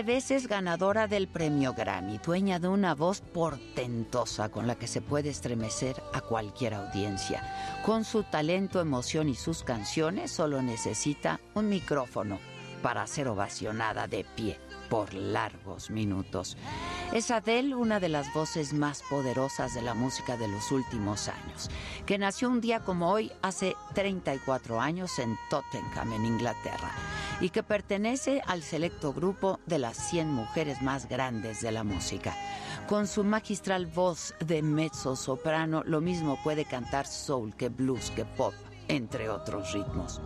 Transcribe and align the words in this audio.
15 0.00 0.14
veces 0.14 0.48
ganadora 0.48 1.06
del 1.08 1.28
premio 1.28 1.74
Grammy, 1.74 2.16
dueña 2.24 2.58
de 2.58 2.68
una 2.68 2.94
voz 2.94 3.20
portentosa 3.20 4.48
con 4.48 4.66
la 4.66 4.76
que 4.76 4.86
se 4.86 5.02
puede 5.02 5.28
estremecer 5.28 6.02
a 6.14 6.22
cualquier 6.22 6.72
audiencia. 6.72 7.42
Con 7.84 8.04
su 8.04 8.22
talento, 8.22 8.80
emoción 8.80 9.28
y 9.28 9.34
sus 9.34 9.62
canciones 9.62 10.30
solo 10.30 10.62
necesita 10.62 11.38
un 11.52 11.68
micrófono 11.68 12.38
para 12.82 13.06
ser 13.06 13.28
ovacionada 13.28 14.06
de 14.06 14.24
pie 14.24 14.58
por 14.90 15.14
largos 15.14 15.88
minutos. 15.88 16.58
Es 17.14 17.30
Adele 17.30 17.74
una 17.74 18.00
de 18.00 18.10
las 18.10 18.34
voces 18.34 18.74
más 18.74 19.02
poderosas 19.08 19.72
de 19.72 19.80
la 19.80 19.94
música 19.94 20.36
de 20.36 20.48
los 20.48 20.70
últimos 20.72 21.28
años, 21.28 21.70
que 22.04 22.18
nació 22.18 22.50
un 22.50 22.60
día 22.60 22.80
como 22.80 23.10
hoy 23.10 23.32
hace 23.40 23.74
34 23.94 24.80
años 24.80 25.18
en 25.18 25.38
Tottenham, 25.48 26.12
en 26.12 26.26
Inglaterra, 26.26 26.90
y 27.40 27.50
que 27.50 27.62
pertenece 27.62 28.42
al 28.46 28.62
selecto 28.62 29.12
grupo 29.14 29.60
de 29.66 29.78
las 29.78 29.96
100 30.10 30.30
mujeres 30.30 30.82
más 30.82 31.08
grandes 31.08 31.62
de 31.62 31.72
la 31.72 31.84
música. 31.84 32.34
Con 32.88 33.06
su 33.06 33.22
magistral 33.22 33.86
voz 33.86 34.34
de 34.44 34.62
mezzo 34.62 35.14
soprano, 35.14 35.82
lo 35.86 36.00
mismo 36.00 36.38
puede 36.42 36.64
cantar 36.64 37.06
soul 37.06 37.54
que 37.54 37.68
blues 37.68 38.10
que 38.10 38.24
pop, 38.24 38.52
entre 38.88 39.28
otros 39.28 39.72
ritmos. 39.72 40.20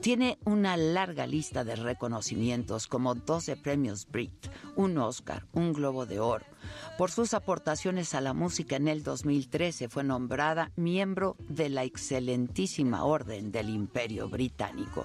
Tiene 0.00 0.38
una 0.44 0.76
larga 0.76 1.26
lista 1.26 1.64
de 1.64 1.74
reconocimientos 1.74 2.86
como 2.86 3.16
12 3.16 3.56
premios 3.56 4.06
Brit, 4.08 4.46
un 4.76 4.96
Oscar, 4.96 5.44
un 5.52 5.72
Globo 5.72 6.06
de 6.06 6.20
Oro. 6.20 6.46
Por 6.96 7.10
sus 7.10 7.34
aportaciones 7.34 8.14
a 8.14 8.20
la 8.20 8.32
música 8.32 8.76
en 8.76 8.86
el 8.86 9.02
2013 9.02 9.88
fue 9.88 10.04
nombrada 10.04 10.70
miembro 10.76 11.36
de 11.48 11.68
la 11.68 11.82
excelentísima 11.82 13.04
Orden 13.04 13.50
del 13.50 13.70
Imperio 13.70 14.28
Británico. 14.28 15.04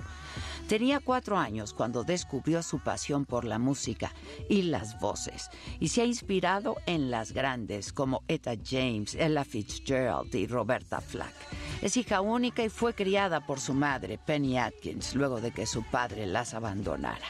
Tenía 0.67 0.99
cuatro 0.99 1.37
años 1.37 1.73
cuando 1.73 2.03
descubrió 2.03 2.63
su 2.63 2.79
pasión 2.79 3.25
por 3.25 3.43
la 3.45 3.59
música 3.59 4.11
y 4.49 4.63
las 4.63 4.99
voces 4.99 5.49
y 5.79 5.89
se 5.89 6.01
ha 6.01 6.05
inspirado 6.05 6.77
en 6.85 7.11
las 7.11 7.33
grandes 7.33 7.91
como 7.91 8.23
Etta 8.27 8.53
James, 8.63 9.15
Ella 9.15 9.43
Fitzgerald 9.43 10.33
y 10.33 10.47
Roberta 10.47 11.01
Flack. 11.01 11.33
Es 11.81 11.97
hija 11.97 12.21
única 12.21 12.63
y 12.63 12.69
fue 12.69 12.93
criada 12.93 13.45
por 13.45 13.59
su 13.59 13.73
madre, 13.73 14.17
Penny 14.17 14.57
Atkins, 14.57 15.15
luego 15.15 15.41
de 15.41 15.51
que 15.51 15.65
su 15.65 15.83
padre 15.83 16.25
las 16.25 16.53
abandonara. 16.53 17.27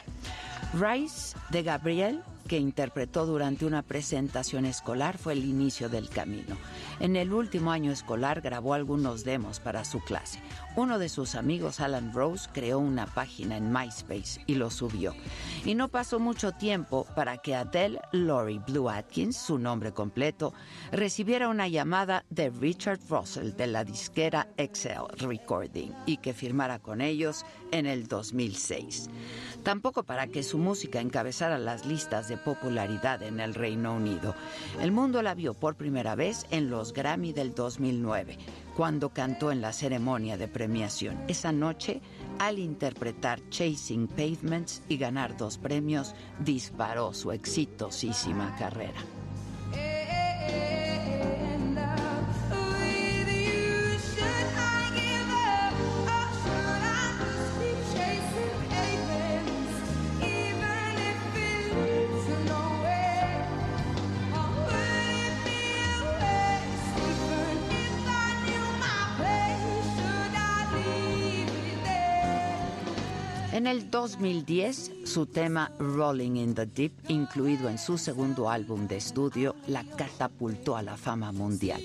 Rice 0.73 1.37
de 1.51 1.61
Gabriel, 1.61 2.23
que 2.47 2.57
interpretó 2.57 3.27
durante 3.27 3.65
una 3.65 3.83
presentación 3.83 4.65
escolar, 4.65 5.19
fue 5.19 5.33
el 5.33 5.45
inicio 5.45 5.87
del 5.87 6.09
camino. 6.09 6.57
En 6.99 7.15
el 7.15 7.31
último 7.31 7.71
año 7.71 7.91
escolar 7.91 8.41
grabó 8.41 8.73
algunos 8.73 9.23
demos 9.23 9.59
para 9.59 9.85
su 9.85 9.99
clase. 9.99 10.39
Uno 10.75 10.97
de 10.97 11.07
sus 11.07 11.35
amigos, 11.35 11.79
Alan 11.79 12.11
Rose, 12.13 12.49
creó 12.51 12.79
una 12.79 13.05
página 13.05 13.57
en 13.57 13.71
MySpace 13.71 14.41
y 14.47 14.55
lo 14.55 14.71
subió. 14.71 15.13
Y 15.65 15.75
no 15.75 15.87
pasó 15.87 16.19
mucho 16.19 16.51
tiempo 16.51 17.05
para 17.15 17.37
que 17.37 17.53
Adele 17.53 18.01
Laurie 18.11 18.59
Blue 18.65 18.89
Atkins, 18.89 19.37
su 19.37 19.59
nombre 19.59 19.91
completo, 19.91 20.51
recibiera 20.91 21.47
una 21.47 21.67
llamada 21.67 22.25
de 22.31 22.49
Richard 22.49 22.99
Russell 23.07 23.51
de 23.51 23.67
la 23.67 23.83
disquera 23.83 24.47
Excel 24.57 25.03
Recording 25.19 25.91
y 26.07 26.17
que 26.17 26.33
firmara 26.33 26.79
con 26.79 27.01
ellos 27.01 27.45
en 27.71 27.85
el 27.85 28.07
2006. 28.07 29.11
Tampoco 29.61 30.01
para 30.03 30.25
que 30.25 30.41
su 30.41 30.57
música 30.57 30.99
encabezara 30.99 31.59
las 31.59 31.85
listas 31.85 32.27
de 32.29 32.37
popularidad 32.37 33.21
en 33.21 33.39
el 33.39 33.53
Reino 33.53 33.93
Unido. 33.95 34.33
El 34.81 34.91
mundo 34.91 35.21
la 35.21 35.35
vio 35.35 35.53
por 35.53 35.75
primera 35.75 36.15
vez 36.15 36.47
en 36.49 36.71
los 36.71 36.93
Grammy 36.93 37.31
del 37.31 37.53
2009, 37.53 38.37
cuando 38.75 39.09
cantó 39.09 39.51
en 39.51 39.61
la 39.61 39.73
ceremonia 39.73 40.37
de 40.37 40.47
premiación. 40.47 41.23
Esa 41.27 41.51
noche, 41.51 42.01
al 42.39 42.59
interpretar 42.59 43.39
Chasing 43.49 44.07
Pavements 44.07 44.81
y 44.89 44.97
ganar 44.97 45.37
dos 45.37 45.57
premios, 45.57 46.15
disparó 46.39 47.13
su 47.13 47.31
exitosísima 47.31 48.55
carrera. 48.57 49.01
En 73.63 73.67
el 73.67 73.89
2010, 73.89 74.91
su 75.05 75.25
tema 75.25 75.71
Rolling 75.79 76.35
in 76.35 76.53
the 76.53 76.65
Deep, 76.65 76.91
incluido 77.07 77.69
en 77.69 77.77
su 77.77 77.97
segundo 77.97 78.49
álbum 78.49 78.89
de 78.89 78.97
estudio, 78.97 79.55
la 79.67 79.85
catapultó 79.85 80.75
a 80.75 80.81
la 80.81 80.97
fama 80.97 81.31
mundial. 81.31 81.81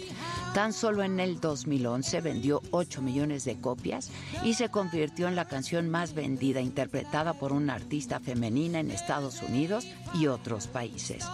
Tan 0.55 0.73
solo 0.73 1.05
en 1.05 1.21
el 1.21 1.39
2011 1.39 2.21
vendió 2.21 2.63
8 2.73 3.01
millones 3.01 3.45
de 3.45 3.61
copias 3.61 4.11
y 4.43 4.55
se 4.55 4.71
convirtió 4.71 5.29
en 5.29 5.37
la 5.37 5.45
canción 5.45 5.89
más 5.89 6.15
vendida 6.15 6.61
interpretada 6.61 7.35
por 7.35 7.53
una 7.53 7.75
artista 7.75 8.19
femenina 8.19 8.81
en 8.81 8.91
Estados 8.91 9.41
Unidos 9.41 9.87
y 10.15 10.27
otros 10.27 10.67
países. 10.67 11.25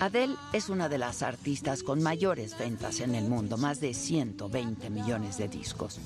Adele 0.00 0.34
es 0.52 0.70
una 0.70 0.88
de 0.88 0.98
las 0.98 1.22
artistas 1.22 1.84
con 1.84 2.02
mayores 2.02 2.58
ventas 2.58 2.98
en 2.98 3.14
el 3.14 3.28
mundo, 3.28 3.58
más 3.58 3.78
de 3.78 3.94
120 3.94 4.90
millones 4.90 5.38
de 5.38 5.46
discos. 5.46 6.00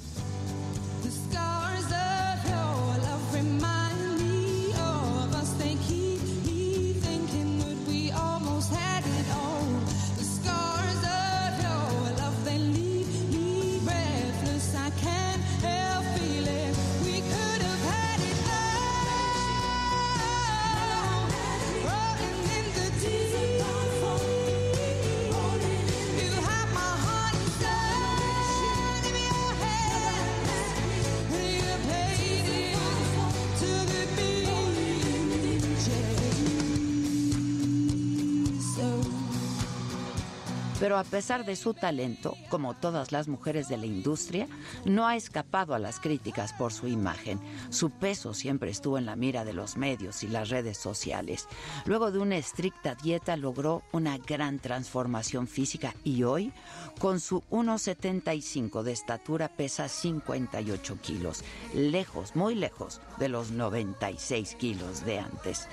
Pero 40.81 40.97
a 40.97 41.03
pesar 41.03 41.45
de 41.45 41.57
su 41.57 41.75
talento, 41.75 42.37
como 42.51 42.75
todas 42.75 43.11
las 43.11 43.27
mujeres 43.27 43.69
de 43.69 43.77
la 43.77 43.87
industria, 43.87 44.47
no 44.85 45.09
ha 45.09 45.17
escapado 45.17 45.75
a 45.75 45.81
las 45.81 45.99
críticas 45.99 46.53
por 46.53 46.73
su 46.73 46.87
imagen. 46.87 47.41
Su 47.71 47.91
peso 47.91 48.33
siempre 48.33 48.71
estuvo 48.71 48.97
en 48.97 49.05
la 49.05 49.17
mira 49.17 49.45
de 49.45 49.55
los 49.55 49.77
medios 49.77 50.23
y 50.23 50.29
las 50.29 50.51
redes 50.51 50.79
sociales. 50.79 51.49
Luego 51.85 52.13
de 52.13 52.21
una 52.21 52.37
estricta 52.37 52.95
dieta 52.95 53.37
logró 53.37 53.83
una 53.91 54.19
gran 54.19 54.61
transformación 54.61 55.49
física 55.49 55.95
y 56.05 56.23
hoy, 56.23 56.53
con 57.01 57.19
su 57.19 57.43
1,75 57.51 58.83
de 58.85 58.93
estatura, 58.93 59.49
pesa 59.49 59.89
58 59.89 60.99
kilos, 61.03 61.43
lejos, 61.75 62.37
muy 62.37 62.55
lejos 62.55 63.01
de 63.19 63.29
los 63.29 63.51
96 63.51 64.55
kilos 64.55 65.05
de 65.05 65.19
antes. 65.19 65.67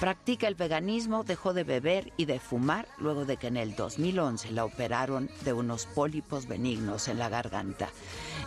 Practica 0.00 0.48
el 0.48 0.54
veganismo, 0.54 1.24
dejó 1.24 1.52
de 1.52 1.64
beber 1.64 2.12
y 2.16 2.24
de 2.24 2.40
fumar 2.40 2.88
luego 2.98 3.26
de 3.26 3.36
que 3.36 3.48
en 3.48 3.58
el 3.58 3.76
2011 3.76 4.45
la 4.52 4.64
operaron 4.64 5.30
de 5.44 5.52
unos 5.52 5.86
pólipos 5.86 6.46
benignos 6.46 7.08
en 7.08 7.18
la 7.18 7.28
garganta. 7.28 7.88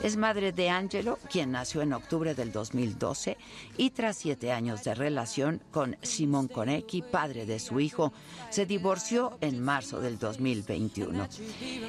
Es 0.01 0.15
madre 0.15 0.51
de 0.51 0.69
Angelo, 0.69 1.19
quien 1.29 1.51
nació 1.51 1.81
en 1.81 1.93
octubre 1.93 2.33
del 2.33 2.51
2012 2.51 3.37
y 3.77 3.89
tras 3.89 4.17
siete 4.17 4.51
años 4.51 4.83
de 4.83 4.95
relación 4.95 5.61
con 5.71 5.97
Simón 6.01 6.47
Konecki, 6.47 7.01
padre 7.01 7.45
de 7.45 7.59
su 7.59 7.79
hijo, 7.79 8.13
se 8.49 8.65
divorció 8.65 9.37
en 9.41 9.61
marzo 9.61 9.99
del 9.99 10.17
2021. 10.17 11.27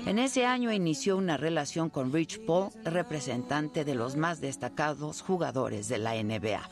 En 0.07 0.19
ese 0.19 0.45
año 0.45 0.73
inició 0.73 1.17
una 1.17 1.37
relación 1.37 1.89
con 1.89 2.12
Rich 2.12 2.45
Paul, 2.47 2.71
representante 2.85 3.85
de 3.85 3.95
los 3.95 4.17
más 4.17 4.41
destacados 4.41 5.23
jugadores 5.23 5.89
de 5.89 5.99
la 5.99 6.15
NBA. 6.15 6.69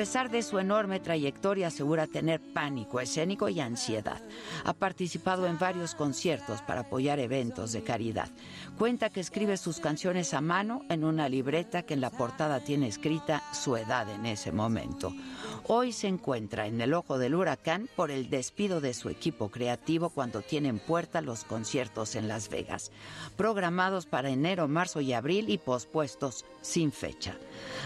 Pesar 0.00 0.30
de 0.30 0.42
su 0.42 0.58
enorme 0.58 0.98
trayectoria, 0.98 1.66
asegura 1.66 2.06
tener 2.06 2.40
pánico 2.54 3.00
escénico 3.00 3.50
y 3.50 3.60
ansiedad. 3.60 4.22
Ha 4.64 4.72
participado 4.72 5.46
en 5.46 5.58
varios 5.58 5.94
conciertos 5.94 6.62
para 6.62 6.80
apoyar 6.80 7.18
eventos 7.18 7.72
de 7.72 7.82
caridad. 7.82 8.30
Cuenta 8.78 9.10
que 9.10 9.20
escribe 9.20 9.58
sus 9.58 9.78
canciones 9.78 10.32
a 10.32 10.40
mano 10.40 10.86
en 10.88 11.04
una 11.04 11.28
libreta 11.28 11.82
que 11.82 11.92
en 11.92 12.00
la 12.00 12.08
portada 12.08 12.60
tiene 12.60 12.88
escrita 12.88 13.42
su 13.52 13.76
edad 13.76 14.08
en 14.08 14.24
ese 14.24 14.52
momento. 14.52 15.12
Hoy 15.66 15.92
se 15.92 16.08
encuentra 16.08 16.66
en 16.66 16.80
el 16.80 16.94
ojo 16.94 17.18
del 17.18 17.34
huracán 17.34 17.86
por 17.94 18.10
el 18.10 18.30
despido 18.30 18.80
de 18.80 18.94
su 18.94 19.10
equipo 19.10 19.50
creativo 19.50 20.08
cuando 20.08 20.40
tienen 20.40 20.78
puerta 20.78 21.20
los 21.20 21.44
conciertos 21.44 22.16
en 22.16 22.26
Las 22.26 22.48
Vegas, 22.48 22.90
programados 23.36 24.06
para 24.06 24.30
enero, 24.30 24.66
marzo 24.66 25.02
y 25.02 25.12
abril 25.12 25.50
y 25.50 25.58
pospuestos 25.58 26.46
sin 26.62 26.90
fecha. 26.90 27.36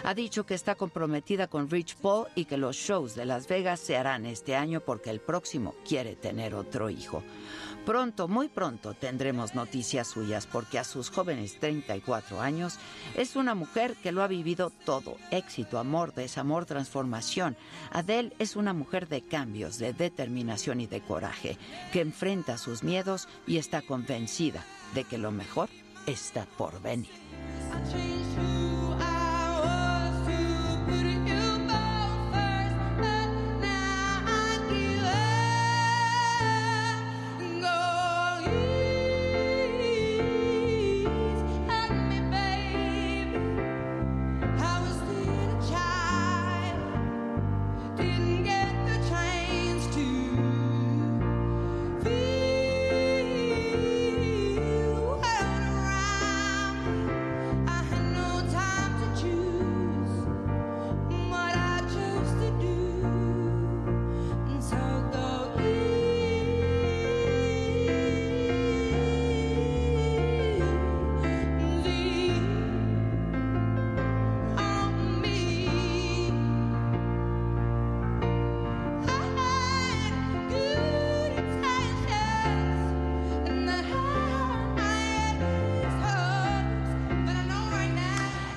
Ha 0.05 0.15
dicho 0.15 0.47
que 0.47 0.55
está 0.55 0.77
comprometida 0.77 1.49
con 1.49 1.69
Rich 1.69 1.97
Y 2.35 2.45
que 2.45 2.59
los 2.59 2.77
shows 2.77 3.15
de 3.15 3.25
Las 3.25 3.49
Vegas 3.49 3.81
se 3.81 3.97
harán 3.97 4.27
este 4.27 4.57
año 4.57 4.81
porque 4.81 5.09
el 5.09 5.21
próximo 5.21 5.75
quiere 5.89 6.17
tener 6.17 6.55
otro 6.55 6.91
hijo. 6.91 7.23
Pronto, 7.87 8.29
muy 8.29 8.49
pronto 8.49 8.93
tendremos 8.93 9.55
noticias 9.55 10.09
suyas 10.09 10.47
porque 10.47 10.79
a 10.79 10.85
sus 10.85 11.09
jóvenes 11.09 11.59
34 11.61 12.43
años 12.43 12.79
es 13.17 13.37
una 13.37 13.55
mujer 13.55 13.95
que 14.03 14.13
lo 14.13 14.23
ha 14.23 14.27
vivido 14.27 14.71
todo, 14.85 15.17
éxito, 15.31 15.79
amor, 15.79 16.13
desamor, 16.13 16.67
transformación. 16.67 17.57
Adele 17.91 18.35
es 18.39 18.55
una 18.55 18.75
mujer 18.75 19.09
de 19.09 19.23
cambios, 19.23 19.79
de 19.79 19.95
determinación 19.95 20.83
y 20.83 20.87
de 20.87 21.01
coraje, 21.01 21.57
que 21.91 22.03
enfrenta 22.03 22.59
sus 22.59 22.83
miedos 22.83 23.29
y 23.47 23.57
está 23.57 23.81
convencida 23.81 24.63
de 24.95 25.05
que 25.05 25.17
lo 25.17 25.31
mejor 25.31 25.71
está 26.07 26.45
por 26.59 26.83
venir. 26.83 27.09
I 30.95 31.24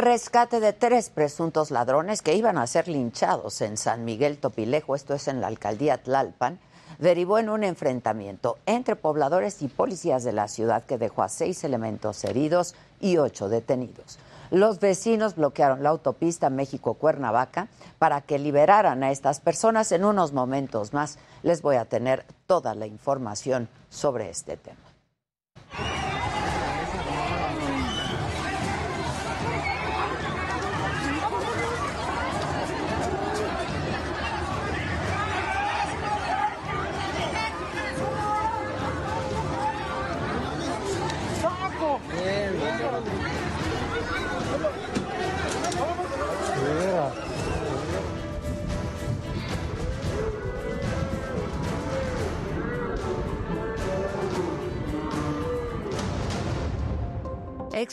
Rescate 0.00 0.60
de 0.60 0.72
tres 0.72 1.10
presuntos 1.10 1.70
ladrones 1.70 2.22
que 2.22 2.34
iban 2.34 2.58
a 2.58 2.66
ser 2.66 2.88
linchados 2.88 3.60
en 3.60 3.76
San 3.76 4.04
Miguel 4.04 4.38
Topilejo, 4.38 4.94
esto 4.94 5.14
es 5.14 5.28
en 5.28 5.40
la 5.40 5.46
alcaldía 5.46 6.02
Tlalpan, 6.02 6.58
derivó 6.98 7.38
en 7.38 7.48
un 7.48 7.64
enfrentamiento 7.64 8.58
entre 8.66 8.96
pobladores 8.96 9.62
y 9.62 9.68
policías 9.68 10.24
de 10.24 10.32
la 10.32 10.48
ciudad 10.48 10.84
que 10.84 10.98
dejó 10.98 11.22
a 11.22 11.28
seis 11.28 11.64
elementos 11.64 12.24
heridos 12.24 12.74
y 13.00 13.18
ocho 13.18 13.48
detenidos. 13.48 14.18
Los 14.50 14.80
vecinos 14.80 15.36
bloquearon 15.36 15.82
la 15.82 15.90
autopista 15.90 16.50
México-Cuernavaca 16.50 17.68
para 17.98 18.20
que 18.20 18.38
liberaran 18.38 19.02
a 19.02 19.12
estas 19.12 19.38
personas. 19.38 19.92
En 19.92 20.04
unos 20.04 20.32
momentos 20.32 20.92
más 20.92 21.18
les 21.42 21.62
voy 21.62 21.76
a 21.76 21.84
tener 21.84 22.24
toda 22.46 22.74
la 22.74 22.86
información 22.86 23.68
sobre 23.90 24.28
este 24.28 24.56
tema. 24.56 24.89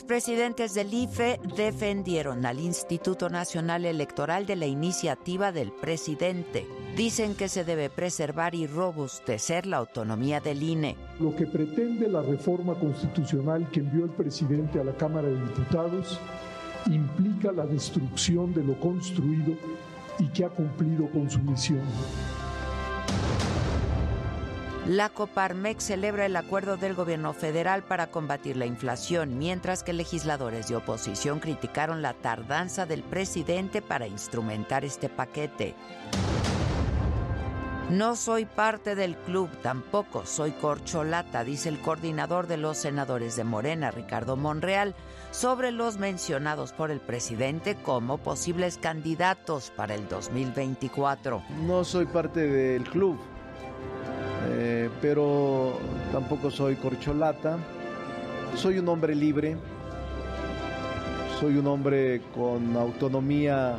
Expresidentes 0.08 0.74
del 0.74 0.94
IFE 0.94 1.38
defendieron 1.58 2.46
al 2.46 2.62
Instituto 2.62 3.30
Nacional 3.30 3.84
Electoral 3.84 4.46
de 4.46 4.56
la 4.56 4.66
iniciativa 4.66 5.52
del 5.52 5.74
presidente. 5.74 6.66
Dicen 6.96 7.36
que 7.36 7.50
se 7.50 7.66
debe 7.66 7.90
preservar 7.90 8.56
y 8.56 8.68
robustecer 8.68 9.66
la 9.66 9.76
autonomía 9.76 10.40
del 10.40 10.64
INE. 10.64 10.96
Lo 11.20 11.36
que 11.36 11.46
pretende 11.46 12.08
la 12.08 12.22
reforma 12.22 12.76
constitucional 12.76 13.70
que 13.70 13.82
envió 13.82 14.06
el 14.06 14.12
presidente 14.12 14.80
a 14.80 14.86
la 14.86 14.96
Cámara 14.96 15.28
de 15.28 15.42
Diputados 15.42 16.18
implica 16.86 17.52
la 17.52 17.66
destrucción 17.66 18.54
de 18.54 18.64
lo 18.64 18.80
construido 18.80 19.58
y 20.20 20.28
que 20.28 20.46
ha 20.46 20.50
cumplido 20.50 21.12
con 21.12 21.30
su 21.30 21.40
misión. 21.40 21.84
La 24.88 25.10
Coparmex 25.10 25.84
celebra 25.84 26.26
el 26.26 26.38
acuerdo 26.38 26.78
del 26.78 26.94
gobierno 26.96 27.34
federal 27.34 27.84
para 27.84 28.08
combatir 28.08 28.56
la 28.56 28.66
inflación, 28.66 29.38
mientras 29.38 29.84
que 29.84 29.92
legisladores 29.92 30.70
de 30.70 30.78
oposición 30.78 31.42
criticaron 31.42 32.02
la 32.02 32.14
tardanza 32.14 32.86
del 32.86 33.04
presidente 33.04 33.82
para 33.82 34.08
instrumentar 34.08 34.86
este 34.86 35.10
paquete. 35.10 35.76
No 37.90 38.16
soy 38.16 38.46
parte 38.46 38.96
del 38.96 39.18
club, 39.18 39.50
tampoco 39.62 40.26
soy 40.26 40.52
corcholata, 40.52 41.44
dice 41.44 41.68
el 41.68 41.82
coordinador 41.82 42.48
de 42.48 42.56
los 42.56 42.78
senadores 42.78 43.36
de 43.36 43.44
Morena, 43.44 43.92
Ricardo 43.92 44.38
Monreal, 44.38 44.96
sobre 45.32 45.74
los 45.74 45.98
mencionados 45.98 46.72
por 46.72 46.92
el 46.92 47.02
presidente 47.02 47.76
como 47.76 48.20
posibles 48.20 48.78
candidatos 48.78 49.70
para 49.76 49.96
el 49.96 50.08
2024. 50.08 51.44
No 51.66 51.84
soy 51.84 52.06
parte 52.06 52.48
del 52.48 52.84
club, 52.86 53.20
eh, 54.50 54.90
pero 55.02 55.80
tampoco 56.12 56.50
soy 56.50 56.76
corcholata. 56.76 57.58
Soy 58.56 58.80
un 58.80 58.88
hombre 58.88 59.14
libre, 59.14 59.58
soy 61.40 61.58
un 61.58 61.68
hombre 61.68 62.22
con 62.34 62.76
autonomía 62.76 63.76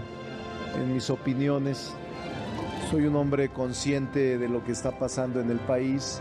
en 0.76 0.94
mis 0.94 1.10
opiniones, 1.10 1.94
soy 2.90 3.06
un 3.06 3.16
hombre 3.16 3.48
consciente 3.48 4.38
de 4.38 4.48
lo 4.48 4.62
que 4.62 4.72
está 4.72 4.96
pasando 4.98 5.40
en 5.40 5.50
el 5.50 5.58
país 5.58 6.20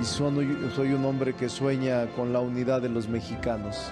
y 0.00 0.04
soy, 0.04 0.58
soy 0.74 0.92
un 0.92 1.04
hombre 1.04 1.34
que 1.34 1.48
sueña 1.48 2.06
con 2.16 2.32
la 2.32 2.40
unidad 2.40 2.82
de 2.82 2.88
los 2.88 3.08
mexicanos. 3.08 3.90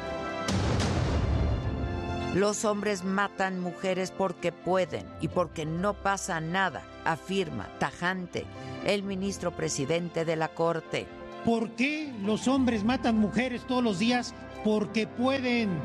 Los 2.35 2.65
hombres 2.65 3.05
matan 3.05 3.61
mujeres 3.61 4.11
porque 4.11 4.53
pueden 4.53 5.07
y 5.21 5.29
porque 5.29 5.67
no 5.67 5.93
pasa 5.93 6.41
nada, 6.41 6.83
afirma 7.05 7.69
tajante 7.79 8.47
el 8.87 9.03
ministro 9.03 9.51
presidente 9.51 10.25
de 10.25 10.37
la 10.37 10.49
Corte. 10.49 11.07
¿Por 11.45 11.73
qué 11.73 12.11
los 12.23 12.49
hombres 12.49 12.85
matan 12.85 13.19
mujeres 13.19 13.67
todos 13.67 13.85
los 13.85 13.99
días? 13.99 14.35
Porque 14.65 15.07
pueden 15.07 15.79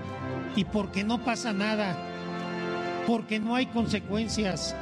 y 0.56 0.64
porque 0.64 1.04
no 1.04 1.22
pasa 1.22 1.52
nada, 1.52 1.98
porque 3.08 3.40
no 3.40 3.54
hay 3.54 3.66
consecuencias, 3.66 4.74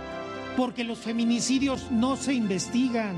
porque 0.55 0.83
los 0.83 0.99
feminicidios 0.99 1.89
no 1.89 2.15
se 2.15 2.35
investigan, 2.35 3.15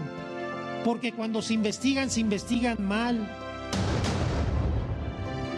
porque 0.85 1.11
cuando 1.11 1.41
se 1.41 1.53
investigan 1.53 2.09
se 2.09 2.21
investigan 2.21 2.77
mal. 2.87 3.27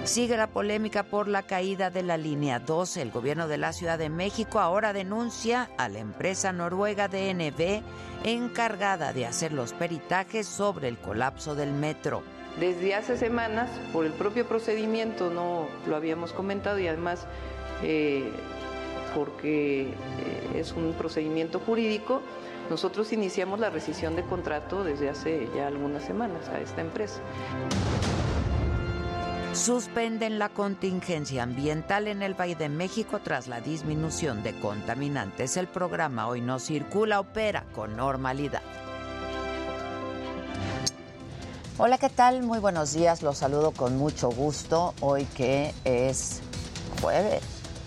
Sigue 0.10 0.38
la 0.38 0.48
polémica 0.48 1.04
por 1.04 1.28
la 1.28 1.44
caída 1.44 1.92
de 1.92 2.02
la 2.02 2.18
línea 2.18 2.58
12. 2.58 3.04
El 3.04 3.12
gobierno 3.12 3.48
de 3.48 3.60
la 3.60 3.74
Ciudad 3.74 4.00
de 4.00 4.10
México 4.10 4.60
ahora 4.60 4.92
denuncia 4.92 5.70
a 5.78 5.88
la 5.88 6.00
empresa 6.00 6.52
noruega 6.52 7.08
DNB 7.08 7.84
encargada 8.24 9.14
de 9.14 9.28
hacer 9.28 9.54
los 9.54 9.74
peritajes 9.74 10.48
sobre 10.48 10.88
el 10.88 10.98
colapso 10.98 11.54
del 11.54 11.74
metro. 11.74 12.24
Desde 12.60 12.96
hace 12.96 13.18
semanas, 13.18 13.70
por 13.94 14.04
el 14.04 14.12
propio 14.14 14.48
procedimiento, 14.48 15.30
no 15.30 15.68
lo 15.86 15.96
habíamos 15.96 16.34
comentado 16.34 16.80
y 16.80 16.88
además 16.88 17.28
eh, 17.84 18.32
porque 19.14 19.90
eh, 19.90 19.94
es 20.56 20.72
un 20.72 20.94
procedimiento 20.94 21.60
jurídico, 21.60 22.24
nosotros 22.72 23.14
iniciamos 23.14 23.60
la 23.60 23.70
rescisión 23.70 24.16
de 24.16 24.24
contrato 24.24 24.84
desde 24.84 25.08
hace 25.08 25.48
ya 25.56 25.68
algunas 25.68 26.02
semanas 26.04 26.50
a 26.50 26.60
esta 26.60 26.82
empresa. 26.82 27.22
Suspenden 29.54 30.38
la 30.38 30.50
contingencia 30.50 31.42
ambiental 31.42 32.08
en 32.08 32.22
el 32.22 32.40
Valle 32.40 32.56
de 32.56 32.70
México 32.70 33.20
tras 33.24 33.48
la 33.48 33.62
disminución 33.62 34.44
de 34.44 34.58
contaminantes. 34.60 35.58
El 35.58 35.68
programa 35.68 36.28
Hoy 36.28 36.40
no 36.40 36.60
circula 36.60 37.20
opera 37.20 37.66
con 37.74 37.98
normalidad. 37.98 38.62
Hola, 41.80 41.98
¿qué 41.98 42.10
tal? 42.10 42.44
Muy 42.44 42.60
buenos 42.60 42.94
días. 42.94 43.24
Los 43.24 43.40
saludo 43.40 43.72
con 43.72 43.98
mucho 43.98 44.30
gusto 44.30 44.94
hoy 45.02 45.26
que 45.26 45.74
es 45.84 46.42
jueves. 47.02 47.42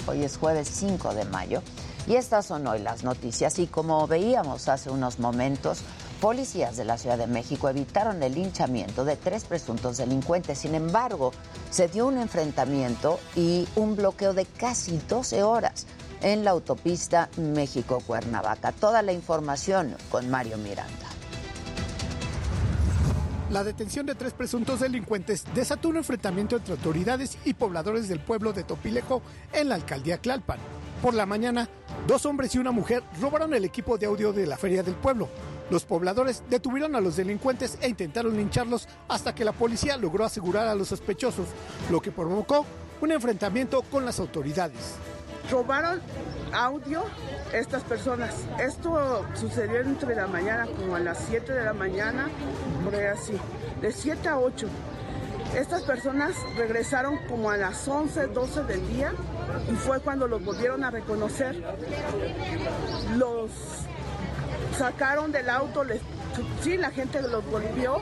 Hoy 0.09 0.25
es 0.25 0.38
jueves 0.38 0.69
5 0.69 1.14
de 1.14 1.25
mayo. 1.26 1.62
Y 2.09 2.16
estas 2.16 2.45
son 2.45 2.66
hoy 2.66 2.81
las 2.81 3.04
noticias. 3.04 3.61
Y 3.61 3.69
como 3.69 4.09
veíamos 4.09 4.69
hace 4.69 4.90
unos 4.90 5.21
momentos, 5.21 5.83
policías 6.23 6.76
de 6.76 6.85
la 6.85 6.99
Ciudad 6.99 7.19
de 7.19 7.26
México 7.26 7.69
evitaron 7.69 8.23
el 8.23 8.37
linchamiento 8.37 9.05
de 9.05 9.17
tres 9.17 9.43
presuntos 9.43 9.97
delincuentes. 9.97 10.57
Sin 10.57 10.76
embargo, 10.76 11.33
se 11.69 11.88
dio 11.88 12.07
un 12.07 12.17
enfrentamiento 12.17 13.19
y 13.35 13.67
un 13.75 13.97
bloqueo 13.97 14.33
de 14.33 14.47
casi 14.47 15.00
12 15.09 15.43
horas 15.43 15.88
en 16.23 16.45
la 16.45 16.52
autopista 16.52 17.29
México-Cuernavaca. 17.37 18.71
Toda 18.71 19.02
la 19.02 19.12
información 19.12 19.97
con 20.12 20.31
Mario 20.31 20.59
Miranda. 20.59 21.09
La 23.50 23.64
detención 23.64 24.07
de 24.07 24.14
tres 24.14 24.33
presuntos 24.33 24.79
delincuentes 24.79 25.45
desató 25.57 25.88
un 25.88 25.97
enfrentamiento 25.97 26.55
entre 26.55 26.75
autoridades 26.75 27.37
y 27.45 27.55
pobladores 27.55 28.07
del 28.07 28.21
pueblo 28.21 28.52
de 28.52 28.62
Topilejo 28.62 29.23
en 29.52 29.71
la 29.71 29.75
alcaldía 29.75 30.19
Tlalpan. 30.19 30.61
Por 31.02 31.14
la 31.14 31.26
mañana, 31.26 31.69
dos 32.07 32.26
hombres 32.26 32.55
y 32.55 32.59
una 32.59 32.71
mujer 32.71 33.02
robaron 33.21 33.55
el 33.55 33.64
equipo 33.64 33.99
de 33.99 34.07
audio 34.07 34.33
de 34.33 34.47
la 34.47 34.57
feria 34.57 34.85
del 34.85 34.95
pueblo. 34.95 35.29
Los 35.73 35.87
pobladores 35.87 36.43
detuvieron 36.50 36.95
a 36.97 37.00
los 37.00 37.17
delincuentes 37.17 37.79
e 37.81 37.88
intentaron 37.88 38.37
lincharlos 38.37 38.87
hasta 39.09 39.35
que 39.35 39.43
la 39.43 39.52
policía 39.52 39.97
logró 39.97 40.26
asegurar 40.26 40.69
a 40.69 40.75
los 40.75 40.88
sospechosos, 40.88 41.47
lo 41.91 41.99
que 42.02 42.12
provocó 42.12 42.67
un 43.00 43.11
enfrentamiento 43.11 43.81
con 43.91 44.05
las 44.05 44.21
autoridades. 44.21 44.97
robaron 45.50 46.02
audio 46.52 47.05
estas 47.55 47.85
personas. 47.85 48.35
Esto 48.61 49.25
sucedió 49.35 49.81
entre 49.81 50.14
la 50.14 50.26
mañana, 50.26 50.67
como 50.67 50.95
a 50.95 51.00
las 51.00 51.25
7 51.31 51.50
de 51.50 51.64
la 51.64 51.73
mañana, 51.73 52.29
por 52.85 52.95
ahí 52.95 53.07
así, 53.07 53.33
de 53.81 53.93
7 53.93 54.29
a 54.29 54.38
8. 54.38 54.69
Estas 55.57 55.85
personas 55.85 56.35
regresaron 56.55 57.17
como 57.31 57.50
a 57.50 57.57
las 57.57 57.88
11, 57.88 58.26
12 58.26 58.64
del 58.64 58.87
día 58.88 59.14
y 59.71 59.75
fue 59.76 60.00
cuando 60.00 60.29
los 60.29 60.45
volvieron 60.45 60.85
a 60.85 60.91
reconocer. 60.91 61.64
Los 63.17 63.50
sacaron 64.73 65.33
del 65.33 65.49
auto, 65.50 65.85
les, 65.85 66.00
sí, 66.62 66.76
la 66.76 66.90
gente 66.90 67.20
los 67.22 67.44
volvió, 67.46 68.00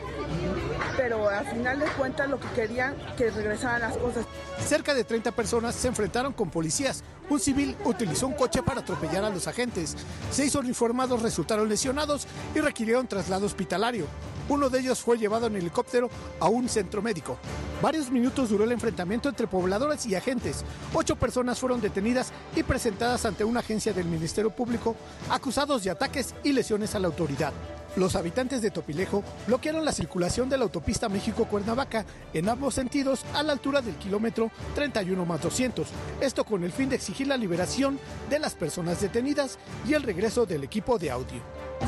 pero 0.97 1.29
al 1.29 1.47
final 1.47 1.79
de 1.79 1.87
cuentas 1.87 2.29
lo 2.29 2.39
que 2.39 2.49
querían 2.49 2.97
que 3.17 3.31
regresaran 3.31 3.81
las 3.81 3.97
cosas. 3.97 4.27
Cerca 4.59 4.95
de 4.95 5.05
30 5.05 5.33
personas 5.33 5.75
se 5.75 5.89
enfrentaron 5.89 6.33
con 6.33 6.51
policías. 6.51 7.03
Un 7.29 7.41
civil 7.41 7.77
utilizó 7.85 8.27
un 8.27 8.35
coche 8.35 8.63
para 8.63 8.81
atropellar 8.81 9.25
a 9.25 9.31
los 9.31 9.47
agentes. 9.47 9.97
Seis 10.31 10.55
uniformados 10.55 11.23
resultaron 11.23 11.69
lesionados 11.69 12.27
y 12.55 12.61
requirieron 12.61 13.07
traslado 13.07 13.47
hospitalario. 13.47 14.07
Uno 14.49 14.69
de 14.69 14.81
ellos 14.81 15.01
fue 15.01 15.17
llevado 15.17 15.47
en 15.47 15.55
helicóptero 15.55 16.11
a 16.41 16.49
un 16.49 16.69
centro 16.69 17.01
médico. 17.01 17.39
Varios 17.81 18.11
minutos 18.11 18.51
duró 18.51 18.65
el 18.65 18.73
enfrentamiento 18.73 19.29
entre 19.29 19.47
pobladores 19.47 20.05
y 20.07 20.17
agentes. 20.17 20.65
Ocho 20.93 21.15
personas 21.15 21.61
fueron 21.61 21.81
detenidas 21.81 22.33
y 22.57 22.65
presentadas 22.65 23.25
ante 23.25 23.45
una 23.45 23.61
agencia 23.61 23.93
del 23.93 24.07
Ministerio 24.07 24.51
Público 24.51 24.97
acusados 25.31 25.85
de 25.85 25.91
ataques 25.91 26.35
y 26.43 26.53
lesiones 26.53 26.97
a 26.97 26.99
la 26.99 27.07
autoridad. 27.07 27.53
Los 27.97 28.15
habitantes 28.15 28.63
de 28.63 28.71
Topilejo 28.71 29.25
bloquearon 29.47 29.85
la 29.85 29.93
circulación 29.93 30.49
de 30.49 30.57
la 30.57 30.65
autopista 30.65 31.09
México-Cuernavaca 31.09 32.05
en 32.33 32.49
ambos 32.49 32.75
sentidos 32.75 33.25
a 33.35 33.43
la 33.43 33.53
altura 33.53 33.83
del 33.83 33.97
kilómetro 33.97 34.51
31 34.75 35.25
más 35.27 35.43
200. 35.43 35.89
Esto 36.21 36.45
con 36.45 36.63
el 36.63 36.71
fin 36.71 36.89
de 36.89 36.97
exigir 36.97 37.27
la 37.27 37.37
liberación 37.37 37.99
de 38.29 38.39
las 38.39 38.55
personas 38.55 39.01
detenidas 39.01 39.59
y 39.89 39.95
el 39.95 40.05
regreso 40.05 40.47
del 40.47 40.63
equipo 40.63 40.99
de 40.99 41.11
audio. 41.11 41.41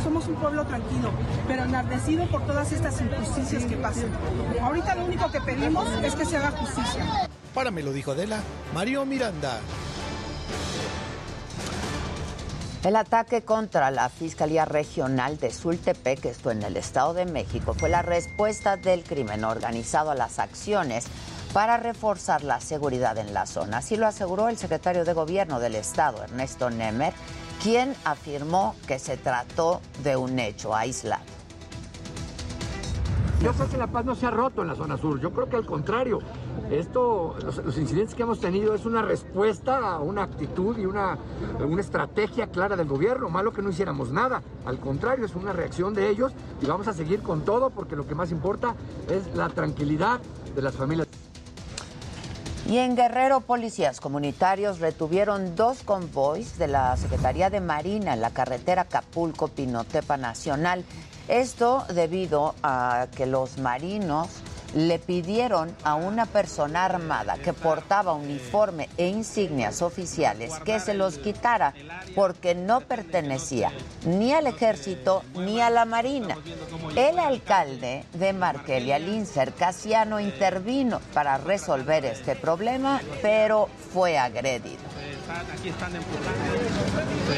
Somos 0.03 0.27
un 0.27 0.35
pueblo 0.35 0.67
tranquilo, 0.67 1.11
pero 1.47 1.65
enardecido 1.65 2.27
por 2.27 2.45
todas 2.47 2.73
estas 2.73 3.01
injusticias 3.01 3.65
que 3.65 3.77
pasan. 3.77 4.11
Ahorita 4.61 4.95
lo 4.97 5.05
único 5.05 5.31
que 5.31 5.41
pedimos 5.41 5.87
es 6.03 6.15
que 6.15 6.25
se 6.25 6.37
haga 6.37 6.51
justicia. 6.51 7.29
Para 7.55 7.71
me 7.71 7.83
lo 7.83 7.93
dijo 7.93 8.11
Adela, 8.13 8.41
Mario 8.75 9.05
Miranda. 9.05 9.61
El 12.85 12.97
ataque 12.97 13.43
contra 13.43 13.93
la 13.93 14.09
Fiscalía 14.09 14.65
Regional 14.65 15.39
de 15.39 15.53
Sultepec, 15.53 16.25
esto 16.25 16.51
en 16.51 16.65
el 16.65 16.77
Estado 16.77 17.15
de 17.15 17.27
México, 17.27 17.75
fue 17.75 17.89
la 17.89 18.03
respuesta 18.03 18.77
del 18.77 19.05
crimen 19.05 19.45
organizado 19.45 20.11
a 20.11 20.17
las 20.17 20.41
acciones 20.41 21.07
para 21.53 21.77
reforzar 21.77 22.43
la 22.43 22.61
seguridad 22.61 23.17
en 23.19 23.35
la 23.35 23.47
zona. 23.47 23.79
Así 23.79 23.97
lo 23.97 24.09
aseguró 24.09 24.49
el 24.49 24.59
secretario 24.59 25.05
de 25.05 25.13
Gobierno 25.13 25.61
del 25.61 25.77
Estado, 25.77 26.25
Ernesto 26.25 26.71
Nemer, 26.71 27.15
quien 27.63 27.95
afirmó 28.05 28.75
que 28.89 28.99
se 28.99 29.17
trató 29.17 29.81
de 30.03 30.17
un 30.17 30.41
hecho 30.41 30.75
aislado. 30.75 31.23
Yo 33.41 33.53
creo 33.53 33.69
que 33.69 33.77
la 33.77 33.87
paz 33.87 34.05
no 34.05 34.17
se 34.17 34.27
ha 34.27 34.31
roto 34.31 34.63
en 34.63 34.69
la 34.69 34.75
zona 34.75 34.97
sur. 34.97 35.21
Yo 35.21 35.33
creo 35.33 35.49
que 35.49 35.57
al 35.57 35.67
contrario, 35.67 36.19
esto, 36.71 37.37
los, 37.45 37.77
incidentes 37.77 38.15
que 38.15 38.23
hemos 38.23 38.41
tenido 38.41 38.75
es 38.75 38.87
una 38.87 39.03
respuesta 39.03 39.79
a 39.79 40.01
una 40.01 40.23
actitud 40.23 40.79
y 40.79 40.87
una, 40.87 41.19
una 41.61 41.81
estrategia 41.81 42.47
clara 42.47 42.77
del 42.77 42.89
gobierno. 42.89 43.29
Malo 43.29 43.53
que 43.53 43.63
no 43.63 43.71
hiciéramos 43.71 44.11
nada. 44.11 44.43
Al 44.65 44.79
contrario, 44.79 45.27
es 45.27 45.35
una 45.35 45.53
reacción 45.53 45.93
de 45.95 46.09
ellos 46.09 46.33
y 46.61 46.67
vamos 46.67 46.89
a 46.89 46.93
seguir 46.93 47.21
con 47.23 47.45
todo 47.45 47.71
porque 47.71 47.97
lo 47.97 48.07
que 48.07 48.15
más 48.15 48.31
importa 48.31 48.75
es 49.09 49.35
la 49.37 49.49
tranquilidad 49.49 50.21
de 50.55 50.63
las 50.63 50.75
familias. 50.75 51.09
Y 52.67 52.79
en 52.79 52.95
Guerrero, 52.95 53.41
policías 53.41 54.01
comunitarios 54.01 54.79
retuvieron 54.79 55.57
dos 55.57 55.83
convoys 55.83 56.59
de 56.59 56.69
la 56.69 56.97
Secretaría 56.97 57.51
de 57.51 57.61
Marina 57.61 58.15
en 58.15 58.21
la 58.21 58.31
carretera 58.31 58.83
Acapulco-Pinotepa 58.83 60.17
Nacional. 60.17 60.85
Esto 61.27 61.85
debido 61.93 62.55
a 62.63 63.09
que 63.17 63.27
los 63.27 63.59
marinos 63.59 64.29
le 64.75 64.99
pidieron 64.99 65.75
a 65.85 65.95
una 65.95 66.27
persona 66.27 66.85
armada 66.85 67.37
que 67.37 67.53
portaba 67.53 68.13
uniforme 68.13 68.89
e 68.97 69.09
insignias 69.09 69.83
oficiales 69.83 70.53
que 70.65 70.81
se 70.81 70.95
los 70.95 71.19
quitara 71.19 71.75
porque 72.15 72.55
no 72.55 72.81
pertenecía 72.81 73.73
ni 74.05 74.33
al 74.33 74.47
ejército 74.47 75.23
ni 75.35 75.61
a 75.61 75.71
la 75.71 75.85
marina. 75.85 76.39
El 76.97 77.19
alcalde 77.19 78.05
de 78.15 78.33
Marquelia, 78.33 78.99
Lincer 78.99 79.53
Casiano, 79.53 80.21
intervino 80.21 81.01
para 81.13 81.39
resolver 81.39 82.05
este 82.05 82.37
problema, 82.37 83.01
pero 83.21 83.69
fue 83.93 84.19
agredido. 84.19 84.92
Aquí 85.53 85.69
están 85.69 85.95
empujando, 85.95 86.55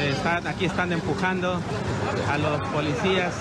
están- 0.09 0.47
aquí 0.47 0.65
están 0.65 0.91
empujando 0.93 1.61
a 2.29 2.37
los 2.37 2.61
policías 2.69 3.31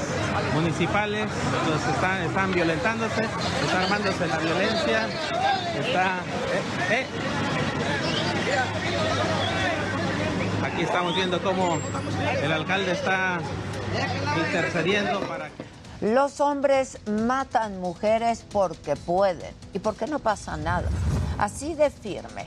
municipales, 0.53 1.29
los 1.69 1.95
están, 1.95 2.23
están 2.23 2.53
violentándose, 2.53 3.23
está 3.25 3.81
armándose 3.83 4.27
la 4.27 4.39
violencia, 4.39 5.09
está... 5.79 6.19
eh, 6.91 7.01
eh. 7.01 7.07
Aquí 10.65 10.83
estamos 10.83 11.15
viendo 11.17 11.43
cómo 11.43 11.79
el 12.43 12.53
alcalde 12.53 12.93
está 12.93 13.39
intercediendo 14.37 15.21
para 15.21 15.49
que... 15.49 15.65
Los 16.13 16.41
hombres 16.41 16.99
matan 17.07 17.81
mujeres 17.81 18.45
porque 18.53 18.95
pueden 18.97 19.55
y 19.73 19.79
porque 19.79 20.07
no 20.07 20.19
pasa 20.19 20.57
nada. 20.57 20.89
Así 21.39 21.75
de 21.75 21.91
firme 21.91 22.47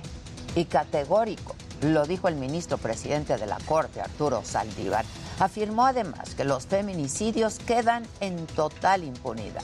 y 0.56 0.66
categórico 0.66 1.56
lo 1.82 2.06
dijo 2.06 2.28
el 2.28 2.36
ministro 2.36 2.78
presidente 2.78 3.38
de 3.38 3.46
la 3.46 3.58
Corte, 3.66 4.02
Arturo 4.02 4.42
Saldívar. 4.44 5.06
Afirmó 5.40 5.86
además 5.86 6.36
que 6.36 6.44
los 6.44 6.66
feminicidios 6.66 7.60
quedan 7.60 8.04
en 8.20 8.46
total 8.48 9.04
impunidad. 9.04 9.64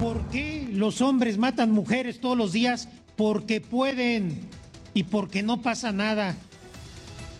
¿Por 0.00 0.22
qué 0.28 0.68
los 0.72 1.00
hombres 1.00 1.38
matan 1.38 1.70
mujeres 1.70 2.20
todos 2.20 2.36
los 2.36 2.52
días? 2.52 2.88
Porque 3.16 3.60
pueden 3.60 4.48
y 4.92 5.04
porque 5.04 5.42
no 5.42 5.62
pasa 5.62 5.92
nada, 5.92 6.36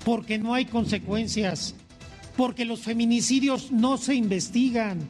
porque 0.05 0.39
no 0.39 0.55
hay 0.55 0.67
consecuencias, 0.67 1.75
porque 2.37 2.65
los 2.65 2.81
feminicidios 2.81 3.73
no 3.73 3.99
se 3.99 4.15
investigan, 4.15 5.07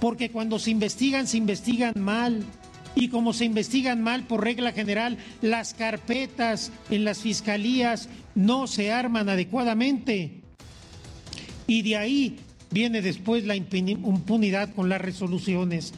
porque 0.00 0.30
cuando 0.30 0.58
se 0.58 0.70
investigan 0.70 1.26
se 1.26 1.36
investigan 1.36 1.94
mal. 1.96 2.44
Y 2.94 3.08
como 3.08 3.32
se 3.32 3.44
investigan 3.44 4.02
mal 4.02 4.24
por 4.24 4.44
regla 4.44 4.72
general, 4.72 5.18
las 5.42 5.74
carpetas 5.74 6.70
en 6.90 7.04
las 7.04 7.18
fiscalías 7.18 8.08
no 8.34 8.66
se 8.66 8.92
arman 8.92 9.28
adecuadamente. 9.28 10.42
Y 11.66 11.82
de 11.82 11.96
ahí 11.96 12.40
viene 12.70 13.02
después 13.02 13.44
la 13.44 13.56
impuni- 13.56 13.98
impunidad 13.98 14.72
con 14.74 14.88
las 14.88 15.00
resoluciones. 15.00 15.92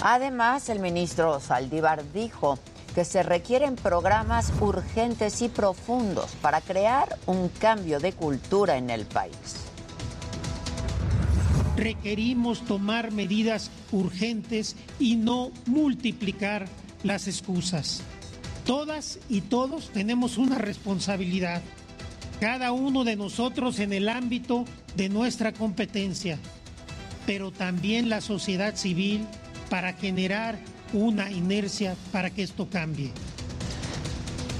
Además, 0.00 0.68
el 0.68 0.78
ministro 0.78 1.40
Saldívar 1.40 2.02
dijo 2.12 2.58
que 2.94 3.04
se 3.04 3.22
requieren 3.22 3.76
programas 3.76 4.52
urgentes 4.60 5.42
y 5.42 5.48
profundos 5.48 6.30
para 6.40 6.62
crear 6.62 7.18
un 7.26 7.48
cambio 7.48 8.00
de 8.00 8.12
cultura 8.12 8.78
en 8.78 8.88
el 8.88 9.04
país. 9.04 9.65
Requerimos 11.76 12.64
tomar 12.64 13.12
medidas 13.12 13.70
urgentes 13.92 14.76
y 14.98 15.16
no 15.16 15.52
multiplicar 15.66 16.66
las 17.02 17.28
excusas. 17.28 18.02
Todas 18.64 19.18
y 19.28 19.42
todos 19.42 19.90
tenemos 19.90 20.38
una 20.38 20.58
responsabilidad, 20.58 21.62
cada 22.40 22.72
uno 22.72 23.04
de 23.04 23.16
nosotros 23.16 23.78
en 23.78 23.92
el 23.92 24.08
ámbito 24.08 24.64
de 24.96 25.08
nuestra 25.08 25.52
competencia, 25.52 26.38
pero 27.26 27.52
también 27.52 28.08
la 28.08 28.20
sociedad 28.20 28.74
civil 28.74 29.24
para 29.70 29.92
generar 29.92 30.58
una 30.92 31.30
inercia 31.30 31.96
para 32.12 32.30
que 32.30 32.42
esto 32.42 32.68
cambie. 32.68 33.12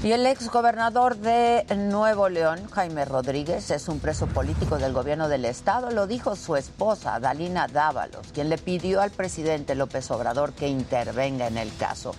Y 0.03 0.11
el 0.11 0.27
ex 0.27 0.49
gobernador 0.51 1.17
de 1.17 1.65
Nuevo 1.75 2.29
León, 2.29 2.69
Jaime 2.69 3.03
Rodríguez, 3.03 3.71
es 3.71 3.87
un 3.87 3.99
preso 3.99 4.27
político 4.27 4.77
del 4.77 4.93
gobierno 4.93 5.27
del 5.27 5.43
estado. 5.43 5.89
Lo 5.89 6.05
dijo 6.05 6.35
su 6.35 6.55
esposa, 6.55 7.19
Dalina 7.19 7.67
Dávalos, 7.67 8.27
quien 8.31 8.47
le 8.47 8.59
pidió 8.59 9.01
al 9.01 9.09
presidente 9.09 9.73
López 9.73 10.11
Obrador 10.11 10.53
que 10.53 10.67
intervenga 10.67 11.47
en 11.47 11.57
el 11.57 11.75
caso. 11.77 12.13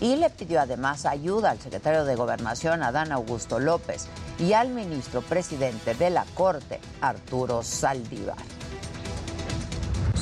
Y 0.00 0.14
le 0.14 0.30
pidió 0.30 0.60
además 0.60 1.06
ayuda 1.06 1.50
al 1.50 1.58
secretario 1.58 2.04
de 2.04 2.14
Gobernación, 2.14 2.84
Adán 2.84 3.10
Augusto 3.10 3.58
López, 3.58 4.06
y 4.38 4.52
al 4.52 4.68
ministro 4.68 5.20
presidente 5.20 5.94
de 5.94 6.10
la 6.10 6.24
Corte, 6.34 6.80
Arturo 7.00 7.64
Saldívar. 7.64 8.36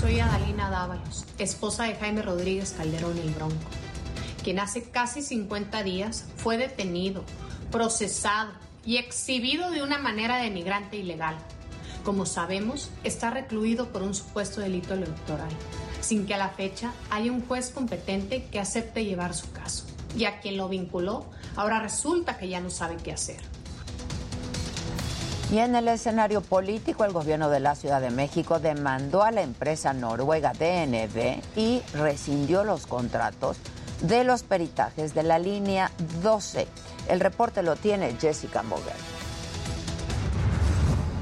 Soy 0.00 0.18
Adalina 0.18 0.70
Dávalos, 0.70 1.26
esposa 1.38 1.84
de 1.84 1.94
Jaime 1.94 2.22
Rodríguez 2.22 2.74
Calderón 2.76 3.18
el 3.18 3.30
Bronco, 3.30 3.68
quien 4.42 4.58
hace 4.58 4.82
casi 4.82 5.22
50 5.22 5.82
días 5.82 6.26
fue 6.36 6.58
detenido, 6.58 7.24
procesado 7.70 8.50
y 8.84 8.96
exhibido 8.96 9.70
de 9.70 9.82
una 9.82 9.98
manera 9.98 10.36
denigrante 10.36 10.96
e 10.96 11.00
ilegal. 11.00 11.36
Como 12.04 12.26
sabemos, 12.26 12.90
está 13.04 13.30
recluido 13.30 13.88
por 13.90 14.02
un 14.02 14.14
supuesto 14.14 14.60
delito 14.60 14.94
electoral, 14.94 15.50
sin 16.00 16.26
que 16.26 16.34
a 16.34 16.38
la 16.38 16.48
fecha 16.48 16.92
haya 17.10 17.30
un 17.30 17.46
juez 17.46 17.70
competente 17.70 18.44
que 18.50 18.58
acepte 18.58 19.04
llevar 19.04 19.34
su 19.34 19.52
caso. 19.52 19.84
Y 20.16 20.24
a 20.24 20.40
quien 20.40 20.56
lo 20.56 20.68
vinculó, 20.68 21.26
ahora 21.56 21.80
resulta 21.80 22.36
que 22.38 22.48
ya 22.48 22.60
no 22.60 22.70
sabe 22.70 22.96
qué 22.96 23.12
hacer. 23.12 23.40
Y 25.52 25.58
en 25.58 25.76
el 25.76 25.86
escenario 25.88 26.40
político, 26.40 27.04
el 27.04 27.12
gobierno 27.12 27.50
de 27.50 27.60
la 27.60 27.74
Ciudad 27.74 28.00
de 28.00 28.10
México 28.10 28.58
demandó 28.58 29.22
a 29.22 29.30
la 29.30 29.42
empresa 29.42 29.92
noruega 29.92 30.54
DNB 30.54 31.42
y 31.56 31.82
rescindió 31.92 32.64
los 32.64 32.86
contratos 32.86 33.58
de 34.02 34.24
los 34.24 34.42
peritajes 34.42 35.14
de 35.14 35.22
la 35.22 35.38
línea 35.38 35.90
12. 36.22 36.66
El 37.08 37.20
reporte 37.20 37.62
lo 37.62 37.76
tiene 37.76 38.16
Jessica 38.20 38.62
Moguer. 38.62 38.94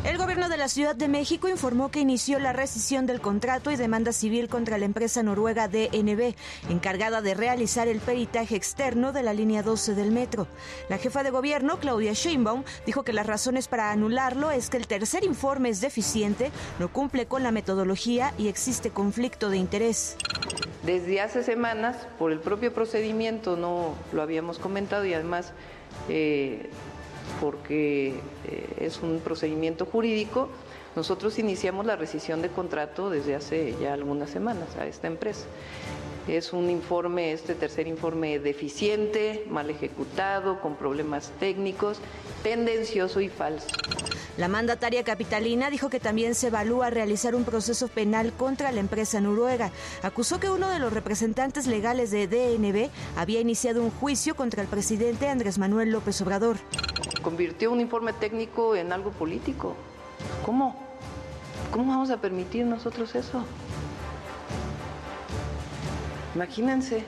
El 0.02 0.16
gobierno 0.16 0.48
de 0.48 0.56
la 0.56 0.68
Ciudad 0.68 0.96
de 0.96 1.08
México 1.08 1.46
informó 1.46 1.90
que 1.90 2.00
inició 2.00 2.38
la 2.38 2.54
rescisión 2.54 3.04
del 3.04 3.20
contrato 3.20 3.70
y 3.70 3.76
demanda 3.76 4.12
civil 4.12 4.48
contra 4.48 4.78
la 4.78 4.86
empresa 4.86 5.22
noruega 5.22 5.68
DNB, 5.68 6.34
encargada 6.70 7.20
de 7.20 7.34
realizar 7.34 7.86
el 7.86 8.00
peritaje 8.00 8.56
externo 8.56 9.12
de 9.12 9.22
la 9.22 9.34
línea 9.34 9.62
12 9.62 9.94
del 9.94 10.10
metro. 10.10 10.46
La 10.88 10.96
jefa 10.96 11.22
de 11.22 11.30
gobierno, 11.30 11.78
Claudia 11.80 12.14
Sheinbaum, 12.14 12.64
dijo 12.86 13.04
que 13.04 13.12
las 13.12 13.26
razones 13.26 13.68
para 13.68 13.90
anularlo 13.90 14.50
es 14.50 14.70
que 14.70 14.78
el 14.78 14.86
tercer 14.86 15.22
informe 15.22 15.68
es 15.68 15.82
deficiente, 15.82 16.50
no 16.78 16.90
cumple 16.90 17.26
con 17.26 17.42
la 17.42 17.52
metodología 17.52 18.32
y 18.38 18.48
existe 18.48 18.90
conflicto 18.90 19.50
de 19.50 19.58
interés. 19.58 20.16
Desde 20.84 21.20
hace 21.20 21.42
semanas, 21.42 22.06
por 22.18 22.32
el 22.32 22.38
propio 22.38 22.72
procedimiento, 22.72 23.56
no 23.56 23.94
lo 24.12 24.22
habíamos 24.22 24.58
comentado 24.58 25.04
y 25.04 25.12
además 25.12 25.52
eh, 26.08 26.70
porque 27.40 28.14
eh, 28.46 28.76
es 28.80 29.02
un 29.02 29.20
procedimiento 29.20 29.84
jurídico. 29.84 30.48
Nosotros 30.96 31.38
iniciamos 31.38 31.84
la 31.84 31.96
rescisión 31.96 32.40
de 32.40 32.48
contrato 32.48 33.10
desde 33.10 33.34
hace 33.34 33.76
ya 33.80 33.92
algunas 33.92 34.30
semanas 34.30 34.76
a 34.78 34.86
esta 34.86 35.06
empresa. 35.06 35.44
Es 36.30 36.52
un 36.52 36.70
informe, 36.70 37.32
este 37.32 37.56
tercer 37.56 37.88
informe 37.88 38.38
deficiente, 38.38 39.44
mal 39.50 39.68
ejecutado, 39.68 40.60
con 40.60 40.76
problemas 40.76 41.32
técnicos, 41.40 41.98
tendencioso 42.44 43.20
y 43.20 43.28
falso. 43.28 43.66
La 44.36 44.46
mandataria 44.46 45.02
capitalina 45.02 45.70
dijo 45.70 45.90
que 45.90 45.98
también 45.98 46.36
se 46.36 46.46
evalúa 46.46 46.88
realizar 46.88 47.34
un 47.34 47.42
proceso 47.42 47.88
penal 47.88 48.32
contra 48.32 48.70
la 48.70 48.78
empresa 48.78 49.20
noruega. 49.20 49.72
Acusó 50.04 50.38
que 50.38 50.48
uno 50.48 50.70
de 50.70 50.78
los 50.78 50.92
representantes 50.92 51.66
legales 51.66 52.12
de 52.12 52.28
DNB 52.28 52.90
había 53.16 53.40
iniciado 53.40 53.82
un 53.82 53.90
juicio 53.90 54.36
contra 54.36 54.62
el 54.62 54.68
presidente 54.68 55.28
Andrés 55.28 55.58
Manuel 55.58 55.90
López 55.90 56.22
Obrador. 56.22 56.58
Convirtió 57.22 57.72
un 57.72 57.80
informe 57.80 58.12
técnico 58.12 58.76
en 58.76 58.92
algo 58.92 59.10
político. 59.10 59.74
¿Cómo? 60.46 60.76
¿Cómo 61.72 61.90
vamos 61.90 62.10
a 62.10 62.20
permitir 62.20 62.66
nosotros 62.66 63.16
eso? 63.16 63.44
Imagínense. 66.34 67.04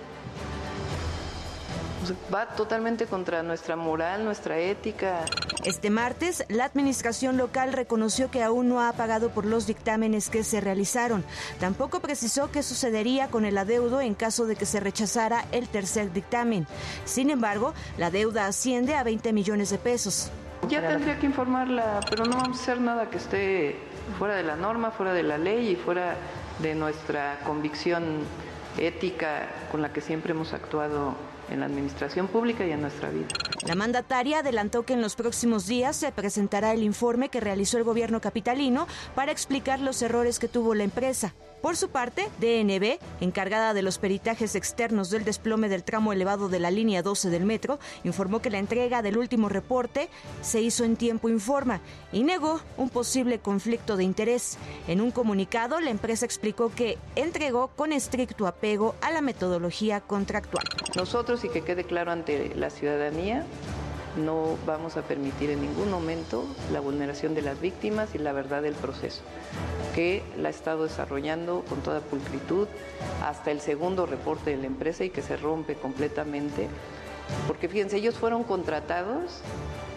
O 2.03 2.07
sea, 2.07 2.17
Va 2.35 2.47
totalmente 2.47 3.07
contra 3.07 3.43
nuestra 3.43 3.77
moral, 3.77 4.25
nuestra 4.25 4.59
ética. 4.59 5.25
Este 5.65 5.91
martes, 5.91 6.45
la 6.49 6.65
administración 6.65 7.37
local 7.37 7.73
reconoció 7.73 8.31
que 8.31 8.43
aún 8.43 8.69
no 8.69 8.81
ha 8.81 8.93
pagado 8.93 9.31
por 9.31 9.47
los 9.47 9.67
dictámenes 9.69 10.29
que 10.29 10.43
se 10.43 10.61
realizaron. 10.61 11.25
Tampoco 11.61 12.01
precisó 12.01 12.51
qué 12.51 12.65
sucedería 12.65 13.29
con 13.29 13.45
el 13.45 13.57
adeudo 13.57 14.01
en 14.01 14.15
caso 14.15 14.47
de 14.47 14.57
que 14.57 14.67
se 14.67 14.81
rechazara 14.81 15.45
el 15.53 15.69
tercer 15.69 16.13
dictamen. 16.13 16.67
Sin 17.05 17.31
embargo, 17.31 17.75
la 17.99 18.11
deuda 18.11 18.47
asciende 18.47 18.97
a 18.97 19.05
20 19.05 19.33
millones 19.33 19.71
de 19.71 19.79
pesos. 19.79 20.33
Ya 20.69 20.81
tendría 20.81 21.19
que 21.19 21.27
informarla, 21.27 22.01
pero 22.09 22.25
no 22.25 22.37
vamos 22.37 22.59
a 22.59 22.63
hacer 22.63 22.81
nada 22.81 23.11
que 23.11 23.19
esté 23.19 23.77
fuera 24.19 24.35
de 24.35 24.43
la 24.43 24.57
norma, 24.57 24.91
fuera 24.91 25.13
de 25.13 25.23
la 25.23 25.39
ley 25.39 25.71
y 25.71 25.77
fuera 25.77 26.17
de 26.61 26.75
nuestra 26.75 27.39
convicción 27.45 28.25
ética 28.79 29.49
con 29.71 29.83
la 29.83 29.93
que 29.93 30.01
siempre 30.01 30.33
hemos 30.33 30.53
actuado 30.53 31.15
en 31.51 31.61
la 31.61 31.67
administración 31.67 32.29
pública 32.29 32.67
y 32.67 32.73
en 32.73 32.83
nuestra 32.83 33.11
vida. 33.11 33.29
La 33.67 33.75
mandataria 33.75 34.39
adelantó 34.39 34.85
que 34.85 34.95
en 34.95 35.03
los 35.03 35.15
próximos 35.17 35.67
días 35.67 35.97
se 35.97 36.11
presentará 36.13 36.73
el 36.73 36.83
informe 36.83 37.29
que 37.29 37.41
realizó 37.41 37.79
el 37.79 37.85
gobierno 37.85 38.21
capitalino 38.21 38.87
para 39.15 39.33
explicar 39.33 39.81
los 39.81 40.01
errores 40.03 40.39
que 40.39 40.49
tuvo 40.49 40.75
la 40.75 40.85
empresa. 40.85 41.35
Por 41.63 41.77
su 41.77 41.91
parte, 41.91 42.29
DNB, 42.41 42.99
encargada 43.21 43.73
de 43.73 43.83
los 43.83 43.99
peritajes 43.99 44.57
externos 44.57 45.11
del 45.11 45.25
desplome 45.25 45.69
del 45.69 45.85
tramo 45.85 46.13
elevado 46.13 46.49
de 46.49 46.59
la 46.59 46.73
línea 46.73 47.03
12 47.03 47.31
del 47.31 47.45
metro, 47.45 47.79
informó 48.03 48.43
que 48.43 48.51
la 48.51 48.59
entrega 48.59 49.01
del 49.01 49.17
último 49.17 49.49
reporte 49.49 50.09
se 50.41 50.61
hizo 50.61 50.83
en 50.83 50.97
tiempo 50.97 51.29
informa 51.29 51.81
y 52.13 52.25
negó 52.25 52.61
un 52.77 52.91
posible 52.91 53.39
conflicto 53.39 53.97
de 53.97 54.03
interés. 54.03 54.59
En 54.89 55.01
un 55.01 55.13
comunicado, 55.13 55.81
la 55.81 55.91
empresa 55.91 56.27
explicó 56.27 56.73
que 56.75 56.99
entregó 57.15 57.69
con 57.69 57.93
estricto 57.93 58.49
apego 58.49 58.97
a 59.01 59.13
la 59.13 59.21
metodología 59.21 60.01
contractual. 60.01 60.65
Nosotros, 60.97 61.45
y 61.45 61.49
que 61.49 61.63
quede 61.63 61.85
claro 61.85 62.11
ante 62.11 62.57
la 62.57 62.71
ciudadanía, 62.71 63.47
no 64.17 64.57
vamos 64.67 64.97
a 64.97 65.03
permitir 65.03 65.51
en 65.51 65.63
ningún 65.63 65.91
momento 65.91 66.45
la 66.73 66.81
vulneración 66.81 67.35
de 67.35 67.43
las 67.43 67.61
víctimas 67.61 68.15
y 68.15 68.19
la 68.19 68.33
verdad 68.33 68.63
del 68.63 68.75
proceso, 68.75 69.23
que 69.95 70.23
la 70.39 70.49
ha 70.49 70.51
estado 70.51 70.85
desarrollando 70.85 71.65
con 71.69 71.81
toda 71.81 72.01
pulcritud 72.01 72.69
hasta 73.25 73.51
el 73.51 73.61
segundo 73.61 74.07
reporte 74.07 74.51
de 74.51 74.57
la 74.57 74.67
empresa 74.67 75.05
y 75.05 75.11
que 75.11 75.23
se 75.23 75.37
rompe 75.37 75.75
completamente, 75.75 76.69
porque 77.47 77.69
fíjense, 77.69 77.97
ellos 77.97 78.17
fueron 78.17 78.45
contratados 78.45 79.41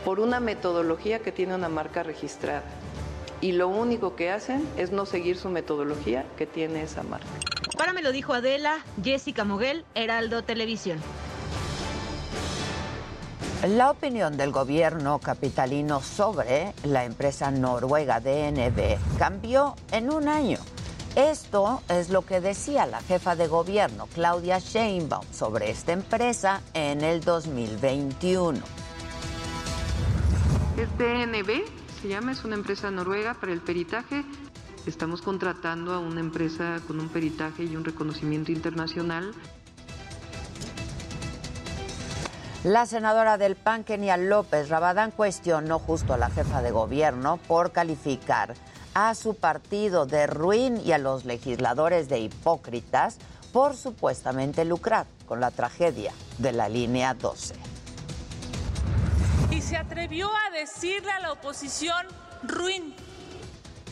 por 0.04 0.20
una 0.20 0.40
metodología 0.40 1.20
que 1.20 1.32
tiene 1.32 1.56
una 1.56 1.70
marca 1.70 2.04
registrada 2.04 2.64
y 3.42 3.52
lo 3.52 3.68
único 3.68 4.16
que 4.16 4.32
hacen 4.32 4.68
es 4.78 4.92
no 4.92 5.06
seguir 5.06 5.38
su 5.38 5.50
metodología 5.50 6.26
que 6.38 6.46
tiene 6.46 6.84
esa 6.84 7.04
marca. 7.04 7.28
Para 7.78 7.94
me 7.94 8.02
lo 8.02 8.12
dijo 8.12 8.34
Adela, 8.34 8.80
Jessica 9.04 9.44
Moguel, 9.44 9.86
Heraldo 9.96 10.44
Televisión. 10.44 11.00
La 13.68 13.90
opinión 13.90 14.38
del 14.38 14.52
gobierno 14.52 15.18
capitalino 15.18 16.00
sobre 16.00 16.76
la 16.84 17.04
empresa 17.04 17.50
noruega 17.50 18.20
DNB 18.20 19.18
cambió 19.18 19.74
en 19.92 20.14
un 20.14 20.28
año. 20.28 20.60
Esto 21.16 21.82
es 21.90 22.12
lo 22.12 22.24
que 22.24 22.42
decía 22.42 22.86
la 22.86 23.02
jefa 23.02 23.36
de 23.36 23.48
gobierno, 23.48 24.08
Claudia 24.14 24.60
Sheinbaum, 24.60 25.26
sobre 25.32 25.72
esta 25.72 25.94
empresa 25.94 26.62
en 26.76 27.02
el 27.02 27.22
2021. 27.22 28.60
Es 30.78 30.98
DNB, 31.00 31.66
se 32.04 32.08
llama, 32.08 32.34
es 32.34 32.46
una 32.46 32.56
empresa 32.56 32.92
noruega 32.92 33.34
para 33.34 33.52
el 33.52 33.62
peritaje. 33.62 34.24
Estamos 34.86 35.24
contratando 35.24 35.92
a 35.94 35.98
una 35.98 36.20
empresa 36.20 36.82
con 36.86 37.00
un 37.00 37.10
peritaje 37.10 37.64
y 37.64 37.76
un 37.76 37.84
reconocimiento 37.84 38.52
internacional. 38.52 39.34
La 42.66 42.88
senadora 42.88 43.38
del 43.38 43.56
PAN, 43.56 43.84
Kenia 43.84 44.18
López 44.18 44.70
Rabadán, 44.70 45.12
cuestionó 45.12 45.78
justo 45.78 46.16
a 46.16 46.18
la 46.18 46.32
jefa 46.32 46.64
de 46.64 46.72
gobierno 46.72 47.38
por 47.48 47.72
calificar 47.72 48.56
a 48.96 49.14
su 49.14 49.36
partido 49.36 50.08
de 50.08 50.26
ruin 50.26 50.82
y 50.84 50.92
a 50.92 50.98
los 50.98 51.26
legisladores 51.26 52.10
de 52.10 52.18
hipócritas 52.18 53.20
por 53.54 53.76
supuestamente 53.76 54.66
lucrar 54.66 55.06
con 55.28 55.40
la 55.40 55.52
tragedia 55.52 56.12
de 56.40 56.54
la 56.54 56.68
línea 56.68 57.14
12. 57.14 57.54
y 59.52 59.62
se 59.62 59.78
atrevió 59.78 60.28
a 60.28 60.50
decirle 60.50 61.12
a 61.12 61.20
la 61.20 61.34
oposición 61.34 62.08
ruin. 62.42 62.96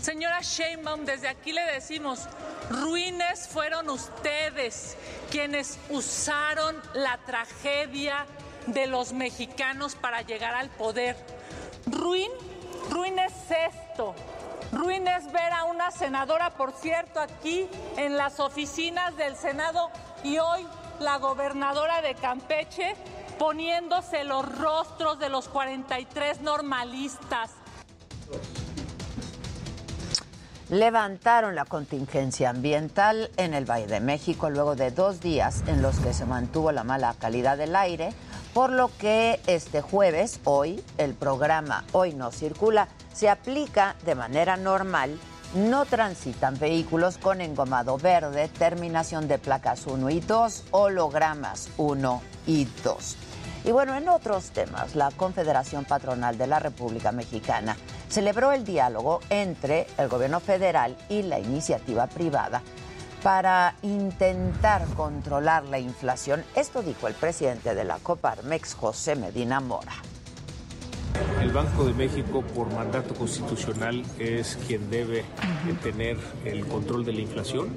Señora 0.01 0.41
Sheinbaum, 0.41 1.05
desde 1.05 1.27
aquí 1.27 1.53
le 1.53 1.63
decimos, 1.73 2.27
ruines 2.71 3.47
fueron 3.47 3.91
ustedes 3.91 4.97
quienes 5.29 5.77
usaron 5.91 6.75
la 6.95 7.19
tragedia 7.19 8.25
de 8.67 8.88
los 8.88 9.13
mexicanos 9.13 9.95
para 9.95 10.21
llegar 10.21 10.54
al 10.54 10.69
poder. 10.69 11.15
Ruin, 11.86 12.32
ruin 12.89 13.19
es 13.19 13.34
esto. 13.49 14.15
Ruin 14.71 15.08
es 15.08 15.32
ver 15.32 15.54
a 15.54 15.65
una 15.65 15.91
senadora, 15.91 16.49
por 16.52 16.71
cierto, 16.71 17.19
aquí 17.19 17.67
en 17.97 18.17
las 18.17 18.39
oficinas 18.39 19.15
del 19.17 19.36
Senado 19.36 19.91
y 20.23 20.39
hoy 20.39 20.65
la 20.99 21.17
gobernadora 21.17 22.02
de 22.02 22.15
Campeche 22.15 22.95
poniéndose 23.38 24.23
los 24.23 24.45
rostros 24.58 25.19
de 25.19 25.30
los 25.30 25.47
43 25.49 26.41
normalistas. 26.41 27.52
Levantaron 30.69 31.56
la 31.56 31.65
contingencia 31.65 32.49
ambiental 32.49 33.30
en 33.38 33.54
el 33.54 33.69
Valle 33.69 33.88
de 33.88 33.99
México 33.99 34.49
luego 34.49 34.76
de 34.76 34.91
dos 34.91 35.19
días 35.19 35.63
en 35.67 35.82
los 35.82 35.99
que 35.99 36.13
se 36.13 36.26
mantuvo 36.26 36.71
la 36.71 36.84
mala 36.84 37.13
calidad 37.19 37.58
del 37.58 37.76
aire, 37.76 38.13
por 38.53 38.71
lo 38.71 38.95
que 38.97 39.39
este 39.47 39.81
jueves, 39.81 40.39
hoy, 40.43 40.83
el 40.97 41.13
programa 41.13 41.83
Hoy 41.91 42.13
no 42.13 42.31
circula 42.31 42.87
se 43.13 43.29
aplica 43.29 43.95
de 44.05 44.15
manera 44.15 44.57
normal. 44.57 45.17
No 45.55 45.85
transitan 45.85 46.57
vehículos 46.57 47.17
con 47.17 47.41
engomado 47.41 47.97
verde, 47.97 48.47
terminación 48.47 49.27
de 49.27 49.37
placas 49.37 49.85
1 49.85 50.09
y 50.09 50.19
2, 50.19 50.65
hologramas 50.71 51.69
1 51.77 52.21
y 52.47 52.67
2. 52.83 53.17
Y 53.65 53.71
bueno, 53.71 53.95
en 53.95 54.09
otros 54.09 54.49
temas, 54.49 54.95
la 54.95 55.11
Confederación 55.11 55.85
Patronal 55.85 56.37
de 56.37 56.47
la 56.47 56.59
República 56.59 57.11
Mexicana 57.11 57.77
celebró 58.09 58.51
el 58.51 58.65
diálogo 58.65 59.19
entre 59.29 59.87
el 59.97 60.09
gobierno 60.09 60.39
federal 60.39 60.97
y 61.07 61.21
la 61.21 61.39
iniciativa 61.39 62.07
privada 62.07 62.63
para 63.23 63.75
intentar 63.81 64.86
controlar 64.95 65.63
la 65.65 65.79
inflación. 65.79 66.43
Esto 66.55 66.83
dijo 66.83 67.07
el 67.07 67.13
presidente 67.13 67.73
de 67.73 67.86
la 67.86 67.97
Coparmex, 67.99 68.73
José 68.75 69.15
Medina 69.15 69.62
Mora. 69.62 69.93
El 71.41 71.51
Banco 71.51 71.86
de 71.86 71.93
México, 71.93 72.41
por 72.41 72.71
mandato 72.73 73.13
constitucional, 73.13 74.03
es 74.17 74.57
quien 74.67 74.89
debe 74.89 75.23
tener 75.83 76.17
el 76.43 76.65
control 76.65 77.05
de 77.05 77.13
la 77.13 77.21
inflación 77.21 77.69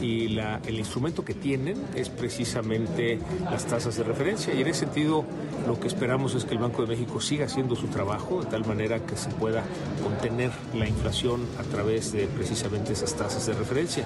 y 0.00 0.28
la- 0.28 0.60
el 0.66 0.78
instrumento 0.78 1.24
que 1.24 1.32
tienen 1.34 1.82
es 1.94 2.10
precisamente 2.10 3.18
las 3.50 3.64
tasas 3.64 3.96
de 3.96 4.04
referencia. 4.04 4.52
Y 4.52 4.60
en 4.60 4.68
ese 4.68 4.80
sentido, 4.80 5.24
lo 5.66 5.80
que 5.80 5.88
esperamos 5.88 6.34
es 6.34 6.44
que 6.44 6.52
el 6.52 6.58
Banco 6.58 6.82
de 6.82 6.88
México 6.88 7.20
siga 7.20 7.46
haciendo 7.46 7.74
su 7.74 7.86
trabajo 7.86 8.42
de 8.42 8.50
tal 8.50 8.66
manera 8.66 9.00
que 9.00 9.16
se 9.16 9.30
pueda 9.30 9.62
contener 10.02 10.50
la 10.74 10.86
inflación 10.86 11.46
a 11.58 11.62
través 11.62 12.12
de 12.12 12.26
precisamente 12.26 12.92
esas 12.92 13.14
tasas 13.14 13.46
de 13.46 13.54
referencia. 13.54 14.04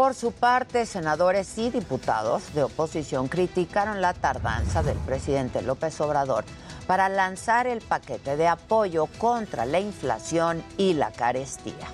Por 0.00 0.14
su 0.14 0.32
parte, 0.32 0.86
senadores 0.86 1.58
y 1.58 1.68
diputados 1.68 2.54
de 2.54 2.62
oposición 2.62 3.28
criticaron 3.28 4.00
la 4.00 4.14
tardanza 4.14 4.82
del 4.82 4.96
presidente 4.96 5.60
López 5.60 6.00
Obrador 6.00 6.46
para 6.86 7.10
lanzar 7.10 7.66
el 7.66 7.82
paquete 7.82 8.38
de 8.38 8.48
apoyo 8.48 9.08
contra 9.18 9.66
la 9.66 9.78
inflación 9.78 10.64
y 10.78 10.94
la 10.94 11.12
carestía. 11.12 11.86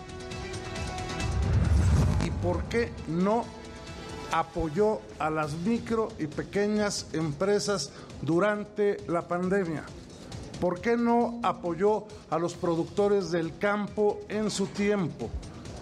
¿Y 2.25 2.31
por 2.31 2.63
qué 2.67 2.93
no 3.09 3.45
apoyó 4.31 5.01
a 5.19 5.29
las 5.29 5.55
micro 5.55 6.11
y 6.21 6.29
pequeñas 6.29 7.09
empresas 7.13 7.91
durante 8.23 8.99
la 9.09 9.23
pandemia? 9.23 9.83
¿Por 10.61 10.81
qué 10.81 10.97
no 10.97 11.41
apoyó 11.43 12.05
a 12.31 12.39
los 12.39 12.55
productores 12.55 13.33
del 13.33 13.59
campo 13.59 14.21
en 14.29 14.53
su 14.53 14.69
tiempo? 14.69 15.29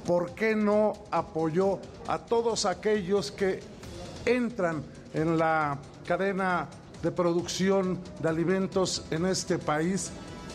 ¿Por 0.07 0.33
qué 0.35 0.55
no 0.55 0.93
apoyó 1.11 1.79
a 2.07 2.19
todos 2.19 2.67
aquellos 2.67 3.31
que 3.31 3.61
entran 4.27 4.83
en 5.15 5.39
la 5.39 5.79
cadena 6.07 6.69
de 7.03 7.11
producción 7.11 7.99
de 8.21 8.29
alimentos 8.29 9.05
en 9.11 9.25
este 9.25 9.59
país? 9.59 10.11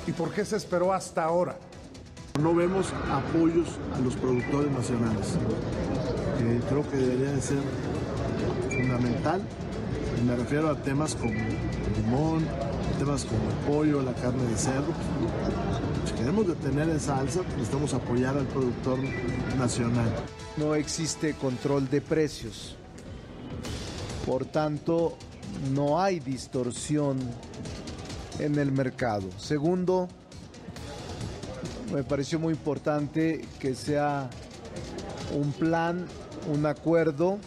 ¿Y 0.06 0.12
por 0.12 0.32
qué 0.32 0.46
se 0.46 0.56
esperó 0.56 0.94
hasta 0.94 1.24
ahora? 1.24 1.58
No 2.40 2.54
vemos 2.54 2.94
apoyos 3.12 3.68
a 3.96 4.00
los 4.00 4.16
productores 4.16 4.72
nacionales. 4.72 5.36
Eh, 6.42 6.62
creo 6.70 6.90
que 6.90 6.98
debería 6.98 7.32
de 7.32 7.42
ser 7.42 7.60
fundamental. 8.70 9.42
Me 10.26 10.36
refiero 10.36 10.70
a 10.70 10.76
temas 10.76 11.16
como 11.16 11.34
el 11.34 12.04
limón, 12.04 12.46
temas 12.98 13.26
como 13.26 13.50
el 13.50 13.56
pollo, 13.68 14.02
la 14.02 14.14
carne 14.14 14.44
de 14.44 14.58
cerdo. 14.58 14.94
Si 16.20 16.26
queremos 16.26 16.48
detener 16.48 16.90
esa 16.90 17.18
alza, 17.18 17.44
necesitamos 17.44 17.94
apoyar 17.94 18.38
al 18.38 18.46
productor 18.48 19.00
nacional. 19.58 20.14
No 20.58 20.76
existe 20.76 21.34
control 21.36 21.90
de 21.90 22.02
precios. 22.02 22.76
Por 24.26 24.44
tanto, 24.44 25.18
no 25.74 26.02
hay 26.02 26.20
distorsión 26.20 27.20
en 28.38 28.60
el 28.60 28.74
mercado. 28.74 29.30
Segundo, 29.38 30.10
me 31.94 32.04
pareció 32.04 32.38
muy 32.38 32.54
importante 32.54 33.46
que 33.58 33.74
sea 33.74 34.30
un 35.34 35.54
plan, 35.54 36.06
un 36.54 36.66
acuerdo 36.66 37.38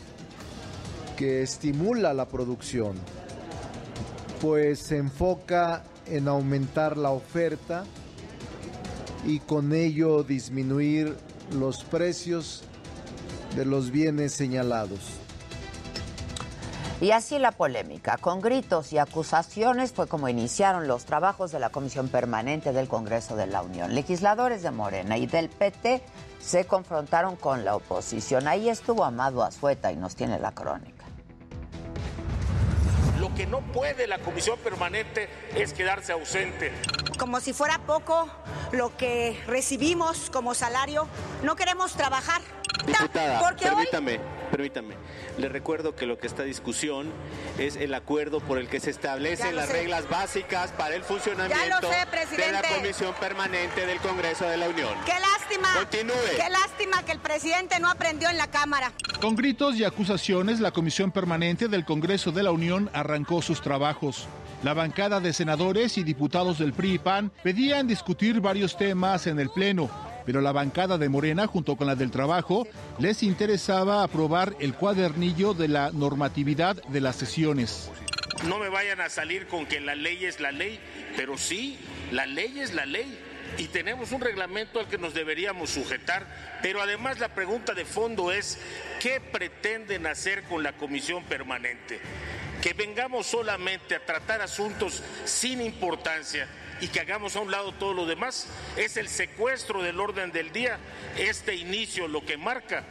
que 1.19 1.43
estimula 1.43 2.15
la 2.15 2.27
producción, 2.27 2.95
pues 4.41 4.79
se 4.79 4.97
enfoca 4.97 5.85
en 6.07 6.27
aumentar 6.27 6.97
la 6.97 7.11
oferta 7.11 7.85
y 9.25 9.39
con 9.41 9.73
ello 9.73 10.23
disminuir 10.23 11.17
los 11.53 11.85
precios 11.85 12.63
de 13.57 13.65
los 13.65 13.91
bienes 13.91 14.33
señalados. 14.33 15.01
Y 17.01 17.11
así 17.11 17.41
la 17.41 17.51
polémica, 17.51 18.17
con 18.17 18.41
gritos 18.41 18.93
y 18.93 18.99
acusaciones, 18.99 19.91
fue 19.91 20.07
como 20.07 20.29
iniciaron 20.29 20.87
los 20.87 21.05
trabajos 21.05 21.51
de 21.51 21.59
la 21.59 21.71
Comisión 21.71 22.07
Permanente 22.07 22.73
del 22.73 22.87
Congreso 22.87 23.35
de 23.35 23.49
la 23.49 23.61
Unión. 23.63 23.93
Legisladores 23.93 24.63
de 24.63 24.71
Morena 24.71 25.19
y 25.19 25.27
del 25.27 25.49
PT 25.49 26.01
se 26.41 26.65
confrontaron 26.65 27.35
con 27.35 27.65
la 27.65 27.75
oposición. 27.75 28.47
Ahí 28.47 28.69
estuvo 28.69 29.05
Amado 29.05 29.43
Azueta 29.43 29.91
y 29.91 29.97
nos 29.97 30.15
tiene 30.15 30.39
la 30.39 30.53
crónica. 30.53 31.02
Lo 33.33 33.39
que 33.39 33.47
no 33.47 33.61
puede 33.61 34.07
la 34.07 34.19
comisión 34.19 34.59
permanente 34.59 35.27
es 35.55 35.73
quedarse 35.73 36.13
ausente. 36.13 36.71
Como 37.19 37.41
si 37.41 37.55
fuera 37.55 37.79
poco 37.79 38.31
lo 38.73 38.95
que 38.99 39.43
recibimos 39.47 40.29
como 40.29 40.53
salario, 40.53 41.09
no 41.43 41.57
queremos 41.57 41.95
trabajar. 41.95 42.43
Diputada, 42.87 43.41
porque 43.41 43.65
hoy- 43.69 43.87
permítame, 43.87 44.21
permítame. 44.51 44.95
Le 45.39 45.49
recuerdo 45.49 45.95
que 45.95 46.07
lo 46.07 46.19
que 46.19 46.27
está 46.27 46.43
en 46.43 46.49
discusión 46.49 47.11
es 47.59 47.77
el 47.77 47.95
acuerdo 47.95 48.41
por 48.41 48.59
el 48.59 48.69
que 48.69 48.81
se 48.81 48.91
establecen 48.91 49.55
las 49.57 49.67
sé. 49.69 49.73
reglas 49.75 50.09
básicas 50.09 50.73
para 50.73 50.95
el 50.95 51.03
funcionamiento 51.05 51.89
sé, 51.91 52.37
de 52.37 52.53
la. 52.53 52.63
Comisión 52.63 53.15
Permanente 53.21 53.87
del 53.87 53.99
Congreso 54.01 54.45
de 54.47 54.57
la 54.57 54.69
Unión. 54.69 54.91
Qué 55.05 55.13
lástima. 55.13 55.69
Continúe. 55.79 56.15
Qué 56.37 56.51
lástima 56.51 57.03
que 57.05 57.13
el 57.13 57.19
presidente 57.21 57.79
no 57.81 57.89
aprendió 57.89 58.29
en 58.31 58.37
la 58.39 58.49
Cámara. 58.51 58.93
Con 59.21 59.37
gritos 59.37 59.77
y 59.77 59.85
acusaciones, 59.85 60.61
la 60.61 60.71
Comisión 60.73 61.13
Permanente 61.13 61.69
del 61.69 61.85
Congreso 61.85 62.33
de 62.33 62.43
la 62.43 62.51
Unión 62.51 62.91
arrancó 62.93 63.43
sus 63.43 63.61
trabajos. 63.61 64.27
La 64.63 64.75
bancada 64.75 65.21
de 65.21 65.33
senadores 65.33 65.99
y 65.99 66.05
diputados 66.05 66.59
del 66.59 66.73
PRI 66.73 66.95
y 66.95 66.99
PAN 66.99 67.33
pedían 67.43 67.87
discutir 67.89 68.41
varios 68.41 68.77
temas 68.77 69.27
en 69.27 69.41
el 69.41 69.51
Pleno, 69.51 69.91
pero 70.25 70.41
la 70.41 70.53
bancada 70.53 70.99
de 70.99 71.09
Morena, 71.09 71.47
junto 71.47 71.77
con 71.77 71.87
la 71.87 71.95
del 71.95 72.11
Trabajo, 72.11 72.67
les 72.99 73.23
interesaba 73.23 74.03
aprobar 74.03 74.55
el 74.61 74.75
cuadernillo 74.75 75.55
de 75.55 75.69
la 75.69 75.91
normatividad 75.93 76.83
de 76.85 77.01
las 77.01 77.17
sesiones. 77.17 77.91
No 78.47 78.59
me 78.59 78.69
vayan 78.69 79.01
a 79.01 79.09
salir 79.09 79.47
con 79.47 79.67
que 79.67 79.81
la 79.81 79.95
ley 79.95 80.25
es 80.25 80.41
la 80.41 80.51
ley, 80.51 80.81
pero 81.17 81.39
sí, 81.39 81.79
la 82.11 82.27
ley 82.27 82.61
es 82.61 82.75
la 82.75 82.87
ley. 82.87 83.19
Y 83.59 83.69
tenemos 83.69 84.13
un 84.13 84.21
reglamento 84.21 84.81
al 84.81 84.89
que 84.89 84.99
nos 84.99 85.15
deberíamos 85.15 85.71
sujetar, 85.71 86.27
pero 86.63 86.81
además 86.81 87.21
la 87.21 87.35
pregunta 87.35 87.75
de 87.75 87.85
fondo 87.85 88.33
es, 88.33 88.59
¿qué 89.01 89.21
pretenden 89.21 90.07
hacer 90.07 90.45
con 90.45 90.63
la 90.63 90.73
comisión 90.73 91.23
permanente? 91.25 92.01
Que 92.63 92.73
vengamos 92.73 93.27
solamente 93.27 93.95
a 93.95 94.05
tratar 94.05 94.41
asuntos 94.41 95.03
sin 95.25 95.61
importancia 95.61 96.49
y 96.83 96.89
que 96.89 96.99
hagamos 96.99 97.37
a 97.37 97.41
un 97.41 97.53
lado 97.53 97.73
todo 97.73 97.95
lo 97.95 98.07
demás. 98.07 98.49
Es 98.77 98.97
el 98.97 99.09
secuestro 99.09 99.83
del 99.83 100.01
orden 100.01 100.33
del 100.33 100.53
día, 100.53 100.79
este 101.17 101.55
inicio 101.55 102.09
lo 102.09 102.27
que 102.27 102.37
marca. 102.37 102.85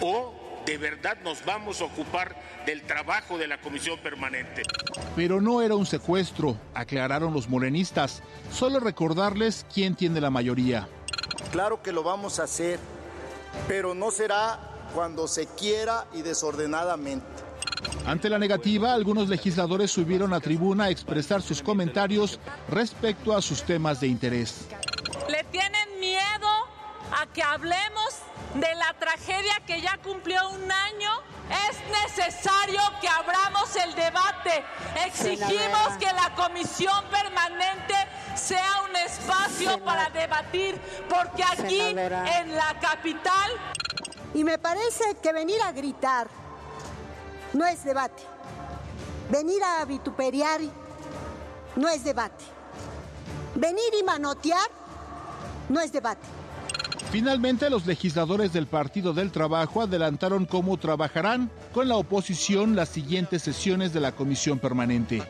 O 0.00 0.62
de 0.64 0.78
verdad 0.78 1.18
nos 1.24 1.44
vamos 1.44 1.80
a 1.80 1.84
ocupar 1.86 2.36
del 2.64 2.82
trabajo 2.82 3.38
de 3.38 3.48
la 3.48 3.60
comisión 3.60 3.98
permanente. 3.98 4.62
Pero 5.16 5.40
no 5.40 5.60
era 5.60 5.74
un 5.74 5.86
secuestro, 5.86 6.56
aclararon 6.72 7.34
los 7.34 7.48
morenistas. 7.48 8.22
Solo 8.52 8.78
recordarles 8.78 9.66
quién 9.74 9.96
tiene 9.96 10.20
la 10.20 10.30
mayoría. 10.30 10.88
Claro 11.50 11.82
que 11.82 11.90
lo 11.90 12.04
vamos 12.04 12.38
a 12.38 12.44
hacer, 12.44 12.78
pero 13.66 13.92
no 13.92 14.12
será 14.12 14.60
cuando 14.94 15.26
se 15.26 15.48
quiera 15.48 16.06
y 16.12 16.22
desordenadamente. 16.22 17.26
Ante 18.06 18.28
la 18.28 18.38
negativa, 18.38 18.92
algunos 18.92 19.28
legisladores 19.28 19.90
subieron 19.90 20.32
a 20.34 20.40
tribuna 20.40 20.84
a 20.84 20.90
expresar 20.90 21.40
sus 21.40 21.62
comentarios 21.62 22.40
respecto 22.68 23.36
a 23.36 23.40
sus 23.40 23.62
temas 23.62 24.00
de 24.00 24.08
interés. 24.08 24.66
Le 25.28 25.44
tienen 25.44 26.00
miedo 26.00 26.48
a 27.12 27.26
que 27.32 27.42
hablemos 27.42 28.22
de 28.54 28.74
la 28.74 28.94
tragedia 28.98 29.60
que 29.66 29.80
ya 29.80 29.98
cumplió 30.02 30.50
un 30.50 30.70
año. 30.70 31.10
Es 31.70 31.78
necesario 32.08 32.80
que 33.00 33.08
abramos 33.08 33.74
el 33.76 33.94
debate. 33.94 34.64
Exigimos 35.06 35.96
que 35.98 36.06
la 36.06 36.34
comisión 36.34 37.04
permanente 37.10 37.94
sea 38.34 38.82
un 38.88 38.96
espacio 38.96 39.82
para 39.84 40.10
debatir, 40.10 40.78
porque 41.08 41.44
aquí 41.44 41.80
en 41.80 42.54
la 42.56 42.76
capital 42.80 43.50
Y 44.34 44.44
me 44.44 44.58
parece 44.58 45.16
que 45.22 45.32
venir 45.32 45.60
a 45.62 45.72
gritar 45.72 46.41
no 47.52 47.66
es 47.66 47.84
debate. 47.84 48.22
Venir 49.30 49.62
a 49.62 49.84
vituperiar 49.84 50.60
no 51.76 51.88
es 51.88 52.04
debate. 52.04 52.44
Venir 53.54 53.92
y 53.98 54.02
manotear 54.02 54.68
no 55.68 55.80
es 55.80 55.92
debate. 55.92 56.26
Finalmente, 57.10 57.68
los 57.68 57.86
legisladores 57.86 58.54
del 58.54 58.66
Partido 58.66 59.12
del 59.12 59.30
Trabajo 59.30 59.82
adelantaron 59.82 60.46
cómo 60.46 60.78
trabajarán 60.78 61.50
con 61.74 61.86
la 61.86 61.96
oposición 61.96 62.74
las 62.74 62.88
siguientes 62.88 63.42
sesiones 63.42 63.92
de 63.92 64.00
la 64.00 64.12
Comisión 64.12 64.58
Permanente. 64.58 65.22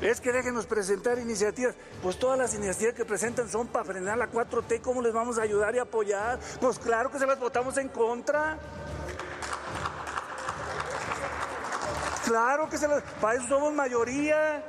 Es 0.00 0.20
que 0.20 0.32
déjenos 0.32 0.66
presentar 0.66 1.18
iniciativas. 1.18 1.74
Pues 2.02 2.18
todas 2.18 2.38
las 2.38 2.54
iniciativas 2.54 2.94
que 2.94 3.04
presentan 3.04 3.48
son 3.48 3.68
para 3.68 3.84
frenar 3.84 4.18
la 4.18 4.30
4T. 4.30 4.80
¿Cómo 4.80 5.02
les 5.02 5.12
vamos 5.12 5.38
a 5.38 5.42
ayudar 5.42 5.74
y 5.74 5.78
apoyar? 5.78 6.40
Pues 6.60 6.78
claro 6.78 7.10
que 7.10 7.18
se 7.18 7.26
las 7.26 7.38
votamos 7.38 7.76
en 7.76 7.88
contra. 7.88 8.58
Claro 12.30 12.70
que 12.70 12.78
se 12.78 12.86
las... 12.86 13.02
Para 13.20 13.34
eso 13.34 13.48
somos 13.48 13.72
mayoría. 13.74 14.64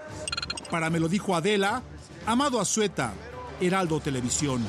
Para 0.71 0.89
me 0.89 1.00
lo 1.00 1.08
dijo 1.08 1.36
Adela, 1.36 1.84
Amado 2.26 2.60
Azueta, 2.60 3.13
Heraldo 3.60 4.00
Televisión. 4.00 4.65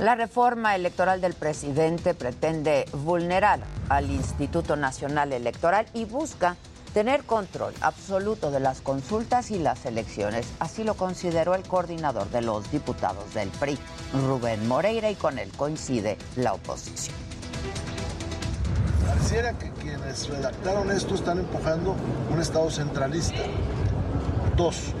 La 0.00 0.16
reforma 0.16 0.74
electoral 0.74 1.20
del 1.20 1.34
presidente 1.34 2.14
pretende 2.14 2.86
vulnerar 2.92 3.60
al 3.88 4.10
Instituto 4.10 4.74
Nacional 4.74 5.32
Electoral 5.32 5.86
y 5.94 6.06
busca 6.06 6.56
tener 6.92 7.22
control 7.22 7.72
absoluto 7.80 8.50
de 8.50 8.58
las 8.58 8.80
consultas 8.80 9.52
y 9.52 9.60
las 9.60 9.86
elecciones. 9.86 10.44
Así 10.58 10.82
lo 10.82 10.94
consideró 10.94 11.54
el 11.54 11.62
coordinador 11.62 12.28
de 12.30 12.42
los 12.42 12.68
diputados 12.72 13.32
del 13.32 13.48
PRI, 13.50 13.78
Rubén 14.26 14.66
Moreira, 14.66 15.08
y 15.08 15.14
con 15.14 15.38
él 15.38 15.52
coincide 15.56 16.18
la 16.34 16.54
oposición. 16.54 17.14
Pareciera 19.06 19.52
que 19.56 19.69
redactaron 20.28 20.90
esto 20.90 21.14
están 21.14 21.38
empujando 21.38 21.94
un 22.32 22.40
Estado 22.40 22.68
centralista. 22.70 23.38
Dos, 24.56 24.92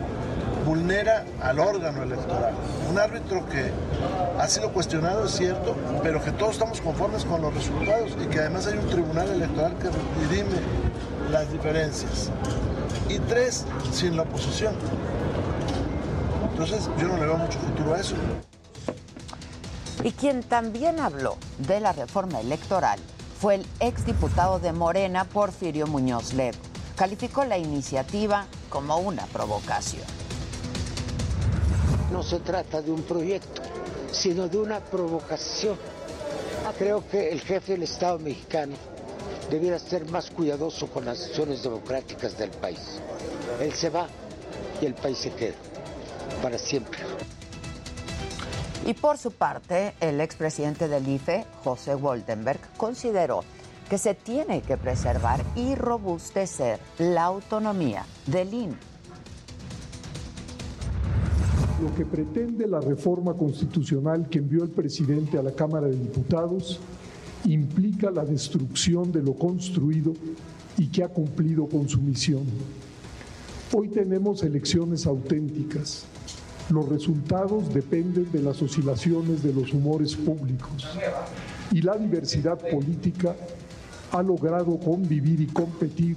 vulnera 0.64 1.24
al 1.42 1.58
órgano 1.58 2.02
electoral. 2.04 2.54
Un 2.88 2.98
árbitro 2.98 3.44
que 3.48 3.72
ha 4.38 4.46
sido 4.46 4.72
cuestionado, 4.72 5.26
es 5.26 5.32
cierto, 5.32 5.74
pero 6.02 6.22
que 6.22 6.30
todos 6.30 6.52
estamos 6.52 6.80
conformes 6.80 7.24
con 7.24 7.42
los 7.42 7.52
resultados 7.52 8.12
y 8.22 8.26
que 8.26 8.38
además 8.38 8.66
hay 8.68 8.78
un 8.78 8.86
tribunal 8.88 9.28
electoral 9.30 9.74
que 9.78 9.88
dirime 10.28 10.56
las 11.30 11.50
diferencias. 11.50 12.30
Y 13.08 13.18
tres, 13.18 13.66
sin 13.92 14.16
la 14.16 14.22
oposición. 14.22 14.74
Entonces 16.52 16.88
yo 16.98 17.08
no 17.08 17.16
le 17.16 17.26
veo 17.26 17.36
mucho 17.36 17.58
futuro 17.58 17.94
a 17.94 18.00
eso. 18.00 18.14
Y 20.04 20.12
quien 20.12 20.42
también 20.42 21.00
habló 21.00 21.36
de 21.58 21.80
la 21.80 21.92
reforma 21.92 22.40
electoral 22.40 23.00
fue 23.40 23.54
el 23.54 23.66
exdiputado 23.80 24.58
de 24.58 24.70
Morena, 24.70 25.24
Porfirio 25.24 25.86
Muñoz 25.86 26.34
Ledo. 26.34 26.58
calificó 26.94 27.42
la 27.46 27.56
iniciativa 27.56 28.46
como 28.68 28.98
una 28.98 29.24
provocación. 29.28 30.04
No 32.12 32.22
se 32.22 32.40
trata 32.40 32.82
de 32.82 32.90
un 32.90 33.02
proyecto, 33.02 33.62
sino 34.12 34.46
de 34.46 34.58
una 34.58 34.80
provocación. 34.80 35.78
Creo 36.76 37.02
que 37.08 37.30
el 37.30 37.40
jefe 37.40 37.72
del 37.72 37.84
Estado 37.84 38.18
mexicano 38.18 38.74
debiera 39.50 39.78
ser 39.78 40.04
más 40.10 40.30
cuidadoso 40.30 40.88
con 40.88 41.06
las 41.06 41.24
acciones 41.24 41.62
democráticas 41.62 42.36
del 42.36 42.50
país. 42.50 43.00
Él 43.58 43.72
se 43.72 43.88
va 43.88 44.06
y 44.82 44.84
el 44.84 44.92
país 44.92 45.16
se 45.16 45.30
queda 45.30 45.56
para 46.42 46.58
siempre. 46.58 47.09
Y 48.86 48.94
por 48.94 49.18
su 49.18 49.30
parte, 49.30 49.94
el 50.00 50.20
expresidente 50.20 50.88
del 50.88 51.06
IFE, 51.06 51.44
José 51.62 51.94
Goldenberg, 51.94 52.60
consideró 52.76 53.44
que 53.90 53.98
se 53.98 54.14
tiene 54.14 54.62
que 54.62 54.76
preservar 54.76 55.44
y 55.54 55.74
robustecer 55.74 56.78
la 56.98 57.24
autonomía 57.24 58.06
del 58.26 58.54
INE. 58.54 58.76
Lo 61.82 61.94
que 61.94 62.04
pretende 62.04 62.66
la 62.66 62.80
reforma 62.80 63.34
constitucional 63.34 64.28
que 64.28 64.38
envió 64.38 64.64
el 64.64 64.70
presidente 64.70 65.38
a 65.38 65.42
la 65.42 65.52
Cámara 65.52 65.88
de 65.88 65.96
Diputados 65.96 66.78
implica 67.44 68.10
la 68.10 68.24
destrucción 68.24 69.10
de 69.12 69.22
lo 69.22 69.34
construido 69.34 70.12
y 70.76 70.88
que 70.88 71.02
ha 71.02 71.08
cumplido 71.08 71.66
con 71.66 71.88
su 71.88 72.00
misión. 72.00 72.44
Hoy 73.72 73.88
tenemos 73.88 74.42
elecciones 74.42 75.06
auténticas. 75.06 76.04
Los 76.68 76.88
resultados 76.88 77.72
dependen 77.72 78.30
de 78.30 78.42
las 78.42 78.60
oscilaciones 78.62 79.42
de 79.42 79.52
los 79.52 79.72
humores 79.72 80.14
públicos 80.14 80.86
y 81.72 81.82
la 81.82 81.96
diversidad 81.96 82.58
política 82.58 83.34
ha 84.12 84.22
logrado 84.22 84.78
convivir 84.78 85.40
y 85.40 85.46
competir 85.46 86.16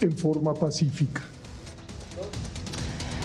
en 0.00 0.16
forma 0.16 0.54
pacífica. 0.54 1.22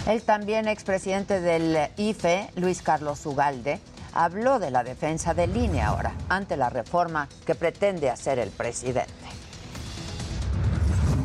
El 0.08 0.22
también 0.22 0.68
expresidente 0.68 1.42
del 1.42 1.90
IFE, 1.98 2.52
Luis 2.56 2.84
Carlos 2.84 3.26
Ugalde, 3.26 3.80
habló 4.14 4.60
de 4.60 4.72
la 4.72 4.84
defensa 4.84 5.34
de 5.34 5.48
línea 5.48 5.88
ahora 5.88 6.14
ante 6.30 6.58
la 6.58 6.70
reforma 6.70 7.28
que 7.46 7.56
pretende 7.56 8.10
hacer 8.10 8.38
el 8.40 8.50
presidente. 8.50 9.25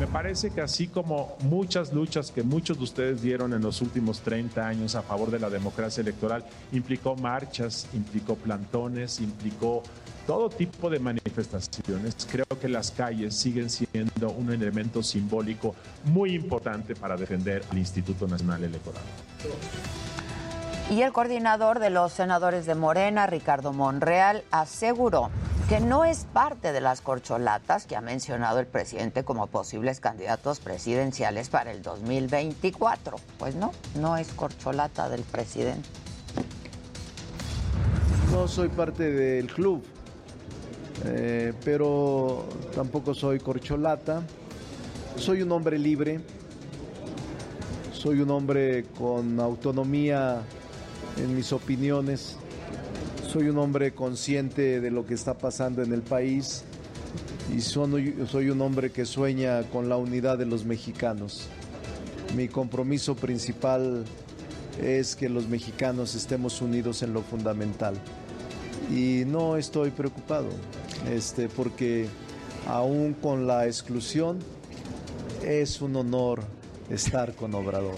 Me 0.01 0.07
parece 0.07 0.49
que 0.49 0.61
así 0.61 0.87
como 0.87 1.37
muchas 1.43 1.93
luchas 1.93 2.31
que 2.31 2.41
muchos 2.41 2.75
de 2.79 2.83
ustedes 2.85 3.21
dieron 3.21 3.53
en 3.53 3.61
los 3.61 3.83
últimos 3.83 4.21
30 4.21 4.67
años 4.67 4.95
a 4.95 5.03
favor 5.03 5.29
de 5.29 5.37
la 5.37 5.47
democracia 5.47 6.01
electoral, 6.01 6.43
implicó 6.71 7.15
marchas, 7.15 7.85
implicó 7.93 8.33
plantones, 8.33 9.19
implicó 9.21 9.83
todo 10.25 10.49
tipo 10.49 10.89
de 10.89 10.97
manifestaciones. 10.97 12.15
Creo 12.31 12.47
que 12.59 12.67
las 12.67 12.89
calles 12.89 13.35
siguen 13.35 13.69
siendo 13.69 14.31
un 14.31 14.51
elemento 14.51 15.03
simbólico 15.03 15.75
muy 16.05 16.33
importante 16.33 16.95
para 16.95 17.15
defender 17.15 17.63
el 17.71 17.77
Instituto 17.77 18.27
Nacional 18.27 18.63
Electoral. 18.63 19.03
Y 20.91 21.03
el 21.03 21.13
coordinador 21.13 21.79
de 21.79 21.89
los 21.89 22.11
senadores 22.11 22.65
de 22.65 22.75
Morena, 22.75 23.25
Ricardo 23.25 23.71
Monreal, 23.71 24.43
aseguró 24.51 25.29
que 25.69 25.79
no 25.79 26.03
es 26.03 26.25
parte 26.33 26.73
de 26.73 26.81
las 26.81 26.99
corcholatas 26.99 27.85
que 27.85 27.95
ha 27.95 28.01
mencionado 28.01 28.59
el 28.59 28.67
presidente 28.67 29.23
como 29.23 29.47
posibles 29.47 30.01
candidatos 30.01 30.59
presidenciales 30.59 31.47
para 31.47 31.71
el 31.71 31.81
2024. 31.81 33.15
Pues 33.39 33.55
no, 33.55 33.71
no 34.01 34.17
es 34.17 34.33
corcholata 34.33 35.07
del 35.07 35.21
presidente. 35.21 35.87
No 38.33 38.49
soy 38.49 38.67
parte 38.67 39.09
del 39.13 39.47
club, 39.47 39.85
eh, 41.05 41.53
pero 41.63 42.49
tampoco 42.75 43.13
soy 43.13 43.39
corcholata. 43.39 44.23
Soy 45.15 45.41
un 45.41 45.53
hombre 45.53 45.79
libre, 45.79 46.19
soy 47.93 48.19
un 48.19 48.29
hombre 48.29 48.87
con 48.97 49.39
autonomía 49.39 50.43
en 51.17 51.35
mis 51.35 51.53
opiniones. 51.53 52.37
Soy 53.31 53.49
un 53.49 53.57
hombre 53.57 53.93
consciente 53.93 54.81
de 54.81 54.91
lo 54.91 55.05
que 55.05 55.13
está 55.13 55.37
pasando 55.37 55.83
en 55.83 55.93
el 55.93 56.01
país 56.01 56.63
y 57.55 57.61
soy 57.61 58.49
un 58.49 58.61
hombre 58.61 58.91
que 58.91 59.05
sueña 59.05 59.63
con 59.63 59.89
la 59.89 59.97
unidad 59.97 60.37
de 60.37 60.45
los 60.45 60.65
mexicanos. 60.65 61.47
Mi 62.35 62.47
compromiso 62.47 63.15
principal 63.15 64.05
es 64.81 65.15
que 65.15 65.29
los 65.29 65.47
mexicanos 65.47 66.15
estemos 66.15 66.61
unidos 66.61 67.03
en 67.03 67.13
lo 67.13 67.21
fundamental. 67.21 67.95
Y 68.89 69.23
no 69.25 69.57
estoy 69.57 69.91
preocupado, 69.91 70.49
este, 71.09 71.49
porque 71.49 72.07
aún 72.67 73.13
con 73.13 73.47
la 73.47 73.67
exclusión 73.67 74.39
es 75.43 75.81
un 75.81 75.95
honor 75.95 76.41
estar 76.89 77.35
con 77.35 77.53
Obrador. 77.53 77.95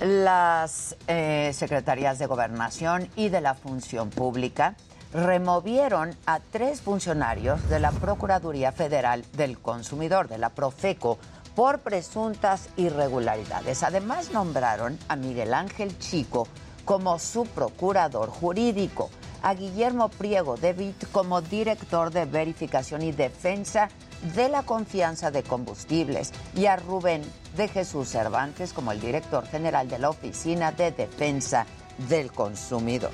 Las 0.00 0.96
eh, 1.08 1.50
secretarías 1.52 2.18
de 2.18 2.24
Gobernación 2.24 3.10
y 3.16 3.28
de 3.28 3.42
la 3.42 3.52
Función 3.52 4.08
Pública 4.08 4.74
removieron 5.12 6.16
a 6.24 6.40
tres 6.40 6.80
funcionarios 6.80 7.68
de 7.68 7.80
la 7.80 7.90
Procuraduría 7.92 8.72
Federal 8.72 9.26
del 9.34 9.58
Consumidor, 9.58 10.28
de 10.28 10.38
la 10.38 10.48
Profeco, 10.48 11.18
por 11.54 11.80
presuntas 11.80 12.70
irregularidades. 12.78 13.82
Además, 13.82 14.32
nombraron 14.32 14.98
a 15.08 15.16
Miguel 15.16 15.52
Ángel 15.52 15.98
Chico 15.98 16.48
como 16.86 17.18
su 17.18 17.44
procurador 17.44 18.30
jurídico, 18.30 19.10
a 19.42 19.52
Guillermo 19.52 20.08
Priego 20.08 20.56
de 20.56 20.94
como 21.12 21.42
director 21.42 22.10
de 22.10 22.24
verificación 22.24 23.02
y 23.02 23.12
defensa 23.12 23.90
de 24.34 24.48
la 24.48 24.62
confianza 24.62 25.30
de 25.30 25.42
combustibles 25.42 26.32
y 26.54 26.66
a 26.66 26.76
Rubén 26.76 27.22
de 27.56 27.68
Jesús 27.68 28.08
Cervantes 28.08 28.72
como 28.72 28.92
el 28.92 29.00
director 29.00 29.46
general 29.46 29.88
de 29.88 29.98
la 29.98 30.10
Oficina 30.10 30.72
de 30.72 30.92
Defensa 30.92 31.66
del 32.08 32.32
Consumidor. 32.32 33.10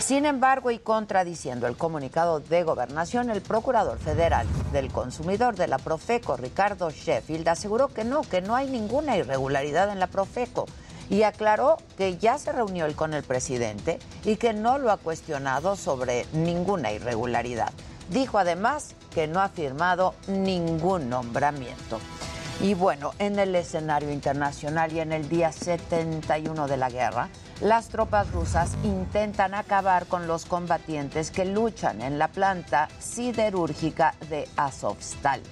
Sin 0.00 0.26
embargo, 0.26 0.72
y 0.72 0.78
contradiciendo 0.78 1.68
el 1.68 1.76
comunicado 1.76 2.40
de 2.40 2.64
gobernación, 2.64 3.30
el 3.30 3.40
procurador 3.40 3.98
federal 3.98 4.48
del 4.72 4.90
consumidor 4.90 5.54
de 5.54 5.68
la 5.68 5.78
Profeco, 5.78 6.36
Ricardo 6.36 6.90
Sheffield, 6.90 7.48
aseguró 7.48 7.88
que 7.88 8.02
no, 8.02 8.22
que 8.22 8.42
no 8.42 8.56
hay 8.56 8.68
ninguna 8.68 9.16
irregularidad 9.16 9.90
en 9.90 10.00
la 10.00 10.08
Profeco 10.08 10.66
y 11.08 11.22
aclaró 11.22 11.76
que 11.96 12.16
ya 12.18 12.36
se 12.38 12.52
reunió 12.52 12.86
con 12.96 13.14
el 13.14 13.22
presidente 13.22 14.00
y 14.24 14.36
que 14.36 14.52
no 14.52 14.78
lo 14.78 14.90
ha 14.90 14.96
cuestionado 14.96 15.76
sobre 15.76 16.26
ninguna 16.32 16.90
irregularidad. 16.90 17.72
Dijo 18.10 18.38
además 18.38 18.94
que 19.14 19.26
no 19.26 19.40
ha 19.40 19.48
firmado 19.48 20.14
ningún 20.26 21.08
nombramiento. 21.08 22.00
Y 22.60 22.74
bueno, 22.74 23.12
en 23.18 23.38
el 23.38 23.54
escenario 23.56 24.12
internacional 24.12 24.92
y 24.92 25.00
en 25.00 25.12
el 25.12 25.28
día 25.28 25.50
71 25.50 26.68
de 26.68 26.76
la 26.76 26.90
guerra, 26.90 27.28
las 27.60 27.88
tropas 27.88 28.30
rusas 28.30 28.72
intentan 28.84 29.54
acabar 29.54 30.06
con 30.06 30.26
los 30.26 30.44
combatientes 30.44 31.30
que 31.30 31.44
luchan 31.44 32.02
en 32.02 32.18
la 32.18 32.28
planta 32.28 32.88
siderúrgica 33.00 34.14
de 34.28 34.48
Azovstal. 34.56 35.42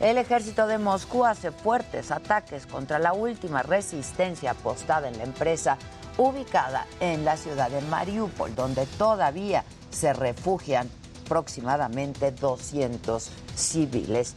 El 0.00 0.18
ejército 0.18 0.66
de 0.66 0.78
Moscú 0.78 1.24
hace 1.24 1.52
fuertes 1.52 2.10
ataques 2.10 2.66
contra 2.66 2.98
la 2.98 3.12
última 3.12 3.62
resistencia 3.62 4.52
apostada 4.52 5.08
en 5.08 5.18
la 5.18 5.24
empresa 5.24 5.78
ubicada 6.16 6.86
en 7.00 7.24
la 7.24 7.36
ciudad 7.36 7.70
de 7.70 7.80
Mariupol, 7.82 8.54
donde 8.54 8.86
todavía 8.86 9.64
se 9.90 10.12
refugian 10.12 10.90
aproximadamente 11.24 12.30
200 12.30 13.30
civiles. 13.56 14.34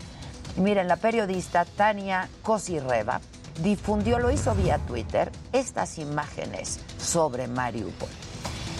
miren, 0.55 0.87
la 0.87 0.95
periodista 0.95 1.65
Tania 1.65 2.29
Kosireva 2.41 3.21
difundió, 3.61 4.19
lo 4.19 4.31
hizo 4.31 4.55
vía 4.55 4.79
Twitter, 4.79 5.31
estas 5.51 5.97
imágenes 5.97 6.79
sobre 6.97 7.47
Mariupol. 7.47 8.09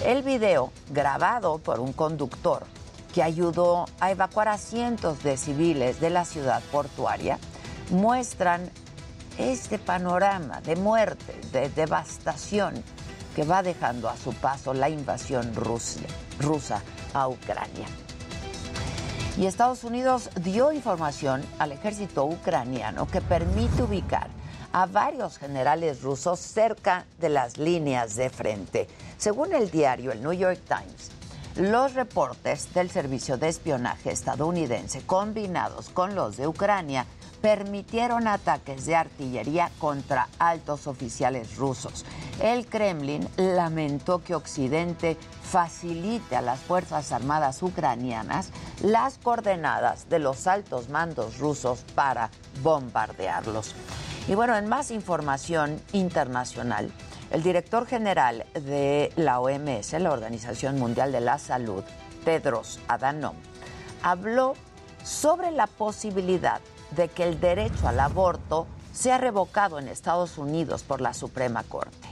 El 0.06 0.24
video, 0.24 0.72
grabado 0.90 1.58
por 1.60 1.80
un 1.80 1.94
conductor 1.94 2.66
que 3.14 3.24
ayudó 3.24 3.86
a 4.00 4.12
evacuar 4.12 4.48
a 4.48 4.58
cientos 4.58 5.24
de 5.24 5.38
civiles 5.38 6.00
de 6.00 6.10
la 6.10 6.24
ciudad 6.24 6.62
portuaria, 6.72 7.40
muestran 7.90 8.70
este 9.38 9.80
panorama 9.80 10.62
de 10.62 10.76
muerte, 10.76 11.40
de 11.52 11.70
devastación 11.70 12.84
que 13.36 13.44
va 13.44 13.62
dejando 13.62 14.10
a 14.10 14.18
su 14.18 14.34
paso 14.34 14.74
la 14.74 14.90
invasión 14.90 15.54
rusa 15.54 16.82
a 17.14 17.28
Ucrania. 17.28 17.88
Y 19.38 19.46
Estados 19.46 19.84
Unidos 19.84 20.32
dio 20.42 20.72
información 20.72 21.44
al 21.60 21.72
ejército 21.72 22.26
ucraniano 22.26 23.08
que 23.08 23.22
permite 23.22 23.84
ubicar 23.84 24.30
a 24.74 24.88
varios 24.88 25.38
generales 25.38 26.02
rusos 26.02 26.40
cerca 26.40 27.06
de 27.20 27.30
las 27.30 27.60
líneas 27.60 28.16
de 28.16 28.32
frente. 28.32 28.88
Según 29.20 29.54
el 29.54 29.70
diario 29.70 30.12
el 30.12 30.24
New 30.24 30.34
York 30.34 30.60
Times, 30.68 31.12
los 31.56 31.94
reportes 31.94 32.74
del 32.74 32.90
servicio 32.90 33.38
de 33.38 33.50
espionaje 33.50 34.12
estadounidense 34.12 35.04
combinados 35.06 35.90
con 35.90 36.16
los 36.16 36.36
de 36.38 36.48
Ucrania 36.48 37.06
permitieron 37.42 38.28
ataques 38.28 38.86
de 38.86 38.96
artillería 38.96 39.72
contra 39.80 40.28
altos 40.40 40.88
oficiales 40.88 41.56
rusos. 41.58 42.06
El 42.42 42.68
Kremlin 42.68 43.28
lamentó 43.38 44.24
que 44.24 44.36
Occidente 44.36 45.18
facilite 45.44 46.36
a 46.36 46.42
las 46.42 46.60
Fuerzas 46.60 47.12
Armadas 47.12 47.64
ucranianas 47.64 48.52
las 48.82 49.18
coordenadas 49.18 50.10
de 50.10 50.20
los 50.20 50.46
altos 50.48 50.90
mandos 50.90 51.40
rusos 51.40 51.84
para 51.96 52.30
bombardearlos. 52.62 53.74
Y 54.28 54.36
bueno, 54.36 54.58
en 54.58 54.68
más 54.68 54.92
información 54.92 55.82
internacional, 55.94 56.92
el 57.32 57.44
director 57.44 57.86
general 57.86 58.46
de 58.54 59.12
la 59.16 59.40
OMS, 59.40 59.94
la 59.94 60.12
Organización 60.12 60.78
Mundial 60.78 61.12
de 61.12 61.22
la 61.22 61.38
Salud, 61.40 61.84
Tedros 62.26 62.80
Adhanom, 62.88 63.36
habló 64.04 64.54
sobre 65.04 65.52
la 65.52 65.68
posibilidad 65.68 66.60
de 66.92 67.10
que 67.10 67.24
el 67.24 67.40
derecho 67.40 67.88
al 67.88 68.00
aborto 68.00 68.68
sea 68.94 69.18
revocado 69.18 69.80
en 69.80 69.88
Estados 69.88 70.38
Unidos 70.38 70.84
por 70.84 71.02
la 71.02 71.14
Suprema 71.14 71.64
Corte. 71.64 72.08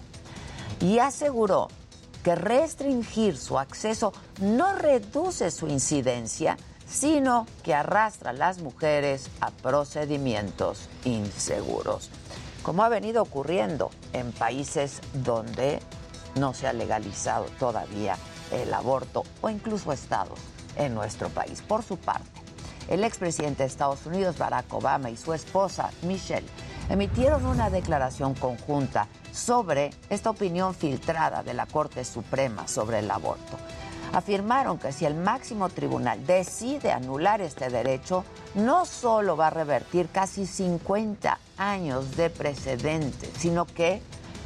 Y 0.79 0.99
aseguró 0.99 1.69
que 2.23 2.35
restringir 2.35 3.37
su 3.37 3.57
acceso 3.59 4.13
no 4.41 4.73
reduce 4.73 5.51
su 5.51 5.67
incidencia, 5.67 6.57
sino 6.87 7.47
que 7.63 7.73
arrastra 7.73 8.31
a 8.31 8.33
las 8.33 8.59
mujeres 8.59 9.29
a 9.41 9.51
procedimientos 9.51 10.89
inseguros, 11.03 12.09
como 12.63 12.83
ha 12.83 12.89
venido 12.89 13.21
ocurriendo 13.21 13.89
en 14.13 14.31
países 14.31 15.01
donde 15.13 15.79
no 16.35 16.53
se 16.53 16.67
ha 16.67 16.73
legalizado 16.73 17.45
todavía 17.59 18.17
el 18.51 18.73
aborto 18.73 19.23
o 19.41 19.49
incluso 19.49 19.91
estados 19.91 20.39
en 20.75 20.93
nuestro 20.93 21.29
país. 21.29 21.61
Por 21.61 21.83
su 21.83 21.97
parte, 21.97 22.44
el 22.87 23.03
expresidente 23.03 23.63
de 23.63 23.67
Estados 23.67 24.05
Unidos, 24.05 24.37
Barack 24.37 24.73
Obama, 24.73 25.09
y 25.09 25.17
su 25.17 25.33
esposa, 25.33 25.91
Michelle, 26.03 26.47
emitieron 26.89 27.45
una 27.45 27.69
declaración 27.69 28.35
conjunta 28.35 29.07
sobre 29.31 29.91
esta 30.09 30.29
opinión 30.29 30.75
filtrada 30.75 31.43
de 31.43 31.53
la 31.53 31.65
Corte 31.65 32.05
Suprema 32.05 32.67
sobre 32.67 32.99
el 32.99 33.09
aborto. 33.09 33.57
Afirmaron 34.13 34.77
que 34.77 34.91
si 34.91 35.05
el 35.05 35.15
máximo 35.15 35.69
tribunal 35.69 36.25
decide 36.25 36.91
anular 36.91 37.41
este 37.41 37.69
derecho, 37.69 38.23
no 38.53 38.85
solo 38.85 39.35
va 39.35 39.47
a 39.47 39.49
revertir 39.49 40.07
casi 40.09 40.45
50 40.45 41.37
años 41.57 42.15
de 42.15 42.29
precedente, 42.29 43.29
sino 43.37 43.65
que 43.65 44.01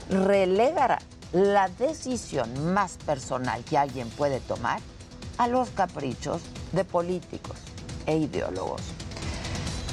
relegará 0.10 1.00
la 1.34 1.68
decisión 1.68 2.74
más 2.74 2.98
personal 3.06 3.64
que 3.64 3.78
alguien 3.78 4.10
puede 4.10 4.40
tomar 4.40 4.80
a 5.38 5.48
los 5.48 5.70
caprichos 5.70 6.42
de 6.72 6.84
políticos 6.84 7.69
e 8.10 8.18
ideólogos. 8.18 8.82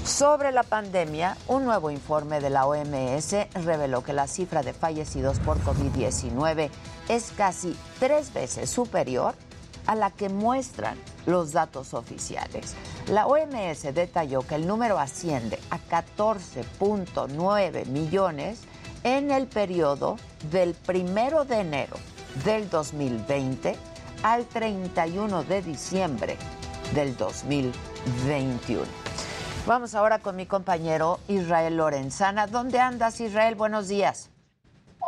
Sobre 0.05 0.51
la 0.51 0.63
pandemia, 0.63 1.37
un 1.49 1.65
nuevo 1.65 1.91
informe 1.91 2.41
de 2.41 2.49
la 2.49 2.67
OMS 2.67 3.35
reveló 3.55 4.03
que 4.03 4.15
la 4.15 4.27
cifra 4.27 4.63
de 4.63 4.73
fallecidos 4.73 5.39
por 5.41 5.63
COVID-19 5.63 6.71
es 7.09 7.33
casi 7.37 7.77
tres 7.99 8.33
veces 8.33 8.71
superior 8.71 9.35
a 9.87 9.95
la 9.95 10.11
que 10.11 10.31
muestran 10.31 10.97
los 11.27 11.53
datos 11.53 11.93
oficiales. 11.93 12.75
La 13.09 13.27
OMS 13.27 13.83
detalló 13.95 14.41
que 14.43 14.55
el 14.55 14.67
número 14.67 14.99
asciende 14.99 15.59
a 15.71 15.79
14.9 15.79 17.87
millones 17.87 18.61
en 19.05 19.31
el 19.31 19.47
periodo 19.47 20.17
del 20.51 20.73
primero 20.75 21.45
de 21.45 21.61
enero 21.61 21.97
del 22.45 22.71
2020 22.71 23.77
al 24.23 24.47
31 24.47 25.45
de 25.45 25.63
diciembre 25.63 26.37
del 26.95 27.17
2021. 27.17 28.83
Vamos 29.67 29.95
ahora 29.95 30.21
con 30.21 30.37
mi 30.37 30.47
compañero 30.47 31.19
Israel 31.29 31.77
Lorenzana. 31.77 32.47
¿Dónde 32.47 32.79
andas, 32.79 33.21
Israel? 33.21 33.57
Buenos 33.57 33.89
días. 33.89 34.31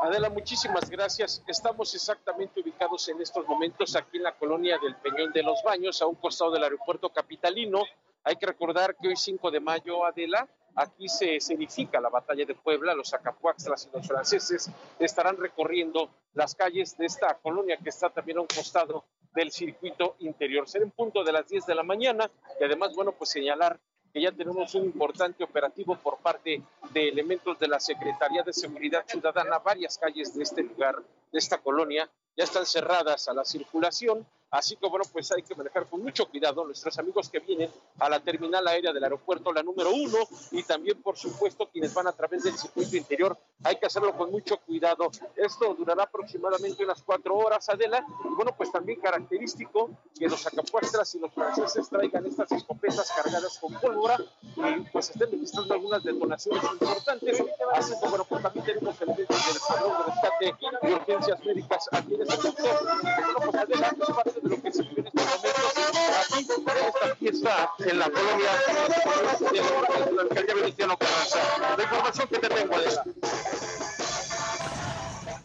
Adela, 0.02 0.30
muchísimas 0.30 0.88
gracias. 0.90 1.42
Estamos 1.46 1.94
exactamente 1.94 2.60
ubicados 2.60 3.08
en 3.08 3.20
estos 3.20 3.46
momentos 3.46 3.96
aquí 3.96 4.16
en 4.16 4.24
la 4.24 4.36
colonia 4.36 4.78
del 4.82 4.96
Peñón 4.96 5.32
de 5.32 5.42
los 5.42 5.62
Baños, 5.62 6.00
a 6.02 6.06
un 6.06 6.14
costado 6.16 6.50
del 6.52 6.64
aeropuerto 6.64 7.10
capitalino. 7.10 7.82
Hay 8.24 8.36
que 8.36 8.46
recordar 8.46 8.96
que 8.96 9.08
hoy 9.08 9.16
5 9.16 9.50
de 9.50 9.60
mayo, 9.60 10.04
Adela, 10.04 10.48
aquí 10.74 11.08
se 11.08 11.36
edifica 11.36 12.00
la 12.00 12.08
batalla 12.08 12.44
de 12.44 12.54
Puebla. 12.54 12.94
Los 12.94 13.14
acapuaxtlas 13.14 13.86
y 13.86 13.96
los 13.96 14.06
franceses 14.06 14.70
estarán 14.98 15.36
recorriendo 15.36 16.10
las 16.34 16.54
calles 16.54 16.96
de 16.96 17.06
esta 17.06 17.34
colonia 17.38 17.78
que 17.78 17.88
está 17.88 18.10
también 18.10 18.38
a 18.38 18.42
un 18.42 18.46
costado 18.46 19.04
del 19.34 19.50
circuito 19.50 20.16
interior. 20.20 20.68
Será 20.68 20.84
en 20.84 20.90
punto 20.90 21.24
de 21.24 21.32
las 21.32 21.48
10 21.48 21.66
de 21.66 21.74
la 21.74 21.82
mañana 21.82 22.30
y 22.60 22.64
además, 22.64 22.94
bueno, 22.94 23.12
pues 23.12 23.30
señalar 23.30 23.78
que 24.12 24.22
ya 24.22 24.32
tenemos 24.32 24.74
un 24.74 24.84
importante 24.84 25.44
operativo 25.44 25.96
por 25.96 26.18
parte 26.18 26.62
de 26.92 27.08
elementos 27.08 27.58
de 27.58 27.68
la 27.68 27.78
Secretaría 27.78 28.42
de 28.42 28.52
Seguridad 28.52 29.04
Ciudadana. 29.06 29.58
Varias 29.58 29.98
calles 29.98 30.34
de 30.34 30.42
este 30.42 30.62
lugar, 30.62 30.96
de 31.30 31.38
esta 31.38 31.58
colonia, 31.58 32.08
ya 32.38 32.44
están 32.44 32.64
cerradas 32.64 33.28
a 33.28 33.34
la 33.34 33.44
circulación 33.44 34.24
Así 34.50 34.76
que 34.76 34.88
bueno, 34.88 35.04
pues 35.12 35.30
hay 35.32 35.42
que 35.42 35.54
manejar 35.54 35.86
con 35.86 36.02
mucho 36.02 36.26
cuidado 36.26 36.64
nuestros 36.64 36.98
amigos 36.98 37.28
que 37.28 37.38
vienen 37.40 37.70
a 37.98 38.08
la 38.08 38.20
terminal 38.20 38.66
aérea 38.66 38.92
del 38.92 39.04
aeropuerto, 39.04 39.52
la 39.52 39.62
número 39.62 39.90
uno, 39.90 40.18
y 40.52 40.62
también, 40.62 41.02
por 41.02 41.18
supuesto, 41.18 41.68
quienes 41.70 41.92
van 41.92 42.06
a 42.06 42.12
través 42.12 42.44
del 42.44 42.56
circuito 42.56 42.96
interior. 42.96 43.36
Hay 43.62 43.76
que 43.76 43.86
hacerlo 43.86 44.16
con 44.16 44.30
mucho 44.30 44.56
cuidado. 44.58 45.10
Esto 45.36 45.74
durará 45.74 46.04
aproximadamente 46.04 46.82
unas 46.82 47.02
cuatro 47.02 47.36
horas, 47.36 47.68
Adela. 47.68 48.04
Y 48.24 48.34
bueno, 48.34 48.54
pues 48.56 48.72
también 48.72 49.00
característico 49.00 49.90
que 50.18 50.28
los 50.28 50.46
acapuastras 50.46 51.14
y 51.14 51.18
los 51.18 51.32
franceses 51.32 51.88
traigan 51.90 52.24
estas 52.24 52.50
escopetas 52.52 53.12
cargadas 53.14 53.58
con 53.58 53.74
pólvora 53.74 54.16
y 54.56 54.80
pues 54.92 55.10
estén 55.10 55.30
registrando 55.30 55.74
algunas 55.74 56.02
detonaciones 56.02 56.62
importantes. 56.72 57.42
Así 57.74 57.92
que 58.00 58.08
bueno, 58.08 58.24
pues 58.24 58.42
también 58.42 58.64
tenemos 58.64 59.00
elementos 59.02 59.46
del 59.46 59.56
escuadrón 59.56 59.92
de 59.92 60.04
rescate 60.04 60.54
y 60.82 60.92
urgencias 60.92 61.44
médicas 61.44 61.88
aquí 61.92 62.14
en 62.14 62.22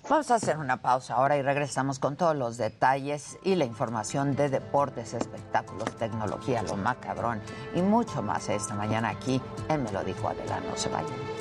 Vamos 0.10 0.30
a 0.30 0.36
hacer 0.36 0.58
una 0.58 0.78
pausa 0.78 1.16
ahora 1.16 1.38
y 1.38 1.42
regresamos 1.42 1.98
con 1.98 2.16
todos 2.16 2.36
los 2.36 2.58
detalles 2.58 3.38
y 3.44 3.56
la 3.56 3.66
información 3.66 4.36
de 4.36 4.50
deportes, 4.50 5.14
espectáculos, 5.14 5.90
tecnología, 5.98 6.62
lo 6.64 6.76
macabrón 6.76 7.42
y 7.74 7.82
mucho 7.82 8.22
más 8.22 8.50
esta 8.50 8.76
mañana 8.76 9.10
aquí 9.10 9.42
en 9.70 9.84
Me 9.84 9.92
lo 9.92 10.04
dijo 10.04 10.28
Adela. 10.28 10.60
No 10.60 10.78
se 10.78 10.90
vayan. 10.90 11.33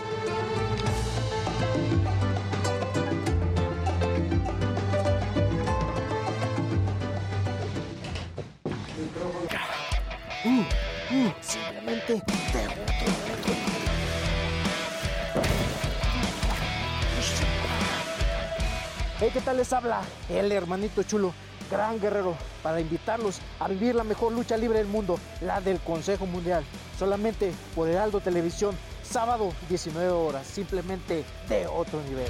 Hey, 19.20 19.30
¿qué 19.32 19.40
tal 19.42 19.58
les 19.58 19.72
habla? 19.74 20.00
El 20.30 20.50
hermanito 20.52 21.02
chulo, 21.02 21.34
gran 21.70 22.00
guerrero, 22.00 22.34
para 22.62 22.80
invitarlos 22.80 23.40
a 23.60 23.68
vivir 23.68 23.94
la 23.94 24.04
mejor 24.04 24.32
lucha 24.32 24.56
libre 24.56 24.78
del 24.78 24.86
mundo, 24.86 25.18
la 25.42 25.60
del 25.60 25.80
Consejo 25.80 26.24
Mundial. 26.24 26.64
Solamente 26.98 27.52
por 27.74 27.90
Heraldo 27.90 28.20
Televisión, 28.20 28.74
sábado 29.02 29.52
19 29.68 30.08
horas, 30.08 30.46
simplemente 30.46 31.24
de 31.50 31.66
otro 31.66 32.00
nivel. 32.08 32.28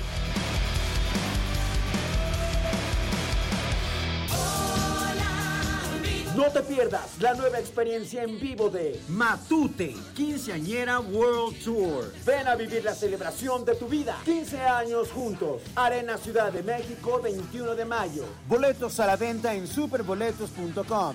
No 6.43 6.51
te 6.51 6.63
pierdas 6.65 7.21
la 7.21 7.35
nueva 7.35 7.61
experiencia 7.61 8.25
en 8.25 8.41
vivo 8.41 8.69
de 8.69 9.01
Matute, 9.07 9.95
quinceañera 10.13 10.99
World 10.99 11.63
Tour. 11.63 12.13
Ven 12.27 12.49
a 12.49 12.57
vivir 12.57 12.83
la 12.83 12.97
celebración 12.97 13.65
de 13.65 13.77
tu 13.77 13.87
vida. 13.87 14.19
15 14.25 14.61
años 14.61 15.13
juntos. 15.13 15.63
Arena 15.77 16.19
Ciudad 16.19 16.53
de 16.53 16.65
México, 16.65 17.21
21 17.23 17.77
de 17.77 17.85
mayo. 17.85 18.25
Boletos 18.49 18.99
a 18.99 19.07
la 19.07 19.15
venta 19.15 19.55
en 19.55 19.69
superboletos.com. 19.69 21.15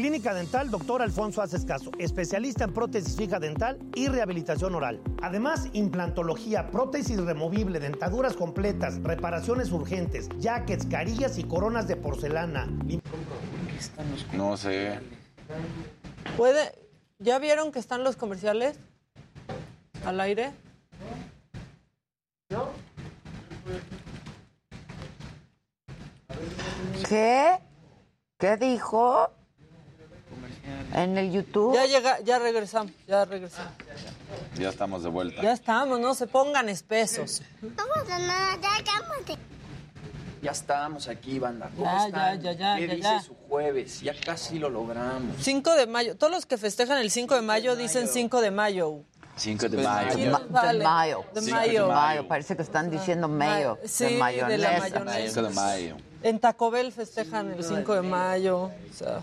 Clínica 0.00 0.32
Dental 0.32 0.70
Dr. 0.70 1.02
Alfonso 1.02 1.42
Acescaso, 1.42 1.90
especialista 1.98 2.64
en 2.64 2.72
prótesis 2.72 3.14
fija 3.16 3.38
dental 3.38 3.78
y 3.94 4.08
rehabilitación 4.08 4.74
oral. 4.74 5.02
Además, 5.20 5.68
implantología, 5.74 6.70
prótesis 6.70 7.18
removible, 7.18 7.80
dentaduras 7.80 8.32
completas, 8.32 9.02
reparaciones 9.02 9.70
urgentes, 9.72 10.30
jackets, 10.38 10.86
carillas 10.86 11.36
y 11.36 11.44
coronas 11.44 11.86
de 11.86 11.96
porcelana. 11.96 12.66
No 14.32 14.56
sé. 14.56 15.00
¿Puede? 16.38 16.72
¿Ya 17.18 17.38
vieron 17.38 17.70
que 17.70 17.78
están 17.78 18.02
los 18.02 18.16
comerciales 18.16 18.78
al 20.06 20.18
aire? 20.22 20.52
¿Qué? 27.06 27.58
¿Qué 28.38 28.56
dijo? 28.56 29.30
En 30.94 31.16
el 31.18 31.32
YouTube. 31.32 31.74
Ya 31.74 31.86
llega, 31.86 32.20
ya 32.20 32.38
regresamos, 32.38 32.92
ya 33.06 33.24
regresamos. 33.24 33.72
Ya 34.58 34.68
estamos 34.68 35.02
de 35.02 35.08
vuelta. 35.08 35.42
Ya 35.42 35.52
estamos, 35.52 35.98
no 36.00 36.14
se 36.14 36.26
pongan 36.26 36.68
espesos. 36.68 37.42
No 37.62 37.70
pasa 37.94 38.18
nada, 38.18 38.56
ya. 38.60 39.36
Ya 40.42 40.52
estamos 40.52 41.06
aquí, 41.08 41.38
banda. 41.38 41.70
¿Cómo 41.76 41.84
Ya, 41.84 42.06
están? 42.06 42.40
ya, 42.40 42.52
ya, 42.52 42.76
¿Qué 42.76 42.86
ya, 42.88 42.94
dice 42.94 43.08
ya. 43.08 43.20
su 43.22 43.34
jueves? 43.48 44.00
Ya 44.00 44.14
casi 44.18 44.58
lo 44.58 44.70
logramos. 44.70 45.36
5 45.38 45.74
de 45.74 45.86
mayo. 45.86 46.16
Todos 46.16 46.32
los 46.32 46.46
que 46.46 46.56
festejan 46.56 46.96
el 46.98 47.10
5 47.10 47.34
de 47.34 47.42
mayo 47.42 47.76
dicen 47.76 48.08
5 48.08 48.40
de 48.40 48.50
mayo. 48.50 49.00
5 49.36 49.68
de 49.68 49.82
mayo. 49.82 50.12
Sí, 50.14 50.24
Ma- 50.26 50.42
vale. 50.48 50.78
De 50.78 50.84
mayo. 50.84 51.24
De 51.34 51.42
Sí, 51.42 51.50
mayo. 51.50 51.86
de 51.88 51.92
mayo. 51.92 52.28
Parece 52.28 52.56
que 52.56 52.62
están 52.62 52.90
diciendo 52.90 53.28
mayo. 53.28 53.78
Sí, 53.84 54.04
de 54.04 54.10
de 54.12 54.16
la 54.18 54.24
mayonesa. 54.70 54.98
mayonesa. 55.04 55.34
5 55.34 55.42
de 55.48 55.54
mayo. 55.54 55.96
En 56.22 56.38
Taco 56.38 56.70
Bell 56.70 56.90
festejan 56.92 57.50
el 57.52 57.62
5 57.62 57.94
de 57.96 58.02
mayo. 58.02 58.62
O 58.64 58.94
sea, 58.94 59.20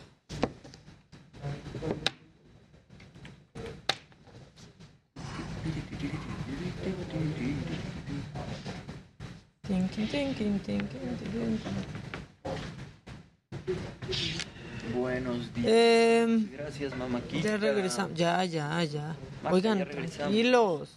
Buenos 14.94 15.54
días. 15.54 15.68
Em, 15.68 16.50
Gracias, 16.52 16.98
mamáquita. 16.98 17.50
ya 17.50 17.58
regresamos. 17.58 18.14
Ya, 18.18 18.44
ya, 18.46 18.84
ya. 18.84 19.16
Maca, 19.44 19.56
Oigan, 19.56 19.80
ya 19.80 19.86
tranquilos. 19.86 20.90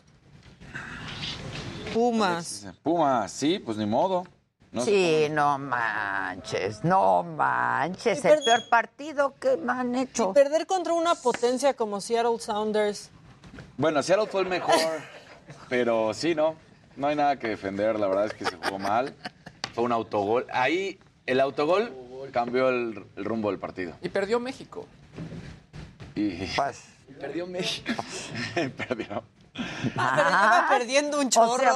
Pumas. 1.92 2.66
Pumas, 2.82 3.32
sí, 3.32 3.58
pues 3.58 3.76
ni 3.76 3.86
modo. 3.86 4.24
No 4.72 4.84
sí, 4.84 5.26
no 5.30 5.58
manches, 5.58 6.84
no 6.84 7.24
manches. 7.24 8.24
El 8.24 8.44
peor 8.44 8.68
partido 8.68 9.34
que 9.40 9.56
me 9.56 9.72
han 9.72 9.94
hecho. 9.96 10.30
Y 10.30 10.34
perder 10.34 10.66
contra 10.66 10.92
una 10.92 11.16
potencia 11.16 11.74
como 11.74 12.00
Seattle 12.00 12.38
Sounders. 12.38 13.10
Bueno, 13.76 14.02
Seattle 14.02 14.26
fue 14.28 14.42
el 14.42 14.48
mejor, 14.48 14.74
pero 15.68 16.14
sí, 16.14 16.36
¿no? 16.36 16.54
No 16.96 17.08
hay 17.08 17.16
nada 17.16 17.36
que 17.36 17.48
defender, 17.48 17.98
la 17.98 18.06
verdad 18.06 18.26
es 18.26 18.34
que 18.34 18.44
se 18.44 18.56
jugó 18.56 18.78
mal. 18.78 19.14
Fue 19.74 19.82
un 19.82 19.92
autogol. 19.92 20.46
Ahí 20.52 21.00
el 21.26 21.40
autogol 21.40 21.92
cambió 22.32 22.68
el, 22.68 23.04
el 23.16 23.24
rumbo 23.24 23.50
del 23.50 23.58
partido. 23.58 23.94
Y 24.02 24.08
perdió 24.08 24.38
México. 24.38 24.86
Y 26.14 26.46
Perdió 27.18 27.46
México. 27.46 27.92
perdió. 28.76 29.22
Ah, 29.96 30.14
pero 30.16 30.28
iba 30.30 30.66
perdiendo 30.68 31.20
un 31.20 31.30
chorro. 31.30 31.54
O 31.54 31.58
sea, 31.58 31.74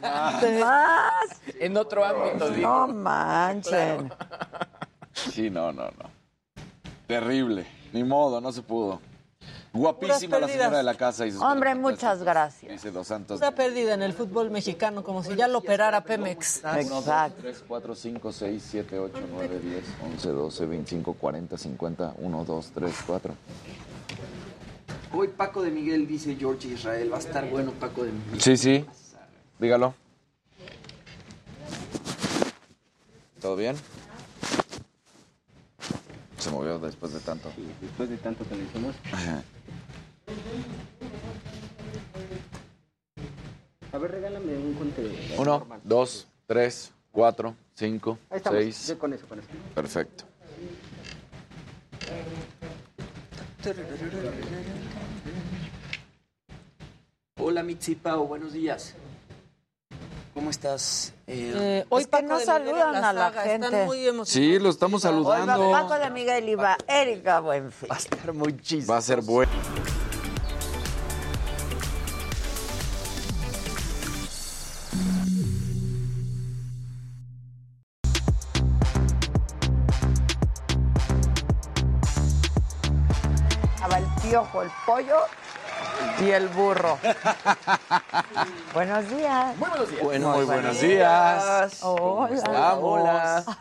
más, 0.00 0.60
más. 0.60 1.40
En 1.58 1.76
otro 1.76 2.04
ámbito, 2.04 2.50
digo. 2.50 2.68
No 2.68 2.88
manchen. 2.88 4.12
Sí, 5.12 5.50
no, 5.50 5.72
no, 5.72 5.84
no. 5.84 6.10
Terrible. 7.06 7.66
Ni 7.92 8.04
modo, 8.04 8.40
no 8.40 8.52
se 8.52 8.62
pudo. 8.62 9.00
Guapísima 9.72 10.38
la 10.38 10.48
señora 10.48 10.78
de 10.78 10.82
la 10.82 10.94
casa. 10.94 11.26
Y 11.26 11.32
sus 11.32 11.42
Hombre, 11.42 11.74
muchas 11.74 12.22
gracias. 12.22 12.72
Dice 12.72 12.90
Dos 12.90 13.06
Santos. 13.06 13.38
Una 13.38 13.52
pérdida 13.54 13.94
en 13.94 14.02
el 14.02 14.12
fútbol 14.12 14.50
mexicano, 14.50 15.02
como 15.04 15.22
si 15.22 15.34
ya 15.36 15.46
lo 15.46 15.58
operara 15.58 16.02
Pemex. 16.02 16.62
1, 16.64 17.02
2, 17.02 17.32
3, 17.40 17.64
4, 17.66 17.94
5, 17.94 18.32
6, 18.32 18.66
7, 18.70 18.98
8, 18.98 19.18
9, 19.30 19.60
10, 19.62 19.84
11, 20.12 20.28
12, 20.28 20.66
25, 20.66 21.12
40, 21.14 21.58
50. 21.58 22.14
1, 22.18 22.44
2, 22.44 22.70
3, 22.74 22.94
4. 23.06 23.34
Hoy 25.12 25.28
Paco 25.28 25.62
de 25.62 25.70
Miguel 25.70 26.06
dice 26.06 26.36
George 26.36 26.68
Israel. 26.68 27.12
Va 27.12 27.16
a 27.16 27.20
estar 27.20 27.48
bueno 27.48 27.72
Paco 27.72 28.04
de 28.04 28.12
Miguel. 28.12 28.40
Sí, 28.40 28.56
sí. 28.56 28.84
Dígalo. 29.58 29.94
¿Todo 33.40 33.56
bien? 33.56 33.76
Se 36.38 36.50
movió 36.50 36.78
después 36.78 37.12
de 37.12 37.20
tanto. 37.20 37.50
Después 37.80 38.10
de 38.10 38.16
tanto 38.18 38.46
que 38.48 38.56
le 38.56 38.64
hicimos. 38.64 38.94
A 43.92 43.98
ver, 43.98 44.10
regálame 44.10 44.56
un 44.56 44.74
conte. 44.74 45.34
Uno, 45.38 45.66
dos, 45.84 46.28
tres, 46.46 46.92
cuatro, 47.10 47.56
cinco, 47.74 48.18
Ahí 48.30 48.36
estamos. 48.38 48.60
seis. 48.60 48.88
Yo 48.88 48.98
con 48.98 49.12
eso, 49.14 49.26
con 49.26 49.38
eso. 49.38 49.48
Perfecto. 49.74 50.24
Hola 57.38 57.62
Mitzi 57.62 57.94
Pau, 57.94 58.26
buenos 58.26 58.52
días. 58.52 58.94
¿Cómo 60.34 60.50
estás? 60.50 61.12
Eh, 61.26 61.52
Eh, 61.56 61.86
hoy 61.88 62.02
Es 62.02 62.06
que 62.06 62.10
Paco 62.10 62.26
no 62.28 62.38
de 62.38 62.44
saludan 62.44 62.92
la 62.92 63.08
a 63.08 63.12
la 63.12 63.24
saga, 63.30 63.42
gente. 63.42 63.66
Están 63.66 63.86
muy 63.86 63.98
emocionados. 64.06 64.28
Sí, 64.28 64.58
lo 64.58 64.70
estamos 64.70 65.02
saludando. 65.02 65.70
Paco 65.72 65.98
de 65.98 66.10
Miguel 66.10 66.48
y 66.48 66.54
va 66.54 66.76
Erika 66.86 67.40
Buenfil. 67.40 67.90
Va 67.90 67.96
a 67.96 67.98
estar 67.98 68.32
muy 68.32 68.56
chistoso. 68.60 68.92
Va 68.92 68.98
a 68.98 69.02
ser 69.02 69.22
bueno. 69.22 69.50
Estaba 83.74 83.98
el 83.98 84.04
piojo, 84.22 84.62
el 84.62 84.70
pollo 84.86 85.16
y 86.20 86.30
el 86.30 86.48
burro. 86.48 86.98
buenos 88.74 89.08
días. 89.10 89.56
Muy 89.56 89.68
buenos 89.68 89.90
días. 89.90 90.02
Bueno, 90.02 90.32
muy 90.32 90.44
buenos 90.44 90.80
días. 90.80 91.78
Hola. 91.82 92.34
Estamos. 92.34 93.56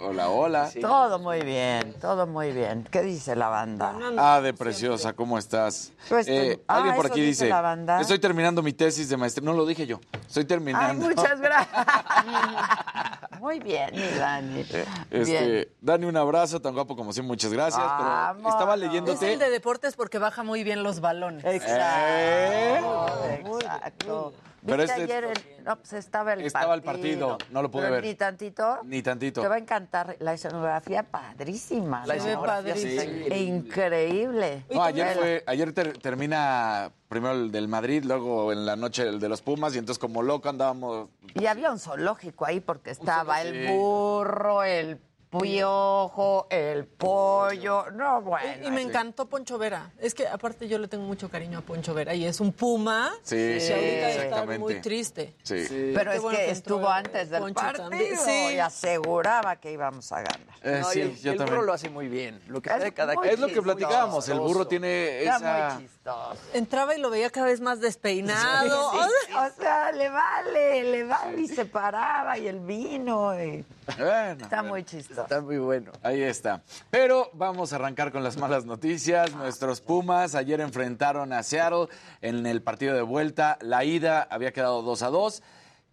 Hola, 0.00 0.28
hola. 0.30 0.70
Todo 0.80 1.18
muy 1.18 1.40
bien, 1.42 1.94
todo 2.00 2.26
muy 2.26 2.52
bien. 2.52 2.86
¿Qué 2.90 3.02
dice 3.02 3.34
la 3.36 3.48
banda? 3.48 3.94
Ah, 4.18 4.40
de 4.40 4.52
preciosa, 4.54 5.12
¿cómo 5.12 5.38
estás? 5.38 5.92
Pues, 6.08 6.26
Eh, 6.28 6.60
ah, 6.68 6.76
alguien 6.76 6.94
por 6.96 7.06
aquí 7.06 7.20
dice 7.20 7.44
dice, 7.44 7.48
la 7.48 7.60
banda. 7.60 8.00
estoy 8.00 8.18
terminando 8.18 8.62
mi 8.62 8.72
tesis 8.72 9.08
de 9.08 9.16
maestría. 9.16 9.44
No 9.44 9.52
lo 9.56 9.66
dije 9.66 9.86
yo, 9.86 10.00
estoy 10.26 10.42
Ay, 10.42 10.46
terminando. 10.46 11.06
muchas 11.08 11.40
gracias. 11.40 11.86
muy 13.40 13.58
bien, 13.60 13.90
mi 13.94 14.18
Dani. 14.18 14.62
Bien. 14.64 14.86
Este, 15.10 15.72
Dani, 15.80 16.06
un 16.06 16.16
abrazo, 16.16 16.60
tan 16.60 16.74
guapo 16.74 16.94
como 16.96 17.12
siempre, 17.12 17.28
muchas 17.28 17.52
gracias. 17.52 17.82
Pero 17.98 18.48
estaba 18.48 18.74
Es 18.74 18.80
leyéndote. 18.80 19.32
el 19.32 19.38
de 19.38 19.50
deportes 19.50 19.96
porque 19.96 20.18
baja 20.18 20.42
muy 20.42 20.62
bien 20.64 20.82
los 20.82 21.00
balones. 21.00 21.44
Exacto. 21.44 21.99
Exacto. 23.58 24.32
Pero 24.64 24.76
¿Viste 24.82 25.00
este- 25.00 25.14
ayer 25.14 25.24
el- 25.24 25.64
no, 25.64 25.76
pues 25.76 25.94
estaba 25.94 26.34
el 26.34 26.42
Estaba 26.42 26.74
el 26.74 26.82
partido. 26.82 27.28
partido, 27.30 27.50
no 27.50 27.62
lo 27.62 27.70
pude 27.70 27.82
Pero 27.84 27.94
ver. 27.94 28.04
Ni 28.04 28.14
tantito. 28.14 28.78
Ni 28.84 29.02
tantito. 29.02 29.40
Te 29.40 29.48
va 29.48 29.54
a 29.54 29.58
encantar 29.58 30.16
la 30.18 30.34
escenografía 30.34 31.02
padrísima. 31.02 32.04
La 32.06 32.14
¿no? 32.16 32.20
escenografía, 32.20 32.76
sí. 32.76 32.98
E 32.98 33.38
Increíble. 33.40 34.64
No, 34.70 34.82
ayer 34.84 35.16
fue, 35.16 35.42
ayer 35.46 35.72
ter- 35.72 35.96
termina 35.98 36.92
primero 37.08 37.32
el 37.34 37.50
del 37.50 37.68
Madrid, 37.68 38.04
luego 38.04 38.52
en 38.52 38.66
la 38.66 38.76
noche 38.76 39.04
el 39.08 39.18
de 39.18 39.30
los 39.30 39.40
Pumas, 39.40 39.74
y 39.74 39.78
entonces 39.78 39.98
como 39.98 40.20
loco 40.22 40.50
andábamos. 40.50 41.08
Y 41.34 41.46
había 41.46 41.70
un 41.72 41.78
zoológico 41.78 42.44
ahí 42.44 42.60
porque 42.60 42.90
estaba 42.90 43.40
el 43.40 43.66
burro, 43.68 44.62
el 44.62 45.00
Piojo, 45.30 46.46
el 46.50 46.86
pollo, 46.86 47.90
no, 47.92 48.20
bueno. 48.20 48.66
Y 48.66 48.70
me 48.70 48.82
encantó 48.82 49.26
Poncho 49.26 49.58
Vera. 49.58 49.90
Es 49.98 50.12
que 50.14 50.26
aparte 50.26 50.66
yo 50.66 50.78
le 50.78 50.88
tengo 50.88 51.04
mucho 51.04 51.28
cariño 51.28 51.58
a 51.58 51.60
Poncho 51.62 51.94
Vera 51.94 52.14
y 52.14 52.24
es 52.24 52.40
un 52.40 52.52
puma. 52.52 53.12
Sí, 53.22 53.36
y 53.36 53.60
sí, 53.60 53.72
ahorita 53.72 54.08
está 54.08 54.22
exactamente. 54.24 54.58
muy 54.58 54.80
triste. 54.80 55.36
Sí. 55.44 55.92
Pero 55.94 56.12
es 56.12 56.20
bueno 56.20 56.36
que 56.38 56.50
estuvo 56.50 56.88
antes 56.88 57.30
del 57.30 57.40
Poncho 57.42 57.54
partido. 57.62 58.16
Sí. 58.24 58.54
y 58.54 58.58
aseguraba 58.58 59.56
que 59.56 59.72
íbamos 59.72 60.10
a 60.12 60.16
ganar. 60.16 60.40
Eh, 60.62 60.78
No, 60.82 60.88
sí, 60.90 61.00
el, 61.00 61.16
yo 61.20 61.32
el 61.32 61.38
también. 61.38 61.56
burro 61.56 61.66
lo 61.66 61.72
hace 61.74 61.88
muy 61.90 62.08
bien. 62.08 62.42
Lo 62.48 62.60
que 62.60 62.70
Es 62.70 62.80
de 62.80 62.92
cada. 62.92 63.14
Es 63.24 63.38
lo 63.38 63.46
que 63.46 63.62
platicábamos, 63.62 64.28
el 64.28 64.40
burro 64.40 64.66
tiene 64.66 65.22
Era 65.22 65.36
esa... 65.36 65.74
muy 65.76 65.84
chistoso. 65.86 66.36
Entraba 66.54 66.94
y 66.96 67.00
lo 67.00 67.08
veía 67.08 67.30
cada 67.30 67.46
vez 67.46 67.60
más 67.60 67.80
despeinado. 67.80 68.90
O 69.30 69.48
sea, 69.62 69.92
le 69.92 70.08
vale, 70.08 70.82
le 70.82 71.04
vale 71.04 71.40
y 71.42 71.46
se 71.48 71.64
paraba 71.64 72.36
y 72.36 72.48
el 72.48 72.58
vino. 72.60 73.32
y- 73.40 73.64
Bueno, 73.96 74.42
Está 74.44 74.62
muy 74.62 74.82
chistoso. 74.84 75.19
Está 75.22 75.40
muy 75.40 75.58
bueno. 75.58 75.92
Ahí 76.02 76.22
está. 76.22 76.62
Pero 76.90 77.30
vamos 77.32 77.72
a 77.72 77.76
arrancar 77.76 78.12
con 78.12 78.22
las 78.22 78.36
malas 78.36 78.64
noticias. 78.64 79.34
Nuestros 79.34 79.80
Pumas 79.80 80.34
ayer 80.34 80.60
enfrentaron 80.60 81.32
a 81.32 81.42
Seattle 81.42 81.88
en 82.20 82.46
el 82.46 82.62
partido 82.62 82.94
de 82.94 83.02
vuelta. 83.02 83.58
La 83.60 83.84
ida 83.84 84.22
había 84.30 84.52
quedado 84.52 84.82
2 84.82 85.02
a 85.02 85.08
2. 85.08 85.42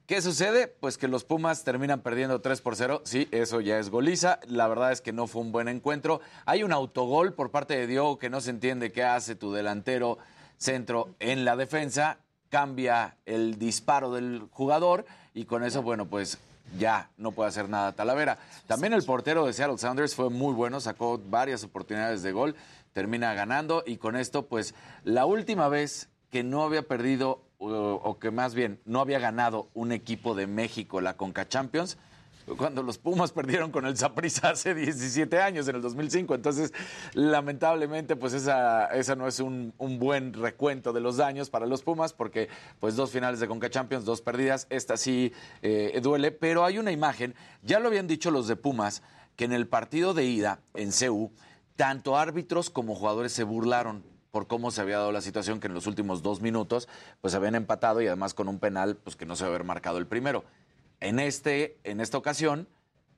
¿Qué 0.07 0.21
sucede? 0.21 0.69
Pues 0.69 0.97
que 0.97 1.09
los 1.09 1.25
Pumas 1.25 1.65
terminan 1.65 1.99
perdiendo 1.99 2.39
3 2.39 2.61
por 2.61 2.77
0. 2.77 3.01
Sí, 3.03 3.27
eso 3.31 3.59
ya 3.59 3.77
es 3.77 3.89
goliza. 3.89 4.39
La 4.47 4.69
verdad 4.69 4.93
es 4.93 5.01
que 5.01 5.11
no 5.11 5.27
fue 5.27 5.41
un 5.41 5.51
buen 5.51 5.67
encuentro. 5.67 6.21
Hay 6.45 6.63
un 6.63 6.71
autogol 6.71 7.33
por 7.33 7.51
parte 7.51 7.77
de 7.77 7.87
Diogo 7.87 8.17
que 8.17 8.29
no 8.29 8.39
se 8.39 8.51
entiende 8.51 8.93
qué 8.93 9.03
hace 9.03 9.35
tu 9.35 9.51
delantero 9.51 10.17
centro 10.57 11.09
en 11.19 11.43
la 11.43 11.57
defensa. 11.57 12.19
Cambia 12.49 13.17
el 13.25 13.59
disparo 13.59 14.13
del 14.13 14.47
jugador 14.49 15.05
y 15.33 15.43
con 15.43 15.65
eso, 15.65 15.81
bueno, 15.81 16.05
pues 16.05 16.39
ya 16.77 17.09
no 17.17 17.31
puede 17.31 17.49
hacer 17.49 17.69
nada 17.69 17.93
Talavera. 17.93 18.39
También 18.67 18.93
el 18.93 19.03
portero 19.03 19.45
de 19.45 19.53
Seattle 19.53 19.77
Sounders 19.77 20.15
fue 20.15 20.29
muy 20.29 20.53
bueno, 20.53 20.79
sacó 20.79 21.17
varias 21.17 21.63
oportunidades 21.63 22.23
de 22.23 22.31
gol, 22.31 22.55
termina 22.93 23.33
ganando 23.33 23.83
y 23.85 23.97
con 23.97 24.15
esto, 24.15 24.47
pues 24.47 24.73
la 25.03 25.25
última 25.25 25.69
vez 25.69 26.09
que 26.31 26.43
no 26.43 26.63
había 26.63 26.87
perdido 26.87 27.43
o, 27.57 27.69
o 27.69 28.19
que 28.19 28.31
más 28.31 28.53
bien 28.53 28.79
no 28.85 28.99
había 28.99 29.19
ganado 29.19 29.69
un 29.73 29.91
equipo 29.91 30.35
de 30.35 30.47
México 30.47 31.01
la 31.01 31.17
Conca 31.17 31.47
Champions 31.47 31.97
cuando 32.55 32.83
los 32.83 32.97
Pumas 32.97 33.31
perdieron 33.31 33.71
con 33.71 33.85
el 33.85 33.97
Saprissa 33.97 34.51
hace 34.51 34.73
17 34.73 35.41
años, 35.41 35.67
en 35.67 35.75
el 35.75 35.81
2005. 35.81 36.35
Entonces, 36.35 36.73
lamentablemente, 37.13 38.15
pues 38.15 38.33
esa, 38.33 38.85
esa 38.87 39.15
no 39.15 39.27
es 39.27 39.39
un, 39.39 39.73
un 39.77 39.99
buen 39.99 40.33
recuento 40.33 40.93
de 40.93 41.01
los 41.01 41.17
daños 41.17 41.49
para 41.49 41.65
los 41.65 41.83
Pumas, 41.83 42.13
porque 42.13 42.47
pues 42.79 42.95
dos 42.95 43.11
finales 43.11 43.39
de 43.39 43.47
Conca 43.47 43.69
Champions, 43.69 44.05
dos 44.05 44.21
perdidas, 44.21 44.67
esta 44.69 44.95
sí 44.97 45.33
eh, 45.61 45.99
duele, 46.01 46.31
pero 46.31 46.63
hay 46.63 46.77
una 46.77 46.91
imagen, 46.91 47.35
ya 47.63 47.79
lo 47.79 47.87
habían 47.87 48.07
dicho 48.07 48.31
los 48.31 48.47
de 48.47 48.55
Pumas, 48.55 49.03
que 49.35 49.45
en 49.45 49.53
el 49.53 49.67
partido 49.67 50.13
de 50.13 50.25
ida 50.25 50.59
en 50.73 50.91
CU, 50.91 51.31
tanto 51.75 52.17
árbitros 52.17 52.69
como 52.69 52.95
jugadores 52.95 53.33
se 53.33 53.43
burlaron 53.43 54.03
por 54.31 54.47
cómo 54.47 54.71
se 54.71 54.81
había 54.81 54.97
dado 54.97 55.11
la 55.11 55.21
situación 55.21 55.59
que 55.59 55.67
en 55.67 55.73
los 55.73 55.87
últimos 55.87 56.21
dos 56.21 56.41
minutos 56.41 56.87
pues 57.21 57.33
habían 57.33 57.55
empatado 57.55 58.01
y 58.01 58.07
además 58.07 58.33
con 58.33 58.47
un 58.47 58.59
penal 58.59 58.97
pues 58.97 59.15
que 59.15 59.25
no 59.25 59.35
se 59.35 59.45
había 59.45 59.63
marcado 59.63 59.97
el 59.97 60.07
primero. 60.07 60.43
En, 60.99 61.19
este, 61.19 61.77
en 61.83 62.01
esta 62.01 62.17
ocasión, 62.17 62.67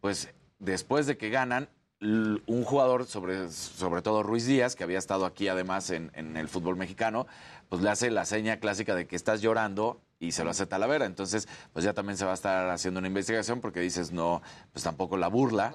pues 0.01 0.29
después 0.59 1.07
de 1.07 1.17
que 1.17 1.29
ganan, 1.29 1.69
un 2.01 2.63
jugador, 2.63 3.05
sobre, 3.05 3.49
sobre 3.49 4.01
todo 4.01 4.23
Ruiz 4.23 4.45
Díaz, 4.45 4.77
que 4.77 4.85
había 4.85 4.97
estado 4.97 5.25
aquí 5.25 5.49
además 5.49 5.89
en, 5.89 6.11
en 6.13 6.37
el 6.37 6.47
fútbol 6.47 6.77
mexicano, 6.77 7.27
pues 7.67 7.81
le 7.81 7.89
hace 7.89 8.09
la 8.09 8.23
seña 8.23 8.61
clásica 8.61 8.95
de 8.95 9.05
que 9.05 9.17
estás 9.17 9.41
llorando 9.41 10.01
y 10.19 10.31
se 10.33 10.43
lo 10.43 10.49
hace 10.51 10.65
Talavera. 10.65 11.05
Entonces, 11.05 11.47
pues 11.73 11.85
ya 11.85 11.93
también 11.93 12.17
se 12.17 12.25
va 12.25 12.31
a 12.31 12.33
estar 12.33 12.69
haciendo 12.69 12.99
una 12.99 13.07
investigación 13.07 13.61
porque 13.61 13.79
dices, 13.79 14.11
no, 14.11 14.41
pues 14.73 14.83
tampoco 14.83 15.15
la 15.17 15.27
burla. 15.29 15.73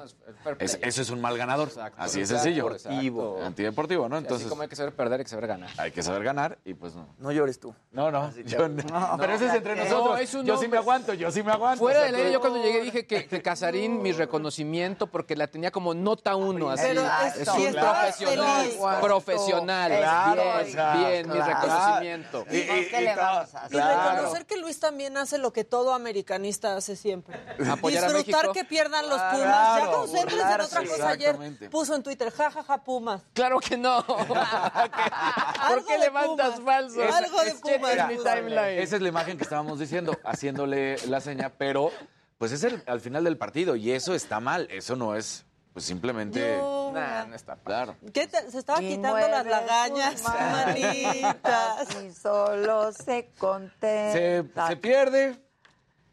Es- 0.58 0.78
eso 0.82 1.02
es 1.02 1.10
un 1.10 1.20
mal 1.20 1.36
ganador. 1.38 1.68
Así 1.96 2.20
es 2.20 2.30
Exacto, 2.30 2.44
sencillo. 2.44 2.70
exacto. 2.72 3.42
Antideportivo, 3.44 4.08
¿no? 4.08 4.18
Entonces, 4.18 4.46
Así 4.46 4.50
como 4.50 4.62
hay 4.62 4.68
que 4.68 4.76
saber 4.76 4.94
perder, 4.94 5.20
hay 5.20 5.24
que 5.24 5.30
saber 5.30 5.46
ganar. 5.46 5.70
hay 5.78 5.90
que 5.92 6.02
saber 6.02 6.22
ganar 6.24 6.58
y 6.64 6.74
pues 6.74 6.94
no. 6.94 7.08
No 7.18 7.32
llores 7.32 7.58
tú. 7.58 7.74
No, 7.90 8.10
no. 8.10 8.32
yo 8.44 8.68
no. 8.68 9.16
pero 9.18 9.32
ese 9.32 9.46
es 9.46 9.54
entre 9.54 9.76
No, 9.76 9.84
nosotros. 9.84 10.20
es 10.20 10.34
un 10.34 10.44
yo 10.44 10.58
sí 10.58 10.68
me 10.68 10.76
aguanto, 10.76 11.14
yo 11.14 11.30
sí 11.30 11.42
me 11.42 11.52
aguanto. 11.52 11.78
Fuera 11.78 12.00
O 12.00 12.02
sea, 12.02 12.10
del 12.12 12.20
aire, 12.20 12.32
yo 12.32 12.40
cuando 12.40 12.62
llegué 12.62 12.82
dije 12.82 13.06
que, 13.06 13.26
que 13.26 13.40
Casarín, 13.42 14.02
mi 14.02 14.12
reconocimiento, 14.12 15.06
porque 15.06 15.36
la 15.36 15.46
tenía 15.46 15.70
como 15.70 15.94
nota 15.94 16.36
uno, 16.36 16.68
así. 16.70 16.84
Pero 16.86 17.02
es, 17.02 17.48
un 17.48 17.60
y 17.62 17.72
profesional. 17.72 18.62
feliz. 18.66 18.78
Profesional. 19.00 19.92
Claro, 19.96 20.42
bien, 20.42 20.66
exacto, 20.68 20.98
bien, 21.08 21.28
mi 21.30 21.38
reconocimiento. 21.40 22.44
Y- 22.50 22.56
y- 22.56 22.88
¿Qué 22.90 23.00
le 23.00 23.14
vamos 23.16 23.54
a 23.54 23.68
Y 23.70 23.78
hacer? 23.78 24.33
Reconocer 24.34 24.46
que 24.46 24.56
Luis 24.62 24.80
también 24.80 25.16
hace 25.16 25.38
lo 25.38 25.52
que 25.52 25.64
todo 25.64 25.94
americanista 25.94 26.76
hace 26.76 26.96
siempre. 26.96 27.36
Apoyar 27.70 28.12
Disfrutar 28.12 28.52
que 28.52 28.64
pierdan 28.64 29.08
los 29.08 29.16
Claro, 29.18 29.36
Pumas. 29.38 29.78
ya 29.80 29.86
concéntrense 29.92 30.54
en 30.54 30.60
otra 30.60 30.84
cosa. 30.84 31.08
Ayer 31.10 31.70
puso 31.70 31.94
en 31.94 32.02
Twitter, 32.02 32.30
jajaja 32.30 32.82
Pumas. 32.84 33.22
Claro 33.32 33.58
que 33.60 33.76
no. 33.76 34.04
¿Por 35.68 35.84
qué 35.86 35.98
levantas 35.98 36.60
falso? 36.60 37.00
Algo 37.02 37.40
de 37.42 37.48
Es- 37.50 37.54
Pumas. 37.60 37.96
es 37.96 38.06
mi 38.08 38.16
puso. 38.16 38.28
timeline. 38.34 38.78
Esa 38.80 38.96
es 38.96 39.02
la 39.02 39.08
imagen 39.08 39.36
que 39.36 39.44
estábamos 39.44 39.78
diciendo, 39.78 40.16
haciéndole 40.24 40.96
la 41.08 41.20
seña, 41.20 41.50
pero 41.56 41.90
pues 42.38 42.52
es 42.52 42.64
el, 42.64 42.82
al 42.86 43.00
final 43.00 43.24
del 43.24 43.38
partido 43.38 43.76
y 43.76 43.92
eso 43.92 44.14
está 44.14 44.40
mal, 44.40 44.66
eso 44.70 44.96
no 44.96 45.14
es, 45.14 45.44
pues 45.74 45.84
simplemente... 45.84 46.56
Nah, 46.92 47.24
no 47.26 47.34
está 47.34 47.56
Claro. 47.56 47.96
¿Qué 48.14 48.26
te- 48.28 48.48
se 48.50 48.58
estaba 48.58 48.80
Y 48.80 48.94
quitando 48.96 49.18
las 49.28 49.44
lagañas, 49.44 50.22
manitas. 50.22 51.88
Y 52.04 52.12
solo 52.12 52.92
se 52.92 53.30
contenta. 53.38 54.68
se 54.68 54.76
pierde, 54.76 55.36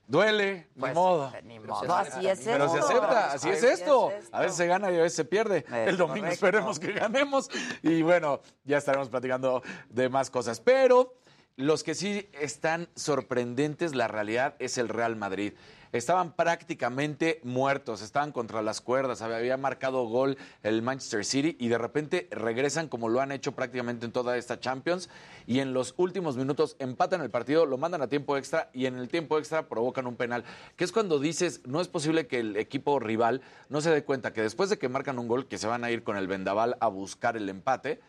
duele, 0.08 0.68
Pues, 0.80 0.92
ni 0.92 1.00
modo. 1.00 1.32
Ni 1.44 1.60
modo, 1.60 1.96
así 1.96 2.28
es 2.28 2.42
Pero 2.44 2.68
se 2.70 2.80
esto. 2.80 2.88
acepta, 2.90 3.32
así 3.34 3.50
es 3.50 3.64
esto. 3.64 4.12
A 4.32 4.40
veces 4.42 4.58
se 4.58 4.66
gana 4.68 4.92
y 4.92 4.96
a 4.96 5.02
veces 5.04 5.16
se 5.16 5.26
pierde. 5.26 5.58
Es 5.60 5.90
El 5.90 5.98
domingo 5.98 6.22
correcto. 6.26 6.34
esperemos 6.48 6.80
que 6.80 6.92
ganemos. 6.94 7.50
Y 7.84 8.02
bueno, 8.02 8.42
ya 8.64 8.78
estaremos 8.78 9.10
platicando 9.10 9.62
de 9.90 10.10
más 10.10 10.30
cosas. 10.32 10.60
Pero 10.60 11.14
los 11.58 11.84
que 11.84 11.96
sí 11.96 12.28
están 12.40 12.90
sorprendentes, 12.96 13.96
la 13.96 14.08
realidad 14.08 14.56
es 14.60 14.78
el 14.78 14.90
Real 14.90 15.16
Madrid. 15.16 15.54
Estaban 15.92 16.32
prácticamente 16.32 17.42
muertos, 17.44 18.02
estaban 18.02 18.32
contra 18.32 18.62
las 18.62 18.80
cuerdas, 18.80 19.22
había 19.22 19.58
marcado 19.58 20.06
gol 20.06 20.38
el 20.64 20.82
Manchester 20.82 21.26
City 21.26 21.58
y 21.60 21.68
de 21.68 21.78
repente 21.78 22.30
regresan 22.32 22.88
como 22.88 23.10
lo 23.10 23.20
han 23.20 23.34
hecho 23.34 23.52
prácticamente 23.52 24.06
en 24.06 24.14
toda 24.14 24.38
esta 24.38 24.58
Champions 24.58 25.10
y 25.46 25.60
en 25.60 25.74
los 25.74 25.94
últimos 25.98 26.38
minutos 26.38 26.78
empatan 26.80 27.22
el 27.22 27.30
partido, 27.30 27.66
lo 27.66 27.78
mandan 27.78 28.02
a 28.02 28.08
tiempo 28.08 28.38
extra 28.38 28.70
y 28.74 28.86
en 28.86 28.96
el 28.96 29.10
tiempo 29.10 29.38
extra 29.38 29.68
provocan 29.68 30.08
un 30.08 30.16
penal, 30.16 30.46
que 30.78 30.86
es 30.86 30.94
cuando 30.94 31.20
dices, 31.20 31.62
no 31.66 31.82
es 31.82 31.90
posible 31.90 32.26
que 32.26 32.40
el 32.40 32.56
equipo 32.56 32.98
rival 33.00 33.42
no 33.68 33.82
se 33.82 33.92
dé 33.92 34.06
cuenta 34.06 34.32
que 34.32 34.42
después 34.42 34.70
de 34.70 34.78
que 34.78 34.88
marcan 34.88 35.20
un 35.20 35.28
gol, 35.28 35.48
que 35.48 35.58
se 35.58 35.68
van 35.68 35.84
a 35.84 35.92
ir 35.92 36.04
con 36.04 36.16
el 36.16 36.28
vendaval 36.28 36.78
a 36.80 36.88
buscar 36.88 37.36
el 37.36 37.50
empate, 37.50 38.00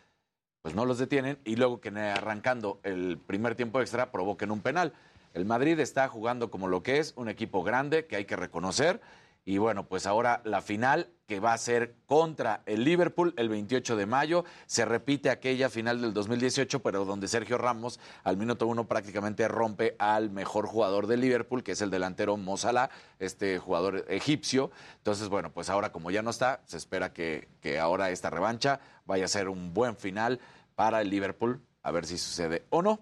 pues 0.62 0.76
no 0.76 0.86
los 0.86 0.98
detienen 0.98 1.38
y 1.44 1.56
luego 1.56 1.80
que 1.80 1.90
arrancando 1.90 2.80
el 2.84 3.18
primer 3.18 3.56
tiempo 3.56 3.80
extra 3.80 4.12
provoquen 4.12 4.52
un 4.52 4.60
penal. 4.60 4.92
El 5.34 5.44
Madrid 5.44 5.78
está 5.80 6.08
jugando 6.08 6.50
como 6.50 6.68
lo 6.68 6.82
que 6.82 6.98
es, 6.98 7.14
un 7.16 7.28
equipo 7.28 7.64
grande 7.64 8.06
que 8.06 8.16
hay 8.16 8.24
que 8.24 8.36
reconocer. 8.36 9.00
Y 9.44 9.58
bueno, 9.58 9.88
pues 9.88 10.06
ahora 10.06 10.40
la 10.44 10.62
final 10.62 11.08
que 11.26 11.40
va 11.40 11.52
a 11.52 11.58
ser 11.58 11.94
contra 12.06 12.62
el 12.66 12.84
Liverpool 12.84 13.34
el 13.36 13.48
28 13.48 13.96
de 13.96 14.06
mayo. 14.06 14.44
Se 14.66 14.84
repite 14.84 15.30
aquella 15.30 15.68
final 15.68 16.00
del 16.00 16.12
2018, 16.12 16.80
pero 16.80 17.04
donde 17.04 17.26
Sergio 17.26 17.58
Ramos 17.58 17.98
al 18.22 18.36
minuto 18.36 18.68
uno 18.68 18.86
prácticamente 18.86 19.48
rompe 19.48 19.96
al 19.98 20.30
mejor 20.30 20.66
jugador 20.66 21.08
del 21.08 21.22
Liverpool, 21.22 21.64
que 21.64 21.72
es 21.72 21.80
el 21.80 21.90
delantero 21.90 22.36
Mo 22.36 22.56
Salah, 22.56 22.90
este 23.18 23.58
jugador 23.58 24.04
egipcio. 24.08 24.70
Entonces, 24.98 25.28
bueno, 25.28 25.50
pues 25.50 25.70
ahora 25.70 25.90
como 25.90 26.12
ya 26.12 26.22
no 26.22 26.30
está, 26.30 26.60
se 26.66 26.76
espera 26.76 27.12
que, 27.12 27.48
que 27.60 27.80
ahora 27.80 28.10
esta 28.10 28.30
revancha 28.30 28.78
vaya 29.12 29.26
a 29.26 29.28
ser 29.28 29.50
un 29.50 29.74
buen 29.74 29.94
final 29.94 30.40
para 30.74 31.02
el 31.02 31.10
Liverpool. 31.10 31.60
A 31.82 31.90
ver 31.90 32.06
si 32.06 32.16
sucede 32.16 32.64
o 32.70 32.80
no. 32.80 32.98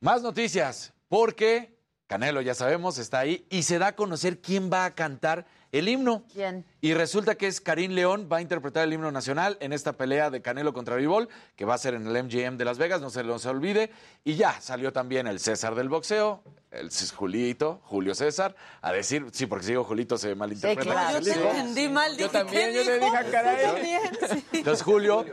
Más 0.00 0.20
noticias, 0.20 0.92
porque 1.08 1.79
Canelo, 2.10 2.40
ya 2.40 2.56
sabemos, 2.56 2.98
está 2.98 3.20
ahí 3.20 3.46
y 3.50 3.62
se 3.62 3.78
da 3.78 3.86
a 3.86 3.94
conocer 3.94 4.40
quién 4.40 4.68
va 4.68 4.84
a 4.84 4.96
cantar 4.96 5.46
el 5.70 5.88
himno. 5.88 6.24
¿Quién? 6.32 6.64
Y 6.80 6.92
resulta 6.92 7.36
que 7.36 7.46
es 7.46 7.60
Karim 7.60 7.92
León, 7.92 8.28
va 8.30 8.38
a 8.38 8.40
interpretar 8.40 8.82
el 8.82 8.92
himno 8.92 9.12
nacional 9.12 9.56
en 9.60 9.72
esta 9.72 9.92
pelea 9.92 10.28
de 10.28 10.42
Canelo 10.42 10.72
contra 10.72 10.96
Vivol, 10.96 11.28
que 11.54 11.64
va 11.64 11.74
a 11.74 11.78
ser 11.78 11.94
en 11.94 12.08
el 12.08 12.24
MGM 12.24 12.56
de 12.56 12.64
Las 12.64 12.78
Vegas, 12.78 13.00
no 13.00 13.10
se 13.10 13.22
los 13.22 13.46
olvide. 13.46 13.92
Y 14.24 14.34
ya 14.34 14.60
salió 14.60 14.92
también 14.92 15.28
el 15.28 15.38
César 15.38 15.76
del 15.76 15.88
boxeo, 15.88 16.42
el 16.72 16.90
Julito, 17.14 17.80
Julio 17.84 18.16
César, 18.16 18.56
a 18.82 18.90
decir, 18.90 19.26
sí, 19.30 19.46
porque 19.46 19.66
si 19.66 19.70
digo 19.70 19.84
Julito 19.84 20.18
se 20.18 20.34
malinterpreta. 20.34 20.82
Sí, 20.82 20.88
claro. 20.90 21.20
Yo 21.20 21.32
te 21.32 21.58
entendí 21.60 21.88
mal. 21.90 22.16
Yo 22.16 22.28
también, 22.28 22.72
¿qué 22.72 22.74
yo 22.74 22.84
te 22.84 22.98
dije, 22.98 23.16
ah, 23.16 23.24
caray. 23.30 23.66
Yo 23.66 23.72
también, 23.72 24.00
sí. 24.28 24.46
Entonces 24.58 24.82
Julio, 24.82 25.24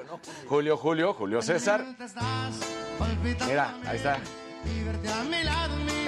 Julio, 0.48 0.78
Julio, 0.78 1.14
Julio 1.16 1.42
César. 1.42 1.84
Mira, 3.48 3.76
ahí 3.84 3.98
está. 3.98 4.20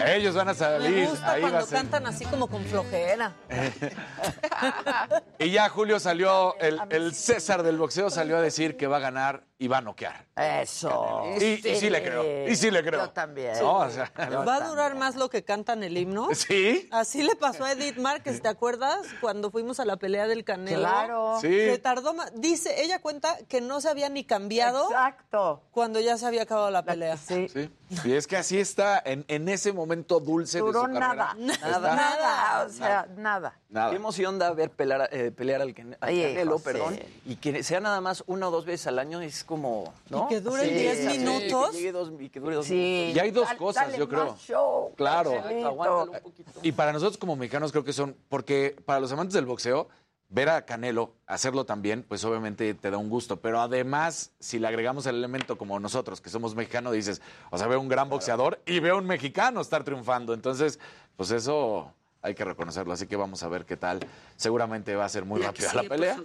Ellos 0.05 0.33
van 0.33 0.47
a 0.49 0.51
Me 0.53 0.57
salir. 0.57 1.07
gusta 1.07 1.31
ahí 1.31 1.41
va 1.41 1.47
a 1.47 1.51
cuando 1.51 1.69
cantan 1.69 2.07
así 2.07 2.25
como 2.25 2.47
con 2.47 2.63
flojera. 2.65 3.33
Y 5.39 5.51
ya 5.51 5.69
Julio 5.69 5.99
salió, 5.99 6.57
el, 6.59 6.79
el 6.89 7.13
César 7.15 7.63
del 7.63 7.77
boxeo 7.77 8.09
salió 8.09 8.37
a 8.37 8.41
decir 8.41 8.75
que 8.77 8.87
va 8.87 8.97
a 8.97 8.99
ganar 8.99 9.43
y 9.61 9.67
va 9.67 9.79
a 9.79 9.81
noquear. 9.81 10.25
Eso. 10.37 11.23
Y, 11.39 11.43
y 11.67 11.75
sí 11.75 11.89
le 11.89 12.01
creo. 12.01 12.47
Y 12.47 12.55
sí 12.55 12.71
le 12.71 12.81
creo. 12.81 13.01
Yo 13.01 13.09
también. 13.09 13.59
No, 13.59 13.79
o 13.79 13.89
sea, 13.89 14.09
¿Va 14.17 14.55
a 14.55 14.67
durar 14.69 14.95
más 14.95 15.15
lo 15.17 15.29
que 15.29 15.43
cantan 15.43 15.83
el 15.83 15.97
himno? 15.97 16.29
Sí. 16.33 16.87
Así 16.91 17.21
le 17.23 17.35
pasó 17.35 17.65
a 17.65 17.73
Edith 17.73 17.97
Márquez, 17.97 18.41
¿te 18.41 18.47
acuerdas? 18.47 18.99
Cuando 19.19 19.51
fuimos 19.51 19.79
a 19.81 19.85
la 19.85 19.97
pelea 19.97 20.27
del 20.27 20.45
Canelo. 20.45 20.79
Claro. 20.79 21.37
Sí. 21.41 21.47
Se 21.49 21.77
tardó 21.77 22.13
más. 22.13 22.31
Dice, 22.35 22.81
ella 22.81 23.01
cuenta 23.01 23.37
que 23.49 23.59
no 23.59 23.81
se 23.81 23.89
había 23.89 24.07
ni 24.07 24.23
cambiado 24.23 24.85
Exacto. 24.89 25.61
cuando 25.71 25.99
ya 25.99 26.17
se 26.17 26.25
había 26.25 26.43
acabado 26.43 26.71
la 26.71 26.83
pelea. 26.83 27.17
Sí. 27.17 27.49
Sí. 27.49 27.69
Y 28.05 28.13
es 28.13 28.27
que 28.27 28.37
así 28.37 28.59
está, 28.59 29.01
en, 29.03 29.25
en 29.27 29.49
ese 29.49 29.73
momento 29.73 30.19
dulce 30.21 30.59
Duró 30.59 30.83
de 30.83 30.87
su 30.93 30.99
carrera. 30.99 31.35
nada. 31.35 31.53
Está- 31.53 31.79
Nada. 31.95 32.65
O 32.65 32.69
sea, 32.69 33.07
nada. 33.17 33.59
Nada. 33.69 33.89
Qué 33.91 33.95
emoción 33.97 34.39
da 34.39 34.51
ver 34.53 34.69
pelear, 34.71 35.09
eh, 35.11 35.31
pelear 35.31 35.61
al, 35.61 35.73
Can- 35.73 35.97
al 35.99 36.09
Ay, 36.09 36.21
Canelo, 36.21 36.53
José. 36.53 36.63
perdón. 36.65 36.99
Y 37.25 37.35
que 37.35 37.61
sea 37.63 37.79
nada 37.79 37.99
más 38.01 38.23
una 38.27 38.47
o 38.47 38.51
dos 38.51 38.65
veces 38.65 38.87
al 38.87 38.97
año 38.99 39.21
es 39.21 39.43
como. 39.49 39.91
¿no? 40.09 40.25
Y 40.25 40.27
que 40.29 40.39
dure 40.41 40.63
Sí, 40.63 40.69
10 40.75 40.97
sí, 41.11 41.17
minutos. 41.17 41.71
que 41.71 41.77
llegue 41.77 41.91
dos- 41.91 42.11
y 42.19 42.29
que 42.29 42.39
dure 42.39 42.55
dos 42.55 42.65
Sí. 42.67 43.11
Y 43.15 43.19
hay 43.19 43.31
dos 43.31 43.47
Dale- 43.47 43.57
cosas, 43.57 43.85
dale 43.87 43.97
yo 43.97 44.07
creo. 44.07 44.25
más 44.31 44.39
show, 44.41 44.93
Claro. 44.95 45.31
Aguántalo 45.65 46.11
un 46.11 46.19
poquito. 46.19 46.51
Y 46.61 46.71
para 46.71 46.93
nosotros 46.93 47.17
como 47.17 47.35
mexicanos 47.35 47.71
creo 47.71 47.83
que 47.83 47.91
son, 47.93 48.15
porque 48.29 48.75
para 48.85 48.99
los 48.99 49.11
amantes 49.11 49.33
del 49.33 49.45
boxeo, 49.47 49.89
ver 50.31 50.47
a 50.49 50.63
Canelo 50.63 51.13
hacerlo 51.25 51.65
también, 51.65 52.03
pues 52.07 52.23
obviamente 52.23 52.75
te 52.75 52.91
da 52.91 52.97
un 52.97 53.09
gusto. 53.09 53.37
Pero 53.41 53.59
además, 53.59 54.29
si 54.39 54.59
le 54.59 54.67
agregamos 54.67 55.07
el 55.07 55.15
elemento 55.15 55.57
como 55.57 55.79
nosotros, 55.79 56.21
que 56.21 56.29
somos 56.29 56.53
mexicanos, 56.53 56.93
dices, 56.93 57.19
o 57.49 57.57
sea, 57.57 57.65
veo 57.65 57.81
un 57.81 57.87
gran 57.89 58.09
boxeador 58.09 58.61
y 58.67 58.79
veo 58.79 58.99
un 58.99 59.07
mexicano 59.07 59.59
estar 59.59 59.83
triunfando. 59.83 60.35
Entonces, 60.35 60.79
pues 61.17 61.31
eso 61.31 61.91
hay 62.21 62.35
que 62.35 62.45
reconocerlo. 62.45 62.93
Así 62.93 63.07
que 63.07 63.15
vamos 63.15 63.41
a 63.41 63.47
ver 63.47 63.65
qué 63.65 63.75
tal. 63.77 64.01
Seguramente 64.35 64.95
va 64.95 65.05
a 65.05 65.09
ser 65.09 65.25
muy 65.25 65.41
rápida 65.41 65.73
la 65.73 65.83
pelea. 65.83 66.17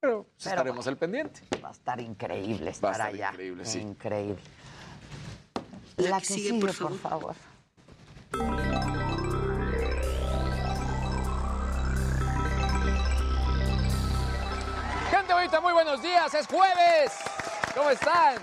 Pero 0.00 0.22
pues, 0.24 0.44
Pero 0.44 0.54
estaremos 0.56 0.86
al 0.86 0.96
pendiente. 0.96 1.40
Va 1.62 1.68
a 1.68 1.72
estar 1.72 2.00
increíble 2.00 2.64
Va 2.64 2.68
a 2.68 2.70
estar 2.70 2.92
estar 2.92 3.06
allá. 3.08 3.30
increíble, 3.32 3.64
sí. 3.64 3.80
Increíble. 3.80 4.38
La, 5.96 6.18
que, 6.18 6.26
sigue, 6.26 6.60
por 6.60 6.72
favor. 6.72 7.34
Gente 15.10 15.32
bonita, 15.32 15.60
muy 15.60 15.72
buenos 15.72 16.02
días, 16.02 16.34
es 16.34 16.46
jueves. 16.46 17.12
¿Cómo 17.76 17.90
están? 17.90 18.36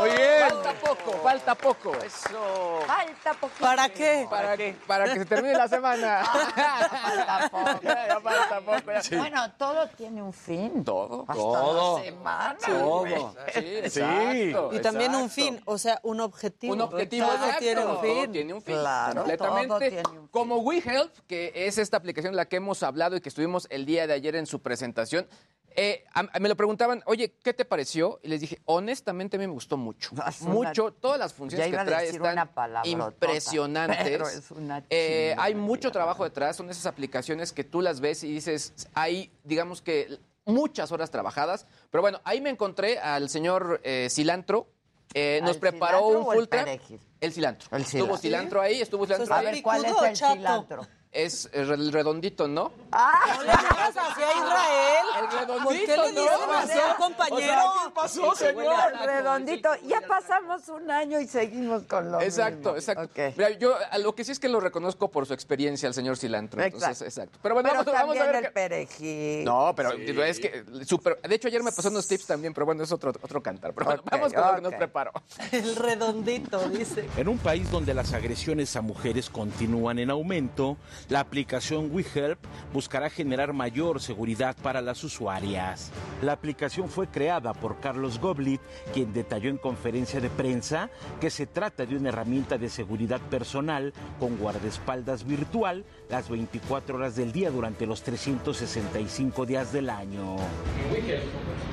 Muy 0.00 0.10
bien. 0.10 0.48
Falta 0.48 0.72
poco, 0.74 1.12
falta 1.22 1.54
poco. 1.54 1.92
Eso. 2.04 2.80
Falta 2.84 3.34
poquito. 3.34 3.60
¿Para 3.64 3.88
qué? 3.88 4.26
Para, 4.28 4.56
para 4.86 5.04
que 5.12 5.20
se 5.20 5.24
termine 5.24 5.54
la 5.54 5.68
semana. 5.68 6.24
Falta 6.24 7.48
poco. 7.50 7.80
ya 7.82 8.20
falta 8.20 8.60
poco. 8.60 8.92
ya. 9.08 9.18
Bueno, 9.18 9.52
todo 9.52 9.86
tiene 9.90 10.20
un 10.22 10.32
fin. 10.32 10.82
Todo. 10.82 11.22
Hasta 11.28 11.34
Todo. 11.34 11.98
la 11.98 12.04
semana. 12.04 12.56
Todo. 12.66 13.34
Sí, 13.54 13.76
exacto. 13.76 14.70
Y 14.72 14.80
también 14.80 15.14
un 15.14 15.30
fin, 15.30 15.60
o 15.64 15.78
sea, 15.78 16.00
un 16.02 16.20
objetivo. 16.20 16.72
Un 16.74 16.80
objetivo 16.80 17.26
Todo 17.26 17.36
exacto. 17.36 17.58
tiene 17.60 17.80
un 17.82 17.86
Todo 17.92 18.02
fin. 18.02 18.32
tiene 18.32 18.54
un 18.54 18.62
fin. 18.62 18.74
Claro, 18.76 19.14
completamente. 19.14 19.68
todo 19.68 19.78
tiene 19.78 19.98
un 20.00 20.04
fin. 20.10 20.28
Como 20.32 20.56
WeHelp, 20.58 21.14
que 21.28 21.52
es 21.54 21.78
esta 21.78 21.96
aplicación 21.98 22.32
de 22.32 22.36
la 22.38 22.46
que 22.46 22.56
hemos 22.56 22.82
hablado 22.82 23.16
y 23.16 23.20
que 23.20 23.28
estuvimos 23.28 23.68
el 23.70 23.86
día 23.86 24.06
de 24.08 24.14
ayer 24.14 24.34
en 24.34 24.46
su 24.46 24.60
presentación. 24.60 25.28
Eh, 25.76 26.04
a- 26.12 26.28
a- 26.32 26.38
me 26.40 26.48
lo 26.48 26.56
preguntaban, 26.56 27.02
oye, 27.06 27.32
¿qué 27.42 27.52
te 27.54 27.64
pareció? 27.64 28.18
Y 28.22 28.28
les 28.28 28.40
dije, 28.40 28.60
honestamente 28.64 29.36
a 29.36 29.40
mí 29.40 29.46
me 29.46 29.52
gustó 29.52 29.76
mucho. 29.76 30.10
Una- 30.12 30.32
mucho, 30.40 30.92
todas 30.92 31.18
las 31.18 31.32
funciones 31.32 31.68
que 31.70 31.76
a 31.76 31.84
trae 31.84 32.08
están 32.08 32.48
impresionantes. 32.84 33.98
pero 34.04 34.28
es 34.28 34.50
una 34.50 34.84
Eh, 34.90 35.34
hay 35.38 35.54
mucho 35.54 35.90
trabajo 35.92 36.24
detrás, 36.24 36.56
son 36.56 36.70
esas 36.70 36.86
aplicaciones 36.86 37.52
que 37.52 37.64
tú 37.64 37.80
las 37.80 38.00
ves 38.00 38.24
y 38.24 38.32
dices, 38.32 38.72
hay, 38.94 39.30
digamos 39.44 39.82
que 39.82 40.18
muchas 40.44 40.90
horas 40.92 41.10
trabajadas. 41.10 41.66
Pero 41.90 42.02
bueno, 42.02 42.20
ahí 42.24 42.40
me 42.40 42.50
encontré 42.50 42.98
al 42.98 43.28
señor 43.28 43.80
eh, 43.84 44.08
Cilantro. 44.10 44.66
eh, 45.14 45.40
nos 45.42 45.56
¿Al 45.56 45.60
preparó 45.60 45.98
cilantro 45.98 46.20
un 46.20 46.32
el 46.34 46.38
full 46.40 46.48
perejil? 46.48 47.00
El 47.20 47.32
cilantro. 47.32 47.68
El 47.76 47.82
Estuvo 47.82 48.00
cilantro. 48.02 48.18
cilantro 48.18 48.60
ahí, 48.62 48.80
estuvo 48.80 49.04
cilantro 49.06 49.34
A 49.34 49.38
ahí. 49.38 49.44
ver, 49.46 49.62
¿cuál 49.62 49.78
es 49.84 49.84
¿Picudo 49.86 50.02
o 50.02 50.06
el 50.06 50.14
chato? 50.16 50.34
cilantro? 50.34 50.86
Es 51.12 51.48
el 51.52 51.90
redondito, 51.90 52.46
¿no? 52.46 52.70
¡Ah! 52.92 53.18
No 53.34 53.42
le 53.42 53.50
digas 53.50 53.96
así 53.96 54.22
a 54.22 54.30
Israel. 54.30 55.06
El 55.18 55.38
redondito, 55.40 55.64
¿Por 55.64 55.74
qué 55.74 55.96
le 55.96 56.12
¿no? 56.12 56.20
dicen 56.20 56.50
así 56.56 56.78
al 56.78 56.96
compañero? 56.96 57.40
o 57.40 57.46
sea, 57.74 57.82
¿qué 57.84 57.90
pasó, 57.92 58.34
señor? 58.36 58.64
taco, 58.92 59.06
Redondito. 59.06 59.74
sí, 59.74 59.88
Ya 59.88 60.00
pasamos 60.02 60.68
un 60.68 60.88
año 60.88 61.18
y 61.18 61.26
seguimos 61.26 61.82
con 61.82 62.12
lo 62.12 62.20
Exacto, 62.20 62.74
mismo. 62.74 62.76
exacto. 62.76 63.02
Ok. 63.06 63.34
Mira, 63.36 63.50
yo 63.58 63.74
a 63.90 63.98
lo 63.98 64.14
que 64.14 64.22
sí 64.22 64.30
es 64.30 64.38
que 64.38 64.48
lo 64.48 64.60
reconozco 64.60 65.10
por 65.10 65.26
su 65.26 65.34
experiencia, 65.34 65.88
el 65.88 65.94
señor 65.94 66.16
Cilantro. 66.16 66.62
Entonces, 66.62 66.88
Exacto. 67.02 67.04
exacto. 67.06 67.38
Pero 67.42 67.54
bueno, 67.56 67.70
Pero 67.70 67.84
vamos, 67.84 67.92
vamos 68.00 68.16
a 68.16 68.18
también 68.20 68.32
ver. 68.32 68.44
el 68.44 68.52
perejil. 68.52 69.44
No, 69.44 69.72
pero 69.74 69.90
es 70.22 70.38
que 70.38 70.64
súper. 70.86 71.20
De 71.22 71.34
hecho, 71.34 71.48
ayer 71.48 71.62
me 71.64 71.72
pasó 71.72 71.88
unos 71.88 72.06
tips 72.06 72.26
también, 72.26 72.54
pero 72.54 72.66
bueno, 72.66 72.84
es 72.84 72.92
otro, 72.92 73.10
otro 73.20 73.42
cantar. 73.42 73.72
Pero 73.74 73.84
bueno, 73.86 74.02
Ok, 74.02 74.10
vamos 74.12 74.32
con 74.32 74.46
lo 74.46 74.54
que 74.54 74.60
nos 74.62 74.74
preparó. 74.74 75.10
El 75.50 75.74
redondito, 75.74 76.68
dice. 76.68 77.08
En 77.16 77.26
un 77.26 77.38
país 77.38 77.68
donde 77.68 77.94
las 77.94 78.12
agresiones 78.12 78.76
a 78.76 78.80
mujeres 78.80 79.28
continúan 79.28 79.98
en 79.98 80.10
aumento, 80.10 80.76
la 81.08 81.20
aplicación 81.20 81.90
WeHelp 81.92 82.38
buscará 82.72 83.10
generar 83.10 83.52
mayor 83.52 84.00
seguridad 84.00 84.56
para 84.62 84.80
las 84.80 85.02
usuarias. 85.04 85.90
La 86.22 86.32
aplicación 86.32 86.88
fue 86.88 87.08
creada 87.08 87.52
por 87.54 87.80
Carlos 87.80 88.18
Goblit, 88.18 88.60
quien 88.92 89.12
detalló 89.12 89.50
en 89.50 89.58
conferencia 89.58 90.20
de 90.20 90.30
prensa 90.30 90.90
que 91.20 91.30
se 91.30 91.46
trata 91.46 91.86
de 91.86 91.96
una 91.96 92.10
herramienta 92.10 92.58
de 92.58 92.68
seguridad 92.68 93.20
personal 93.20 93.92
con 94.18 94.36
guardaespaldas 94.36 95.24
virtual 95.24 95.84
las 96.10 96.28
24 96.28 96.96
horas 96.96 97.14
del 97.14 97.32
día 97.32 97.50
durante 97.50 97.86
los 97.86 98.02
365 98.02 99.46
días 99.46 99.72
del 99.72 99.88
año. 99.88 100.36
En 100.36 100.92
Wicked 100.92 101.20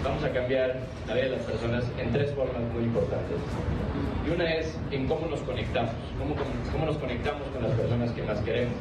vamos 0.04 0.24
a 0.24 0.32
cambiar 0.32 0.80
la 1.08 1.14
vida 1.16 1.24
de 1.26 1.32
las 1.32 1.42
personas 1.42 1.84
en 1.98 2.14
tres 2.14 2.32
formas 2.36 2.62
muy 2.74 2.84
importantes. 2.84 3.38
Y 4.26 4.30
una 4.30 4.54
es 4.54 4.78
en 4.92 5.08
cómo 5.08 5.28
nos 5.28 5.40
conectamos, 5.42 5.92
cómo, 6.20 6.36
cómo 6.72 6.86
nos 6.86 6.98
conectamos 6.98 7.48
con 7.48 7.64
las 7.64 7.72
personas 7.72 8.12
que 8.12 8.24
más 8.24 8.40
queremos. 8.42 8.76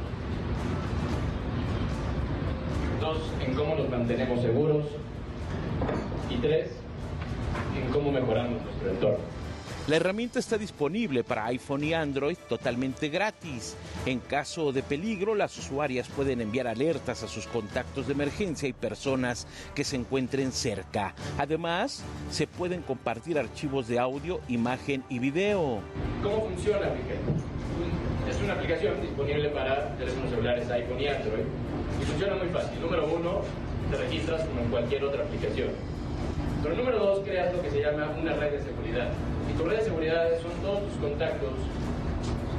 Dos, 3.01 3.19
en 3.47 3.55
cómo 3.55 3.77
nos 3.77 3.89
mantenemos 3.89 4.41
seguros. 4.43 4.85
Y 6.29 6.37
tres, 6.37 6.71
en 7.81 7.91
cómo 7.93 8.13
mejoramos 8.13 8.63
nuestro 8.63 8.91
entorno. 8.91 9.36
La 9.89 9.95
herramienta 9.95 10.41
está 10.41 10.59
disponible 10.59 11.22
para 11.22 11.47
iPhone 11.47 11.84
y 11.84 11.95
Android 11.95 12.37
totalmente 12.49 13.09
gratis. 13.09 13.76
En 14.05 14.18
caso 14.18 14.72
de 14.72 14.82
peligro, 14.82 15.37
las 15.37 15.57
usuarias 15.59 16.09
pueden 16.09 16.41
enviar 16.41 16.66
alertas 16.66 17.22
a 17.22 17.28
sus 17.28 17.47
contactos 17.47 18.09
de 18.09 18.14
emergencia 18.14 18.68
y 18.68 18.72
personas 18.72 19.47
que 19.76 19.84
se 19.84 19.95
encuentren 19.95 20.51
cerca. 20.51 21.14
Además, 21.39 22.03
se 22.32 22.49
pueden 22.49 22.82
compartir 22.82 23.39
archivos 23.39 23.87
de 23.87 24.01
audio, 24.01 24.41
imagen 24.49 25.05
y 25.09 25.20
video. 25.20 25.78
¿Cómo 26.20 26.47
funciona 26.47 26.89
Wicked? 26.89 28.28
Es 28.28 28.43
una 28.43 28.55
aplicación 28.55 29.01
disponible 29.01 29.51
para 29.51 29.97
teléfonos 29.99 30.30
celulares 30.30 30.68
iPhone 30.68 31.01
y 31.01 31.07
Android 31.07 31.45
y 32.03 32.05
funciona 32.07 32.34
muy 32.34 32.49
fácil. 32.49 32.80
Número 32.80 33.07
uno, 33.07 33.43
te 33.93 33.97
registras 33.99 34.49
como 34.49 34.62
en 34.62 34.68
cualquier 34.68 35.05
otra 35.05 35.22
aplicación. 35.22 35.95
Pero 36.63 36.75
número 36.75 36.99
dos, 36.99 37.21
creas 37.25 37.55
lo 37.55 37.63
que 37.63 37.71
se 37.71 37.81
llama 37.81 38.15
una 38.21 38.35
red 38.35 38.53
de 38.53 38.63
seguridad. 38.63 39.09
Y 39.49 39.59
tu 39.59 39.65
red 39.65 39.79
de 39.79 39.85
seguridad 39.85 40.29
son 40.41 40.53
todos 40.63 40.83
tus 40.89 40.97
contactos, 40.99 41.51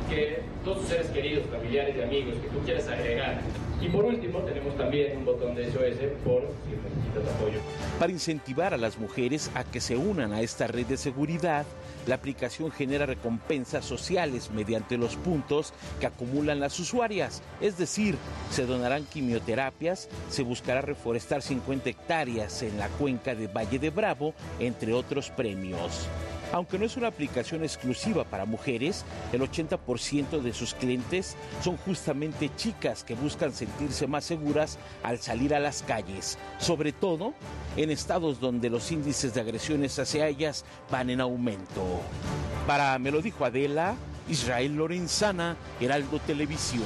que, 0.10 0.42
todos 0.64 0.80
tus 0.80 0.88
seres 0.88 1.08
queridos, 1.08 1.46
familiares 1.52 1.96
y 1.98 2.02
amigos 2.02 2.36
que 2.42 2.48
tú 2.48 2.60
quieres 2.66 2.88
agregar. 2.88 3.42
Y 3.80 3.90
por 3.90 4.06
último, 4.06 4.40
tenemos 4.40 4.76
también 4.76 5.18
un 5.18 5.26
botón 5.26 5.54
de 5.54 5.72
SOS 5.72 6.00
por 6.24 6.42
si 6.66 6.72
necesitas 6.72 7.36
apoyo. 7.36 7.60
Para 8.00 8.12
incentivar 8.12 8.74
a 8.74 8.78
las 8.78 8.98
mujeres 8.98 9.52
a 9.54 9.64
que 9.64 9.80
se 9.80 9.96
unan 9.96 10.34
a 10.34 10.42
esta 10.42 10.68
red 10.68 10.88
de 10.88 10.98
seguridad, 10.98 11.66
la 12.08 12.16
aplicación 12.16 12.72
genera 12.72 13.06
recompensas 13.06 13.86
sociales 13.86 14.50
mediante 14.52 14.98
los 14.98 15.16
puntos 15.16 15.74
que 16.00 16.08
acumulan 16.08 16.60
las 16.60 16.80
usuarias. 16.80 17.44
Es 17.62 17.78
decir, 17.78 18.16
se 18.50 18.66
donarán 18.66 19.06
quimioterapias, 19.06 20.10
se 20.30 20.42
buscará 20.42 20.82
reforestar 20.82 21.44
50 21.44 21.90
hectáreas 21.90 22.64
en 22.64 22.78
la 22.80 22.88
cuenca 22.90 23.36
de 23.36 23.48
Valle 23.48 23.78
de 23.78 23.92
Bravo, 23.92 24.34
entre 24.60 24.94
otros 24.94 25.30
premios. 25.30 26.08
Aunque 26.54 26.80
no 26.80 26.86
es 26.86 26.96
una 26.96 27.08
aplicación 27.08 27.64
exclusiva 27.64 28.24
para 28.24 28.46
mujeres, 28.46 29.04
el 29.34 29.42
80% 29.42 30.42
de 30.42 30.54
sus 30.54 30.74
clientes 30.74 31.36
son 31.62 31.78
justamente 31.78 32.50
chicas 32.56 33.04
que 33.04 33.16
buscan 33.16 33.52
sentirse 33.52 34.08
más 34.08 34.26
seguras 34.26 34.78
al 35.04 35.20
salir 35.20 35.54
a 35.54 35.60
las 35.60 35.84
calles, 35.84 36.38
sobre 36.58 36.94
todo 36.94 37.34
en 37.76 37.92
estados 37.92 38.40
donde 38.40 38.70
los 38.70 38.92
índices 38.92 39.34
de 39.34 39.42
agresiones 39.42 40.00
hacia 40.00 40.28
ellas 40.28 40.64
van 40.90 41.10
en 41.10 41.22
aumento. 41.22 42.02
Para 42.66 42.98
Me 43.00 43.12
lo 43.12 43.22
dijo 43.22 43.46
Adela, 43.46 43.96
Israel 44.30 44.76
Lorenzana, 44.76 45.58
Heraldo 45.80 46.20
Televisión. 46.20 46.84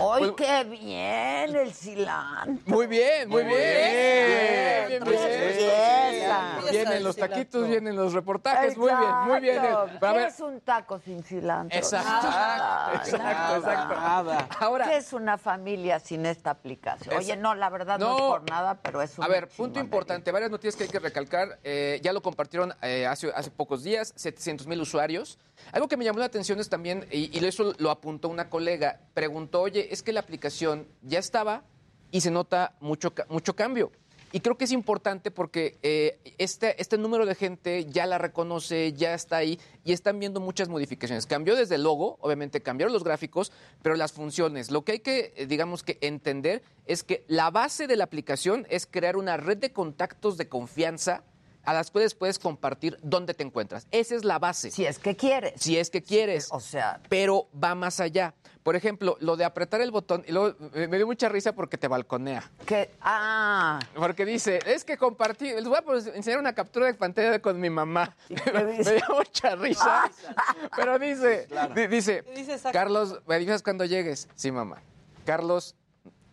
¡Ay, 0.00 0.30
Pues- 0.30 0.32
qué 0.36 0.64
bien 0.64 1.54
el 1.56 1.72
cilantro! 1.72 2.54
Muy 2.66 2.86
bien, 2.86 3.28
muy 3.28 3.44
bien. 3.44 3.58
Bien, 3.58 4.88
bien, 4.88 5.04
bien. 5.04 5.22
Empieza. 5.22 6.70
Vienen 6.70 7.04
los 7.04 7.16
taquitos, 7.16 7.68
vienen 7.68 7.96
los 7.96 8.12
reportajes. 8.12 8.76
Muy 8.76 8.88
bien, 8.90 9.14
muy 9.26 9.40
bien. 9.40 9.56
Exacto. 9.56 9.90
Pero 10.00 10.06
a 10.06 10.12
¿Qué 10.14 10.18
ver, 10.18 10.28
es 10.28 10.40
un 10.40 10.60
taco 10.60 10.98
sin 10.98 11.22
cilantro? 11.22 11.78
Exacto, 11.78 12.08
Nada, 12.28 12.92
exacto, 12.94 13.18
nada. 13.18 13.56
exacto. 13.58 13.94
Nada. 13.94 14.48
Ahora- 14.60 14.88
¿Qué 14.88 14.96
es 14.96 15.12
una 15.12 15.38
familia 15.38 16.00
sin 16.00 16.26
esta 16.26 16.50
aplicación? 16.50 17.14
Oye, 17.16 17.36
no, 17.36 17.54
la 17.54 17.68
verdad 17.70 17.98
no, 17.98 18.08
No. 18.10 18.16
es 18.16 18.22
por 18.22 18.50
nada, 18.50 18.74
pero 18.82 19.02
es 19.02 19.16
un 19.18 19.24
A 19.24 19.28
ver, 19.28 19.48
punto 19.48 19.78
importante, 19.80 20.32
varias 20.32 20.50
noticias 20.50 20.76
que 20.76 20.84
hay 20.84 20.90
que 20.90 20.98
recalcar. 20.98 21.58
eh, 21.64 22.00
ya 22.02 22.12
lo 22.12 22.22
compartieron 22.22 22.74
eh, 22.82 23.06
hace, 23.06 23.30
hace 23.34 23.50
pocos 23.50 23.82
días, 23.82 24.12
700 24.16 24.66
mil 24.66 24.80
usuarios. 24.80 25.38
Algo 25.70 25.88
que 25.88 25.96
me 25.96 26.04
llamó 26.04 26.18
la 26.18 26.26
atención 26.26 26.58
es 26.60 26.68
también, 26.68 27.06
y, 27.10 27.44
eso 27.44 27.74
lo 27.78 27.90
apuntó 27.90 28.28
una 28.28 28.50
colega, 28.50 29.00
preguntó, 29.14 29.60
oye, 29.62 29.88
es 29.92 30.02
que 30.02 30.12
la 30.12 30.20
aplicación 30.20 30.86
ya 31.02 31.18
estaba 31.18 31.64
y 32.10 32.20
se 32.20 32.30
nota 32.30 32.74
mucho, 32.80 33.12
mucho 33.28 33.54
cambio. 33.54 33.92
Y 34.34 34.40
creo 34.40 34.56
que 34.56 34.64
es 34.64 34.72
importante 34.72 35.30
porque 35.30 35.78
eh, 35.82 36.18
este, 36.38 36.80
este 36.80 36.96
número 36.96 37.26
de 37.26 37.34
gente 37.34 37.84
ya 37.84 38.06
la 38.06 38.16
reconoce, 38.16 38.94
ya 38.94 39.12
está 39.12 39.36
ahí 39.36 39.60
y 39.84 39.92
están 39.92 40.18
viendo 40.18 40.40
muchas 40.40 40.70
modificaciones. 40.70 41.26
Cambió 41.26 41.54
desde 41.54 41.74
el 41.74 41.82
logo, 41.82 42.16
obviamente 42.20 42.62
cambiaron 42.62 42.94
los 42.94 43.04
gráficos, 43.04 43.52
pero 43.82 43.94
las 43.94 44.12
funciones. 44.12 44.70
Lo 44.70 44.84
que 44.84 44.92
hay 44.92 44.98
que, 45.00 45.34
eh, 45.36 45.46
digamos 45.46 45.82
que 45.82 45.98
entender 46.00 46.62
es 46.86 47.02
que 47.02 47.24
la 47.28 47.50
base 47.50 47.86
de 47.86 47.96
la 47.96 48.04
aplicación 48.04 48.66
es 48.70 48.86
crear 48.86 49.18
una 49.18 49.36
red 49.36 49.58
de 49.58 49.72
contactos 49.72 50.38
de 50.38 50.48
confianza 50.48 51.24
a 51.64 51.72
las 51.72 51.90
cuales 51.90 52.14
puedes 52.14 52.38
compartir 52.38 52.98
dónde 53.02 53.34
te 53.34 53.42
encuentras. 53.42 53.86
Esa 53.90 54.14
es 54.14 54.24
la 54.24 54.38
base. 54.38 54.70
Si 54.70 54.84
es 54.84 54.98
que 54.98 55.16
quieres. 55.16 55.54
Si 55.60 55.78
es 55.78 55.90
que 55.90 56.02
quieres. 56.02 56.48
O 56.50 56.60
sea. 56.60 57.00
Pero 57.08 57.48
va 57.62 57.74
más 57.74 58.00
allá. 58.00 58.34
Por 58.62 58.76
ejemplo, 58.76 59.16
lo 59.18 59.36
de 59.36 59.44
apretar 59.44 59.80
el 59.80 59.90
botón, 59.90 60.24
y 60.24 60.30
luego 60.30 60.56
eh, 60.74 60.86
me 60.86 60.96
dio 60.96 61.04
mucha 61.06 61.28
risa 61.28 61.52
porque 61.52 61.76
te 61.78 61.88
balconea. 61.88 62.48
Que, 62.64 62.92
ah, 63.00 63.80
Porque 63.92 64.24
dice, 64.24 64.60
es 64.66 64.84
que 64.84 64.96
compartí, 64.96 65.46
les 65.52 65.64
voy 65.64 65.78
a 65.78 65.82
pues, 65.82 66.06
enseñar 66.06 66.38
una 66.38 66.54
captura 66.54 66.86
de 66.86 66.94
pantalla 66.94 67.40
con 67.42 67.58
mi 67.58 67.70
mamá. 67.70 68.14
me 68.28 68.74
dio 68.76 69.02
mucha 69.16 69.56
risa. 69.56 70.08
Pero 70.76 70.96
dice, 71.00 71.48
di- 71.74 71.86
dice, 71.88 72.22
Dice. 72.36 72.60
Carlos, 72.72 73.20
me 73.26 73.38
dices 73.40 73.64
cuando 73.64 73.84
llegues. 73.84 74.28
Sí, 74.36 74.52
mamá. 74.52 74.80
Carlos, 75.26 75.74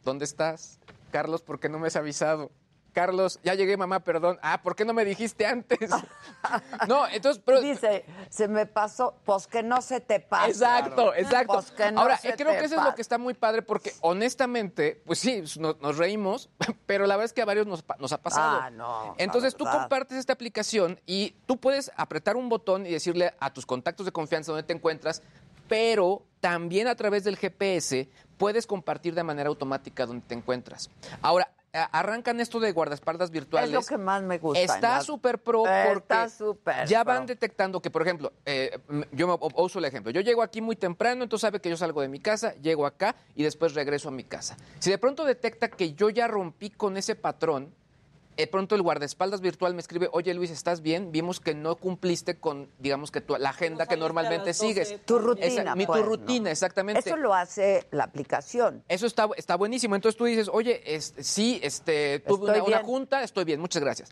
¿dónde 0.03 0.25
estás? 0.25 0.79
Carlos, 1.11 1.41
¿por 1.41 1.59
qué 1.59 1.67
no 1.67 1.79
me 1.79 1.87
has 1.87 1.95
avisado? 1.95 2.51
Carlos, 2.93 3.39
ya 3.43 3.53
llegué, 3.53 3.77
mamá, 3.77 3.99
perdón. 4.01 4.39
Ah, 4.41 4.61
¿por 4.61 4.75
qué 4.75 4.85
no 4.85 4.93
me 4.93 5.05
dijiste 5.05 5.45
antes? 5.45 5.89
no, 6.87 7.07
entonces, 7.07 7.41
pero... 7.45 7.61
Dice, 7.61 8.05
se 8.29 8.47
me 8.47 8.65
pasó, 8.65 9.15
pues 9.25 9.47
que 9.47 9.63
no 9.63 9.81
se 9.81 9.99
te 9.99 10.19
pase. 10.19 10.51
Exacto, 10.51 11.13
exacto. 11.13 11.53
Pues 11.53 11.71
que 11.71 11.91
no 11.91 12.01
Ahora, 12.01 12.17
se 12.17 12.35
creo 12.35 12.51
te 12.51 12.59
que 12.59 12.65
eso 12.65 12.75
es 12.75 12.83
lo 12.83 12.95
que 12.95 13.01
está 13.01 13.17
muy 13.17 13.33
padre 13.33 13.61
porque 13.61 13.93
honestamente, 14.01 15.01
pues 15.05 15.19
sí, 15.19 15.43
no- 15.59 15.77
nos, 15.81 15.97
reímos, 15.97 16.49
pero 16.85 17.05
la 17.05 17.15
verdad 17.15 17.25
es 17.25 17.33
que 17.33 17.41
a 17.41 17.45
varios 17.45 17.67
nos, 17.67 17.83
ha 18.11 18.21
pasado. 18.21 18.59
Ah, 18.61 18.69
no, 18.69 19.15
Entonces 19.17 19.55
tú 19.55 19.65
compartes 19.65 20.17
esta 20.17 20.33
aplicación 20.33 20.99
y 21.05 21.31
tú 21.45 21.57
puedes 21.57 21.91
apretar 21.95 22.35
un 22.35 22.49
botón 22.49 22.85
y 22.85 22.91
decirle 22.91 23.33
a 23.39 23.53
tus 23.53 23.65
contactos 23.65 24.05
de 24.05 24.11
confianza 24.11 24.51
dónde 24.51 24.63
te 24.63 24.73
encuentras, 24.73 25.21
pero 25.67 26.23
también 26.39 26.87
a 26.87 26.95
través 26.95 27.23
del 27.23 27.37
GPS 27.37 28.09
puedes 28.37 28.65
compartir 28.65 29.13
de 29.13 29.23
manera 29.23 29.49
automática 29.49 30.05
dónde 30.05 30.25
te 30.25 30.33
encuentras. 30.33 30.89
Ahora, 31.21 31.51
arrancan 31.73 32.39
esto 32.39 32.59
de 32.59 32.71
guardaespaldas 32.71 33.31
virtuales. 33.31 33.69
Es 33.69 33.73
lo 33.73 33.81
que 33.81 33.97
más 33.97 34.23
me 34.23 34.37
gusta. 34.37 34.61
Está 34.61 35.01
súper 35.01 35.39
pro 35.39 35.65
Está 35.65 35.93
porque 35.93 36.29
súper 36.29 36.87
ya 36.87 37.03
pro. 37.03 37.13
van 37.13 37.25
detectando 37.25 37.81
que, 37.81 37.89
por 37.91 38.01
ejemplo, 38.01 38.33
eh, 38.45 38.79
yo 39.11 39.27
me 39.27 39.37
uso 39.55 39.79
el 39.79 39.85
ejemplo. 39.85 40.11
Yo 40.11 40.21
llego 40.21 40.41
aquí 40.41 40.61
muy 40.61 40.75
temprano, 40.75 41.23
entonces 41.23 41.41
sabe 41.41 41.59
que 41.59 41.69
yo 41.69 41.77
salgo 41.77 42.01
de 42.01 42.07
mi 42.07 42.19
casa, 42.19 42.53
llego 42.55 42.85
acá 42.85 43.15
y 43.35 43.43
después 43.43 43.73
regreso 43.73 44.09
a 44.09 44.11
mi 44.11 44.23
casa. 44.23 44.57
Si 44.79 44.89
de 44.89 44.97
pronto 44.97 45.25
detecta 45.25 45.69
que 45.69 45.93
yo 45.93 46.09
ya 46.09 46.27
rompí 46.27 46.69
con 46.69 46.97
ese 46.97 47.15
patrón, 47.15 47.73
de 48.39 48.47
pronto 48.47 48.75
el 48.75 48.81
guardaespaldas 48.81 49.41
virtual 49.41 49.73
me 49.73 49.81
escribe, 49.81 50.09
oye 50.13 50.33
Luis, 50.33 50.49
¿estás 50.51 50.81
bien? 50.81 51.11
Vimos 51.11 51.39
que 51.39 51.53
no 51.53 51.75
cumpliste 51.75 52.39
con, 52.39 52.69
digamos 52.79 53.11
que 53.11 53.21
tu- 53.21 53.35
la 53.37 53.49
agenda 53.49 53.85
que 53.85 53.97
normalmente 53.97 54.47
las 54.47 54.57
12, 54.57 54.67
sigues. 54.67 55.05
Tu 55.05 55.19
rutina, 55.19 55.47
Esa- 55.47 55.75
mi, 55.75 55.85
pues, 55.85 55.99
tu 56.01 56.05
¿no? 56.05 56.15
rutina, 56.15 56.51
exactamente. 56.51 57.01
Eso 57.07 57.17
lo 57.17 57.33
hace 57.33 57.87
la 57.91 58.05
aplicación. 58.05 58.83
Eso 58.87 59.05
está, 59.05 59.27
está 59.37 59.55
buenísimo. 59.55 59.95
Entonces 59.95 60.17
tú 60.17 60.25
dices, 60.25 60.49
oye, 60.51 60.81
sí, 61.19 61.59
este, 61.63 62.19
tuve 62.19 62.61
una, 62.61 62.79
junta, 62.83 63.23
estoy 63.23 63.43
bien, 63.45 63.59
muchas 63.59 63.83
gracias. 63.83 64.09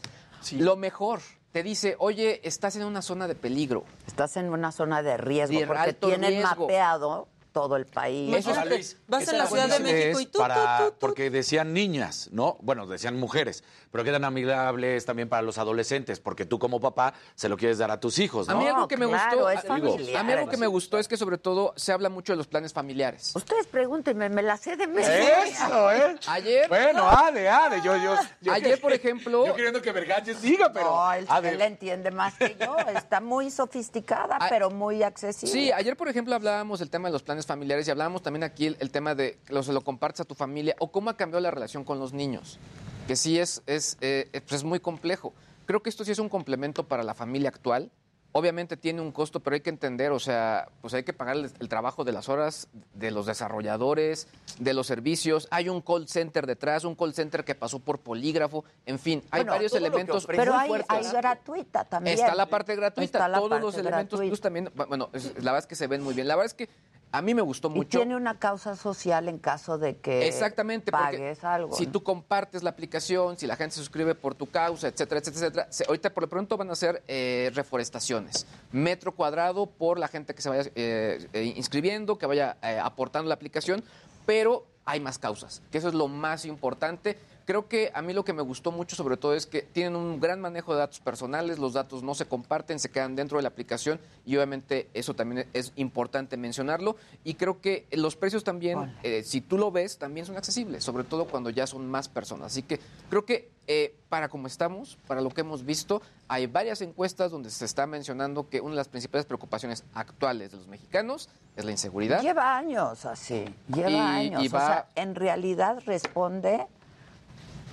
Lo 0.51 0.75
mejor, 0.75 1.21
te 1.51 1.63
dice, 1.63 1.95
oye, 1.99 2.41
estás 2.43 2.75
en 2.75 2.83
una 2.83 3.01
zona 3.01 3.27
de 3.27 3.35
peligro. 3.35 3.85
Estás 4.05 4.37
en 4.37 4.49
una 4.49 4.71
zona 4.71 5.01
de 5.01 5.17
riesgo, 5.17 5.59
De 5.59 5.65
porque 5.67 5.93
tienen 5.93 6.31
riesgo. 6.31 6.63
mapeado 6.67 7.27
todo 7.53 7.75
el 7.75 7.87
país. 7.87 8.35
Eso 8.35 8.51
es- 8.51 8.55
Imagínate, 8.57 8.97
vas 9.07 9.27
en 9.29 9.37
la 9.39 9.47
Ciudad 9.47 9.67
de. 9.67 9.79
México 9.79 10.19
y 10.19 10.25
tú, 10.27 10.37
para, 10.37 10.77
tú, 10.77 10.83
tú, 10.83 10.91
tú. 10.91 10.97
Porque 10.99 11.31
decían 11.31 11.73
niñas, 11.73 12.29
¿no? 12.31 12.57
Bueno, 12.61 12.85
decían 12.85 13.17
mujeres, 13.19 13.63
pero 13.91 14.03
que 14.03 14.09
eran 14.09 14.23
amigables 14.25 15.05
también 15.05 15.29
para 15.29 15.41
los 15.41 15.57
adolescentes, 15.57 16.19
porque 16.19 16.45
tú 16.45 16.59
como 16.59 16.79
papá 16.79 17.13
se 17.35 17.49
lo 17.49 17.57
quieres 17.57 17.77
dar 17.77 17.91
a 17.91 17.99
tus 17.99 18.19
hijos, 18.19 18.47
A 18.49 18.53
¿no? 18.53 18.59
mí 18.59 18.67
algo 18.67 18.87
que 18.87 18.97
me 18.97 19.07
claro, 19.07 19.37
gustó, 19.37 19.49
es 19.51 19.57
a- 19.69 19.75
digo, 19.75 19.91
familiar. 19.93 20.17
a 20.19 20.23
mí 20.23 20.33
algo 20.33 20.49
que 20.49 20.57
me 20.57 20.67
gustó 20.67 20.97
es 20.97 21.07
que 21.07 21.17
sobre 21.17 21.37
todo 21.37 21.73
se 21.75 21.91
habla 21.91 22.09
mucho 22.09 22.33
de 22.33 22.37
los 22.37 22.47
planes 22.47 22.73
familiares. 22.73 23.31
Ustedes 23.35 23.67
pregúntenme, 23.67 24.29
me 24.29 24.41
la 24.41 24.57
sé 24.57 24.75
de 24.75 24.87
memoria. 24.87 25.43
Eso, 25.45 25.91
¿eh? 25.91 26.15
Ayer, 26.27 26.67
Bueno, 26.69 27.07
Ade, 27.09 27.47
Ade, 27.49 27.81
yo, 27.83 27.95
yo, 27.97 28.15
yo- 28.41 28.53
ayer 28.53 28.79
por 28.81 28.93
ejemplo, 28.93 29.45
Yo 29.45 29.53
queriendo 29.55 29.81
que 29.81 29.91
Vergache 29.91 30.33
siga, 30.35 30.71
pero... 30.71 30.85
No, 30.91 31.13
él, 31.13 31.61
entiende 31.61 32.11
más 32.11 32.35
que 32.35 32.55
yo. 32.59 32.75
Está 32.95 33.19
muy 33.21 33.49
sofisticada, 33.51 34.37
Ah, 34.39 34.47
pero 34.49 34.69
muy 34.69 35.03
accesible. 35.03 35.51
Sí, 35.51 35.71
ayer, 35.71 35.95
por 35.97 36.07
ejemplo, 36.07 36.35
hablábamos 36.35 36.79
del 36.79 36.89
tema 36.89 37.07
de 37.07 37.13
los 37.13 37.23
planes 37.23 37.45
familiares 37.45 37.87
y 37.87 37.91
hablábamos 37.91 38.21
también 38.21 38.43
aquí 38.43 38.67
el, 38.67 38.77
el 38.79 38.91
tema 38.91 39.15
de 39.15 39.37
que 39.45 39.53
lo, 39.53 39.63
se 39.63 39.73
lo 39.73 39.81
compartes 39.81 40.21
a 40.21 40.25
tu 40.25 40.35
familia 40.35 40.75
o 40.79 40.91
cómo 40.91 41.09
ha 41.09 41.17
cambiado 41.17 41.41
la 41.41 41.51
relación 41.51 41.83
con 41.83 41.99
los 41.99 42.13
niños, 42.13 42.59
que 43.07 43.15
sí 43.15 43.39
es, 43.39 43.63
es, 43.65 43.97
eh, 44.01 44.29
eh, 44.33 44.41
pues 44.41 44.53
es 44.53 44.63
muy 44.63 44.79
complejo. 44.79 45.33
Creo 45.65 45.81
que 45.81 45.89
esto 45.89 46.03
sí 46.05 46.11
es 46.11 46.19
un 46.19 46.29
complemento 46.29 46.87
para 46.87 47.03
la 47.03 47.13
familia 47.13 47.49
actual. 47.49 47.89
Obviamente 48.33 48.77
tiene 48.77 49.01
un 49.01 49.11
costo, 49.11 49.39
pero 49.39 49.55
hay 49.55 49.61
que 49.61 49.69
entender, 49.69 50.11
o 50.11 50.19
sea, 50.19 50.67
pues 50.81 50.93
hay 50.93 51.03
que 51.03 51.13
pagar 51.13 51.37
el, 51.37 51.49
el 51.59 51.69
trabajo 51.69 52.03
de 52.03 52.11
las 52.11 52.29
horas 52.29 52.67
de 52.93 53.09
los 53.09 53.25
desarrolladores, 53.25 54.27
de 54.59 54.73
los 54.73 54.85
servicios. 54.85 55.47
Hay 55.49 55.69
un 55.69 55.81
call 55.81 56.07
center 56.07 56.45
detrás, 56.45 56.83
un 56.83 56.93
call 56.93 57.13
center 57.15 57.43
que 57.45 57.55
pasó 57.55 57.79
por 57.79 57.99
polígrafo. 57.99 58.63
En 58.85 58.99
fin, 58.99 59.23
hay 59.31 59.39
Bueno, 59.39 59.53
varios 59.53 59.73
elementos 59.73 60.25
ofrece. 60.25 60.39
Pero 60.41 60.53
muy 60.53 60.61
hay, 60.63 60.67
fuertes. 60.67 60.89
hay 61.07 61.11
gratuita 61.13 61.85
también. 61.85 62.19
Está 62.19 62.35
la 62.35 62.45
parte 62.45 62.75
gratuita, 62.75 63.27
la 63.27 63.37
todos 63.37 63.49
parte 63.49 63.65
los 63.65 63.75
elementos 63.77 64.19
gratuita. 64.19 64.29
plus 64.29 64.41
también, 64.41 64.69
bueno, 64.75 65.09
es- 65.13 65.33
la 65.35 65.53
verdad 65.53 65.59
es 65.59 65.67
que 65.67 65.75
se 65.75 65.87
ven 65.87 66.03
muy 66.03 66.13
bien. 66.13 66.27
La 66.27 66.35
verdad 66.35 66.47
es 66.47 66.53
que 66.53 66.69
a 67.11 67.21
mí 67.21 67.33
me 67.33 67.41
gustó 67.41 67.69
Y 67.69 67.71
mucho. 67.75 67.97
tiene 67.99 68.15
una 68.15 68.37
causa 68.37 68.75
social 68.75 69.29
en 69.29 69.37
caso 69.39 69.77
de 69.77 69.97
que 69.97 70.27
Exactamente, 70.27 70.91
pagues 70.91 71.43
algo. 71.43 71.75
si 71.75 71.85
¿no? 71.85 71.91
tú 71.93 72.03
compartes 72.03 72.63
la 72.63 72.69
aplicación, 72.71 73.37
si 73.37 73.47
la 73.47 73.55
gente 73.55 73.75
se 73.75 73.79
suscribe 73.81 74.13
por 74.13 74.35
tu 74.35 74.47
causa, 74.47 74.87
etcétera, 74.89 75.19
etcétera, 75.21 75.45
etcétera, 75.47 75.67
se- 75.71 75.85
ahorita 75.87 76.13
por 76.13 76.23
lo 76.23 76.29
pronto 76.29 76.57
van 76.57 76.69
a 76.69 76.75
ser 76.75 77.03
eh, 77.07 77.51
reforestaciones, 77.55 78.45
metro 78.71 79.13
cuadrado 79.13 79.65
por 79.67 79.99
la 79.99 80.07
gente 80.07 80.35
que 80.35 80.41
se 80.41 80.49
vaya 80.49 80.69
eh, 80.75 81.27
eh, 81.33 81.53
inscribiendo, 81.55 82.17
que 82.17 82.25
vaya 82.25 82.57
eh, 82.61 82.79
aportando 82.81 83.29
la 83.29 83.35
aplicación, 83.35 83.83
pero 84.25 84.65
hay 84.85 84.99
más 84.99 85.17
causas, 85.17 85.61
que 85.71 85.77
eso 85.77 85.87
es 85.87 85.93
lo 85.93 86.07
más 86.07 86.45
importante. 86.45 87.17
Creo 87.47 87.69
que 87.69 87.91
a 87.93 88.01
mí 88.01 88.11
lo 88.11 88.25
que 88.25 88.33
me 88.33 88.41
gustó 88.41 88.73
mucho 88.73 88.97
sobre 88.97 89.15
todo 89.15 89.33
es 89.33 89.45
que 89.45 89.61
tienen 89.61 89.95
un 89.95 90.19
gran 90.19 90.41
manejo 90.41 90.73
de 90.73 90.79
datos 90.79 90.99
personales, 90.99 91.59
los 91.59 91.71
datos 91.71 92.03
no 92.03 92.13
se 92.13 92.25
comparten, 92.25 92.77
se 92.77 92.91
quedan 92.91 93.15
dentro 93.15 93.37
de 93.37 93.43
la 93.43 93.47
aplicación 93.47 94.01
y 94.25 94.35
obviamente 94.35 94.89
eso 94.93 95.13
también 95.13 95.47
es 95.53 95.71
importante 95.77 96.35
mencionarlo 96.35 96.97
y 97.23 97.35
creo 97.35 97.61
que 97.61 97.87
los 97.93 98.17
precios 98.17 98.43
también, 98.43 98.93
eh, 99.01 99.23
si 99.23 99.39
tú 99.39 99.57
lo 99.57 99.71
ves, 99.71 99.97
también 99.97 100.25
son 100.25 100.35
accesibles, 100.35 100.83
sobre 100.83 101.05
todo 101.05 101.23
cuando 101.23 101.49
ya 101.49 101.65
son 101.67 101.87
más 101.89 102.09
personas. 102.09 102.47
Así 102.47 102.63
que 102.63 102.81
creo 103.09 103.23
que 103.23 103.49
eh, 103.65 103.95
para 104.09 104.27
como 104.27 104.47
estamos, 104.47 104.97
para 105.07 105.21
lo 105.21 105.29
que 105.29 105.39
hemos 105.39 105.63
visto, 105.63 106.01
hay 106.27 106.47
varias 106.47 106.81
encuestas 106.81 107.31
donde 107.31 107.49
se 107.49 107.63
está 107.63 107.87
mencionando 107.87 108.49
que 108.49 108.59
una 108.59 108.71
de 108.71 108.77
las 108.77 108.89
principales 108.89 109.25
preocupaciones 109.25 109.85
actuales 109.93 110.51
de 110.51 110.57
los 110.57 110.67
mexicanos 110.67 111.29
es 111.55 111.63
la 111.63 111.71
inseguridad. 111.71 112.21
Lleva 112.21 112.57
años 112.57 113.05
así, 113.05 113.45
lleva 113.73 113.89
Y- 113.89 113.95
años. 113.95 114.43
y 114.43 114.47
O 114.47 114.51
va- 114.51 114.67
sea, 114.67 114.87
en 114.95 115.15
realidad 115.15 115.81
responde, 115.85 116.67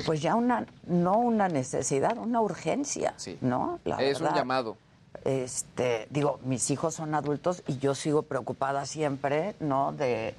pues 0.07 0.21
ya 0.21 0.35
una, 0.35 0.67
no 0.87 1.19
una 1.19 1.49
necesidad, 1.49 2.19
una 2.19 2.41
urgencia, 2.41 3.15
¿no? 3.41 3.79
La 3.85 3.97
es 4.03 4.21
un 4.21 4.35
llamado. 4.35 4.77
Este, 5.25 6.07
digo, 6.11 6.39
mis 6.45 6.71
hijos 6.71 6.95
son 6.95 7.15
adultos 7.15 7.63
y 7.67 7.79
yo 7.79 7.95
sigo 7.95 8.23
preocupada 8.23 8.85
siempre, 8.87 9.55
¿no? 9.61 9.93
De 9.93 10.35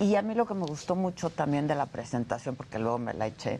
y 0.00 0.14
a 0.14 0.22
mí 0.22 0.34
lo 0.34 0.46
que 0.46 0.54
me 0.54 0.64
gustó 0.64 0.94
mucho 0.94 1.28
también 1.28 1.66
de 1.66 1.74
la 1.74 1.86
presentación, 1.86 2.54
porque 2.54 2.78
luego 2.78 2.98
me 2.98 3.14
la 3.14 3.26
eché, 3.26 3.56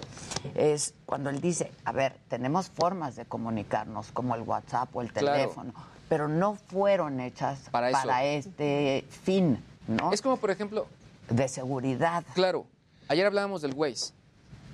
es 0.54 0.94
cuando 1.04 1.30
él 1.30 1.40
dice, 1.40 1.72
a 1.84 1.90
ver, 1.90 2.16
tenemos 2.28 2.68
formas 2.70 3.16
de 3.16 3.24
comunicarnos, 3.24 4.12
como 4.12 4.36
el 4.36 4.42
WhatsApp 4.42 4.94
o 4.94 5.02
el 5.02 5.12
Claro. 5.12 5.32
teléfono, 5.36 5.72
pero 6.08 6.28
no 6.28 6.54
fueron 6.54 7.18
hechas 7.18 7.58
Para 7.72 7.90
eso. 7.90 8.08
este 8.48 9.04
fin, 9.24 9.60
¿no? 9.88 10.12
Es 10.12 10.22
como, 10.22 10.36
por 10.36 10.52
ejemplo... 10.52 10.86
De 11.28 11.48
seguridad. 11.48 12.24
Claro. 12.34 12.66
Ayer 13.08 13.26
hablábamos 13.26 13.60
del 13.60 13.74
Waze. 13.74 14.12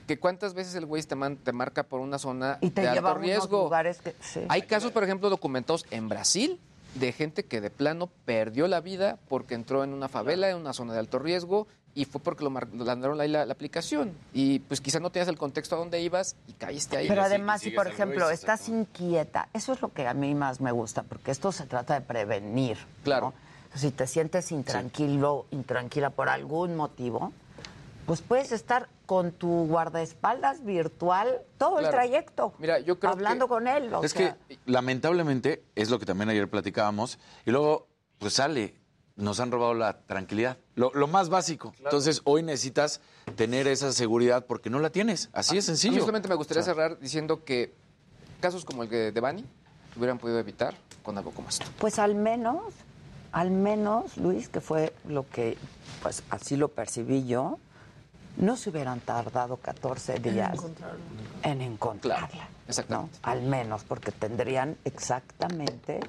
Que 0.06 0.18
cuántas 0.18 0.54
veces 0.54 0.74
el 0.74 0.84
Waze 0.84 1.08
te, 1.08 1.14
man- 1.14 1.36
te 1.36 1.52
marca 1.52 1.82
por 1.84 2.00
una 2.00 2.18
zona 2.18 2.58
Y 2.60 2.70
te 2.70 2.82
de 2.82 2.92
lleva 2.92 3.10
alto 3.10 3.22
riesgo. 3.22 3.62
lugares 3.64 3.98
que... 4.00 4.14
sí. 4.20 4.40
Hay 4.48 4.62
casos, 4.62 4.92
por 4.92 5.04
ejemplo, 5.04 5.30
documentados 5.30 5.86
en 5.90 6.08
Brasil 6.08 6.60
de 6.94 7.12
gente 7.12 7.44
que 7.44 7.60
de 7.60 7.70
plano 7.70 8.08
perdió 8.24 8.68
la 8.68 8.80
vida 8.80 9.18
porque 9.28 9.54
entró 9.54 9.82
en 9.82 9.92
una 9.92 10.08
favela, 10.08 10.48
en 10.50 10.56
una 10.56 10.72
zona 10.72 10.92
de 10.92 11.00
alto 11.00 11.18
riesgo 11.18 11.66
y 11.96 12.04
fue 12.04 12.20
porque 12.20 12.44
lo 12.44 12.50
mandaron 12.50 13.20
ahí 13.20 13.28
la, 13.28 13.46
la 13.46 13.52
aplicación. 13.52 14.12
Y 14.32 14.58
pues 14.60 14.80
quizá 14.80 15.00
no 15.00 15.10
tenías 15.10 15.28
el 15.28 15.38
contexto 15.38 15.74
a 15.76 15.78
dónde 15.78 16.00
ibas 16.02 16.36
y 16.48 16.52
caíste 16.52 16.96
ahí. 16.96 17.08
Pero 17.08 17.22
además, 17.22 17.62
si 17.62 17.70
por 17.70 17.86
ejemplo 17.86 18.30
estás 18.30 18.68
inquieta, 18.68 19.48
eso 19.54 19.72
es 19.72 19.80
lo 19.80 19.92
que 19.92 20.06
a 20.06 20.12
mí 20.14 20.34
más 20.34 20.60
me 20.60 20.70
gusta, 20.72 21.02
porque 21.04 21.30
esto 21.30 21.50
se 21.52 21.66
trata 21.66 21.94
de 21.94 22.00
prevenir. 22.00 22.78
Claro. 23.04 23.32
¿no? 23.72 23.78
Si 23.78 23.90
te 23.90 24.06
sientes 24.06 24.50
intranquilo, 24.52 25.46
intranquila 25.50 26.10
por 26.10 26.28
algún 26.28 26.76
motivo, 26.76 27.32
pues 28.06 28.20
puedes 28.22 28.52
estar 28.52 28.88
con 29.06 29.32
tu 29.32 29.66
guardaespaldas 29.66 30.64
virtual 30.64 31.42
todo 31.58 31.78
el 31.78 31.88
trayecto. 31.90 32.54
Mira, 32.58 32.78
yo 32.80 32.98
creo 32.98 33.12
hablando 33.12 33.48
con 33.48 33.66
él. 33.68 33.92
o 33.94 34.02
es 34.02 34.12
sea, 34.12 34.36
que 34.48 34.58
lamentablemente 34.66 35.64
es 35.74 35.90
lo 35.90 35.98
que 35.98 36.06
también 36.06 36.28
ayer 36.30 36.48
platicábamos 36.48 37.18
y 37.44 37.50
luego 37.50 37.88
pues 38.18 38.34
sale, 38.34 38.74
nos 39.16 39.40
han 39.40 39.50
robado 39.50 39.74
la 39.74 39.98
tranquilidad, 40.06 40.58
lo, 40.74 40.90
lo 40.94 41.06
más 41.06 41.28
básico. 41.28 41.74
Entonces 41.78 42.20
hoy 42.24 42.42
necesitas 42.42 43.00
tener 43.36 43.66
esa 43.68 43.92
seguridad 43.92 44.46
porque 44.46 44.70
no 44.70 44.78
la 44.80 44.90
tienes, 44.90 45.30
así 45.32 45.56
es 45.58 45.68
A 45.68 45.72
mí 45.72 45.76
sencillo. 45.76 46.00
solamente 46.00 46.28
me 46.28 46.34
gustaría 46.34 46.62
cerrar 46.62 46.98
diciendo 46.98 47.44
que 47.44 47.74
casos 48.40 48.64
como 48.64 48.82
el 48.82 48.88
de 48.88 49.12
de 49.12 49.20
Bani 49.20 49.44
hubieran 49.96 50.18
podido 50.18 50.38
evitar 50.38 50.74
con 51.02 51.16
algo 51.18 51.30
como 51.30 51.48
esto. 51.48 51.66
Pues 51.78 51.98
al 51.98 52.14
menos, 52.14 52.62
al 53.32 53.50
menos, 53.50 54.16
Luis, 54.16 54.48
que 54.48 54.60
fue 54.60 54.92
lo 55.06 55.28
que, 55.28 55.56
pues 56.02 56.22
así 56.30 56.56
lo 56.56 56.68
percibí 56.68 57.26
yo, 57.26 57.58
no 58.36 58.56
se 58.56 58.70
hubieran 58.70 59.00
tardado 59.00 59.56
14 59.58 60.18
días 60.18 60.58
en 61.42 61.60
encontrarla. 61.60 62.48
Exactamente. 62.68 63.18
¿no? 63.22 63.30
Al 63.30 63.42
menos, 63.42 63.84
porque 63.84 64.10
tendrían 64.12 64.76
exactamente 64.84 66.00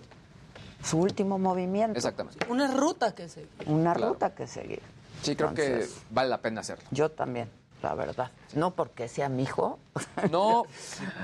su 0.84 0.98
último 1.00 1.38
movimiento. 1.40 1.98
Exactamente. 1.98 2.46
Una 2.50 2.68
ruta 2.72 3.14
que 3.14 3.28
seguir. 3.30 3.50
Una 3.68 3.94
Claro. 3.94 4.14
ruta 4.14 4.34
que 4.36 4.48
seguir. 4.48 4.82
Sí, 5.22 5.36
creo 5.36 5.50
Entonces, 5.50 5.90
que 5.90 6.00
vale 6.12 6.30
la 6.30 6.40
pena 6.40 6.62
hacerlo. 6.62 6.86
Yo 6.92 7.10
también, 7.10 7.50
la 7.82 7.96
verdad. 7.96 8.30
No 8.54 8.72
porque 8.76 9.08
sea 9.08 9.28
mi 9.30 9.44
hijo, 9.44 9.80
No, 10.32 10.64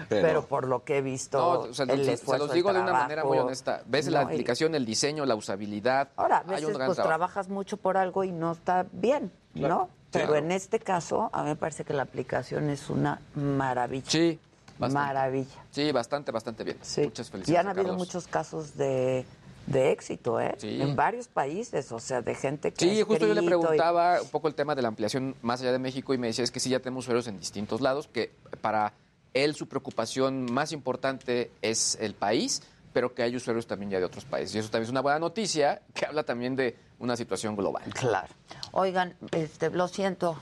pero, 0.10 0.46
por 0.46 0.68
lo 0.68 0.84
que 0.84 0.98
he 0.98 1.02
visto, 1.02 1.38
No, 1.38 1.60
o 1.70 1.74
sea, 1.74 1.86
el 1.86 2.04
se- 2.18 2.26
los 2.38 2.50
el 2.50 2.56
digo 2.56 2.74
de 2.74 2.80
una 2.82 2.94
manera 2.94 3.24
muy 3.24 3.38
honesta. 3.38 3.84
Ves 3.86 4.08
la 4.08 4.22
No, 4.24 4.28
aplicación, 4.30 4.74
el 4.76 4.86
diseño, 4.86 5.26
la 5.26 5.36
usabilidad. 5.36 6.10
Ahora, 6.16 6.38
a 6.38 6.40
hay 6.42 6.48
veces 6.48 6.66
un 6.66 6.74
gran 6.74 6.88
pues 6.88 6.96
trabajo. 6.96 7.08
trabajas 7.18 7.50
mucho 7.50 7.78
por 7.78 7.98
algo 7.98 8.24
y 8.24 8.32
no 8.32 8.52
está 8.54 8.86
bien, 8.92 9.32
Claro. 9.54 9.76
¿no? 9.76 10.01
Pero 10.12 10.28
Claro. 10.28 10.46
en 10.46 10.52
este 10.52 10.80
caso, 10.80 11.30
a 11.34 11.44
mí 11.44 11.50
me 11.50 11.56
parece 11.56 11.84
que 11.86 11.94
la 11.94 12.04
aplicación 12.04 12.70
es 12.70 12.90
una 12.90 13.22
maravilla. 13.36 14.10
Sí, 14.10 14.40
bastante. 14.78 14.94
Maravilla. 15.08 15.66
Sí, 15.72 15.92
bastante, 15.92 16.32
bastante 16.32 16.64
bien. 16.64 16.78
Muchas 16.78 17.28
Y 17.28 17.32
felicidades. 17.32 17.60
han 17.60 17.68
a 17.68 17.72
habido 17.72 17.96
muchos 17.96 18.28
casos 18.28 18.76
de, 18.76 19.26
de 19.68 19.92
éxito, 19.92 20.40
¿eh? 20.42 20.56
Sí. 20.58 20.82
En 20.82 20.96
varios 20.96 21.28
países, 21.28 21.92
o 21.92 22.00
sea, 22.00 22.22
de 22.22 22.36
gente 22.36 22.72
que 22.74 22.86
Sí, 22.90 23.00
ha 23.02 23.06
justo 23.06 23.26
yo 23.26 23.34
le 23.34 23.42
y- 23.44 23.46
preguntaba 23.46 24.22
un 24.22 24.28
poco 24.30 24.48
el 24.50 24.56
tema 24.56 24.76
de 24.76 24.82
la 24.82 24.90
ampliación 24.90 25.36
más 25.42 25.62
allá 25.62 25.72
de 25.72 25.80
México 25.80 26.14
y 26.14 26.18
me 26.18 26.28
decía 26.28 26.44
es 26.44 26.52
que 26.52 26.60
sí 26.60 26.70
ya 26.70 26.80
tenemos 26.80 27.06
usuarios 27.06 27.28
en 27.28 27.40
distintos 27.40 27.80
lados, 27.80 28.10
que 28.12 28.32
para 28.60 28.94
él 29.34 29.56
su 29.56 29.68
preocupación 29.70 30.52
más 30.52 30.74
importante 30.74 31.52
es 31.62 31.98
el 32.02 32.16
país, 32.16 32.64
pero 32.94 33.14
que 33.14 33.24
hay 33.24 33.36
usuarios 33.36 33.68
también 33.68 33.92
ya 33.92 34.00
de 34.00 34.06
otros 34.06 34.26
países. 34.26 34.56
Y 34.56 34.60
eso 34.60 34.70
también 34.70 34.86
es 34.86 34.90
una 34.92 35.02
buena 35.02 35.20
noticia 35.20 35.82
que 35.94 36.06
habla 36.06 36.24
también 36.24 36.56
de 36.56 36.78
una 37.00 37.16
situación 37.16 37.56
global. 37.56 37.84
Claro. 37.94 38.28
Oigan, 38.72 39.16
este, 39.32 39.70
lo 39.70 39.88
siento, 39.88 40.38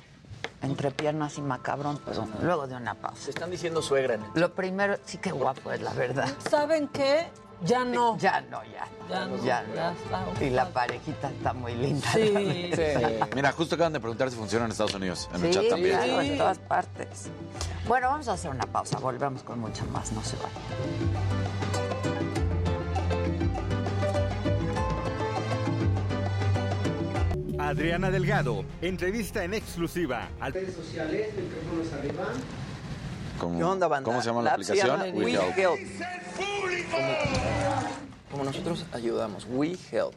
entre 0.62 0.92
piernas 0.92 1.38
y 1.38 1.42
macabrón, 1.42 2.00
pero 2.06 2.28
luego 2.42 2.68
de 2.68 2.76
una 2.76 2.96
pausa. 2.96 3.24
Se 3.24 3.30
están 3.32 3.50
diciendo 3.52 3.82
suegra 3.82 4.16
en 4.16 4.24
el 4.24 4.30
Lo 4.36 4.54
primero, 4.54 4.98
sí 5.06 5.18
que 5.18 5.32
guapo 5.32 5.72
es 5.72 5.82
la 5.82 5.94
verdad. 5.94 6.28
¿Saben 6.50 6.88
qué? 6.90 7.28
Ya 7.66 7.84
no. 7.84 8.18
Ya 8.20 8.42
no, 8.42 8.62
ya. 8.66 8.88
Ya 9.10 9.26
no. 9.26 9.38
Ya 9.44 9.64
Ya, 9.76 9.92
no. 9.92 9.92
está. 10.32 10.46
Y 10.46 10.50
la 10.50 10.70
parejita 10.70 11.30
está 11.30 11.54
muy 11.54 11.74
linda. 11.76 12.08
Sí. 12.14 12.32
la 13.02 13.10
verdad. 13.10 13.30
Mira, 13.36 13.52
justo 13.54 13.76
acaban 13.76 13.94
de 13.94 14.00
preguntar 14.00 14.30
si 14.30 14.38
funciona 14.38 14.66
en 14.66 14.72
Estados 14.72 14.94
Unidos, 14.94 15.30
en 15.34 15.44
el 15.46 15.54
Sí, 15.54 15.60
chat 15.60 15.70
también. 15.70 15.98
claro, 15.98 16.22
en 16.22 16.38
todas 16.38 16.60
partes. 16.60 17.30
Bueno, 17.88 18.10
vamos 18.10 18.28
a 18.28 18.34
hacer 18.34 18.52
una 18.52 18.66
pausa. 18.66 19.00
Volvemos 19.00 19.42
con 19.44 19.60
mucho 19.60 19.84
más. 19.88 20.12
No 20.12 20.22
se 20.24 20.36
vayan. 20.38 21.09
Adriana 27.70 28.10
Delgado, 28.10 28.66
entrevista 28.82 29.44
en 29.44 29.54
exclusiva 29.54 30.28
al 30.40 30.54
redes 30.54 30.74
sociales, 30.74 31.30
micrófonos 31.36 31.94
arriba. 31.94 32.24
¿Cómo, 33.38 33.60
¿Qué 33.60 33.64
onda, 33.64 33.88
banda? 33.88 34.06
¿Cómo 34.06 34.22
se 34.22 34.28
llama 34.30 34.42
la, 34.42 34.58
se 34.58 34.72
aplicación? 34.74 35.16
We 35.16 35.34
Help. 35.34 35.56
Help. 35.56 35.80
Como, 36.90 37.08
como 38.32 38.44
nosotros 38.46 38.88
ayudamos. 38.92 39.46
We 39.52 39.78
Help. 39.92 40.16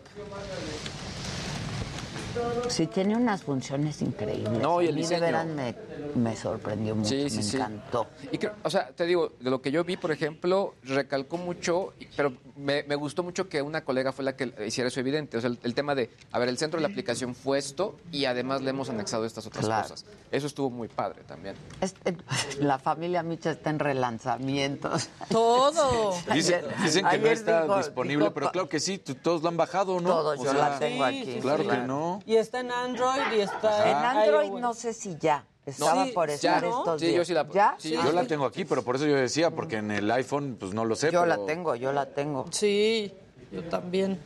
Sí, 2.68 2.87
tiene 2.87 3.16
unas 3.16 3.43
funciones 3.43 4.01
increíbles. 4.03 4.51
No, 4.61 4.80
y 4.83 4.87
el 4.89 4.95
diseño. 4.95 5.20
De 5.26 5.45
me, 5.45 5.74
me 6.14 6.37
sorprendió 6.37 6.95
mucho, 6.97 7.09
Sí, 7.11 7.28
sí, 7.30 7.37
me 7.39 7.43
sí. 7.43 7.57
encantó. 7.57 8.07
Y 8.30 8.39
creo, 8.39 8.53
o 8.62 8.70
sea, 8.70 8.89
te 8.89 9.05
digo, 9.07 9.33
de 9.41 9.51
lo 9.51 9.61
que 9.61 9.70
yo 9.70 9.85
vi, 9.85 9.97
por 9.97 10.11
ejemplo, 10.12 10.74
recalcó 10.83 11.37
mucho, 11.37 11.93
pero 12.16 12.33
me, 12.57 12.83
me 12.85 12.95
gustó 12.97 13.22
mucho 13.22 13.49
que 13.49 13.61
una 13.62 13.83
colega 13.85 14.12
fue 14.12 14.24
la 14.24 14.37
que 14.37 14.53
hiciera 14.66 14.89
eso 14.89 15.01
evidente. 15.01 15.37
O 15.37 15.41
sea, 15.41 15.51
el, 15.51 15.59
el 15.62 15.74
tema 15.74 15.95
de, 15.95 16.11
a 16.33 16.39
ver, 16.39 16.49
el 16.49 16.59
centro 16.59 16.78
de 16.78 16.83
la 16.83 16.89
aplicación 16.89 17.35
fue 17.35 17.59
esto 17.59 17.97
y 18.11 18.24
además 18.24 18.62
le 18.62 18.70
hemos 18.70 18.89
anexado 18.91 19.24
estas 19.24 19.47
otras 19.47 19.64
Claro. 19.66 19.83
cosas. 19.83 20.05
Eso 20.30 20.47
estuvo 20.47 20.70
muy 20.70 20.89
padre 20.89 21.22
también. 21.26 21.55
Este- 21.80 22.16
la 22.61 22.78
familia 22.78 23.22
Micha 23.22 23.51
está 23.51 23.70
en 23.70 23.78
relanzamientos. 23.78 25.09
Todo. 25.28 26.12
Dicen, 26.33 26.64
Ayer- 26.64 26.83
dicen 26.83 27.07
que 27.09 27.18
no 27.18 27.26
está 27.28 27.62
dijo- 27.64 27.76
disponible, 27.78 28.24
dijo 28.24 28.35
pero 28.35 28.51
claro 28.51 28.68
que 28.68 28.80
sí, 28.80 28.99
todos 28.99 29.43
lo 29.43 29.49
han 29.49 29.57
bajado, 29.57 30.01
¿no? 30.01 30.09
Todos, 30.11 30.41
O 30.41 30.45
yo 30.45 30.51
sea, 30.53 30.70
la 30.70 30.78
tengo 30.78 31.05
aquí. 31.05 31.39
Claro 31.41 31.66
que 31.68 31.76
no. 31.78 32.22
Y 32.27 32.37
está 32.37 32.61
en 32.61 32.70
Android 32.70 33.20
y 33.37 33.41
está 33.41 33.91
En 33.91 33.97
Android 33.97 34.49
iOS. 34.51 34.61
no 34.61 34.75
sé 34.75 34.93
si 34.93 35.16
ya. 35.18 35.45
Estaba 35.64 36.07
por 36.12 36.29
ya, 36.29 36.35
estar 36.35 36.62
¿no? 36.64 36.79
estos 36.79 37.01
Sí, 37.01 37.07
días. 37.07 37.16
yo 37.18 37.25
sí 37.25 37.35
la- 37.35 37.49
¿Ya? 37.49 37.75
sí, 37.79 37.93
Yo 37.93 38.11
la 38.12 38.25
tengo 38.27 38.45
aquí, 38.47 38.64
pero 38.64 38.83
por 38.83 38.97
eso 38.97 39.07
yo 39.07 39.14
decía, 39.14 39.51
porque 39.53 39.77
en 39.77 39.91
el 39.93 40.11
iPhone, 40.11 40.57
pues 40.59 40.75
no 40.75 40.85
lo 40.85 40.97
sé. 40.97 41.12
Yo 41.12 41.23
pero- 41.23 41.37
la 41.37 41.47
tengo, 41.47 41.75
yo 41.77 41.93
la 41.93 42.07
tengo. 42.07 42.47
Sí, 42.51 43.14
yo 43.53 43.62
también. 43.64 44.18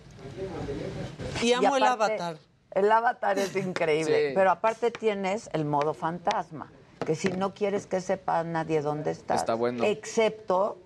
Y 1.42 1.52
amo 1.52 1.74
Y 1.76 1.80
el 1.80 1.86
avatar. 1.86 2.38
El 2.70 2.90
avatar 2.92 3.38
es 3.38 3.54
increíble, 3.56 4.28
Sí. 4.28 4.32
pero 4.34 4.50
aparte 4.50 4.90
tienes 4.90 5.48
el 5.52 5.64
modo 5.64 5.94
fantasma, 5.94 6.70
que 7.06 7.14
si 7.14 7.28
no 7.28 7.54
quieres 7.54 7.86
que 7.86 8.00
sepa 8.00 8.42
nadie 8.44 8.80
dónde 8.82 9.10
estás, 9.12 9.40
Está 9.40 9.54
bueno. 9.54 9.84
excepto, 9.84 10.78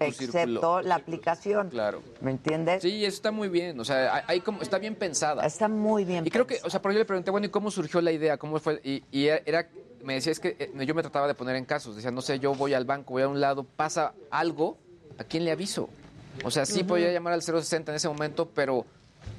excepto 0.00 0.82
la 0.82 0.96
aplicación. 0.96 1.70
Claro. 1.70 2.02
¿Me 2.20 2.30
entiendes? 2.30 2.82
Sí, 2.82 3.04
eso 3.04 3.16
está 3.16 3.30
muy 3.30 3.48
bien. 3.48 3.78
O 3.80 3.84
sea, 3.84 4.24
hay, 4.26 4.40
como, 4.40 4.62
está 4.62 4.78
bien 4.78 4.94
pensada. 4.94 5.44
Está 5.46 5.68
muy 5.68 6.04
bien. 6.04 6.26
Y 6.26 6.30
creo 6.30 6.46
que, 6.46 6.60
o 6.64 6.70
sea, 6.70 6.80
por 6.82 6.90
ahí 6.90 6.98
le 6.98 7.04
pregunté, 7.04 7.30
bueno, 7.30 7.46
¿y 7.46 7.50
cómo 7.50 7.70
surgió 7.70 8.00
la 8.00 8.12
idea? 8.12 8.36
¿Cómo 8.36 8.58
fue? 8.58 8.80
Y, 8.84 9.02
y 9.10 9.26
era, 9.26 9.68
me 10.02 10.14
decía, 10.14 10.32
es 10.32 10.40
que 10.40 10.56
eh, 10.58 10.70
yo 10.86 10.94
me 10.94 11.02
trataba 11.02 11.26
de 11.26 11.34
poner 11.34 11.56
en 11.56 11.64
casos. 11.64 11.96
Decía, 11.96 12.10
no 12.10 12.22
sé, 12.22 12.38
yo 12.38 12.54
voy 12.54 12.74
al 12.74 12.84
banco, 12.84 13.14
voy 13.14 13.22
a 13.22 13.28
un 13.28 13.40
lado, 13.40 13.64
pasa 13.64 14.14
algo, 14.30 14.78
¿a 15.18 15.24
quién 15.24 15.44
le 15.44 15.50
aviso? 15.50 15.88
O 16.44 16.50
sea, 16.50 16.66
sí 16.66 16.80
Ujú. 16.80 16.88
podía 16.88 17.12
llamar 17.12 17.32
al 17.32 17.42
060 17.42 17.92
en 17.92 17.96
ese 17.96 18.08
momento, 18.08 18.48
pero 18.54 18.84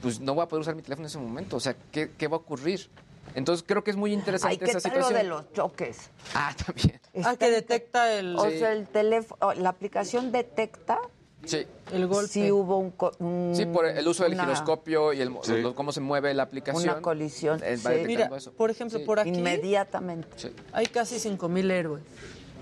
pues 0.02 0.20
no 0.20 0.34
voy 0.34 0.44
a 0.44 0.48
poder 0.48 0.62
usar 0.62 0.76
mi 0.76 0.82
teléfono 0.82 1.06
en 1.06 1.10
ese 1.10 1.20
momento. 1.20 1.58
O 1.58 1.60
sea, 1.60 1.76
¿qué, 1.92 2.12
qué 2.18 2.28
va 2.28 2.38
a 2.38 2.40
ocurrir? 2.40 2.90
Entonces 3.38 3.64
creo 3.68 3.84
que 3.84 3.92
es 3.92 3.98
muy 3.98 4.14
interesante 4.14 4.54
Ay, 4.54 4.58
¿qué 4.58 4.66
esa 4.78 4.80
tal 4.90 5.00
lo 5.00 5.06
situación. 5.08 5.22
de 5.22 5.30
los 5.30 5.54
choques? 5.54 6.10
Ah, 6.34 6.54
también. 6.66 7.00
Ah, 7.24 7.36
que 7.36 7.50
detecta 7.52 8.12
el... 8.14 8.36
O 8.36 8.50
Sí. 8.50 8.58
sea, 8.60 8.72
el 8.74 8.88
teléfono, 8.88 9.54
la 9.54 9.70
aplicación 9.70 10.32
detecta 10.32 10.98
Sí. 11.46 11.66
El 11.94 12.08
golpe. 12.08 12.30
si 12.32 12.52
hubo 12.52 12.78
un, 12.78 12.90
co- 12.92 13.12
un- 13.20 13.54
Sí, 13.56 13.66
por 13.68 13.86
el 13.86 14.08
uso 14.08 14.24
del 14.24 14.34
una- 14.34 14.44
giroscopio 14.44 15.14
y 15.14 15.22
el, 15.22 15.30
mo- 15.30 15.44
Sí. 15.44 15.62
lo- 15.62 15.76
cómo 15.76 15.92
se 15.92 16.02
mueve 16.02 16.34
la 16.34 16.44
aplicación. 16.44 16.84
Una 16.94 17.02
colisión, 17.02 17.62
eh, 17.64 17.78
va 17.86 17.92
sí. 17.94 18.00
Mira, 18.08 18.30
eso. 18.36 18.52
por 18.54 18.72
ejemplo, 18.72 18.98
Sí. 19.00 19.06
por 19.06 19.20
aquí 19.20 19.30
Inmediatamente. 19.30 20.28
Sí. 20.36 20.52
hay 20.74 20.88
casi 20.88 21.20
5.000 21.20 21.70
héroes 21.70 22.04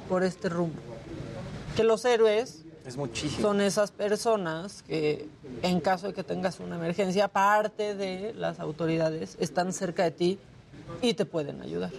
por 0.09 0.23
este 0.23 0.49
rumbo. 0.49 0.79
Que 1.77 1.83
los 1.85 2.03
héroes 2.05 2.63
Es 2.85 2.97
muchísimo. 2.97 3.41
son 3.41 3.61
esas 3.61 3.91
personas 3.91 4.83
que, 4.83 5.27
en 5.63 5.79
caso 5.79 6.07
de 6.07 6.13
que 6.13 6.23
tengas 6.23 6.59
una 6.59 6.75
emergencia, 6.75 7.29
parte 7.29 7.95
de 7.95 8.33
las 8.35 8.59
autoridades 8.59 9.37
están 9.39 9.71
cerca 9.73 10.03
de 10.03 10.11
ti 10.11 10.39
y 11.01 11.13
te 11.13 11.25
pueden 11.25 11.61
ayudar. 11.61 11.91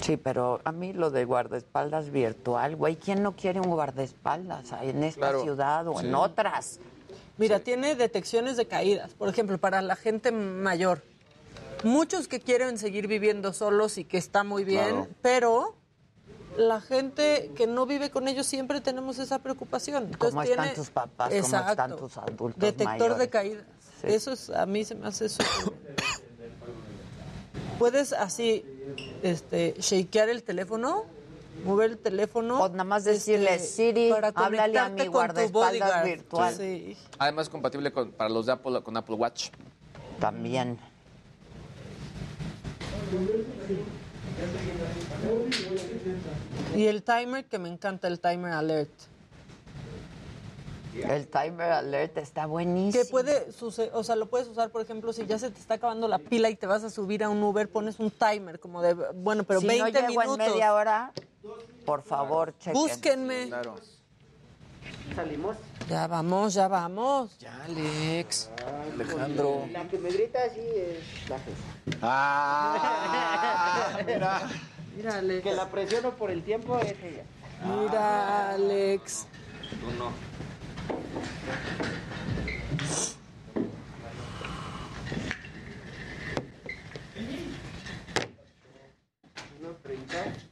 Sí, 0.00 0.16
pero 0.16 0.60
a 0.64 0.72
mí 0.72 0.92
lo 0.92 1.10
de 1.10 1.24
guardaespaldas 1.24 2.10
virtual, 2.10 2.76
güey, 2.76 2.96
¿quién 2.96 3.22
no 3.22 3.32
quiere 3.36 3.60
un 3.60 3.70
guardaespaldas 3.70 4.72
en 4.82 5.02
esta 5.04 5.20
Claro. 5.20 5.42
ciudad 5.42 5.86
o 5.88 6.00
en 6.00 6.14
otras? 6.14 6.80
Mira, 7.38 7.60
tiene 7.60 7.94
detecciones 7.94 8.56
de 8.56 8.66
caídas, 8.66 9.12
por 9.14 9.28
ejemplo, 9.28 9.58
para 9.58 9.80
la 9.82 9.96
gente 9.96 10.32
mayor. 10.32 11.02
Muchos 11.84 12.28
que 12.28 12.40
quieren 12.40 12.78
seguir 12.78 13.06
viviendo 13.08 13.52
solos 13.52 13.98
y 13.98 14.04
que 14.04 14.18
está 14.18 14.44
muy 14.44 14.64
bien, 14.64 14.88
Claro. 14.90 15.08
pero 15.22 15.74
la 16.56 16.80
gente 16.80 17.50
que 17.56 17.66
no 17.66 17.86
vive 17.86 18.10
con 18.10 18.28
ellos 18.28 18.46
siempre 18.46 18.80
tenemos 18.80 19.18
esa 19.18 19.38
preocupación. 19.40 20.04
Entonces, 20.04 20.30
¿Cómo 20.30 20.42
están 20.42 20.58
tiene- 20.64 20.74
tus 20.76 20.90
papás? 20.90 21.30
¿Cómo 21.30 21.40
están 21.40 21.70
Exacto. 21.70 21.96
tus 21.96 22.16
adultos 22.18 22.60
Detector 22.60 23.16
de 23.16 23.28
caídas. 23.30 23.64
Sí. 24.00 24.08
Eso 24.08 24.32
es, 24.32 24.50
a 24.50 24.66
mí 24.66 24.84
se 24.84 24.94
me 24.94 25.06
hace 25.08 25.28
súper. 25.28 25.46
Puedes 27.82 28.12
así, 28.12 28.64
este, 29.24 29.74
shakear 29.76 30.28
el 30.28 30.44
teléfono, 30.44 31.04
mover 31.64 31.90
el 31.90 31.98
teléfono. 31.98 32.60
O 32.60 32.68
nada 32.68 32.84
más 32.84 33.02
decirle, 33.02 33.56
este, 33.56 33.66
Siri, 33.66 34.10
para 34.10 34.28
háblale 34.28 34.78
a 34.78 34.88
mi 34.88 35.08
guardaespaldas 35.08 36.04
virtual. 36.04 36.54
Sí. 36.54 36.96
Además, 37.18 37.48
compatible 37.48 37.90
con, 37.90 38.12
para 38.12 38.30
los 38.30 38.46
de 38.46 38.52
Apple 38.52 38.84
con 38.84 38.96
Apple 38.96 39.16
Watch. 39.16 39.48
También. 40.20 40.78
Y 46.76 46.86
el 46.86 47.02
timer, 47.02 47.46
que 47.46 47.58
me 47.58 47.68
encanta 47.68 48.06
el 48.06 48.20
timer 48.20 48.52
alert. 48.52 48.92
El 50.94 51.26
timer 51.26 51.72
alert 51.72 52.18
está 52.18 52.46
buenísimo. 52.46 53.02
Que 53.02 53.10
puede 53.10 53.52
suceder, 53.52 53.90
o 53.94 54.04
sea, 54.04 54.16
lo 54.16 54.26
puedes 54.26 54.48
usar, 54.48 54.70
por 54.70 54.82
ejemplo, 54.82 55.12
si 55.12 55.26
ya 55.26 55.38
se 55.38 55.50
te 55.50 55.58
está 55.58 55.74
acabando 55.74 56.06
la 56.08 56.18
pila 56.18 56.50
y 56.50 56.56
te 56.56 56.66
vas 56.66 56.84
a 56.84 56.90
subir 56.90 57.24
a 57.24 57.30
un 57.30 57.42
Uber, 57.42 57.68
pones 57.68 57.98
un 57.98 58.10
timer 58.10 58.60
como 58.60 58.82
de, 58.82 58.94
bueno, 59.14 59.44
pero 59.44 59.60
si 59.60 59.66
20 59.66 59.84
no 59.84 60.08
llego 60.08 60.20
minutos. 60.20 60.46
en 60.46 60.52
media 60.52 60.74
hora, 60.74 61.12
por 61.86 62.02
favor, 62.02 62.54
chequen. 62.58 62.74
Búsquenme. 62.74 63.50
Salimos. 65.14 65.56
Ya 65.88 66.06
vamos, 66.06 66.54
ya 66.54 66.68
vamos. 66.68 67.38
Ya, 67.38 67.64
Alex. 67.64 68.50
Alejandro. 68.94 69.66
La 69.70 69.84
que 69.84 69.98
me 69.98 70.10
grita 70.10 70.38
así 70.44 70.60
es 70.60 71.28
la 71.28 71.38
jefa. 71.38 71.98
Ah, 72.02 73.98
mira. 74.06 74.48
Mira, 74.96 75.18
Alex. 75.18 75.42
Que 75.42 75.52
la 75.52 75.68
presiono 75.68 76.12
por 76.12 76.30
el 76.30 76.42
tiempo 76.42 76.78
es 76.78 76.94
ella. 77.02 77.24
Mira, 77.64 78.50
Alex. 78.50 79.26
Tú 79.80 79.90
no. 79.98 80.12
Uno 89.58 89.76
treinta. 89.82 90.18
Un 90.18 90.51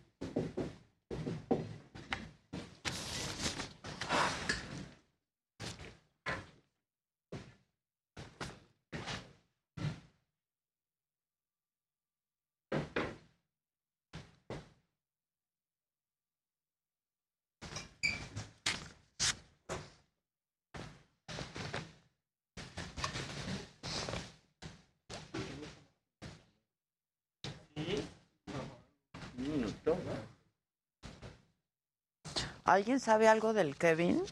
¿Alguien 32.64 33.00
sabe 33.00 33.28
algo 33.28 33.52
del 33.52 33.76
Kevin? 33.76 34.22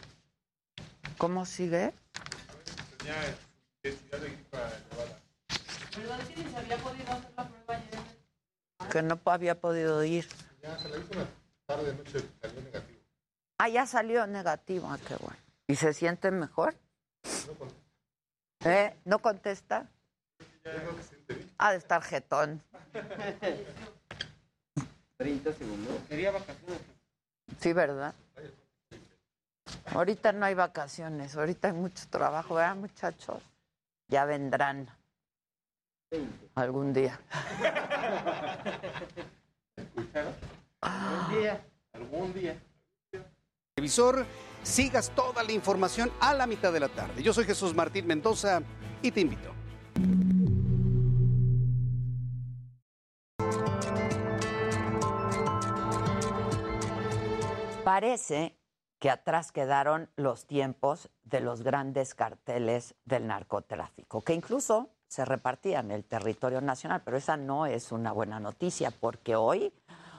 ¿Cómo 1.17 1.45
sigue? 1.47 1.93
¿Verdad 5.97 6.19
que 6.29 6.37
ni 6.37 6.51
se 6.51 6.57
había 6.57 6.77
podido 6.79 7.13
hacer 7.13 7.33
la 7.37 7.49
prueba 7.49 7.75
ayer? 7.75 8.91
Que 8.91 9.03
no 9.03 9.21
había 9.25 9.61
podido 9.61 10.05
ir. 10.05 10.29
Ya 10.63 10.79
se 10.79 10.89
la 10.89 10.99
hizo 10.99 11.13
una 11.13 11.27
tarde, 11.67 11.95
noche, 11.95 12.21
salió 12.41 12.63
negativo. 12.63 13.01
Ah, 13.59 13.69
ya 13.69 13.87
salió 13.87 14.27
negativo. 14.27 14.89
Ah, 14.89 14.99
qué 15.07 15.17
bueno. 15.17 15.39
¿Y 15.67 15.75
se 15.75 15.93
siente 15.93 16.31
mejor? 16.31 16.77
¿Eh? 18.65 18.97
¿No 19.05 19.19
contesta? 19.19 19.89
Ha 21.59 21.73
de 21.73 21.79
estar 21.79 22.03
jetón. 22.03 22.63
30 25.19 25.53
segundos. 25.53 25.95
Quería 26.09 26.31
vacaciones. 26.31 26.81
Sí, 27.61 27.73
¿verdad? 27.73 28.15
Ahorita 29.87 30.33
no 30.33 30.47
hay 30.47 30.55
vacaciones, 30.55 31.37
ahorita 31.37 31.69
hay 31.69 31.75
mucho 31.75 32.05
trabajo, 32.09 32.55
¿verdad, 32.55 32.77
muchachos? 32.77 33.43
Ya 34.07 34.25
vendrán 34.25 34.89
algún 36.55 36.93
día. 36.93 37.21
Algún 40.81 41.39
día. 41.39 41.61
Algún 41.93 42.33
día. 42.33 42.57
Televisor, 43.75 44.25
sigas 44.63 45.11
toda 45.11 45.43
la 45.43 45.53
información 45.53 46.11
a 46.21 46.33
la 46.33 46.47
mitad 46.47 46.73
de 46.73 46.81
la 46.81 46.89
tarde. 46.89 47.23
Yo 47.23 47.33
soy 47.33 47.45
Jesús 47.45 47.75
Martín 47.75 48.07
Mendoza 48.07 48.63
y 49.03 49.11
te 49.11 49.21
invito. 49.21 49.58
Parece 57.89 58.55
que 58.99 59.09
atrás 59.09 59.51
quedaron 59.51 60.11
los 60.15 60.47
tiempos 60.47 61.09
de 61.23 61.41
los 61.41 61.63
grandes 61.63 62.15
carteles 62.15 62.95
del 63.07 63.27
narcotráfico, 63.27 64.21
que 64.21 64.35
incluso 64.35 64.91
se 65.07 65.25
repartían 65.25 65.91
el 65.91 66.05
territorio 66.05 66.61
nacional, 66.61 67.01
pero 67.03 67.17
esa 67.17 67.39
no 67.39 67.65
es 67.65 67.91
una 67.91 68.13
buena 68.13 68.41
noticia 68.41 68.91
porque 68.91 69.37
hoy, 69.37 69.73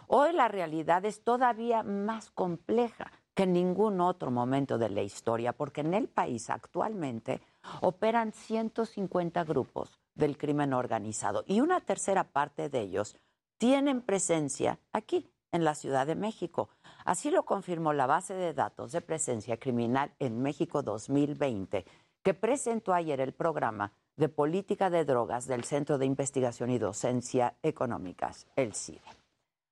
hoy 0.07 0.33
la 0.33 0.47
realidad 0.47 1.05
es 1.05 1.23
todavía 1.23 1.83
más 1.83 2.31
compleja 2.31 3.11
que 3.35 3.43
en 3.43 3.53
ningún 3.53 4.01
otro 4.01 4.31
momento 4.31 4.79
de 4.79 4.89
la 4.89 5.03
historia, 5.03 5.53
porque 5.53 5.81
en 5.81 5.93
el 5.93 6.07
país 6.07 6.49
actualmente 6.49 7.39
operan 7.81 8.33
150 8.33 9.43
grupos 9.43 9.99
del 10.15 10.39
crimen 10.39 10.73
organizado 10.73 11.43
y 11.45 11.61
una 11.61 11.81
tercera 11.81 12.23
parte 12.23 12.67
de 12.67 12.79
ellos 12.81 13.15
tienen 13.59 14.01
presencia 14.01 14.79
aquí, 14.91 15.31
en 15.51 15.63
la 15.63 15.75
Ciudad 15.75 16.07
de 16.07 16.15
México. 16.15 16.69
Así 17.05 17.31
lo 17.31 17.43
confirmó 17.43 17.93
la 17.93 18.07
base 18.07 18.33
de 18.33 18.53
datos 18.53 18.91
de 18.91 19.01
presencia 19.01 19.57
criminal 19.57 20.11
en 20.19 20.41
México 20.41 20.83
2020, 20.83 21.85
que 22.23 22.33
presentó 22.33 22.93
ayer 22.93 23.21
el 23.21 23.33
programa 23.33 23.93
de 24.17 24.29
política 24.29 24.89
de 24.89 25.05
drogas 25.05 25.47
del 25.47 25.63
Centro 25.63 25.97
de 25.97 26.05
Investigación 26.05 26.69
y 26.69 26.77
Docencia 26.77 27.55
Económicas, 27.63 28.47
el 28.55 28.73
CIDE. 28.73 29.01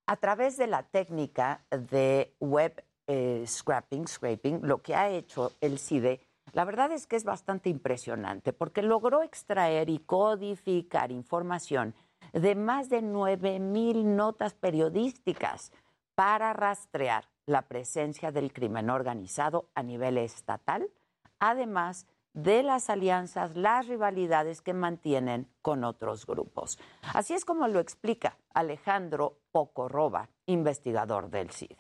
A 0.06 0.16
través 0.16 0.56
de 0.56 0.68
la 0.68 0.84
técnica 0.84 1.66
de 1.70 2.34
web 2.40 2.82
eh, 3.08 3.44
scrapping, 3.46 4.08
scraping, 4.08 4.62
lo 4.64 4.82
que 4.82 4.96
ha 4.96 5.10
hecho 5.10 5.52
el 5.60 5.80
CIDE, 5.80 6.22
la 6.54 6.64
verdad 6.64 6.92
es 6.94 7.08
que 7.08 7.18
es 7.18 7.26
bastante 7.26 7.70
impresionante 7.70 8.54
porque 8.54 8.82
logró 8.82 9.22
extraer 9.22 9.90
y 9.90 10.00
codificar 10.00 11.12
información 11.12 11.94
de 12.32 12.56
más 12.56 12.90
de 12.90 13.02
9 13.02 13.60
mil 13.60 14.16
notas 14.16 14.54
periodísticas 14.54 15.74
para 16.18 16.52
rastrear 16.54 17.30
la 17.46 17.68
presencia 17.68 18.32
del 18.32 18.52
crimen 18.52 18.90
organizado 18.90 19.70
a 19.76 19.84
nivel 19.84 20.18
estatal, 20.18 20.90
además 21.38 22.08
de 22.34 22.64
las 22.64 22.90
alianzas, 22.90 23.56
las 23.56 23.88
rivalidades 23.88 24.62
que 24.64 24.74
mantienen 24.74 25.48
con 25.62 25.84
otros 25.84 26.26
grupos. 26.26 26.80
Así 27.14 27.36
es 27.36 27.46
como 27.46 27.68
lo 27.68 27.80
explica 27.80 28.40
Alejandro 28.56 29.44
Pocorroba, 29.52 30.32
investigador 30.48 31.30
del 31.30 31.52
CIDE. 31.52 31.78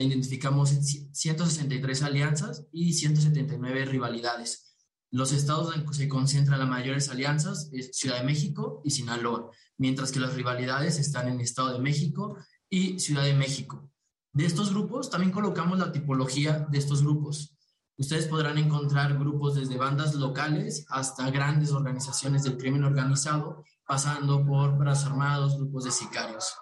Identificamos 0.00 0.70
163 0.70 2.02
alianzas 2.02 2.66
y 2.72 2.92
179 2.92 3.84
rivalidades. 3.84 4.69
Los 5.12 5.32
estados 5.32 5.74
que 5.74 5.94
se 5.94 6.08
concentran 6.08 6.60
las 6.60 6.68
mayores 6.68 7.08
alianzas 7.08 7.68
es 7.72 7.90
Ciudad 7.92 8.18
de 8.18 8.24
México 8.24 8.80
y 8.84 8.92
Sinaloa, 8.92 9.50
mientras 9.76 10.12
que 10.12 10.20
las 10.20 10.34
rivalidades 10.34 10.98
están 10.98 11.28
en 11.28 11.40
Estado 11.40 11.72
de 11.72 11.80
México 11.80 12.36
y 12.68 13.00
Ciudad 13.00 13.24
de 13.24 13.34
México. 13.34 13.90
De 14.32 14.46
estos 14.46 14.70
grupos 14.70 15.10
también 15.10 15.32
colocamos 15.32 15.80
la 15.80 15.90
tipología 15.90 16.66
de 16.70 16.78
estos 16.78 17.02
grupos. 17.02 17.56
Ustedes 17.98 18.28
podrán 18.28 18.56
encontrar 18.56 19.18
grupos 19.18 19.56
desde 19.56 19.76
bandas 19.76 20.14
locales 20.14 20.86
hasta 20.88 21.28
grandes 21.30 21.72
organizaciones 21.72 22.44
del 22.44 22.56
crimen 22.56 22.84
organizado, 22.84 23.64
pasando 23.84 24.46
por 24.46 24.78
brazos 24.78 25.06
armados, 25.06 25.56
grupos 25.56 25.84
de 25.84 25.90
sicarios. 25.90 26.54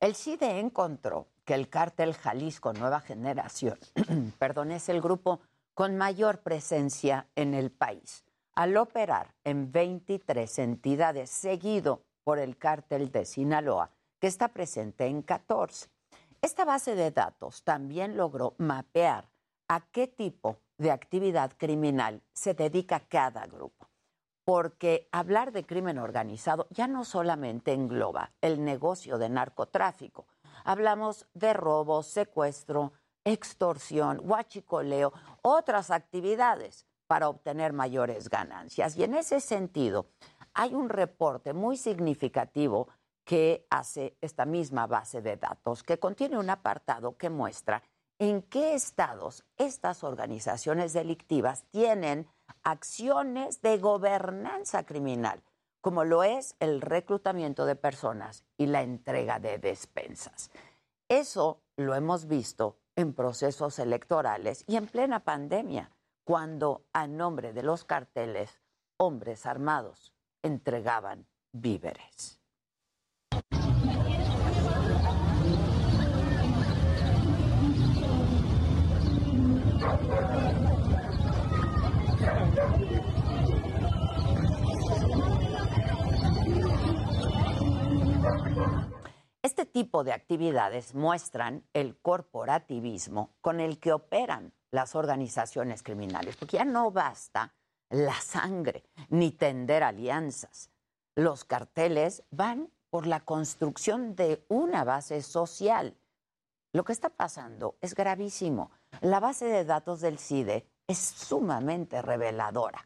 El 0.00 0.16
CIDE 0.16 0.58
encontró 0.58 1.28
que 1.44 1.54
el 1.54 1.68
cártel 1.68 2.14
Jalisco 2.14 2.72
Nueva 2.72 3.00
Generación, 3.00 3.78
perdón, 4.38 4.72
es 4.72 4.88
el 4.88 5.00
grupo 5.00 5.40
con 5.78 5.96
mayor 5.96 6.40
presencia 6.40 7.28
en 7.36 7.54
el 7.54 7.70
país, 7.70 8.24
al 8.56 8.76
operar 8.76 9.36
en 9.44 9.70
23 9.70 10.58
entidades, 10.58 11.30
seguido 11.30 12.02
por 12.24 12.40
el 12.40 12.58
cártel 12.58 13.12
de 13.12 13.24
Sinaloa, 13.24 13.92
que 14.18 14.26
está 14.26 14.48
presente 14.48 15.06
en 15.06 15.22
14. 15.22 15.88
Esta 16.42 16.64
base 16.64 16.96
de 16.96 17.12
datos 17.12 17.62
también 17.62 18.16
logró 18.16 18.56
mapear 18.58 19.30
a 19.68 19.78
qué 19.92 20.08
tipo 20.08 20.56
de 20.78 20.90
actividad 20.90 21.52
criminal 21.56 22.24
se 22.32 22.54
dedica 22.54 22.98
cada 22.98 23.46
grupo, 23.46 23.88
porque 24.44 25.08
hablar 25.12 25.52
de 25.52 25.64
crimen 25.64 25.98
organizado 25.98 26.66
ya 26.70 26.88
no 26.88 27.04
solamente 27.04 27.72
engloba 27.72 28.32
el 28.40 28.64
negocio 28.64 29.16
de 29.16 29.28
narcotráfico, 29.28 30.26
hablamos 30.64 31.28
de 31.34 31.52
robo, 31.52 32.02
secuestro, 32.02 32.94
extorsión, 33.32 34.20
huachicoleo, 34.22 35.12
otras 35.42 35.90
actividades 35.90 36.86
para 37.06 37.28
obtener 37.28 37.72
mayores 37.72 38.28
ganancias. 38.28 38.96
Y 38.96 39.04
en 39.04 39.14
ese 39.14 39.40
sentido, 39.40 40.06
hay 40.54 40.74
un 40.74 40.88
reporte 40.88 41.52
muy 41.52 41.76
significativo 41.76 42.88
que 43.24 43.66
hace 43.70 44.16
esta 44.20 44.46
misma 44.46 44.86
base 44.86 45.20
de 45.20 45.36
datos, 45.36 45.82
que 45.82 45.98
contiene 45.98 46.38
un 46.38 46.50
apartado 46.50 47.16
que 47.16 47.28
muestra 47.28 47.82
en 48.18 48.42
qué 48.42 48.74
estados 48.74 49.44
estas 49.56 50.02
organizaciones 50.02 50.92
delictivas 50.92 51.64
tienen 51.70 52.26
acciones 52.62 53.60
de 53.62 53.78
gobernanza 53.78 54.84
criminal, 54.84 55.42
como 55.80 56.04
lo 56.04 56.24
es 56.24 56.56
el 56.58 56.80
reclutamiento 56.80 57.64
de 57.64 57.76
personas 57.76 58.44
y 58.56 58.66
la 58.66 58.82
entrega 58.82 59.38
de 59.38 59.58
despensas. 59.58 60.50
Eso 61.08 61.62
lo 61.76 61.94
hemos 61.94 62.26
visto 62.26 62.78
en 62.98 63.12
procesos 63.12 63.78
electorales 63.78 64.64
y 64.66 64.74
en 64.74 64.88
plena 64.88 65.20
pandemia, 65.20 65.92
cuando 66.24 66.84
a 66.92 67.06
nombre 67.06 67.52
de 67.52 67.62
los 67.62 67.84
carteles, 67.84 68.60
hombres 68.96 69.46
armados 69.46 70.12
entregaban 70.42 71.24
víveres. 71.52 72.40
Este 89.40 89.64
tipo 89.64 90.02
de 90.02 90.12
actividades 90.12 90.96
muestran 90.96 91.64
el 91.72 91.96
corporativismo 92.00 93.36
con 93.40 93.60
el 93.60 93.78
que 93.78 93.92
operan 93.92 94.52
las 94.72 94.96
organizaciones 94.96 95.84
criminales, 95.84 96.36
porque 96.36 96.56
ya 96.56 96.64
no 96.64 96.90
basta 96.90 97.54
la 97.88 98.20
sangre 98.20 98.84
ni 99.10 99.30
tender 99.30 99.84
alianzas. 99.84 100.70
Los 101.14 101.44
carteles 101.44 102.24
van 102.30 102.72
por 102.90 103.06
la 103.06 103.20
construcción 103.20 104.16
de 104.16 104.44
una 104.48 104.82
base 104.82 105.22
social. 105.22 105.96
Lo 106.72 106.84
que 106.84 106.92
está 106.92 107.08
pasando 107.08 107.76
es 107.80 107.94
gravísimo. 107.94 108.72
La 109.00 109.20
base 109.20 109.44
de 109.46 109.64
datos 109.64 110.00
del 110.00 110.18
CIDE 110.18 110.66
es 110.88 110.98
sumamente 110.98 112.02
reveladora, 112.02 112.84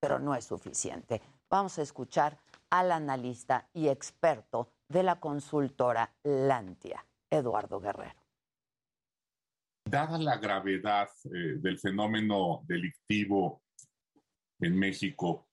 pero 0.00 0.20
no 0.20 0.36
es 0.36 0.44
suficiente. 0.44 1.20
Vamos 1.50 1.78
a 1.78 1.82
escuchar 1.82 2.38
al 2.70 2.92
analista 2.92 3.68
y 3.72 3.88
experto 3.88 4.70
de 4.88 5.02
la 5.02 5.20
consultora 5.20 6.14
Lantia, 6.24 7.04
Eduardo 7.30 7.80
Guerrero. 7.80 8.24
Dada 9.84 10.18
la 10.18 10.36
gravedad 10.38 11.08
eh, 11.24 11.56
del 11.58 11.78
fenómeno 11.78 12.62
delictivo 12.66 13.62
en 14.60 14.78
México, 14.78 15.48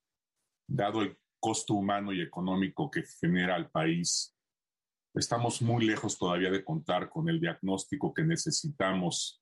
dado 0.67 1.01
el 1.01 1.17
costo 1.39 1.75
humano 1.75 2.11
y 2.11 2.21
económico 2.21 2.89
que 2.89 3.03
genera 3.03 3.55
al 3.55 3.69
país, 3.69 4.35
estamos 5.13 5.61
muy 5.61 5.85
lejos 5.85 6.17
todavía 6.17 6.49
de 6.49 6.63
contar 6.63 7.09
con 7.09 7.29
el 7.29 7.39
diagnóstico 7.39 8.13
que 8.13 8.23
necesitamos 8.23 9.41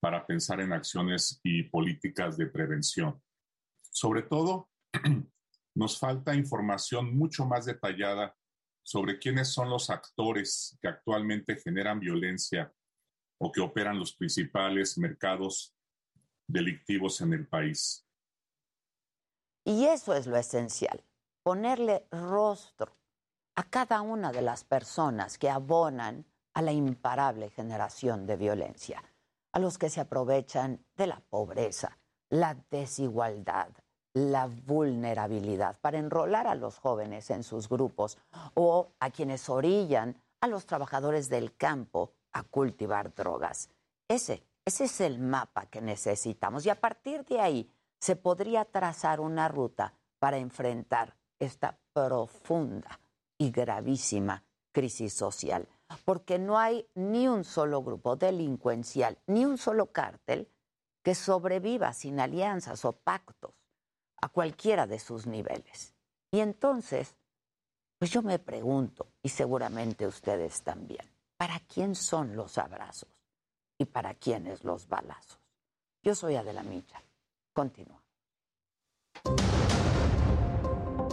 para 0.00 0.26
pensar 0.26 0.60
en 0.60 0.72
acciones 0.72 1.40
y 1.44 1.64
políticas 1.64 2.36
de 2.36 2.46
prevención. 2.46 3.22
Sobre 3.82 4.22
todo, 4.22 4.68
nos 5.76 5.98
falta 5.98 6.34
información 6.34 7.16
mucho 7.16 7.44
más 7.44 7.66
detallada 7.66 8.34
sobre 8.82 9.18
quiénes 9.18 9.52
son 9.52 9.70
los 9.70 9.90
actores 9.90 10.76
que 10.80 10.88
actualmente 10.88 11.56
generan 11.56 12.00
violencia 12.00 12.72
o 13.38 13.50
que 13.50 13.60
operan 13.60 13.98
los 13.98 14.14
principales 14.14 14.98
mercados 14.98 15.74
delictivos 16.46 17.20
en 17.20 17.32
el 17.32 17.46
país. 17.46 18.06
Y 19.64 19.86
eso 19.86 20.14
es 20.14 20.26
lo 20.26 20.36
esencial, 20.36 21.04
ponerle 21.42 22.06
rostro 22.10 22.98
a 23.54 23.64
cada 23.64 24.00
una 24.00 24.32
de 24.32 24.42
las 24.42 24.64
personas 24.64 25.38
que 25.38 25.50
abonan 25.50 26.26
a 26.54 26.62
la 26.62 26.72
imparable 26.72 27.50
generación 27.50 28.26
de 28.26 28.36
violencia, 28.36 29.02
a 29.52 29.58
los 29.58 29.78
que 29.78 29.90
se 29.90 30.00
aprovechan 30.00 30.84
de 30.96 31.06
la 31.06 31.20
pobreza, 31.20 31.98
la 32.28 32.54
desigualdad, 32.70 33.72
la 34.14 34.46
vulnerabilidad 34.46 35.78
para 35.80 35.98
enrolar 35.98 36.46
a 36.46 36.54
los 36.54 36.78
jóvenes 36.78 37.30
en 37.30 37.42
sus 37.42 37.68
grupos 37.68 38.18
o 38.54 38.92
a 39.00 39.10
quienes 39.10 39.48
orillan 39.48 40.16
a 40.40 40.48
los 40.48 40.66
trabajadores 40.66 41.28
del 41.28 41.56
campo 41.56 42.12
a 42.32 42.42
cultivar 42.42 43.14
drogas. 43.14 43.70
Ese, 44.08 44.42
ese 44.64 44.84
es 44.84 45.00
el 45.00 45.18
mapa 45.18 45.66
que 45.66 45.80
necesitamos 45.80 46.66
y 46.66 46.70
a 46.70 46.80
partir 46.80 47.24
de 47.24 47.40
ahí 47.40 47.70
se 48.00 48.16
podría 48.16 48.64
trazar 48.64 49.20
una 49.20 49.48
ruta 49.48 49.94
para 50.18 50.36
enfrentar 50.36 51.16
esta 51.38 51.78
profunda 51.92 53.00
y 53.38 53.50
gravísima 53.50 54.44
crisis 54.72 55.14
social, 55.14 55.68
porque 56.04 56.38
no 56.38 56.58
hay 56.58 56.86
ni 56.94 57.28
un 57.28 57.44
solo 57.44 57.82
grupo 57.82 58.16
delincuencial, 58.16 59.18
ni 59.26 59.44
un 59.44 59.58
solo 59.58 59.92
cártel 59.92 60.48
que 61.02 61.14
sobreviva 61.14 61.92
sin 61.92 62.20
alianzas 62.20 62.84
o 62.84 62.92
pactos 62.92 63.61
a 64.22 64.28
cualquiera 64.28 64.86
de 64.86 64.98
sus 64.98 65.26
niveles. 65.26 65.94
Y 66.30 66.40
entonces, 66.40 67.14
pues 67.98 68.10
yo 68.10 68.22
me 68.22 68.38
pregunto, 68.38 69.08
y 69.22 69.28
seguramente 69.28 70.06
ustedes 70.06 70.62
también, 70.62 71.04
¿para 71.36 71.60
quién 71.60 71.94
son 71.94 72.34
los 72.34 72.56
abrazos 72.56 73.10
y 73.78 73.84
para 73.84 74.14
quiénes 74.14 74.64
los 74.64 74.88
balazos? 74.88 75.38
Yo 76.02 76.14
soy 76.14 76.36
Adela 76.36 76.62
Micha. 76.62 77.02
Continúa. 77.52 78.01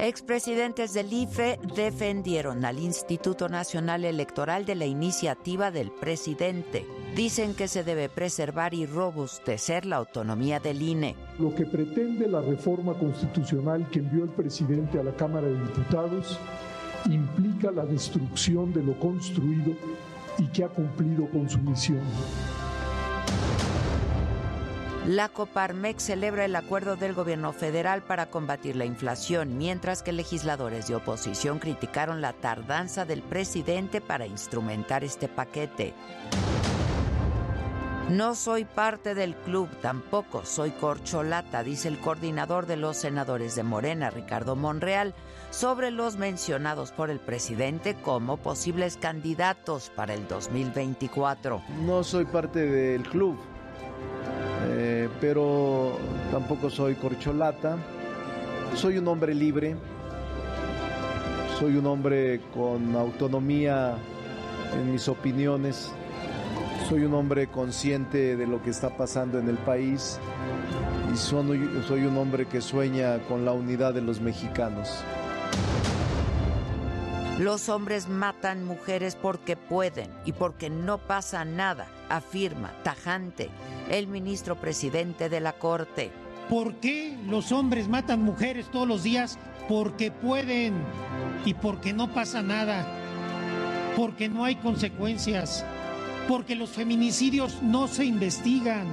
Expresidentes 0.02 0.94
del 0.94 1.12
IFE 1.12 1.60
defendieron 1.76 2.64
al 2.64 2.80
Instituto 2.80 3.50
Nacional 3.50 4.06
Electoral 4.06 4.66
de 4.66 4.76
la 4.76 4.86
iniciativa 4.86 5.72
del 5.72 5.92
presidente. 5.92 6.86
Dicen 7.18 7.54
que 7.54 7.68
se 7.68 7.84
debe 7.84 8.08
preservar 8.08 8.74
y 8.74 8.86
robustecer 8.86 9.86
la 9.86 9.98
autonomía 9.98 10.62
del 10.62 10.82
INE. 10.82 11.18
Lo 11.38 11.54
que 11.54 11.66
pretende 11.66 12.30
la 12.30 12.40
reforma 12.40 12.94
constitucional 12.94 13.90
que 13.90 14.00
envió 14.00 14.24
el 14.24 14.30
presidente 14.30 15.02
a 15.02 15.04
la 15.04 15.14
Cámara 15.14 15.48
de 15.48 15.60
Diputados 15.60 16.40
implica 17.10 17.70
la 17.70 17.86
destrucción 17.86 18.72
de 18.72 18.84
lo 18.84 18.98
construido 19.00 19.74
y 20.38 20.48
que 20.48 20.64
ha 20.64 20.70
cumplido 20.70 21.30
con 21.30 21.50
su 21.50 21.60
misión. 21.60 22.00
La 25.10 25.27
Coparmex 25.27 26.03
celebra 26.03 26.45
el 26.45 26.56
acuerdo 26.56 26.95
del 26.95 27.15
gobierno 27.15 27.52
federal 27.52 28.03
para 28.03 28.27
combatir 28.27 28.76
la 28.76 28.86
inflación, 28.86 29.57
mientras 29.57 30.03
que 30.03 30.11
legisladores 30.11 30.88
de 30.88 30.94
oposición 30.94 31.57
criticaron 31.57 32.22
la 32.22 32.34
tardanza 32.34 33.06
del 33.06 33.23
presidente 33.23 34.02
para 34.02 34.27
instrumentar 34.27 35.03
este 35.03 35.27
paquete. 35.27 35.95
No 38.11 38.36
soy 38.36 38.65
parte 38.65 39.15
del 39.15 39.36
club, 39.36 39.68
tampoco 39.81 40.45
soy 40.45 40.69
corcholata, 40.69 41.64
dice 41.64 41.88
el 41.88 41.98
coordinador 41.98 42.68
de 42.68 42.77
los 42.77 42.95
senadores 42.95 43.56
de 43.56 43.64
Morena, 43.64 44.11
Ricardo 44.11 44.56
Monreal, 44.56 45.15
sobre 45.49 45.90
los 45.90 46.18
mencionados 46.18 46.91
por 46.91 47.10
el 47.10 47.19
presidente 47.19 47.95
como 47.95 48.38
posibles 48.38 48.98
candidatos 48.98 49.91
para 49.95 50.14
el 50.14 50.27
2024. 50.27 51.64
No 51.84 52.03
soy 52.03 52.26
parte 52.26 52.60
del 52.60 53.02
club 53.10 53.40
eh, 54.82 55.10
pero 55.20 55.98
tampoco 56.32 56.70
soy 56.70 56.96
corcholata. 56.96 57.78
Soy 58.76 58.98
un 58.98 59.10
hombre 59.10 59.36
libre, 59.36 59.76
soy 61.60 61.76
un 61.76 61.86
hombre 61.86 62.40
con 62.54 62.96
autonomía 62.96 63.98
en 64.74 64.94
mis 64.94 65.10
opiniones, 65.10 65.92
soy 66.88 67.04
un 67.04 67.14
hombre 67.14 67.48
consciente 67.48 68.38
de 68.38 68.48
lo 68.48 68.62
que 68.62 68.70
está 68.70 68.96
pasando 68.96 69.38
en 69.38 69.50
el 69.50 69.58
país 69.58 70.18
y 71.14 71.18
soy 71.18 72.06
un 72.06 72.18
hombre 72.18 72.46
que 72.46 72.62
sueña 72.62 73.20
con 73.28 73.44
la 73.44 73.52
unidad 73.52 73.94
de 73.94 74.02
los 74.02 74.22
mexicanos. 74.22 75.04
Los 77.40 77.70
hombres 77.70 78.10
matan 78.10 78.66
mujeres 78.66 79.16
porque 79.16 79.56
pueden 79.56 80.11
y 80.26 80.34
porque 80.34 80.70
no 80.70 80.98
pasa 80.98 81.45
nada, 81.45 81.88
afirma 82.10 82.74
tajante 82.84 83.49
el 83.90 84.07
ministro 84.07 84.60
presidente 84.60 85.30
de 85.30 85.40
la 85.40 85.53
Corte. 85.53 86.11
¿Por 86.49 86.76
qué 86.82 87.18
los 87.28 87.53
hombres 87.53 87.88
matan 87.88 88.24
mujeres 88.24 88.70
todos 88.70 88.86
los 88.86 89.03
días? 89.03 89.40
Porque 89.70 90.11
pueden 90.11 90.84
y 91.45 91.53
porque 91.53 91.94
no 91.94 92.14
pasa 92.14 92.41
nada, 92.41 92.86
porque 93.95 94.28
no 94.28 94.44
hay 94.44 94.56
consecuencias, 94.57 95.64
porque 96.28 96.56
los 96.56 96.72
feminicidios 96.72 97.64
no 97.64 97.88
se 97.88 98.03
investigan, 98.03 98.86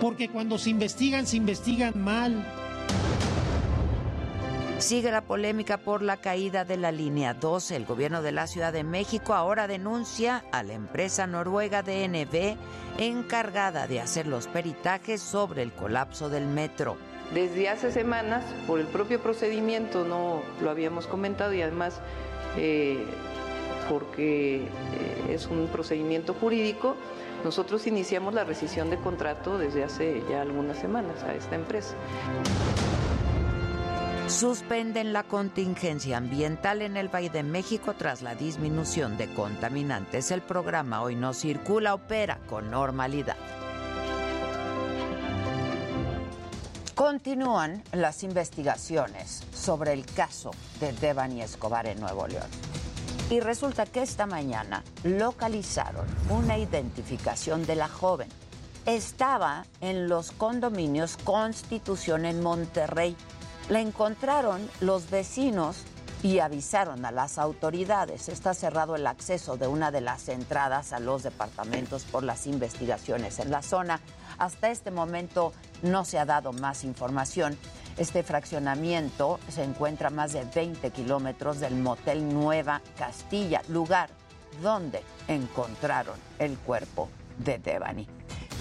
porque 0.00 0.28
cuando 0.28 0.56
se 0.56 0.70
investigan 0.70 1.26
se 1.26 1.38
investigan 1.38 2.00
mal 2.00 2.46
Sigue 4.78 5.10
la 5.10 5.22
polémica 5.22 5.78
por 5.78 6.02
la 6.02 6.18
caída 6.18 6.66
de 6.66 6.76
la 6.76 6.92
línea 6.92 7.32
12. 7.32 7.76
El 7.76 7.86
gobierno 7.86 8.20
de 8.20 8.30
la 8.30 8.46
Ciudad 8.46 8.74
de 8.74 8.84
México 8.84 9.32
ahora 9.32 9.66
denuncia 9.66 10.44
a 10.52 10.62
la 10.62 10.74
empresa 10.74 11.26
noruega 11.26 11.82
DNB 11.82 12.56
encargada 12.98 13.86
de 13.86 14.00
hacer 14.00 14.26
los 14.26 14.48
peritajes 14.48 15.22
sobre 15.22 15.62
el 15.62 15.72
colapso 15.72 16.28
del 16.28 16.46
metro. 16.46 16.98
Desde 17.32 17.70
hace 17.70 17.90
semanas, 17.90 18.44
por 18.66 18.78
el 18.78 18.86
propio 18.86 19.18
procedimiento, 19.18 20.04
no 20.04 20.42
lo 20.60 20.70
habíamos 20.70 21.06
comentado 21.06 21.54
y 21.54 21.62
además 21.62 22.00
eh, 22.58 23.02
porque 23.88 24.56
eh, 24.56 24.68
es 25.30 25.46
un 25.46 25.68
procedimiento 25.68 26.34
jurídico, 26.34 26.96
nosotros 27.44 27.86
iniciamos 27.86 28.34
la 28.34 28.44
rescisión 28.44 28.90
de 28.90 28.98
contrato 28.98 29.56
desde 29.56 29.84
hace 29.84 30.22
ya 30.28 30.42
algunas 30.42 30.78
semanas 30.78 31.22
a 31.24 31.34
esta 31.34 31.54
empresa. 31.54 31.94
Suspenden 34.28 35.12
la 35.12 35.22
contingencia 35.22 36.16
ambiental 36.16 36.82
en 36.82 36.96
el 36.96 37.08
Valle 37.08 37.30
de 37.30 37.44
México 37.44 37.94
tras 37.96 38.22
la 38.22 38.34
disminución 38.34 39.16
de 39.16 39.32
contaminantes. 39.32 40.32
El 40.32 40.42
programa 40.42 41.00
Hoy 41.02 41.14
no 41.14 41.32
circula 41.32 41.94
opera 41.94 42.40
con 42.48 42.68
normalidad. 42.68 43.36
Continúan 46.96 47.84
las 47.92 48.24
investigaciones 48.24 49.44
sobre 49.54 49.92
el 49.92 50.04
caso 50.04 50.50
de 50.80 50.92
Devani 50.92 51.42
Escobar 51.42 51.86
en 51.86 52.00
Nuevo 52.00 52.26
León. 52.26 52.48
Y 53.30 53.38
resulta 53.38 53.86
que 53.86 54.02
esta 54.02 54.26
mañana 54.26 54.82
localizaron 55.04 56.04
una 56.30 56.58
identificación 56.58 57.64
de 57.64 57.76
la 57.76 57.86
joven. 57.86 58.28
Estaba 58.86 59.66
en 59.80 60.08
los 60.08 60.32
condominios 60.32 61.16
Constitución 61.16 62.24
en 62.24 62.42
Monterrey. 62.42 63.16
La 63.68 63.80
encontraron 63.80 64.68
los 64.80 65.10
vecinos 65.10 65.82
y 66.22 66.38
avisaron 66.38 67.04
a 67.04 67.10
las 67.10 67.36
autoridades. 67.36 68.28
Está 68.28 68.54
cerrado 68.54 68.94
el 68.94 69.08
acceso 69.08 69.56
de 69.56 69.66
una 69.66 69.90
de 69.90 70.00
las 70.00 70.28
entradas 70.28 70.92
a 70.92 71.00
los 71.00 71.24
departamentos 71.24 72.04
por 72.04 72.22
las 72.22 72.46
investigaciones 72.46 73.40
en 73.40 73.50
la 73.50 73.62
zona. 73.62 74.00
Hasta 74.38 74.70
este 74.70 74.92
momento 74.92 75.52
no 75.82 76.04
se 76.04 76.18
ha 76.20 76.24
dado 76.24 76.52
más 76.52 76.84
información. 76.84 77.58
Este 77.96 78.22
fraccionamiento 78.22 79.40
se 79.48 79.64
encuentra 79.64 80.08
a 80.08 80.12
más 80.12 80.32
de 80.32 80.44
20 80.44 80.90
kilómetros 80.90 81.58
del 81.58 81.74
motel 81.74 82.32
Nueva 82.32 82.82
Castilla, 82.96 83.62
lugar 83.68 84.10
donde 84.62 85.02
encontraron 85.26 86.14
el 86.38 86.56
cuerpo 86.56 87.08
de 87.38 87.58
Devani. 87.58 88.06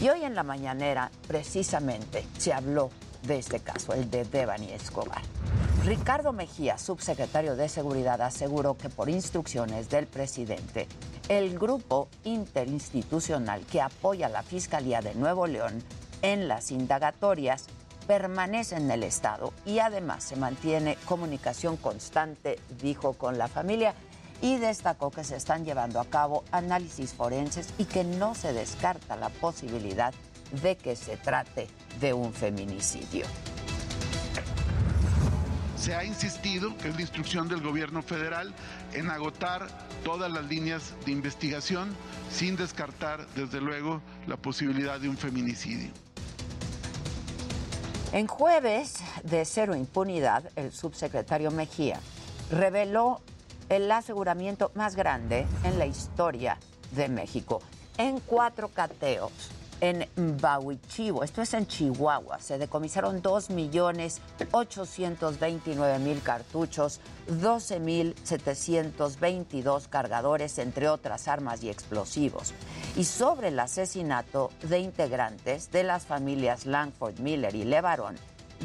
Y 0.02 0.10
hoy 0.10 0.23
en 0.23 0.36
la 0.36 0.44
mañanera, 0.44 1.11
precisamente, 1.27 2.26
se 2.38 2.53
habló 2.53 2.90
de 3.27 3.39
este 3.39 3.60
caso, 3.60 3.93
el 3.93 4.10
de 4.10 4.23
Devani 4.26 4.72
Escobar. 4.72 5.22
Ricardo 5.84 6.34
Mejía, 6.34 6.77
subsecretario 6.77 7.56
de 7.56 7.69
Seguridad, 7.69 8.22
aseguró 8.22 8.76
que 8.76 8.89
por 8.89 9.10
instrucciones 9.10 9.89
del 9.89 10.07
presidente, 10.07 10.88
el 11.30 11.57
grupo 11.57 12.07
interinstitucional 12.23 13.65
que 13.65 13.81
apoya 13.81 14.27
a 14.27 14.30
la 14.30 14.43
Fiscalía 14.43 15.02
de 15.02 15.15
Nuevo 15.15 15.47
León 15.47 15.84
en 16.22 16.47
las 16.47 16.72
indagatorias 16.72 17.65
permanece 18.07 18.76
en 18.77 18.89
el 18.91 19.03
Estado 19.03 19.52
y 19.65 19.80
además 19.80 20.23
se 20.23 20.35
mantiene 20.35 20.97
comunicación 21.06 21.77
constante, 21.77 22.60
dijo, 22.81 23.14
con 23.14 23.38
la 23.38 23.47
familia 23.47 23.95
y 24.41 24.57
destacó 24.57 25.11
que 25.11 25.23
se 25.23 25.35
están 25.35 25.65
llevando 25.65 25.99
a 25.99 26.06
cabo 26.06 26.43
análisis 26.52 27.14
forenses 27.14 27.69
y 27.77 27.85
que 27.85 28.03
no 28.03 28.35
se 28.35 28.53
descarta 28.53 29.15
la 29.15 29.30
posibilidad 29.30 30.14
de 30.14 30.35
que 30.77 30.95
se 30.95 31.18
trate 31.18 31.68
de 31.99 32.14
un 32.14 32.34
feminicidio. 32.34 33.26
Se 35.77 35.94
ha 35.94 36.03
insistido, 36.03 36.76
que 36.77 36.90
es 36.90 36.95
la 36.95 37.02
instrucción 37.02 37.48
del 37.48 37.61
gobierno 37.61 38.02
federal, 38.02 38.53
en 38.94 39.10
agotar 39.11 39.68
todas 40.03 40.32
las 40.32 40.45
líneas 40.45 40.94
de 41.06 41.11
investigación 41.11 41.95
sin 42.32 42.56
descartar, 42.56 43.27
desde 43.36 43.61
luego, 43.61 44.02
la 44.26 44.38
posibilidad 44.38 44.99
de 44.99 45.10
un 45.10 45.18
feminicidio. 45.18 45.91
En 48.14 48.27
jueves 48.27 48.95
de 49.23 49.45
cero 49.45 49.76
impunidad, 49.76 50.49
el 50.56 50.72
subsecretario 50.72 51.52
Mejía 51.52 51.99
reveló 52.49 53.22
el 53.69 53.91
aseguramiento 53.91 54.72
más 54.73 54.95
grande 54.95 55.45
en 55.64 55.77
la 55.77 55.86
historia 55.86 56.57
de 56.91 57.10
México. 57.10 57.61
En 57.98 58.19
cuatro 58.19 58.69
cateos 58.69 59.32
en 59.81 60.07
Bahuichivo, 60.15 61.23
esto 61.23 61.41
es 61.41 61.53
en 61.53 61.68
Chihuahua, 61.68 62.39
se 62.39 62.57
decomisaron 62.57 63.22
2.829.000 63.22 66.22
cartuchos, 66.22 67.02
12.722 67.27 69.89
cargadores, 69.89 70.57
entre 70.60 70.88
otras 70.89 71.27
armas 71.27 71.61
y 71.64 71.69
explosivos. 71.69 72.53
Y 72.95 73.03
sobre 73.03 73.49
el 73.49 73.60
asesinato 73.60 74.52
de 74.64 74.80
integrantes 74.80 75.69
de 75.72 75.84
las 75.84 76.06
familias 76.06 76.65
Langford, 76.65 77.19
Miller 77.19 77.53
y 77.56 77.65
Levarón, 77.65 78.15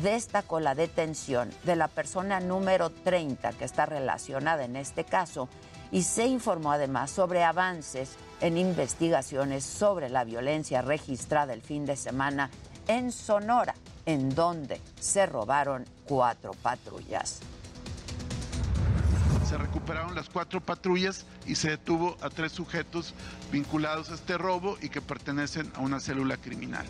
destacó 0.02 0.60
la 0.60 0.74
detención 0.74 1.50
de 1.64 1.76
la 1.76 1.88
persona 1.88 2.40
número 2.40 2.90
30 2.90 3.52
que 3.52 3.64
está 3.64 3.86
relacionada 3.86 4.64
en 4.64 4.76
este 4.76 5.04
caso 5.04 5.48
y 5.90 6.02
se 6.04 6.26
informó 6.26 6.72
además 6.72 7.10
sobre 7.10 7.42
avances 7.42 8.16
en 8.40 8.56
investigaciones 8.56 9.64
sobre 9.64 10.08
la 10.08 10.24
violencia 10.24 10.82
registrada 10.82 11.52
el 11.52 11.62
fin 11.62 11.86
de 11.86 11.96
semana 11.96 12.50
en 12.88 13.12
Sonora, 13.12 13.74
en 14.06 14.34
donde 14.34 14.80
se 14.98 15.26
robaron 15.26 15.84
cuatro 16.06 16.52
patrullas. 16.62 17.40
Se 19.48 19.58
recuperaron 19.58 20.14
las 20.14 20.28
cuatro 20.28 20.60
patrullas 20.60 21.26
y 21.44 21.56
se 21.56 21.70
detuvo 21.70 22.16
a 22.20 22.30
tres 22.30 22.52
sujetos 22.52 23.14
vinculados 23.50 24.10
a 24.10 24.14
este 24.14 24.38
robo 24.38 24.76
y 24.80 24.88
que 24.88 25.00
pertenecen 25.00 25.70
a 25.74 25.80
una 25.80 26.00
célula 26.00 26.36
criminal. 26.36 26.86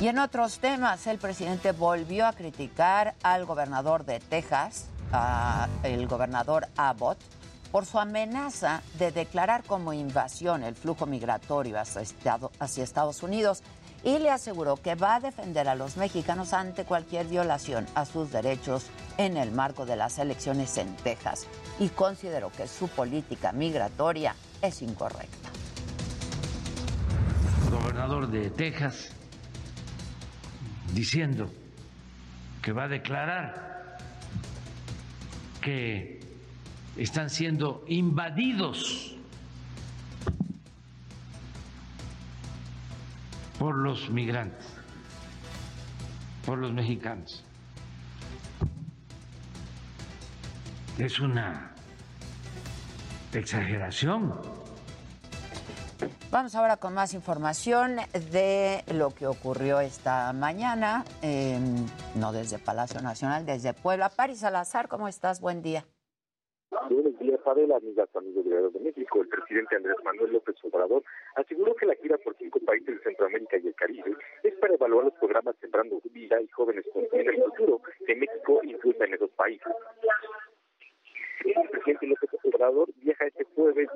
Y 0.00 0.08
en 0.08 0.18
otros 0.18 0.60
temas, 0.60 1.06
el 1.06 1.18
presidente 1.18 1.72
volvió 1.72 2.26
a 2.26 2.32
criticar 2.32 3.14
al 3.22 3.44
gobernador 3.44 4.06
de 4.06 4.18
Texas, 4.18 4.86
el 5.82 6.06
gobernador 6.06 6.68
Abbott, 6.76 7.18
por 7.70 7.86
su 7.86 7.98
amenaza 7.98 8.82
de 8.98 9.12
declarar 9.12 9.62
como 9.64 9.92
invasión 9.92 10.62
el 10.62 10.74
flujo 10.74 11.06
migratorio 11.06 11.78
hacia, 11.78 12.82
Estados 12.84 13.22
Unidos 13.22 13.62
y 14.02 14.18
le 14.18 14.30
aseguró 14.30 14.76
que 14.76 14.94
va 14.94 15.16
a 15.16 15.20
defender 15.20 15.68
a 15.68 15.74
los 15.74 15.96
mexicanos 15.96 16.52
ante 16.52 16.84
cualquier 16.84 17.26
violación 17.26 17.86
a 17.94 18.06
sus 18.06 18.32
derechos 18.32 18.86
en 19.18 19.36
el 19.36 19.52
marco 19.52 19.84
de 19.84 19.96
las 19.96 20.18
elecciones 20.18 20.76
en 20.78 20.94
Texas 20.96 21.46
y 21.78 21.88
consideró 21.88 22.50
que 22.50 22.66
su 22.66 22.88
política 22.88 23.52
migratoria 23.52 24.34
es 24.62 24.82
incorrecta. 24.82 25.50
Gobernador 27.70 28.28
de 28.28 28.50
Texas 28.50 29.10
diciendo 30.94 31.50
que 32.62 32.72
va 32.72 32.84
a 32.84 32.88
declarar 32.88 33.98
que 35.60 36.19
están 37.00 37.30
siendo 37.30 37.82
invadidos 37.86 39.16
por 43.58 43.74
los 43.74 44.10
migrantes, 44.10 44.66
por 46.44 46.58
los 46.58 46.74
mexicanos. 46.74 47.42
Es 50.98 51.18
una 51.20 51.72
exageración. 53.32 54.34
Vamos 56.30 56.54
ahora 56.54 56.76
con 56.76 56.92
más 56.92 57.14
información 57.14 57.96
de 58.30 58.84
lo 58.92 59.14
que 59.14 59.26
ocurrió 59.26 59.80
esta 59.80 60.34
mañana, 60.34 61.06
no 62.14 62.32
desde 62.32 62.58
Palacio 62.58 63.00
Nacional, 63.00 63.46
desde 63.46 63.72
Puebla. 63.72 64.10
Paris 64.10 64.40
Salazar, 64.40 64.88
¿cómo 64.88 65.08
estás? 65.08 65.40
Buen 65.40 65.62
día. 65.62 65.86
Amigas, 67.46 68.14
amigos 68.14 68.44
de 68.44 68.70
de 68.70 68.80
México. 68.80 69.22
El 69.22 69.28
presidente 69.28 69.76
Andrés 69.76 69.96
Manuel 70.04 70.32
López 70.32 70.56
Obrador 70.62 71.02
aseguró 71.36 71.74
que 71.74 71.86
la 71.86 71.94
gira 71.94 72.18
por 72.18 72.36
cinco 72.36 72.60
países 72.60 72.96
de 72.96 73.02
Centroamérica 73.02 73.56
y 73.56 73.68
el 73.68 73.74
Caribe 73.74 74.14
es 74.42 74.54
para 74.56 74.74
evaluar 74.74 75.06
los 75.06 75.14
programas 75.14 75.56
Sembrando 75.60 76.00
Vida 76.12 76.40
y 76.40 76.48
Jóvenes 76.48 76.84
con 76.92 77.04
el 77.12 77.42
futuro 77.42 77.80
que 78.06 78.14
México 78.14 78.60
incluya 78.62 79.04
en 79.06 79.14
esos 79.14 79.30
países. 79.30 79.72
El 81.44 81.68
presidente 81.70 82.06
López 82.06 82.30
Obrador 82.44 82.88
viaja 82.96 83.26
este 83.26 83.44
jueves 83.54 83.88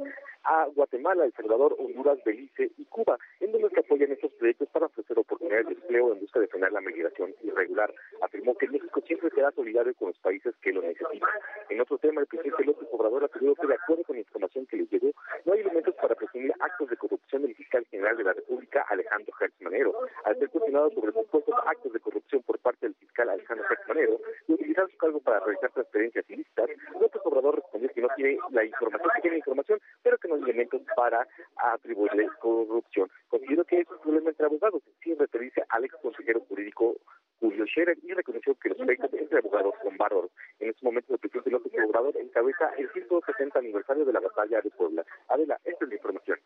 a 0.44 0.66
Guatemala, 0.74 1.24
El 1.24 1.32
Salvador, 1.32 1.76
Honduras, 1.78 2.18
Belice 2.24 2.70
y 2.76 2.84
Cuba, 2.86 3.18
en 3.40 3.52
donde 3.52 3.70
se 3.70 3.80
apoyan 3.80 4.12
estos 4.12 4.32
proyectos 4.34 4.68
para 4.70 4.86
ofrecer 4.86 5.18
oportunidades 5.18 5.66
de 5.66 5.74
empleo 5.74 6.12
en 6.12 6.20
busca 6.20 6.40
de 6.40 6.48
frenar 6.48 6.72
la 6.72 6.80
migración 6.80 7.34
irregular. 7.42 7.92
Afirmó 8.20 8.56
que 8.56 8.68
México 8.68 9.00
siempre 9.06 9.30
será 9.30 9.50
solidario 9.52 9.94
con 9.94 10.08
los 10.08 10.18
países 10.18 10.54
que 10.62 10.72
lo 10.72 10.82
necesitan. 10.82 11.28
En 11.68 11.80
otro 11.80 11.98
tema, 11.98 12.20
el 12.20 12.26
presidente 12.26 12.64
López 12.64 12.88
Obrador 12.92 13.24
afirmó 13.24 13.54
que 13.54 13.66
de 13.66 13.74
acuerdo 13.74 14.04
con 14.04 14.16
la 14.16 14.20
información 14.20 14.66
que 14.66 14.76
le 14.76 14.86
llegó, 14.86 15.10
no 15.44 15.52
hay 15.52 15.60
elementos 15.60 15.94
para 15.96 16.14
presumir 16.14 16.52
actos 16.60 16.90
de 16.90 16.96
corrupción 16.96 17.42
del 17.42 17.54
fiscal 17.54 17.84
general 17.90 18.16
de 18.16 18.24
la 18.24 18.32
República, 18.32 18.84
Alejandro 18.88 19.32
Gertz 19.34 19.60
Manero. 19.60 19.94
Al 20.24 20.38
ser 20.38 20.50
cuestionado 20.50 20.90
sobre 20.90 21.12
supuestos 21.12 21.54
actos 21.66 21.92
de 21.92 22.00
corrupción 22.00 22.42
por 22.42 22.58
parte 22.58 22.86
del 22.86 22.94
fiscal 22.94 23.28
Alejandro 23.28 23.66
Gertz 23.68 23.88
Manero, 23.88 24.20
de 24.46 24.54
utilizar 24.54 24.90
su 24.90 24.96
cargo 24.98 25.20
para 25.20 25.40
realizar 25.40 25.70
transferencias 25.72 26.28
ilícitas, 26.28 26.70
López 27.00 27.22
Obrador 27.24 27.56
respondió 27.56 27.88
que 27.90 28.00
no 28.00 28.08
tiene 28.16 28.38
la 28.50 28.64
información, 28.64 29.10
que 29.14 29.22
tiene 29.22 29.36
información, 29.38 29.80
pero 30.02 30.18
que 30.18 30.28
no 30.28 30.33
elementos 30.42 30.82
para 30.96 31.26
atribuirle 31.56 32.28
corrupción. 32.40 33.10
Considero 33.28 33.64
que 33.64 33.80
es 33.80 33.90
un 33.90 33.98
problema 33.98 34.30
entre 34.30 34.46
abogados, 34.46 34.82
sin 35.02 35.18
referirse 35.18 35.62
al 35.68 35.84
ex 35.84 35.94
consejero 36.00 36.40
jurídico 36.48 36.96
Julio 37.40 37.66
Scherer 37.66 37.98
y 38.02 38.12
reconoció 38.12 38.54
que 38.54 38.70
los 38.70 38.78
pleitos 38.78 39.12
entre 39.12 39.38
abogados 39.38 39.74
son 39.82 39.96
bárbaros. 39.96 40.30
En 40.58 40.68
estos 40.68 40.82
momentos, 40.82 41.10
el 41.10 41.18
presidente 41.18 41.50
López 41.50 41.72
Obrador 41.86 42.16
encabeza 42.16 42.70
el 42.78 42.90
170 42.92 43.58
aniversario 43.58 44.04
de 44.04 44.12
la 44.12 44.20
batalla 44.20 44.60
de 44.60 44.70
Puebla. 44.70 45.04
Adela, 45.28 45.60
esta 45.64 45.84
es 45.84 45.88
la 45.88 45.94
información. 45.94 46.38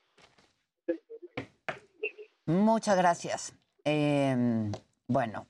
Muchas 2.46 2.96
gracias. 2.96 3.54
Eh, 3.84 4.34
bueno, 5.06 5.46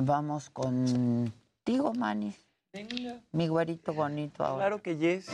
Vamos 0.00 0.48
contigo, 0.50 1.92
Manny. 1.92 2.32
Venga. 2.72 3.20
Mi 3.32 3.48
güerito 3.48 3.92
bonito 3.92 4.44
ahora. 4.44 4.66
Claro 4.66 4.82
que 4.82 4.96
yes. 4.96 5.26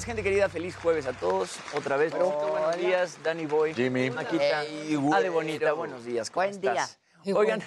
Días, 0.00 0.04
gente 0.06 0.22
querida. 0.22 0.48
Feliz 0.48 0.76
jueves 0.76 1.06
a 1.06 1.12
todos. 1.12 1.58
Otra 1.74 1.96
vez, 1.96 2.12
buenos 2.12 2.76
días. 2.76 3.18
Danny 3.22 3.46
Boy. 3.46 3.74
Jimmy. 3.74 4.10
Maquita. 4.10 4.64
Ey, 4.64 4.94
güero. 4.96 5.14
Ale 5.16 5.28
Bonita, 5.28 5.72
buenos 5.72 6.04
días. 6.04 6.30
¿Cómo 6.30 6.46
Buen 6.46 6.60
día. 6.60 6.86
Oigan, 7.34 7.60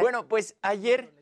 bueno, 0.00 0.26
pues 0.26 0.56
ayer, 0.62 1.12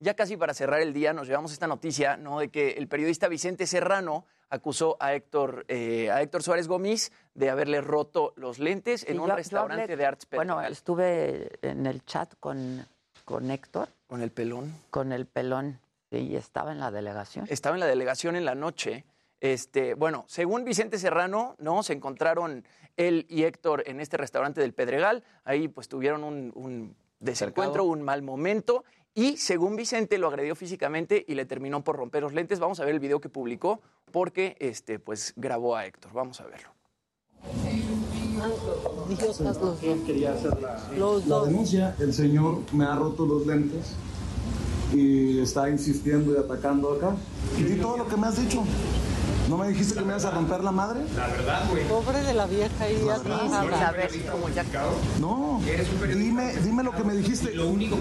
ya 0.00 0.14
casi 0.14 0.36
para 0.36 0.52
cerrar 0.52 0.80
el 0.80 0.92
día, 0.92 1.12
nos 1.12 1.28
llevamos 1.28 1.52
esta 1.52 1.68
noticia, 1.68 2.16
¿no? 2.16 2.40
De 2.40 2.48
que 2.48 2.70
el 2.72 2.88
periodista 2.88 3.28
Vicente 3.28 3.66
Serrano 3.68 4.26
acusó 4.50 4.96
a 4.98 5.14
Héctor, 5.14 5.64
eh, 5.68 6.10
a 6.10 6.22
Héctor 6.22 6.42
Suárez 6.42 6.66
Gómez 6.66 7.12
de 7.34 7.50
haberle 7.50 7.80
roto 7.80 8.32
los 8.36 8.58
lentes 8.58 9.04
en 9.04 9.12
Sí, 9.12 9.18
un 9.18 9.26
yo- 9.26 9.28
yo 9.28 9.36
restaurante 9.36 9.84
hablé- 9.84 9.96
de 9.96 10.06
artes 10.06 10.28
Bueno, 10.32 10.60
estuve 10.62 11.50
en 11.62 11.86
el 11.86 12.04
chat 12.04 12.34
con, 12.40 12.84
con 13.24 13.48
Héctor. 13.50 13.90
¿Con 14.08 14.22
el 14.22 14.32
pelón? 14.32 14.74
Con 14.90 15.12
el 15.12 15.26
pelón. 15.26 15.78
Sí, 16.10 16.16
y 16.18 16.36
estaba 16.36 16.72
en 16.72 16.80
la 16.80 16.90
delegación. 16.90 17.46
estaba 17.48 17.76
en 17.76 17.80
la 17.80 17.86
delegación 17.86 18.34
en 18.34 18.44
la 18.46 18.54
noche. 18.56 19.04
Este, 19.40 19.94
bueno, 19.94 20.24
según 20.28 20.64
Vicente 20.64 20.98
Serrano, 20.98 21.54
¿no? 21.58 21.82
Se 21.82 21.92
encontraron 21.92 22.64
él 22.96 23.26
y 23.28 23.44
Héctor 23.44 23.84
en 23.86 24.00
este 24.00 24.16
restaurante 24.16 24.60
del 24.60 24.72
Pedregal. 24.74 25.22
Ahí 25.44 25.68
pues 25.68 25.88
tuvieron 25.88 26.24
un, 26.24 26.52
un 26.54 26.96
desencuentro, 27.20 27.84
un 27.84 28.02
mal 28.02 28.22
momento. 28.22 28.84
Y 29.14 29.36
según 29.36 29.76
Vicente 29.76 30.18
lo 30.18 30.28
agredió 30.28 30.54
físicamente 30.54 31.24
y 31.26 31.34
le 31.34 31.44
terminó 31.44 31.82
por 31.82 31.96
romper 31.96 32.22
los 32.22 32.32
lentes. 32.32 32.58
Vamos 32.60 32.80
a 32.80 32.84
ver 32.84 32.94
el 32.94 33.00
video 33.00 33.20
que 33.20 33.28
publicó 33.28 33.80
porque 34.12 34.56
este, 34.60 34.98
pues, 34.98 35.32
grabó 35.36 35.76
a 35.76 35.86
Héctor. 35.86 36.12
Vamos 36.12 36.40
a 36.40 36.46
verlo. 36.46 36.70
Dios, 39.08 39.40
haz 39.40 39.60
los 39.60 39.80
dos. 39.80 40.00
quería 40.06 40.32
hacer 40.32 40.60
la, 40.60 40.78
Los 40.96 41.26
la 41.26 41.36
dos. 41.36 41.48
denuncia. 41.48 41.96
El 41.98 42.12
señor 42.12 42.58
me 42.72 42.84
ha 42.84 42.94
roto 42.94 43.26
los 43.26 43.46
lentes 43.46 43.94
y 44.92 45.40
está 45.40 45.68
insistiendo 45.70 46.34
y 46.34 46.36
atacando 46.36 46.92
acá. 46.92 47.16
Y 47.58 47.62
di 47.62 47.80
todo 47.80 47.96
lo 47.96 48.06
que 48.08 48.16
me 48.16 48.26
has 48.26 48.40
dicho. 48.40 48.62
¿No 49.48 49.56
me 49.56 49.68
dijiste 49.68 49.94
que 49.94 50.00
me 50.02 50.08
ibas 50.08 50.26
a 50.26 50.30
romper 50.30 50.62
la 50.62 50.72
madre? 50.72 51.00
La 51.16 51.26
verdad, 51.26 51.62
güey. 51.70 51.88
Pobre 51.88 52.22
de 52.22 52.34
la 52.34 52.46
vieja 52.46 52.90
y 52.90 52.98
ya 53.04 53.18
verdad, 53.18 53.94
No, 55.20 55.60
dime, 56.14 56.54
dime 56.62 56.82
lo 56.82 56.92
que 56.92 57.02
me 57.04 57.14
dijiste. 57.14 57.54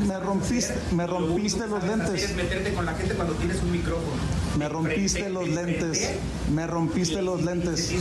me 0.06 0.20
rompiste, 0.20 0.76
me 0.92 1.08
rompiste 1.08 1.68
los 1.68 1.84
lentes. 1.84 2.36
meterte 2.36 2.74
con 2.74 2.86
la 2.86 2.94
gente 2.96 3.14
cuando 3.16 3.34
tienes 3.36 3.62
un 3.62 3.72
micrófono. 3.72 4.12
Me 4.58 4.68
rompiste 4.68 5.30
los 5.30 5.48
lentes. 5.48 6.10
Me 6.54 6.68
rompiste 6.68 7.22
los 7.22 7.42
lentes. 7.42 7.94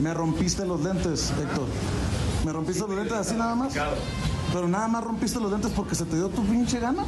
Me 0.00 0.14
rompiste 0.14 0.64
los 0.64 0.80
lentes, 0.80 1.32
Héctor. 1.38 1.66
Me 2.46 2.52
rompiste 2.52 2.80
los 2.80 2.96
lentes 2.96 3.12
así 3.12 3.34
nada 3.34 3.54
más. 3.54 3.74
Pero 4.52 4.68
nada 4.68 4.88
más 4.88 5.04
rompiste 5.04 5.38
los 5.38 5.52
lentes 5.52 5.70
porque 5.76 5.94
se 5.94 6.06
te 6.06 6.16
dio 6.16 6.28
tu 6.28 6.42
pinche 6.44 6.80
gana. 6.80 7.04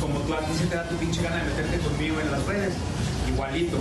Como 0.00 0.18
tú 0.20 0.34
a 0.34 0.38
ti 0.40 0.52
se 0.58 0.66
te 0.66 0.74
da 0.74 0.88
tu 0.88 0.96
pinche 0.96 1.22
gana 1.22 1.36
de 1.36 1.44
meterte 1.44 1.78
conmigo 1.78 2.20
en 2.20 2.32
las 2.32 2.44
redes. 2.46 2.74
Igualito. 3.28 3.78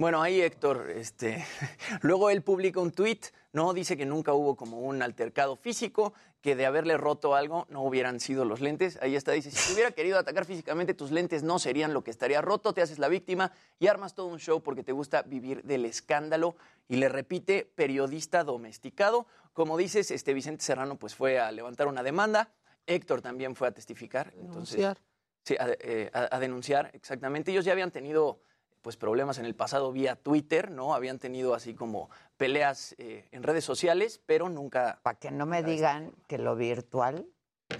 Bueno, 0.00 0.22
ahí 0.22 0.40
Héctor, 0.40 0.90
este, 0.96 1.44
luego 2.00 2.30
él 2.30 2.40
publica 2.40 2.80
un 2.80 2.90
tuit, 2.90 3.26
¿no? 3.52 3.74
Dice 3.74 3.98
que 3.98 4.06
nunca 4.06 4.32
hubo 4.32 4.56
como 4.56 4.80
un 4.80 5.02
altercado 5.02 5.56
físico, 5.56 6.14
que 6.40 6.56
de 6.56 6.64
haberle 6.64 6.96
roto 6.96 7.34
algo 7.34 7.66
no 7.68 7.82
hubieran 7.82 8.18
sido 8.18 8.46
los 8.46 8.62
lentes. 8.62 8.98
Ahí 9.02 9.14
está, 9.14 9.32
dice, 9.32 9.50
si 9.50 9.66
te 9.68 9.74
hubiera 9.74 9.90
querido 9.90 10.18
atacar 10.18 10.46
físicamente, 10.46 10.94
tus 10.94 11.10
lentes 11.10 11.42
no 11.42 11.58
serían 11.58 11.92
lo 11.92 12.02
que 12.02 12.10
estaría 12.10 12.40
roto, 12.40 12.72
te 12.72 12.80
haces 12.80 12.98
la 12.98 13.08
víctima 13.08 13.52
y 13.78 13.88
armas 13.88 14.14
todo 14.14 14.28
un 14.28 14.38
show 14.38 14.62
porque 14.62 14.82
te 14.82 14.92
gusta 14.92 15.20
vivir 15.20 15.62
del 15.64 15.84
escándalo. 15.84 16.56
Y 16.88 16.96
le 16.96 17.10
repite, 17.10 17.70
periodista 17.74 18.42
domesticado. 18.42 19.26
Como 19.52 19.76
dices, 19.76 20.10
este 20.10 20.32
Vicente 20.32 20.64
Serrano 20.64 20.96
pues 20.96 21.14
fue 21.14 21.38
a 21.38 21.52
levantar 21.52 21.88
una 21.88 22.02
demanda, 22.02 22.54
Héctor 22.86 23.20
también 23.20 23.54
fue 23.54 23.68
a 23.68 23.72
testificar. 23.72 24.32
Entonces, 24.40 24.78
Denunciar. 24.78 24.98
Sí, 25.44 25.56
a, 25.60 25.66
eh, 25.78 26.10
a- 26.14 26.34
a 26.36 26.40
denunciar, 26.40 26.90
exactamente. 26.94 27.50
Ellos 27.50 27.66
ya 27.66 27.72
habían 27.72 27.90
tenido 27.90 28.40
pues 28.82 28.96
problemas 28.96 29.38
en 29.38 29.44
el 29.44 29.54
pasado 29.54 29.92
vía 29.92 30.16
Twitter, 30.16 30.70
¿no? 30.70 30.94
Habían 30.94 31.18
tenido 31.18 31.54
así 31.54 31.74
como 31.74 32.10
peleas 32.36 32.94
eh, 32.98 33.28
en 33.32 33.42
redes 33.42 33.64
sociales, 33.64 34.20
pero 34.26 34.48
nunca... 34.48 35.00
Para 35.02 35.18
que 35.18 35.30
no 35.30 35.46
me 35.46 35.62
digan 35.62 36.12
que 36.26 36.38
lo 36.38 36.56
virtual 36.56 37.26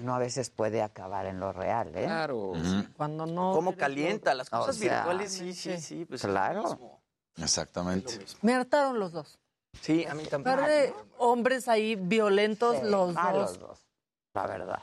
no 0.00 0.14
a 0.14 0.18
veces 0.18 0.50
puede 0.50 0.82
acabar 0.82 1.26
en 1.26 1.40
lo 1.40 1.52
real, 1.52 1.88
¿eh? 1.96 2.04
Claro. 2.04 2.52
Cuando 2.96 3.26
no. 3.26 3.52
¿Cómo 3.52 3.76
calienta? 3.76 4.34
Las 4.34 4.46
O 4.52 4.58
cosas 4.60 4.76
sea, 4.76 4.98
virtuales, 4.98 5.32
sí, 5.32 5.52
sí, 5.52 5.78
sí. 5.78 6.04
Pues 6.04 6.22
claro. 6.22 6.62
mismo. 6.62 7.02
Exactamente. 7.36 8.18
Me 8.42 8.54
hartaron 8.54 9.00
los 9.00 9.12
dos. 9.12 9.38
Sí, 9.80 10.04
a 10.06 10.14
mí 10.14 10.24
también. 10.24 10.56
Par 10.56 10.68
de 10.68 10.94
hombres 11.18 11.66
ahí 11.68 11.96
violentos, 11.96 12.76
Sí, 12.76 12.82
los 12.84 13.14
dos. 13.14 13.58
dos, 13.58 13.86
la 14.34 14.46
verdad. 14.46 14.82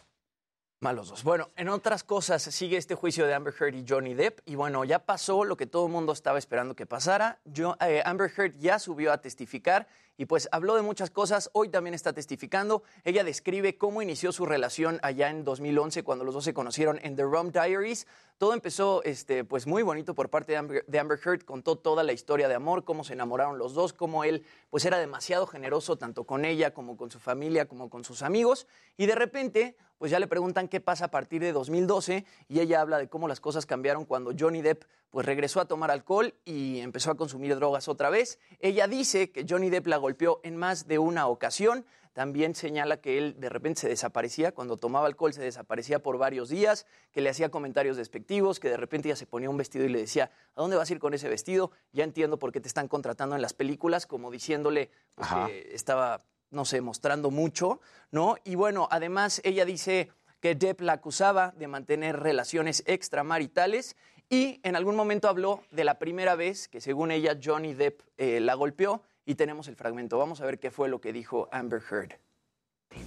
Malos 0.80 1.10
dos. 1.10 1.24
Bueno, 1.24 1.50
en 1.56 1.70
otras 1.70 2.04
cosas 2.04 2.44
sigue 2.44 2.78
este 2.78 2.94
juicio 2.94 3.26
de 3.26 3.34
Amber 3.34 3.52
Heard 3.60 3.74
y 3.74 3.84
Johnny 3.88 4.14
Depp 4.14 4.42
y 4.46 4.54
bueno, 4.54 4.84
ya 4.86 5.00
pasó 5.00 5.44
lo 5.44 5.58
que 5.58 5.66
todo 5.66 5.88
el 5.88 5.92
mundo 5.92 6.14
estaba 6.14 6.38
esperando 6.38 6.76
que 6.76 6.86
pasara. 6.86 7.40
Eh, 7.82 8.04
Amber 8.06 8.32
Heard 8.38 8.60
ya 8.60 8.78
subió 8.78 9.12
a 9.12 9.18
testificar 9.18 9.88
y 10.18 10.26
pues 10.26 10.48
habló 10.52 10.76
de 10.76 10.84
muchas 10.84 11.10
cosas. 11.10 11.50
Hoy 11.54 11.70
también 11.70 11.96
está 11.96 12.14
testificando. 12.14 12.84
Ella 13.04 13.24
describe 13.24 13.78
cómo 13.80 14.04
inició 14.04 14.32
su 14.32 14.46
relación 14.46 15.00
allá 15.02 15.32
en 15.32 15.44
2011 15.44 16.04
cuando 16.04 16.24
los 16.24 16.36
dos 16.36 16.44
se 16.44 16.54
conocieron 16.54 17.00
en 17.02 17.16
The 17.16 17.24
Rum 17.24 17.52
Diaries. 17.52 18.06
Todo 18.38 18.54
empezó 18.54 19.04
este, 19.04 19.44
pues 19.44 19.66
muy 19.66 19.82
bonito 19.82 20.14
por 20.14 20.30
parte 20.30 20.52
de 20.52 20.58
Amber, 20.60 20.86
de 20.88 21.00
Amber 21.00 21.20
Heard. 21.24 21.44
Contó 21.44 21.78
toda 21.78 22.04
la 22.04 22.14
historia 22.14 22.48
de 22.48 22.54
amor, 22.54 22.84
cómo 22.84 23.04
se 23.04 23.14
enamoraron 23.14 23.58
los 23.58 23.74
dos, 23.74 23.94
cómo 23.94 24.24
él 24.24 24.46
pues 24.70 24.86
era 24.86 25.00
demasiado 25.00 25.48
generoso 25.48 25.98
tanto 25.98 26.24
con 26.24 26.46
ella 26.46 26.72
como 26.72 26.98
con 26.98 27.10
su 27.10 27.18
familia, 27.18 27.68
como 27.68 27.90
con 27.90 28.04
sus 28.04 28.22
amigos. 28.22 28.68
Y 28.96 29.08
de 29.08 29.16
repente 29.16 29.76
pues 29.98 30.12
ya 30.12 30.20
le 30.20 30.28
preguntan 30.28 30.68
qué 30.68 30.80
pasa 30.80 31.06
a 31.06 31.12
partir 31.12 31.42
de 31.42 31.52
2012 31.52 32.26
y 32.48 32.60
ella 32.60 32.82
habla 32.82 32.98
de 32.98 33.08
cómo 33.08 33.28
las 33.28 33.40
cosas 33.40 33.66
cambiaron 33.66 34.06
cuando 34.06 34.32
Johnny 34.38 34.62
Depp 34.62 34.84
pues 35.10 35.26
regresó 35.26 35.60
a 35.60 35.66
tomar 35.66 35.92
alcohol 35.92 36.34
y 36.46 36.80
empezó 36.80 37.12
a 37.12 37.16
consumir 37.16 37.56
drogas 37.56 37.88
otra 37.88 38.10
vez. 38.10 38.40
Ella 38.60 38.88
dice 38.88 39.32
que 39.32 39.46
Johnny 39.48 39.70
Depp 39.70 39.88
la 39.88 39.98
golpeó 39.98 40.40
en 40.44 40.56
más 40.58 40.88
de 40.88 41.00
una 41.00 41.28
ocasión. 41.28 41.86
También 42.14 42.56
señala 42.56 43.00
que 43.00 43.20
él 43.20 43.40
de 43.40 43.48
repente 43.48 43.82
se 43.82 43.90
desaparecía, 43.90 44.52
cuando 44.52 44.78
tomaba 44.78 45.06
alcohol 45.06 45.34
se 45.34 45.42
desaparecía 45.44 46.00
por 46.00 46.18
varios 46.18 46.50
días, 46.50 46.88
que 47.12 47.22
le 47.22 47.30
hacía 47.30 47.50
comentarios 47.50 47.96
despectivos, 47.96 48.60
que 48.60 48.70
de 48.70 48.78
repente 48.78 49.08
ella 49.08 49.16
se 49.16 49.28
ponía 49.28 49.52
un 49.52 49.58
vestido 49.58 49.86
y 49.86 49.90
le 49.90 50.00
decía, 50.00 50.32
¿a 50.56 50.62
dónde 50.62 50.78
vas 50.78 50.90
a 50.90 50.94
ir 50.94 51.00
con 51.00 51.14
ese 51.14 51.30
vestido? 51.30 51.70
Ya 51.94 52.04
entiendo 52.04 52.40
por 52.40 52.52
qué 52.52 52.60
te 52.60 52.68
están 52.68 52.88
contratando 52.88 53.36
en 53.36 53.44
las 53.44 53.54
películas, 53.54 54.08
como 54.08 54.32
diciéndole 54.32 54.90
pues, 55.14 55.30
que 55.46 55.76
estaba, 55.76 56.24
no 56.52 56.66
sé, 56.66 56.82
mostrando 56.82 57.32
mucho, 57.32 57.80
¿no? 58.12 58.38
Y 58.44 58.56
bueno, 58.56 58.88
además 58.92 59.42
ella 59.44 59.66
dice 59.66 60.10
que 60.40 60.56
Depp 60.56 60.82
la 60.82 60.94
acusaba 60.94 61.54
de 61.58 61.68
mantener 61.68 62.20
relaciones 62.20 62.84
extramaritales 62.86 63.96
y 64.30 64.60
en 64.64 64.76
algún 64.76 64.96
momento 64.96 65.30
habló 65.30 65.64
de 65.72 65.84
la 65.84 66.00
primera 66.00 66.36
vez 66.36 66.68
que 66.68 66.82
según 66.82 67.12
ella 67.12 67.38
Johnny 67.42 67.74
Depp 67.74 68.02
eh, 68.18 68.40
la 68.40 68.56
golpeó 68.56 69.02
y 69.26 69.36
tenemos 69.36 69.68
el 69.68 69.76
fragmento. 69.76 70.18
Vamos 70.18 70.42
a 70.42 70.46
ver 70.46 70.60
qué 70.60 70.72
fue 70.72 70.90
lo 70.90 71.00
que 71.00 71.14
dijo 71.14 71.50
Amber 71.52 71.82
Heard. 71.90 72.14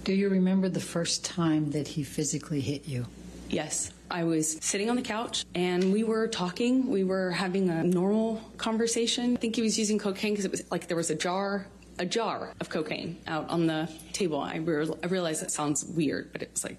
Do 0.03 0.13
you 0.13 0.29
remember 0.29 0.69
the 0.69 0.79
first 0.79 1.25
time 1.25 1.71
that 1.71 1.87
he 1.87 2.03
physically 2.03 2.61
hit 2.61 2.87
you? 2.87 3.05
Yes. 3.49 3.91
I 4.09 4.23
was 4.23 4.57
sitting 4.61 4.89
on 4.89 4.95
the 4.95 5.01
couch 5.01 5.45
and 5.55 5.91
we 5.91 6.03
were 6.03 6.27
talking. 6.27 6.89
We 6.89 7.03
were 7.03 7.31
having 7.31 7.69
a 7.69 7.83
normal 7.83 8.41
conversation. 8.57 9.33
I 9.33 9.37
think 9.37 9.55
he 9.55 9.61
was 9.61 9.77
using 9.77 9.97
cocaine 9.97 10.33
because 10.33 10.45
it 10.45 10.51
was 10.51 10.63
like 10.69 10.87
there 10.87 10.97
was 10.97 11.09
a 11.09 11.15
jar, 11.15 11.65
a 12.01 12.05
jar 12.05 12.53
of 12.59 12.67
cocaine 12.69 13.15
out 13.27 13.47
on 13.49 13.67
the 13.67 13.87
table. 14.11 14.39
I, 14.39 14.55
re- 14.55 14.89
I 15.03 15.07
realize 15.07 15.39
that 15.41 15.51
sounds 15.51 15.85
weird, 15.85 16.33
but 16.33 16.41
it 16.41 16.49
was 16.51 16.63
like 16.63 16.77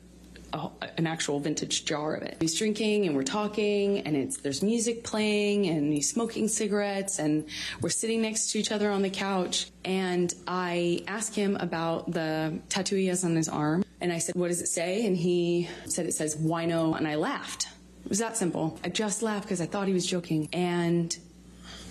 a, 0.53 0.69
an 0.99 1.07
actual 1.07 1.39
vintage 1.39 1.85
jar 1.85 2.15
of 2.15 2.25
it. 2.25 2.39
He's 2.41 2.59
drinking 2.59 3.07
and 3.07 3.15
we're 3.15 3.23
talking 3.23 4.01
and 4.01 4.17
it's 4.17 4.39
there's 4.39 4.63
music 4.65 5.05
playing 5.05 5.69
and 5.69 5.93
he's 5.93 6.11
smoking 6.11 6.49
cigarettes 6.49 7.21
and 7.21 7.45
we're 7.81 7.89
sitting 7.89 8.21
next 8.21 8.51
to 8.51 8.59
each 8.59 8.73
other 8.73 8.91
on 8.91 9.03
the 9.03 9.11
couch 9.11 9.71
and 9.85 10.35
I 10.49 11.05
asked 11.07 11.37
him 11.37 11.57
about 11.57 12.11
the 12.11 12.59
tattoo 12.69 12.97
he 12.97 13.07
has 13.07 13.25
on 13.25 13.37
his 13.37 13.49
arm 13.49 13.85
and 14.01 14.13
I 14.13 14.19
said, 14.19 14.35
"What 14.35 14.49
does 14.49 14.61
it 14.61 14.67
say?" 14.67 15.07
And 15.07 15.17
he 15.17 15.69
said 15.87 16.07
it 16.07 16.15
says 16.15 16.37
wino 16.37 16.97
and 16.97 17.07
I 17.07 17.15
laughed. 17.15 17.69
It 18.05 18.09
was 18.09 18.19
that 18.19 18.37
simple. 18.37 18.81
I 18.83 18.89
just 18.89 19.23
laughed 19.23 19.45
because 19.45 19.61
I 19.61 19.67
thought 19.67 19.87
he 19.87 19.95
was 19.95 20.05
joking 20.05 20.49
and 20.53 21.17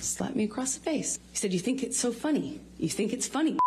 slapped 0.02 0.36
me 0.36 0.44
across 0.44 0.76
the 0.76 0.82
face. 0.82 1.18
He 1.32 1.38
said, 1.38 1.54
"You 1.54 1.60
think 1.60 1.82
it's 1.82 1.98
so 1.98 2.12
funny? 2.12 2.60
You 2.82 2.90
think 2.90 3.14
it's 3.14 3.28
funny? 3.28 3.60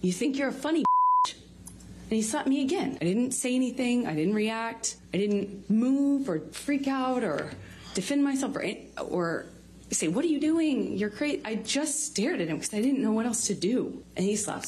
You 0.00 0.12
think 0.12 0.38
you're 0.38 0.48
a 0.48 0.52
funny?" 0.52 0.82
And 1.26 2.16
he 2.16 2.22
slapped 2.22 2.48
me 2.48 2.62
again. 2.62 2.96
I 2.98 3.04
didn't 3.04 3.32
say 3.32 3.54
anything. 3.54 4.06
I 4.06 4.14
didn't 4.14 4.32
react. 4.34 4.96
I 5.12 5.18
didn't 5.18 5.68
move 5.68 6.26
or 6.26 6.40
freak 6.50 6.88
out 6.88 7.22
or 7.22 7.50
defend 7.92 8.24
myself 8.24 8.56
or, 8.56 8.64
or 8.98 9.46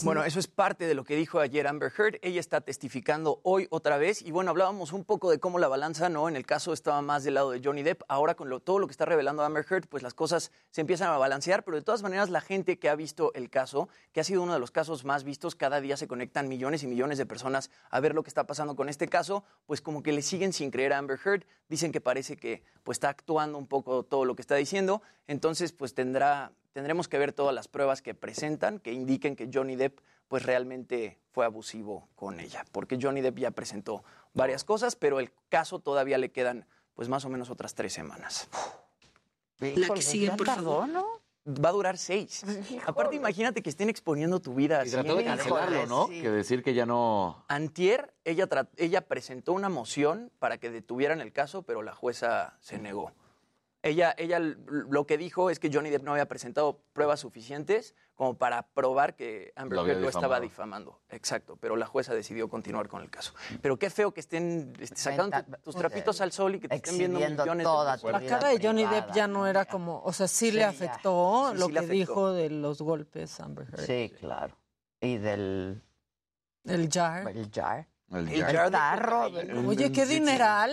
Bueno, 0.05 0.25
eso 0.25 0.41
es 0.41 0.49
parte 0.49 0.85
de 0.89 0.95
lo 0.95 1.05
que 1.05 1.15
dijo 1.15 1.39
ayer 1.39 1.69
Amber 1.69 1.93
Heard. 1.97 2.17
Ella 2.23 2.41
está 2.41 2.61
testificando 2.61 3.39
hoy 3.45 3.69
otra 3.71 3.99
vez. 3.99 4.21
Y 4.23 4.33
bueno, 4.33 4.51
hablábamos 4.51 4.93
un 4.93 5.05
poco 5.05 5.31
de 5.31 5.39
cómo 5.39 5.61
la 5.61 5.69
balanza, 5.69 6.09
¿no? 6.09 6.29
En 6.29 6.35
el 6.35 6.45
caso 6.45 6.73
estaba 6.73 7.03
más 7.03 7.23
del 7.23 7.35
lado 7.35 7.53
de 7.53 7.61
Johnny 7.63 7.85
Depp. 7.85 8.03
Ahora 8.09 8.35
con 8.35 8.49
lo- 8.49 8.59
todo 8.59 8.81
lo 8.81 8.89
que 8.89 8.91
está 8.91 9.05
revelando 9.05 9.45
Amber 9.45 9.65
Heard, 9.71 9.87
pues 9.87 10.03
las 10.03 10.13
cosas 10.13 10.51
se 10.73 10.81
empiezan 10.81 11.09
a 11.13 11.19
balancear. 11.19 11.63
Pero 11.63 11.77
de 11.77 11.83
todas 11.85 12.03
maneras, 12.03 12.29
la 12.29 12.41
gente 12.41 12.81
que 12.81 12.89
ha 12.89 12.97
visto 12.97 13.33
el 13.35 13.49
caso, 13.49 13.89
que 14.13 14.19
ha 14.21 14.25
sido 14.25 14.43
uno 14.43 14.55
de 14.55 14.59
los 14.59 14.73
casos 14.73 15.05
más 15.05 15.23
vistos, 15.23 15.55
cada 15.55 15.81
día 15.81 15.97
se 15.97 16.09
conectan 16.09 16.49
millones 16.49 16.83
y 16.83 16.89
millones 16.89 17.19
de 17.19 17.27
personas 17.27 17.71
a 17.91 18.01
ver 18.01 18.17
lo 18.17 18.25
que 18.25 18.29
está 18.29 18.45
pasando 18.49 18.75
con 18.75 18.89
este 18.89 19.07
caso, 19.07 19.45
pues 19.67 19.81
como 19.81 20.03
que 20.03 20.11
le 20.11 20.23
siguen 20.23 20.53
sin 20.53 20.73
creer 20.73 20.93
a 20.93 20.99
Amber 20.99 21.21
Heard. 21.25 21.45
Dicen 21.69 21.93
que 21.93 22.01
parece 22.01 22.37
que 22.37 22.65
pues 22.83 22.97
está 22.97 23.09
actuando 23.11 23.57
un 23.57 23.69
poco 23.69 24.03
todo 24.03 24.25
lo 24.25 24.35
que 24.35 24.43
está 24.43 24.57
diciendo. 24.57 25.01
Entonces, 25.27 25.73
pues 25.73 25.95
tendrá, 25.95 26.53
tendremos 26.73 27.09
que 27.09 27.19
ver 27.19 27.33
todas 27.33 27.55
las 27.55 27.69
pruebas 27.69 28.03
que 28.03 28.15
presentan 28.15 28.79
que 28.79 28.93
indiquen 28.93 29.37
que 29.37 29.49
Johnny 29.53 29.77
Depp 29.77 30.01
pues 30.29 30.45
realmente 30.45 31.19
fue 31.31 31.45
abusivo 31.45 32.09
con 32.15 32.41
ella, 32.41 32.65
porque 32.73 32.99
Johnny 33.01 33.21
Depp 33.21 33.39
ya 33.39 33.51
presentó 33.51 34.03
varias 34.33 34.65
cosas, 34.65 34.97
pero 34.97 35.21
el 35.21 35.31
caso 35.49 35.79
todavía 35.79 36.17
le 36.19 36.31
quedan 36.31 36.67
pues 36.95 37.09
más 37.09 37.25
o 37.25 37.29
menos 37.29 37.51
otras 37.51 37.75
tres 37.75 37.93
semanas. 37.93 38.49
La 39.59 39.95
que 39.95 40.03
sigue, 40.03 40.31
por 40.33 40.47
favor. 40.47 40.89
Va 41.45 41.71
a 41.71 41.73
durar 41.73 41.99
seis. 41.99 42.45
Aparte, 42.87 43.17
imagínate 43.17 43.63
que 43.63 43.71
estén 43.71 43.89
exponiendo 43.91 44.41
tu 44.41 44.55
vida 44.55 44.79
Y 44.79 44.83
así. 44.83 44.91
trató 44.93 45.17
de 45.17 45.25
cancelarlo, 45.25 45.87
¿no? 45.87 46.09
Que 46.09 46.31
decir 46.31 46.63
que 46.63 46.73
ya 46.73 46.87
no... 46.87 47.45
Antier, 47.49 48.15
ella, 48.25 48.49
ella 48.77 49.01
presentó 49.09 49.53
una 49.53 49.69
moción 49.69 50.31
para 50.39 50.59
que 50.59 50.71
detuvieran 50.71 51.21
el 51.21 51.33
caso, 51.33 51.63
pero 51.63 51.83
la 51.83 51.95
jueza 51.95 52.57
se 52.61 52.79
negó. 52.79 53.13
Ella, 53.85 54.15
ella 54.17 54.39
lo 54.39 55.07
que 55.09 55.19
dijo 55.19 55.51
es 55.51 55.59
que 55.59 55.69
Johnny 55.73 55.91
Depp 55.91 56.05
no 56.05 56.13
había 56.13 56.27
presentado 56.29 56.81
pruebas 56.93 57.19
suficientes 57.19 57.97
como 58.15 58.35
para 58.35 58.63
probar 58.69 59.17
que 59.17 59.53
Amber 59.57 59.77
Lo 59.79 59.85
lo 59.85 60.09
estaba 60.09 60.39
difamando. 60.39 61.01
Exacto, 61.09 61.57
pero 61.57 61.75
la 61.75 61.87
jueza 61.87 62.15
decidió 62.15 62.49
continuar 62.49 62.89
con 62.89 63.03
el 63.03 63.11
caso. 63.11 63.35
Pero 63.61 63.77
qué 63.77 63.91
feo 63.91 64.13
que 64.15 64.21
estén 64.21 64.73
este, 64.79 64.95
sacando 64.95 65.43
tu- 65.43 65.53
tus 65.65 65.75
trapitos 65.75 66.21
al 66.21 66.31
sol 66.31 66.55
y 66.55 66.61
que 66.61 66.69
te 66.69 66.77
estén 66.77 66.97
viendo 66.97 67.19
millones 67.43 67.65
toda 67.65 67.97
de 67.97 68.01
tu 68.03 68.09
La 68.11 68.21
cara 68.25 68.49
de 68.51 68.65
Johnny 68.65 68.87
Depp 68.87 69.13
ya 69.13 69.27
no 69.27 69.49
era 69.49 69.65
como, 69.65 70.01
o 70.05 70.13
sea, 70.13 70.29
sí, 70.29 70.51
Sí, 70.51 70.53
le 70.53 70.65
afectó 70.65 71.51
Sí, 71.53 71.59
lo 71.59 71.67
sí 71.67 71.73
que 71.73 71.79
afectó. 71.81 71.93
dijo 71.95 72.33
de 72.33 72.51
los 72.51 72.83
golpes 72.83 73.41
Amber 73.41 73.67
Heard. 73.69 73.85
Sí, 73.87 74.13
claro. 74.21 74.57
Y 75.01 75.17
del... 75.17 75.83
El 76.65 76.89
jar. 76.89 77.29
El 77.31 77.51
jar. 77.51 77.89
El 78.15 78.71
tarro. 78.71 79.31
Oye, 79.67 79.91
qué 79.91 80.05
dineral. 80.07 80.73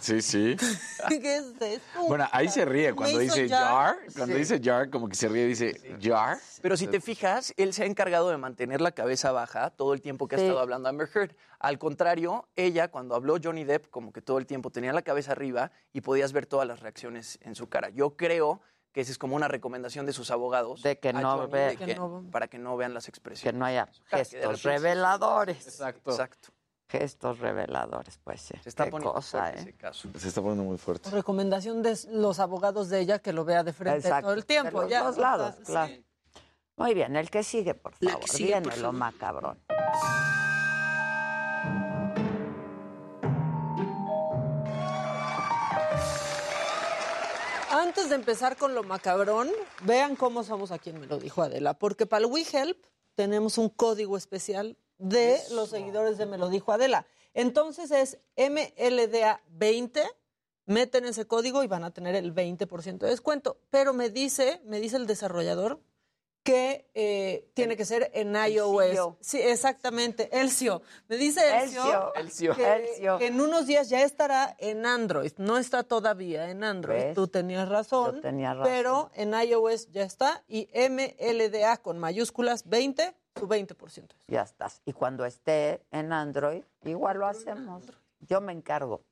Sí, 0.00 0.22
sí. 0.22 0.56
¿Qué 1.08 1.36
es 1.36 1.44
esto? 1.60 2.06
Bueno, 2.06 2.28
ahí 2.32 2.48
se 2.48 2.64
ríe 2.64 2.94
cuando 2.94 3.18
¿Me 3.18 3.24
hizo 3.24 3.34
dice 3.34 3.48
jar? 3.54 3.64
jar. 3.72 3.96
Cuando 4.14 4.34
Sí. 4.34 4.38
dice 4.40 4.60
jar, 4.62 4.90
como 4.90 5.08
que 5.08 5.16
se 5.16 5.28
ríe 5.28 5.44
y 5.44 5.48
dice 5.48 5.96
jar. 6.00 6.38
Pero 6.62 6.76
si 6.76 6.86
te 6.86 7.00
fijas, 7.00 7.52
él 7.56 7.72
se 7.72 7.82
ha 7.82 7.86
encargado 7.86 8.30
de 8.30 8.36
mantener 8.36 8.80
la 8.80 8.92
cabeza 8.92 9.32
baja 9.32 9.70
todo 9.70 9.94
el 9.94 10.00
tiempo 10.00 10.28
que 10.28 10.36
ha 10.36 10.38
estado 10.38 10.60
hablando 10.60 10.88
Amber 10.88 11.08
Heard. 11.12 11.34
Al 11.58 11.78
contrario, 11.78 12.48
ella, 12.54 12.88
cuando 12.88 13.14
habló 13.14 13.36
Johnny 13.42 13.64
Depp, 13.64 13.88
como 13.90 14.12
que 14.12 14.22
todo 14.22 14.38
el 14.38 14.46
tiempo 14.46 14.70
tenía 14.70 14.92
la 14.92 15.02
cabeza 15.02 15.32
arriba 15.32 15.72
y 15.92 16.02
podías 16.02 16.32
ver 16.32 16.46
todas 16.46 16.68
las 16.68 16.80
reacciones 16.80 17.38
en 17.42 17.54
su 17.54 17.68
cara. 17.68 17.88
Yo 17.90 18.16
creo 18.16 18.60
que 18.92 19.00
esa 19.02 19.12
es 19.12 19.18
como 19.18 19.36
una 19.36 19.46
recomendación 19.48 20.06
de 20.06 20.12
sus 20.14 20.30
abogados. 20.30 20.82
De 20.82 20.98
que 20.98 21.12
no 21.12 21.36
Johnny, 21.36 21.52
ve- 21.52 21.60
de 21.66 21.76
que- 21.76 21.84
Que 21.86 21.94
no- 21.96 22.24
para 22.30 22.48
que 22.48 22.58
no 22.58 22.76
vean 22.78 22.94
las 22.94 23.04
que 23.04 23.10
expresiones. 23.10 23.58
no 23.58 23.64
haya 23.66 23.86
que 24.10 24.16
gestos 24.18 24.40
repente- 24.62 24.68
reveladores. 24.70 25.66
Exacto. 25.66 26.10
Exacto. 26.10 26.48
Gestos 26.88 27.40
reveladores, 27.40 28.18
pues 28.22 28.40
sí. 28.42 28.54
Se 28.62 28.68
está 28.68 28.84
Qué 28.84 28.90
poniendo 28.92 29.14
cosa, 29.14 29.38
fuerte 29.40 29.58
¿eh? 29.58 29.62
ese 29.62 29.72
caso. 29.74 30.08
Se 30.18 30.28
está 30.28 30.40
poniendo 30.40 30.64
muy 30.64 30.78
fuerte. 30.78 31.10
Recomendación 31.10 31.82
de 31.82 31.98
los 32.10 32.38
abogados 32.38 32.88
de 32.88 33.00
ella 33.00 33.18
que 33.18 33.32
lo 33.32 33.44
vea 33.44 33.64
de 33.64 33.72
frente 33.72 33.98
Exacto. 33.98 34.26
todo 34.28 34.34
el 34.34 34.46
tiempo. 34.46 34.78
De 34.78 34.84
los 34.84 34.90
ya, 34.90 35.02
dos 35.02 35.18
lados, 35.18 35.54
sí. 35.64 36.04
Muy 36.76 36.94
bien, 36.94 37.16
el 37.16 37.28
que 37.30 37.42
sigue, 37.42 37.74
por 37.74 37.94
favor. 37.94 38.20
que 38.20 38.28
sigue, 38.28 38.46
Viene 38.52 38.68
por 38.68 38.78
lo 38.78 38.92
macabrón. 38.92 39.58
Antes 47.70 48.08
de 48.08 48.14
empezar 48.14 48.56
con 48.56 48.74
lo 48.74 48.82
macabrón, 48.84 49.50
vean 49.82 50.16
cómo 50.16 50.42
somos 50.44 50.70
aquí 50.70 50.90
en 50.90 51.00
Me 51.00 51.06
lo 51.06 51.18
dijo 51.18 51.42
Adela, 51.42 51.74
porque 51.74 52.06
para 52.06 52.24
el 52.24 52.30
WeHelp 52.30 52.78
tenemos 53.14 53.58
un 53.58 53.68
código 53.68 54.16
especial 54.16 54.76
de 54.98 55.40
los 55.50 55.70
seguidores 55.70 56.18
de 56.18 56.26
Me 56.26 56.38
lo 56.38 56.48
dijo 56.48 56.72
Adela. 56.72 57.06
Entonces 57.34 57.90
es 57.90 58.18
MLDA20, 58.36 60.02
meten 60.64 61.04
ese 61.04 61.26
código 61.26 61.62
y 61.62 61.66
van 61.66 61.84
a 61.84 61.92
tener 61.92 62.14
el 62.14 62.34
20% 62.34 62.98
de 62.98 63.08
descuento. 63.08 63.58
Pero 63.70 63.92
me 63.92 64.10
dice, 64.10 64.60
me 64.64 64.80
dice 64.80 64.96
el 64.96 65.06
desarrollador 65.06 65.80
que 66.46 66.88
eh, 66.94 67.50
tiene 67.54 67.76
que 67.76 67.84
ser 67.84 68.10
en 68.14 68.36
iOS. 68.36 68.84
Elcio. 68.84 69.18
Sí, 69.20 69.40
exactamente, 69.40 70.30
Elcio. 70.32 70.80
Me 71.08 71.16
dice 71.16 71.40
Elcio, 71.58 72.14
Elcio. 72.14 72.54
que, 72.54 72.72
Elcio. 72.72 73.18
que 73.18 73.26
en 73.26 73.40
unos 73.40 73.66
días 73.66 73.88
ya 73.88 74.02
estará 74.02 74.56
en 74.60 74.86
Android. 74.86 75.32
No 75.38 75.58
está 75.58 75.82
todavía 75.82 76.48
en 76.48 76.62
Android. 76.62 77.02
¿Ves? 77.02 77.14
Tú 77.14 77.26
tenías 77.26 77.68
razón. 77.68 78.16
Yo 78.16 78.20
tenía 78.20 78.54
razón. 78.54 78.72
Pero 78.72 79.10
en 79.14 79.34
iOS 79.34 79.90
ya 79.90 80.04
está. 80.04 80.44
Y 80.46 80.68
MLDA 80.72 81.78
con 81.78 81.98
mayúsculas 81.98 82.68
20, 82.68 83.12
su 83.38 83.46
20%. 83.46 84.08
Ya 84.28 84.42
estás. 84.42 84.80
Y 84.84 84.92
cuando 84.92 85.24
esté 85.24 85.84
en 85.90 86.12
Android, 86.12 86.64
igual 86.84 87.18
lo 87.18 87.26
hacemos. 87.26 87.84
Yo 88.20 88.40
me 88.40 88.52
encargo. 88.52 89.02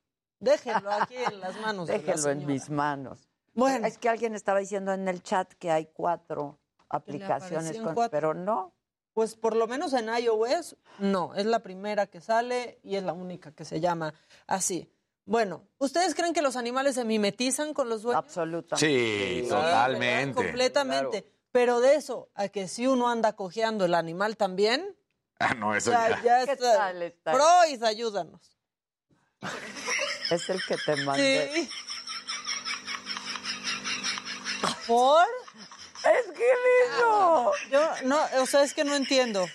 Déjenlo 0.40 0.90
aquí 0.92 1.16
en 1.16 1.40
las 1.40 1.58
manos. 1.60 1.88
Déjenlo 1.88 2.30
en 2.30 2.46
mis 2.46 2.70
manos. 2.70 3.28
Bueno. 3.54 3.86
Es 3.86 3.98
que 3.98 4.08
alguien 4.08 4.34
estaba 4.34 4.58
diciendo 4.58 4.92
en 4.92 5.06
el 5.08 5.22
chat 5.22 5.52
que 5.54 5.70
hay 5.70 5.86
cuatro 5.92 6.58
aplicaciones, 6.88 7.76
con- 7.80 7.94
cuatro. 7.94 8.10
pero 8.10 8.34
no. 8.34 8.72
Pues 9.12 9.36
por 9.36 9.54
lo 9.54 9.68
menos 9.68 9.92
en 9.92 10.08
iOS, 10.08 10.76
no. 10.98 11.34
Es 11.34 11.46
la 11.46 11.60
primera 11.60 12.06
que 12.08 12.20
sale 12.20 12.80
y 12.82 12.96
es 12.96 13.04
la 13.04 13.12
única 13.12 13.52
que 13.52 13.64
se 13.64 13.80
llama 13.80 14.12
así. 14.48 14.90
Bueno, 15.24 15.62
¿ustedes 15.78 16.14
creen 16.16 16.34
que 16.34 16.42
los 16.42 16.56
animales 16.56 16.96
se 16.96 17.04
mimetizan 17.04 17.72
con 17.74 17.88
los 17.88 18.02
dueños? 18.02 18.24
Absolutamente. 18.24 18.86
Sí, 18.86 19.42
Sí, 19.44 19.48
totalmente. 19.48 20.26
¿verdad? 20.34 20.34
Completamente. 20.34 21.33
Pero 21.54 21.78
de 21.78 21.94
eso 21.94 22.30
a 22.34 22.48
que 22.48 22.66
si 22.66 22.88
uno 22.88 23.08
anda 23.08 23.34
cojeando 23.36 23.84
el 23.84 23.94
animal 23.94 24.36
también, 24.36 24.96
Ah, 25.38 25.54
no, 25.54 25.72
eso 25.72 25.92
ya, 25.92 26.08
ya. 26.08 26.22
ya 26.40 26.44
¿Qué 26.46 26.52
está. 26.54 26.76
tal 26.76 27.00
está? 27.02 27.32
Freud, 27.32 27.82
ayúdanos. 27.84 28.56
Es 30.32 30.48
el 30.48 30.60
que 30.66 30.76
te 30.84 30.96
mandé. 31.04 31.50
Sí. 31.54 31.70
¿Por? 34.88 35.26
Es 36.12 36.32
que 36.32 36.44
eso. 36.88 37.52
Yo 37.70 37.88
no, 38.04 38.18
o 38.42 38.46
sea, 38.46 38.64
es 38.64 38.74
que 38.74 38.82
no 38.82 38.96
entiendo. 38.96 39.46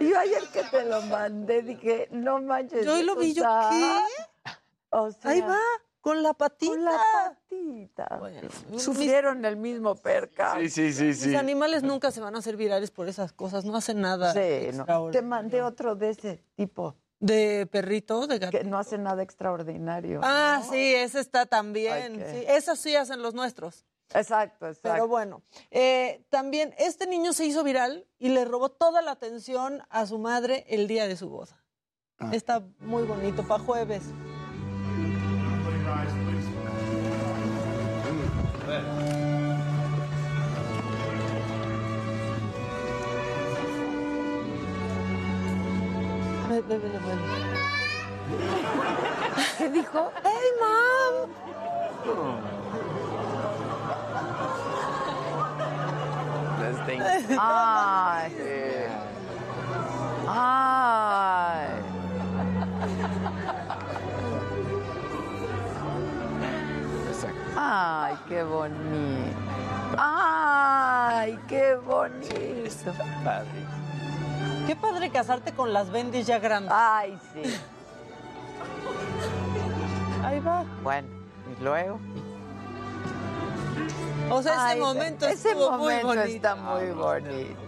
Yo 0.00 0.18
ayer 0.18 0.42
que 0.52 0.64
te 0.64 0.84
lo 0.86 1.02
mandé 1.02 1.62
dije, 1.62 2.08
no 2.10 2.40
manches. 2.40 2.84
Yo 2.84 2.94
hoy 2.94 3.04
lo 3.04 3.14
vi, 3.14 3.30
o 3.30 3.34
yo, 3.34 3.42
sea, 3.42 3.70
¿qué? 3.70 4.52
O 4.90 5.12
sea, 5.12 5.30
Ahí 5.30 5.40
va, 5.40 5.58
con 6.02 6.22
la 6.22 6.34
patita. 6.34 6.72
Con 6.72 6.84
la 6.84 7.00
patita. 7.12 8.16
Bueno, 8.18 8.48
Sufrieron 8.76 9.42
el 9.46 9.56
mismo 9.56 9.94
perca. 9.94 10.56
Sí, 10.58 10.68
sí, 10.68 10.92
sí, 10.92 11.14
sí. 11.14 11.34
animales 11.36 11.82
nunca 11.82 12.10
se 12.10 12.20
van 12.20 12.34
a 12.34 12.40
hacer 12.40 12.56
virales 12.56 12.90
por 12.90 13.08
esas 13.08 13.32
cosas, 13.32 13.64
no 13.64 13.74
hacen 13.76 14.02
nada. 14.02 14.34
Sí, 14.34 14.70
no. 14.74 15.10
Te 15.10 15.22
mandé 15.22 15.62
otro 15.62 15.94
de 15.94 16.10
ese 16.10 16.44
tipo, 16.56 16.96
¿De 17.22 17.66
perrito? 17.66 18.26
¿De 18.26 18.40
gato? 18.40 18.50
que 18.50 18.64
no 18.64 18.78
hace 18.78 18.98
nada 18.98 19.22
extraordinario. 19.22 20.20
Ah, 20.24 20.60
sí, 20.68 20.92
ese 20.92 21.20
está 21.20 21.46
también. 21.46 22.16
Ok. 22.16 22.26
Sí, 22.32 22.44
esos 22.48 22.80
sí 22.80 22.96
hacen 22.96 23.22
los 23.22 23.32
nuestros. 23.32 23.86
Exacto, 24.12 24.66
exacto. 24.66 24.90
Pero 24.92 25.06
bueno, 25.06 25.42
eh, 25.70 26.26
también 26.30 26.74
este 26.78 27.06
niño 27.06 27.32
se 27.32 27.46
hizo 27.46 27.62
viral 27.62 28.08
y 28.18 28.30
le 28.30 28.44
robó 28.44 28.70
toda 28.70 29.02
la 29.02 29.12
atención 29.12 29.84
a 29.88 30.04
su 30.06 30.18
madre 30.18 30.66
el 30.68 30.88
día 30.88 31.06
de 31.06 31.16
su 31.16 31.30
boda. 31.30 31.64
Ah. 32.18 32.30
Está 32.32 32.64
muy 32.80 33.04
bonito 33.04 33.46
para 33.46 33.62
jueves. 33.62 34.02
Ve, 46.68 46.78
ve, 46.78 46.88
ve, 46.88 46.98
ve. 46.98 47.14
¿Qué 49.58 49.68
dijo? 49.70 50.12
¡Hey, 50.22 50.48
mom! 50.60 51.30
Ay. 57.38 58.32
Ay. 60.28 61.68
Ay, 67.56 68.14
qué 68.28 68.42
bonito. 68.44 69.36
Ay, 69.98 71.38
qué 71.48 71.76
bonito. 71.76 72.92
Casarte 75.12 75.52
con 75.52 75.72
las 75.72 75.90
bendis 75.90 76.26
ya 76.26 76.38
grandes. 76.38 76.72
Ay, 76.74 77.18
sí. 77.34 77.42
Ahí 80.24 80.40
va. 80.40 80.64
Bueno, 80.82 81.08
y 81.58 81.62
luego. 81.62 82.00
O 84.30 84.42
sea, 84.42 84.52
ese 84.52 84.60
Ay, 84.62 84.80
momento 84.80 85.26
ese 85.26 85.50
estuvo 85.50 85.70
momento 85.72 86.06
muy 86.06 86.16
bonito. 86.16 86.36
está 86.36 86.54
muy 86.54 86.90
bonito. 86.92 87.60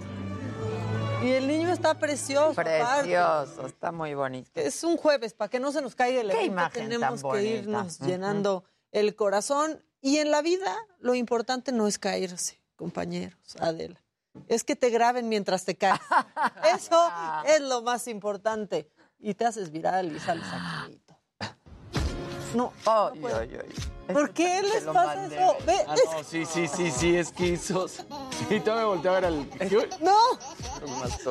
Y 1.23 1.33
el 1.33 1.47
niño 1.47 1.71
está 1.73 1.99
precioso. 1.99 2.53
aparte. 2.53 2.81
Precioso, 3.03 3.67
está 3.67 3.93
muy 3.93 4.15
bonito. 4.15 4.51
Es 4.55 4.83
un 4.85 4.97
jueves, 4.97 5.35
para 5.35 5.49
que 5.49 5.61
no 5.61 5.73
se 5.73 5.81
nos 5.83 5.95
caiga 5.95 6.21
el 6.21 6.31
evento, 6.31 6.63
tenemos 6.73 7.23
que 7.23 7.43
irnos 7.45 7.99
llenando 8.01 8.65
el 8.93 9.15
corazón. 9.15 9.83
Y 10.01 10.19
en 10.19 10.31
la 10.31 10.43
vida, 10.43 10.75
lo 11.01 11.15
importante 11.15 11.73
no 11.73 11.87
es 11.87 11.99
caerse, 11.99 12.61
compañeros, 12.77 13.39
Adela. 13.59 14.04
Es 14.49 14.65
que 14.65 14.77
te 14.77 14.91
graben 14.91 15.29
mientras 15.29 15.65
te 15.65 15.77
caes. 15.77 16.01
Eso 16.77 17.11
es 17.47 17.61
lo 17.61 17.83
más 17.83 18.09
importante. 18.09 18.91
Y 19.19 19.35
te 19.35 19.47
haces 19.47 19.71
viral 19.71 20.15
y 20.15 20.21
sales 20.21 20.45
aquí. 20.51 21.01
No, 22.55 22.73
no 22.85 23.13
puedo. 23.21 23.41
¿Por 24.13 24.33
qué 24.35 24.63
les 24.63 24.85
pasa 24.85 25.27
eso? 25.27 25.57
Ve, 25.67 25.77
Ah, 25.89 25.95
es- 25.95 26.05
no, 26.13 26.23
sí, 26.25 26.45
sí, 26.45 26.69
sí, 26.69 26.91
sí, 26.91 27.17
es 27.17 27.33
que 27.33 27.47
hizo. 27.49 27.89
Sí, 27.89 28.05
todavía 28.61 28.75
me 28.83 28.85
volteé 28.85 29.11
a 29.11 29.15
ver 29.15 29.25
al. 29.25 29.49
No, 30.03 30.17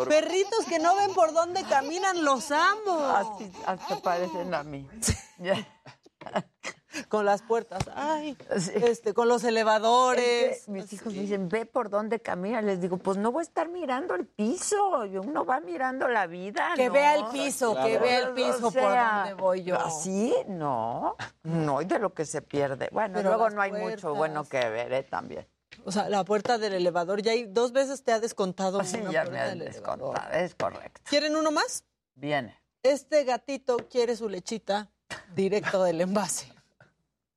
perritos 0.09 0.65
que 0.67 0.79
no 0.79 0.95
ven 0.95 1.13
por 1.13 1.33
dónde 1.33 1.63
caminan, 1.65 2.25
los 2.25 2.51
amo. 2.51 2.99
Así 2.99 3.51
hasta 3.67 3.97
parecen 4.01 4.53
a 4.55 4.63
mí. 4.63 4.89
con 7.09 7.25
las 7.25 7.41
puertas, 7.41 7.83
ay, 7.95 8.37
este, 8.75 9.13
con 9.13 9.27
los 9.27 9.43
elevadores. 9.43 10.57
Es 10.59 10.65
que 10.65 10.71
mis 10.71 10.93
hijos 10.93 11.13
me 11.13 11.19
dicen, 11.21 11.49
ve 11.49 11.65
por 11.65 11.89
dónde 11.89 12.19
camina. 12.19 12.61
Les 12.61 12.81
digo, 12.81 12.97
pues 12.97 13.17
no 13.17 13.31
voy 13.31 13.41
a 13.41 13.43
estar 13.43 13.69
mirando 13.69 14.15
el 14.15 14.25
piso. 14.25 15.01
Uno 15.23 15.45
va 15.45 15.59
mirando 15.59 16.07
la 16.07 16.27
vida. 16.27 16.73
Que 16.75 16.87
¿no? 16.87 16.93
vea 16.93 17.15
el 17.15 17.25
piso, 17.27 17.75
que 17.75 17.97
vea 17.97 18.19
el 18.19 18.33
piso 18.33 18.71
por 18.71 18.81
donde 18.81 19.33
voy 19.35 19.63
yo. 19.63 19.79
¿Así? 19.79 20.33
No. 20.47 21.15
No, 21.43 21.81
y 21.81 21.85
de 21.85 21.99
lo 21.99 22.13
que 22.13 22.25
se 22.25 22.41
pierde. 22.41 22.89
Bueno, 22.91 23.15
Pero 23.15 23.29
luego 23.29 23.49
no 23.49 23.61
hay 23.61 23.71
puertas. 23.71 24.03
mucho 24.03 24.15
bueno 24.15 24.43
que 24.45 24.69
ver 24.69 24.93
¿eh? 24.93 25.03
también. 25.03 25.47
O 25.85 25.91
sea, 25.91 26.07
la 26.07 26.23
puerta 26.23 26.57
del 26.57 26.73
elevador, 26.73 27.21
ya 27.21 27.31
hay 27.31 27.45
dos 27.45 27.71
veces 27.71 28.03
te 28.03 28.11
ha 28.13 28.19
descontado 28.19 28.83
Sí, 28.83 28.97
una 28.97 29.11
ya 29.11 29.23
me 29.25 29.29
elevador. 29.39 29.57
descontado. 29.57 30.31
Es 30.33 30.55
correcto. 30.55 31.01
¿Quieren 31.09 31.35
uno 31.35 31.51
más? 31.51 31.83
Viene. 32.15 32.55
Este 32.83 33.23
gatito 33.23 33.77
quiere 33.89 34.15
su 34.15 34.29
lechita 34.29 34.89
directo 35.35 35.83
del 35.83 36.01
envase. 36.01 36.53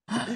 Esta 0.08 0.30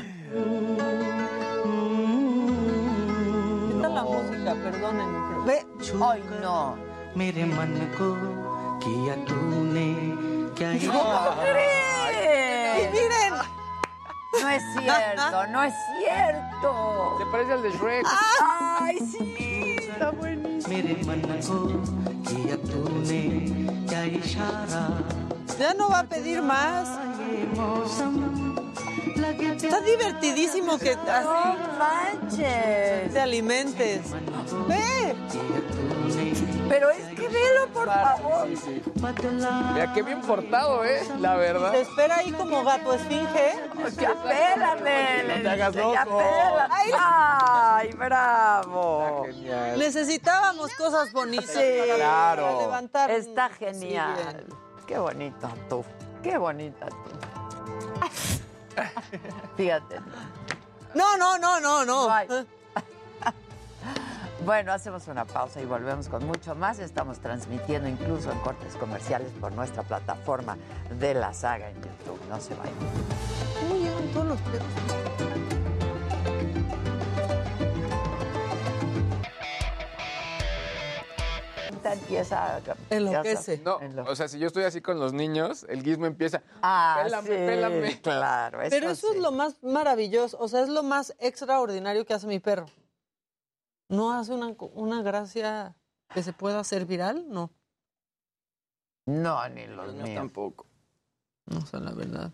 es 3.87 3.93
la 3.93 4.03
música, 4.03 4.55
perdónenme. 4.55 5.19
Pero... 5.29 5.45
Ve. 5.45 5.67
Ay, 6.05 6.25
no. 6.41 6.77
Miren. 7.15 7.57
No 14.41 14.49
es 14.49 14.63
cierto, 14.79 15.47
no 15.49 15.63
es 15.63 15.75
cierto. 15.99 17.17
Se 17.19 17.27
parece 17.27 17.53
al 17.53 17.63
de 17.63 17.71
Shrek. 17.71 18.07
Ah. 18.07 18.79
Ay, 18.83 18.99
sí. 18.99 19.77
Está 19.81 20.11
buenísimo. 20.11 20.77
Tune. 22.57 23.67
Ya 25.59 25.75
no 25.75 25.89
va 25.91 25.99
a 26.01 26.05
pedir 26.05 26.43
más. 26.43 26.89
Está 29.57 29.81
divertidísimo 29.81 30.79
que 30.79 30.93
así 30.93 31.59
manches. 31.79 33.13
te 33.13 33.21
alimentes. 33.21 34.01
Ve. 34.67 35.15
Pero 36.69 36.91
es 36.91 37.05
que 37.17 37.29
velo, 37.29 37.67
por 37.73 37.87
favor. 37.87 38.47
Mira, 39.73 39.93
qué 39.93 40.03
bien 40.03 40.21
portado, 40.21 40.85
¿eh? 40.85 41.03
La 41.19 41.35
verdad. 41.37 41.73
Te 41.73 41.81
espera 41.81 42.17
ahí 42.19 42.31
como 42.33 42.63
gato 42.65 42.95
esfinge. 42.95 43.59
Ya 43.99 44.15
pélame. 44.23 45.25
No 45.37 45.43
te 45.43 45.49
hagas 45.49 45.75
loco. 45.75 46.19
pélame. 46.19 46.95
Ay, 46.99 47.91
bravo. 47.93 49.25
Genial. 49.27 49.79
Necesitábamos 49.79 50.73
cosas 50.77 51.13
bonitas 51.13 51.47
Sí, 51.51 51.79
para, 51.81 51.95
claro. 51.97 52.61
levantar. 52.61 53.11
Está 53.11 53.49
genial. 53.51 54.47
Qué 54.87 54.97
bonito 54.99 55.49
tú. 55.69 55.85
Qué 56.23 56.39
bonita 56.39 56.87
tú. 56.87 57.11
Fíjate. 59.57 60.01
No, 60.95 61.17
no, 61.17 61.39
no, 61.39 61.61
no, 61.61 61.85
no. 61.85 62.09
Bueno, 64.45 64.73
hacemos 64.73 65.07
una 65.07 65.27
pausa 65.27 65.61
y 65.61 65.67
volvemos 65.67 66.09
con 66.09 66.27
mucho 66.27 66.55
más. 66.55 66.79
Estamos 66.79 67.19
transmitiendo 67.19 67.91
incluso 67.91 68.33
en 68.33 68.39
cortes 68.41 68.75
comerciales 68.77 69.31
por 69.39 69.53
nuestra 69.53 69.83
plataforma 69.83 70.57
de 70.99 71.13
la 71.13 71.35
saga 71.35 71.69
en 71.69 71.77
YouTube. 71.77 72.19
No 72.31 72.41
se 72.41 72.55
vayan. 72.55 72.75
¿Cómo 73.61 73.75
llegan 73.75 74.09
todos 74.15 74.27
los 74.29 75.30
Empieza 81.85 82.57
a 82.57 82.61
Enloquece. 82.91 83.59
No, 83.59 83.79
o 84.07 84.15
sea, 84.17 84.29
si 84.29 84.39
yo 84.39 84.47
estoy 84.47 84.65
así 84.65 84.81
con 84.81 84.99
los 85.01 85.13
niños, 85.13 85.65
el 85.69 85.83
gizmo 85.83 86.07
empieza. 86.07 86.43
Ah, 86.63 87.01
pélame, 87.03 87.29
sí, 87.29 87.35
pélame. 87.35 88.01
claro. 88.01 88.59
Pero 88.69 88.91
eso 88.91 89.13
es 89.13 89.19
lo 89.19 89.33
más 89.33 89.63
maravilloso, 89.63 90.39
o 90.39 90.49
sea, 90.49 90.61
es 90.63 90.69
lo 90.69 90.83
más 90.83 91.15
extraordinario 91.19 92.05
que 92.05 92.15
hace 92.15 92.27
mi 92.27 92.39
perro. 92.41 92.67
¿No 93.89 94.13
hace 94.13 94.33
una, 94.33 94.55
una 94.75 95.03
gracia 95.03 95.75
que 96.15 96.23
se 96.23 96.33
pueda 96.33 96.61
hacer 96.61 96.87
viral? 96.87 97.25
No. 97.29 97.51
No, 99.07 99.49
ni 99.49 99.67
los 99.67 99.95
No, 99.95 100.03
míos. 100.05 100.15
tampoco. 100.17 100.67
No 101.47 101.65
sé, 101.67 101.81
la 101.81 101.93
verdad. 101.93 102.31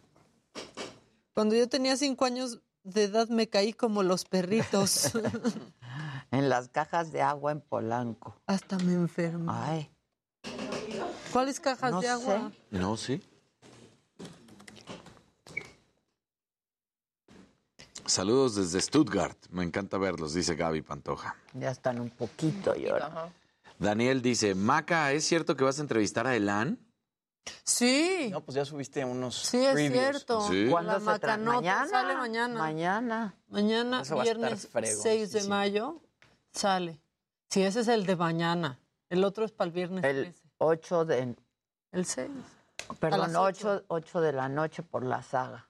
Cuando 1.33 1.55
yo 1.55 1.69
tenía 1.69 1.97
cinco 1.97 2.25
años 2.25 2.61
de 2.87 3.05
edad 3.05 3.29
me 3.29 3.49
caí 3.49 3.73
como 3.73 4.03
los 4.03 4.25
perritos. 4.25 5.13
En 6.33 6.49
las 6.49 6.69
cajas 6.69 7.13
de 7.13 7.23
agua 7.23 7.53
en 7.53 7.61
Polanco. 7.61 8.35
Hasta 8.49 8.79
me 8.79 8.95
enfermo. 8.95 9.53
Ay. 9.55 9.89
¿Cuáles 11.33 11.61
cajas 11.61 11.93
No 11.93 12.01
de 12.01 12.09
agua? 12.09 12.51
No, 12.73 12.97
sí. 12.97 13.23
Saludos 18.05 18.57
desde 18.57 18.81
Stuttgart. 18.81 19.39
Me 19.51 19.63
encanta 19.63 19.99
verlos, 19.99 20.35
dice 20.35 20.57
Gaby 20.57 20.83
Pantoja. 20.83 21.37
Ya 21.55 21.71
están 21.71 22.01
un 22.01 22.11
poquito 22.11 22.75
llorando. 22.75 23.31
Daniel 23.79 24.21
dice, 24.21 24.57
Maca, 24.57 25.13
¿es 25.13 25.25
cierto 25.25 25.57
que 25.57 25.63
vas 25.63 25.79
a 25.79 25.83
entrevistar 25.83 26.27
a 26.27 26.35
Elan? 26.35 26.86
Sí. 27.65 28.29
No, 28.33 28.41
pues 28.41 28.55
ya 28.57 28.65
subiste 28.65 29.05
unos 29.05 29.35
Sí, 29.37 29.65
es 29.65 29.73
previews. 29.73 29.93
cierto. 30.03 30.41
Sí. 30.49 30.69
¿Cuándo 30.71 30.93
La 30.93 31.19
se 31.19 31.37
mañana? 31.39 31.89
sale 31.89 32.17
mañana. 32.17 32.59
Mañana. 32.59 33.35
Mañana, 33.49 34.01
Eso 34.03 34.21
viernes 34.21 34.69
fregón, 34.69 35.03
6 35.03 35.33
de 35.33 35.45
mayo, 35.45 36.01
sale. 36.53 36.99
Sí, 37.49 37.63
ese 37.63 37.81
es 37.81 37.89
el 37.89 38.07
de 38.07 38.17
mañana. 38.17 38.79
El 39.09 39.23
otro 39.25 39.45
es 39.45 39.53
para 39.53 39.67
el 39.69 39.73
viernes 39.73 40.05
El 40.05 40.23
13. 40.33 40.43
8 40.59 41.05
de... 41.05 41.37
El 41.93 42.05
6. 42.07 42.31
Perdón, 42.99 43.33
las 43.33 43.37
8, 43.37 43.85
8 43.89 44.21
de 44.21 44.33
la 44.33 44.49
noche 44.49 44.83
por 44.83 45.05
la 45.05 45.23
saga. 45.23 45.69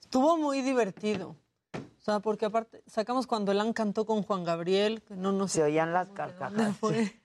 Estuvo 0.00 0.36
muy 0.36 0.60
divertido. 0.62 1.36
O 1.74 2.02
sea, 2.04 2.20
porque 2.20 2.44
aparte, 2.44 2.82
sacamos 2.86 3.26
cuando 3.26 3.50
Elan 3.52 3.72
cantó 3.72 4.04
con 4.04 4.22
Juan 4.22 4.44
Gabriel, 4.44 5.02
que 5.02 5.16
no 5.16 5.32
nos 5.32 5.52
Se 5.52 5.62
oían 5.62 5.92
las 5.94 6.06
¿Dónde 6.08 6.22
carcajadas. 6.22 6.76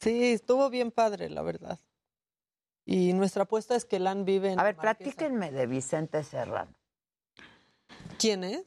Sí, 0.00 0.32
estuvo 0.32 0.70
bien 0.70 0.90
padre, 0.90 1.28
la 1.30 1.42
verdad. 1.42 1.78
Y 2.86 3.12
nuestra 3.12 3.42
apuesta 3.44 3.76
es 3.76 3.84
que 3.84 3.96
Elan 3.96 4.24
vive 4.24 4.52
en 4.52 4.58
A 4.58 4.62
ver, 4.64 4.76
Marquesa. 4.76 4.94
platíquenme 4.98 5.50
de 5.52 5.66
Vicente 5.66 6.24
Serrano. 6.24 6.72
¿Quién 8.18 8.44
es? 8.44 8.64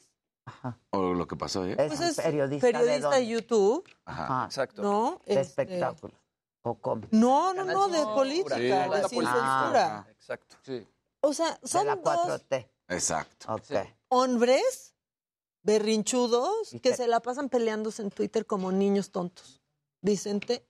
O 0.91 1.14
lo 1.14 1.27
que 1.27 1.35
pasó, 1.35 1.65
¿eh? 1.65 1.76
Es 1.80 1.95
Pues 1.95 2.15
periodista, 2.18 2.68
de, 2.68 2.73
periodista 2.73 3.10
de? 3.15 3.27
YouTube, 3.27 3.84
Ajá. 4.05 4.45
Exacto. 4.45 4.81
¿no? 4.81 5.22
de 5.26 5.34
Este, 5.41 5.61
espectáculos. 5.64 6.18
¿O 6.64 6.76
cómo? 6.76 7.03
No, 7.11 7.53
no, 7.53 7.64
no, 7.65 7.88
de 7.89 8.01
política, 8.03 8.55
Sí, 8.55 8.61
de 8.64 8.69
la 8.88 9.07
sin 9.07 9.18
política. 9.19 9.60
censura. 9.60 9.97
Ah, 9.99 10.07
Exacto. 10.11 10.55
Sí. 10.64 10.88
O 11.22 11.34
sea, 11.34 11.57
De 11.61 11.68
son 11.68 11.88
la 11.88 11.95
dos 11.95 12.03
4T. 12.03 12.69
Exacto. 12.89 13.53
Ok. 13.53 13.88
hombres 14.10 14.95
berrinchudos 15.64 16.76
que- 16.81 16.95
se 16.95 17.07
la 17.07 17.19
pasan 17.22 17.49
peleándose 17.49 18.01
en 18.01 18.11
Twitter 18.11 18.45
como 18.45 18.72
niños 18.72 19.11
tontos. 19.11 19.61
Vicente 20.01 20.68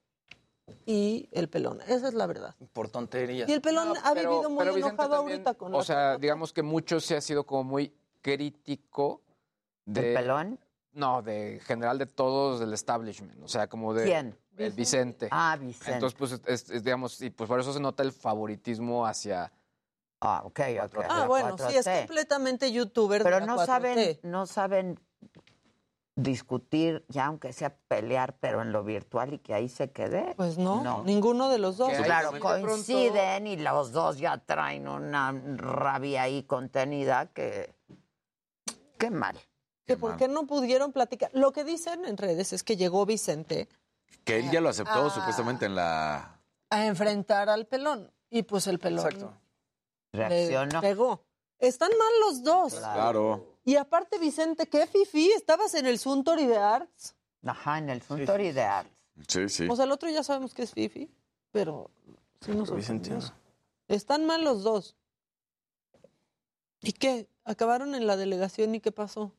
y 0.86 1.28
el 1.32 1.50
pelón. 1.50 1.80
Esa 1.88 2.08
es 2.08 2.14
la 2.14 2.26
verdad. 2.26 2.56
Por 2.74 2.90
tonterías. 2.90 3.50
Y 3.50 3.54
el 3.54 3.62
pelón 3.62 3.90
No, 3.90 3.96
ha 4.04 4.14
pero- 4.14 4.32
vivido 4.32 4.50
muy 4.50 4.66
Vicente 4.66 4.88
enojado 4.90 5.16
también, 5.18 5.38
ahorita 5.40 5.54
con 5.56 5.76
O 5.76 5.84
sea, 5.84 6.18
digamos 6.18 6.54
que 6.54 6.62
mucho 6.64 7.00
se 7.00 7.16
ha 7.16 7.22
sido 7.22 7.46
como 7.46 7.64
muy 7.64 7.94
crítico 8.22 9.22
de... 9.86 10.10
¿El 10.10 10.14
pelón? 10.16 10.60
No, 10.94 11.22
de 11.22 11.60
general 11.66 11.98
de 11.98 12.06
todos 12.06 12.60
del 12.60 12.74
establishment. 12.74 13.42
O 13.44 13.48
sea, 13.48 13.68
como 13.68 13.94
de... 13.94 14.06
¿Quién? 14.06 14.38
El 14.58 14.72
Vicente. 14.74 15.28
Ah, 15.32 15.58
Vicente. 15.60 15.94
Entonces, 15.94 16.18
pues, 16.18 16.40
es, 16.46 16.70
es, 16.70 16.84
digamos, 16.84 17.20
y 17.22 17.32
pues 17.32 17.48
por 17.48 17.60
eso 17.60 17.74
se 17.74 17.80
nota 17.80 18.04
el 18.04 18.12
favoritismo 18.12 19.06
hacia... 19.08 19.52
ah, 20.22 20.42
ok, 20.46 20.60
ok. 20.86 21.06
Ah, 21.10 21.26
bueno, 21.28 21.58
sí, 21.58 21.76
es 21.76 21.88
4T. 21.88 22.00
completamente 22.06 22.72
youtuber 22.72 23.20
de 23.20 23.24
Pero 23.24 23.40
la 23.40 23.46
no 23.48 23.58
4T. 23.58 23.66
saben, 23.66 24.20
no 24.22 24.46
saben 24.46 25.00
discutir, 26.16 27.04
ya 27.10 27.26
aunque 27.26 27.54
sea 27.54 27.76
pelear, 27.88 28.36
pero 28.40 28.62
en 28.62 28.72
lo 28.72 28.84
virtual 28.84 29.34
y 29.34 29.40
que 29.40 29.54
ahí 29.54 29.68
se 29.70 29.92
quede. 29.92 30.34
Pues 30.36 30.58
no, 30.58 30.84
No. 30.84 31.04
ninguno 31.04 31.50
de 31.50 31.58
los 31.58 31.78
dos. 31.78 31.90
Que 31.90 32.04
Claro, 32.04 32.30
pronto- 32.32 32.68
coinciden 32.68 33.48
y 33.48 33.58
los 33.58 33.92
dos 33.92 34.18
ya 34.20 34.38
traen 34.38 34.88
una 34.88 35.32
rabia 35.56 36.24
ahí 36.24 36.44
contenida 36.44 37.28
que... 37.28 37.74
Qué 39.00 39.10
mal. 39.10 39.38
Que 39.86 39.98
por 39.98 40.16
qué 40.16 40.28
no 40.28 40.46
pudieron 40.46 40.94
platicar. 40.94 41.30
Lo 41.34 41.52
que 41.52 41.64
dicen 41.64 42.06
en 42.06 42.16
redes 42.18 42.54
es 42.54 42.64
que 42.64 42.78
llegó 42.78 43.06
Vicente 43.06 43.68
Que 44.24 44.38
él 44.40 44.50
ya 44.52 44.62
lo 44.62 44.70
aceptó 44.70 45.08
Ah. 45.08 45.10
supuestamente 45.10 45.66
en 45.66 45.76
la... 45.76 46.40
a 46.70 46.86
enfrentar 46.86 47.50
al 47.50 47.66
pelón. 47.66 48.10
Y 48.30 48.44
pues 48.44 48.68
el 48.68 48.80
pelón 48.80 49.06
Exacto. 49.06 49.34
Reaccionó. 50.14 50.80
pegó. 50.80 51.24
Están 51.60 51.90
mal 51.98 52.12
los 52.22 52.44
dos. 52.44 52.76
Claro. 52.76 53.53
Y 53.66 53.78
aparte, 53.78 54.20
Vicente, 54.20 54.68
qué 54.68 54.88
fifi, 54.88 55.32
estabas 55.32 55.74
en 55.74 55.86
el 55.86 55.98
Suntory 56.00 56.46
de 56.46 56.58
Arts. 56.58 57.16
Ajá, 57.46 57.78
en 57.78 57.90
el 57.90 58.02
Suntory 58.02 58.52
de 58.52 58.62
Arts. 58.64 58.92
Sí, 59.28 59.48
sí. 59.50 59.68
O 59.70 59.76
sea, 59.76 59.86
el 59.86 59.92
otro 59.92 60.10
ya 60.10 60.24
sabemos 60.24 60.54
que 60.54 60.64
es 60.64 60.72
fifi, 60.74 61.10
pero 61.52 61.90
sí 62.42 62.52
nos 62.52 62.70
sorprendimos. 62.70 63.34
Están 63.88 64.26
mal 64.26 64.44
los 64.44 64.64
dos. 64.64 64.96
¿Y 66.82 66.94
qué? 66.94 67.28
¿Acabaron 67.46 67.96
en 67.96 68.08
la 68.08 68.18
delegación 68.18 68.76
y 68.76 68.82
qué 68.82 68.92
pasó? 68.92 69.32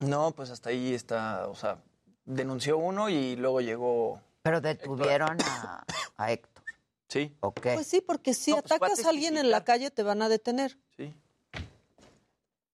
No, 0.00 0.32
pues 0.32 0.50
hasta 0.50 0.70
ahí 0.70 0.94
está, 0.94 1.48
o 1.48 1.54
sea, 1.54 1.82
denunció 2.24 2.78
uno 2.78 3.08
y 3.08 3.36
luego 3.36 3.60
llegó... 3.60 4.20
Pero 4.42 4.60
detuvieron 4.60 5.38
a, 5.42 5.84
a 6.16 6.32
Héctor. 6.32 6.64
Sí. 7.08 7.36
¿Ok? 7.40 7.60
Pues 7.74 7.86
sí, 7.86 8.00
porque 8.00 8.34
si 8.34 8.50
No, 8.50 8.62
pues 8.62 8.72
atacas 8.72 9.04
a 9.04 9.10
alguien 9.10 9.36
en 9.36 9.50
la 9.50 9.62
calle 9.62 9.90
te 9.90 10.02
van 10.02 10.22
a 10.22 10.28
detener. 10.28 10.78
Sí. 10.96 11.14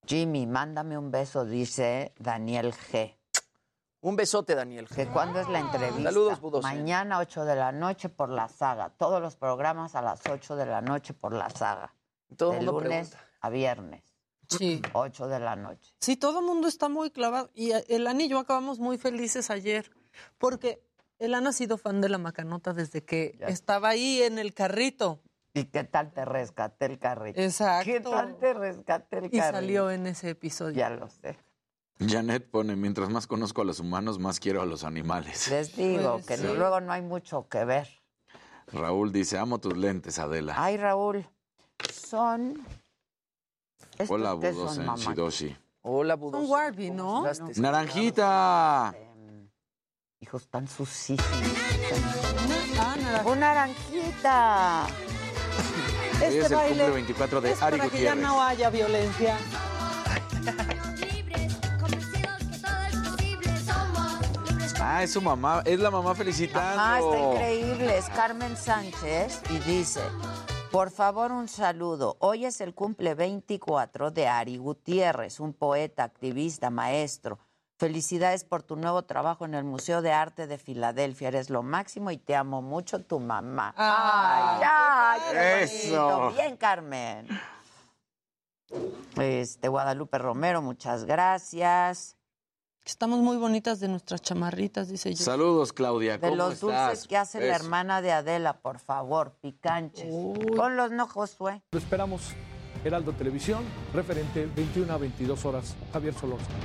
Jimmy, 0.09 0.47
mándame 0.47 0.97
un 0.97 1.11
beso, 1.11 1.45
dice 1.45 2.15
Daniel 2.19 2.73
G. 2.73 3.15
Un 4.01 4.17
besote, 4.17 4.55
Daniel. 4.55 4.89
¿Que 4.89 5.07
cuándo 5.07 5.39
es 5.39 5.49
la 5.49 5.59
entrevista? 5.59 6.05
Saludos, 6.05 6.41
Budos. 6.41 6.63
Mañana, 6.63 7.19
8 7.19 7.45
de 7.45 7.57
la 7.57 7.73
noche 7.73 8.09
por 8.09 8.31
la 8.31 8.49
saga. 8.49 8.89
Todos 8.89 9.21
los 9.21 9.37
programas 9.37 9.95
a 9.97 10.01
las 10.01 10.21
8 10.27 10.57
de 10.57 10.65
la 10.65 10.81
noche 10.81 11.13
por 11.13 11.35
la 11.35 11.51
saga. 11.51 11.95
Todo 12.39 12.53
el 12.53 12.61
de 12.61 12.65
mundo 12.65 12.81
lunes 12.81 13.09
pregunta. 13.11 13.31
a 13.41 13.51
viernes. 13.51 14.03
Sí. 14.49 14.81
8 14.95 15.29
de 15.29 15.41
la 15.41 15.57
noche. 15.57 15.93
Sí, 16.01 16.17
todo 16.17 16.39
el 16.39 16.47
mundo 16.47 16.69
está 16.69 16.89
muy 16.89 17.11
clavado. 17.11 17.51
Y 17.55 17.73
el 17.89 18.07
Ana 18.07 18.23
y 18.23 18.29
yo 18.29 18.39
acabamos 18.39 18.79
muy 18.79 18.97
felices 18.97 19.51
ayer, 19.51 19.91
porque 20.39 20.81
el 21.19 21.35
Ana 21.35 21.51
ha 21.51 21.53
sido 21.53 21.77
fan 21.77 22.01
de 22.01 22.09
la 22.09 22.17
macanota 22.17 22.73
desde 22.73 23.05
que 23.05 23.39
estaba 23.49 23.91
ahí 23.91 24.23
en 24.23 24.39
el 24.39 24.55
carrito. 24.55 25.21
¿Y 25.59 25.65
qué 25.65 25.85
tal 25.85 26.13
te 26.13 26.25
rescaté 26.25 26.87
el 26.87 26.99
carrito? 26.99 27.41
Exacto. 27.41 27.85
¿Qué 27.91 28.01
tal 28.01 28.37
te 28.39 28.55
rescaté 28.55 29.19
el 29.19 29.25
Y 29.27 29.31
carrito? 29.31 29.53
salió 29.57 29.91
en 29.91 30.07
ese 30.07 30.31
episodio. 30.31 30.77
Ya 30.77 30.91
lo 30.91 31.09
sé. 31.09 31.37
Janet 31.99 32.49
pone, 32.49 32.77
mientras 32.77 33.09
más 33.11 33.27
conozco 33.27 33.63
a 33.63 33.65
los 33.65 33.81
humanos, 33.81 34.21
más 34.21 34.39
quiero 34.39 34.63
a 34.63 34.67
los 34.67 34.85
animales. 34.85 35.49
Les 35.51 35.75
digo 35.75 36.13
Pues 36.15 36.27
que 36.27 36.37
sí. 36.37 36.45
luego 36.45 36.81
no 36.81 36.93
hay 36.93 37.03
mucho 37.03 37.49
que 37.49 37.65
ver. 37.65 37.89
Raúl 38.69 39.11
dice, 39.13 39.37
amo 39.39 39.59
tus 39.59 39.77
lentes, 39.77 40.19
Adela. 40.21 40.55
Ay, 40.57 40.77
Raúl, 40.77 41.27
son... 41.93 42.65
¿estos 43.93 44.11
Hola, 44.11 44.37
qué 44.41 44.53
Budos 44.53 44.75
son, 44.75 44.81
en 44.83 44.87
mamá? 44.87 45.03
Shidoshi. 45.03 45.57
Hola, 45.83 46.15
Budos. 46.15 46.41
Son 46.43 46.51
Warby, 46.51 46.91
¿no? 46.91 47.25
¡Naranjita! 47.57 48.95
Hijos, 50.21 50.49
tan 50.49 50.69
sucísimos. 50.69 51.25
Ah, 52.79 52.97
naranja. 53.01 53.29
¡Un 53.31 53.41
naranjita! 53.41 54.87
Hoy 55.59 56.25
Este 56.25 56.39
es 56.41 56.51
el 56.51 56.57
baile 56.57 56.75
cumple 56.85 56.91
24 56.91 57.41
de 57.41 57.51
es 57.53 57.63
Ari 57.63 57.79
para 57.79 57.91
que 57.91 58.03
ya 58.03 58.15
Gutiérrez. 58.15 58.23
no 58.23 58.43
haya 58.43 58.71
violencia. 58.71 59.37
Ah, 64.81 65.03
es 65.03 65.13
su 65.13 65.21
mamá, 65.21 65.63
es 65.65 65.79
la 65.81 65.91
mamá 65.91 66.15
felicitando. 66.15 66.81
Ah, 66.83 67.01
está 67.01 67.19
increíble. 67.19 67.99
Es 67.99 68.09
Carmen 68.11 68.57
Sánchez 68.57 69.43
y 69.51 69.59
dice, 69.59 70.01
por 70.71 70.91
favor, 70.91 71.33
un 71.33 71.49
saludo. 71.49 72.17
Hoy 72.21 72.45
es 72.47 72.61
el 72.61 72.75
cumple 72.75 73.15
24 73.15 74.11
de 74.11 74.29
Ari 74.29 74.57
Gutiérrez, 74.57 75.41
un 75.41 75.53
poeta, 75.53 76.05
activista, 76.05 76.71
maestro. 76.71 77.39
Felicidades 77.79 78.43
por 78.43 78.65
tu 78.65 78.75
nuevo 78.75 79.03
trabajo 79.05 79.45
en 79.45 79.55
el 79.55 79.63
Museo 79.63 80.03
de 80.03 80.11
Arte 80.11 80.49
de 80.49 80.59
Filadelfia. 80.59 81.29
Eres 81.29 81.49
lo 81.49 81.63
máximo 81.63 82.11
y 82.11 82.17
te 82.17 82.35
amo 82.35 82.61
mucho, 82.61 83.05
tu 83.05 83.21
mamá. 83.21 83.73
Ay, 83.77 84.65
¡Ay, 84.69 85.21
qué 85.31 85.63
Eso. 85.63 86.09
bonito! 86.09 86.43
Bien, 86.43 86.57
Carmen. 86.57 87.29
Este, 89.17 89.69
Guadalupe 89.69 90.19
Romero, 90.19 90.61
muchas 90.61 91.05
gracias. 91.05 92.17
Estamos 92.85 93.21
muy 93.21 93.37
bonitas 93.37 93.79
de 93.79 93.87
nuestras 93.87 94.23
chamarritas, 94.23 94.89
dice 94.89 95.15
yo. 95.15 95.25
Saludos, 95.25 95.73
Claudia. 95.73 96.19
De 96.19 96.21
¿Cómo 96.21 96.35
los 96.35 96.59
dulces 96.59 97.07
que 97.07 97.17
hace 97.17 97.39
la 97.39 97.55
hermana 97.55 98.03
de 98.03 98.11
Adela, 98.11 98.61
por 98.61 98.81
favor, 98.81 99.37
picanches. 99.41 100.13
Ponlos, 100.57 100.91
no, 100.91 101.07
Josué. 101.07 101.63
Lo 101.71 101.79
esperamos. 101.79 102.35
Heraldo 102.85 103.13
Televisión, 103.13 103.63
referente 103.95 104.47
21 104.47 104.93
a 104.93 104.99
22 104.99 105.45
horas. 105.45 105.77
Javier 105.93 106.15
Solórzano. 106.15 106.57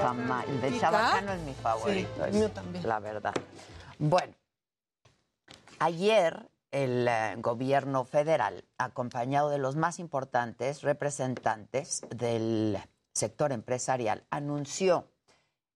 Jamás. 0.00 0.48
El 0.48 0.60
de. 0.60 0.80
Chabacano 0.80 1.32
es 1.32 1.40
mi 1.42 1.54
favorito. 1.54 2.10
Sí, 2.14 2.22
el 2.22 2.32
mío 2.34 2.50
también. 2.50 2.88
La 2.88 3.00
verdad. 3.00 3.34
Bueno, 3.98 4.34
ayer 5.78 6.48
el 6.72 7.06
eh, 7.06 7.36
gobierno 7.38 8.04
federal, 8.04 8.64
acompañado 8.78 9.50
de 9.50 9.58
los 9.58 9.76
más 9.76 9.98
importantes 9.98 10.82
representantes 10.82 12.02
del 12.10 12.78
sector 13.12 13.52
empresarial, 13.52 14.24
anunció 14.30 15.06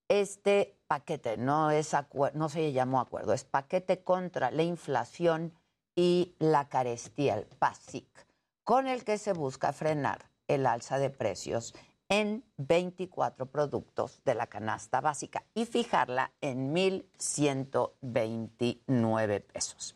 este 0.09 0.79
paquete, 0.87 1.37
no, 1.37 1.71
es 1.71 1.95
no 2.35 2.49
se 2.49 2.73
llamó 2.73 3.01
acuerdo, 3.01 3.33
es 3.33 3.45
paquete 3.45 4.03
contra 4.03 4.51
la 4.51 4.63
inflación 4.63 5.53
y 5.95 6.35
la 6.39 6.69
carestía, 6.69 7.35
el 7.35 7.45
PASIC, 7.45 8.26
con 8.67 8.87
el 8.89 9.05
que 9.05 9.17
se 9.17 9.33
busca 9.33 9.73
frenar 9.73 10.29
el 10.49 10.67
alza 10.67 10.99
de 10.99 11.09
precios 11.09 11.73
en 12.09 12.45
24 12.57 13.47
productos 13.47 14.21
de 14.25 14.35
la 14.35 14.49
canasta 14.49 15.01
básica 15.01 15.45
y 15.55 15.67
fijarla 15.67 16.33
en 16.41 16.75
1.129 16.75 19.43
pesos. 19.45 19.95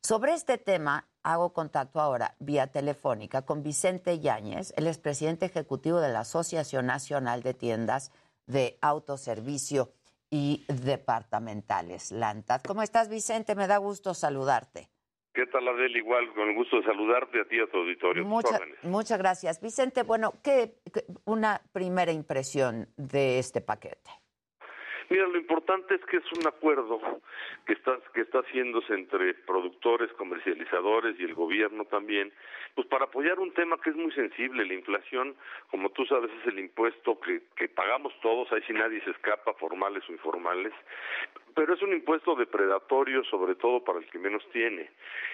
Sobre 0.00 0.32
este 0.32 0.56
tema, 0.56 1.06
hago 1.22 1.52
contacto 1.52 2.00
ahora 2.00 2.36
vía 2.38 2.68
telefónica 2.68 3.42
con 3.42 3.62
Vicente 3.62 4.18
Yáñez, 4.18 4.72
el 4.78 4.86
expresidente 4.86 5.44
ejecutivo 5.44 6.00
de 6.00 6.08
la 6.08 6.20
Asociación 6.20 6.86
Nacional 6.86 7.42
de 7.42 7.52
Tiendas 7.52 8.12
de 8.46 8.78
Autoservicio 8.80 9.92
y 10.30 10.64
Departamentales, 10.68 12.12
LANTAD. 12.12 12.62
¿Cómo 12.62 12.80
estás, 12.80 13.10
Vicente? 13.10 13.54
Me 13.54 13.66
da 13.66 13.76
gusto 13.76 14.14
saludarte. 14.14 14.88
¿Qué 15.36 15.44
tal, 15.48 15.68
Adel? 15.68 15.94
Igual, 15.94 16.32
con 16.32 16.48
el 16.48 16.54
gusto 16.54 16.78
de 16.78 16.84
saludarte 16.84 17.38
a 17.38 17.44
ti 17.44 17.56
y 17.56 17.60
a 17.60 17.66
tu 17.66 17.76
auditorio. 17.76 18.24
Mucha- 18.24 18.58
muchas 18.84 19.18
gracias. 19.18 19.60
Vicente, 19.60 20.02
bueno, 20.02 20.32
¿qué, 20.42 20.76
qué- 20.90 21.04
una 21.26 21.60
primera 21.74 22.10
impresión 22.10 22.86
de 22.96 23.38
este 23.38 23.60
paquete? 23.60 24.10
Mira, 25.10 25.28
lo 25.28 25.36
importante 25.36 25.94
es 25.96 26.00
que 26.06 26.16
es 26.16 26.24
un 26.38 26.46
acuerdo 26.48 26.98
que 27.66 27.74
está, 27.74 27.98
que 28.14 28.22
está 28.22 28.38
haciéndose 28.40 28.94
entre 28.94 29.34
productores, 29.34 30.10
comercializadores 30.14 31.20
y 31.20 31.24
el 31.24 31.34
gobierno 31.34 31.84
también, 31.84 32.32
pues 32.74 32.88
para 32.88 33.04
apoyar 33.04 33.38
un 33.38 33.52
tema 33.52 33.76
que 33.80 33.90
es 33.90 33.96
muy 33.96 34.10
sensible. 34.12 34.64
La 34.64 34.72
inflación, 34.74 35.36
como 35.70 35.90
tú 35.90 36.06
sabes, 36.06 36.30
es 36.40 36.46
el 36.46 36.58
impuesto 36.58 37.20
que, 37.20 37.42
que 37.56 37.68
pagamos 37.68 38.14
todos, 38.22 38.50
ahí 38.52 38.62
si 38.66 38.72
nadie 38.72 39.04
se 39.04 39.10
escapa, 39.10 39.52
formales 39.54 40.02
o 40.08 40.12
informales, 40.12 40.72
pero 41.56 41.72
es 41.72 41.80
un 41.82 41.92
impuesto 41.94 42.36
depredatorio, 42.36 43.24
sobre 43.24 43.54
todo 43.54 43.82
para 43.82 43.98
el 43.98 44.06
que 44.10 44.18
menos 44.18 44.46
tiene. 44.52 44.90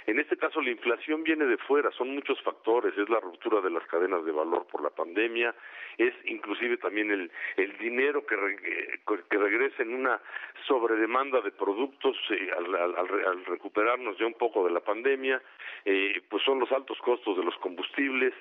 En 0.06 0.20
este 0.20 0.36
caso, 0.36 0.62
la 0.62 0.70
inflación 0.70 1.24
viene 1.24 1.44
de 1.46 1.56
fuera, 1.58 1.90
son 1.90 2.14
muchos 2.14 2.40
factores, 2.42 2.96
es 2.96 3.08
la 3.08 3.18
ruptura 3.18 3.60
de 3.60 3.70
las 3.70 3.84
cadenas 3.88 4.24
de 4.24 4.30
valor 4.30 4.64
por 4.70 4.82
la 4.82 4.90
pandemia, 4.90 5.52
es 5.98 6.14
inclusive 6.24 6.76
también 6.78 7.10
el, 7.10 7.30
el 7.56 7.76
dinero 7.78 8.24
que, 8.24 8.36
re- 8.36 9.00
que 9.28 9.36
regresa 9.38 9.82
en 9.82 9.94
una 9.94 10.20
sobredemanda 10.66 11.40
de 11.40 11.50
productos 11.50 12.16
eh, 12.30 12.50
al, 12.56 12.72
al- 12.74 12.96
al 12.96 13.08
re- 13.08 13.26
al 13.26 13.44
recuperarnos 13.44 14.16
ya 14.16 14.26
un 14.26 14.34
poco 14.34 14.64
de 14.64 14.70
la 14.72 14.80
pandemia, 14.80 15.42
eh, 15.84 16.22
pues 16.30 16.42
son 16.44 16.60
los 16.60 16.70
altos 16.70 16.98
costos 16.98 17.36
de 17.36 17.44
los 17.44 17.56
combustibles 17.56 18.32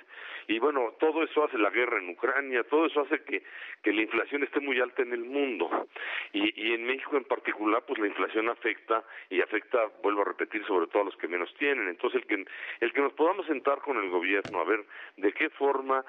y 0.47 0.59
bueno, 0.59 0.93
todo 0.99 1.23
eso 1.23 1.43
hace 1.43 1.57
la 1.57 1.69
guerra 1.71 1.97
en 1.99 2.09
Ucrania, 2.09 2.63
todo 2.63 2.85
eso 2.85 3.01
hace 3.01 3.23
que, 3.23 3.43
que 3.83 3.93
la 3.93 4.01
inflación 4.01 4.43
esté 4.43 4.59
muy 4.59 4.79
alta 4.79 5.01
en 5.01 5.13
el 5.13 5.23
mundo 5.23 5.87
y, 6.33 6.69
y 6.69 6.73
en 6.73 6.85
México 6.85 7.17
en 7.17 7.23
particular 7.25 7.70
pues 7.79 7.97
la 7.99 8.07
inflación 8.07 8.49
afecta 8.49 9.03
y 9.29 9.41
afecta, 9.41 9.79
vuelvo 10.03 10.21
a 10.21 10.25
repetir, 10.25 10.65
sobre 10.65 10.87
todo 10.87 11.03
a 11.03 11.05
los 11.05 11.15
que 11.15 11.29
menos 11.29 11.53
tienen. 11.55 11.87
Entonces 11.87 12.21
el 12.21 12.27
que, 12.27 12.45
el 12.81 12.93
que 12.93 13.01
nos 13.01 13.13
podamos 13.13 13.45
sentar 13.45 13.79
con 13.79 13.97
el 13.97 14.09
gobierno 14.09 14.59
a 14.59 14.65
ver 14.65 14.85
de 15.15 15.31
qué 15.31 15.49
forma 15.51 16.03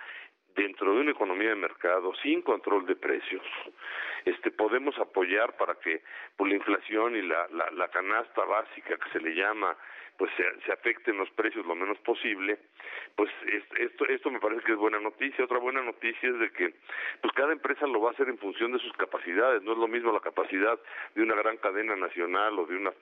dentro 0.54 0.92
de 0.94 1.00
una 1.00 1.12
economía 1.12 1.50
de 1.50 1.56
mercado 1.56 2.12
sin 2.16 2.42
control 2.42 2.84
de 2.86 2.96
precios, 2.96 3.42
este 4.24 4.50
podemos 4.50 4.98
apoyar 4.98 5.56
para 5.56 5.76
que 5.76 6.02
por 6.36 6.48
la 6.48 6.56
inflación 6.56 7.16
y 7.16 7.22
la, 7.22 7.46
la, 7.52 7.70
la 7.70 7.88
canasta 7.88 8.44
básica 8.44 8.98
que 8.98 9.10
se 9.10 9.20
le 9.20 9.34
llama 9.34 9.76
pues 10.16 10.30
se, 10.36 10.44
se, 10.64 10.72
afecten 10.72 11.18
los 11.18 11.30
precios 11.30 11.66
lo 11.66 11.74
menos 11.74 11.98
posible, 11.98 12.58
pues 13.16 13.30
esto, 13.78 14.06
esto 14.06 14.30
me 14.30 14.40
parece 14.40 14.62
que 14.62 14.72
es 14.72 14.78
buena 14.78 15.00
noticia. 15.00 15.44
Otra 15.44 15.58
buena 15.58 15.82
noticia 15.82 16.28
es 16.28 16.38
de 16.38 16.50
que 16.50 16.74
pues 17.20 17.32
cada 17.34 17.52
empresa 17.52 17.86
lo 17.86 18.00
va 18.00 18.10
a 18.10 18.12
hacer 18.12 18.28
en 18.28 18.38
función 18.38 18.72
de 18.72 18.78
sus 18.78 18.92
capacidades. 18.94 19.62
No 19.62 19.72
es 19.72 19.78
lo 19.78 19.88
mismo 19.88 20.12
la 20.12 20.20
capacidad 20.20 20.78
de 21.14 21.22
una 21.22 21.34
gran 21.34 21.56
cadena 21.58 21.96
nacional 21.96 22.58
o 22.58 22.66
de 22.66 22.76
una 22.76 22.92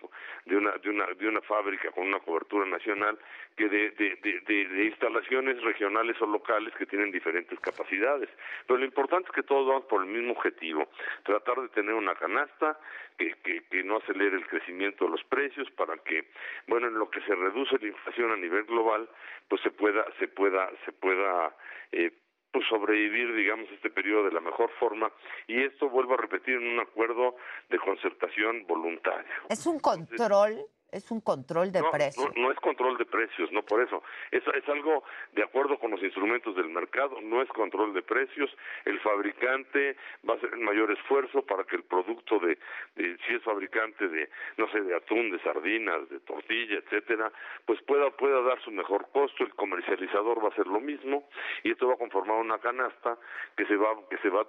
de 0.46 0.56
una 0.56 0.72
de 0.72 0.90
una 0.90 1.06
de 1.06 1.28
una 1.28 1.40
fábrica 1.42 1.90
con 1.92 2.06
una 2.06 2.20
cobertura 2.20 2.66
nacional 2.66 3.18
que 3.56 3.68
de, 3.68 3.90
de, 3.90 4.16
de, 4.16 4.68
de 4.68 4.84
instalaciones 4.84 5.60
regionales 5.62 6.20
o 6.20 6.26
locales 6.26 6.74
que 6.74 6.86
tienen 6.86 7.10
diferentes 7.10 7.58
capacidades. 7.60 8.28
Pero 8.66 8.78
lo 8.78 8.84
importante 8.84 9.28
es 9.28 9.34
que 9.34 9.42
todos 9.42 9.66
vamos 9.66 9.84
por 9.84 10.02
el 10.02 10.08
mismo 10.08 10.32
objetivo, 10.32 10.88
tratar 11.24 11.60
de 11.60 11.68
tener 11.68 11.94
una 11.94 12.14
canasta 12.14 12.78
que, 13.18 13.34
que, 13.44 13.62
que 13.64 13.84
no 13.84 13.98
acelere 13.98 14.36
el 14.36 14.46
crecimiento 14.46 15.04
de 15.04 15.10
los 15.10 15.24
precios 15.24 15.70
para 15.72 15.98
que, 15.98 16.28
bueno, 16.66 16.88
en 16.88 16.94
lo 17.00 17.10
que 17.10 17.22
se 17.22 17.34
reduce 17.34 17.78
la 17.78 17.88
inflación 17.88 18.30
a 18.30 18.36
nivel 18.36 18.64
global, 18.64 19.08
pues 19.48 19.62
se 19.62 19.70
pueda, 19.70 20.04
se 20.18 20.28
pueda, 20.28 20.70
se 20.84 20.92
pueda 20.92 21.56
eh, 21.92 22.12
pues 22.52 22.66
sobrevivir, 22.68 23.34
digamos, 23.34 23.68
este 23.70 23.90
periodo 23.90 24.24
de 24.24 24.32
la 24.32 24.40
mejor 24.40 24.70
forma 24.78 25.10
y 25.46 25.62
esto 25.62 25.88
vuelvo 25.88 26.14
a 26.14 26.18
repetir 26.18 26.56
en 26.56 26.66
un 26.66 26.80
acuerdo 26.80 27.36
de 27.70 27.78
concertación 27.78 28.66
voluntario. 28.66 29.32
Es 29.48 29.66
un 29.66 29.80
control 29.80 30.66
es 30.92 31.10
un 31.10 31.20
control 31.20 31.72
de 31.72 31.80
no, 31.80 31.90
precios. 31.90 32.30
No, 32.36 32.42
no, 32.42 32.52
es 32.52 32.58
control 32.60 32.96
de 32.98 33.04
precios, 33.04 33.50
no 33.52 33.62
por 33.62 33.82
eso. 33.82 34.02
Es, 34.30 34.42
es 34.46 34.68
algo 34.68 35.04
de 35.32 35.42
acuerdo 35.42 35.78
con 35.78 35.90
los 35.90 36.02
instrumentos 36.02 36.54
del 36.56 36.68
mercado, 36.68 37.20
no 37.20 37.42
es 37.42 37.48
control 37.50 37.92
de 37.94 38.02
precios. 38.02 38.50
El 38.84 39.00
fabricante 39.00 39.96
va 40.28 40.34
a 40.34 40.36
hacer 40.36 40.50
el 40.52 40.60
mayor 40.60 40.90
esfuerzo 40.90 41.42
para 41.42 41.64
que 41.64 41.76
el 41.76 41.84
producto 41.84 42.38
de, 42.38 42.58
de, 42.96 43.16
si 43.26 43.34
es 43.34 43.42
fabricante 43.42 44.08
de, 44.08 44.28
no 44.56 44.70
sé, 44.70 44.80
de 44.80 44.96
atún, 44.96 45.30
de 45.30 45.40
sardinas, 45.40 46.08
de 46.08 46.20
tortilla, 46.20 46.78
etcétera, 46.78 47.32
pues 47.66 47.80
pueda, 47.82 48.10
pueda 48.10 48.40
dar 48.42 48.60
su 48.62 48.70
mejor 48.70 49.08
costo. 49.12 49.44
El 49.44 49.54
comercializador 49.54 50.42
va 50.42 50.48
a 50.48 50.52
hacer 50.52 50.66
lo 50.66 50.80
mismo 50.80 51.28
y 51.62 51.72
esto 51.72 51.88
va 51.88 51.94
a 51.94 51.98
conformar 51.98 52.38
una 52.38 52.58
canasta 52.58 53.18
que 53.56 53.66
se 53.66 53.76
va, 53.76 53.96
que 54.08 54.18
se 54.18 54.28
va 54.28 54.42
a 54.42 54.46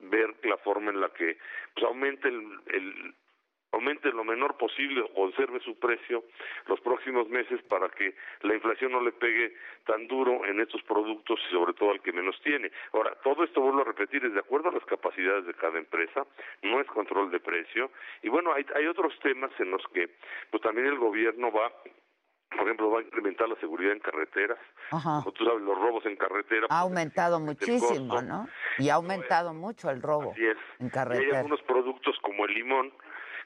ver 0.00 0.34
la 0.44 0.56
forma 0.58 0.90
en 0.90 1.00
la 1.00 1.08
que 1.10 1.38
pues, 1.74 1.86
aumente 1.86 2.28
el, 2.28 2.60
el 2.66 3.14
aumente 3.74 4.10
lo 4.12 4.24
menor 4.24 4.56
posible 4.56 5.02
o 5.02 5.12
conserve 5.12 5.60
su 5.60 5.78
precio 5.78 6.24
los 6.66 6.80
próximos 6.80 7.28
meses 7.28 7.62
para 7.62 7.88
que 7.88 8.14
la 8.42 8.54
inflación 8.54 8.92
no 8.92 9.00
le 9.00 9.12
pegue 9.12 9.54
tan 9.86 10.06
duro 10.06 10.44
en 10.46 10.60
estos 10.60 10.82
productos 10.82 11.40
y 11.48 11.52
sobre 11.52 11.74
todo 11.74 11.90
al 11.90 12.00
que 12.00 12.12
menos 12.12 12.40
tiene. 12.42 12.70
Ahora, 12.92 13.14
todo 13.22 13.44
esto 13.44 13.60
vuelvo 13.60 13.82
a 13.82 13.84
repetir, 13.84 14.24
es 14.24 14.32
de 14.32 14.40
acuerdo 14.40 14.68
a 14.68 14.72
las 14.72 14.84
capacidades 14.84 15.46
de 15.46 15.54
cada 15.54 15.78
empresa, 15.78 16.26
no 16.62 16.80
es 16.80 16.86
control 16.88 17.30
de 17.30 17.40
precio 17.40 17.90
y 18.22 18.28
bueno, 18.28 18.52
hay, 18.52 18.64
hay 18.74 18.86
otros 18.86 19.12
temas 19.20 19.50
en 19.58 19.70
los 19.70 19.82
que 19.92 20.08
pues 20.50 20.62
también 20.62 20.86
el 20.86 20.98
gobierno 20.98 21.52
va 21.52 21.72
por 22.56 22.66
ejemplo, 22.66 22.90
va 22.90 23.00
a 23.00 23.02
incrementar 23.02 23.48
la 23.48 23.56
seguridad 23.56 23.92
en 23.92 24.00
carreteras. 24.00 24.58
Ajá. 24.90 25.20
Como 25.20 25.32
tú 25.32 25.44
sabes, 25.44 25.62
los 25.62 25.76
robos 25.76 26.06
en 26.06 26.16
carretera. 26.16 26.66
Ha 26.70 26.80
aumentado 26.80 27.40
muchísimo, 27.40 28.22
¿no? 28.22 28.48
Y 28.78 28.88
ha 28.90 28.94
aumentado 28.94 29.52
mucho 29.54 29.90
el 29.90 30.00
robo 30.02 30.32
Así 30.32 30.46
es. 30.46 30.56
en 30.78 30.86
Y 30.86 30.90
carretera. 30.90 31.26
hay 31.30 31.36
algunos 31.38 31.62
productos 31.62 32.16
como 32.22 32.44
el 32.46 32.54
limón, 32.54 32.92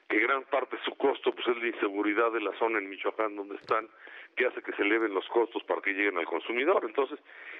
que 0.09 0.19
gran 0.19 0.43
parte 0.45 0.75
de 0.75 0.83
su 0.83 0.95
costo 0.97 1.31
pues 1.31 1.47
es 1.47 1.57
la 1.57 1.67
inseguridad 1.67 2.31
de 2.31 2.41
la 2.41 2.51
zona 2.57 2.79
en 2.79 2.89
Michoacán 2.89 3.35
donde 3.35 3.55
están, 3.55 3.87
que 4.35 4.47
hace 4.47 4.61
que 4.63 4.73
se 4.73 4.81
eleven 4.81 5.13
los 5.13 5.27
costos 5.27 5.63
para 5.63 5.81
que 5.81 5.93
lleguen 5.93 6.17
al 6.17 6.25
consumidor. 6.25 6.83
Entonces, 6.83 7.19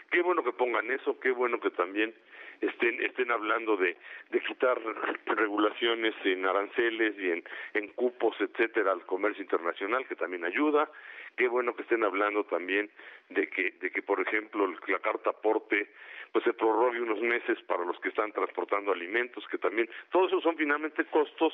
qué 0.09 0.21
bueno 0.21 0.43
que 0.43 0.51
pongan 0.51 0.89
eso, 0.89 1.19
qué 1.19 1.31
bueno 1.31 1.59
que 1.59 1.69
también 1.69 2.13
estén 2.61 3.01
estén 3.03 3.31
hablando 3.31 3.77
de, 3.77 3.95
de 4.31 4.39
quitar 4.41 4.79
regulaciones 5.25 6.15
en 6.23 6.45
aranceles 6.45 7.15
y 7.19 7.31
en, 7.31 7.43
en 7.75 7.87
cupos, 7.89 8.35
etcétera, 8.41 8.91
al 8.91 9.05
comercio 9.05 9.43
internacional, 9.43 10.07
que 10.07 10.15
también 10.15 10.43
ayuda. 10.43 10.89
Qué 11.37 11.47
bueno 11.47 11.75
que 11.75 11.83
estén 11.83 12.03
hablando 12.03 12.43
también 12.45 12.89
de 13.29 13.47
que, 13.47 13.71
de 13.79 13.91
que 13.91 14.01
por 14.01 14.19
ejemplo, 14.19 14.67
la 14.87 14.99
carta 14.99 15.29
aporte 15.29 15.89
pues 16.31 16.43
se 16.43 16.53
prorrogue 16.53 17.01
unos 17.01 17.19
meses 17.21 17.57
para 17.67 17.85
los 17.85 17.99
que 17.99 18.09
están 18.09 18.31
transportando 18.31 18.91
alimentos, 18.91 19.43
que 19.49 19.57
también, 19.57 19.89
todos 20.11 20.27
esos 20.27 20.43
son 20.43 20.55
finalmente 20.55 21.05
costos 21.05 21.53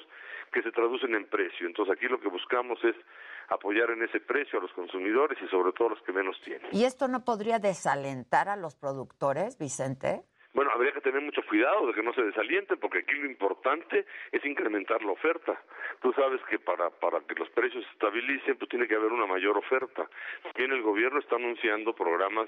que 0.52 0.62
se 0.62 0.72
traducen 0.72 1.16
en 1.16 1.26
precio. 1.28 1.68
Entonces 1.68 1.96
aquí 1.96 2.08
lo 2.08 2.20
que 2.20 2.30
buscamos 2.30 2.84
es 2.84 2.96
apoyar 3.50 3.92
en 3.92 4.04
ese 4.04 4.20
precio 4.20 4.60
a 4.60 4.62
los 4.62 4.72
consumidores 4.74 5.38
y 5.42 5.48
sobre 5.48 5.72
todo 5.74 5.88
a 5.88 5.92
los 5.92 6.02
que 6.02 6.12
menos 6.12 6.40
tienen. 6.44 6.68
¿Y 6.72 6.86
esto 6.86 7.08
no 7.08 7.24
podría 7.24 7.60
desalentar 7.60 8.50
a 8.50 8.56
los 8.56 8.76
productores, 8.76 9.58
Vicente? 9.58 10.24
Bueno, 10.56 10.72
habría 10.72 10.94
que 10.94 11.02
tener 11.02 11.22
mucho 11.22 11.44
cuidado 11.44 11.86
de 11.86 11.94
que 11.94 12.02
no 12.02 12.14
se 12.14 12.24
desalienten, 12.24 12.80
porque 12.80 13.00
aquí 13.00 13.14
lo 13.14 13.26
importante 13.26 14.06
es 14.32 14.46
incrementar 14.46 15.04
la 15.04 15.12
oferta. 15.12 15.62
Tú 16.02 16.14
sabes 16.14 16.40
que 16.50 16.60
para, 16.60 16.90
para 16.92 17.20
que 17.20 17.36
los 17.36 17.50
precios 17.50 17.84
se 17.84 17.92
estabilicen, 17.92 18.56
pues 18.56 18.70
tiene 18.70 18.88
que 18.88 18.96
haber 18.96 19.12
una 19.12 19.26
mayor 19.26 19.58
oferta. 19.58 20.10
También 20.44 20.72
el 20.72 20.82
gobierno 20.82 21.20
está 21.20 21.36
anunciando 21.36 21.94
programas 21.94 22.48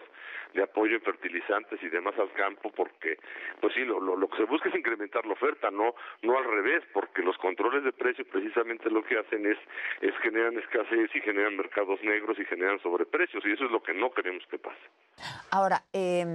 de 0.53 0.63
apoyo 0.63 0.95
en 0.95 1.01
fertilizantes 1.01 1.83
y 1.83 1.89
demás 1.89 2.17
al 2.17 2.31
campo, 2.31 2.71
porque, 2.71 3.17
pues 3.59 3.73
sí, 3.73 3.83
lo, 3.83 3.99
lo, 3.99 4.15
lo 4.15 4.29
que 4.29 4.37
se 4.37 4.45
busca 4.45 4.69
es 4.69 4.75
incrementar 4.75 5.25
la 5.25 5.33
oferta, 5.33 5.69
no, 5.69 5.93
no 6.21 6.37
al 6.37 6.45
revés, 6.45 6.85
porque 6.93 7.21
los 7.21 7.37
controles 7.39 7.83
de 7.83 7.91
precios 7.91 8.25
precisamente 8.29 8.89
lo 8.89 9.03
que 9.03 9.17
hacen 9.17 9.45
es, 9.45 9.57
es 9.99 10.17
generan 10.19 10.57
escasez 10.57 11.13
y 11.13 11.19
generan 11.19 11.57
mercados 11.57 12.01
negros 12.03 12.39
y 12.39 12.45
generan 12.45 12.79
sobreprecios, 12.79 13.45
y 13.45 13.51
eso 13.51 13.65
es 13.65 13.71
lo 13.71 13.83
que 13.83 13.93
no 13.93 14.11
queremos 14.13 14.47
que 14.47 14.59
pase. 14.59 14.87
Ahora, 15.51 15.83
eh, 15.93 16.25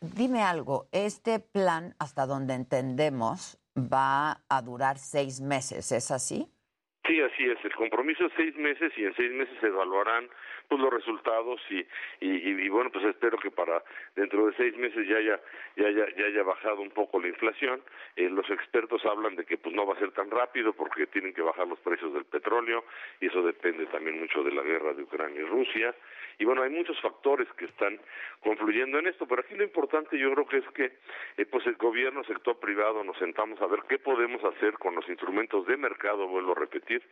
dime 0.00 0.42
algo, 0.42 0.86
este 0.92 1.40
plan, 1.40 1.94
hasta 1.98 2.26
donde 2.26 2.54
entendemos, 2.54 3.58
va 3.76 4.42
a 4.48 4.62
durar 4.62 4.98
seis 4.98 5.40
meses, 5.40 5.92
¿es 5.92 6.10
así? 6.10 6.48
Sí, 7.06 7.20
así 7.20 7.44
es. 7.44 7.58
El 7.64 7.74
compromiso 7.74 8.26
es 8.26 8.32
seis 8.36 8.54
meses 8.56 8.92
y 8.96 9.04
en 9.04 9.14
seis 9.16 9.32
meses 9.32 9.56
se 9.60 9.68
evaluarán 9.68 10.28
pues 10.68 10.80
los 10.80 10.92
resultados 10.92 11.60
y, 11.68 12.68
bueno 12.68 12.90
pues 12.92 13.04
espero 13.06 13.36
que 13.38 13.50
para 13.50 13.82
dentro 14.14 14.46
de 14.46 14.54
seis 14.54 14.76
meses 14.76 15.08
ya 15.08 15.16
haya 15.16 15.40
ya 15.76 15.88
haya, 15.88 16.06
ya 16.16 16.26
haya 16.26 16.42
bajado 16.44 16.80
un 16.82 16.90
poco 16.90 17.18
la 17.18 17.26
inflación. 17.26 17.82
Eh, 18.14 18.28
los 18.28 18.48
expertos 18.50 19.04
hablan 19.06 19.34
de 19.34 19.44
que 19.44 19.58
pues 19.58 19.74
no 19.74 19.86
va 19.86 19.94
a 19.94 19.98
ser 19.98 20.12
tan 20.12 20.30
rápido 20.30 20.72
porque 20.72 21.06
tienen 21.08 21.34
que 21.34 21.42
bajar 21.42 21.66
los 21.66 21.80
precios 21.80 22.12
del 22.12 22.26
petróleo 22.26 22.84
y 23.20 23.26
eso 23.26 23.42
depende 23.42 23.86
también 23.86 24.20
mucho 24.20 24.44
de 24.44 24.52
la 24.52 24.62
guerra 24.62 24.92
de 24.92 25.02
Ucrania 25.02 25.40
y 25.40 25.46
Rusia. 25.46 25.94
Y 26.40 26.46
bueno, 26.46 26.62
hay 26.62 26.70
muchos 26.70 26.98
factores 27.02 27.46
que 27.58 27.66
están 27.66 28.00
confluyendo 28.42 28.98
en 28.98 29.06
esto, 29.06 29.26
pero 29.26 29.42
aquí 29.42 29.54
lo 29.54 29.62
importante 29.62 30.18
yo 30.18 30.32
creo 30.32 30.46
que 30.48 30.56
es 30.56 30.68
que 30.74 30.84
eh, 31.36 31.44
pues 31.44 31.66
el 31.66 31.76
gobierno, 31.76 32.24
sector 32.24 32.58
privado, 32.58 33.04
nos 33.04 33.18
sentamos 33.18 33.60
a 33.60 33.66
ver 33.66 33.80
qué 33.86 33.98
podemos 33.98 34.42
hacer 34.42 34.72
con 34.78 34.94
los 34.94 35.06
instrumentos 35.10 35.66
de 35.66 35.76
mercado, 35.76 36.26
vuelvo 36.26 36.52
a 36.52 36.60
repetir, 36.60 37.02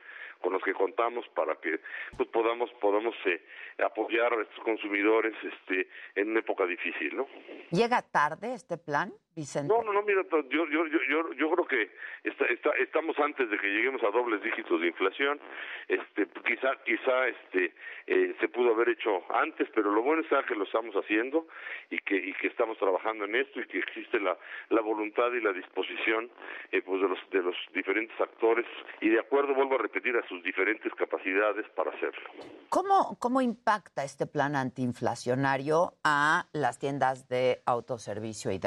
con 0.40 0.54
los 0.54 0.62
que 0.62 0.72
contamos 0.72 1.28
para 1.34 1.56
que 1.56 1.78
pues 2.16 2.26
podamos 2.30 2.70
podamos 2.80 3.14
eh, 3.26 3.42
apoyar 3.84 4.32
a 4.32 4.40
estos 4.40 4.64
consumidores 4.64 5.34
este 5.42 5.88
en 6.14 6.30
una 6.30 6.40
época 6.40 6.64
difícil, 6.64 7.14
¿no? 7.14 7.26
¿Llega 7.70 8.00
tarde 8.00 8.54
este 8.54 8.78
plan, 8.78 9.12
Vicente? 9.38 9.72
No, 9.72 9.84
no, 9.84 9.92
no, 9.92 10.02
mira, 10.02 10.22
yo 10.50 10.66
yo 10.66 10.86
yo 10.86 10.98
yo, 11.08 11.32
yo 11.32 11.50
creo 11.52 11.66
que 11.66 11.90
está, 12.24 12.44
está, 12.46 12.70
estamos 12.72 13.16
antes 13.20 13.48
de 13.48 13.56
que 13.56 13.68
lleguemos 13.68 14.02
a 14.02 14.10
dobles 14.10 14.42
dígitos 14.42 14.80
de 14.80 14.88
inflación. 14.88 15.38
Este, 15.86 16.26
quizá 16.44 16.74
quizá 16.84 17.28
este 17.28 17.72
eh, 18.08 18.34
se 18.40 18.48
pudo 18.48 18.74
haber 18.74 18.88
hecho 18.88 19.22
antes, 19.32 19.68
pero 19.74 19.92
lo 19.92 20.02
bueno 20.02 20.22
está 20.22 20.42
que 20.42 20.56
lo 20.56 20.64
estamos 20.64 20.94
haciendo 20.96 21.46
y 21.88 21.98
que 22.00 22.16
y 22.16 22.32
que 22.34 22.48
estamos 22.48 22.76
trabajando 22.78 23.26
en 23.26 23.36
esto 23.36 23.60
y 23.60 23.66
que 23.66 23.78
existe 23.78 24.18
la 24.18 24.36
la 24.70 24.80
voluntad 24.80 25.30
y 25.32 25.40
la 25.40 25.52
disposición 25.52 26.30
eh, 26.72 26.82
pues 26.82 27.00
de 27.00 27.08
los 27.08 27.18
de 27.30 27.42
los 27.42 27.56
diferentes 27.72 28.20
actores 28.20 28.66
y 29.00 29.08
de 29.08 29.20
acuerdo 29.20 29.54
vuelvo 29.54 29.76
a 29.76 29.78
repetir 29.78 30.16
a 30.16 30.26
sus 30.26 30.42
diferentes 30.42 30.92
capacidades 30.94 31.68
para 31.76 31.92
hacerlo. 31.92 32.28
¿Cómo, 32.70 33.16
¿Cómo 33.18 33.40
impacta 33.40 34.04
este 34.04 34.26
plan 34.26 34.56
antiinflacionario 34.56 35.94
a 36.04 36.46
las 36.52 36.78
tiendas 36.78 37.28
de 37.28 37.62
autoservicio 37.66 38.50
y 38.50 38.58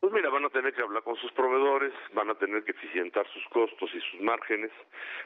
Pues 0.00 0.12
mira, 0.12 0.30
van 0.30 0.44
a 0.44 0.50
tener 0.50 0.72
que 0.72 0.82
hablar 0.82 1.02
con 1.02 1.16
sus 1.16 1.32
proveedores, 1.32 1.92
van 2.14 2.30
a 2.30 2.34
tener 2.34 2.64
que 2.64 2.72
eficientar 2.72 3.26
sus 3.32 3.44
costos 3.48 3.90
y 3.94 4.00
sus 4.00 4.20
márgenes 4.20 4.70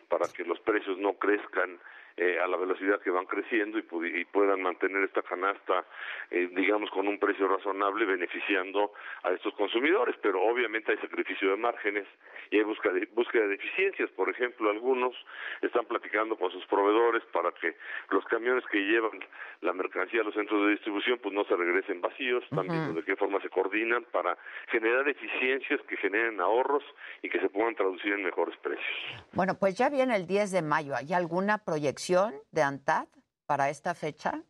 para 0.09 0.27
que 0.29 0.45
los 0.45 0.59
precios 0.61 0.99
no 0.99 1.15
crezcan 1.15 1.79
eh, 2.17 2.39
a 2.39 2.47
la 2.47 2.57
velocidad 2.59 3.01
que 3.01 3.11
van 3.11 3.25
creciendo 3.25 3.79
y, 3.79 3.83
pu 3.83 4.05
y 4.05 4.25
puedan 4.27 4.61
mantener 4.61 5.05
esta 5.05 5.23
canasta, 5.23 5.85
eh, 6.31 6.51
digamos, 6.55 6.91
con 6.91 7.09
un 7.09 7.19
precio 7.19 7.49
razonable, 7.49 8.05
beneficiando 8.05 8.93
a 9.23 9.31
estos 9.31 9.55
consumidores. 9.55 10.15
Pero 10.21 10.43
obviamente 10.43 10.93
hay 10.93 10.99
sacrificio 10.99 11.51
de 11.51 11.57
márgenes 11.57 12.07
y 12.51 12.59
hay 12.59 12.65
búsqueda 12.65 12.93
de, 12.93 13.07
búsqueda 13.07 13.47
de 13.47 13.55
eficiencias. 13.55 14.11
Por 14.11 14.29
ejemplo, 14.29 14.71
algunos 14.71 15.15
están 15.63 15.87
platicando 15.87 16.37
con 16.37 16.51
sus 16.51 16.67
proveedores 16.67 17.23
para 17.33 17.51
que 17.53 17.77
los 18.11 18.25
camiones 18.27 18.65
que 18.71 18.79
llevan 18.79 19.21
la 19.63 19.73
mercancía 19.73 20.21
a 20.21 20.25
los 20.25 20.35
centros 20.35 20.67
de 20.67 20.73
distribución 20.73 21.19
pues 21.23 21.35
no 21.35 21.45
se 21.45 21.57
regresen 21.57 22.01
vacíos, 22.03 22.45
están 22.45 22.69
viendo 22.69 22.93
de 22.93 23.05
qué 23.05 23.17
forma 23.17 23.41
se 23.41 23.49
coordinan 23.49 24.05
para 24.13 24.37
generar 24.69 25.09
eficiencias 25.09 25.81
que 25.89 25.97
generen 25.97 26.41
ahorros 26.41 26.83
y 27.23 27.31
que 27.31 27.41
se 27.41 27.49
puedan 27.49 27.75
traducir 27.75 28.13
en 28.13 28.23
mejores 28.23 28.57
precios. 28.59 28.87
Bueno, 29.33 29.55
pues 29.59 29.77
ya 29.77 29.89
viene 29.89 30.17
el 30.17 30.27
10 30.27 30.51
de 30.51 30.63
mayo. 30.63 30.95
¿Hay 30.95 31.15
alguna 31.15 31.59
proyección 31.59 32.02
de 32.51 32.63
ANTAD 32.63 33.07
para 33.47 33.71
esta 33.71 33.95
fecha? 33.95 34.43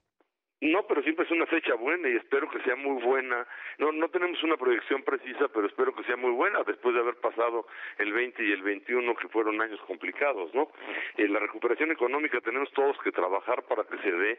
No, 0.62 0.86
pero 0.86 1.02
siempre 1.02 1.24
es 1.24 1.30
una 1.32 1.46
fecha 1.46 1.74
buena 1.74 2.08
y 2.08 2.14
espero 2.14 2.48
que 2.48 2.60
sea 2.60 2.76
muy 2.76 3.02
buena. 3.02 3.44
No, 3.78 3.90
no 3.90 4.08
tenemos 4.10 4.40
una 4.44 4.56
proyección 4.56 5.02
precisa, 5.02 5.48
pero 5.48 5.66
espero 5.66 5.92
que 5.92 6.04
sea 6.04 6.16
muy 6.16 6.30
buena 6.30 6.62
después 6.62 6.94
de 6.94 7.00
haber 7.00 7.16
pasado 7.16 7.66
el 7.98 8.12
20 8.12 8.44
y 8.44 8.52
el 8.52 8.62
21, 8.62 9.12
que 9.16 9.26
fueron 9.26 9.60
años 9.60 9.80
complicados, 9.88 10.54
¿no? 10.54 10.70
En 11.16 11.32
la 11.32 11.40
recuperación 11.40 11.90
económica 11.90 12.40
tenemos 12.42 12.70
todos 12.74 12.96
que 13.02 13.10
trabajar 13.10 13.64
para 13.64 13.82
que 13.82 13.98
se 13.98 14.12
dé 14.12 14.38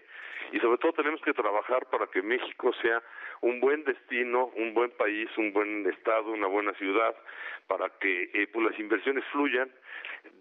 y 0.54 0.60
sobre 0.60 0.78
todo 0.78 0.94
tenemos 0.94 1.22
que 1.24 1.34
trabajar 1.34 1.88
para 1.88 2.08
que 2.08 2.22
México 2.22 2.72
sea 2.82 3.04
un 3.42 3.60
buen 3.60 3.84
destino, 3.84 4.46
un 4.56 4.74
buen 4.74 4.92
país, 4.92 5.30
un 5.36 5.52
buen 5.52 5.86
estado, 5.90 6.32
una 6.32 6.48
buena 6.48 6.72
ciudad, 6.76 7.14
para 7.68 7.90
que 8.00 8.30
eh, 8.34 8.48
pues 8.48 8.72
las 8.72 8.80
inversiones 8.80 9.26
fluyan, 9.34 9.70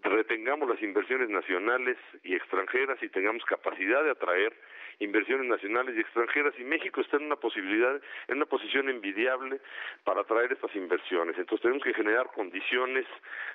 retengamos 0.01 0.69
las 0.69 0.81
inversiones 0.81 1.29
nacionales 1.29 1.97
y 2.23 2.35
extranjeras 2.35 3.03
y 3.03 3.09
tengamos 3.09 3.43
capacidad 3.43 4.01
de 4.01 4.11
atraer 4.11 4.53
inversiones 4.99 5.47
nacionales 5.47 5.95
y 5.95 5.99
extranjeras 5.99 6.53
y 6.57 6.63
México 6.63 7.01
está 7.01 7.17
en 7.17 7.25
una 7.25 7.35
posibilidad, 7.35 7.99
en 8.27 8.37
una 8.37 8.45
posición 8.45 8.89
envidiable 8.89 9.59
para 10.03 10.21
atraer 10.21 10.51
estas 10.53 10.75
inversiones. 10.75 11.37
Entonces 11.37 11.61
tenemos 11.61 11.83
que 11.83 11.93
generar 11.93 12.31
condiciones 12.33 13.05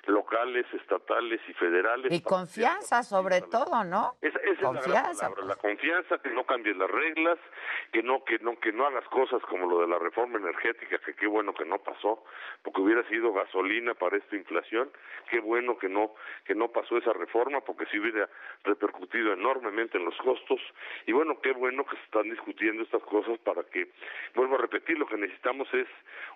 locales, 0.07 0.65
estatales 0.73 1.41
y 1.47 1.53
federales. 1.53 2.11
Y 2.11 2.21
confianza 2.21 3.03
sobre 3.03 3.41
todo, 3.41 3.83
¿no? 3.83 4.15
Esa, 4.21 4.39
esa 4.39 4.61
confianza. 4.61 5.11
es 5.11 5.21
la 5.21 5.29
palabra, 5.29 5.45
la 5.45 5.55
confianza, 5.55 6.17
que 6.19 6.29
no 6.29 6.45
cambies 6.45 6.77
las 6.77 6.89
reglas, 6.89 7.39
que 7.91 8.03
no, 8.03 8.23
que 8.23 8.39
no, 8.39 8.59
que 8.59 8.71
no 8.71 8.85
hagas 8.85 9.05
cosas 9.05 9.41
como 9.43 9.67
lo 9.67 9.81
de 9.81 9.87
la 9.87 9.99
reforma 9.99 10.37
energética, 10.37 10.99
que 10.99 11.13
qué 11.13 11.27
bueno 11.27 11.53
que 11.53 11.65
no 11.65 11.79
pasó, 11.79 12.23
porque 12.63 12.81
hubiera 12.81 13.07
sido 13.09 13.33
gasolina 13.33 13.93
para 13.93 14.17
esta 14.17 14.35
inflación, 14.35 14.91
qué 15.29 15.39
bueno 15.39 15.77
que 15.77 15.89
no, 15.89 16.13
que 16.45 16.55
no 16.55 16.69
pasó 16.69 16.97
esa 16.97 17.13
reforma, 17.13 17.61
porque 17.61 17.85
sí 17.87 17.99
hubiera 17.99 18.29
repercutido 18.63 19.33
enormemente 19.33 19.97
en 19.97 20.05
los 20.05 20.15
costos, 20.17 20.59
y 21.05 21.11
bueno, 21.11 21.28
qué 21.41 21.51
bueno 21.53 21.85
que 21.85 21.95
se 21.97 22.03
están 22.03 22.29
discutiendo 22.29 22.83
estas 22.83 23.03
cosas 23.03 23.37
para 23.39 23.63
que, 23.63 23.91
vuelvo 24.35 24.55
a 24.55 24.59
repetir, 24.59 24.97
lo 24.97 25.07
que 25.07 25.17
necesitamos 25.17 25.67
es 25.73 25.87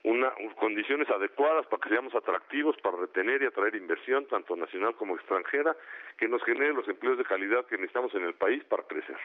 una 0.03 0.31
condiciones 0.59 1.09
adecuadas 1.09 1.65
para 1.67 1.81
que 1.81 1.89
seamos 1.89 2.13
atractivos, 2.15 2.75
para 2.83 2.97
retener 2.97 3.41
y 3.41 3.45
atraer 3.45 3.75
inversión, 3.75 4.27
tanto 4.27 4.55
nacional 4.55 4.95
como 4.95 5.15
extranjera, 5.15 5.75
que 6.17 6.27
nos 6.27 6.43
genere 6.43 6.73
los 6.73 6.87
empleos 6.87 7.17
de 7.17 7.23
calidad 7.23 7.65
que 7.65 7.77
necesitamos 7.77 8.13
en 8.15 8.23
el 8.23 8.35
país 8.35 8.63
para 8.65 8.83
crecer. 8.83 9.17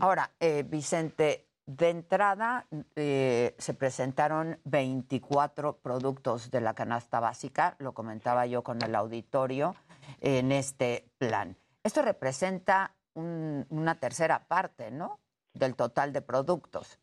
Ahora, 0.00 0.30
eh, 0.40 0.64
Vicente, 0.66 1.44
de 1.66 1.88
entrada 1.88 2.66
eh, 2.96 3.54
se 3.58 3.74
presentaron 3.74 4.58
24 4.64 5.78
productos 5.82 6.50
de 6.50 6.60
la 6.60 6.74
canasta 6.74 7.20
básica, 7.20 7.76
lo 7.78 7.92
comentaba 7.92 8.46
yo 8.46 8.62
con 8.62 8.82
el 8.82 8.94
auditorio, 8.94 9.74
en 10.20 10.52
este 10.52 11.04
plan. 11.18 11.56
Esto 11.84 12.02
representa 12.02 12.92
un- 13.14 13.66
una 13.70 13.98
tercera 13.98 14.46
parte, 14.46 14.90
¿no? 14.90 15.20
Del 15.54 15.74
total 15.74 16.12
de 16.12 16.22
productos. 16.22 16.98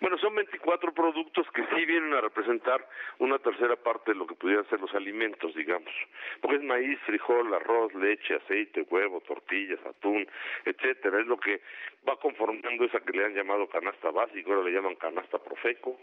Bueno, 0.00 0.18
son 0.18 0.34
24 0.34 0.92
productos 0.92 1.46
que 1.52 1.62
sí 1.74 1.84
vienen 1.84 2.12
a 2.14 2.20
representar 2.20 2.86
una 3.18 3.38
tercera 3.38 3.76
parte 3.76 4.12
de 4.12 4.18
lo 4.18 4.26
que 4.26 4.34
pudieran 4.34 4.66
ser 4.68 4.80
los 4.80 4.94
alimentos, 4.94 5.54
digamos. 5.54 5.92
Porque 6.40 6.56
es 6.56 6.62
maíz, 6.62 6.98
frijol, 7.06 7.52
arroz, 7.54 7.92
leche, 7.94 8.34
aceite, 8.34 8.86
huevo, 8.90 9.20
tortillas, 9.22 9.78
atún, 9.86 10.26
etcétera. 10.64 11.20
Es 11.20 11.26
lo 11.26 11.38
que 11.38 11.60
va 12.08 12.16
conformando 12.16 12.84
esa 12.84 13.00
que 13.00 13.12
le 13.16 13.24
han 13.24 13.34
llamado 13.34 13.68
canasta 13.68 14.10
básica, 14.10 14.50
ahora 14.50 14.68
le 14.68 14.74
llaman 14.74 14.94
canasta 14.96 15.38
profeco. 15.38 15.98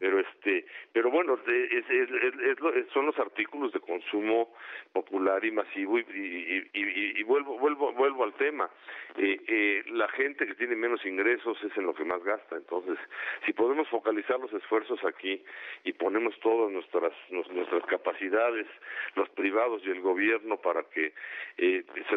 Pero 0.00 0.18
este, 0.20 0.66
pero 0.92 1.10
bueno, 1.10 1.34
es- 1.46 1.90
es- 1.90 1.90
es- 1.90 2.88
son 2.92 3.06
los 3.06 3.18
artículos 3.18 3.72
de 3.72 3.80
consumo 3.80 4.54
popular 4.92 5.44
y 5.44 5.50
masivo 5.50 5.98
y, 5.98 6.02
y- 6.02 6.70
y- 6.72 6.82
y- 6.82 7.20
y 7.20 7.22
vuelvo, 7.22 7.58
vuelvo, 7.58 7.92
vuelvo 7.92 8.24
al 8.24 8.32
tema. 8.34 8.68
Eh, 9.16 9.40
eh, 9.46 9.82
la 9.90 10.08
gente 10.08 10.46
que 10.46 10.54
tiene 10.54 10.76
menos 10.76 11.04
ingresos 11.04 11.62
es 11.62 11.76
en 11.76 11.84
lo 11.86 11.94
que 11.94 12.04
más 12.04 12.22
gasta. 12.24 12.56
Entonces, 12.56 12.98
si 13.46 13.52
podemos 13.52 13.88
focalizar 13.88 14.38
los 14.40 14.52
esfuerzos 14.52 14.98
aquí 15.04 15.42
y 15.84 15.92
ponemos 15.92 16.34
todas 16.40 16.70
nuestras 16.72 17.12
nuestras 17.30 17.84
capacidades, 17.86 18.66
los 19.14 19.28
privados 19.30 19.82
y 19.84 19.90
el 19.90 20.00
gobierno 20.00 20.56
para 20.56 20.82
que 20.84 21.12
eh, 21.56 21.84
se 22.08 22.16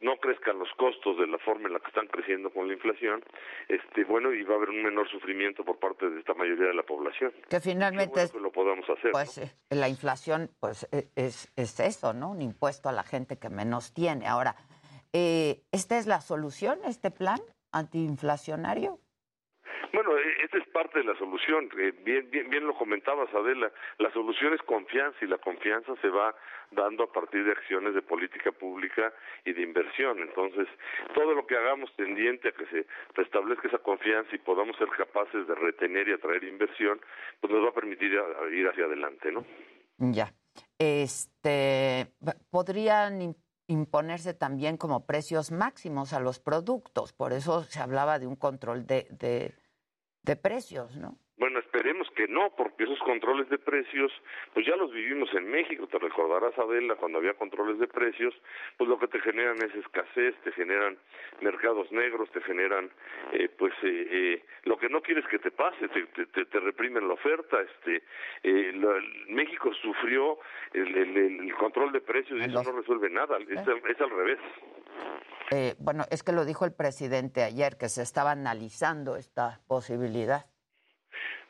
no 0.00 0.16
crezcan 0.16 0.58
los 0.58 0.70
costos 0.76 1.18
de 1.18 1.26
la 1.26 1.38
forma 1.38 1.68
en 1.68 1.74
la 1.74 1.80
que 1.80 1.88
están 1.88 2.06
creciendo 2.06 2.50
con 2.50 2.68
la 2.68 2.74
inflación, 2.74 3.22
este 3.68 4.04
bueno 4.04 4.32
y 4.32 4.42
va 4.42 4.54
a 4.54 4.56
haber 4.56 4.70
un 4.70 4.82
menor 4.82 5.08
sufrimiento 5.10 5.64
por 5.64 5.78
parte 5.78 6.08
de 6.08 6.20
esta 6.20 6.34
mayoría 6.34 6.66
de 6.68 6.74
la 6.74 6.82
población. 6.82 7.32
Que 7.48 7.60
finalmente 7.60 8.22
es, 8.22 8.32
que 8.32 8.40
lo 8.40 8.50
podamos 8.52 8.88
hacer. 8.88 9.12
pues, 9.12 9.38
eh, 9.38 9.52
la 9.70 9.88
inflación, 9.88 10.50
pues 10.60 10.88
e- 10.92 11.08
es, 11.16 11.52
es 11.56 11.78
eso, 11.80 12.12
¿no? 12.12 12.30
Un 12.30 12.42
impuesto 12.42 12.88
a 12.88 12.92
la 12.92 13.02
gente 13.02 13.38
que 13.38 13.48
menos 13.48 13.92
tiene. 13.92 14.26
Ahora, 14.26 14.56
eh, 15.12 15.62
¿esta 15.72 15.98
es 15.98 16.06
la 16.06 16.20
solución, 16.20 16.78
este 16.84 17.10
plan 17.10 17.40
antiinflacionario? 17.72 18.98
Bueno, 19.92 20.16
e- 20.16 20.44
esta 20.44 20.58
es 20.58 20.66
parte 20.68 21.00
de 21.00 21.04
la 21.04 21.16
solución. 21.18 21.68
Eh, 21.78 21.92
bien, 22.04 22.30
bien, 22.30 22.48
bien 22.48 22.66
lo 22.66 22.74
comentabas, 22.74 23.28
Adela. 23.34 23.70
La 23.98 24.10
solución 24.12 24.54
es 24.54 24.62
confianza 24.62 25.18
y 25.22 25.26
la 25.28 25.38
confianza 25.38 25.94
se 26.00 26.08
va 26.08 26.34
dando 26.70 27.04
a 27.04 27.12
partir 27.12 27.44
de 27.44 27.52
acciones 27.52 27.94
de 27.94 28.00
política 28.02 28.52
pública 28.52 29.12
y 29.44 29.52
de 29.52 29.62
inversión. 29.62 30.18
Entonces, 30.20 30.66
todo 31.14 31.34
lo 31.34 31.46
que 31.46 31.56
hagamos 31.56 31.94
tendiente 31.96 32.48
a 32.48 32.52
que 32.52 32.66
se 32.66 32.86
restablezca 33.14 33.68
esa 33.68 33.78
confianza 33.78 34.34
y 34.34 34.38
podamos 34.38 34.76
ser 34.78 34.88
capaces 34.88 35.46
de 35.46 35.54
retener 35.54 36.08
y 36.08 36.12
atraer 36.14 36.44
inversión, 36.44 36.98
pues 37.40 37.52
nos 37.52 37.62
va 37.64 37.68
a 37.68 37.74
permitir 37.74 38.12
ir 38.52 38.68
hacia 38.68 38.84
adelante, 38.86 39.30
¿no? 39.30 39.44
Ya. 39.98 40.32
Este, 40.78 42.12
podrían 42.50 43.20
im- 43.20 43.36
imponerse 43.66 44.34
también 44.34 44.76
como 44.76 45.06
precios 45.06 45.50
máximos 45.50 46.12
a 46.12 46.20
los 46.20 46.38
productos. 46.40 47.12
Por 47.12 47.32
eso 47.32 47.62
se 47.64 47.80
hablaba 47.80 48.18
de 48.18 48.26
un 48.26 48.36
control 48.36 48.86
de, 48.86 49.06
de, 49.10 49.54
de 50.22 50.36
precios, 50.36 50.96
¿no? 50.96 51.18
Esperemos 51.82 52.08
que 52.14 52.28
no, 52.28 52.50
porque 52.56 52.84
esos 52.84 53.00
controles 53.00 53.48
de 53.48 53.58
precios, 53.58 54.12
pues 54.54 54.64
ya 54.64 54.76
los 54.76 54.92
vivimos 54.92 55.28
en 55.34 55.50
México, 55.50 55.88
te 55.88 55.98
recordarás, 55.98 56.56
Adela, 56.56 56.94
cuando 56.94 57.18
había 57.18 57.34
controles 57.34 57.76
de 57.80 57.88
precios, 57.88 58.32
pues 58.78 58.88
lo 58.88 59.00
que 59.00 59.08
te 59.08 59.18
generan 59.18 59.56
es 59.60 59.74
escasez, 59.74 60.36
te 60.44 60.52
generan 60.52 60.96
mercados 61.40 61.90
negros, 61.90 62.30
te 62.30 62.40
generan, 62.42 62.88
eh, 63.32 63.48
pues, 63.58 63.72
eh, 63.82 64.06
eh, 64.12 64.44
lo 64.62 64.78
que 64.78 64.88
no 64.88 65.02
quieres 65.02 65.26
que 65.26 65.40
te 65.40 65.50
pase, 65.50 65.88
te, 65.88 66.06
te, 66.26 66.44
te- 66.44 66.60
reprimen 66.60 67.08
la 67.08 67.14
oferta, 67.14 67.60
este, 67.60 68.04
eh, 68.44 68.70
la- 68.76 69.02
México 69.34 69.72
sufrió 69.82 70.38
el, 70.74 70.96
el- 70.96 71.16
el 71.16 71.54
control 71.56 71.90
de 71.90 72.00
precios 72.00 72.38
y 72.38 72.44
eso 72.44 72.62
no 72.62 72.70
resuelve 72.78 73.10
nada, 73.10 73.38
es, 73.38 73.58
al- 73.66 73.82
es 73.90 74.00
al 74.00 74.10
revés. 74.10 74.38
Eh, 75.50 75.74
bueno, 75.80 76.04
es 76.12 76.22
que 76.22 76.30
lo 76.30 76.44
dijo 76.44 76.64
el 76.64 76.72
presidente 76.72 77.42
ayer, 77.42 77.76
que 77.76 77.88
se 77.88 78.02
estaba 78.02 78.30
analizando 78.30 79.16
esta 79.16 79.58
posibilidad. 79.66 80.44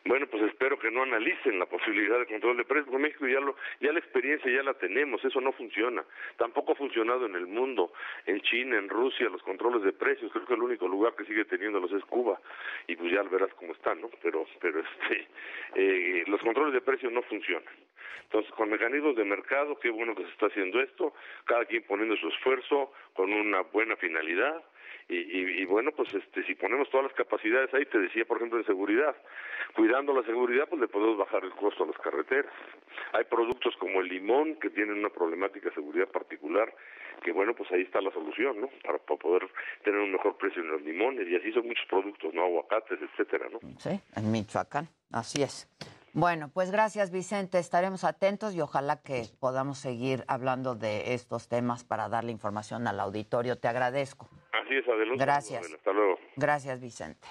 Bueno, 0.05 0.27
pues 0.27 0.43
espero 0.43 0.79
que 0.81 0.91
no 0.91 1.05
analicen 1.05 1.61
la 1.61 1.67
posibilidad 1.67 2.19
de 2.19 2.27
control 2.27 2.57
de 2.57 2.65
precios, 2.65 2.89
porque 2.89 3.03
México 3.03 3.27
ya 3.29 3.39
lo, 3.39 3.55
ya 3.81 3.93
la 3.93 4.01
experiencia 4.01 4.51
ya 4.51 4.65
la 4.65 4.75
tenemos, 4.75 5.25
eso 5.25 5.41
no 5.41 5.53
funciona. 5.53 6.05
Tampoco 6.37 6.73
ha 6.73 6.75
funcionado 6.75 7.27
en 7.27 7.37
el 7.37 7.47
mundo, 7.47 7.93
en 8.27 8.41
China, 8.41 8.79
en 8.79 8.89
Rusia, 8.89 9.29
los 9.29 9.43
controles 9.43 9.83
de 9.85 9.93
precios, 9.93 10.33
creo 10.33 10.45
que 10.45 10.55
el 10.55 10.63
único 10.63 10.89
lugar 10.89 11.15
que 11.15 11.25
sigue 11.25 11.45
teniéndolos 11.45 11.93
es 11.93 12.05
Cuba, 12.07 12.41
y 12.89 12.97
pues 12.97 13.13
ya 13.13 13.23
verás 13.23 13.55
cómo 13.55 13.73
están, 13.75 14.01
¿no? 14.01 14.11
Pero, 14.21 14.45
pero 14.61 14.81
este, 14.81 15.29
eh, 15.77 16.25
los 16.27 16.41
controles 16.41 16.75
de 16.75 16.81
precios 16.81 17.13
no 17.13 17.23
funcionan. 17.23 17.73
Entonces, 18.25 18.51
con 18.55 18.71
mecanismos 18.71 19.15
de 19.15 19.25
mercado, 19.25 19.79
qué 19.79 19.91
bueno 19.91 20.17
que 20.17 20.25
se 20.25 20.31
está 20.31 20.47
haciendo 20.47 20.81
esto, 20.81 21.13
cada 21.45 21.65
quien 21.67 21.83
poniendo 21.85 22.17
su 22.17 22.29
esfuerzo 22.29 22.91
con 23.13 23.33
una 23.33 23.61
buena 23.61 23.95
finalidad, 23.97 24.65
y, 25.13 25.39
y, 25.39 25.63
y 25.63 25.65
bueno, 25.67 25.93
pues 25.93 26.13
este, 26.15 26.45
si 26.45 26.55
ponemos 26.55 26.89
todas 26.91 27.07
las 27.07 27.15
capacidades 27.15 27.73
ahí, 27.75 27.85
te 27.87 27.99
decía, 27.99 28.25
por 28.25 28.39
ejemplo, 28.39 28.59
en 28.59 28.67
seguridad, 28.67 29.15
cuidando 29.77 30.15
la 30.15 30.23
seguridad, 30.25 30.69
pues 30.69 30.81
le 30.81 30.89
podemos 30.89 31.19
bajar 31.19 31.45
el 31.45 31.53
costo 31.53 31.85
a 31.85 31.87
las 31.87 31.99
carreteras. 31.99 32.53
Hay 33.13 33.25
productos 33.25 33.77
como 33.77 34.01
el 34.01 34.09
limón 34.09 34.57
que 34.57 34.71
tienen 34.71 34.99
una 34.99 35.11
problemática 35.11 35.69
de 35.69 35.75
seguridad 35.75 36.09
particular, 36.09 36.75
que 37.23 37.33
bueno, 37.33 37.55
pues 37.55 37.71
ahí 37.73 37.83
está 37.83 38.01
la 38.01 38.11
solución, 38.13 38.61
¿no? 38.61 38.69
Para, 38.83 38.99
para 38.99 39.19
poder 39.19 39.49
tener 39.85 40.01
un 40.01 40.13
mejor 40.13 40.37
precio 40.37 40.63
en 40.63 40.69
los 40.69 40.83
limones, 40.83 41.29
y 41.29 41.37
así 41.37 41.53
son 41.53 41.67
muchos 41.67 41.87
productos, 41.89 42.33
¿no? 42.35 42.45
Aguacates, 42.45 42.99
etcétera, 43.01 43.49
¿no? 43.51 43.61
Sí, 43.79 44.01
en 44.17 44.33
Michoacán, 44.33 44.89
así 45.13 45.43
es. 45.43 45.69
Bueno, 46.15 46.51
pues 46.53 46.71
gracias 46.71 47.11
Vicente, 47.11 47.59
estaremos 47.59 48.05
atentos 48.05 48.55
y 48.55 48.61
ojalá 48.61 49.01
que 49.03 49.23
podamos 49.41 49.79
seguir 49.79 50.25
hablando 50.29 50.75
de 50.75 51.15
estos 51.15 51.49
temas 51.49 51.85
para 51.85 52.11
darle 52.11 52.33
información 52.33 52.87
al 52.87 53.01
auditorio. 53.01 53.57
Te 53.57 53.69
agradezco. 53.69 54.29
Así 54.53 54.75
es, 54.77 54.87
adelante. 54.89 55.25
Gracias. 55.25 55.73
Hasta 55.73 55.93
luego. 55.93 56.19
Gracias 56.37 56.81
Vicente. 56.81 57.27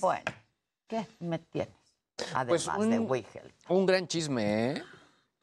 Bueno, 0.00 0.24
¿qué 0.86 1.06
me 1.20 1.38
tienes? 1.38 1.74
Además 2.34 2.46
Pues 2.46 2.78
un- 2.78 2.90
de 2.90 2.98
Wigel. 2.98 3.52
Un 3.68 3.86
gran 3.86 4.06
chisme, 4.06 4.72
¿eh? 4.72 4.82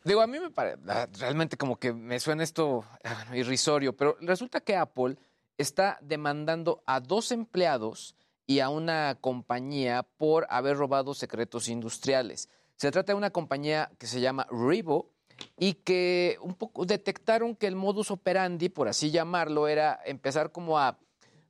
Digo, 0.03 0.22
a 0.22 0.27
mí 0.27 0.39
me 0.39 0.49
parece, 0.49 0.77
realmente 1.19 1.57
como 1.57 1.77
que 1.77 1.91
me 1.91 2.19
suena 2.19 2.44
esto 2.44 2.85
ah, 3.03 3.26
irrisorio, 3.35 3.95
pero 3.95 4.15
resulta 4.22 4.61
que 4.61 4.76
Apple 4.76 5.18
está 5.57 5.98
demandando 6.02 6.81
a 6.85 6.99
dos 6.99 7.31
empleados 7.31 8.15
y 8.45 8.60
a 8.61 8.69
una 8.69 9.18
compañía 9.19 10.03
por 10.03 10.48
haber 10.49 10.77
robado 10.77 11.14
secretos 11.14 11.68
industriales. 11.68 12.49
Se 12.78 12.91
trata 12.91 13.12
de 13.12 13.18
una 13.18 13.32
compañía 13.32 13.91
que 13.98 14.08
se 14.08 14.22
llama 14.22 14.48
Revo 14.52 15.10
y 15.58 15.74
que 15.74 16.38
un 16.41 16.54
poco 16.54 16.86
detectaron 16.86 17.56
que 17.56 17.68
el 17.68 17.76
modus 17.76 18.12
operandi, 18.12 18.70
por 18.70 18.88
así 18.88 19.12
llamarlo, 19.12 19.68
era 19.68 19.99
empezar 20.06 20.52
como 20.52 20.80
a 20.80 20.99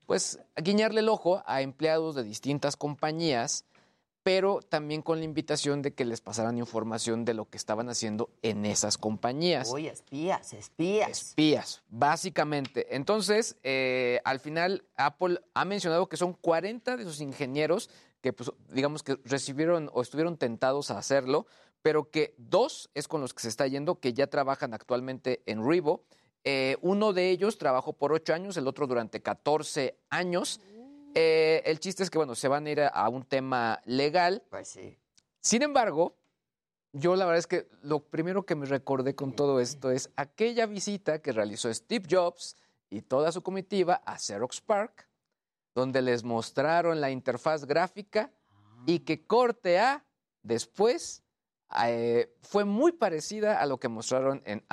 pues 0.06 0.40
a 0.56 0.62
guiñarle 0.62 1.02
el 1.02 1.10
ojo 1.10 1.44
a 1.46 1.62
empleados 1.62 2.16
de 2.16 2.24
distintas 2.24 2.78
compañías, 2.78 3.66
pero 4.24 4.62
también 4.62 5.02
con 5.02 5.20
la 5.20 5.26
invitación 5.26 5.82
de 5.82 5.94
que 5.94 6.06
les 6.06 6.22
pasaran 6.22 6.58
información 6.58 7.26
de 7.26 7.34
lo 7.34 7.50
que 7.50 7.58
estaban 7.58 7.90
haciendo 7.90 8.30
en 8.42 8.66
esas 8.66 8.98
compañías. 8.98 9.70
Uy, 9.72 9.88
espías, 9.88 10.54
espías. 10.54 11.10
Espías, 11.10 11.82
básicamente. 11.90 12.96
Entonces, 12.96 13.58
eh, 13.64 14.22
al 14.24 14.40
final, 14.40 14.86
Apple 14.96 15.42
ha 15.54 15.66
mencionado 15.66 16.08
que 16.08 16.16
son 16.16 16.32
40 16.34 16.96
de 16.96 17.04
sus 17.04 17.20
ingenieros 17.20 17.90
que, 18.22 18.34
pues, 18.34 18.52
digamos 18.70 19.04
que 19.04 19.18
recibieron 19.24 19.90
o 19.94 20.02
estuvieron 20.02 20.38
tentados 20.38 20.92
a 20.92 20.98
hacerlo, 20.98 21.46
pero 21.82 22.10
que 22.10 22.36
dos 22.38 22.90
es 22.94 23.08
con 23.08 23.22
los 23.22 23.34
que 23.34 23.42
se 23.42 23.50
está 23.50 23.68
yendo, 23.68 24.00
que 24.00 24.14
ya 24.14 24.28
trabajan 24.28 24.74
actualmente 24.74 25.44
en 25.46 25.68
Revo. 25.68 26.04
Eh, 26.44 26.78
uno 26.82 27.14
de 27.14 27.30
ellos 27.30 27.58
trabajó 27.58 27.94
por 27.94 28.14
ocho 28.14 28.34
años, 28.34 28.58
el 28.58 28.68
otro 28.68 28.88
durante 28.88 29.22
14 29.22 29.98
años. 30.10 30.60
Eh, 31.14 31.62
el 31.66 31.80
chiste 31.80 32.04
es 32.04 32.10
que, 32.10 32.18
bueno, 32.18 32.36
se 32.36 32.48
van 32.48 32.66
a 32.66 32.70
ir 32.70 32.82
a, 32.82 32.88
a 32.88 33.10
un 33.10 33.24
tema 33.24 33.82
legal. 33.86 34.44
Pues 34.50 34.68
sí. 34.68 34.98
Sin 35.42 35.62
embargo, 35.62 36.16
yo 36.94 37.16
la 37.16 37.26
verdad 37.26 37.40
es 37.40 37.48
que 37.48 37.68
lo 37.84 38.00
primero 38.00 38.46
que 38.46 38.56
me 38.56 38.66
recordé 38.66 39.16
con 39.16 39.34
todo 39.34 39.60
esto 39.60 39.92
es 39.92 40.10
aquella 40.16 40.66
visita 40.66 41.20
que 41.20 41.32
realizó 41.32 41.74
Steve 41.74 42.06
Jobs 42.10 42.56
y 42.90 43.02
toda 43.02 43.32
su 43.32 43.42
comitiva 43.42 44.02
a 44.06 44.18
Xerox 44.18 44.62
Park, 44.62 45.08
donde 45.78 46.02
les 46.02 46.24
mostraron 46.24 47.00
la 47.02 47.12
interfaz 47.12 47.66
gráfica 47.66 48.32
y 48.88 49.02
que 49.02 49.28
corte 49.28 49.78
A 49.78 50.04
después 50.42 51.22
eh, 51.86 52.34
fue 52.42 52.66
muy 52.66 52.94
parecida 52.94 53.62
a 53.62 53.66
lo 53.68 53.80
que 53.80 53.88
mostraron 53.88 54.42
en, 54.46 54.64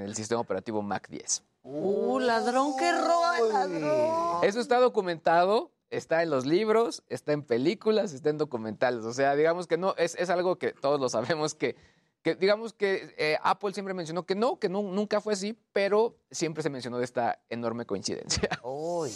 el 0.00 0.14
sistema 0.14 0.40
operativo 0.40 0.80
Mac 0.80 1.08
10. 1.08 1.42
Uh, 1.64 2.20
ladrón 2.20 2.76
que 2.78 2.92
roba, 2.92 3.40
ladrón. 3.40 4.44
Eso 4.44 4.60
está 4.60 4.78
documentado, 4.78 5.72
está 5.90 6.22
en 6.22 6.30
los 6.30 6.46
libros, 6.46 7.02
está 7.08 7.32
en 7.32 7.42
películas, 7.42 8.12
está 8.12 8.30
en 8.30 8.38
documentales. 8.38 9.04
O 9.04 9.12
sea, 9.12 9.34
digamos 9.34 9.66
que 9.66 9.76
no, 9.78 9.96
es, 9.98 10.14
es 10.14 10.30
algo 10.30 10.58
que 10.58 10.72
todos 10.74 11.00
lo 11.00 11.08
sabemos 11.08 11.54
que, 11.56 11.74
que 12.22 12.36
digamos 12.36 12.72
que 12.72 13.14
eh, 13.18 13.36
Apple 13.42 13.72
siempre 13.72 13.94
mencionó 13.94 14.26
que 14.26 14.36
no, 14.36 14.60
que 14.60 14.68
nu- 14.68 14.92
nunca 14.92 15.20
fue 15.20 15.32
así, 15.32 15.58
pero 15.72 16.18
siempre 16.30 16.62
se 16.62 16.70
mencionó 16.70 16.98
de 16.98 17.04
esta 17.04 17.40
enorme 17.50 17.84
coincidencia. 17.84 18.48
Uy. 18.62 19.10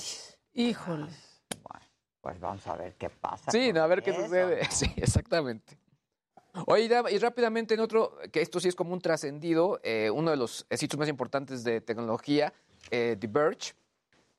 Híjole. 0.55 1.06
Pues 2.26 2.40
vamos 2.40 2.66
a 2.66 2.74
ver 2.74 2.96
qué 2.96 3.08
pasa. 3.08 3.52
Sí, 3.52 3.70
a 3.70 3.86
ver 3.86 4.02
qué 4.02 4.10
eso. 4.10 4.24
sucede. 4.24 4.60
Sí, 4.72 4.92
exactamente. 4.96 5.78
Oye, 6.66 6.90
y 7.12 7.18
rápidamente 7.18 7.74
en 7.74 7.80
otro, 7.80 8.18
que 8.32 8.42
esto 8.42 8.58
sí 8.58 8.66
es 8.66 8.74
como 8.74 8.92
un 8.92 9.00
trascendido, 9.00 9.78
eh, 9.84 10.10
uno 10.10 10.32
de 10.32 10.36
los 10.36 10.66
sitios 10.68 10.98
más 10.98 11.08
importantes 11.08 11.62
de 11.62 11.80
tecnología, 11.80 12.52
eh, 12.90 13.16
The 13.16 13.28
Verge, 13.28 13.74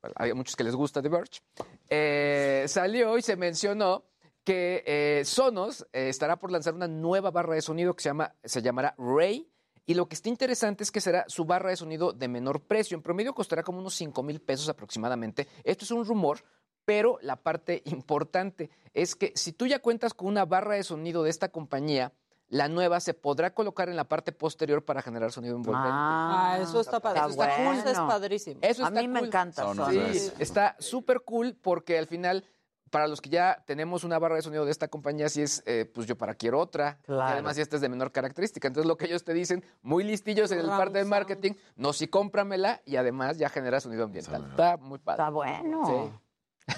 bueno, 0.02 0.14
hay 0.18 0.34
muchos 0.34 0.54
que 0.54 0.64
les 0.64 0.74
gusta 0.74 1.00
The 1.00 1.08
Verge, 1.08 1.40
eh, 1.88 2.66
salió 2.68 3.16
y 3.16 3.22
se 3.22 3.36
mencionó 3.36 4.04
que 4.44 5.22
Sonos 5.24 5.86
estará 5.90 6.38
por 6.38 6.52
lanzar 6.52 6.74
una 6.74 6.88
nueva 6.88 7.30
barra 7.30 7.54
de 7.54 7.62
sonido 7.62 7.96
que 7.96 8.02
se, 8.02 8.10
llama, 8.10 8.34
se 8.44 8.60
llamará 8.60 8.94
Ray. 8.98 9.48
Y 9.88 9.94
lo 9.94 10.06
que 10.06 10.14
está 10.14 10.28
interesante 10.28 10.84
es 10.84 10.90
que 10.90 11.00
será 11.00 11.24
su 11.28 11.46
barra 11.46 11.70
de 11.70 11.76
sonido 11.76 12.12
de 12.12 12.28
menor 12.28 12.60
precio. 12.60 12.94
En 12.94 13.02
promedio 13.02 13.32
costará 13.32 13.62
como 13.62 13.78
unos 13.78 13.94
5 13.94 14.22
mil 14.22 14.38
pesos 14.38 14.68
aproximadamente. 14.68 15.48
Esto 15.64 15.86
es 15.86 15.90
un 15.90 16.04
rumor, 16.04 16.44
pero 16.88 17.18
la 17.20 17.36
parte 17.36 17.82
importante 17.84 18.70
es 18.94 19.14
que 19.14 19.32
si 19.36 19.52
tú 19.52 19.66
ya 19.66 19.78
cuentas 19.78 20.14
con 20.14 20.28
una 20.28 20.46
barra 20.46 20.74
de 20.74 20.82
sonido 20.82 21.22
de 21.22 21.28
esta 21.28 21.50
compañía, 21.50 22.14
la 22.48 22.66
nueva 22.68 22.98
se 23.00 23.12
podrá 23.12 23.52
colocar 23.52 23.90
en 23.90 23.96
la 23.96 24.04
parte 24.04 24.32
posterior 24.32 24.82
para 24.82 25.02
generar 25.02 25.30
sonido 25.30 25.54
envolvente. 25.54 25.90
Ah, 25.92 26.58
eso 26.62 26.80
está 26.80 26.98
padre. 26.98 27.20
Eso 27.20 27.28
está 27.28 27.56
cool, 27.56 27.76
eso 27.76 27.90
es 27.90 27.98
padrísimo. 27.98 28.60
Eso 28.62 28.86
A 28.86 28.90
mí 28.90 29.06
me 29.06 29.20
encanta. 29.20 29.70
Sí, 29.90 30.32
está 30.38 30.76
súper 30.78 31.20
cool 31.26 31.58
porque 31.60 31.98
al 31.98 32.06
final, 32.06 32.42
para 32.88 33.06
los 33.06 33.20
que 33.20 33.28
ya 33.28 33.62
tenemos 33.66 34.02
una 34.02 34.18
barra 34.18 34.36
de 34.36 34.42
sonido 34.42 34.64
de 34.64 34.70
esta 34.70 34.88
compañía, 34.88 35.28
sí 35.28 35.42
es, 35.42 35.62
eh, 35.66 35.84
pues 35.94 36.06
yo 36.06 36.16
para 36.16 36.36
quiero 36.36 36.58
otra. 36.58 37.00
Claro. 37.02 37.28
Y 37.28 37.32
además, 37.34 37.56
si 37.56 37.60
esta 37.60 37.76
es 37.76 37.82
de 37.82 37.90
menor 37.90 38.12
característica. 38.12 38.66
Entonces, 38.66 38.88
lo 38.88 38.96
que 38.96 39.04
ellos 39.04 39.24
te 39.24 39.34
dicen, 39.34 39.62
muy 39.82 40.04
listillos 40.04 40.50
en 40.52 40.60
el 40.60 40.64
Surround 40.64 40.84
parte 40.84 40.98
de 41.00 41.04
marketing, 41.04 41.52
no, 41.76 41.92
sí 41.92 42.08
cómpramela 42.08 42.80
y 42.86 42.96
además 42.96 43.36
ya 43.36 43.50
genera 43.50 43.78
sonido 43.78 44.04
ambiental. 44.04 44.46
Está 44.52 44.78
muy 44.78 44.98
padre. 44.98 45.22
Está 45.22 45.28
bueno. 45.28 46.18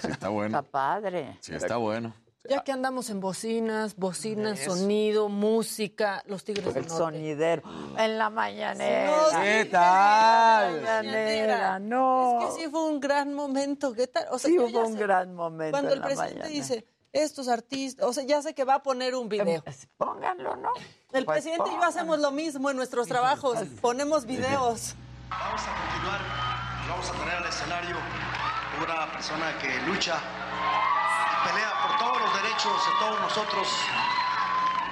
Sí. 0.00 0.08
Está 0.10 0.28
bueno. 0.28 0.58
Está 0.58 0.70
padre. 0.70 1.36
Sí, 1.40 1.54
está 1.54 1.76
bueno. 1.76 2.14
Ya 2.48 2.64
que 2.64 2.72
andamos 2.72 3.10
en 3.10 3.20
bocinas, 3.20 3.96
bocinas, 3.96 4.58
Eso. 4.60 4.74
sonido, 4.74 5.28
música, 5.28 6.22
los 6.26 6.42
tigres 6.42 6.72
del 6.74 6.84
El 6.84 6.88
norte. 6.88 7.04
sonidero. 7.04 7.62
En 7.98 8.18
la 8.18 8.30
mañanera. 8.30 9.12
Sí, 9.30 9.36
¿Qué 9.42 9.64
tal? 9.66 10.76
en 10.76 10.84
la 10.84 10.96
mañanera, 11.02 11.78
no. 11.78 12.40
Es 12.48 12.54
que 12.54 12.62
sí 12.62 12.68
fue 12.70 12.82
un 12.84 12.98
gran 12.98 13.34
momento. 13.34 13.92
¿Qué 13.92 14.06
tal? 14.06 14.26
O 14.30 14.38
sea, 14.38 14.50
Sí, 14.50 14.58
hubo 14.58 14.80
un 14.86 14.94
sé, 14.94 14.98
gran 15.00 15.34
momento 15.34 15.72
Cuando 15.72 15.90
en 15.90 15.94
el 15.96 16.00
la 16.00 16.06
presidente 16.06 16.34
mañana. 16.38 16.48
dice, 16.54 16.86
estos 17.12 17.46
artistas, 17.48 18.06
o 18.08 18.12
sea, 18.12 18.24
ya 18.24 18.40
sé 18.40 18.54
que 18.54 18.64
va 18.64 18.76
a 18.76 18.82
poner 18.82 19.14
un 19.14 19.28
video. 19.28 19.62
Pónganlo, 19.98 20.56
¿no? 20.56 20.70
El 21.12 21.24
Pues 21.26 21.42
presidente 21.44 21.70
y 21.70 21.74
yo 21.74 21.82
hacemos 21.84 22.18
lo 22.20 22.30
mismo 22.30 22.70
en 22.70 22.76
nuestros 22.76 23.06
trabajos. 23.06 23.58
Ponemos 23.82 24.24
videos. 24.24 24.94
Vamos 25.28 25.60
a 25.62 25.90
continuar 25.90 26.20
y 26.84 26.88
vamos 26.88 27.08
a 27.10 27.12
traer 27.12 27.42
al 27.42 27.48
escenario 27.48 27.96
una 28.82 29.06
persona 29.06 29.52
que 29.58 29.78
lucha 29.82 30.16
y 30.16 31.48
pelea 31.48 31.72
por 31.82 31.98
todos 31.98 32.20
los 32.22 32.42
derechos 32.42 32.72
de 32.86 32.92
todos 32.98 33.20
nosotros. 33.20 33.68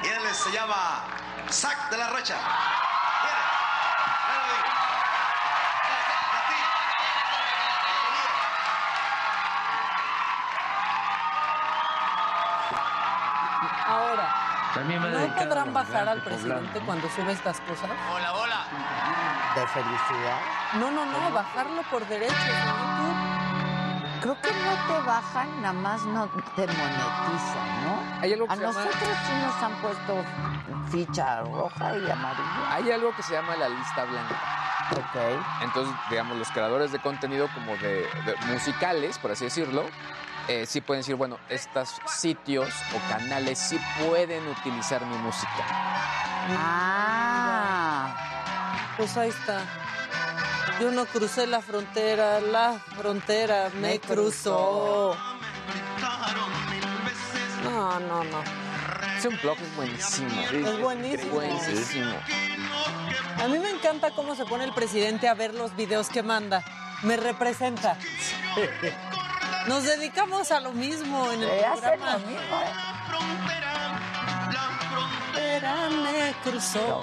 Y 0.02 0.08
él 0.08 0.34
se 0.34 0.52
llama 0.52 1.04
Zac 1.50 1.90
de 1.90 1.96
la 1.96 2.10
ti. 2.10 2.36
Ahora, 13.86 14.34
¿no 14.76 15.34
podrán 15.34 15.72
bajar 15.72 16.08
al 16.10 16.22
presidente 16.22 16.80
cuando 16.84 17.08
sube 17.08 17.32
estas 17.32 17.58
cosas? 17.60 17.90
Hola, 18.12 18.34
hola. 18.34 18.66
De 19.54 19.66
felicidad. 19.68 20.40
No, 20.74 20.90
no, 20.90 21.06
no, 21.06 21.30
bajarlo 21.32 21.82
por 21.84 22.06
derechos 22.06 22.36
YouTube. 22.36 23.47
Creo 24.20 24.40
que 24.40 24.50
no 24.52 24.72
te 25.00 25.06
bajan, 25.06 25.62
nada 25.62 25.72
más 25.72 26.02
no 26.04 26.26
te 26.56 26.66
monetizan, 26.66 27.84
¿no? 27.84 28.20
Hay 28.22 28.32
algo 28.32 28.46
que 28.46 28.52
A 28.52 28.56
se 28.56 28.62
llama- 28.62 28.72
nosotros 28.84 29.08
sí 29.26 29.32
nos 29.44 29.62
han 29.62 29.72
puesto 29.80 30.24
ficha 30.90 31.40
roja 31.42 31.96
y 31.98 32.10
amarilla. 32.10 32.74
Hay 32.74 32.90
algo 32.90 33.14
que 33.14 33.22
se 33.22 33.34
llama 33.34 33.56
la 33.56 33.68
lista 33.68 34.04
blanca. 34.04 34.36
Ok. 34.92 35.16
Entonces, 35.62 35.94
digamos, 36.10 36.36
los 36.38 36.48
creadores 36.50 36.90
de 36.92 36.98
contenido 37.00 37.48
como 37.54 37.76
de, 37.76 38.08
de 38.24 38.36
musicales, 38.52 39.18
por 39.18 39.30
así 39.32 39.44
decirlo, 39.44 39.84
eh, 40.48 40.64
sí 40.66 40.80
pueden 40.80 41.00
decir, 41.00 41.14
bueno, 41.14 41.38
estos 41.50 42.00
sitios 42.06 42.68
o 42.96 43.08
canales 43.10 43.58
sí 43.58 43.78
pueden 44.06 44.48
utilizar 44.48 45.04
mi 45.04 45.16
música. 45.18 45.52
Ah. 46.56 48.14
Pues 48.96 49.16
ahí 49.16 49.28
está. 49.28 49.60
Yo 50.80 50.90
no 50.92 51.06
crucé 51.06 51.46
la 51.46 51.60
frontera, 51.60 52.40
la 52.40 52.78
frontera 52.96 53.70
me, 53.74 53.80
Me 53.80 54.00
cruzó. 54.00 55.16
No, 57.64 57.98
no, 58.00 58.24
no. 58.24 58.42
Ese 59.18 59.28
blog 59.28 59.58
es 59.58 59.76
buenísimo. 59.76 60.40
Es 60.40 60.80
buenísimo. 60.80 61.30
Buenísimo. 61.34 62.12
A 63.42 63.48
mí 63.48 63.58
me 63.58 63.70
encanta 63.70 64.12
cómo 64.12 64.36
se 64.36 64.44
pone 64.44 64.64
el 64.64 64.72
presidente 64.72 65.28
a 65.28 65.34
ver 65.34 65.54
los 65.54 65.74
videos 65.74 66.08
que 66.08 66.22
manda. 66.22 66.62
Me 67.02 67.16
representa. 67.16 67.96
Nos 69.66 69.82
dedicamos 69.84 70.50
a 70.52 70.60
lo 70.60 70.72
mismo 70.72 71.30
en 71.32 71.42
el 71.42 71.48
Eh, 71.48 71.64
programa. 71.72 72.12
lo 72.12 72.18
mismo, 72.20 72.60
¿eh? 72.60 72.72
Frontera 75.32 75.88
me 75.90 76.34
cruzó. 76.44 77.00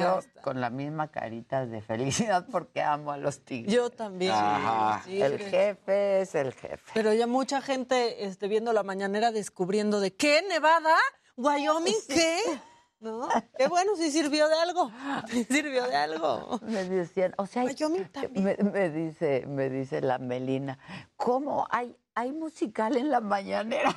Yo 0.00 0.20
con 0.42 0.60
la 0.60 0.70
misma 0.70 1.08
carita 1.08 1.66
de 1.66 1.80
felicidad 1.82 2.46
porque 2.50 2.82
amo 2.82 3.12
a 3.12 3.16
los 3.16 3.40
tigres. 3.44 3.74
Yo 3.74 3.90
también. 3.90 4.32
Ajá. 4.32 5.02
Sí, 5.04 5.20
El 5.20 5.38
sí. 5.38 5.44
jefe 5.44 6.20
es 6.20 6.34
el 6.34 6.52
jefe. 6.52 6.92
Pero 6.94 7.12
ya 7.12 7.26
mucha 7.26 7.60
gente 7.60 8.24
este, 8.24 8.48
viendo 8.48 8.72
la 8.72 8.82
mañanera 8.82 9.32
descubriendo 9.32 10.00
de 10.00 10.14
qué, 10.14 10.42
Nevada, 10.48 10.94
Wyoming, 11.36 11.94
qué. 12.08 12.38
¿No? 13.00 13.28
Qué 13.58 13.68
bueno, 13.68 13.92
sí 13.96 14.10
sirvió 14.10 14.48
de 14.48 14.54
algo. 14.56 14.90
Sí 15.28 15.44
sirvió 15.44 15.86
de 15.86 15.96
algo. 15.96 16.58
Me 16.62 16.84
decían, 16.84 17.34
o 17.36 17.46
sea, 17.46 17.64
Wyoming 17.64 18.08
también. 18.10 18.44
me, 18.44 18.56
me 18.70 18.90
dice, 18.90 19.44
me 19.46 19.68
dice 19.68 20.00
la 20.00 20.18
Melina, 20.18 20.78
¿cómo 21.16 21.66
hay 21.70 21.94
hay 22.16 22.32
musical 22.32 22.96
en 22.96 23.10
la 23.10 23.20
mañanera. 23.20 23.94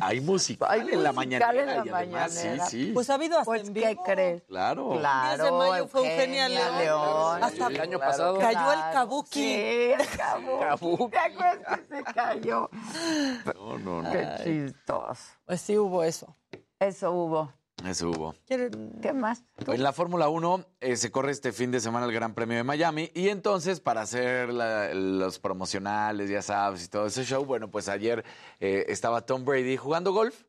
Hay 0.00 0.20
música 0.20 0.66
Hay 0.70 0.80
en 0.80 1.02
la 1.02 1.12
musical 1.12 1.14
mañanera. 1.14 1.50
en 1.60 1.66
la 1.66 1.74
y 1.74 1.78
además, 1.88 2.34
mañanera. 2.34 2.66
sí, 2.66 2.84
sí. 2.86 2.90
Pues 2.92 3.08
ha 3.10 3.14
habido 3.14 3.34
hasta 3.38 3.44
Pues, 3.46 3.66
en 3.66 3.74
¿qué 3.74 3.88
vivo. 3.88 4.02
crees? 4.04 4.42
claro. 4.44 4.90
Claro, 4.98 5.42
10 5.44 5.44
de 5.44 5.58
mayo 5.70 5.88
fue 5.88 6.00
Eugenia 6.00 6.48
León. 6.48 7.42
Hasta 7.42 7.66
el 7.68 7.80
año 7.80 7.98
pasado. 7.98 8.38
Cayó 8.38 8.72
el 8.72 8.80
kabuki. 8.92 9.40
Sí, 9.40 9.92
el 9.98 10.06
kabuki. 10.16 11.10
¿Te 11.10 11.18
acuerdas 11.18 11.80
que 11.80 11.96
se 11.96 12.04
cayó? 12.04 12.70
No, 13.54 13.78
no, 13.78 14.02
no. 14.02 14.12
Qué 14.12 14.28
chistoso. 14.44 15.22
Pues 15.46 15.60
sí 15.62 15.76
hubo 15.78 16.04
eso. 16.04 16.36
Eso 16.78 17.10
hubo. 17.12 17.52
Eso 17.86 18.10
hubo. 18.10 18.34
¿Qué 18.46 19.12
más? 19.14 19.44
En 19.66 19.82
la 19.82 19.92
Fórmula 19.92 20.28
1 20.28 20.64
eh, 20.80 20.96
se 20.96 21.10
corre 21.10 21.30
este 21.30 21.52
fin 21.52 21.70
de 21.70 21.78
semana 21.80 22.06
el 22.06 22.12
Gran 22.12 22.34
Premio 22.34 22.56
de 22.56 22.64
Miami 22.64 23.10
y 23.14 23.28
entonces 23.28 23.80
para 23.80 24.00
hacer 24.02 24.52
la- 24.52 24.92
los 24.94 25.38
promocionales, 25.38 26.28
ya 26.28 26.42
sabes, 26.42 26.84
y 26.84 26.88
todo 26.88 27.06
ese 27.06 27.24
show, 27.24 27.44
bueno, 27.44 27.70
pues 27.70 27.88
ayer 27.88 28.24
eh, 28.60 28.86
estaba 28.88 29.20
Tom 29.24 29.44
Brady 29.44 29.76
jugando 29.76 30.12
golf 30.12 30.42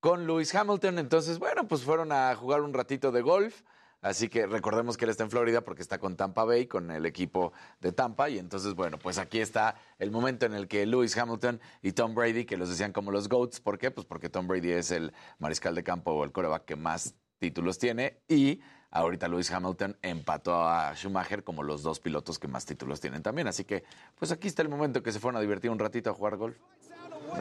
con 0.00 0.26
Lewis 0.28 0.54
Hamilton, 0.54 1.00
entonces, 1.00 1.40
bueno, 1.40 1.66
pues 1.66 1.82
fueron 1.82 2.12
a 2.12 2.34
jugar 2.36 2.60
un 2.60 2.72
ratito 2.72 3.10
de 3.10 3.22
golf. 3.22 3.62
Así 4.00 4.28
que 4.28 4.46
recordemos 4.46 4.96
que 4.96 5.04
él 5.04 5.10
está 5.10 5.24
en 5.24 5.30
Florida 5.30 5.62
porque 5.62 5.82
está 5.82 5.98
con 5.98 6.16
Tampa 6.16 6.44
Bay, 6.44 6.66
con 6.66 6.90
el 6.90 7.04
equipo 7.04 7.52
de 7.80 7.92
Tampa. 7.92 8.30
Y 8.30 8.38
entonces, 8.38 8.74
bueno, 8.74 8.98
pues 8.98 9.18
aquí 9.18 9.40
está 9.40 9.74
el 9.98 10.10
momento 10.10 10.46
en 10.46 10.54
el 10.54 10.68
que 10.68 10.86
Lewis 10.86 11.16
Hamilton 11.16 11.60
y 11.82 11.92
Tom 11.92 12.14
Brady, 12.14 12.44
que 12.44 12.56
los 12.56 12.68
decían 12.68 12.92
como 12.92 13.10
los 13.10 13.28
GOATs, 13.28 13.60
¿por 13.60 13.78
qué? 13.78 13.90
Pues 13.90 14.06
porque 14.06 14.28
Tom 14.28 14.46
Brady 14.46 14.70
es 14.70 14.90
el 14.92 15.12
mariscal 15.38 15.74
de 15.74 15.82
campo 15.82 16.12
o 16.12 16.24
el 16.24 16.32
coreback 16.32 16.64
que 16.64 16.76
más 16.76 17.14
títulos 17.38 17.78
tiene. 17.78 18.20
Y 18.28 18.60
ahorita 18.90 19.26
Lewis 19.28 19.50
Hamilton 19.50 19.98
empató 20.02 20.62
a 20.62 20.94
Schumacher 20.94 21.42
como 21.42 21.62
los 21.62 21.82
dos 21.82 21.98
pilotos 21.98 22.38
que 22.38 22.46
más 22.46 22.64
títulos 22.66 23.00
tienen 23.00 23.22
también. 23.22 23.48
Así 23.48 23.64
que, 23.64 23.82
pues 24.16 24.30
aquí 24.30 24.46
está 24.46 24.62
el 24.62 24.68
momento 24.68 25.02
que 25.02 25.12
se 25.12 25.18
fueron 25.18 25.38
a 25.38 25.40
divertir 25.40 25.70
un 25.70 25.78
ratito 25.78 26.10
a 26.10 26.14
jugar 26.14 26.36
golf. 26.36 26.56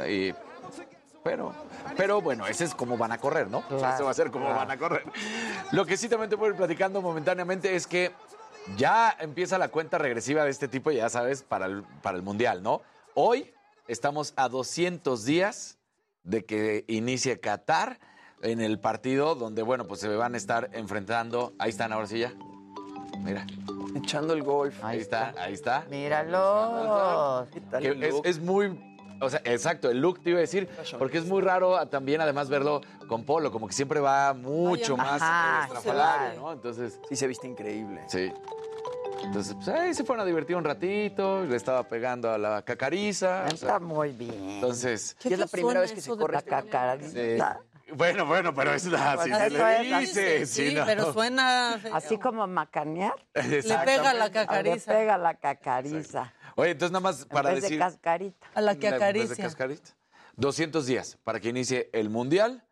Y 0.10 0.34
pero, 1.28 1.54
pero 1.98 2.22
bueno, 2.22 2.48
ese 2.48 2.64
es 2.64 2.74
como 2.74 2.98
van 2.98 3.12
a 3.12 3.18
correr, 3.18 3.50
¿no? 3.50 3.62
Claro, 3.68 3.94
Ese 3.94 4.04
va 4.04 4.12
a 4.12 4.14
ser 4.14 4.32
como 4.32 4.46
claro. 4.46 4.60
van 4.60 4.72
a 4.72 4.78
correr. 4.78 5.04
Lo 5.72 5.86
que 5.86 5.98
sí 5.98 6.08
también 6.08 6.30
te 6.30 6.38
puedo 6.38 6.52
ir 6.52 6.58
platicando 6.58 7.02
momentáneamente 7.02 7.76
es 7.76 7.86
que 7.86 8.14
ya 8.78 9.16
empieza 9.20 9.58
la 9.58 9.68
cuenta 9.68 9.98
regresiva 9.98 10.46
de 10.46 10.52
este 10.52 10.68
tipo, 10.68 10.92
ya 10.92 11.10
sabes, 11.10 11.44
para 11.44 11.66
el, 11.66 11.84
para 12.02 12.16
el 12.16 12.24
Mundial, 12.24 12.64
¿no? 12.64 12.82
Hoy 13.14 13.54
estamos 13.88 14.34
a 14.38 14.48
200 14.48 15.26
días 15.26 15.78
de 16.24 16.46
que 16.46 16.86
inicie 16.88 17.40
Qatar 17.40 18.00
en 18.42 18.62
el 18.62 18.80
partido 18.80 19.36
donde, 19.36 19.64
bueno, 19.64 19.86
pues 19.86 20.00
se 20.00 20.08
van 20.08 20.34
a 20.34 20.38
estar 20.38 20.70
enfrentando. 20.74 21.54
Ahí 21.60 21.72
están, 21.72 21.92
ahora 21.92 22.08
sí 22.08 22.20
ya. 22.20 22.34
Mira. 23.20 23.46
Echando 23.96 24.34
el 24.34 24.44
golf. 24.44 24.82
Ahí 24.84 25.00
está, 25.00 25.34
ahí 25.38 25.54
está. 25.54 25.86
Míralo. 25.90 27.48
Que 27.80 28.08
es, 28.08 28.16
es 28.24 28.40
muy. 28.40 28.87
O 29.20 29.30
sea, 29.30 29.42
exacto, 29.46 29.90
el 29.90 30.00
look 30.00 30.22
te 30.22 30.30
iba 30.32 30.38
a 30.40 30.42
decir, 30.42 30.70
porque 31.00 31.18
es 31.18 31.26
muy 31.26 31.42
raro 31.42 31.86
también 31.88 32.22
además 32.22 32.50
verlo 32.50 32.82
con 33.08 33.24
polo, 33.26 33.52
como 33.52 33.68
que 33.68 33.74
siempre 33.74 34.00
va 34.00 34.34
mucho 34.34 34.94
Ay, 34.94 34.98
más 34.98 35.22
ajá, 35.22 35.64
estrafalario. 35.66 36.40
¿no? 36.42 36.54
Entonces. 36.54 37.00
Sí, 37.10 37.16
se 37.16 37.28
viste 37.28 37.48
increíble. 37.48 38.02
Sí. 38.08 38.32
Entonces, 39.24 39.56
pues 39.56 39.68
ahí 39.70 39.94
se 39.94 40.04
fueron 40.04 40.24
a 40.24 40.26
divertir 40.28 40.56
un 40.56 40.64
ratito, 40.64 41.44
le 41.44 41.56
estaba 41.56 41.84
pegando 41.88 42.32
a 42.32 42.38
la 42.38 42.62
cacariza. 42.62 43.46
o 43.46 43.48
sea, 43.48 43.68
Está 43.70 43.80
muy 43.80 44.12
bien. 44.12 44.50
entonces. 44.52 45.18
Y 45.24 45.34
es 45.34 45.40
la 45.40 45.48
primera 45.48 45.80
vez 45.80 45.92
que 45.92 46.02
se 46.02 46.16
corre 46.16 46.34
la 46.34 46.42
cacariza. 46.44 47.60
Bueno, 47.94 48.26
bueno, 48.26 48.54
pero 48.54 48.74
es 48.74 48.86
la 48.86 49.14
eso 49.14 49.50
le 49.50 50.00
dice. 50.00 50.46
Sí, 50.46 50.70
sí, 50.70 50.76
¿no? 50.76 50.84
pero 50.86 51.14
suena. 51.14 51.80
Así 51.94 52.18
como 52.18 52.46
macanear. 52.46 53.14
Le 53.34 53.62
pega 53.64 54.14
la 54.14 54.26
Le 54.26 54.32
cacariza. 54.32 54.92
pega 54.92 55.18
la 55.18 55.34
cacariza. 55.36 56.34
Oye, 56.58 56.72
entonces 56.72 56.92
nada 56.92 57.02
más 57.02 57.26
para 57.26 57.50
en 57.50 57.56
vez 57.56 57.64
decir. 57.64 57.78
de 57.78 57.84
cascarita. 57.86 58.48
A 58.54 58.62
la 58.62 58.76
que 58.76 58.88
En 58.88 58.92
vez 58.92 59.00
de 59.00 59.06
acaricia. 59.06 59.44
cascarita. 59.46 59.92
200 60.36 60.86
días 60.86 61.18
para 61.24 61.40
que 61.40 61.50
inicie 61.50 61.90
el 61.94 62.10
Mundial. 62.10 62.64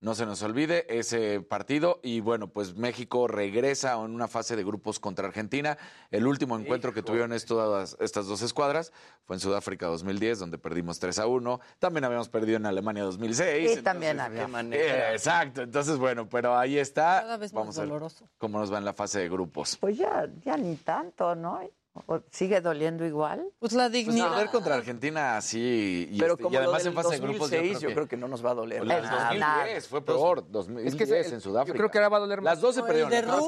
No 0.00 0.16
se 0.16 0.26
nos 0.26 0.42
olvide 0.42 0.84
ese 0.98 1.40
partido. 1.40 2.00
Y 2.02 2.18
bueno, 2.18 2.48
pues 2.48 2.74
México 2.74 3.28
regresa 3.28 3.92
en 3.94 4.10
una 4.12 4.26
fase 4.26 4.56
de 4.56 4.64
grupos 4.64 4.98
contra 4.98 5.28
Argentina. 5.28 5.78
El 6.10 6.26
último 6.26 6.58
encuentro 6.58 6.92
que 6.92 7.04
tuvieron 7.04 7.32
estas, 7.32 7.96
estas 8.00 8.26
dos 8.26 8.42
escuadras 8.42 8.92
fue 9.26 9.36
en 9.36 9.40
Sudáfrica 9.40 9.86
2010, 9.86 10.40
donde 10.40 10.58
perdimos 10.58 10.98
3 10.98 11.20
a 11.20 11.28
1. 11.28 11.60
También 11.78 12.02
habíamos 12.04 12.28
perdido 12.28 12.56
en 12.56 12.66
Alemania 12.66 13.04
2006. 13.04 13.78
Y 13.78 13.82
también 13.82 14.18
entonces, 14.18 14.52
había. 14.54 14.76
eh, 14.76 15.12
exacto. 15.12 15.62
Entonces, 15.62 15.96
bueno, 15.98 16.28
pero 16.28 16.58
ahí 16.58 16.78
está. 16.78 17.20
Cada 17.20 17.36
vez 17.36 17.52
más 17.52 17.60
Vamos 17.60 17.78
a 17.78 17.82
ver 17.82 17.88
doloroso. 17.90 18.28
cómo 18.38 18.58
nos 18.58 18.72
va 18.72 18.78
en 18.78 18.84
la 18.84 18.94
fase 18.94 19.20
de 19.20 19.28
grupos. 19.28 19.76
Pues 19.76 19.96
ya, 19.98 20.28
ya 20.44 20.56
ni 20.56 20.74
tanto, 20.78 21.36
¿no? 21.36 21.60
¿O 22.06 22.20
¿Sigue 22.30 22.62
doliendo 22.62 23.04
igual? 23.04 23.44
Pues 23.58 23.74
la 23.74 23.84
Pues 23.84 23.92
dignidad. 23.92 24.30
perder 24.30 24.48
contra 24.48 24.74
Argentina 24.76 25.36
así 25.36 26.08
y, 26.10 26.18
Pero 26.18 26.32
este, 26.32 26.42
como 26.44 26.54
y 26.54 26.56
además 26.56 26.86
en 26.86 26.94
fase 26.94 27.10
de 27.10 27.18
grupos 27.18 27.50
2006, 27.50 27.80
yo 27.80 27.92
creo 27.92 28.08
que 28.08 28.16
no 28.16 28.28
nos 28.28 28.42
va 28.44 28.52
a 28.52 28.54
doler. 28.54 28.86
Nada. 28.86 29.28
2010 29.28 29.88
fue 29.88 30.02
peor, 30.02 30.50
2010 30.50 30.94
Es 30.94 30.96
que 30.98 31.04
ese- 31.04 31.34
en 31.34 31.40
Sudáfrica. 31.42 31.74
Yo 31.74 31.78
creo 31.78 31.90
que 31.90 31.98
ahora 31.98 32.08
va 32.08 32.16
a 32.16 32.20
doler 32.20 32.40
más. 32.40 32.44
Las 32.54 32.60
dos 32.62 32.74
se 32.74 32.80
No, 32.80 32.86
perdieron. 32.86 33.26
No. 33.26 33.46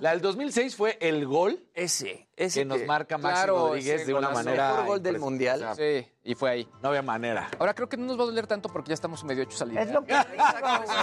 La 0.00 0.10
del 0.10 0.20
2006 0.20 0.76
fue 0.76 0.98
el 1.00 1.26
gol 1.26 1.64
Ese, 1.74 2.28
ese 2.46 2.60
que 2.60 2.64
nos 2.64 2.84
marca 2.86 3.18
Maxi 3.18 3.34
Claro, 3.36 3.68
Rodríguez 3.68 4.06
de 4.06 4.14
una 4.14 4.30
manera. 4.30 4.68
Mejor 4.70 4.86
gol 4.86 5.02
del 5.02 5.18
Mundial. 5.18 5.62
o 5.62 5.74
sea, 5.74 6.00
Sí, 6.02 6.08
y 6.24 6.34
fue 6.34 6.50
ahí. 6.50 6.68
no 6.82 6.88
había 6.88 7.02
manera. 7.02 7.48
Ahora 7.58 7.74
creo 7.74 7.88
que 7.88 7.96
no 7.96 8.06
nos 8.06 8.18
va 8.18 8.22
a 8.22 8.26
doler 8.26 8.46
tanto 8.46 8.68
porque 8.68 8.88
ya 8.88 8.94
estamos 8.94 9.22
medio 9.24 9.42
hechos 9.42 9.60
al 9.62 9.76
Es 9.76 9.90
lo 9.90 10.04
que 10.04 10.12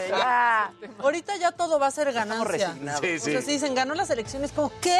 ya. 0.10 0.72
Ahorita 1.00 1.36
ya 1.38 1.52
todo 1.52 1.80
va 1.80 1.88
a 1.88 1.92
ser 1.92 2.12
ganancia. 2.12 2.70
resignados. 2.70 3.02
Sí, 3.02 3.16
O 3.16 3.20
sí. 3.20 3.32
sea, 3.32 3.42
si 3.42 3.52
dicen 3.52 3.76
ganó 3.76 3.94
las 3.94 4.10
elecciones, 4.10 4.52
como 4.52 4.72
¿qué? 4.82 5.00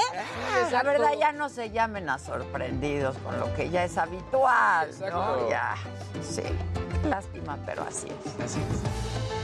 La 0.72 0.84
verdad, 0.84 1.12
ya 1.20 1.32
no 1.32 1.50
se 1.50 1.72
llamen 1.72 2.10
a 2.10 2.20
sorprendidos 2.20 3.18
con 3.20 3.40
lo 3.40 3.54
que 3.56 3.70
ya 3.70 3.84
es 3.84 3.98
habitual, 3.98 4.90
¿no? 5.00 5.06
Exacto. 5.06 5.50
Ya, 5.50 5.76
sí. 6.22 6.44
Lástima, 7.10 7.58
pero 7.66 7.84
así 7.84 8.08
es. 8.08 8.58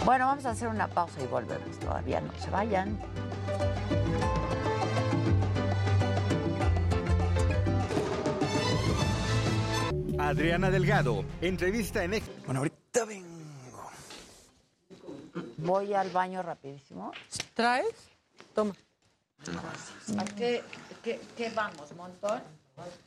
Bueno, 0.06 0.26
vamos 0.28 0.46
a 0.46 0.50
hacer 0.52 0.68
una 0.68 0.88
pausa 0.88 1.22
y 1.22 1.28
volvemos. 1.28 1.80
Todavía 1.80 2.20
no 2.20 2.32
se 2.40 2.50
vayan. 2.50 3.00
Adriana 10.28 10.72
Delgado, 10.72 11.26
entrevista 11.42 12.04
en 12.04 12.14
Ex. 12.16 12.26
Bueno, 12.46 12.60
ahorita 12.60 13.06
vengo. 13.06 13.92
Voy 15.58 15.94
al 15.94 16.10
baño 16.12 16.42
rapidísimo. 16.42 17.12
¿Traes? 17.54 17.94
Toma. 18.56 18.74
¿A 20.18 20.26
qué, 20.26 20.64
qué, 21.04 21.20
qué 21.36 21.50
vamos? 21.50 21.94
¿Montón? 21.96 22.42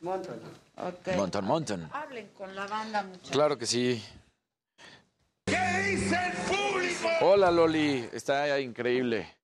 Montón. 0.00 0.40
Ok. 0.76 1.16
Montón, 1.16 1.44
montón. 1.46 1.88
Hablen 1.92 2.28
con 2.36 2.54
la 2.54 2.66
banda, 2.66 3.02
muchachos. 3.02 3.30
Claro 3.30 3.58
que 3.58 3.66
sí. 3.66 4.04
Hola 7.22 7.50
Loli, 7.50 8.08
está 8.12 8.60
increíble. 8.60 9.34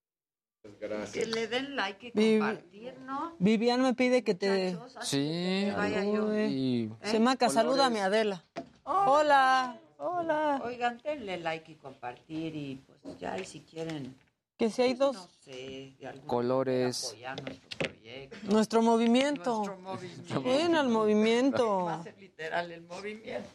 Que 1.12 1.26
le 1.26 1.48
den 1.48 1.74
like 1.74 2.08
y 2.08 2.10
Vivi- 2.12 2.38
compartir, 2.38 2.94
¿no? 3.00 3.34
Vivian 3.40 3.82
me 3.82 3.94
pide 3.94 4.22
que 4.22 4.34
te. 4.34 4.74
Muchachos, 4.74 5.08
Sí. 5.08 5.16
que 5.18 5.72
vaya 5.76 6.04
yo. 6.04 6.38
Y 6.38 6.92
Semaca, 7.02 7.48
salúdame 7.48 8.00
a 8.00 8.06
Adela. 8.06 8.44
Hola. 8.84 9.78
Hola. 9.98 10.60
Oigan, 10.64 10.98
denle 11.02 11.38
like 11.38 11.72
y 11.72 11.74
compartir 11.76 12.54
y 12.54 12.80
pues 13.02 13.18
ya, 13.18 13.38
y 13.38 13.44
si 13.44 13.60
quieren, 13.60 14.14
Que 14.56 14.70
si 14.70 14.82
hay 14.82 14.94
dos. 14.94 15.16
no 15.16 15.28
sé, 15.40 15.94
de 15.98 16.06
algún 16.06 16.26
Colores. 16.28 17.06
apoyar 17.08 17.42
nuestro 17.42 17.78
proyecto. 17.78 18.36
Nuestro 18.52 18.82
movimiento. 18.82 19.54
Nuestro 19.56 19.78
movimiento. 19.78 20.42
Ven 20.42 20.74
al 20.76 20.88
movimiento. 20.88 21.84
Va 21.86 21.94
a 21.94 22.02
ser 22.04 22.18
literal 22.20 22.70
el 22.70 22.82
movimiento. 22.82 23.48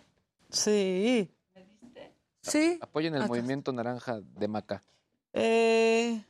Sí. 0.50 1.30
¿Me 1.56 1.64
viste? 1.82 2.12
Sí. 2.42 2.78
apoyen 2.82 3.14
el 3.16 3.22
Hasta- 3.22 3.34
movimiento 3.34 3.72
naranja 3.74 4.20
de 4.22 4.48
Maca. 4.48 4.82
Eh, 5.34 6.22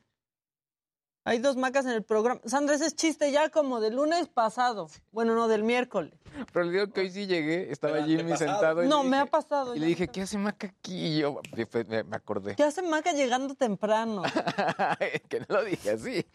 hay 1.29 1.39
dos 1.39 1.57
macas 1.57 1.85
en 1.85 1.91
el 1.91 2.03
programa. 2.03 2.39
Sandra, 2.45 2.75
ese 2.75 2.85
es 2.85 2.95
chiste 2.95 3.31
ya 3.31 3.49
como 3.49 3.79
del 3.81 3.95
lunes 3.95 4.27
pasado. 4.29 4.89
Bueno, 5.11 5.35
no, 5.35 5.47
del 5.49 5.63
miércoles. 5.63 6.13
Pero 6.53 6.65
le 6.65 6.71
digo 6.71 6.87
que 6.93 7.01
hoy 7.01 7.11
sí 7.11 7.27
llegué, 7.27 7.69
estaba 7.71 8.01
Jimmy 8.03 8.37
sentado. 8.37 8.83
y 8.83 8.87
No, 8.87 9.03
le 9.03 9.09
me 9.09 9.17
dije- 9.17 9.23
ha 9.23 9.25
pasado. 9.31 9.75
Y 9.75 9.79
le 9.79 9.87
dije, 9.87 10.07
¿qué 10.07 10.21
hace 10.21 10.37
Maca 10.37 10.67
aquí? 10.67 10.95
Y 11.07 11.19
yo 11.19 11.41
me, 11.75 12.15
acordé. 12.15 12.55
¿Qué 12.55 12.63
hace 12.63 12.81
Maca 12.81 13.11
llegando 13.11 13.55
temprano? 13.55 14.21
que 15.29 15.39
no 15.41 15.45
lo 15.49 15.63
dije 15.65 15.89
así. 15.91 16.25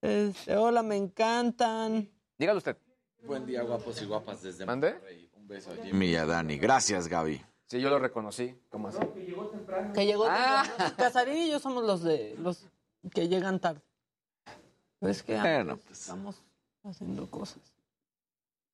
Este, 0.00 0.56
hola, 0.56 0.82
me 0.82 0.96
encantan. 0.96 2.08
Dígalo 2.38 2.58
usted. 2.58 2.76
Buen 3.24 3.46
día, 3.46 3.62
guapos 3.62 4.00
y 4.02 4.06
guapas 4.06 4.42
desde 4.42 4.64
¿Mande? 4.66 4.96
Un 5.36 5.46
beso 5.46 5.70
a 5.70 5.84
Jimmy 5.84 6.06
y 6.06 6.16
a 6.16 6.26
Dani. 6.26 6.56
Gracias, 6.58 7.06
Gaby. 7.06 7.40
Sí, 7.66 7.80
yo 7.80 7.88
lo 7.88 7.98
reconocí. 7.98 8.54
¿Cómo 8.68 8.88
así? 8.88 8.98
Que 9.94 10.04
llegó 10.06 10.26
Ah. 10.28 10.64
temprano. 10.66 10.94
Casarín 10.96 11.36
y 11.38 11.50
yo 11.50 11.58
somos 11.58 11.84
los 11.84 12.02
de 12.02 12.34
los 12.38 12.66
que 13.10 13.28
llegan 13.28 13.60
tarde. 13.60 13.82
Es 15.00 15.22
que 15.22 15.38
Bueno, 15.38 15.76
pues. 15.78 16.00
estamos 16.00 16.42
haciendo 16.84 17.30
cosas. 17.30 17.60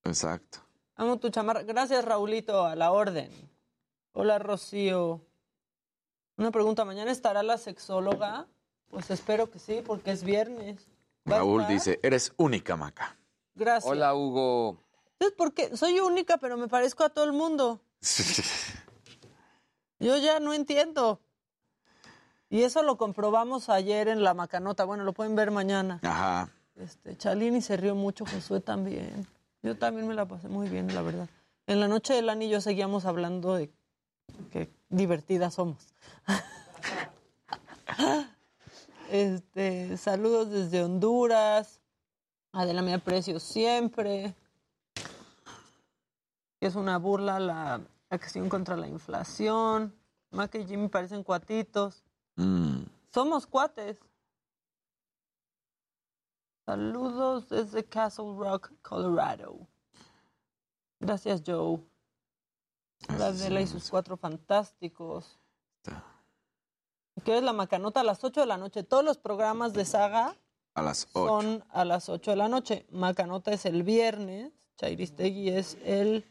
Exacto. 0.05 0.59
Amo 0.97 1.19
tu 1.19 1.31
chamarra. 1.31 1.63
Gracias, 1.63 2.05
Raulito, 2.05 2.65
a 2.65 2.75
la 2.77 2.91
orden. 2.93 3.31
Hola, 4.13 4.39
Rocío. 4.39 5.21
Una 6.37 6.51
pregunta, 6.51 6.85
¿mañana 6.85 7.11
estará 7.11 7.43
la 7.43 7.57
sexóloga? 7.59 8.47
Pues 8.89 9.11
espero 9.11 9.51
que 9.51 9.59
sí, 9.59 9.83
porque 9.87 10.11
es 10.11 10.23
viernes. 10.23 10.87
¿Va 11.31 11.37
a 11.37 11.39
Raúl 11.39 11.67
dice, 11.67 12.01
eres 12.03 12.33
única, 12.37 12.77
Maca. 12.77 13.17
Gracias. 13.55 13.91
Hola, 13.91 14.15
Hugo. 14.15 14.79
Es 15.19 15.33
porque 15.33 15.77
soy 15.77 15.99
única, 16.01 16.39
pero 16.39 16.57
me 16.57 16.69
parezco 16.69 17.05
a 17.05 17.09
todo 17.11 17.25
el 17.25 17.33
mundo. 17.33 17.81
Yo 19.99 20.17
ya 20.17 20.39
no 20.41 20.53
entiendo. 20.53 21.21
Y 22.51 22.63
eso 22.63 22.83
lo 22.83 22.97
comprobamos 22.97 23.69
ayer 23.69 24.09
en 24.09 24.23
la 24.23 24.35
macanota. 24.35 24.85
Bueno, 24.85 25.05
lo 25.05 25.13
pueden 25.13 25.37
ver 25.37 25.51
mañana. 25.51 26.01
Ajá. 26.03 26.51
Este, 26.77 27.17
Chalini 27.17 27.61
se 27.61 27.77
rió 27.77 27.95
mucho, 27.95 28.25
Josué 28.25 28.61
también. 28.61 29.27
Yo 29.63 29.77
también 29.77 30.07
me 30.07 30.15
la 30.15 30.27
pasé 30.27 30.49
muy 30.49 30.69
bien, 30.69 30.95
la 30.95 31.03
verdad. 31.03 31.29
En 31.67 31.81
la 31.81 31.89
noche 31.89 32.15
de 32.15 32.23
Lani 32.23 32.47
y 32.47 32.51
yo 32.51 32.61
seguíamos 32.61 33.05
hablando 33.05 33.55
de 33.55 33.71
qué 34.51 34.71
divertidas 34.89 35.55
somos. 35.55 35.95
Este, 39.11 39.97
saludos 39.97 40.51
desde 40.51 40.85
Honduras. 40.85 41.81
Adela 42.53 42.83
me 42.83 42.93
aprecio 42.93 43.41
siempre. 43.41 44.35
Es 46.61 46.75
una 46.75 46.99
burla 46.99 47.41
la 47.41 47.81
acción 48.11 48.51
contra 48.51 48.77
la 48.77 48.87
inflación. 48.87 49.95
Mac 50.31 50.55
y 50.57 50.67
Jimmy 50.67 50.89
parecen 50.89 51.23
cuatitos. 51.23 52.05
Mm. 52.39 52.85
Somos 53.13 53.47
cuates. 53.47 53.99
Saludos 56.65 57.49
desde 57.49 57.85
Castle 57.85 58.37
Rock, 58.37 58.71
Colorado. 58.83 59.67
Gracias, 61.01 61.43
Joe. 61.45 61.81
La 63.19 63.27
Adela 63.27 63.61
y 63.61 63.67
sus 63.67 63.91
cuatro 63.91 64.17
fantásticos. 64.17 65.39
Que 67.25 67.39
es 67.39 67.43
la 67.43 67.53
macanota 67.53 68.01
a 68.01 68.05
las 68.05 68.23
8 68.23 68.41
de 68.41 68.47
la 68.47 68.57
noche. 68.57 68.85
Todos 68.85 69.05
los 69.05 69.19
programas 69.19 69.73
de 69.73 69.85
saga 69.85 70.37
A 70.75 70.83
las 70.83 71.09
8. 71.13 71.27
son 71.27 71.65
a 71.71 71.85
las 71.85 72.09
8 72.09 72.31
de 72.31 72.37
la 72.37 72.49
noche. 72.49 72.87
Macanota 72.91 73.53
es 73.53 73.65
el 73.65 73.83
viernes. 73.83 74.53
Chairistegui 74.77 75.49
es 75.49 75.77
el 75.85 76.25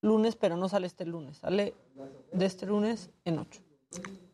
lunes, 0.00 0.36
pero 0.36 0.56
no 0.56 0.68
sale 0.68 0.86
este 0.86 1.06
lunes. 1.06 1.38
Sale 1.38 1.74
de 2.32 2.46
este 2.46 2.66
lunes 2.66 3.10
en 3.24 3.40
8. 3.40 3.60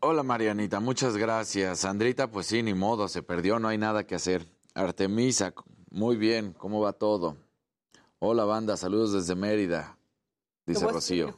Hola 0.00 0.22
Marianita, 0.22 0.80
muchas 0.80 1.16
gracias. 1.16 1.80
Sandrita, 1.80 2.30
pues 2.30 2.46
sí, 2.46 2.62
ni 2.62 2.74
modo, 2.74 3.06
se 3.08 3.22
perdió, 3.22 3.58
no 3.58 3.68
hay 3.68 3.78
nada 3.78 4.04
que 4.04 4.14
hacer. 4.14 4.46
Artemisa, 4.74 5.52
muy 5.90 6.16
bien, 6.16 6.54
¿cómo 6.54 6.80
va 6.80 6.92
todo? 6.92 7.36
Hola 8.18 8.44
banda, 8.44 8.76
saludos 8.76 9.12
desde 9.12 9.34
Mérida, 9.34 9.96
dice 10.66 10.86
Rocío. 10.86 11.36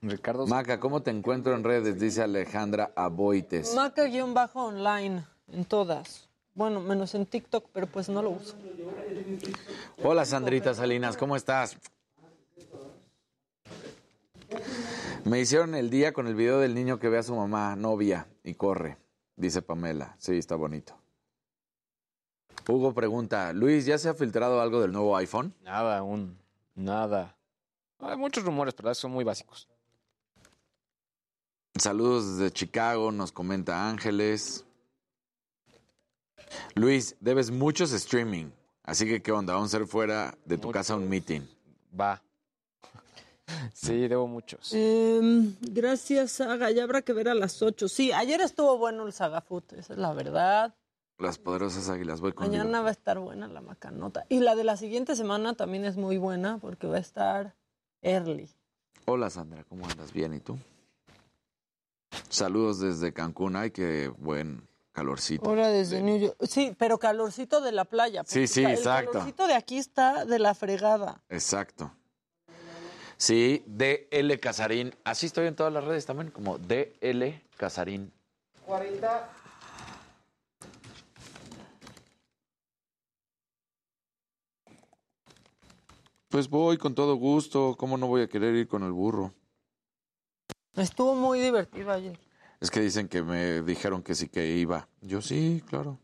Ricardo. 0.00 0.46
Maca, 0.46 0.78
¿cómo 0.78 1.02
te 1.02 1.10
encuentro 1.10 1.54
en 1.54 1.64
redes? 1.64 1.98
Dice 1.98 2.22
Alejandra 2.22 2.92
Aboites. 2.94 3.74
Maca-online 3.74 5.24
en 5.52 5.64
todas. 5.64 6.28
Bueno, 6.54 6.80
menos 6.80 7.14
en 7.14 7.26
TikTok, 7.26 7.66
pero 7.72 7.86
pues 7.86 8.08
no 8.08 8.22
lo 8.22 8.30
uso. 8.30 8.54
Hola 10.02 10.24
Sandrita 10.24 10.74
Salinas, 10.74 11.16
¿cómo 11.16 11.36
estás? 11.36 11.76
Me 15.28 15.40
hicieron 15.40 15.74
el 15.74 15.90
día 15.90 16.14
con 16.14 16.26
el 16.26 16.34
video 16.34 16.58
del 16.58 16.74
niño 16.74 16.98
que 16.98 17.10
ve 17.10 17.18
a 17.18 17.22
su 17.22 17.36
mamá, 17.36 17.76
novia, 17.76 18.26
y 18.44 18.54
corre, 18.54 18.96
dice 19.36 19.60
Pamela. 19.60 20.16
Sí, 20.18 20.38
está 20.38 20.56
bonito. 20.56 20.98
Hugo 22.66 22.94
pregunta, 22.94 23.52
Luis, 23.52 23.84
¿ya 23.84 23.98
se 23.98 24.08
ha 24.08 24.14
filtrado 24.14 24.62
algo 24.62 24.80
del 24.80 24.90
nuevo 24.90 25.14
iPhone? 25.18 25.54
Nada 25.62 25.98
aún. 25.98 26.38
Nada. 26.74 27.36
Hay 27.98 28.16
muchos 28.16 28.42
rumores, 28.42 28.72
pero 28.72 28.94
son 28.94 29.10
muy 29.10 29.22
básicos. 29.22 29.68
Saludos 31.74 32.38
desde 32.38 32.50
Chicago, 32.50 33.12
nos 33.12 33.30
comenta 33.30 33.86
Ángeles. 33.86 34.64
Luis, 36.74 37.16
debes 37.20 37.50
muchos 37.50 37.92
streaming, 37.92 38.46
así 38.82 39.04
que 39.04 39.20
¿qué 39.20 39.30
onda? 39.30 39.52
Vamos 39.52 39.74
a 39.74 39.76
hacer 39.76 39.86
fuera 39.86 40.38
de 40.46 40.56
tu 40.56 40.70
casa 40.70 40.96
un 40.96 41.06
meeting. 41.06 41.42
Va. 41.98 42.22
Sí, 43.72 44.08
debo 44.08 44.26
muchos. 44.26 44.72
Em, 44.72 45.54
gracias, 45.60 46.32
Saga. 46.32 46.70
Ya 46.70 46.84
habrá 46.84 47.02
que 47.02 47.12
ver 47.12 47.28
a 47.28 47.34
las 47.34 47.62
8. 47.62 47.88
Sí, 47.88 48.12
ayer 48.12 48.40
estuvo 48.40 48.76
bueno 48.78 49.06
el 49.06 49.12
Saga 49.12 49.40
Food, 49.40 49.64
esa 49.76 49.92
es 49.94 49.98
la 49.98 50.12
verdad. 50.12 50.74
Las 51.18 51.38
poderosas 51.38 51.88
águilas, 51.88 52.20
voy 52.20 52.32
contigo. 52.32 52.56
Mañana 52.56 52.80
va 52.80 52.88
a 52.90 52.92
estar 52.92 53.18
buena 53.18 53.48
la 53.48 53.60
macanota. 53.60 54.24
Y 54.28 54.40
la 54.40 54.54
de 54.54 54.64
la 54.64 54.76
siguiente 54.76 55.16
semana 55.16 55.54
también 55.54 55.84
es 55.84 55.96
muy 55.96 56.16
buena 56.16 56.58
porque 56.58 56.86
va 56.86 56.96
a 56.96 57.00
estar 57.00 57.54
early. 58.02 58.48
Hola 59.06 59.30
Sandra, 59.30 59.64
¿cómo 59.64 59.88
andas? 59.88 60.12
Bien, 60.12 60.34
¿y 60.34 60.40
tú? 60.40 60.56
Saludos 62.28 62.78
desde 62.80 63.12
Cancún, 63.12 63.56
ay, 63.56 63.70
qué 63.70 64.12
buen 64.18 64.68
calorcito. 64.92 65.48
Ahora 65.48 65.68
desde 65.68 66.02
New 66.02 66.18
York. 66.18 66.36
Sí, 66.42 66.74
pero 66.78 66.98
calorcito 66.98 67.60
de 67.60 67.72
la 67.72 67.84
playa. 67.84 68.22
Sí, 68.26 68.46
sí, 68.46 68.64
el 68.64 68.72
exacto. 68.72 69.12
calorcito 69.12 69.46
de 69.46 69.54
aquí 69.54 69.78
está 69.78 70.24
de 70.24 70.38
la 70.38 70.54
fregada. 70.54 71.22
Exacto. 71.28 71.90
Sí, 73.18 73.64
DL 73.66 74.38
Casarín. 74.40 74.94
Así 75.04 75.26
estoy 75.26 75.48
en 75.48 75.56
todas 75.56 75.72
las 75.72 75.82
redes 75.84 76.06
también, 76.06 76.30
como 76.30 76.56
DL 76.58 77.42
Casarín. 77.56 78.12
40. 78.64 79.28
Pues 86.28 86.48
voy 86.48 86.76
con 86.78 86.94
todo 86.94 87.16
gusto. 87.16 87.74
¿Cómo 87.76 87.96
no 87.96 88.06
voy 88.06 88.22
a 88.22 88.28
querer 88.28 88.54
ir 88.54 88.68
con 88.68 88.82
el 88.84 88.92
burro? 88.92 89.34
Estuvo 90.76 91.14
muy 91.14 91.40
divertido 91.40 91.90
ayer. 91.90 92.16
Es 92.60 92.70
que 92.70 92.80
dicen 92.80 93.08
que 93.08 93.22
me 93.22 93.62
dijeron 93.62 94.02
que 94.02 94.14
sí 94.14 94.28
que 94.28 94.46
iba. 94.46 94.88
Yo 95.00 95.22
sí, 95.22 95.62
claro. 95.68 95.98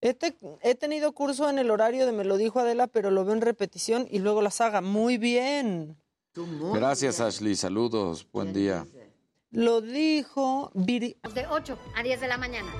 He, 0.00 0.14
te- 0.14 0.36
he 0.62 0.74
tenido 0.74 1.12
curso 1.12 1.48
en 1.48 1.58
el 1.58 1.70
horario 1.70 2.06
de 2.06 2.12
Me 2.12 2.24
lo 2.24 2.36
dijo 2.36 2.60
Adela, 2.60 2.86
pero 2.86 3.10
lo 3.10 3.24
veo 3.24 3.34
en 3.34 3.40
repetición 3.40 4.06
y 4.10 4.18
luego 4.18 4.42
la 4.42 4.50
saga. 4.50 4.80
Muy 4.80 5.16
bien. 5.16 5.96
Gracias, 6.34 7.20
Ashley. 7.20 7.54
Saludos. 7.54 8.26
Buen 8.32 8.52
día. 8.52 8.86
Lo 9.50 9.82
dijo 9.82 10.70
Viri. 10.74 11.18
De 11.34 11.46
8 11.46 11.78
a 11.94 12.02
10 12.02 12.20
de 12.20 12.28
la 12.28 12.38
mañana. 12.38 12.72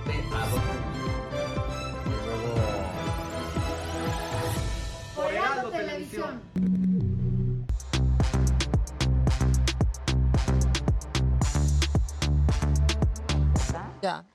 Por 5.14 5.32
Heraldo 5.32 5.70
Televisión. 5.70 6.40
Ya. 14.00 14.26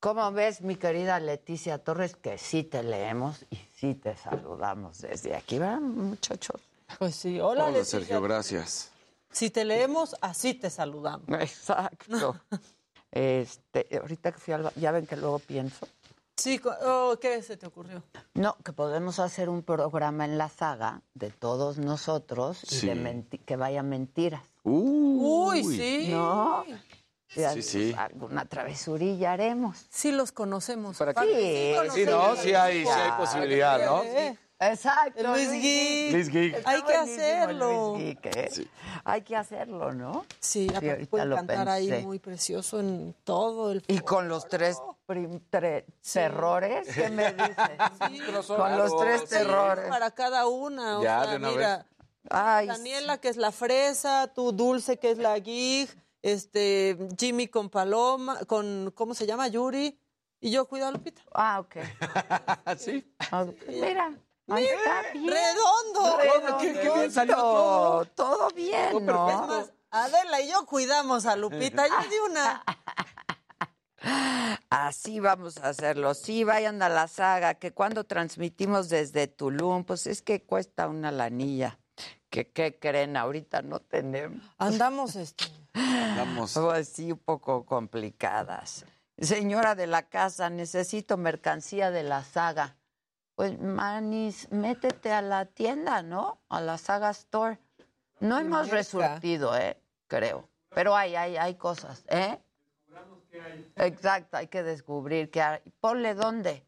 ¿Cómo 0.00 0.32
ves, 0.32 0.62
mi 0.62 0.76
querida 0.76 1.20
Leticia 1.20 1.76
Torres, 1.76 2.16
que 2.16 2.38
sí 2.38 2.64
te 2.64 2.82
leemos 2.82 3.44
y 3.50 3.56
sí 3.74 3.94
te 3.94 4.16
saludamos 4.16 5.02
desde 5.02 5.36
aquí, 5.36 5.58
¿verdad, 5.58 5.80
muchachos? 5.80 6.69
Pues 6.98 7.14
sí, 7.16 7.40
hola, 7.40 7.64
Hola, 7.64 7.72
Leticia. 7.78 7.98
Sergio. 8.00 8.20
Gracias. 8.22 8.90
Si 9.30 9.50
te 9.50 9.64
leemos, 9.64 10.16
así 10.20 10.54
te 10.54 10.70
saludamos. 10.70 11.28
Exacto. 11.40 12.36
Este, 13.12 13.88
ahorita 14.00 14.30
que 14.30 14.38
fui 14.38 14.54
al 14.54 14.72
ya 14.76 14.92
ven 14.92 15.04
que 15.04 15.16
luego 15.16 15.40
pienso. 15.40 15.88
Sí, 16.36 16.60
oh, 16.86 17.16
¿qué 17.20 17.42
se 17.42 17.56
te 17.56 17.66
ocurrió? 17.66 18.04
No, 18.34 18.56
que 18.64 18.72
podemos 18.72 19.18
hacer 19.18 19.48
un 19.48 19.64
programa 19.64 20.24
en 20.24 20.38
la 20.38 20.48
saga 20.48 21.02
de 21.14 21.30
todos 21.30 21.78
nosotros 21.78 22.62
y 22.70 22.74
Sí. 22.76 22.86
de 22.86 23.24
que 23.44 23.56
vaya 23.56 23.82
mentiras. 23.82 24.44
Uy, 24.62 25.64
sí. 25.64 26.08
¿No? 26.12 26.64
Sí, 27.26 27.62
sí. 27.62 27.94
Alguna 27.98 28.44
travesurilla 28.44 29.32
haremos. 29.32 29.86
Sí 29.90 30.12
los 30.12 30.30
conocemos. 30.30 30.96
¿Para 30.96 31.12
qué? 31.12 31.76
Sí, 31.92 32.04
no, 32.04 32.36
sí 32.36 32.54
hay, 32.54 32.84
sí 32.84 32.88
hay 32.90 33.10
posibilidad, 33.18 33.84
¿no? 33.84 34.02
Exacto. 34.60 35.22
Luis 35.22 35.50
Geek. 35.50 36.12
Luis 36.12 36.28
Geek. 36.28 36.62
Hay 36.66 36.82
que 36.82 36.94
hacerlo. 36.94 37.94
Luis 37.96 38.04
Geek, 38.22 38.26
¿eh? 38.36 38.68
Hay 39.04 39.22
que 39.22 39.36
hacerlo, 39.36 39.92
¿no? 39.92 40.26
Sí, 40.38 40.66
aparte 40.68 40.90
ahorita 40.90 41.10
puede 41.10 41.24
lo 41.26 41.36
cantar 41.36 41.68
ahí 41.68 42.02
muy 42.04 42.18
precioso 42.18 42.78
en 42.78 43.14
todo 43.24 43.72
el 43.72 43.82
Y 43.88 44.00
con 44.00 44.28
los 44.28 44.46
tres 44.48 44.76
tre- 45.50 45.84
terrores, 46.12 46.88
¿qué 46.94 47.08
me 47.10 47.32
dices? 47.32 48.46
Con 48.46 48.76
los 48.76 48.96
tres 48.98 49.22
Sí, 49.22 49.26
terrores. 49.28 49.88
para 49.88 50.10
cada 50.10 50.46
una. 50.46 50.98
O 50.98 51.02
Ya, 51.02 51.22
sea, 51.22 51.30
de 51.32 51.36
una 51.38 51.50
mira, 51.50 51.86
Ay, 52.28 52.66
Daniela, 52.66 53.18
que 53.18 53.28
es 53.30 53.38
la 53.38 53.50
fresa, 53.52 54.28
tú 54.34 54.52
Dulce, 54.52 54.98
que 54.98 55.10
es 55.10 55.18
la 55.18 55.40
gig, 55.40 55.88
este, 56.20 56.98
Jimmy 57.18 57.48
con 57.48 57.70
Paloma, 57.70 58.38
con, 58.46 58.92
¿cómo 58.94 59.14
se 59.14 59.26
llama? 59.26 59.48
Yuri. 59.48 59.98
Y 60.42 60.50
yo 60.50 60.66
cuido 60.68 60.86
a 60.86 60.90
Lupita. 60.90 61.22
Ah, 61.32 61.60
ok. 61.60 61.76
sí. 62.78 63.10
Ah, 63.32 63.46
Mira, 63.68 64.12
está 64.58 65.02
bien. 65.12 65.28
¡Redondo! 65.28 66.16
Redondo. 66.18 66.58
Qué- 66.58 66.72
qué 66.74 66.90
bien 66.90 67.12
salió 67.12 67.36
todo. 67.36 68.04
Todo 68.06 68.48
bien, 68.50 69.04
¿no? 69.06 69.28
Es 69.30 69.36
más, 69.48 69.72
Adela 69.90 70.40
y 70.40 70.48
yo 70.50 70.64
cuidamos 70.66 71.26
a 71.26 71.36
Lupita. 71.36 71.86
Yo 71.86 71.94
di 72.08 72.16
una. 72.30 72.62
Así 74.70 75.20
vamos 75.20 75.58
a 75.58 75.68
hacerlo. 75.68 76.14
Sí, 76.14 76.44
vayan 76.44 76.80
a 76.82 76.88
la 76.88 77.06
saga, 77.08 77.54
que 77.54 77.72
cuando 77.72 78.04
transmitimos 78.04 78.88
desde 78.88 79.26
Tulum, 79.26 79.84
pues 79.84 80.06
es 80.06 80.22
que 80.22 80.42
cuesta 80.42 80.88
una 80.88 81.10
lanilla. 81.10 81.78
que 82.30 82.50
qué 82.50 82.78
creen? 82.78 83.16
Ahorita 83.16 83.62
no 83.62 83.80
tenemos. 83.80 84.42
Andamos 84.58 85.16
este. 85.16 85.44
Vamos. 85.74 86.54
Pues 86.54 86.88
sí, 86.88 87.12
un 87.12 87.18
poco 87.18 87.66
complicadas. 87.66 88.86
Señora 89.18 89.74
de 89.74 89.86
la 89.86 90.08
casa, 90.08 90.48
necesito 90.48 91.16
mercancía 91.18 91.90
de 91.90 92.02
la 92.04 92.24
saga. 92.24 92.76
Pues 93.40 93.58
Manis, 93.58 94.52
métete 94.52 95.10
a 95.12 95.22
la 95.22 95.46
tienda, 95.46 96.02
¿no? 96.02 96.42
A 96.50 96.60
la 96.60 96.76
Saga 96.76 97.08
Store. 97.08 97.58
No 98.18 98.38
hemos 98.38 98.66
marca. 98.66 98.74
resurtido, 98.76 99.56
¿eh? 99.56 99.78
Creo. 100.08 100.46
Pero 100.68 100.94
hay, 100.94 101.16
hay, 101.16 101.38
hay 101.38 101.54
cosas, 101.54 102.04
¿eh? 102.08 102.38
Exacto, 103.76 104.36
hay 104.36 104.48
que 104.48 104.62
descubrir 104.62 105.30
qué 105.30 105.40
hay. 105.40 105.60
Ponle 105.80 106.12
dónde. 106.12 106.66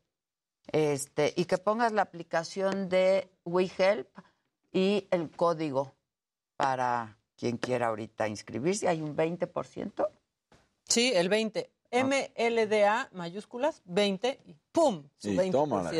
Este, 0.68 1.34
y 1.36 1.44
que 1.44 1.58
pongas 1.58 1.92
la 1.92 2.00
aplicación 2.00 2.88
de 2.88 3.28
WeHelp 3.44 4.08
y 4.72 5.06
el 5.10 5.30
código 5.30 5.92
para 6.56 7.18
quien 7.36 7.58
quiera 7.58 7.88
ahorita 7.88 8.28
inscribirse. 8.28 8.88
Hay 8.88 9.02
un 9.02 9.14
20%. 9.14 10.08
Sí, 10.88 11.12
el 11.14 11.28
20. 11.28 11.70
MLDA 11.92 13.10
mayúsculas, 13.12 13.82
20 13.84 14.40
y 14.46 14.54
¡pum! 14.72 15.06
Su 15.18 15.28
Y 15.32 15.36
20%. 15.36 15.50
tómala. 15.52 15.90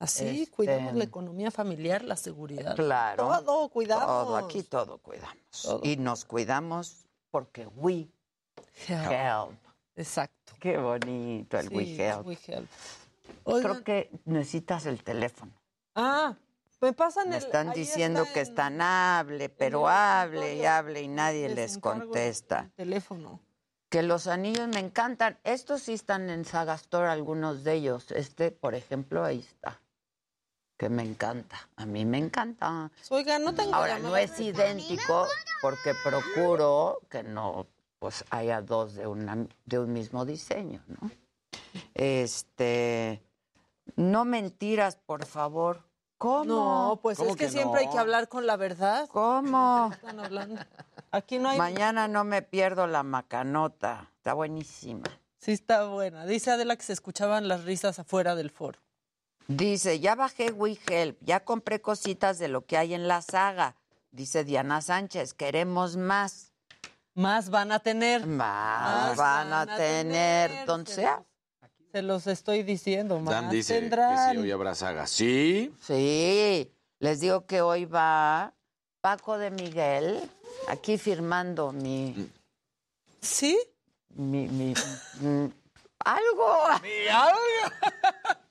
Así 0.00 0.42
Este- 0.42 0.52
cuidamos 0.54 0.94
la 0.94 1.04
economía 1.04 1.50
familiar, 1.50 2.02
la 2.04 2.16
seguridad. 2.16 2.76
Claro. 2.76 3.26
Todo, 3.44 3.68
cuidamos. 3.68 4.06
Todo, 4.06 4.36
aquí 4.36 4.62
todo 4.62 4.98
cuidamos. 4.98 5.80
Y 5.82 5.96
nos 5.96 6.24
cuidamos 6.24 7.04
porque 7.30 7.66
we 7.66 8.08
help. 8.86 9.52
Exacto. 9.96 10.52
Qué 10.60 10.76
bonito 10.78 11.58
el 11.58 11.68
we 11.70 11.96
help. 11.96 12.26
we 12.26 12.38
help. 12.46 12.68
Creo 13.44 13.82
que 13.82 14.10
necesitas 14.24 14.86
el 14.86 15.02
teléfono. 15.02 15.52
Ah, 15.96 16.36
me 16.80 16.92
pasan 16.92 17.30
Me 17.30 17.36
el- 17.38 17.42
están 17.42 17.72
diciendo 17.72 18.22
está 18.22 18.34
que 18.34 18.40
en 18.40 18.46
están 18.46 18.80
hable, 18.80 19.48
pero 19.48 19.88
hable 19.88 20.54
y 20.56 20.64
hable 20.64 21.02
y 21.02 21.08
nadie 21.08 21.48
les 21.48 21.78
contesta. 21.78 22.60
el 22.60 22.72
teléfono. 22.72 23.40
Que 23.88 24.02
los 24.02 24.26
anillos 24.28 24.68
me 24.68 24.78
encantan. 24.80 25.38
Estos 25.44 25.82
sí 25.82 25.94
están 25.94 26.28
en 26.30 26.44
Saga 26.44 26.74
Store, 26.74 27.08
algunos 27.08 27.64
de 27.64 27.72
ellos. 27.72 28.10
Este, 28.12 28.50
por 28.52 28.74
ejemplo, 28.74 29.24
ahí 29.24 29.38
está. 29.40 29.80
Que 30.78 30.88
me 30.88 31.02
encanta. 31.02 31.68
A 31.76 31.84
mí 31.84 32.04
me 32.04 32.18
encanta. 32.18 32.90
Oiga, 33.10 33.38
no 33.38 33.52
tengo 33.52 33.74
Ahora, 33.74 33.98
no 33.98 34.16
es 34.16 34.38
idéntico 34.40 35.26
porque 35.60 35.92
procuro 36.04 37.00
que 37.10 37.24
no 37.24 37.66
pues 37.98 38.24
haya 38.30 38.62
dos 38.62 38.94
de, 38.94 39.08
una, 39.08 39.44
de 39.66 39.78
un 39.80 39.92
mismo 39.92 40.24
diseño, 40.24 40.80
¿no? 40.86 41.10
Este, 41.94 43.20
no 43.96 44.24
mentiras, 44.24 44.96
por 44.96 45.26
favor. 45.26 45.82
¿Cómo? 46.16 46.44
No, 46.44 47.00
pues 47.02 47.18
es 47.20 47.36
que, 47.36 47.48
siempre 47.48 47.82
hay 47.82 47.90
que 47.90 47.98
hablar 47.98 48.28
con 48.28 48.46
la 48.46 48.56
verdad. 48.56 49.08
¿Cómo? 49.08 49.90
Están 49.92 50.20
hablando. 50.20 50.60
Aquí 51.10 51.38
no 51.38 51.48
hay. 51.48 51.58
Mañana 51.58 52.08
no 52.08 52.24
me 52.24 52.42
pierdo 52.42 52.86
la 52.86 53.02
macanota. 53.02 54.10
Está 54.16 54.34
buenísima. 54.34 55.04
Sí, 55.38 55.52
está 55.52 55.86
buena. 55.86 56.26
Dice 56.26 56.50
Adela 56.50 56.76
que 56.76 56.82
se 56.82 56.92
escuchaban 56.92 57.48
las 57.48 57.64
risas 57.64 57.98
afuera 57.98 58.34
del 58.34 58.50
foro. 58.50 58.78
Dice, 59.48 59.98
ya 59.98 60.14
bajé 60.14 60.52
WeHelp, 60.52 61.18
ya 61.22 61.40
compré 61.40 61.80
cositas 61.80 62.38
de 62.38 62.48
lo 62.48 62.66
que 62.66 62.76
hay 62.76 62.92
en 62.92 63.08
la 63.08 63.22
saga. 63.22 63.76
Dice 64.10 64.44
Diana 64.44 64.82
Sánchez, 64.82 65.32
queremos 65.32 65.96
más. 65.96 66.52
Más 67.14 67.48
van 67.48 67.72
a 67.72 67.78
tener. 67.78 68.26
Más, 68.26 69.16
van, 69.16 69.54
a 69.54 69.64
tener. 69.64 70.66
Donde 70.66 70.92
sea. 70.92 71.24
Se 71.92 72.02
los 72.02 72.26
estoy 72.26 72.62
diciendo, 72.62 73.18
más 73.20 73.32
Dan 73.32 73.50
dice 73.50 73.80
tendrán. 73.80 74.32
que 74.32 74.36
sí, 74.36 74.42
hoy 74.44 74.50
habrá 74.50 74.74
saga. 74.74 75.06
Sí. 75.06 75.74
Sí, 75.80 76.70
les 76.98 77.20
digo 77.20 77.46
que 77.46 77.62
hoy 77.62 77.86
va 77.86 78.52
Paco 79.00 79.38
de 79.38 79.50
Miguel 79.50 80.30
aquí 80.68 80.98
firmando 80.98 81.72
mi. 81.72 82.30
¿Sí? 83.22 83.58
Mi. 84.10 84.46
mi 84.46 84.74
mm, 85.22 85.46
algo. 86.00 86.54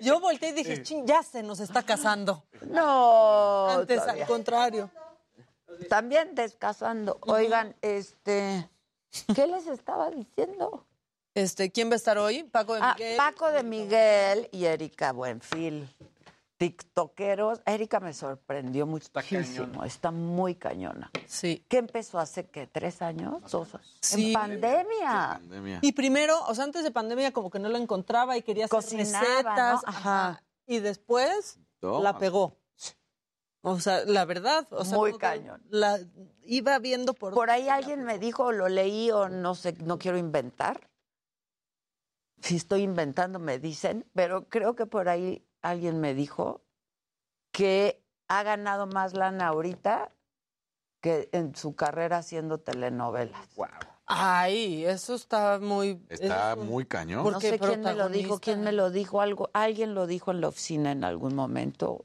Yo 0.00 0.20
volteé 0.20 0.50
y 0.50 0.52
dije, 0.52 0.82
ching, 0.82 1.06
ya 1.06 1.22
se 1.22 1.42
nos 1.42 1.60
está 1.60 1.82
casando. 1.82 2.44
No. 2.62 3.68
Antes, 3.68 4.00
todavía. 4.00 4.22
al 4.24 4.28
contrario. 4.28 4.90
También 5.88 6.34
descasando. 6.34 7.18
Oigan, 7.22 7.74
este. 7.82 8.68
¿Qué 9.34 9.46
les 9.46 9.66
estaba 9.66 10.10
diciendo? 10.10 10.84
Este, 11.34 11.70
¿quién 11.70 11.88
va 11.88 11.92
a 11.94 11.96
estar 11.96 12.18
hoy? 12.18 12.42
Paco 12.44 12.74
de 12.74 12.80
Ah, 12.82 12.94
Miguel. 12.98 13.16
Paco 13.16 13.50
de 13.52 13.62
Miguel 13.62 14.48
y 14.50 14.64
Erika 14.64 15.12
Buenfil. 15.12 15.88
TikTokeros. 16.58 17.60
Erika 17.64 18.00
me 18.00 18.12
sorprendió 18.12 18.84
muchísimo. 18.86 19.84
Está, 19.84 20.10
muy 20.10 20.56
cañona. 20.56 21.10
Sí. 21.26 21.64
¿Qué 21.68 21.78
empezó 21.78 22.18
hace 22.18 22.46
qué? 22.46 22.66
¿Tres 22.66 23.00
años? 23.00 23.50
¿Dos? 23.50 23.68
Sí. 24.00 24.28
En 24.28 24.32
pandemia. 24.34 25.40
Y 25.80 25.92
primero, 25.92 26.44
o 26.46 26.54
sea, 26.54 26.64
antes 26.64 26.82
de 26.82 26.90
pandemia 26.90 27.32
como 27.32 27.50
que 27.50 27.60
no 27.60 27.68
la 27.68 27.78
encontraba 27.78 28.36
y 28.36 28.42
quería 28.42 28.66
hacer 28.66 28.76
Cocinaba, 28.76 29.20
recetas. 29.20 29.82
¿no? 29.82 29.88
Ajá. 29.88 30.44
Y 30.66 30.80
después 30.80 31.60
Toma. 31.80 32.00
la 32.00 32.18
pegó. 32.18 32.58
O 33.62 33.80
sea, 33.80 34.04
la 34.04 34.24
verdad, 34.24 34.66
o 34.70 34.84
sea, 34.84 34.96
Muy 34.96 35.16
cañón. 35.16 35.62
La 35.70 35.98
iba 36.42 36.78
viendo 36.78 37.14
por 37.14 37.34
Por 37.34 37.50
ahí 37.50 37.68
alguien 37.68 38.04
me 38.04 38.18
dijo, 38.18 38.52
lo 38.52 38.68
leí 38.68 39.10
o 39.10 39.28
no 39.28 39.54
sé, 39.54 39.74
no 39.80 39.98
quiero 39.98 40.18
inventar. 40.18 40.88
Si 42.40 42.56
estoy 42.56 42.82
inventando, 42.82 43.38
me 43.40 43.58
dicen, 43.58 44.06
pero 44.14 44.48
creo 44.48 44.76
que 44.76 44.86
por 44.86 45.08
ahí 45.08 45.44
alguien 45.62 46.00
me 46.00 46.14
dijo 46.14 46.62
que 47.52 48.02
ha 48.28 48.42
ganado 48.42 48.86
más 48.86 49.14
lana 49.14 49.48
ahorita 49.48 50.12
que 51.00 51.28
en 51.32 51.54
su 51.54 51.74
carrera 51.76 52.18
haciendo 52.18 52.58
telenovelas. 52.58 53.48
Ay, 54.06 54.84
eso 54.86 55.14
está 55.14 55.58
muy 55.60 56.02
Está 56.08 56.52
eso- 56.52 56.64
muy 56.64 56.86
cañón. 56.86 57.22
¿Por 57.22 57.32
No 57.34 57.40
sé 57.40 57.58
quién 57.58 57.82
me 57.82 57.94
lo 57.94 58.08
dijo, 58.08 58.38
quién 58.40 58.62
me 58.62 58.72
lo 58.72 58.90
dijo, 58.90 59.20
algo, 59.20 59.50
alguien 59.52 59.94
lo 59.94 60.06
dijo 60.06 60.30
en 60.30 60.40
la 60.40 60.48
oficina 60.48 60.92
en 60.92 61.04
algún 61.04 61.34
momento, 61.34 62.04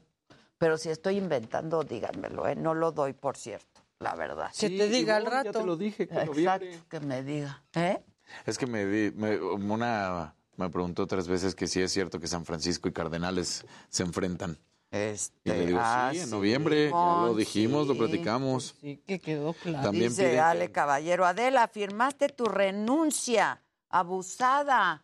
pero 0.58 0.76
si 0.78 0.90
estoy 0.90 1.16
inventando, 1.16 1.82
díganmelo, 1.82 2.46
¿eh? 2.46 2.56
no 2.56 2.74
lo 2.74 2.92
doy 2.92 3.14
por 3.14 3.36
cierto, 3.36 3.80
la 4.00 4.14
verdad. 4.14 4.50
Que 4.58 4.68
te 4.70 4.88
diga 4.88 5.16
al 5.16 5.26
rato. 5.26 5.52
Ya 5.52 5.60
te 5.60 5.64
lo 5.66 5.76
dije, 5.76 6.06
que 6.06 6.14
Exacto, 6.14 6.32
noviembre. 6.32 6.80
que 6.88 7.00
me 7.00 7.22
diga. 7.22 7.62
¿Eh? 7.74 8.02
Es 8.46 8.58
que 8.58 8.66
me, 8.66 8.84
di- 8.86 9.12
me- 9.16 9.38
una 9.40 10.34
me 10.56 10.68
preguntó 10.70 11.06
tres 11.06 11.26
veces 11.28 11.54
que 11.54 11.66
si 11.66 11.80
es 11.80 11.92
cierto 11.92 12.20
que 12.20 12.26
San 12.28 12.44
Francisco 12.44 12.88
y 12.88 12.92
Cardenales 12.92 13.64
se 13.88 14.02
enfrentan. 14.02 14.58
Este, 14.90 15.34
Y 15.44 15.48
le 15.50 15.66
digo, 15.66 15.78
ah, 15.82 16.10
sí, 16.12 16.18
en 16.20 16.24
sí, 16.26 16.30
noviembre, 16.30 16.90
ya 16.90 16.94
lo 17.26 17.34
dijimos, 17.34 17.88
lo 17.88 17.94
sí. 17.94 17.98
platicamos. 17.98 18.76
Sí, 18.80 19.02
que 19.04 19.18
quedó 19.18 19.52
claro. 19.54 19.82
También 19.86 20.10
Dice 20.10 20.38
Ale 20.38 20.66
que- 20.66 20.72
Caballero, 20.72 21.26
Adela, 21.26 21.66
firmaste 21.66 22.28
tu 22.28 22.44
renuncia, 22.44 23.60
abusada. 23.88 25.02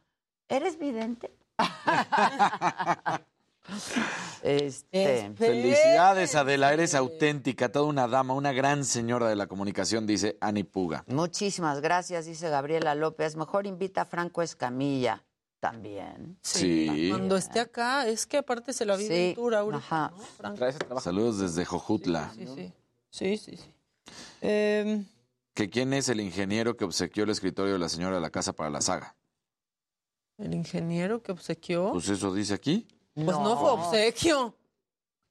¿Eres 0.48 0.78
vidente? 0.78 1.32
este, 4.42 5.32
Felicidades, 5.36 6.34
Adela, 6.34 6.72
eres 6.72 6.94
auténtica, 6.94 7.70
toda 7.70 7.86
una 7.86 8.08
dama, 8.08 8.34
una 8.34 8.52
gran 8.52 8.84
señora 8.84 9.28
de 9.28 9.36
la 9.36 9.46
comunicación, 9.46 10.06
dice 10.06 10.36
Ani 10.40 10.64
Puga. 10.64 11.04
muchísimas 11.08 11.80
gracias, 11.80 12.26
dice 12.26 12.48
Gabriela 12.48 12.94
López. 12.94 13.36
Mejor 13.36 13.66
invita 13.66 14.02
a 14.02 14.04
Franco 14.06 14.42
Escamilla 14.42 15.22
también. 15.60 16.38
Sí. 16.42 17.08
Cuando 17.10 17.36
esté 17.36 17.60
acá, 17.60 18.06
es 18.08 18.26
que 18.26 18.38
aparte 18.38 18.72
se 18.72 18.84
la 18.84 18.96
vive 18.96 19.14
Sí, 19.14 19.28
en 19.28 19.34
tour 19.34 19.54
ahorita, 19.54 19.78
ajá. 19.78 21.00
Saludos 21.00 21.38
desde 21.38 21.64
Jojutla. 21.64 22.32
Sí, 22.34 22.46
sí. 22.46 22.72
Sí, 23.10 23.36
sí, 23.36 23.56
sí. 23.56 23.74
Em, 24.40 25.04
¿Que 25.54 25.68
quién 25.68 25.92
es 25.92 26.08
el 26.08 26.20
ingeniero 26.20 26.76
que 26.76 26.84
obsequió 26.84 27.24
el 27.24 27.30
escritorio 27.30 27.74
de 27.74 27.78
la 27.78 27.88
señora 27.88 28.16
de 28.16 28.22
la 28.22 28.30
casa 28.30 28.52
para 28.52 28.70
la 28.70 28.80
saga? 28.80 29.14
el 30.38 30.54
ingeniero 30.54 31.22
que 31.22 31.32
obsequió. 31.32 31.92
Pues 31.92 32.08
eso 32.08 32.32
dice 32.32 32.54
aquí. 32.54 32.88
Pues 33.12 33.26
no, 33.26 33.58
fue 33.58 33.72
obsequio. 33.72 34.56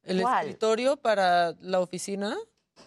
El 0.04 0.22
¿Cuál? 0.22 0.46
escritorio 0.46 0.98
para 0.98 1.54
la 1.62 1.80
oficina 1.80 2.38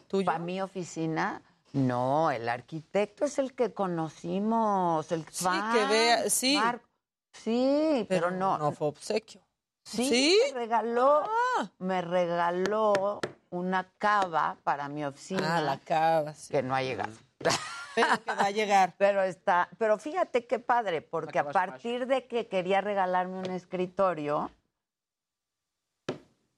tuyo. 0.06 0.26
¿Para 0.26 0.38
mi 0.38 0.62
oficina? 0.62 1.42
No, 1.72 2.30
el 2.30 2.48
arquitecto 2.48 3.24
es 3.24 3.40
el 3.40 3.54
que 3.54 3.72
conocimos, 3.72 5.10
el 5.10 5.24
Sí, 5.32 5.46
que 5.72 5.84
vea, 5.86 6.30
sí. 6.30 6.56
Marco. 6.56 6.91
Sí, 7.32 8.04
pero, 8.08 8.28
Pero 8.28 8.36
no. 8.38 8.58
no 8.58 8.72
fue 8.72 8.88
obsequio. 8.88 9.40
Sí, 9.84 10.08
¿Sí? 10.08 10.40
me 10.54 10.60
regaló, 10.60 11.22
Ah. 11.58 11.70
me 11.78 12.00
regaló 12.02 13.20
una 13.50 13.90
cava 13.98 14.56
para 14.62 14.88
mi 14.88 15.04
oficina. 15.04 15.56
Ah, 15.56 15.60
la 15.60 15.78
cava, 15.78 16.34
sí. 16.34 16.50
Que 16.52 16.62
no 16.62 16.74
ha 16.74 16.82
llegado. 16.82 17.12
Pero 17.94 18.08
que 18.24 18.34
va 18.34 18.44
a 18.46 18.50
llegar. 18.50 18.94
Pero 18.98 19.22
está, 19.22 19.68
pero 19.76 19.98
fíjate 19.98 20.46
qué 20.46 20.58
padre, 20.58 21.02
porque 21.02 21.38
a 21.38 21.50
partir 21.50 22.06
de 22.06 22.26
que 22.26 22.48
quería 22.48 22.80
regalarme 22.80 23.38
un 23.38 23.50
escritorio, 23.50 24.50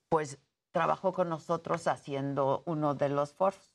pues 0.09 0.39
trabajó 0.71 1.13
con 1.13 1.29
nosotros 1.29 1.89
haciendo 1.89 2.63
uno 2.67 2.95
de 2.95 3.09
los 3.09 3.33
foros. 3.33 3.74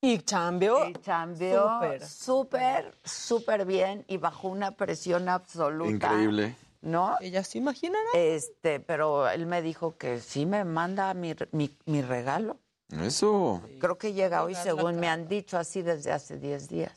Y 0.00 0.18
chambeó. 0.20 0.88
Y 0.88 0.94
chambeó 0.94 1.68
Súper. 2.06 2.94
súper, 3.04 3.66
bien 3.66 4.04
y 4.08 4.16
bajo 4.16 4.48
una 4.48 4.72
presión 4.72 5.28
absoluta. 5.28 5.90
Increíble. 5.90 6.56
¿No? 6.80 7.16
Ella 7.20 7.44
se 7.44 7.58
imaginará. 7.58 8.08
Este, 8.14 8.80
pero 8.80 9.28
él 9.28 9.46
me 9.46 9.60
dijo 9.60 9.96
que 9.98 10.20
sí 10.20 10.46
me 10.46 10.64
manda 10.64 11.12
mi, 11.12 11.34
mi, 11.52 11.76
mi 11.84 12.00
regalo. 12.00 12.58
Eso. 13.02 13.62
Creo 13.78 13.98
que 13.98 14.12
llega 14.12 14.42
hoy, 14.42 14.54
según 14.54 14.98
me 14.98 15.08
han 15.08 15.28
dicho, 15.28 15.58
así 15.58 15.82
desde 15.82 16.12
hace 16.12 16.38
10 16.38 16.68
días. 16.68 16.92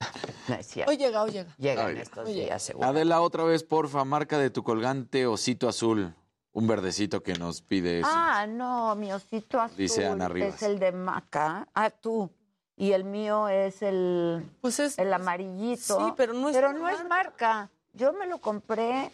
No 0.48 0.54
es 0.54 0.66
cierto. 0.66 0.90
Hoy 0.90 0.96
llega, 0.96 1.22
hoy 1.22 1.30
llega. 1.30 1.54
Llega 1.58 1.86
Ay. 1.86 1.96
en 1.96 2.00
estos 2.00 2.26
días, 2.26 2.62
seguro. 2.62 2.88
Adela, 2.88 3.20
otra 3.20 3.44
vez, 3.44 3.64
porfa, 3.64 4.02
marca 4.06 4.38
de 4.38 4.48
tu 4.48 4.62
colgante 4.62 5.26
osito 5.26 5.68
azul. 5.68 6.14
Un 6.58 6.66
verdecito 6.66 7.22
que 7.22 7.34
nos 7.34 7.62
pide 7.62 8.00
eso. 8.00 8.08
Ah, 8.12 8.44
no, 8.48 8.96
mi 8.96 9.12
osito 9.12 9.60
azul 9.60 9.76
Dice 9.76 10.04
Ana 10.06 10.26
Rivas. 10.28 10.56
es 10.56 10.62
el 10.64 10.80
de 10.80 10.90
maca. 10.90 11.68
Ah, 11.72 11.88
tú. 11.88 12.28
Y 12.74 12.90
el 12.90 13.04
mío 13.04 13.46
es 13.48 13.80
el, 13.80 14.44
Pues 14.60 14.80
es 14.80 14.98
el 14.98 15.12
amarillito. 15.12 16.04
Sí, 16.04 16.12
pero 16.16 16.32
no 16.32 16.48
es 16.48 16.56
Pero 16.56 16.72
no 16.72 16.88
es 16.88 17.06
marca. 17.06 17.70
Yo 17.92 18.12
me 18.12 18.26
lo 18.26 18.38
compré 18.40 19.12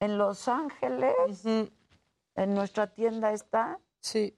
en 0.00 0.18
Los 0.18 0.48
Ángeles. 0.48 1.14
En 1.46 2.54
nuestra 2.54 2.86
tienda 2.88 3.32
está. 3.32 3.78
Sí. 4.00 4.36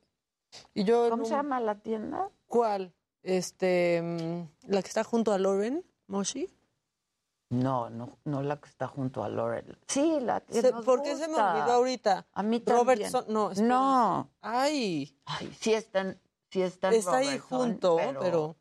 Y 0.75 0.85
yo 0.85 1.11
¿Cómo 1.11 1.25
un- 1.25 1.29
se 1.29 1.35
llama 1.35 1.59
la 1.59 1.75
tienda? 1.75 2.29
¿Cuál? 2.47 2.93
Este, 3.25 4.01
mm, 4.01 4.71
la 4.71 4.81
que 4.81 4.89
está 4.89 5.03
junto 5.03 5.33
a 5.33 5.39
Lauren, 5.41 5.85
Moshi. 6.07 6.49
No, 7.49 7.89
no, 7.91 8.19
no 8.25 8.43
la 8.43 8.57
que 8.61 8.69
está 8.69 8.89
junto 8.89 9.23
a 9.23 9.29
Laurel. 9.29 9.79
Sí, 9.87 10.19
la 10.21 10.41
que 10.41 10.61
Se- 10.61 10.73
nos 10.73 10.85
¿Por 10.85 11.03
qué 11.03 11.15
se 11.15 11.23
me 11.29 11.35
gusta. 11.35 11.55
olvidó 11.55 11.73
ahorita? 11.75 12.27
A 12.33 12.43
mí 12.43 12.59
también. 12.61 12.85
Robertson, 12.85 13.25
no, 13.29 13.51
espera. 13.53 13.69
No. 13.69 14.31
Ay, 14.41 15.17
Ay, 15.27 15.57
sí 15.61 15.73
están, 15.73 16.21
sí 16.51 16.63
están 16.63 16.93
está 16.93 17.19
ahí 17.19 17.27
Robertson, 17.39 17.59
junto, 17.59 17.97
pero, 18.21 18.57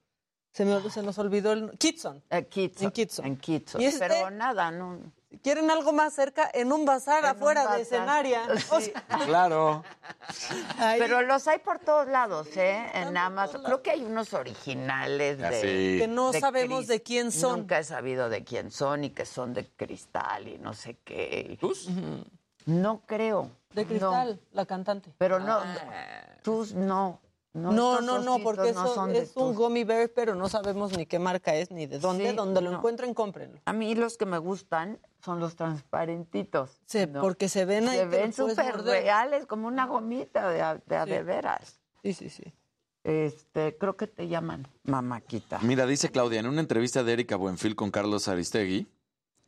se, 0.55 0.63
me, 0.63 0.89
se 0.89 1.03
nos 1.03 1.17
olvidó 1.17 1.51
el... 1.51 1.71
Kitson. 1.77 2.23
Eh, 2.29 2.45
Kitson, 2.45 2.85
En 2.85 2.91
Kitson. 2.91 3.25
En 3.25 3.35
Kitson. 3.37 3.81
Y 3.81 3.85
este- 3.85 4.07
Pero 4.07 4.29
nada, 4.29 4.71
no. 4.71 4.99
Quieren 5.43 5.69
algo 5.69 5.91
más 5.91 6.13
cerca, 6.13 6.49
en 6.53 6.71
un 6.71 6.85
bazar 6.85 7.19
En 7.25 7.31
un 7.31 7.35
afuera 7.35 7.61
bazar. 7.63 7.75
de 7.75 7.83
escenaria. 7.83 8.41
O 8.71 8.79
Sí. 8.79 8.85
sea, 8.93 9.03
Claro. 9.25 9.83
ahí- 10.79 10.97
Pero 10.97 11.21
los 11.23 11.45
hay 11.49 11.59
por 11.59 11.79
todos 11.79 12.07
lados, 12.07 12.47
¿eh? 12.55 12.85
En 12.93 13.17
Amazon. 13.17 13.61
Creo 13.63 13.81
que 13.83 13.91
hay 13.91 14.05
unos 14.05 14.33
originales 14.33 15.37
de... 15.37 15.45
Así. 15.47 15.97
que 15.99 16.07
no 16.07 16.31
de 16.31 16.39
sabemos 16.39 16.85
cris- 16.85 16.87
de 16.87 17.03
quién 17.03 17.31
son. 17.33 17.59
Nunca 17.59 17.79
he 17.79 17.83
sabido 17.83 18.29
de 18.29 18.45
quién 18.45 18.71
son 18.71 19.03
y 19.03 19.09
que 19.09 19.25
son 19.25 19.53
de 19.53 19.67
cristal 19.67 20.47
y 20.47 20.57
no 20.57 20.73
sé 20.73 20.97
qué. 21.03 21.57
¿Tus? 21.59 21.89
No 22.65 23.01
creo. 23.05 23.51
De 23.73 23.81
No. 23.83 23.87
cristal, 23.89 24.39
la 24.53 24.65
cantante. 24.65 25.11
Pero 25.17 25.39
no, 25.41 25.57
Ah. 25.59 26.37
tus 26.43 26.73
no. 26.73 27.19
No, 27.55 28.01
no, 28.01 28.19
no, 28.19 28.39
porque 28.39 28.73
no 28.73 28.85
eso 28.85 29.07
es 29.11 29.35
un 29.35 29.47
tus. 29.49 29.55
gummy 29.55 29.83
bear, 29.85 30.09
pero 30.13 30.35
no 30.35 30.49
sabemos 30.49 30.95
ni 30.97 31.05
qué 31.05 31.19
marca 31.19 31.55
es 31.55 31.71
ni 31.71 31.85
de 31.85 31.99
dónde. 31.99 32.29
Sí, 32.31 32.35
Donde 32.35 32.59
lo 32.61 32.71
no. 32.71 32.77
encuentren, 32.77 33.13
cómprenlo. 33.13 33.59
A 33.65 33.71
mí 33.71 33.95
los 33.95 34.17
que 34.17 34.25
me 34.25 34.37
gustan 34.39 34.99
son 35.23 35.39
los 35.39 35.55
transparentitos. 35.55 36.81
Sí, 36.85 37.07
¿no? 37.07 37.21
porque 37.21 37.47
se 37.49 37.63
ven 37.65 37.87
ahí. 37.87 37.97
Se 37.99 38.05
ven 38.05 38.33
súper 38.33 38.81
reales, 38.83 39.45
como 39.45 39.67
una 39.67 39.85
gomita 39.85 40.49
de, 40.49 40.61
a- 40.61 40.75
de, 40.85 41.03
Sí. 41.05 41.09
de 41.09 41.23
veras. 41.23 41.79
Sí, 42.03 42.13
sí, 42.13 42.29
sí. 42.29 42.43
Este, 43.03 43.77
creo 43.77 43.95
que 43.95 44.07
te 44.07 44.27
llaman 44.27 44.67
mamáquita. 44.83 45.59
Mira, 45.61 45.85
dice 45.85 46.09
Claudia, 46.11 46.39
en 46.39 46.47
una 46.47 46.59
entrevista 46.61 47.03
de 47.03 47.13
Erika 47.13 47.35
Buenfil 47.35 47.75
con 47.75 47.91
Carlos 47.91 48.27
Aristegui, 48.27 48.87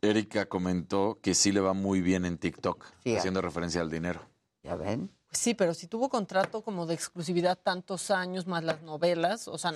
Erika 0.00 0.46
comentó 0.46 1.18
que 1.20 1.34
sí 1.34 1.50
le 1.52 1.60
va 1.60 1.72
muy 1.74 2.00
bien 2.00 2.24
en 2.24 2.38
TikTok, 2.38 2.84
Sí, 3.02 3.16
haciendo 3.16 3.42
referencia 3.42 3.80
al 3.80 3.90
dinero. 3.90 4.20
¿Ya 4.62 4.76
ven? 4.76 5.10
Pues 5.28 5.38
Sí, 5.40 5.54
pero 5.54 5.74
si 5.74 5.86
tuvo 5.88 6.08
contrato 6.08 6.62
como 6.62 6.86
de 6.86 6.94
exclusividad 6.94 7.58
tantos 7.58 8.10
años 8.10 8.46
más 8.46 8.64
las 8.64 8.80
novelas, 8.82 9.46
o 9.46 9.58
sea, 9.58 9.74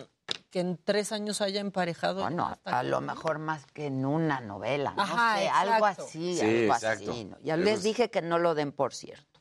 que 0.50 0.60
en 0.60 0.78
tres 0.82 1.12
años 1.12 1.40
haya 1.42 1.60
emparejado. 1.60 2.22
Bueno, 2.22 2.46
hasta 2.46 2.78
a 2.78 2.82
lo 2.82 3.00
mejor 3.02 3.38
más 3.38 3.66
que 3.66 3.86
en 3.86 4.04
una 4.06 4.40
novela, 4.40 4.94
no 4.96 5.02
Ajá, 5.02 5.36
sé, 5.38 5.48
algo 5.48 5.84
así, 5.86 6.36
Sí, 6.38 6.40
algo 6.40 6.74
exacto. 6.74 7.10
así. 7.12 7.24
¿no? 7.26 7.38
Ya 7.40 7.56
les 7.58 7.78
es- 7.78 7.82
dije 7.82 8.10
que 8.10 8.22
no 8.22 8.38
lo 8.38 8.54
den 8.54 8.72
por 8.72 8.94
cierto. 8.94 9.40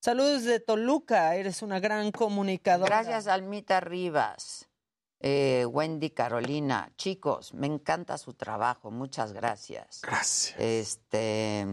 Saludos 0.00 0.44
de 0.44 0.60
Toluca, 0.60 1.34
eres 1.34 1.60
una 1.62 1.80
gran 1.80 2.12
comunicadora. 2.12 3.02
Gracias, 3.02 3.26
Almita 3.26 3.80
Rivas. 3.80 4.68
Eh, 5.20 5.66
Wendy 5.68 6.10
Carolina, 6.10 6.92
chicos, 6.96 7.52
me 7.52 7.66
encanta 7.66 8.16
su 8.16 8.34
trabajo, 8.34 8.92
muchas 8.92 9.32
gracias. 9.32 10.02
Gracias. 10.02 10.54
Este, 10.60 11.66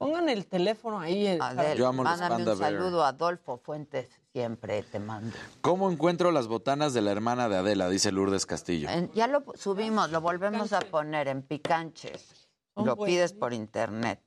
Pongan 0.00 0.30
el 0.30 0.46
teléfono 0.46 0.98
ahí. 0.98 1.26
eh, 1.26 1.38
Adel, 1.42 1.76
Yo 1.76 1.86
amo 1.86 2.02
los 2.02 2.10
mándame 2.10 2.36
Panda 2.36 2.52
un 2.54 2.58
Bear. 2.58 2.72
saludo 2.72 3.04
a 3.04 3.08
Adolfo 3.08 3.58
Fuentes, 3.58 4.08
siempre 4.32 4.82
te 4.82 4.98
mando. 4.98 5.36
¿Cómo 5.60 5.90
encuentro 5.90 6.32
las 6.32 6.48
botanas 6.48 6.94
de 6.94 7.02
la 7.02 7.10
hermana 7.12 7.50
de 7.50 7.56
Adela? 7.58 7.86
Dice 7.90 8.10
Lourdes 8.10 8.46
Castillo. 8.46 8.88
En- 8.88 9.12
ya 9.12 9.26
lo 9.26 9.44
subimos, 9.56 10.10
lo 10.10 10.22
volvemos 10.22 10.72
a 10.72 10.80
poner 10.80 11.28
en 11.28 11.42
Picanches. 11.42 12.48
Son 12.74 12.86
Lo 12.86 12.96
pides 12.96 13.34
por 13.34 13.52
internet. 13.52 14.20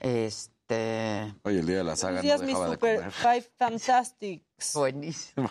Este, 0.00 0.52
Oye, 0.74 1.60
el 1.60 1.66
día 1.66 1.78
de 1.78 1.84
la 1.84 1.96
saga 1.96 2.20
Buenos 2.20 2.24
no 2.24 2.26
días, 2.26 2.40
mis 2.40 2.48
dejaba 2.48 2.66
de 2.68 2.72
super 2.74 2.96
comer. 2.96 3.12
five 3.12 3.42
fantastics. 3.56 4.74
buenísimo. 4.74 5.50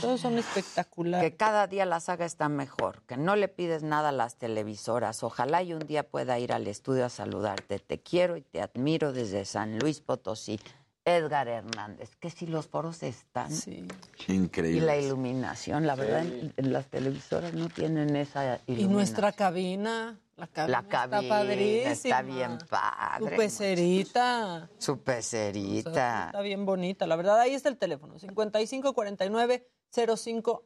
Todos 0.00 0.20
son 0.20 0.38
espectaculares. 0.38 1.30
Que 1.30 1.36
cada 1.36 1.66
día 1.66 1.84
la 1.86 2.00
saga 2.00 2.26
está 2.26 2.48
mejor, 2.48 3.02
que 3.06 3.16
no 3.16 3.36
le 3.36 3.48
pides 3.48 3.82
nada 3.82 4.10
a 4.10 4.12
las 4.12 4.36
televisoras. 4.36 5.22
Ojalá 5.22 5.62
y 5.62 5.72
un 5.72 5.80
día 5.86 6.08
pueda 6.08 6.38
ir 6.38 6.52
al 6.52 6.66
estudio 6.68 7.04
a 7.06 7.08
saludarte. 7.08 7.78
Te 7.78 8.00
quiero 8.02 8.36
y 8.36 8.42
te 8.42 8.60
admiro 8.60 9.12
desde 9.12 9.44
San 9.44 9.78
Luis 9.78 10.00
Potosí. 10.00 10.60
Edgar 11.04 11.48
Hernández, 11.48 12.14
que 12.14 12.30
si 12.30 12.46
los 12.46 12.68
foros 12.68 13.02
están 13.02 13.50
Sí. 13.50 13.88
y 14.28 14.32
Increíble. 14.34 14.86
la 14.86 14.96
iluminación, 14.96 15.84
la 15.84 15.96
verdad, 15.96 16.24
en, 16.24 16.54
en 16.56 16.72
las 16.72 16.86
televisoras 16.86 17.54
no 17.54 17.68
tienen 17.68 18.14
esa 18.14 18.60
Y 18.68 18.74
iluminación. 18.74 18.92
nuestra 18.92 19.32
cabina, 19.32 20.20
la 20.36 20.46
cabina, 20.48 20.82
La 20.82 20.88
cabina 20.88 21.20
está 21.20 21.28
padrísima. 21.28 21.90
está 21.92 22.22
bien 22.22 22.58
padre. 22.68 23.30
Tu 23.30 23.36
pecerita. 23.36 24.70
Su 24.78 24.92
O 24.92 24.96
sea, 24.96 25.04
pecerita. 25.04 26.26
Está 26.26 26.40
bien 26.40 26.64
bonita, 26.66 27.06
la 27.06 27.16
verdad. 27.16 27.38
Ahí 27.40 27.54
está 27.54 27.68
el 27.68 27.76
teléfono, 27.78 28.18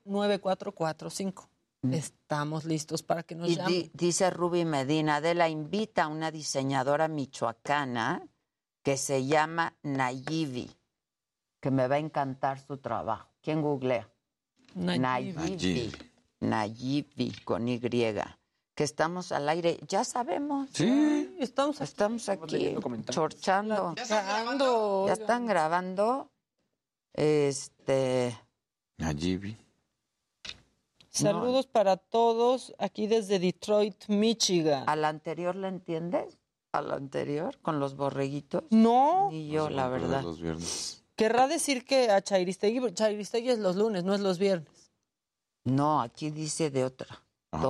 5549-059445. 0.06 1.48
Estamos 1.92 2.64
listos 2.64 3.02
para 3.02 3.22
que 3.22 3.34
nos 3.34 3.48
Mm. 3.48 3.52
Y 3.52 3.56
llamen. 3.56 3.72
di- 3.72 3.90
dice 3.94 4.30
Ruby 4.30 4.64
Medina, 4.64 5.20
de 5.20 5.34
la 5.34 5.48
invita 5.48 6.04
a 6.04 6.08
una 6.08 6.30
diseñadora 6.30 7.06
michoacana 7.08 8.26
que 8.82 8.96
se 8.96 9.26
llama 9.26 9.76
Nayivi, 9.82 10.70
que 11.60 11.70
me 11.70 11.86
va 11.86 11.96
a 11.96 11.98
encantar 11.98 12.58
su 12.60 12.78
trabajo. 12.78 13.28
¿Quién 13.40 13.62
googlea? 13.62 14.08
Nayivi. 14.74 15.32
Nayivi. 15.36 15.92
Nayivi, 16.40 17.32
con 17.44 17.68
Y. 17.68 17.78
Que 18.76 18.84
estamos 18.84 19.32
al 19.32 19.48
aire. 19.48 19.80
Ya 19.88 20.04
sabemos. 20.04 20.68
Sí. 20.72 21.34
Estamos 21.40 21.80
aquí. 21.80 21.84
Estamos 21.90 22.28
aquí 22.28 22.56
leyendo 22.56 22.82
comentarios. 22.82 23.14
chorchando. 23.14 23.94
Grabando. 24.06 25.04
¿Ya 25.06 25.14
están 25.14 25.46
grabando? 25.46 26.30
Este... 27.14 28.38
Nayibi. 28.98 29.56
Saludos 31.08 31.66
para 31.66 31.96
todos 31.96 32.74
aquí 32.78 33.06
desde 33.06 33.38
Detroit, 33.38 34.08
Michigan. 34.08 34.84
¿Al 34.86 35.06
anterior 35.06 35.56
le 35.56 35.68
entiendes? 35.68 36.36
¿Al 36.72 36.92
anterior? 36.92 37.58
¿Con 37.62 37.80
los 37.80 37.96
borreguitos? 37.96 38.64
No, 38.68 39.30
Ni 39.30 39.48
yo, 39.48 39.70
la 39.70 39.88
verdad. 39.88 40.22
Los 40.22 40.42
viernes. 40.42 41.02
querrá 41.14 41.48
decir 41.48 41.86
que 41.86 42.10
a 42.10 42.20
Chairistegui, 42.20 42.92
Chairistegui 42.92 43.48
es 43.48 43.58
los 43.58 43.76
lunes, 43.76 44.04
no 44.04 44.14
es 44.14 44.20
los 44.20 44.38
viernes. 44.38 44.92
No, 45.64 46.02
aquí 46.02 46.30
dice 46.30 46.70
de 46.70 46.84
otra. 46.84 47.24
Ajá. 47.50 47.62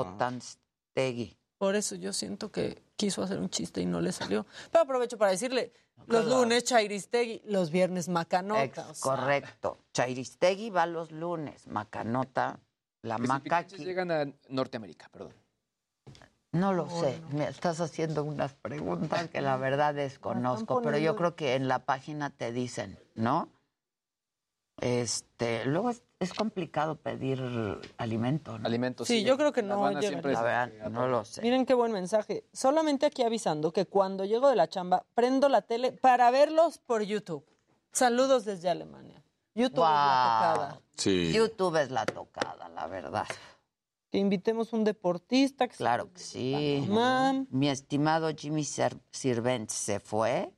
Totanstegui. 0.96 1.36
Por 1.58 1.74
eso 1.74 1.94
yo 1.94 2.12
siento 2.12 2.50
que 2.50 2.82
quiso 2.96 3.22
hacer 3.22 3.38
un 3.38 3.48
chiste 3.48 3.80
y 3.80 3.86
no 3.86 4.00
le 4.00 4.12
salió. 4.12 4.46
Pero 4.70 4.82
aprovecho 4.84 5.16
para 5.16 5.30
decirle, 5.30 5.72
los 6.06 6.24
Claro. 6.24 6.40
lunes 6.42 6.64
Chairistegui, 6.64 7.42
los 7.46 7.70
viernes 7.70 8.08
Macanota. 8.08 8.62
Ex- 8.64 8.78
o 8.78 8.94
sea, 8.94 8.94
correcto. 9.16 9.78
Chairistegui 9.94 10.70
va 10.70 10.86
los 10.86 11.12
lunes. 11.12 11.66
Macanota, 11.66 12.60
la 13.02 13.16
Que 13.16 13.22
si 13.22 13.28
maca 13.28 13.66
llegan 13.68 14.10
a 14.10 14.26
Norteamérica, 14.48 15.08
perdón. 15.10 15.32
No 16.52 16.72
lo 16.72 16.88
sé. 16.88 17.20
Me 17.32 17.48
estás 17.48 17.80
haciendo 17.80 18.24
unas 18.24 18.54
preguntas 18.54 19.28
que 19.28 19.40
la 19.42 19.56
verdad 19.56 19.94
desconozco, 19.94 20.80
pero 20.82 20.96
yo 20.98 21.16
creo 21.16 21.36
que 21.36 21.54
en 21.54 21.68
la 21.68 21.84
página 21.84 22.30
te 22.30 22.52
dicen, 22.52 22.98
¿no? 23.14 23.48
Este, 24.80 25.64
luego 25.66 25.90
es, 25.90 26.02
es 26.18 26.32
complicado 26.32 26.96
pedir 26.96 27.40
alimento, 27.98 28.58
¿no? 28.58 28.66
Alimentos. 28.66 29.06
Sí, 29.06 29.22
yo 29.24 29.36
creo 29.36 29.52
que 29.52 29.62
no 29.62 29.90
llegan. 30.00 30.22
La 30.32 30.42
verdad, 30.42 30.90
no 30.90 31.06
lo 31.08 31.24
sé. 31.24 31.42
Miren 31.42 31.66
qué 31.66 31.74
buen 31.74 31.92
mensaje. 31.92 32.44
Solamente 32.52 33.06
aquí 33.06 33.22
avisando 33.22 33.72
que 33.72 33.86
cuando 33.86 34.24
llego 34.24 34.48
de 34.48 34.56
la 34.56 34.68
chamba, 34.68 35.04
prendo 35.14 35.48
la 35.48 35.62
tele 35.62 35.92
para 35.92 36.30
verlos 36.30 36.78
por 36.78 37.02
YouTube. 37.02 37.44
Saludos 37.92 38.44
desde 38.44 38.68
Alemania. 38.70 39.22
YouTube 39.54 39.84
es 39.84 39.90
la 39.90 40.50
tocada. 40.54 40.80
Sí. 40.96 41.32
YouTube 41.32 41.76
es 41.82 41.90
la 41.90 42.04
tocada, 42.06 42.68
la 42.68 42.86
verdad. 42.86 43.26
Que 44.10 44.18
invitemos 44.18 44.72
un 44.72 44.84
deportista. 44.84 45.66
Que 45.68 45.76
Claro 45.76 46.12
que 46.12 46.20
sí. 46.20 46.84
Mam. 46.88 47.46
Mi 47.50 47.68
estimado 47.68 48.30
Jimmy 48.34 48.64
Sir- 48.64 48.98
Sirvent 49.10 49.70
se 49.70 50.00
fue. 50.00 50.50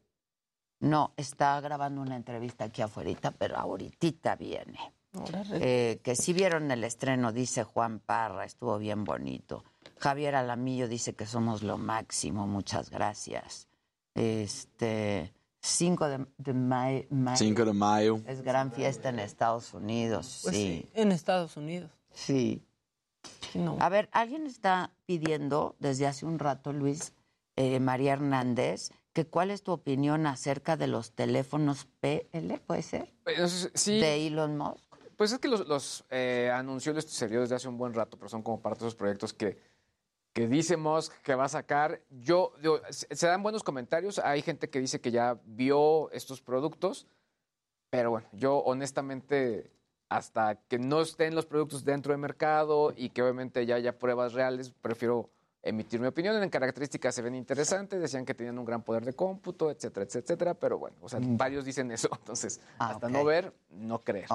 No, 0.81 1.13
está 1.17 1.61
grabando 1.61 2.01
una 2.01 2.15
entrevista 2.15 2.65
aquí 2.65 2.83
afuera, 2.83 3.33
pero 3.37 3.57
ahorita 3.57 4.37
viene. 4.37 4.79
Eh, 5.53 6.01
que 6.03 6.15
sí 6.17 6.33
vieron 6.33 6.71
el 6.71 6.85
estreno, 6.85 7.33
dice 7.33 7.65
Juan 7.65 7.99
Parra, 8.01 8.45
estuvo 8.45 8.79
bien 8.79 9.05
bonito. 9.05 9.65
Javier 9.99 10.35
Alamillo 10.37 10.87
dice 10.89 11.15
que 11.15 11.27
somos 11.27 11.63
lo 11.63 11.79
máximo, 11.79 12.47
muchas 12.47 12.91
gracias. 12.91 13.69
Este, 14.15 15.33
5 15.61 16.09
de, 16.09 16.27
de 16.39 16.53
mayo, 16.53 17.05
5 17.35 17.65
de 17.65 17.73
mayo. 17.73 18.21
es 18.27 18.43
gran 18.43 18.71
fiesta 18.73 19.09
en 19.09 19.19
Estados 19.19 19.75
Unidos, 19.75 20.41
Pues 20.45 20.55
sí. 20.57 20.83
sí, 20.85 20.91
en 20.95 21.13
Estados 21.13 21.57
Unidos. 21.57 21.91
Sí. 22.13 22.63
A 23.81 23.89
ver, 23.89 24.09
alguien 24.13 24.47
está 24.47 24.93
pidiendo 25.07 25.75
desde 25.79 26.07
hace 26.07 26.27
un 26.27 26.39
rato, 26.39 26.73
Luis 26.73 27.13
eh, 27.57 27.81
María 27.81 28.13
Hernández, 28.13 28.91
que 29.13 29.25
cuál 29.27 29.51
es 29.51 29.63
tu 29.63 29.73
opinión 29.73 30.27
acerca 30.27 30.77
de 30.77 30.87
los 30.87 31.13
teléfonos 31.13 31.87
PL, 32.01 32.59
¿puede 32.67 32.83
ser? 32.83 33.13
Pues, 33.25 33.71
sí. 33.75 33.99
De 33.99 34.27
Elon 34.27 34.57
Musk. 34.59 34.85
Pues 35.19 35.33
es 35.33 35.41
que 35.41 35.49
los, 35.49 35.67
los 35.67 36.05
eh, 36.11 36.49
anunció 36.55 36.95
desde 36.95 37.53
hace 37.53 37.67
un 37.67 37.77
buen 37.77 37.93
rato, 37.93 38.17
pero 38.17 38.29
son 38.29 38.41
como 38.41 38.63
parte 38.63 38.85
de 38.85 38.87
esos 38.87 38.95
proyectos 38.95 39.33
que, 39.33 39.59
que 40.33 40.47
dice 40.47 40.77
Musk 40.77 41.13
que 41.23 41.35
va 41.35 41.47
a 41.47 41.49
sacar. 41.49 42.01
Yo, 42.09 42.53
se 42.93 43.27
dan 43.27 43.43
buenos 43.43 43.65
comentarios. 43.65 44.21
Hay 44.21 44.43
gente 44.43 44.71
que 44.71 44.79
dice 44.79 45.01
que 45.01 45.11
ya 45.11 45.37
vio 45.45 46.09
estos 46.13 46.41
productos, 46.41 47.09
pero 47.91 48.11
bueno, 48.11 48.29
yo 48.31 48.59
honestamente, 48.59 49.73
hasta 50.09 50.55
que 50.69 50.79
no 50.79 51.01
estén 51.01 51.35
los 51.35 51.47
productos 51.47 51.85
dentro 51.85 52.13
del 52.13 52.21
mercado 52.21 52.95
y 52.97 53.11
que 53.11 53.21
obviamente 53.21 53.67
ya 53.67 53.75
haya 53.75 53.99
pruebas 53.99 54.35
reales, 54.35 54.71
prefiero 54.71 55.31
emitir 55.63 56.01
mi 56.01 56.07
opinión. 56.07 56.41
En 56.43 56.51
características 56.51 57.15
se 57.15 57.23
ven 57.23 57.35
interesantes, 57.35 58.01
decían 58.01 58.25
que 58.25 58.35
tenían 58.35 58.59
un 58.59 58.65
gran 58.65 58.83
poder 58.83 59.05
de 59.05 59.13
cómputo, 59.13 59.71
etcétera, 59.71 60.05
etcétera, 60.05 60.25
etcétera, 60.25 60.55
pero 60.55 60.79
bueno, 60.79 60.97
o 61.01 61.09
sea, 61.09 61.21
varios 61.23 61.65
dicen 61.65 61.91
eso, 61.91 62.09
entonces, 62.19 62.61
hasta 62.79 63.09
no 63.09 63.25
ver, 63.25 63.53
no 63.71 64.01
creer, 64.01 64.29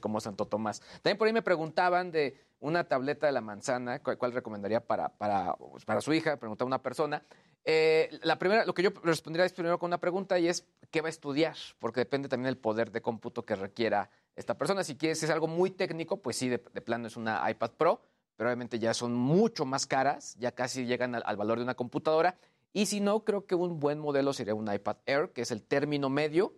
como 0.00 0.20
Santo 0.20 0.46
Tomás. 0.46 0.80
También 1.02 1.18
por 1.18 1.26
ahí 1.26 1.32
me 1.32 1.42
preguntaban 1.42 2.10
de 2.10 2.38
una 2.60 2.84
tableta 2.84 3.26
de 3.26 3.32
la 3.32 3.40
manzana, 3.40 4.00
cuál, 4.00 4.18
cuál 4.18 4.32
recomendaría 4.32 4.80
para, 4.80 5.08
para, 5.08 5.54
pues, 5.54 5.84
para 5.84 6.00
su 6.00 6.12
hija, 6.12 6.36
preguntaba 6.36 6.66
una 6.66 6.82
persona. 6.82 7.22
Eh, 7.64 8.18
la 8.22 8.38
primera, 8.38 8.64
lo 8.64 8.74
que 8.74 8.82
yo 8.82 8.90
respondería 9.02 9.44
es 9.44 9.52
primero 9.52 9.78
con 9.78 9.88
una 9.88 9.98
pregunta 9.98 10.38
y 10.38 10.48
es 10.48 10.66
¿qué 10.90 11.00
va 11.00 11.08
a 11.08 11.10
estudiar? 11.10 11.56
Porque 11.78 12.00
depende 12.00 12.28
también 12.28 12.46
del 12.46 12.56
poder 12.56 12.90
de 12.90 13.02
cómputo 13.02 13.44
que 13.44 13.54
requiera 13.54 14.10
esta 14.36 14.56
persona. 14.56 14.82
Si 14.82 14.96
quieres, 14.96 15.18
si 15.18 15.26
es 15.26 15.30
algo 15.30 15.46
muy 15.46 15.70
técnico, 15.70 16.18
pues 16.18 16.36
sí, 16.36 16.48
de, 16.48 16.58
de 16.58 16.80
plano 16.80 17.06
es 17.06 17.16
una 17.16 17.48
iPad 17.50 17.70
Pro, 17.76 18.00
pero 18.40 18.48
obviamente 18.48 18.78
ya 18.78 18.94
son 18.94 19.12
mucho 19.12 19.66
más 19.66 19.86
caras, 19.86 20.34
ya 20.38 20.52
casi 20.52 20.86
llegan 20.86 21.14
al, 21.14 21.22
al 21.26 21.36
valor 21.36 21.58
de 21.58 21.64
una 21.64 21.74
computadora. 21.74 22.38
Y 22.72 22.86
si 22.86 22.98
no, 22.98 23.22
creo 23.22 23.44
que 23.44 23.54
un 23.54 23.78
buen 23.78 23.98
modelo 23.98 24.32
sería 24.32 24.54
un 24.54 24.72
iPad 24.72 24.96
Air, 25.04 25.30
que 25.34 25.42
es 25.42 25.50
el 25.50 25.62
término 25.62 26.08
medio, 26.08 26.54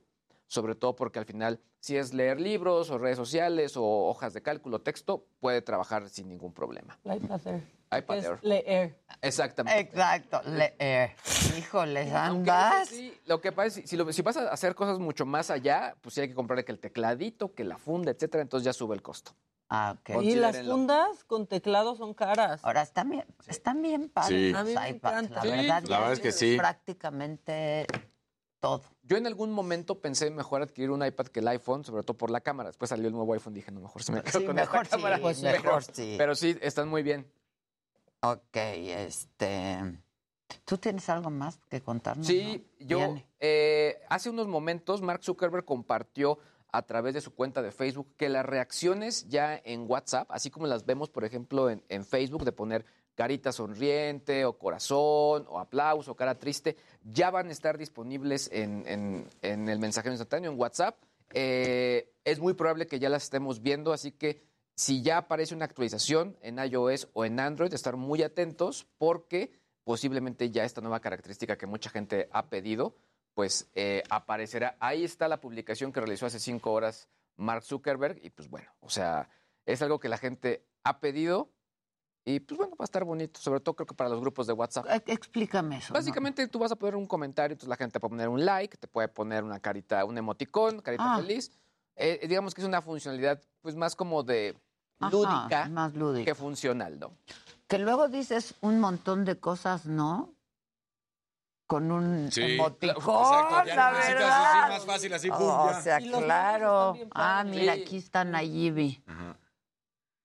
sobre 0.46 0.76
todo 0.76 0.94
porque 0.94 1.18
al 1.18 1.24
final, 1.24 1.58
si 1.80 1.96
es 1.96 2.14
leer 2.14 2.40
libros 2.40 2.88
o 2.90 2.98
redes 2.98 3.16
sociales 3.16 3.76
o 3.76 3.82
hojas 3.82 4.32
de 4.32 4.42
cálculo, 4.42 4.80
texto, 4.80 5.26
puede 5.40 5.60
trabajar 5.60 6.08
sin 6.08 6.28
ningún 6.28 6.54
problema. 6.54 7.00
IPad 7.04 7.48
Air. 7.48 7.64
iPad 7.98 8.16
Es 8.18 8.24
Air. 8.24 8.38
leer. 8.42 8.98
Exactamente. 9.20 9.80
Exacto, 9.80 10.40
leer. 10.44 11.12
Andas. 12.14 12.82
eso 12.88 12.94
sí, 12.96 13.14
lo 13.26 13.40
que 13.40 13.52
pasa 13.52 13.66
es, 13.68 13.74
si, 13.74 13.86
si 13.86 13.96
lo- 13.96 14.12
si 14.12 14.22
vas 14.22 14.36
a 14.36 14.48
hacer 14.52 14.74
cosas 14.74 14.98
mucho 14.98 15.26
más 15.26 15.50
allá, 15.50 15.94
pues 16.00 16.14
sí 16.14 16.20
hay 16.20 16.28
que 16.28 16.34
comprarle 16.34 16.64
que 16.64 16.72
el 16.72 16.78
tecladito, 16.78 17.54
que 17.54 17.64
la 17.64 17.78
funda, 17.78 18.10
etcétera, 18.10 18.42
entonces 18.42 18.64
ya 18.64 18.72
sube 18.72 18.94
el 18.94 19.02
costo. 19.02 19.32
Ah, 19.68 19.96
ok. 19.98 20.22
Y 20.22 20.34
las 20.34 20.60
fundas 20.62 21.24
con 21.24 21.46
teclado 21.46 21.94
son 21.96 22.12
caras. 22.14 22.60
Ahora 22.62 22.82
están 22.82 23.08
bien, 23.10 23.24
están 23.46 23.80
bien 23.80 24.10
padres 24.10 24.38
Sí. 24.38 24.50
los 24.52 24.60
A 24.60 24.64
mí 24.64 24.74
me 24.74 24.88
iPads, 24.90 25.14
encanta. 25.14 25.34
La 25.36 25.42
Sí, 25.42 25.48
verdad, 25.48 25.82
la 25.84 25.98
verdad 25.98 26.12
es 26.12 26.20
que 26.20 26.32
sí. 26.32 26.56
Prácticamente 26.58 27.86
todo. 28.60 28.82
Yo 29.02 29.16
en 29.16 29.26
algún 29.26 29.50
momento 29.50 30.00
pensé 30.00 30.30
mejor 30.30 30.62
adquirir 30.62 30.90
un 30.90 31.04
iPad 31.04 31.26
que 31.28 31.40
el 31.40 31.48
iPhone, 31.48 31.84
sobre 31.84 32.02
todo 32.02 32.16
por 32.16 32.30
la 32.30 32.40
cámara. 32.42 32.68
Después 32.68 32.90
salió 32.90 33.08
el 33.08 33.14
nuevo 33.14 33.32
iPhone, 33.32 33.54
dije, 33.54 33.70
no, 33.72 33.80
mejor 33.80 34.02
se 34.02 34.12
me 34.12 34.22
quedo 34.22 34.38
Sí, 34.40 34.46
con 34.46 34.54
mejor 34.54 34.82
esta 34.82 34.96
sí, 34.96 35.02
cámara. 35.02 35.20
pues 35.22 35.40
pero, 35.40 35.62
mejor 35.62 35.82
sí. 35.84 36.14
Pero 36.18 36.34
sí, 36.34 36.56
están 36.60 36.88
muy 36.88 37.02
bien. 37.02 37.26
Ok, 38.22 38.56
este. 38.56 39.98
¿Tú 40.64 40.78
tienes 40.78 41.08
algo 41.08 41.30
más 41.30 41.58
que 41.68 41.80
contarnos? 41.80 42.26
Sí, 42.26 42.64
no? 42.80 42.86
yo 42.86 43.14
eh, 43.40 43.98
hace 44.08 44.30
unos 44.30 44.46
momentos 44.48 45.02
Mark 45.02 45.24
Zuckerberg 45.24 45.64
compartió 45.64 46.38
a 46.70 46.82
través 46.82 47.14
de 47.14 47.20
su 47.20 47.34
cuenta 47.34 47.62
de 47.62 47.72
Facebook 47.72 48.14
que 48.16 48.28
las 48.28 48.46
reacciones 48.46 49.28
ya 49.28 49.60
en 49.64 49.90
WhatsApp, 49.90 50.30
así 50.30 50.50
como 50.50 50.66
las 50.66 50.86
vemos, 50.86 51.10
por 51.10 51.24
ejemplo, 51.24 51.68
en, 51.68 51.82
en 51.88 52.04
Facebook, 52.04 52.44
de 52.44 52.52
poner 52.52 52.84
carita 53.14 53.52
sonriente 53.52 54.44
o 54.46 54.56
corazón 54.56 55.44
o 55.48 55.58
aplauso 55.58 56.12
o 56.12 56.14
cara 56.16 56.38
triste, 56.38 56.76
ya 57.02 57.30
van 57.30 57.48
a 57.48 57.52
estar 57.52 57.76
disponibles 57.76 58.48
en, 58.52 58.84
en- 58.86 59.28
en 59.42 59.68
el 59.68 59.78
mensajero 59.78 60.12
instantáneo, 60.14 60.50
en 60.52 60.58
WhatsApp. 60.58 60.96
Eh, 61.34 62.10
es 62.24 62.40
muy 62.40 62.54
probable 62.54 62.86
que 62.86 62.98
ya 62.98 63.08
las 63.08 63.24
estemos 63.24 63.60
viendo, 63.62 63.92
así 63.92 64.12
que 64.12 64.40
si 64.74 65.02
ya 65.02 65.18
aparece 65.18 65.54
una 65.54 65.64
actualización 65.66 66.36
en 66.42 66.58
iOS 66.58 67.08
o 67.12 67.24
en 67.24 67.38
Android, 67.40 67.72
estar 67.72 67.96
muy 67.96 68.22
atentos 68.22 68.86
porque 68.98 69.52
posiblemente 69.84 70.50
ya 70.50 70.64
esta 70.64 70.80
nueva 70.80 71.00
característica 71.00 71.56
que 71.56 71.66
mucha 71.66 71.90
gente 71.90 72.28
ha 72.32 72.46
pedido, 72.48 72.96
pues 73.34 73.70
eh, 73.74 74.02
aparecerá. 74.10 74.76
Ahí 74.80 75.04
está 75.04 75.28
la 75.28 75.40
publicación 75.40 75.92
que 75.92 76.00
realizó 76.00 76.26
hace 76.26 76.38
cinco 76.38 76.72
horas 76.72 77.08
Mark 77.36 77.64
Zuckerberg 77.64 78.18
y 78.22 78.30
pues 78.30 78.48
bueno, 78.48 78.70
o 78.80 78.88
sea, 78.90 79.28
es 79.66 79.82
algo 79.82 79.98
que 79.98 80.08
la 80.08 80.18
gente 80.18 80.64
ha 80.84 81.00
pedido 81.00 81.50
y 82.24 82.38
pues 82.40 82.56
bueno, 82.56 82.76
va 82.76 82.84
a 82.84 82.84
estar 82.84 83.04
bonito, 83.04 83.40
sobre 83.40 83.58
todo 83.60 83.74
creo 83.74 83.86
que 83.86 83.94
para 83.94 84.08
los 84.10 84.20
grupos 84.20 84.46
de 84.46 84.52
WhatsApp. 84.52 84.86
Explícame 85.06 85.78
eso. 85.78 85.92
¿no? 85.92 85.98
Básicamente 85.98 86.46
tú 86.46 86.60
vas 86.60 86.70
a 86.70 86.76
poner 86.76 86.94
un 86.94 87.06
comentario, 87.06 87.54
entonces 87.54 87.68
la 87.68 87.76
gente 87.76 87.94
te 87.94 88.00
puede 88.00 88.10
poner 88.10 88.28
un 88.28 88.44
like, 88.44 88.76
te 88.76 88.86
puede 88.86 89.08
poner 89.08 89.42
una 89.42 89.58
carita, 89.58 90.04
un 90.04 90.16
emoticón, 90.16 90.80
carita 90.80 91.14
Ah. 91.14 91.16
feliz. 91.20 91.50
Eh, 91.96 92.26
digamos 92.26 92.54
que 92.54 92.60
es 92.62 92.66
una 92.66 92.80
funcionalidad 92.82 93.40
pues 93.60 93.74
más 93.76 93.94
como 93.94 94.22
de 94.22 94.56
Ajá, 94.98 95.10
lúdica 95.10 95.68
más 95.68 95.94
lúdica. 95.94 96.24
que 96.24 96.34
funcional, 96.34 96.98
¿no? 96.98 97.12
Que 97.68 97.78
luego 97.78 98.08
dices 98.08 98.54
un 98.60 98.80
montón 98.80 99.24
de 99.24 99.38
cosas, 99.38 99.86
¿no? 99.86 100.34
Con 101.66 101.90
un 101.90 102.30
Sí. 102.30 102.42
emoticón, 102.42 102.96
Exacto, 102.96 103.64
ya 103.66 103.76
la 103.76 103.90
no 103.92 103.96
necesitas 103.98 104.20
verdad. 104.20 104.50
así 104.62 104.70
más 104.72 104.86
fácil, 104.86 105.12
así, 105.14 105.30
pum, 105.30 105.38
O 105.40 105.80
sea, 105.82 105.98
claro. 106.00 106.98
Ah, 107.14 107.44
mira, 107.46 107.72
aquí 107.74 107.96
está 107.96 108.24
Nayibi. 108.24 109.02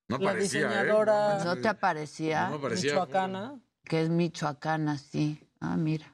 No 0.10 0.18
La 0.20 0.26
parecía, 0.32 0.62
¿eh? 0.62 0.68
diseñadora 0.68 1.44
¿No 1.44 1.58
te 1.58 1.68
aparecía? 1.68 2.48
No 2.50 2.56
me 2.58 2.62
parecía. 2.64 2.92
michoacana. 2.94 3.60
Que 3.84 4.02
es 4.02 4.10
michoacana, 4.10 4.98
sí. 4.98 5.42
Ah, 5.60 5.76
mira. 5.78 6.14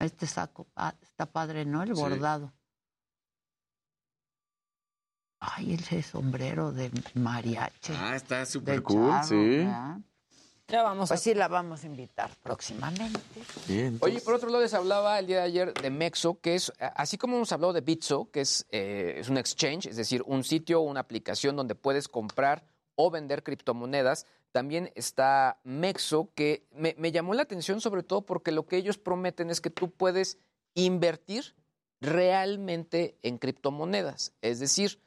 Este 0.00 0.26
saco 0.26 0.66
ah, 0.76 0.94
está 1.02 1.26
padre, 1.26 1.64
¿no? 1.64 1.82
El 1.82 1.94
Sí. 1.94 2.00
bordado. 2.00 2.52
Ay, 5.40 5.74
ese 5.74 6.02
sombrero 6.02 6.72
de 6.72 6.90
mariachi. 7.14 7.92
Ah, 7.96 8.16
está 8.16 8.44
súper 8.44 8.82
cool, 8.82 9.14
sí. 9.24 9.34
¿verdad? 9.58 9.98
Ya 10.70 10.82
vamos 10.82 11.08
Pues 11.08 11.20
sí, 11.22 11.32
la 11.32 11.48
vamos 11.48 11.82
a 11.84 11.86
invitar 11.86 12.30
próximamente. 12.42 13.18
Oye, 14.00 14.20
por 14.20 14.34
otro 14.34 14.50
lado 14.50 14.62
les 14.62 14.74
hablaba 14.74 15.18
el 15.18 15.26
día 15.26 15.38
de 15.38 15.42
ayer 15.44 15.72
de 15.72 15.88
Mexo, 15.90 16.38
que 16.40 16.56
es, 16.56 16.70
a- 16.78 16.88
así 16.88 17.16
como 17.16 17.36
hemos 17.36 17.52
hablado 17.52 17.72
de 17.72 17.80
Bitso, 17.80 18.28
que 18.30 18.42
es, 18.42 18.66
eh, 18.70 19.14
es 19.18 19.30
un 19.30 19.38
exchange, 19.38 19.86
es 19.86 19.96
decir, 19.96 20.22
un 20.26 20.44
sitio 20.44 20.80
o 20.80 20.84
una 20.84 21.00
aplicación 21.00 21.56
donde 21.56 21.74
puedes 21.74 22.06
comprar 22.08 22.64
o 22.96 23.10
vender 23.10 23.42
criptomonedas, 23.44 24.26
también 24.52 24.90
está 24.94 25.58
Mexo, 25.64 26.30
que 26.34 26.66
me, 26.72 26.94
me 26.98 27.12
llamó 27.12 27.32
la 27.32 27.42
atención 27.42 27.80
sobre 27.80 28.02
todo 28.02 28.22
porque 28.26 28.50
lo 28.52 28.66
que 28.66 28.76
ellos 28.76 28.98
prometen 28.98 29.48
es 29.50 29.62
que 29.62 29.70
tú 29.70 29.90
puedes 29.90 30.36
invertir 30.74 31.54
realmente 32.00 33.16
en 33.22 33.38
criptomonedas. 33.38 34.32
Es 34.42 34.58
decir, 34.60 35.00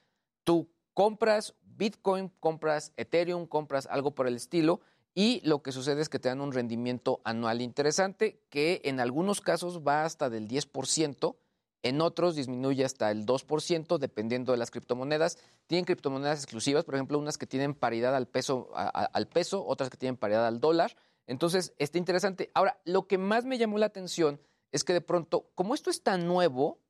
tú 0.52 0.70
compras 0.94 1.56
Bitcoin, 1.62 2.30
compras 2.42 2.92
Ethereum, 2.98 3.48
compras 3.48 3.88
algo 3.90 4.12
por 4.14 4.28
el 4.28 4.36
estilo 4.36 4.82
y 5.14 5.40
lo 5.46 5.64
que 5.64 5.72
sucede 5.72 6.02
es 6.02 6.10
que 6.10 6.20
te 6.20 6.28
dan 6.28 6.42
un 6.42 6.52
rendimiento 6.52 7.22
anual 7.24 7.62
interesante 7.62 8.42
que 8.50 8.82
en 8.84 9.00
algunos 9.00 9.40
casos 9.40 9.82
va 9.88 10.04
hasta 10.04 10.30
del 10.30 10.50
10%, 10.50 11.38
en 11.84 12.02
otros 12.02 12.36
disminuye 12.36 12.84
hasta 12.84 13.12
el 13.12 13.26
2% 13.26 13.98
dependiendo 13.98 14.52
de 14.52 14.58
las 14.58 14.72
criptomonedas. 14.72 15.38
Tienen 15.68 15.86
criptomonedas 15.86 16.44
exclusivas, 16.44 16.84
por 16.84 16.96
ejemplo, 16.96 17.18
unas 17.18 17.38
que 17.38 17.48
tienen 17.48 17.74
paridad 17.74 18.14
al 18.14 18.28
peso, 18.28 18.72
al 18.76 19.28
peso, 19.30 19.66
otras 19.66 19.90
que 19.90 19.96
tienen 19.96 20.18
paridad 20.18 20.46
al 20.46 20.60
dólar. 20.60 20.98
Entonces, 21.28 21.74
está 21.78 21.98
interesante. 21.98 22.52
Ahora, 22.54 22.82
lo 22.84 23.08
que 23.08 23.18
más 23.18 23.46
me 23.46 23.58
llamó 23.58 23.78
la 23.78 23.86
atención 23.86 24.42
es 24.74 24.84
que 24.84 24.92
de 24.92 25.00
pronto, 25.00 25.50
como 25.56 25.76
esto 25.76 25.90
es 25.90 26.04
tan 26.04 26.28
nuevo, 26.28 26.81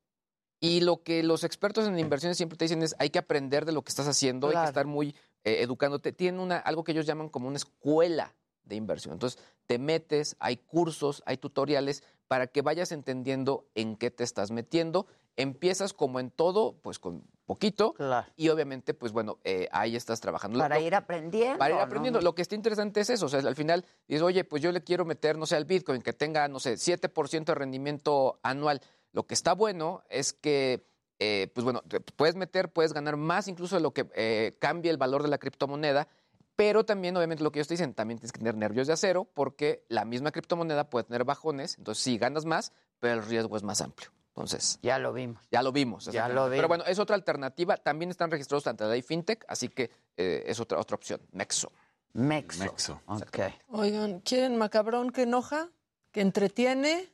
y 0.62 0.80
lo 0.80 1.02
que 1.02 1.22
los 1.24 1.42
expertos 1.42 1.86
en 1.88 1.98
inversiones 1.98 2.36
siempre 2.36 2.56
te 2.56 2.64
dicen 2.66 2.82
es 2.84 2.94
hay 3.00 3.10
que 3.10 3.18
aprender 3.18 3.64
de 3.66 3.72
lo 3.72 3.82
que 3.82 3.88
estás 3.90 4.06
haciendo, 4.06 4.46
hay 4.46 4.52
Claro. 4.52 4.66
que 4.66 4.70
estar 4.70 4.86
muy 4.86 5.08
eh, 5.44 5.56
educándote. 5.60 6.12
Tienen 6.12 6.40
una, 6.40 6.56
algo 6.56 6.84
que 6.84 6.92
ellos 6.92 7.04
llaman 7.04 7.28
como 7.28 7.48
una 7.48 7.56
escuela 7.56 8.32
de 8.62 8.76
inversión. 8.76 9.14
Entonces, 9.14 9.42
te 9.66 9.78
metes, 9.80 10.36
hay 10.38 10.56
cursos, 10.58 11.20
hay 11.26 11.36
tutoriales 11.36 12.04
para 12.28 12.46
que 12.46 12.62
vayas 12.62 12.92
entendiendo 12.92 13.66
en 13.74 13.96
qué 13.96 14.12
te 14.12 14.22
estás 14.22 14.52
metiendo. 14.52 15.08
Empiezas 15.36 15.92
como 15.94 16.20
en 16.20 16.30
todo, 16.30 16.76
pues 16.80 17.00
con 17.00 17.24
poquito. 17.44 17.96
Y 18.36 18.50
obviamente, 18.50 18.94
pues 18.94 19.10
bueno, 19.10 19.38
eh, 19.42 19.68
ahí 19.72 19.96
estás 19.96 20.20
trabajando. 20.20 20.60
Para 20.60 20.78
lo- 20.78 20.86
ir 20.86 20.94
aprendiendo. 20.94 21.58
para 21.58 21.70
ir 21.74 21.76
¿no? 21.80 21.82
aprendiendo. 21.82 22.20
Lo 22.20 22.36
que 22.36 22.42
está 22.42 22.54
interesante 22.54 23.00
es 23.00 23.10
eso. 23.10 23.26
O 23.26 23.28
sea, 23.28 23.40
al 23.40 23.56
final 23.56 23.84
dices, 24.06 24.22
oye, 24.22 24.44
pues 24.44 24.62
yo 24.62 24.70
le 24.70 24.84
quiero 24.84 25.04
meter, 25.04 25.36
no 25.36 25.46
sé, 25.46 25.56
al 25.56 25.64
Bitcoin 25.64 26.02
que 26.02 26.12
tenga, 26.12 26.46
no 26.46 26.60
sé, 26.60 26.74
7% 26.74 27.46
de 27.46 27.54
rendimiento 27.56 28.38
anual. 28.44 28.80
Lo 29.12 29.26
que 29.26 29.34
está 29.34 29.52
bueno 29.54 30.02
es 30.08 30.32
que, 30.32 30.86
eh, 31.18 31.50
pues 31.54 31.64
bueno, 31.64 31.82
te 31.82 32.00
puedes 32.00 32.34
meter, 32.34 32.72
puedes 32.72 32.92
ganar 32.92 33.16
más 33.16 33.48
incluso 33.48 33.76
de 33.76 33.82
lo 33.82 33.92
que 33.92 34.08
eh, 34.14 34.56
cambie 34.60 34.90
el 34.90 34.96
valor 34.96 35.22
de 35.22 35.28
la 35.28 35.38
criptomoneda. 35.38 36.08
Pero 36.54 36.84
también, 36.84 37.16
obviamente, 37.16 37.42
lo 37.42 37.50
que 37.50 37.60
ellos 37.60 37.68
te 37.68 37.74
dicen, 37.74 37.94
también 37.94 38.18
tienes 38.18 38.32
que 38.32 38.38
tener 38.38 38.56
nervios 38.56 38.86
de 38.86 38.92
acero 38.92 39.24
porque 39.24 39.84
la 39.88 40.04
misma 40.04 40.32
criptomoneda 40.32 40.90
puede 40.90 41.04
tener 41.04 41.24
bajones. 41.24 41.78
Entonces, 41.78 42.04
sí, 42.04 42.18
ganas 42.18 42.44
más, 42.44 42.72
pero 42.98 43.14
el 43.14 43.24
riesgo 43.26 43.56
es 43.56 43.62
más 43.62 43.80
amplio. 43.80 44.10
Entonces. 44.34 44.78
Ya 44.82 44.98
lo 44.98 45.12
vimos. 45.12 45.42
Ya 45.50 45.62
lo 45.62 45.72
vimos. 45.72 46.06
Ya 46.06 46.28
lo 46.28 46.44
Pero 46.44 46.50
vimos. 46.50 46.68
bueno, 46.68 46.84
es 46.86 46.98
otra 46.98 47.16
alternativa. 47.16 47.76
También 47.76 48.10
están 48.10 48.30
registrados 48.30 48.66
ante 48.66 48.84
la 48.84 49.00
FinTech, 49.02 49.44
así 49.48 49.68
que 49.68 49.90
eh, 50.16 50.44
es 50.46 50.58
otra, 50.60 50.78
otra 50.78 50.94
opción. 50.94 51.20
Nexo. 51.32 51.70
Mexo. 52.14 52.64
Mexo. 52.64 53.00
Ok. 53.06 53.38
Oigan, 53.68 54.20
¿quieren 54.20 54.56
macabrón 54.56 55.10
que 55.10 55.22
enoja? 55.22 55.68
¿Que 56.12 56.20
entretiene? 56.20 57.10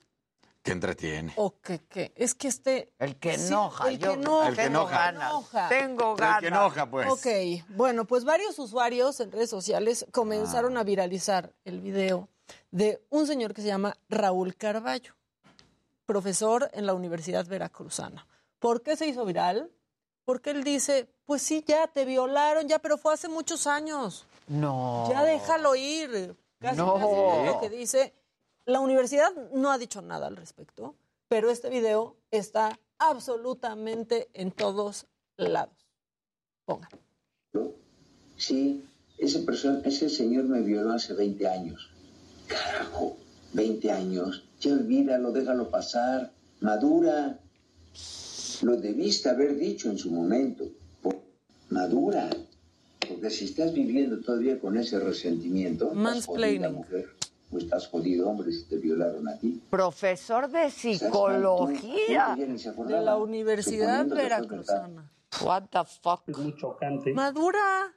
Que 0.69 0.73
entretiene. 0.73 1.33
¿O 1.37 1.59
que 1.61 1.81
qué? 1.89 2.13
Es 2.15 2.35
que 2.35 2.49
este... 2.49 2.93
El 2.99 3.17
que 3.17 3.39
Sí, 3.39 3.47
enoja. 3.49 3.89
el 3.89 3.99
que 3.99 4.13
enoja. 4.13 4.49
El 4.49 4.57
que 4.57 4.63
tengo 4.65 4.79
enoja. 4.81 4.97
ganas. 4.99 5.31
Enoja. 5.31 5.69
Tengo 5.69 6.17
ganas. 6.17 6.35
El 6.37 6.41
que 6.43 6.47
enoja, 6.49 6.91
pues. 6.91 7.09
Ok, 7.11 7.27
bueno, 7.71 8.05
pues 8.07 8.25
varios 8.25 8.59
usuarios 8.59 9.19
en 9.21 9.33
redes 9.33 9.49
sociales 9.51 10.07
comenzaron 10.13 10.77
Ah. 10.77 10.81
a 10.81 10.85
viralizar 10.85 11.53
el 11.65 11.81
video 11.81 12.29
de 12.71 13.03
un 13.11 13.27
señor 13.27 13.55
que 13.55 13.63
se 13.63 13.69
llama 13.69 13.95
Raúl 14.09 14.57
Carballo, 14.57 15.15
profesor 16.07 16.71
en 16.73 16.87
la 16.87 16.95
Universidad 16.95 17.47
Veracruzana. 17.47 18.27
¿Por 18.59 18.83
qué 18.83 18.97
se 18.97 19.07
hizo 19.07 19.25
viral? 19.25 19.71
Porque 20.25 20.51
él 20.51 20.65
dice, 20.65 21.09
pues 21.25 21.43
sí, 21.43 21.65
ya 21.67 21.87
te 21.87 22.05
violaron, 22.05 22.69
ya, 22.69 22.79
pero 22.79 22.99
fue 22.99 23.15
hace 23.15 23.29
muchos 23.29 23.67
años. 23.67 24.27
No. 24.47 25.07
Ya 25.11 25.23
déjalo 25.25 25.75
ir. 25.77 26.37
Casi, 26.61 26.77
No. 26.77 26.95
casi 26.95 27.47
lo 27.47 27.61
que 27.61 27.71
dice. 27.71 28.13
La 28.69 28.81
universidad 28.81 29.33
no 29.55 29.73
ha 29.73 29.79
dicho 29.79 30.03
nada 30.03 30.27
al 30.27 30.37
respecto, 30.37 30.95
pero 31.27 31.51
este 31.51 31.71
video 31.71 32.17
está 32.31 32.79
absolutamente 32.99 34.29
en 34.35 34.53
todos 34.53 35.07
lados. 35.39 35.89
Pongan. 36.67 36.91
Sí, 38.37 38.85
ese, 39.17 39.39
persona, 39.39 39.81
ese 39.87 40.11
señor 40.11 40.45
me 40.45 40.61
violó 40.61 40.93
hace 40.93 41.15
20 41.15 41.49
años. 41.49 41.89
Carajo, 42.47 43.17
20 43.55 43.91
años. 43.91 44.45
Ya 44.61 44.75
olvídalo, 44.75 45.33
déjalo 45.33 45.71
pasar. 45.71 46.31
Madura. 46.61 47.39
Lo 48.61 48.77
debiste 48.77 49.31
haber 49.31 49.57
dicho 49.57 49.89
en 49.89 49.97
su 49.97 50.11
momento. 50.11 50.67
Madura. 51.71 52.29
Porque 53.09 53.31
si 53.31 53.47
estás 53.47 53.73
viviendo 53.73 54.21
todavía 54.21 54.61
con 54.61 54.77
ese 54.77 55.01
resentimiento, 55.01 55.95
Mansplaining. 55.95 56.75
mujer. 56.75 57.18
O 57.51 57.59
estás 57.59 57.89
jodido, 57.89 58.29
hombre, 58.29 58.53
si 58.53 58.65
te 58.69 58.77
violaron 58.77 59.27
a 59.29 59.39
ti. 59.39 59.63
Profesor 59.71 60.49
de 60.51 60.71
psicología. 60.71 62.37
De 62.37 63.01
la 63.01 63.17
Universidad 63.17 64.07
Veracruzana. 64.07 65.11
What 65.43 65.65
the 65.71 65.85
fuck? 65.85 66.23
Es 66.29 66.37
muy 66.39 66.55
chocante. 66.57 67.13
Madura. 67.13 67.93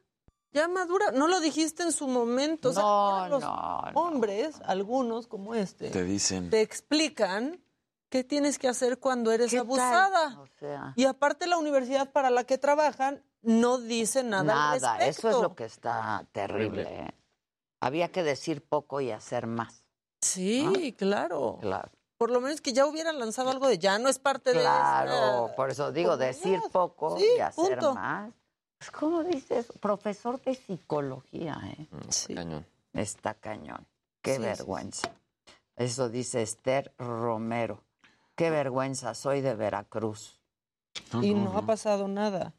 Ya 0.54 0.68
madura. 0.68 1.12
No 1.12 1.28
lo 1.28 1.40
dijiste 1.40 1.84
en 1.84 1.92
su 1.94 2.08
momento. 2.08 2.70
O 2.70 2.74
sea, 2.74 2.82
No, 2.84 3.28
los 3.30 3.42
no, 3.44 3.82
no. 3.94 4.02
hombres, 4.02 4.56
algunos 4.66 5.28
como 5.28 5.56
este, 5.56 5.90
Te 5.92 6.04
dicen. 6.04 6.50
te 6.50 6.60
explican 6.62 7.62
qué 8.10 8.26
tienes 8.26 8.60
que 8.60 8.68
hacer 8.68 9.00
cuando 9.00 9.32
eres 9.32 9.54
abusada. 9.54 10.40
O 10.42 10.48
sea, 10.60 10.94
Y 10.98 11.06
aparte 11.06 11.48
la 11.48 11.58
universidad 11.58 12.12
para 12.12 12.30
la 12.30 12.44
que 12.44 12.58
trabajan 12.58 13.24
no 13.42 13.78
dice 13.78 14.24
nada, 14.24 14.72
al 14.74 14.82
nada. 14.82 14.98
Eso 14.98 15.06
respecto. 15.30 15.30
es 15.38 15.42
lo 15.44 15.56
que 15.56 15.66
está 15.66 16.28
terrible. 16.34 17.14
Había 17.82 18.11
que 18.11 18.24
decir 18.24 18.64
poco 18.64 19.01
y 19.01 19.11
hacer 19.11 19.48
más. 19.48 19.84
Sí, 20.22 20.95
claro. 20.98 21.58
Claro. 21.61 21.90
Por 22.18 22.30
lo 22.30 22.40
menos 22.40 22.61
que 22.61 22.72
ya 22.74 22.85
hubieran 22.85 23.18
lanzado 23.19 23.50
algo 23.50 23.68
de 23.68 23.80
ya 23.80 23.98
no 23.98 24.08
es 24.08 24.19
parte 24.19 24.53
de 24.53 24.60
Claro, 24.60 25.51
por 25.56 25.72
eso 25.72 25.92
digo, 25.92 26.16
decir 26.18 26.60
poco 26.72 27.18
Sí, 27.18 27.26
y 27.38 27.40
hacer 27.40 27.80
punto. 27.80 27.95
más. 27.95 28.32
Pues, 28.77 28.92
¿Cómo 28.92 29.24
dices? 29.24 29.68
Profesor 29.82 30.40
de 30.42 30.53
psicología, 30.56 31.60
¿eh? 31.66 31.88
Sí. 32.10 32.35
Cañón. 32.35 32.66
Está 32.93 33.34
cañón. 33.34 33.88
Qué 34.22 34.35
Sí, 34.35 34.38
sí, 34.38 34.43
vergüenza. 34.43 35.11
Eso 35.76 36.10
dice 36.10 36.43
Esther 36.43 36.93
Romero. 37.00 37.84
Qué 38.35 38.51
vergüenza, 38.51 39.16
soy 39.16 39.42
de 39.42 39.56
Veracruz. 39.56 40.40
y 41.22 41.34
no 41.34 41.58
ha 41.58 41.66
pasado 41.66 42.08
nada. 42.08 42.53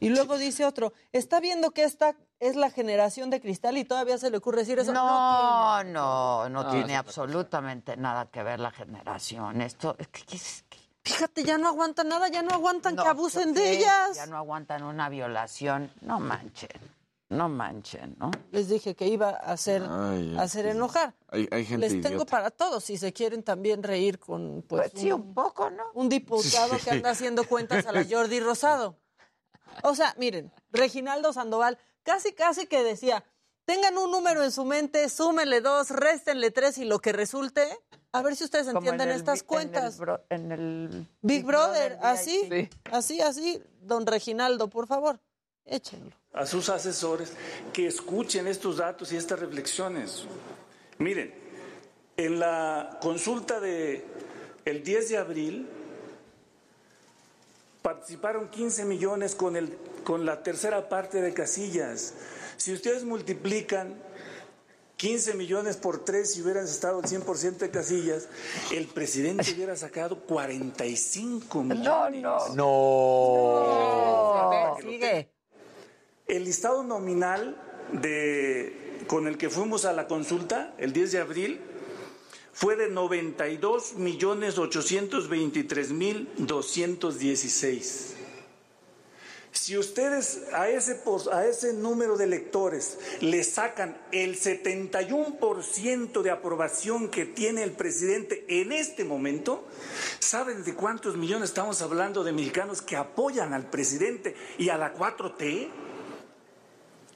Y 0.00 0.10
luego 0.10 0.38
dice 0.38 0.64
otro, 0.64 0.92
está 1.12 1.40
viendo 1.40 1.70
que 1.72 1.82
esta 1.82 2.14
es 2.40 2.56
la 2.56 2.70
generación 2.70 3.30
de 3.30 3.40
cristal 3.40 3.76
y 3.78 3.84
todavía 3.84 4.18
se 4.18 4.30
le 4.30 4.36
ocurre 4.38 4.58
decir 4.58 4.78
eso. 4.78 4.92
No, 4.92 5.76
tiene. 5.78 5.92
no, 5.92 6.48
no 6.48 6.62
No, 6.64 6.70
tiene 6.70 6.96
absolutamente 6.96 7.96
nada 7.96 8.26
que 8.26 8.42
ver 8.42 8.60
la 8.60 8.70
generación. 8.70 9.60
Esto, 9.60 9.96
es 9.98 10.08
que- 10.08 10.24
que 10.24 10.36
es 10.36 10.64
que- 10.68 10.78
Fíjate, 11.04 11.42
ya 11.42 11.56
no 11.58 11.68
aguantan 11.68 12.08
nada, 12.08 12.28
ya 12.28 12.42
no 12.42 12.50
aguantan 12.50 12.94
no, 12.94 13.02
que 13.02 13.08
abusen 13.08 13.54
de 13.54 13.72
ellas. 13.78 14.14
Ya 14.16 14.26
no 14.26 14.36
aguantan 14.36 14.82
una 14.82 15.08
violación. 15.08 15.90
No 16.02 16.20
manchen, 16.20 16.68
no 17.30 17.48
manchen, 17.48 18.14
¿no? 18.18 18.30
Les 18.52 18.68
dije 18.68 18.94
que 18.94 19.06
iba 19.06 19.30
a 19.30 19.52
hacer, 19.52 19.82
Ay, 19.88 20.36
a 20.38 20.42
hacer 20.42 20.66
enojar. 20.66 21.14
Hay, 21.30 21.48
hay 21.50 21.64
gente 21.64 21.88
Les 21.88 22.02
tengo 22.02 22.08
idiota. 22.16 22.30
para 22.30 22.50
todos, 22.50 22.84
si 22.84 22.98
se 22.98 23.12
quieren 23.14 23.42
también 23.42 23.82
reír 23.82 24.18
con 24.18 24.62
pues, 24.68 24.90
Pues 24.90 25.02
sí, 25.02 25.10
un 25.10 25.32
poco, 25.32 25.70
¿no? 25.70 25.82
un 25.94 26.10
diputado 26.10 26.76
que 26.84 26.90
anda 26.90 27.10
haciendo 27.10 27.44
cuentas 27.48 27.86
a 27.86 27.92
la 27.92 28.04
Jordi 28.10 28.40
Rosado. 28.40 28.96
O 29.84 29.94
sea, 29.94 30.14
miren, 30.18 30.52
Reginaldo 30.72 31.32
Sandoval 31.32 31.78
casi 32.08 32.32
casi 32.32 32.66
que 32.66 32.82
decía, 32.82 33.22
tengan 33.66 33.98
un 33.98 34.10
número 34.10 34.42
en 34.42 34.50
su 34.50 34.64
mente, 34.64 35.10
súmenle 35.10 35.60
dos, 35.60 35.90
réstenle 35.90 36.50
tres 36.50 36.78
y 36.78 36.86
lo 36.86 37.00
que 37.00 37.12
resulte, 37.12 37.68
a 38.12 38.22
ver 38.22 38.34
si 38.34 38.44
ustedes 38.44 38.66
Como 38.68 38.78
entienden 38.78 39.08
en 39.08 39.14
el 39.14 39.20
estas 39.20 39.34
bi- 39.34 39.38
en 39.40 39.42
el 39.42 39.46
cuentas. 39.46 39.98
bro- 39.98 40.20
En 40.30 40.52
el, 40.52 41.06
Big 41.20 41.44
Brother, 41.44 41.98
así, 42.00 42.48
así, 42.90 43.20
así, 43.20 43.62
don 43.82 44.06
Reginaldo, 44.06 44.68
por 44.70 44.86
favor, 44.86 45.20
échenlo. 45.66 46.16
a 46.32 46.46
sus 46.46 46.70
asesores 46.70 47.32
que 47.74 47.86
escuchen 47.86 48.46
estos 48.46 48.78
datos 48.78 49.12
y 49.12 49.16
estas 49.18 49.38
reflexiones. 49.40 50.24
Miren, 50.98 51.34
en 52.16 52.38
la 52.40 52.98
consulta 53.02 53.60
de 53.60 54.02
el 54.64 54.82
10 54.82 55.10
de 55.10 55.16
abril 55.18 55.68
participaron 57.88 58.50
15 58.50 58.84
millones 58.84 59.34
con 59.34 59.56
el 59.56 59.74
con 60.04 60.26
la 60.26 60.42
tercera 60.42 60.90
parte 60.90 61.22
de 61.22 61.32
casillas. 61.32 62.12
Si 62.58 62.70
ustedes 62.70 63.04
multiplican 63.04 63.94
15 64.98 65.32
millones 65.32 65.78
por 65.78 66.04
3 66.04 66.30
si 66.30 66.42
hubieran 66.42 66.66
estado 66.66 67.00
el 67.00 67.06
100% 67.06 67.56
de 67.56 67.70
casillas, 67.70 68.28
el 68.72 68.88
presidente 68.88 69.50
hubiera 69.54 69.74
sacado 69.74 70.20
45 70.20 71.62
millones. 71.62 72.24
No. 72.54 73.56
Sigue. 74.82 75.30
El 76.26 76.44
listado 76.44 76.82
nominal 76.82 77.56
de, 77.92 79.00
con 79.06 79.26
el 79.26 79.38
que 79.38 79.48
fuimos 79.48 79.86
a 79.86 79.94
la 79.94 80.06
consulta 80.06 80.74
el 80.76 80.92
10 80.92 81.12
de 81.12 81.20
abril 81.20 81.58
fue 82.58 82.74
de 82.74 82.88
92 82.88 83.94
millones 83.94 84.58
823 84.58 85.92
mil 85.92 86.28
216. 86.38 88.16
Si 89.52 89.78
ustedes 89.78 90.42
a 90.52 90.68
ese, 90.68 91.00
a 91.30 91.46
ese 91.46 91.72
número 91.72 92.16
de 92.16 92.24
electores 92.24 92.98
le 93.20 93.44
sacan 93.44 93.96
el 94.10 94.36
71% 94.40 96.20
de 96.20 96.30
aprobación 96.32 97.08
que 97.10 97.26
tiene 97.26 97.62
el 97.62 97.70
presidente 97.70 98.44
en 98.48 98.72
este 98.72 99.04
momento, 99.04 99.64
¿saben 100.18 100.64
de 100.64 100.74
cuántos 100.74 101.16
millones 101.16 101.50
estamos 101.50 101.80
hablando 101.80 102.24
de 102.24 102.32
mexicanos 102.32 102.82
que 102.82 102.96
apoyan 102.96 103.54
al 103.54 103.70
presidente 103.70 104.34
y 104.58 104.70
a 104.70 104.78
la 104.78 104.94
4T? 104.96 105.87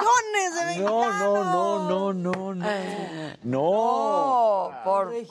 millones 0.00 0.54
de 0.54 0.82
No, 0.82 0.98
mexicanos. 1.00 1.20
no, 1.20 1.88
no, 1.88 2.12
no, 2.12 2.54
no, 2.54 2.54
no. 2.54 2.66
No. 3.42 3.60
Oh, 3.62 4.72
por 4.84 5.08
Reginaldo. 5.08 5.28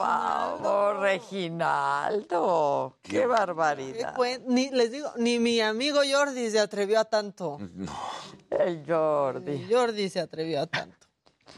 favor, 0.63 0.99
Reginaldo. 0.99 2.97
Qué 3.01 3.11
Qué 3.11 3.25
barbaridad. 3.25 4.15
Ni, 4.45 4.69
les 4.69 4.91
digo, 4.91 5.11
ni 5.17 5.39
mi 5.39 5.59
amigo 5.61 5.99
Jordi 6.09 6.49
se 6.51 6.59
atrevió 6.59 6.99
a 6.99 7.05
tanto. 7.05 7.57
El 8.49 8.83
Jordi. 8.87 9.67
Jordi 9.71 10.09
se 10.09 10.19
atrevió 10.19 10.61
a 10.61 10.67
tanto. 10.67 11.07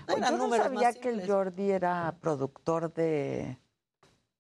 Oye, 0.08 0.22
Yo 0.22 0.32
no 0.38 0.56
sabía 0.56 0.94
que 0.94 1.10
el. 1.10 1.28
Jordi 1.30 1.72
era 1.72 2.16
productor 2.22 2.94
de, 2.94 3.58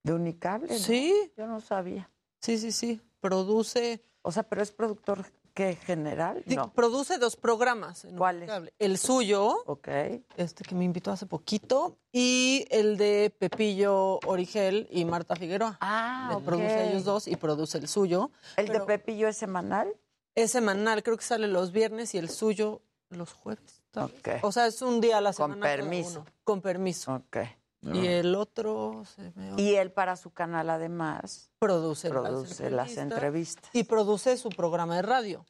de 0.03 0.13
Unicable. 0.13 0.73
¿no? 0.73 0.79
Sí. 0.79 1.31
Yo 1.37 1.45
no 1.47 1.59
sabía. 1.61 2.09
Sí, 2.39 2.57
sí, 2.57 2.71
sí. 2.71 3.01
Produce, 3.19 4.03
O 4.23 4.31
sea, 4.31 4.43
pero 4.43 4.61
es 4.63 4.71
productor 4.71 5.25
que 5.53 5.75
general. 5.75 6.43
No. 6.45 6.71
produce 6.73 7.17
dos 7.17 7.35
programas. 7.35 8.05
¿Cuáles? 8.17 8.49
El 8.79 8.97
suyo, 8.97 9.63
Ok. 9.65 9.87
este 10.37 10.63
que 10.63 10.75
me 10.75 10.83
invitó 10.85 11.11
hace 11.11 11.25
poquito, 11.25 11.97
y 12.11 12.65
el 12.71 12.97
de 12.97 13.33
Pepillo 13.37 14.19
Origel 14.25 14.87
y 14.91 15.05
Marta 15.05 15.35
Figueroa. 15.35 15.77
Ah, 15.81 16.35
Le 16.37 16.45
produce 16.45 16.89
ellos 16.89 17.03
dos 17.03 17.27
y 17.27 17.35
produce 17.35 17.77
el 17.77 17.87
suyo. 17.87 18.31
¿El 18.57 18.67
de 18.67 18.79
Pepillo 18.81 19.27
es 19.27 19.37
semanal? 19.37 19.93
Es 20.35 20.51
semanal, 20.51 21.03
creo 21.03 21.17
que 21.17 21.23
sale 21.25 21.47
los 21.47 21.71
viernes 21.71 22.13
y 22.15 22.17
el 22.17 22.29
suyo 22.29 22.81
los 23.09 23.33
jueves. 23.33 23.81
tal 23.91 24.07
vez. 24.07 24.19
Ok. 24.19 24.43
O 24.45 24.51
sea, 24.53 24.67
es 24.67 24.81
un 24.81 25.01
día 25.01 25.17
a 25.17 25.21
la 25.21 25.33
Con 25.33 25.51
semana. 25.51 25.61
cada 25.65 25.75
permiso. 25.75 26.25
Con 26.45 26.61
permiso. 26.61 27.21
Y 27.81 28.05
el 28.07 28.35
otro 28.35 29.03
se 29.15 29.31
me 29.35 29.59
Y 29.61 29.75
él 29.75 29.91
para 29.91 30.15
su 30.15 30.31
canal 30.31 30.69
además 30.69 31.49
produce, 31.59 32.09
produce 32.09 32.69
las 32.69 32.95
entrevistas. 32.97 33.69
Y 33.73 33.83
produce 33.83 34.37
su 34.37 34.49
programa 34.49 34.95
de 34.97 35.01
radio. 35.01 35.45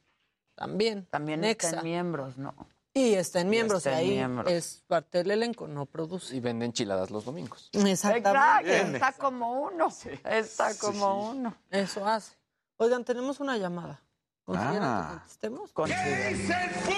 También. 0.54 1.06
También 1.10 1.40
Nexa. 1.40 1.68
está 1.68 1.78
en 1.80 1.84
miembros, 1.84 2.38
¿no? 2.38 2.54
Y 2.94 3.14
está 3.14 3.40
en 3.40 3.48
miembros. 3.50 3.78
está 3.86 4.00
en 4.00 4.06
y 4.06 4.10
ahí 4.10 4.16
miembros. 4.16 4.50
es 4.52 4.82
parte 4.86 5.18
del 5.18 5.30
elenco, 5.30 5.66
no 5.66 5.86
produce. 5.86 6.36
Y 6.36 6.40
vende 6.40 6.66
enchiladas 6.66 7.10
los 7.10 7.24
domingos. 7.24 7.68
Exactamente. 7.72 8.28
Exacto, 8.30 8.94
está 8.96 9.12
como 9.14 9.62
uno. 9.62 9.88
Está 10.24 10.74
como 10.78 11.30
uno. 11.30 11.54
Eso 11.70 12.06
hace. 12.06 12.34
Oigan, 12.78 13.04
tenemos 13.04 13.40
una 13.40 13.56
llamada. 13.58 14.02
¿Consideran 14.44 14.74
que 14.80 14.80
Ah. 14.82 15.08
contestemos? 15.18 15.72
Considero. 15.72 16.38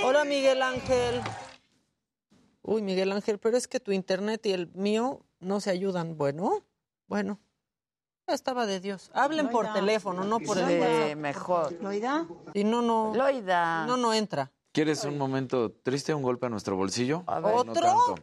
Hola, 0.05 0.25
Miguel 0.25 0.63
Ángel. 0.63 1.21
Uy, 2.63 2.83
Miguel 2.83 3.13
Ángel, 3.13 3.39
pero 3.39 3.57
es 3.57 3.69
que 3.69 3.79
tu 3.81 3.93
internet 3.93 4.45
y 4.47 4.53
el 4.53 4.69
mío 4.75 5.24
no 5.41 5.61
se 5.61 5.71
ayudan. 5.71 6.17
Bueno, 6.17 6.65
bueno. 7.07 7.41
Estaba 8.27 8.65
de 8.65 8.81
Dios. 8.81 9.11
Hablen 9.13 9.51
por 9.51 9.71
teléfono, 9.75 10.25
no 10.25 10.41
por 10.41 10.57
el 10.57 10.81
WhatsApp. 10.81 11.17
mejor. 11.17 11.73
¿Loida? 11.83 12.27
Y 12.55 12.65
no, 12.65 12.81
no. 12.81 13.13
Loida. 13.15 13.85
No, 13.87 13.99
no 13.99 14.15
entra. 14.15 14.51
¿Quieres 14.73 15.05
un 15.05 15.19
momento 15.19 15.71
triste, 15.71 16.15
un 16.15 16.23
golpe 16.23 16.47
a 16.47 16.49
nuestro 16.49 16.75
bolsillo? 16.75 17.23
ver. 17.27 17.43
No 17.43 17.49
¿Otro? 17.55 17.75
tanto. 17.75 18.15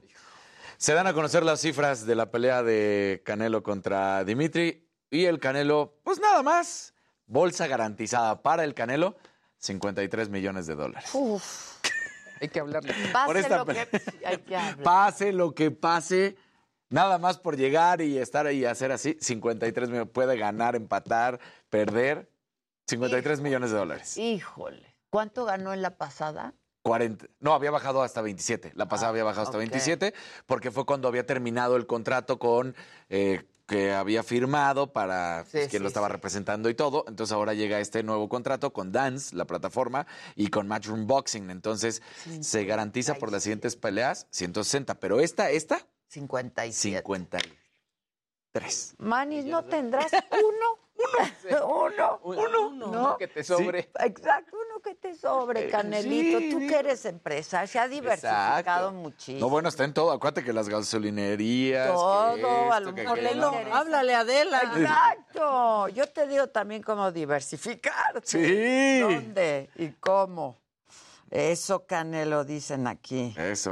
Se 0.77 0.93
dan 0.93 1.05
a 1.05 1.13
conocer 1.13 1.43
las 1.43 1.61
cifras 1.61 2.07
de 2.07 2.15
la 2.15 2.31
pelea 2.31 2.63
de 2.63 3.21
Canelo 3.23 3.61
contra 3.61 4.23
Dimitri 4.23 4.89
y 5.11 5.25
el 5.25 5.39
Canelo, 5.39 5.99
pues 6.03 6.19
nada 6.19 6.41
más, 6.41 6.95
bolsa 7.27 7.67
garantizada 7.67 8.41
para 8.41 8.63
el 8.63 8.73
Canelo, 8.73 9.15
53 9.59 10.29
millones 10.29 10.65
de 10.65 10.73
dólares. 10.75 11.11
Uf. 11.13 11.77
Hay 12.41 12.47
que 12.49 12.59
hablarle. 12.59 12.91
Por 12.93 13.11
Pase 13.11 13.39
esta 13.39 13.57
lo 13.57 13.65
que, 13.67 13.85
pelea. 13.85 14.29
hay 14.29 14.37
que 14.39 14.55
hablar. 14.57 14.77
Pase 14.83 15.31
lo 15.31 15.53
que 15.53 15.69
pase, 15.69 16.35
nada 16.91 17.17
más 17.17 17.39
por 17.39 17.57
llegar 17.57 18.01
y 18.01 18.19
estar 18.19 18.45
ahí 18.45 18.59
y 18.59 18.65
hacer 18.65 18.91
así, 18.91 19.17
53 19.19 19.89
millones. 19.89 20.11
Puede 20.13 20.37
ganar, 20.37 20.75
empatar, 20.75 21.39
perder, 21.71 22.29
53 22.87 23.41
millones 23.41 23.71
de 23.71 23.77
dólares. 23.77 24.17
Híjole. 24.17 24.95
¿Cuánto 25.09 25.45
ganó 25.45 25.73
en 25.73 25.81
la 25.81 25.97
pasada? 25.97 26.53
40. 26.83 27.27
No, 27.39 27.53
había 27.53 27.71
bajado 27.71 28.01
hasta 28.01 28.21
27. 28.21 28.73
La 28.75 28.87
pasada 28.87 29.09
había 29.09 29.23
bajado 29.23 29.43
hasta 29.43 29.57
ok. 29.57 29.61
27 29.63 30.13
porque 30.45 30.71
fue 30.71 30.85
cuando 30.85 31.07
había 31.07 31.25
terminado 31.25 31.75
el 31.75 31.85
contrato 31.85 32.39
con 32.39 32.75
eh, 33.09 33.43
que 33.67 33.93
había 33.93 34.23
firmado 34.23 34.91
para 34.91 35.45
pues, 35.51 35.65
Sí, 35.65 35.69
quien 35.69 35.83
lo 35.83 35.87
estaba 35.89 36.07
sí. 36.07 36.13
representando 36.13 36.69
y 36.69 36.73
todo. 36.73 37.05
Entonces 37.07 37.33
ahora 37.33 37.53
llega 37.53 37.79
este 37.79 38.03
nuevo 38.03 38.27
contrato 38.29 38.73
con 38.73 38.91
Dance, 38.91 39.35
la 39.35 39.45
plataforma, 39.45 40.07
y 40.35 40.47
con 40.47 40.67
Matchroom 40.67 41.07
Boxing. 41.07 41.49
Entonces 41.51 42.01
se 42.41 42.65
garantiza 42.65 43.15
por 43.15 43.31
las 43.31 43.43
siguientes 43.43 43.75
peleas 43.75 44.27
160. 44.31 44.95
Pero 44.95 45.19
esta, 45.19 45.51
esta, 45.51 45.87
57. 46.11 47.01
53. 47.03 48.95
Manis, 48.99 49.45
¿no 49.45 49.63
tendrás 49.63 50.11
uno? 50.31 50.77
Uno. 51.65 52.19
Uno. 52.23 52.87
¿no? 52.91 53.17
Que 53.17 53.27
te 53.27 53.43
sobre. 53.43 53.89
Exacto, 53.99 54.55
uno 54.55 54.81
que 54.83 54.93
te 54.95 55.15
sobre, 55.15 55.67
Eh, 55.67 55.69
Canelito. 55.69 56.39
sí, 56.39 56.51
Tú 56.51 56.59
sí. 56.59 56.67
que 56.67 56.75
eres 56.79 57.05
empresa, 57.05 57.65
se 57.65 57.79
ha 57.79 57.87
diversificado 57.87 58.59
Exacto. 58.59 58.91
muchísimo. 58.91 59.39
No, 59.39 59.49
bueno, 59.49 59.69
está 59.69 59.83
en 59.85 59.93
todo. 59.93 60.11
Acuérdate 60.11 60.43
que 60.43 60.51
las 60.53 60.67
gasolinerías. 60.69 61.87
que 61.87 61.93
Todo, 61.93 62.35
esto, 62.35 62.73
a 62.73 62.79
lo 62.81 62.93
que 62.93 63.01
mejor 63.03 63.17
le 63.19 63.27
aquello. 63.29 63.47
interesa. 63.53 63.77
Háblale 63.79 64.13
a 64.15 64.19
Adela. 64.19 64.61
Exacto. 64.75 65.87
Yo 65.89 66.07
te 66.07 66.27
digo 66.27 66.47
también 66.47 66.83
cómo 66.83 67.11
diversificar. 67.11 68.21
Sí. 68.23 68.99
¿Dónde 68.99 69.69
y 69.77 69.87
cómo? 69.93 70.60
Eso, 71.31 71.85
Canelo, 71.85 72.43
dicen 72.43 72.87
aquí. 72.87 73.33
Eso. 73.37 73.71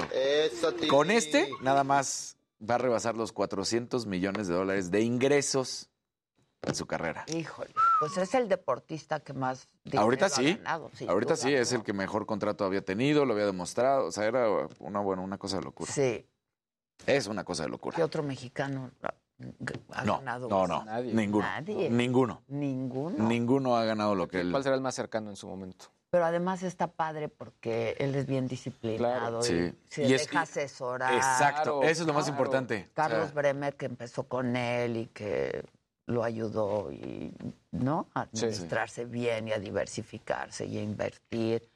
Con 0.89 1.11
este, 1.11 1.49
nada 1.61 1.83
más 1.83 2.37
va 2.67 2.75
a 2.75 2.77
rebasar 2.77 3.15
los 3.17 3.31
400 3.33 4.05
millones 4.05 4.47
de 4.47 4.53
dólares 4.55 4.91
de 4.91 5.01
ingresos 5.01 5.89
en 6.61 6.73
su 6.75 6.85
carrera. 6.85 7.25
Híjole, 7.27 7.73
pues 7.99 8.17
es 8.17 8.33
el 8.33 8.47
deportista 8.49 9.19
que 9.19 9.33
más 9.33 9.67
dinero 9.83 10.03
Ahorita 10.03 10.25
ha 10.27 10.29
sí. 10.29 10.55
ganado, 10.55 10.89
sin 10.93 11.09
Ahorita 11.09 11.33
duda. 11.35 11.43
sí, 11.43 11.53
es 11.53 11.71
el 11.73 11.83
que 11.83 11.93
mejor 11.93 12.25
contrato 12.25 12.63
había 12.65 12.81
tenido, 12.83 13.25
lo 13.25 13.33
había 13.33 13.45
demostrado. 13.45 14.05
O 14.07 14.11
sea, 14.11 14.25
era 14.25 14.47
una, 14.79 14.99
bueno, 15.01 15.21
una 15.23 15.37
cosa 15.37 15.57
de 15.57 15.63
locura. 15.63 15.91
Sí. 15.91 16.25
Es 17.05 17.27
una 17.27 17.43
cosa 17.43 17.63
de 17.63 17.69
locura. 17.69 17.95
¿Qué 17.95 18.03
otro 18.03 18.23
mexicano 18.23 18.91
ha 19.93 20.03
No, 20.03 20.17
ganado? 20.19 20.49
no, 20.49 20.67
no. 20.67 20.83
Nadie. 20.85 21.13
Ninguno. 21.13 21.45
Nadie. 21.45 21.89
Ninguno. 21.89 22.41
Ninguno. 22.47 23.23
Ninguno 23.27 23.77
ha 23.77 23.85
ganado 23.85 24.15
lo 24.15 24.27
que 24.27 24.41
él. 24.41 24.51
¿Cuál 24.51 24.63
será 24.63 24.75
el 24.75 24.81
más 24.81 24.95
cercano 24.95 25.29
en 25.29 25.35
su 25.37 25.47
momento? 25.47 25.85
Pero 26.11 26.25
además 26.25 26.63
está 26.63 26.87
padre 26.87 27.29
porque 27.29 27.95
él 27.99 28.15
es 28.15 28.25
bien 28.25 28.47
disciplinado 28.47 29.41
Claro. 29.41 29.43
Sí. 29.43 29.53
y 29.53 29.93
se 29.93 30.03
Y 30.05 30.13
es- 30.13 30.25
deja 30.27 30.41
asesorar. 30.41 31.13
Exacto, 31.13 31.83
eso 31.83 32.01
es 32.01 32.07
lo 32.07 32.13
más 32.13 32.25
claro. 32.25 32.37
importante. 32.39 32.89
Carlos 32.95 33.19
O 33.21 33.25
sea, 33.25 33.35
Bremer 33.35 33.75
que 33.75 33.85
empezó 33.85 34.23
con 34.23 34.55
él 34.55 34.97
y 34.97 35.05
que 35.07 35.63
lo 36.07 36.23
ayudó 36.23 36.91
y 36.91 37.31
no 37.71 38.07
a 38.15 38.23
Sí. 38.33 38.45
administrarse 38.45 39.05
bien 39.05 39.47
y 39.49 39.51
a 39.51 39.59
diversificarse 39.59 40.65
y 40.65 40.79
a 40.79 40.81
invertir. 40.81 41.69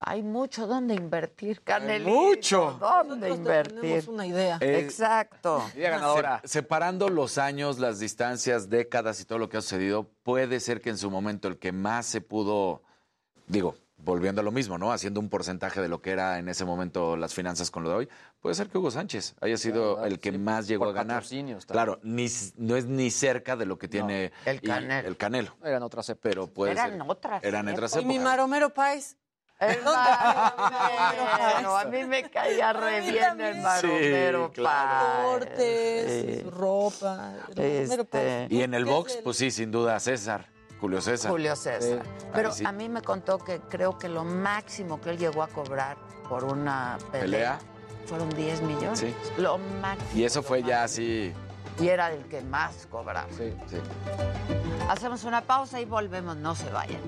Hay 0.00 0.22
mucho 0.22 0.66
donde 0.68 0.94
invertir, 0.94 1.60
Canelito. 1.62 2.08
mucho. 2.08 2.76
¿Dónde 2.80 3.16
Nosotros 3.28 3.36
invertir? 3.38 3.80
tenemos 3.80 4.08
una 4.08 4.26
idea. 4.26 4.56
Eh, 4.60 4.78
Exacto. 4.78 5.62
Idea 5.74 5.90
ganadora. 5.90 6.40
Se- 6.42 6.48
separando 6.48 7.08
los 7.10 7.36
años, 7.36 7.78
las 7.80 7.98
distancias, 7.98 8.70
décadas 8.70 9.20
y 9.20 9.24
todo 9.24 9.38
lo 9.38 9.48
que 9.50 9.56
ha 9.56 9.60
sucedido, 9.60 10.08
puede 10.22 10.60
ser 10.60 10.80
que 10.80 10.90
en 10.90 10.96
su 10.98 11.10
momento 11.10 11.48
el 11.48 11.58
que 11.58 11.72
más 11.72 12.06
se 12.06 12.20
pudo, 12.20 12.82
digo, 13.48 13.74
volviendo 13.96 14.40
a 14.40 14.44
lo 14.44 14.52
mismo, 14.52 14.78
¿no? 14.78 14.92
Haciendo 14.92 15.18
un 15.20 15.28
porcentaje 15.28 15.80
de 15.80 15.88
lo 15.88 16.00
que 16.00 16.10
era 16.12 16.38
en 16.38 16.48
ese 16.48 16.64
momento 16.64 17.16
las 17.16 17.34
finanzas 17.34 17.70
con 17.70 17.82
lo 17.82 17.90
de 17.90 17.96
hoy, 17.96 18.08
puede 18.40 18.54
ser 18.54 18.68
que 18.68 18.78
Hugo 18.78 18.90
Sánchez 18.90 19.34
haya 19.40 19.56
sido 19.56 20.04
el 20.04 20.20
que 20.20 20.30
sí, 20.30 20.38
más 20.38 20.68
llegó 20.68 20.84
por 20.84 20.94
a 20.94 20.98
ganar. 20.98 21.24
Claro, 21.66 21.98
ni, 22.02 22.26
no 22.56 22.76
es 22.76 22.86
ni 22.86 23.10
cerca 23.10 23.56
de 23.56 23.66
lo 23.66 23.76
que 23.78 23.88
tiene 23.88 24.32
el 24.44 24.56
y- 24.62 24.66
Canelo. 24.66 25.08
el 25.08 25.16
Canelo, 25.16 25.56
Eran 25.64 25.82
otras 25.82 26.08
épocas. 26.08 26.30
pero 26.30 26.46
puede 26.46 26.72
Eran 26.72 26.92
ser. 26.92 27.02
otras 27.06 27.42
Eran 27.44 27.68
otras 27.68 27.96
Y 27.96 28.04
mi 28.04 28.14
épocas. 28.16 28.24
Maromero 28.32 28.72
Pais. 28.72 29.16
El 29.60 29.82
maromero, 29.82 31.76
a 31.76 31.84
mí 31.86 32.04
me 32.04 32.30
caía 32.30 32.72
re 32.72 33.00
bien 33.00 33.40
el 33.40 33.56
maromero, 33.60 34.46
Sí, 34.48 34.52
claro. 34.54 35.22
Cortes, 35.24 36.36
Sí. 36.36 36.40
su 36.44 36.50
ropa. 36.52 37.32
el 37.56 37.56
Maromero 37.56 38.02
Este, 38.02 38.04
Páez. 38.04 38.52
Y 38.52 38.62
en 38.62 38.74
el 38.74 38.84
¿Qué 38.84 38.90
es 38.90 38.96
box, 38.96 39.18
pues 39.24 39.36
sí, 39.36 39.50
sin 39.50 39.72
duda, 39.72 39.98
César, 39.98 40.46
Julio 40.80 41.00
César. 41.00 41.30
Julio 41.30 41.56
César. 41.56 42.02
Sí. 42.04 42.26
Pero 42.32 42.52
sí. 42.52 42.64
a 42.64 42.72
mí 42.72 42.88
me 42.88 43.02
contó 43.02 43.38
que 43.38 43.60
creo 43.68 43.98
que 43.98 44.08
lo 44.08 44.24
máximo 44.24 45.00
que 45.00 45.10
él 45.10 45.18
llegó 45.18 45.42
a 45.42 45.48
cobrar 45.48 45.96
por 46.28 46.44
una 46.44 46.98
pelea, 47.10 47.58
Pelea. 47.58 47.58
fueron 48.06 48.28
10 48.30 48.62
millones. 48.62 48.98
Sí. 49.00 49.14
Lo 49.38 49.58
máximo. 49.80 50.10
Y 50.14 50.24
eso 50.24 50.42
fue 50.42 50.62
ya 50.62 50.84
así. 50.84 51.32
Y 51.80 51.88
era 51.88 52.12
el 52.12 52.24
que 52.24 52.40
más 52.42 52.86
cobraba. 52.90 53.28
Sí. 53.36 53.54
Sí. 53.68 53.76
Hacemos 54.88 55.24
una 55.24 55.42
pausa 55.42 55.80
y 55.80 55.84
volvemos, 55.84 56.36
no 56.36 56.54
se 56.54 56.68
vayan. 56.70 57.00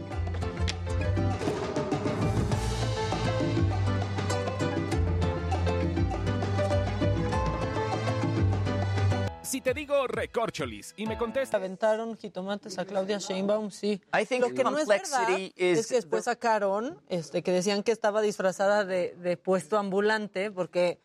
Si 9.50 9.60
te 9.60 9.74
digo 9.74 10.06
recorcholis 10.06 10.94
y 10.96 11.06
me 11.06 11.18
contestas. 11.18 11.58
Aventaron 11.58 12.16
jitomates 12.16 12.78
a 12.78 12.84
Claudia 12.84 13.18
Sheinbaum, 13.18 13.72
sí. 13.72 14.00
I 14.16 14.24
think 14.24 14.42
Lo 14.42 14.54
que 14.54 14.62
no 14.62 14.78
es 14.78 14.86
verdad 14.86 15.02
complexity 15.02 15.52
es 15.56 15.80
is 15.80 15.86
que 15.88 15.96
después 15.96 16.26
sacaron 16.26 17.02
este, 17.08 17.42
que 17.42 17.50
decían 17.50 17.82
que 17.82 17.90
estaba 17.90 18.22
disfrazada 18.22 18.84
de, 18.84 19.16
de 19.16 19.36
puesto 19.36 19.76
ambulante 19.76 20.52
porque 20.52 21.02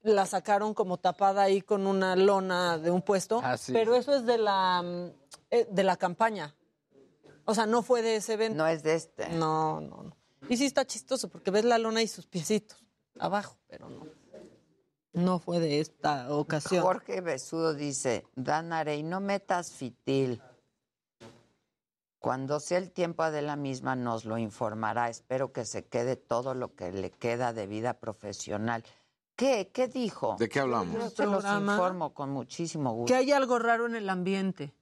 la 0.00 0.24
sacaron 0.24 0.72
como 0.72 0.96
tapada 0.96 1.42
ahí 1.42 1.60
con 1.60 1.86
una 1.86 2.16
lona 2.16 2.78
de 2.78 2.90
un 2.90 3.02
puesto. 3.02 3.42
Ah, 3.44 3.58
sí. 3.58 3.74
Pero 3.74 3.94
eso 3.96 4.14
es 4.14 4.24
de 4.24 4.38
la, 4.38 5.12
eh, 5.50 5.68
de 5.70 5.82
la 5.82 5.98
campaña. 5.98 6.54
O 7.44 7.54
sea, 7.54 7.66
no 7.66 7.82
fue 7.82 8.00
de 8.00 8.16
ese 8.16 8.32
evento. 8.32 8.56
No 8.56 8.66
es 8.66 8.82
de 8.82 8.94
este. 8.94 9.28
No, 9.28 9.82
no, 9.82 10.04
no. 10.04 10.16
Y 10.48 10.56
sí 10.56 10.64
está 10.64 10.86
chistoso 10.86 11.28
porque 11.28 11.50
ves 11.50 11.66
la 11.66 11.76
lona 11.76 12.00
y 12.00 12.08
sus 12.08 12.26
piecitos 12.26 12.82
abajo, 13.18 13.58
pero 13.68 13.90
no. 13.90 14.06
No 15.18 15.38
fue 15.40 15.58
de 15.58 15.80
esta 15.80 16.32
ocasión. 16.32 16.82
Jorge 16.82 17.20
Besudo 17.20 17.74
dice, 17.74 18.24
Dan 18.36 18.72
Arey, 18.72 19.02
no 19.02 19.20
metas 19.20 19.72
fitil. 19.72 20.40
Cuando 22.20 22.60
sea 22.60 22.78
el 22.78 22.90
tiempo 22.90 23.28
de 23.30 23.42
la 23.42 23.56
misma 23.56 23.96
nos 23.96 24.24
lo 24.24 24.38
informará. 24.38 25.08
Espero 25.08 25.52
que 25.52 25.64
se 25.64 25.86
quede 25.86 26.16
todo 26.16 26.54
lo 26.54 26.74
que 26.74 26.92
le 26.92 27.10
queda 27.10 27.52
de 27.52 27.66
vida 27.66 27.94
profesional. 27.94 28.84
¿Qué? 29.36 29.70
¿Qué 29.72 29.86
dijo? 29.88 30.36
¿De 30.38 30.48
qué 30.48 30.60
hablamos? 30.60 30.94
Yo 30.94 31.10
se 31.10 31.24
los 31.26 31.42
Programa. 31.42 31.74
informo 31.74 32.12
con 32.14 32.30
muchísimo 32.30 32.92
gusto. 32.92 33.06
Que 33.12 33.14
hay 33.16 33.30
algo 33.32 33.58
raro 33.58 33.86
en 33.86 33.94
el 33.94 34.08
ambiente, 34.10 34.74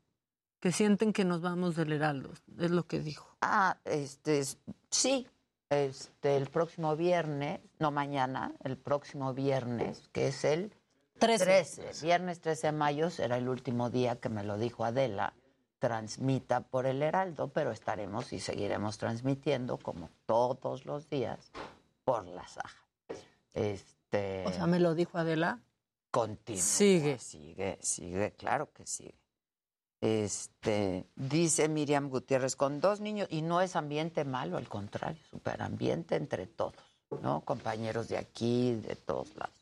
que 0.60 0.73
sienten 0.73 1.12
que 1.12 1.24
nos 1.26 1.42
vamos 1.42 1.76
del 1.76 1.92
Heraldo, 1.92 2.31
es 2.58 2.70
lo 2.70 2.86
que 2.86 3.00
dijo. 3.00 3.36
Ah, 3.42 3.76
este, 3.84 4.39
es- 4.39 4.56
sí, 4.90 5.26
este, 5.70 6.36
el 6.36 6.49
próximo 6.49 6.97
viernes, 6.97 7.61
no 7.78 7.91
mañana, 7.91 8.53
el 8.62 8.77
próximo 8.77 9.35
viernes, 9.35 10.09
que 10.12 10.28
es 10.28 10.45
el 10.45 10.73
13. 11.19 11.45
13, 11.45 12.07
viernes 12.07 12.41
13 12.41 12.69
de 12.69 12.73
mayo, 12.73 13.11
será 13.11 13.36
el 13.39 13.49
último 13.49 13.91
día 13.91 14.17
que 14.17 14.28
me 14.28 14.45
lo 14.45 14.59
dijo 14.59 14.85
Adela, 14.85 15.35
transmita 15.78 16.61
por 16.61 16.86
el 16.86 17.03
Heraldo, 17.03 17.49
pero 17.49 17.73
estaremos 17.73 18.33
y 18.33 18.41
seguiremos 18.41 18.99
transmitiendo 18.99 19.78
como 19.78 20.11
todos 20.27 20.85
los 20.86 21.09
días 21.09 21.51
por 22.05 22.27
la 22.27 22.47
Saja. 22.47 22.86
Este, 23.55 24.45
O 24.47 24.53
sea, 24.53 24.67
me 24.67 24.78
lo 24.78 24.95
dijo 24.95 25.19
Adela. 25.19 25.61
Continúa. 26.11 26.62
Sigue. 26.62 27.19
Sigue, 27.19 27.78
sigue, 27.81 28.33
claro 28.33 28.73
que 28.73 28.86
sigue. 28.86 29.15
Este, 30.07 31.05
dice 31.17 31.68
Miriam 31.68 32.09
Gutiérrez, 32.09 32.55
con 32.55 32.81
dos 32.81 33.01
niños, 33.01 33.26
y 33.28 33.43
no 33.43 33.60
es 33.60 33.75
ambiente 33.75 34.25
malo, 34.25 34.57
al 34.57 34.68
contrario, 34.68 35.20
superambiente 35.28 36.15
entre 36.15 36.47
todos, 36.47 36.75
¿no? 37.23 37.41
Compañeros 37.41 38.07
de 38.07 38.17
aquí, 38.17 38.76
de 38.76 38.94
todos 38.94 39.35
lados. 39.35 39.57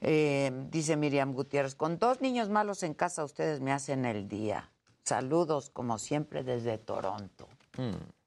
Eh, 0.00 0.50
dice 0.70 0.96
Miriam 0.96 1.34
Gutiérrez, 1.34 1.74
con 1.74 1.98
dos 1.98 2.22
niños 2.22 2.48
malos 2.48 2.82
en 2.84 2.94
casa, 2.94 3.22
ustedes 3.22 3.60
me 3.60 3.70
hacen 3.70 4.06
el 4.06 4.28
día. 4.28 4.70
Saludos, 5.04 5.68
como 5.68 5.98
siempre, 5.98 6.42
desde 6.42 6.78
Toronto. 6.78 7.46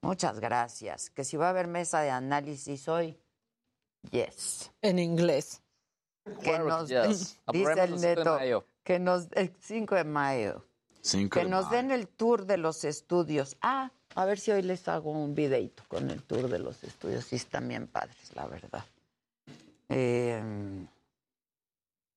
Muchas 0.01 0.39
gracias. 0.39 1.09
Que 1.09 1.23
si 1.23 1.35
va 1.35 1.47
a 1.47 1.49
haber 1.49 1.65
mesa 1.65 2.01
de 2.01 2.11
análisis 2.11 2.87
hoy, 2.87 3.19
yes. 4.11 4.71
En 4.83 4.99
inglés. 4.99 5.63
Que 6.43 6.59
nos, 6.59 6.89
yes. 6.89 7.39
dice 7.51 7.71
el 7.73 7.79
el 7.79 7.99
5 7.99 8.01
de 8.01 8.15
neto, 8.15 8.35
mayo. 8.35 8.65
que 8.83 8.99
nos, 8.99 9.27
el 9.31 9.51
5 9.59 9.95
de 9.95 10.03
mayo, 10.03 10.68
Cinco 11.01 11.35
que 11.39 11.45
de 11.45 11.49
nos 11.49 11.65
mayo. 11.65 11.77
den 11.77 11.91
el 11.91 12.07
tour 12.07 12.45
de 12.45 12.57
los 12.57 12.83
estudios. 12.83 13.57
Ah, 13.61 13.91
a 14.15 14.25
ver 14.25 14.39
si 14.39 14.51
hoy 14.51 14.61
les 14.61 14.87
hago 14.87 15.11
un 15.11 15.33
videito 15.35 15.83
con 15.87 16.09
el 16.09 16.23
tour 16.23 16.49
de 16.49 16.59
los 16.59 16.83
estudios. 16.83 17.25
Sí, 17.25 17.35
están 17.37 17.67
bien 17.67 17.87
padres, 17.87 18.35
la 18.35 18.47
verdad. 18.47 18.83
Eh, 19.89 20.41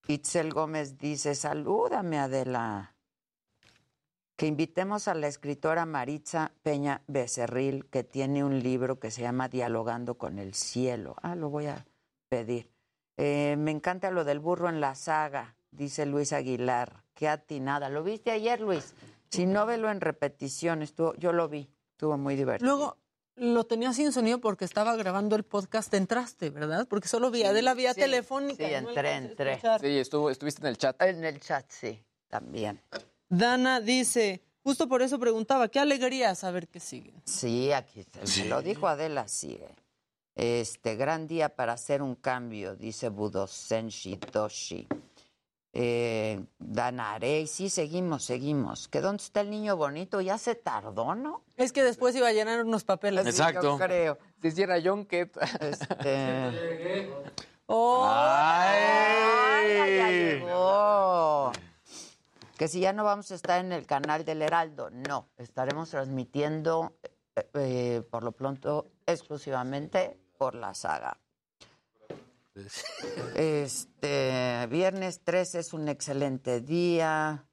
Itzel 0.08 0.52
Gómez 0.52 0.98
dice, 0.98 1.34
salúdame 1.34 2.18
Adela. 2.18 2.94
Que 4.36 4.46
invitemos 4.46 5.06
a 5.06 5.14
la 5.14 5.28
escritora 5.28 5.86
Maritza 5.86 6.52
Peña 6.62 7.02
Becerril, 7.06 7.86
que 7.86 8.02
tiene 8.02 8.42
un 8.42 8.60
libro 8.60 8.98
que 8.98 9.10
se 9.10 9.22
llama 9.22 9.48
Dialogando 9.48 10.18
con 10.18 10.38
el 10.38 10.54
cielo. 10.54 11.14
Ah, 11.22 11.36
lo 11.36 11.50
voy 11.50 11.66
a 11.66 11.86
pedir. 12.28 12.68
Eh, 13.18 13.54
me 13.58 13.70
encanta 13.70 14.10
lo 14.10 14.24
del 14.24 14.40
burro 14.40 14.68
en 14.68 14.80
la 14.80 14.94
saga, 14.96 15.54
dice 15.70 16.06
Luis 16.06 16.32
Aguilar. 16.32 17.01
Qué 17.14 17.28
atinada. 17.28 17.88
¿Lo 17.88 18.02
viste 18.02 18.30
ayer, 18.30 18.60
Luis? 18.60 18.94
Si 19.30 19.46
no 19.46 19.66
velo 19.66 19.90
en 19.90 20.00
repetición, 20.00 20.82
estuvo, 20.82 21.14
yo 21.16 21.32
lo 21.32 21.48
vi. 21.48 21.68
Estuvo 21.92 22.16
muy 22.18 22.36
divertido. 22.36 22.68
Luego 22.76 22.96
lo 23.36 23.64
tenía 23.64 23.92
sin 23.92 24.12
sonido 24.12 24.40
porque 24.40 24.64
estaba 24.64 24.94
grabando 24.96 25.36
el 25.36 25.42
podcast. 25.44 25.92
Entraste, 25.94 26.50
¿verdad? 26.50 26.86
Porque 26.88 27.08
solo 27.08 27.30
vi 27.30 27.42
a 27.44 27.50
Adela 27.50 27.74
vía 27.74 27.94
Sí, 27.94 28.00
telefónica. 28.00 28.66
Sí, 28.66 28.72
no 28.82 28.88
entré, 28.90 29.14
entré. 29.14 29.60
Sí, 29.80 29.98
estuvo, 29.98 30.30
estuviste 30.30 30.60
en 30.62 30.66
el 30.68 30.76
chat. 30.78 31.00
En 31.02 31.24
el 31.24 31.40
chat, 31.40 31.64
sí, 31.70 32.02
también. 32.28 32.80
Dana 33.28 33.80
dice, 33.80 34.42
justo 34.62 34.86
por 34.88 35.00
eso 35.00 35.18
preguntaba, 35.18 35.68
qué 35.68 35.78
alegría 35.80 36.34
saber 36.34 36.68
que 36.68 36.80
sigue. 36.80 37.14
Sí, 37.24 37.72
aquí 37.72 38.04
se- 38.24 38.42
me 38.42 38.48
lo 38.50 38.60
dijo 38.62 38.86
Adela, 38.86 39.28
sigue. 39.28 39.68
Este, 40.34 40.96
gran 40.96 41.26
día 41.26 41.50
para 41.50 41.74
hacer 41.74 42.02
un 42.02 42.14
cambio, 42.14 42.74
dice 42.74 43.08
Budosenshi 43.10 44.18
Doshi. 44.32 44.86
Eh, 45.74 46.44
Danarey, 46.58 47.46
sí, 47.46 47.70
seguimos, 47.70 48.24
seguimos. 48.24 48.88
¿Que 48.88 49.00
dónde 49.00 49.22
está 49.22 49.40
el 49.40 49.50
niño 49.50 49.76
bonito? 49.76 50.20
Ya 50.20 50.36
se 50.36 50.54
tardó, 50.54 51.14
¿no? 51.14 51.42
Es 51.56 51.72
que 51.72 51.82
después 51.82 52.14
iba 52.14 52.28
a 52.28 52.32
llenar 52.32 52.64
unos 52.64 52.84
papeles. 52.84 53.34
Sí, 53.34 53.42
yo 53.62 53.78
creo. 53.78 54.18
Si 54.40 54.48
hiciera 54.48 54.76
John 54.84 55.06
Ket. 55.06 55.36
Este... 55.60 57.10
¡Oh! 57.66 58.06
¡Ay! 58.06 59.96
ya 59.96 60.10
llegó! 60.10 61.52
Que 62.58 62.68
si 62.68 62.80
ya 62.80 62.92
no 62.92 63.02
vamos 63.02 63.30
a 63.30 63.34
estar 63.34 63.64
en 63.64 63.72
el 63.72 63.86
canal 63.86 64.26
del 64.26 64.42
Heraldo, 64.42 64.90
no. 64.90 65.30
Estaremos 65.38 65.88
transmitiendo, 65.88 66.92
eh, 67.34 67.48
eh, 67.54 68.02
por 68.10 68.24
lo 68.24 68.32
pronto, 68.32 68.90
exclusivamente 69.06 70.18
por 70.36 70.54
la 70.54 70.74
saga. 70.74 71.21
Este, 73.34 74.66
viernes 74.68 75.20
13 75.24 75.58
es 75.60 75.72
un 75.72 75.88
excelente 75.88 76.60
día, 76.60 77.46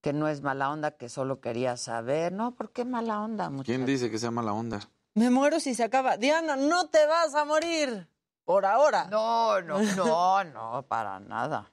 que 0.00 0.12
no 0.12 0.28
es 0.28 0.42
mala 0.42 0.70
onda, 0.70 0.92
que 0.92 1.08
solo 1.08 1.40
quería 1.40 1.76
saber. 1.76 2.32
No, 2.32 2.54
¿por 2.54 2.72
qué 2.72 2.84
mala 2.84 3.20
onda, 3.20 3.48
muchachos? 3.50 3.66
¿Quién 3.66 3.86
dice 3.86 4.10
que 4.10 4.18
sea 4.18 4.30
mala 4.30 4.52
onda? 4.52 4.80
Me 5.14 5.30
muero 5.30 5.60
si 5.60 5.74
se 5.74 5.84
acaba. 5.84 6.16
Diana, 6.16 6.56
no 6.56 6.88
te 6.88 7.06
vas 7.06 7.34
a 7.34 7.44
morir. 7.44 8.08
Por 8.44 8.64
ahora. 8.64 9.06
No, 9.10 9.60
no, 9.60 9.80
no, 9.94 10.44
no, 10.44 10.82
para 10.88 11.20
nada. 11.20 11.70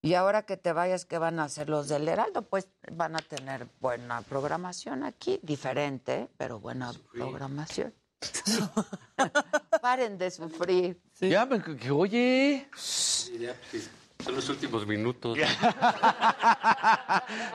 Y 0.00 0.14
ahora 0.14 0.42
que 0.42 0.58
te 0.58 0.72
vayas, 0.72 1.06
¿qué 1.06 1.16
van 1.18 1.40
a 1.40 1.44
hacer 1.44 1.70
los 1.70 1.88
del 1.88 2.06
Heraldo? 2.06 2.42
Pues 2.42 2.68
van 2.92 3.16
a 3.16 3.20
tener 3.20 3.66
buena 3.80 4.20
programación 4.20 5.02
aquí, 5.02 5.40
diferente, 5.42 6.28
pero 6.36 6.60
buena 6.60 6.92
programación. 7.10 7.94
Paren 9.82 10.18
de 10.18 10.30
sufrir. 10.30 11.00
Ya, 11.20 11.44
me- 11.46 11.62
que, 11.62 11.90
oye. 11.90 12.68
Son 12.74 14.34
los 14.34 14.48
últimos 14.48 14.86
minutos. 14.86 15.36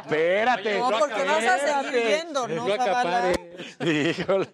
Espérate. 0.03 0.79
No, 0.79 0.89
porque 0.99 1.23
vas 1.23 1.45
a 1.45 1.57
seguir 1.83 2.03
viendo, 2.07 2.47
¿no, 2.47 2.67
Zavala? 2.67 3.31
Híjole. 3.85 4.49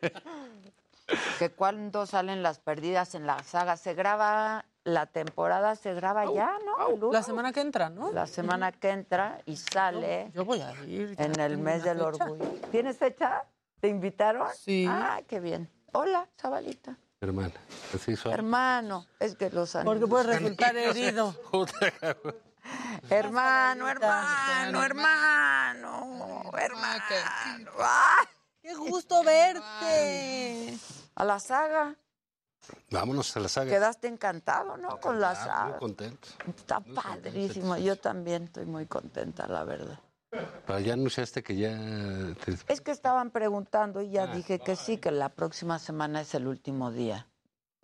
Que 1.40 1.52
cuando 1.52 2.06
salen 2.08 2.42
las 2.42 2.60
perdidas 2.60 3.14
en 3.16 3.28
la 3.28 3.44
saga, 3.44 3.78
se 3.78 3.94
graba, 3.94 4.66
la 4.84 5.06
temporada 5.06 5.76
se 5.76 5.94
graba 5.94 6.26
ya, 6.34 6.58
¿no? 6.66 7.12
La 7.12 7.22
semana 7.22 7.52
que 7.54 7.62
entra, 7.62 7.90
¿no? 7.90 8.12
La 8.12 8.26
semana 8.28 8.72
que 8.72 8.90
entra 8.90 9.40
y 9.46 9.56
sale 9.58 10.32
Yo 10.34 10.46
voy 10.46 10.62
a 10.62 10.72
ir. 10.86 11.16
en 11.20 11.40
el 11.40 11.58
mes 11.58 11.84
del 11.84 11.98
fecha. 12.00 12.08
orgullo. 12.24 12.46
¿Tienes 12.72 12.98
fecha? 12.98 13.44
¿Te 13.80 13.88
invitaron? 13.90 14.48
Sí. 14.56 14.86
Ah, 14.90 15.22
qué 15.28 15.40
bien. 15.40 15.70
Hola, 15.98 16.28
chavalita. 16.38 16.98
Hermana, 17.22 17.54
así 17.94 18.16
son. 18.18 18.34
Hermano, 18.34 19.06
es 19.18 19.36
que 19.36 19.50
los 19.50 19.72
Porque 19.72 19.90
anillos- 19.90 20.10
puedes 20.10 20.28
resultar 20.28 20.76
herido. 20.76 21.34
Hermano, 23.10 23.88
hermano, 23.88 24.84
hermano, 24.84 26.52
hermano. 26.58 27.12
¡Ah! 27.80 28.26
¡Qué 28.62 28.74
gusto 28.76 29.24
verte! 29.24 30.78
A 31.16 31.24
la 31.24 31.40
saga. 31.40 31.96
Vámonos 32.90 33.38
a 33.38 33.40
la 33.40 33.48
saga. 33.48 33.70
Quedaste 33.72 34.08
encantado, 34.08 34.76
¿no? 34.78 35.00
Con 35.00 35.22
la 35.22 35.30
Ah, 35.32 35.36
Muy 35.36 35.44
saga. 35.46 35.78
contento. 35.78 36.28
Está 36.58 36.80
padrísimo. 36.80 37.78
Yo 37.78 37.96
también 37.96 38.46
estoy 38.46 38.66
muy 38.66 38.88
contenta, 38.88 39.48
la 39.48 39.64
verdad. 39.64 40.00
Pero 40.66 40.80
ya 40.80 40.94
anunciaste 40.94 41.44
que 41.44 41.56
ya... 41.56 41.72
te- 42.44 42.58
Es 42.74 42.82
que 42.82 42.92
estaban 42.92 43.32
preguntando 43.32 44.02
y 44.02 44.10
ya 44.10 44.28
dije 44.28 44.60
que 44.60 44.76
sí, 44.76 44.98
que 44.98 45.12
la 45.12 45.30
próxima 45.30 45.80
semana 45.80 46.22
es 46.22 46.34
el 46.36 46.48
último 46.48 46.92
día 46.92 47.28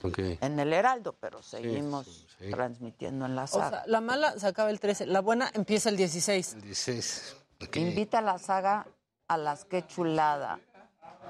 Ok. 0.04 0.20
en 0.42 0.60
el 0.60 0.74
Heraldo, 0.74 1.14
pero 1.20 1.42
seguimos 1.44 2.26
sí. 2.40 2.50
transmitiendo 2.50 3.26
en 3.26 3.36
la 3.36 3.44
O 3.44 3.48
saga. 3.48 3.70
sea, 3.70 3.84
la 3.88 4.02
mala 4.02 4.38
se 4.40 4.48
acaba 4.48 4.70
el 4.70 4.80
13, 4.80 5.06
la 5.06 5.22
buena 5.22 5.50
empieza 5.54 5.90
el 5.90 5.98
16. 5.98 6.54
El 6.56 6.62
16. 6.62 7.36
Ok. 7.64 7.78
Invita 7.78 8.20
a 8.20 8.22
la 8.22 8.38
saga 8.40 8.88
a 9.28 9.38
las 9.38 9.66
que 9.66 9.86
chulada. 9.86 10.60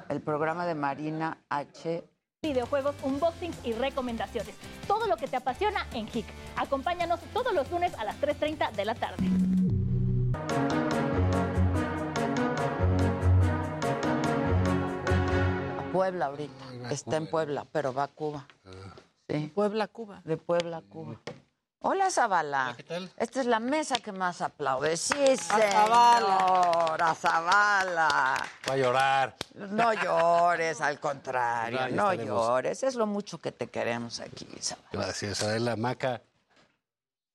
El 0.09 0.22
programa 0.22 0.66
de 0.66 0.74
Marina 0.75 1.38
H. 1.50 2.03
videojuegos, 2.41 2.95
unboxings 3.03 3.56
y 3.64 3.74
recomendaciones. 3.74 4.56
Todo 4.88 5.06
lo 5.06 5.16
que 5.17 5.27
te 5.27 5.35
apasiona 5.35 5.85
en 5.93 6.08
HIC. 6.08 6.25
Acompáñanos 6.56 7.19
todos 7.33 7.53
los 7.53 7.69
lunes 7.69 7.93
a 7.95 8.03
las 8.06 8.19
3.30 8.19 8.72
de 8.72 8.85
la 8.85 8.95
tarde. 8.95 9.24
Puebla 16.01 16.25
ahorita. 16.25 16.65
Está 16.89 17.17
en 17.17 17.27
Puebla, 17.30 17.65
pero 17.71 17.93
va 17.93 18.03
a 18.03 18.07
Cuba. 18.07 18.47
Sí. 19.30 19.51
Puebla, 19.53 19.88
Cuba. 19.88 20.21
De 20.25 20.35
Puebla 20.35 20.77
a 20.77 20.81
Cuba. 20.81 21.15
Hola, 21.83 22.09
Zavala. 22.09 22.73
¿Qué 22.75 22.83
tal? 22.83 23.11
Esta 23.17 23.39
es 23.41 23.45
la 23.45 23.59
mesa 23.59 23.95
que 23.97 24.11
más 24.11 24.41
aplaude. 24.41 24.97
Sí, 24.97 25.38
Zavala. 25.38 26.27
señor, 26.27 27.03
a 27.03 27.13
Zavala. 27.15 28.35
Va 28.67 28.73
a 28.73 28.77
llorar. 28.77 29.35
No 29.53 29.93
llores, 29.93 30.81
al 30.81 30.99
contrario, 30.99 31.80
No, 31.81 31.88
ya 31.88 31.95
no 31.95 32.11
estaremos. 32.11 32.47
llores. 32.47 32.83
Es 32.83 32.95
lo 32.95 33.05
mucho 33.05 33.38
que 33.39 33.51
te 33.51 33.67
queremos 33.67 34.19
aquí, 34.21 34.47
Zavala. 34.59 34.89
Gracias, 34.91 35.43
Adela 35.43 35.75
Maca. 35.75 36.21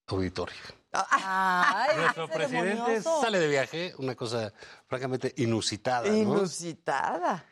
Auditorio. 0.08 0.56
Ay, 0.92 1.96
Nuestro 1.98 2.28
presidente 2.28 2.70
ceremonioso. 3.00 3.20
sale 3.20 3.38
de 3.38 3.48
viaje, 3.48 3.94
una 3.98 4.14
cosa 4.16 4.52
francamente 4.88 5.32
inusitada, 5.36 6.08
¿no? 6.08 6.14
Inusitada. 6.16 7.44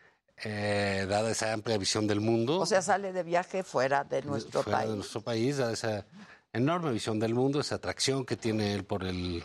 Eh, 0.43 1.07
dada 1.09 1.31
esa 1.31 1.53
amplia 1.53 1.79
visión 1.79 2.07
del 2.07 2.21
mundo. 2.21 2.61
O 2.61 2.67
sea, 2.67 2.83
sale 2.83 3.13
de 3.13 3.23
viaje 3.23 3.63
fuera 3.63 4.05
de 4.05 4.23
nuestro 4.23 4.63
fuera 4.63 4.79
país. 4.79 4.91
de 4.91 4.97
nuestro 4.97 5.21
país, 5.21 5.57
dada 5.59 5.73
esa 5.73 6.07
enorme 6.53 6.91
visión 6.91 7.19
del 7.21 7.35
mundo, 7.35 7.61
esa 7.61 7.77
atracción 7.77 8.25
que 8.25 8.37
tiene 8.37 8.75
él 8.75 8.85
por 8.85 9.05
el, 9.05 9.45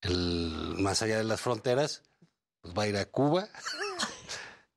el 0.00 0.74
más 0.78 1.02
allá 1.02 1.18
de 1.18 1.24
las 1.24 1.40
fronteras, 1.40 2.02
pues 2.60 2.74
va 2.76 2.84
a 2.84 2.86
ir 2.86 2.96
a 2.96 3.04
Cuba 3.06 3.48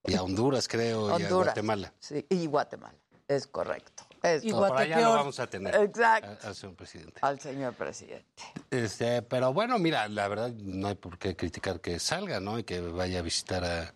y 0.03 0.15
a 0.15 0.23
Honduras, 0.23 0.67
creo, 0.67 1.19
y 1.19 1.23
a. 1.23 1.29
Guatemala. 1.29 1.93
Sí, 1.99 2.25
y 2.29 2.47
Guatemala. 2.47 2.95
Es 3.27 3.47
correcto. 3.47 4.03
Es 4.21 4.43
Y 4.43 4.51
por 4.51 4.75
allá 4.75 5.01
lo 5.01 5.13
vamos 5.13 5.39
a 5.39 5.47
tener. 5.47 5.75
Exacto. 5.75 6.47
Al 6.47 6.55
señor 6.55 6.75
presidente. 6.75 7.19
Al 7.21 7.39
señor 7.39 7.73
presidente. 7.73 8.43
Este, 8.71 9.21
pero 9.21 9.53
bueno, 9.53 9.77
mira, 9.77 10.07
la 10.07 10.27
verdad 10.27 10.51
no 10.51 10.87
hay 10.87 10.95
por 10.95 11.19
qué 11.19 11.35
criticar 11.35 11.79
que 11.79 11.99
salga, 11.99 12.39
¿no? 12.39 12.57
Y 12.57 12.63
que 12.63 12.81
vaya 12.81 13.19
a 13.19 13.21
visitar 13.21 13.63
a, 13.63 13.93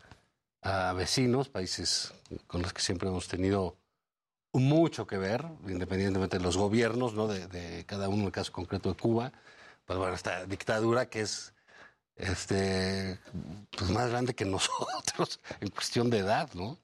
a 0.62 0.94
vecinos, 0.94 1.50
países 1.50 2.14
con 2.48 2.62
los 2.62 2.74
que 2.74 2.82
siempre 2.82 3.10
hemos 3.10 3.28
tenido 3.28 3.78
mucho 4.54 5.08
que 5.08 5.18
ver, 5.18 5.46
independientemente 5.68 6.38
de 6.38 6.44
los 6.44 6.58
gobiernos, 6.58 7.14
¿no? 7.14 7.28
De, 7.28 7.48
de 7.48 7.86
cada 7.86 8.10
uno, 8.10 8.22
en 8.22 8.26
el 8.26 8.32
caso 8.32 8.52
concreto 8.52 8.90
de 8.90 8.96
Cuba, 8.96 9.32
pues 9.86 9.98
bueno, 9.98 10.14
esta 10.14 10.46
dictadura 10.46 11.10
que 11.10 11.22
es 11.22 11.54
este 12.16 13.20
pues 13.78 13.90
más 13.92 14.10
grande 14.10 14.36
que 14.36 14.46
nosotros 14.46 15.40
en 15.62 15.70
cuestión 15.70 16.10
de 16.10 16.20
edad, 16.20 16.50
¿no? 16.54 16.78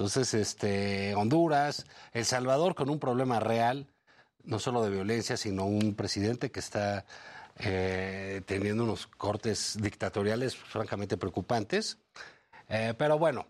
Entonces, 0.00 0.32
este, 0.32 1.14
Honduras, 1.14 1.84
El 2.12 2.24
Salvador 2.24 2.74
con 2.74 2.88
un 2.88 2.98
problema 2.98 3.38
real, 3.38 3.86
no 4.44 4.58
solo 4.58 4.82
de 4.82 4.88
violencia, 4.88 5.36
sino 5.36 5.66
un 5.66 5.94
presidente 5.94 6.50
que 6.50 6.60
está 6.60 7.04
eh, 7.58 8.40
teniendo 8.46 8.84
unos 8.84 9.06
cortes 9.06 9.76
dictatoriales 9.78 10.56
francamente 10.56 11.18
preocupantes. 11.18 11.98
Eh, 12.70 12.94
pero 12.96 13.18
bueno, 13.18 13.46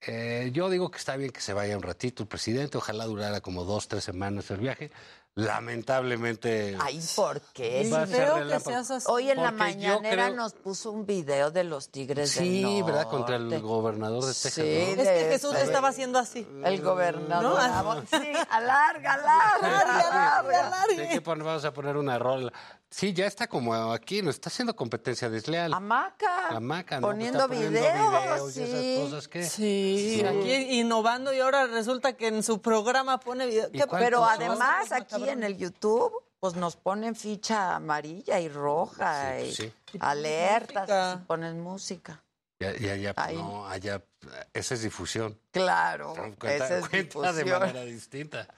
eh, 0.00 0.50
yo 0.52 0.68
digo 0.70 0.90
que 0.90 0.98
está 0.98 1.14
bien 1.16 1.30
que 1.30 1.40
se 1.40 1.52
vaya 1.52 1.76
un 1.76 1.82
ratito 1.82 2.22
el 2.24 2.28
presidente, 2.28 2.78
ojalá 2.78 3.04
durara 3.04 3.40
como 3.40 3.64
dos, 3.64 3.86
tres 3.88 4.02
semanas 4.04 4.50
el 4.50 4.58
viaje. 4.58 4.90
Lamentablemente. 5.34 6.76
Ay, 6.80 7.00
¿por 7.14 7.40
qué? 7.52 7.88
Va 7.92 8.02
a 8.02 8.06
ser 8.08 8.28
relámpago. 8.32 8.98
Hoy 9.06 9.30
en 9.30 9.36
la 9.36 9.50
Porque 9.50 9.56
mañanera 9.58 10.24
creo- 10.26 10.36
nos 10.36 10.54
puso 10.54 10.90
un 10.90 11.06
video 11.06 11.50
de 11.52 11.62
los 11.62 11.90
Tigres 11.90 12.34
del 12.34 12.44
Sí, 12.44 12.62
Norte. 12.62 12.82
¿verdad? 12.92 13.08
Contra 13.08 13.36
el 13.36 13.60
gobernador 13.60 14.22
de 14.22 14.28
Texas. 14.32 14.52
Sí, 14.54 14.62
¿no? 14.96 15.02
Es 15.02 15.08
que 15.08 15.28
Jesús 15.30 15.54
estaba 15.56 15.88
haciendo 15.88 16.18
así. 16.18 16.46
El 16.64 16.82
gobernador. 16.82 17.60
¿No? 17.84 18.00
Sí, 18.18 18.32
alarga, 18.50 19.14
alarga, 19.14 20.38
alarga. 20.40 20.84
Sí, 20.88 21.08
que 21.08 21.20
poner- 21.22 21.44
vamos 21.44 21.64
a 21.64 21.72
poner 21.72 21.96
una 21.96 22.18
rola. 22.18 22.52
Sí, 22.90 23.12
ya 23.12 23.26
está 23.26 23.46
como 23.48 23.74
aquí, 23.92 24.22
nos 24.22 24.36
está 24.36 24.48
haciendo 24.48 24.74
competencia 24.74 25.28
desleal. 25.28 25.74
Hamaca. 25.74 26.48
Hamaca, 26.48 27.00
¿no? 27.00 27.08
Poniendo 27.08 27.38
Está 27.40 27.48
poniendo 27.48 27.78
videos, 27.78 28.10
videos 28.10 28.50
y 28.50 28.52
sí. 28.52 28.62
esas 28.62 29.04
cosas 29.04 29.28
que... 29.28 29.42
Sí, 29.44 30.24
aquí 30.26 30.80
innovando 30.80 31.32
y 31.34 31.40
ahora 31.40 31.66
resulta 31.66 32.14
que 32.16 32.28
en 32.28 32.42
su 32.42 32.62
programa 32.62 33.20
pone 33.20 33.46
video. 33.46 33.70
¿Qué- 33.70 33.84
Pero 33.90 34.24
además 34.24 34.90
aquí 34.92 35.28
en 35.28 35.42
el 35.42 35.58
YouTube, 35.58 36.12
pues 36.40 36.54
nos 36.54 36.76
ponen 36.76 37.14
ficha 37.14 37.76
amarilla 37.76 38.40
y 38.40 38.48
roja 38.48 39.38
y 39.40 39.54
sí. 39.54 39.72
alertas, 40.00 41.18
y 41.20 41.24
ponen 41.26 41.60
música. 41.60 42.22
Ya, 42.60 42.72
ya, 42.76 42.96
ya, 42.96 43.14
pues, 43.14 43.26
Ahí. 43.28 43.36
no, 43.36 43.68
allá, 43.68 44.02
esa 44.52 44.74
es 44.74 44.82
difusión. 44.82 45.38
Claro, 45.52 46.14
Cuenta, 46.14 46.54
esa 46.56 46.78
es 46.78 46.88
cuenta 46.88 47.32
de 47.32 47.44
difusión. 47.44 47.60
manera 47.60 47.84
distinta. 47.84 48.48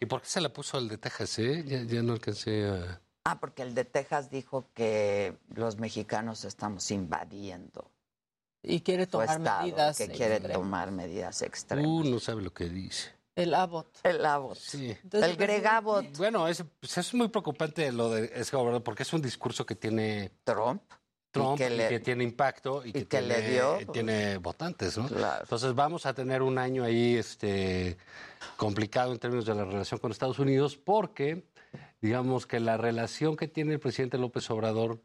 ¿Y 0.00 0.06
por 0.06 0.20
qué 0.20 0.28
se 0.28 0.40
la 0.42 0.50
puso 0.50 0.76
al 0.76 0.88
de 0.88 0.98
Texas, 0.98 1.38
eh? 1.38 1.62
Ya, 1.64 1.82
ya 1.82 2.02
no 2.02 2.12
alcancé 2.14 2.66
a... 2.68 3.00
Ah, 3.28 3.38
porque 3.40 3.62
el 3.62 3.74
de 3.74 3.84
Texas 3.84 4.30
dijo 4.30 4.68
que 4.74 5.36
los 5.54 5.78
mexicanos 5.78 6.44
estamos 6.44 6.90
invadiendo 6.92 7.90
Y 8.62 8.80
quiere 8.82 9.06
tomar 9.06 9.30
estado, 9.38 9.62
medidas. 9.62 9.98
que 9.98 10.08
quiere 10.08 10.34
extremas. 10.36 10.52
tomar 10.62 10.90
medidas 10.92 11.42
extremas. 11.42 11.86
Uh, 11.86 12.04
no 12.04 12.20
sabe 12.20 12.42
lo 12.42 12.52
que 12.52 12.68
dice. 12.68 13.10
El 13.34 13.52
Abbott. 13.54 13.98
El 14.04 14.24
Abbott. 14.24 14.56
Sí. 14.56 14.96
Entonces, 15.02 15.30
el 15.30 15.36
Gregabot. 15.36 16.16
Bueno, 16.16 16.48
es, 16.48 16.64
pues, 16.80 16.96
es 16.98 17.12
muy 17.14 17.28
preocupante 17.28 17.90
lo 17.92 18.10
de 18.10 18.30
ese 18.34 18.56
gobernador 18.56 18.82
porque 18.82 19.02
es 19.02 19.12
un 19.12 19.20
discurso 19.22 19.66
que 19.66 19.74
tiene 19.74 20.30
Trump. 20.44 20.82
Trump 21.32 21.56
Y 21.56 21.58
que 21.64 21.74
y 21.74 21.76
le- 21.76 21.88
que 21.88 22.00
tiene 22.00 22.24
impacto 22.24 22.82
y, 22.84 22.88
y 22.90 22.92
que, 22.92 23.00
que 23.00 23.06
tiene, 23.18 23.26
le 23.40 23.50
dio. 23.50 23.78
tiene 23.92 24.38
votantes, 24.38 24.96
¿no? 24.96 25.06
Claro. 25.08 25.42
Entonces 25.42 25.74
vamos 25.74 26.06
a 26.06 26.14
tener 26.14 26.40
un 26.42 26.56
año 26.56 26.82
ahí 26.82 27.16
este, 27.16 27.98
complicado 28.56 29.12
en 29.12 29.18
términos 29.18 29.44
de 29.44 29.54
la 29.54 29.64
relación 29.64 30.00
con 30.00 30.12
Estados 30.12 30.38
Unidos 30.38 30.76
porque 30.78 31.44
digamos 32.00 32.46
que 32.46 32.60
la 32.60 32.76
relación 32.76 33.36
que 33.36 33.48
tiene 33.48 33.74
el 33.74 33.80
presidente 33.80 34.18
López 34.18 34.48
Obrador 34.50 35.00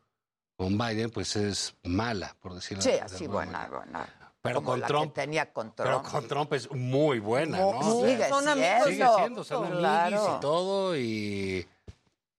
con 0.57 0.77
Biden 0.77 1.09
pues 1.09 1.35
es 1.35 1.75
mala, 1.83 2.35
por 2.39 2.53
decirlo 2.53 2.81
Sí, 2.83 2.91
de 2.91 3.01
así 3.01 3.27
buena, 3.27 3.67
buena. 3.67 4.07
Pero 4.43 4.55
Como 4.55 4.67
con 4.71 4.79
la 4.81 4.87
Trump, 4.87 5.13
que 5.13 5.21
tenía 5.21 5.53
con 5.53 5.75
Trump. 5.75 5.87
pero 5.87 6.03
con 6.03 6.27
Trump 6.27 6.53
es 6.53 6.71
muy 6.71 7.19
buena, 7.19 7.59
¿no? 7.59 7.73
Mu- 7.73 7.79
O 7.79 8.01
sea, 8.01 8.09
sigue 8.15 8.29
Son 8.29 8.47
amigos, 8.47 8.69
siendo. 8.87 8.87
Sigue 8.89 9.15
siendo, 9.17 9.43
son 9.43 9.71
Claro. 9.77 10.35
y 10.37 10.41
todo, 10.41 10.97
y 10.97 11.67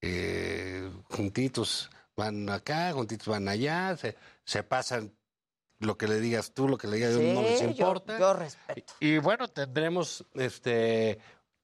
eh, 0.01 0.91
juntitos 1.11 1.91
van 2.17 2.49
acá, 2.51 2.93
juntitos 2.93 3.29
van 3.29 3.49
allá, 3.49 3.97
se, 3.97 4.17
se 4.45 4.63
pasan 4.63 5.13
lo 5.79 5.97
que 5.97 6.07
le 6.09 6.21
digas 6.21 6.53
tú, 6.53 6.69
lo 6.69 6.77
que 6.79 6.87
le 6.89 6.97
digas 6.97 7.15
yo, 7.15 7.23
no 7.23 7.43
les 7.43 7.59
Sí, 7.59 7.65
yo- 7.67 7.71
importa. 7.71 8.19
yo 8.19 8.33
respeto. 8.35 8.95
Y, 9.01 9.15
y 9.15 9.19
bueno, 9.19 9.49
tendremos 9.49 10.25
este 10.35 11.19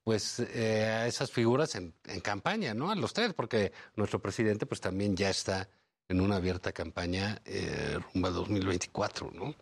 pues 0.08 0.40
eh, 0.40 0.86
a 0.86 1.06
esas 1.06 1.30
figuras 1.30 1.74
en, 1.74 1.92
en 2.06 2.20
campaña, 2.20 2.72
¿no? 2.72 2.90
A 2.90 2.94
los 2.94 3.12
tres, 3.12 3.34
porque 3.34 3.74
nuestro 3.94 4.22
presidente 4.22 4.64
pues 4.64 4.80
también 4.80 5.14
ya 5.14 5.28
está 5.28 5.68
en 6.08 6.22
una 6.22 6.36
abierta 6.36 6.72
campaña 6.72 7.42
eh, 7.44 7.98
rumbo 8.14 8.28
a 8.28 8.30
2024, 8.30 9.30
¿no? 9.34 9.54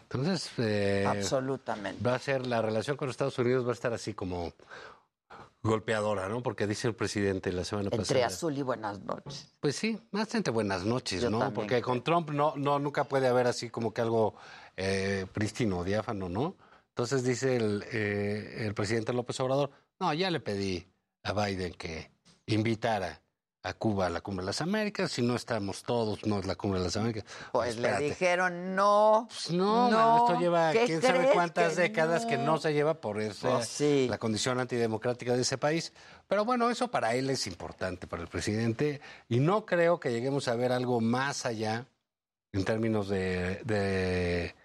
Entonces, 0.00 0.50
eh, 0.58 1.04
Absolutamente. 1.06 2.02
va 2.02 2.16
a 2.16 2.18
ser 2.18 2.48
la 2.48 2.60
relación 2.60 2.96
con 2.96 3.10
Estados 3.10 3.38
Unidos 3.38 3.64
va 3.64 3.70
a 3.70 3.74
estar 3.74 3.92
así 3.92 4.12
como 4.12 4.52
golpeadora, 5.62 6.28
¿no? 6.28 6.42
Porque 6.42 6.66
dice 6.66 6.88
el 6.88 6.96
presidente 6.96 7.52
la 7.52 7.62
semana 7.64 7.90
Entre 7.92 7.98
pasada. 7.98 8.26
azul 8.26 8.58
y 8.58 8.62
buenas 8.62 8.98
noches. 9.02 9.54
Pues 9.60 9.76
sí, 9.76 10.00
más 10.10 10.34
entre 10.34 10.52
buenas 10.52 10.84
noches, 10.84 11.22
Yo 11.22 11.30
¿no? 11.30 11.38
también 11.38 11.54
Porque 11.54 11.80
con 11.80 12.02
Trump 12.02 12.30
no, 12.30 12.54
no, 12.56 12.80
nunca 12.80 13.04
puede 13.04 13.28
haber 13.28 13.46
así 13.46 13.70
como 13.70 13.94
que 13.94 14.00
algo 14.00 14.34
eh, 14.76 15.26
prístino, 15.32 15.84
diáfano, 15.84 16.28
¿no? 16.28 16.56
Entonces 16.92 17.24
dice 17.24 17.56
el, 17.56 17.84
eh, 17.90 18.66
el 18.66 18.74
presidente 18.74 19.14
López 19.14 19.40
Obrador, 19.40 19.70
no, 20.00 20.12
ya 20.14 20.30
le 20.30 20.40
pedí 20.40 20.86
a 21.22 21.32
Biden 21.32 21.74
que 21.74 22.10
invitara 22.46 23.20
a 23.64 23.74
Cuba 23.74 24.06
a 24.06 24.10
la 24.10 24.20
Cumbre 24.20 24.42
de 24.42 24.46
las 24.46 24.60
Américas, 24.60 25.12
si 25.12 25.22
no 25.22 25.36
estamos 25.36 25.84
todos, 25.84 26.26
no 26.26 26.40
es 26.40 26.46
la 26.46 26.56
Cumbre 26.56 26.80
de 26.80 26.86
las 26.86 26.96
Américas. 26.96 27.24
Pues 27.52 27.76
le 27.76 27.82
espérate. 27.82 28.04
dijeron 28.04 28.74
no. 28.74 29.28
Pues 29.28 29.52
no, 29.52 29.88
mano, 29.88 30.16
esto 30.26 30.40
lleva 30.40 30.72
¿qué 30.72 30.84
quién 30.86 31.00
sabe 31.00 31.30
cuántas 31.32 31.76
que 31.76 31.82
décadas 31.82 32.26
que 32.26 32.38
no? 32.38 32.44
no 32.44 32.58
se 32.58 32.72
lleva 32.74 33.00
por 33.00 33.20
esa, 33.20 33.50
Pues 33.58 33.68
sí. 33.68 34.08
la 34.10 34.18
condición 34.18 34.58
antidemocrática 34.58 35.36
de 35.36 35.42
ese 35.42 35.58
país. 35.58 35.92
Pero 36.26 36.44
bueno, 36.44 36.70
eso 36.70 36.90
para 36.90 37.14
él 37.14 37.30
es 37.30 37.46
importante, 37.46 38.08
para 38.08 38.22
el 38.22 38.28
presidente, 38.28 39.00
y 39.28 39.38
no 39.38 39.64
creo 39.64 40.00
que 40.00 40.10
lleguemos 40.10 40.48
a 40.48 40.56
ver 40.56 40.72
algo 40.72 41.00
más 41.00 41.46
allá 41.46 41.86
en 42.52 42.64
términos 42.64 43.08
de, 43.08 43.60
de 43.64 44.56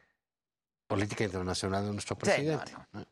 política 0.87 1.23
internacional 1.23 1.85
de 1.85 1.91
nuestro 1.93 2.17
presidente. 2.17 2.71
no, 2.71 2.99
¿no? 3.01 3.05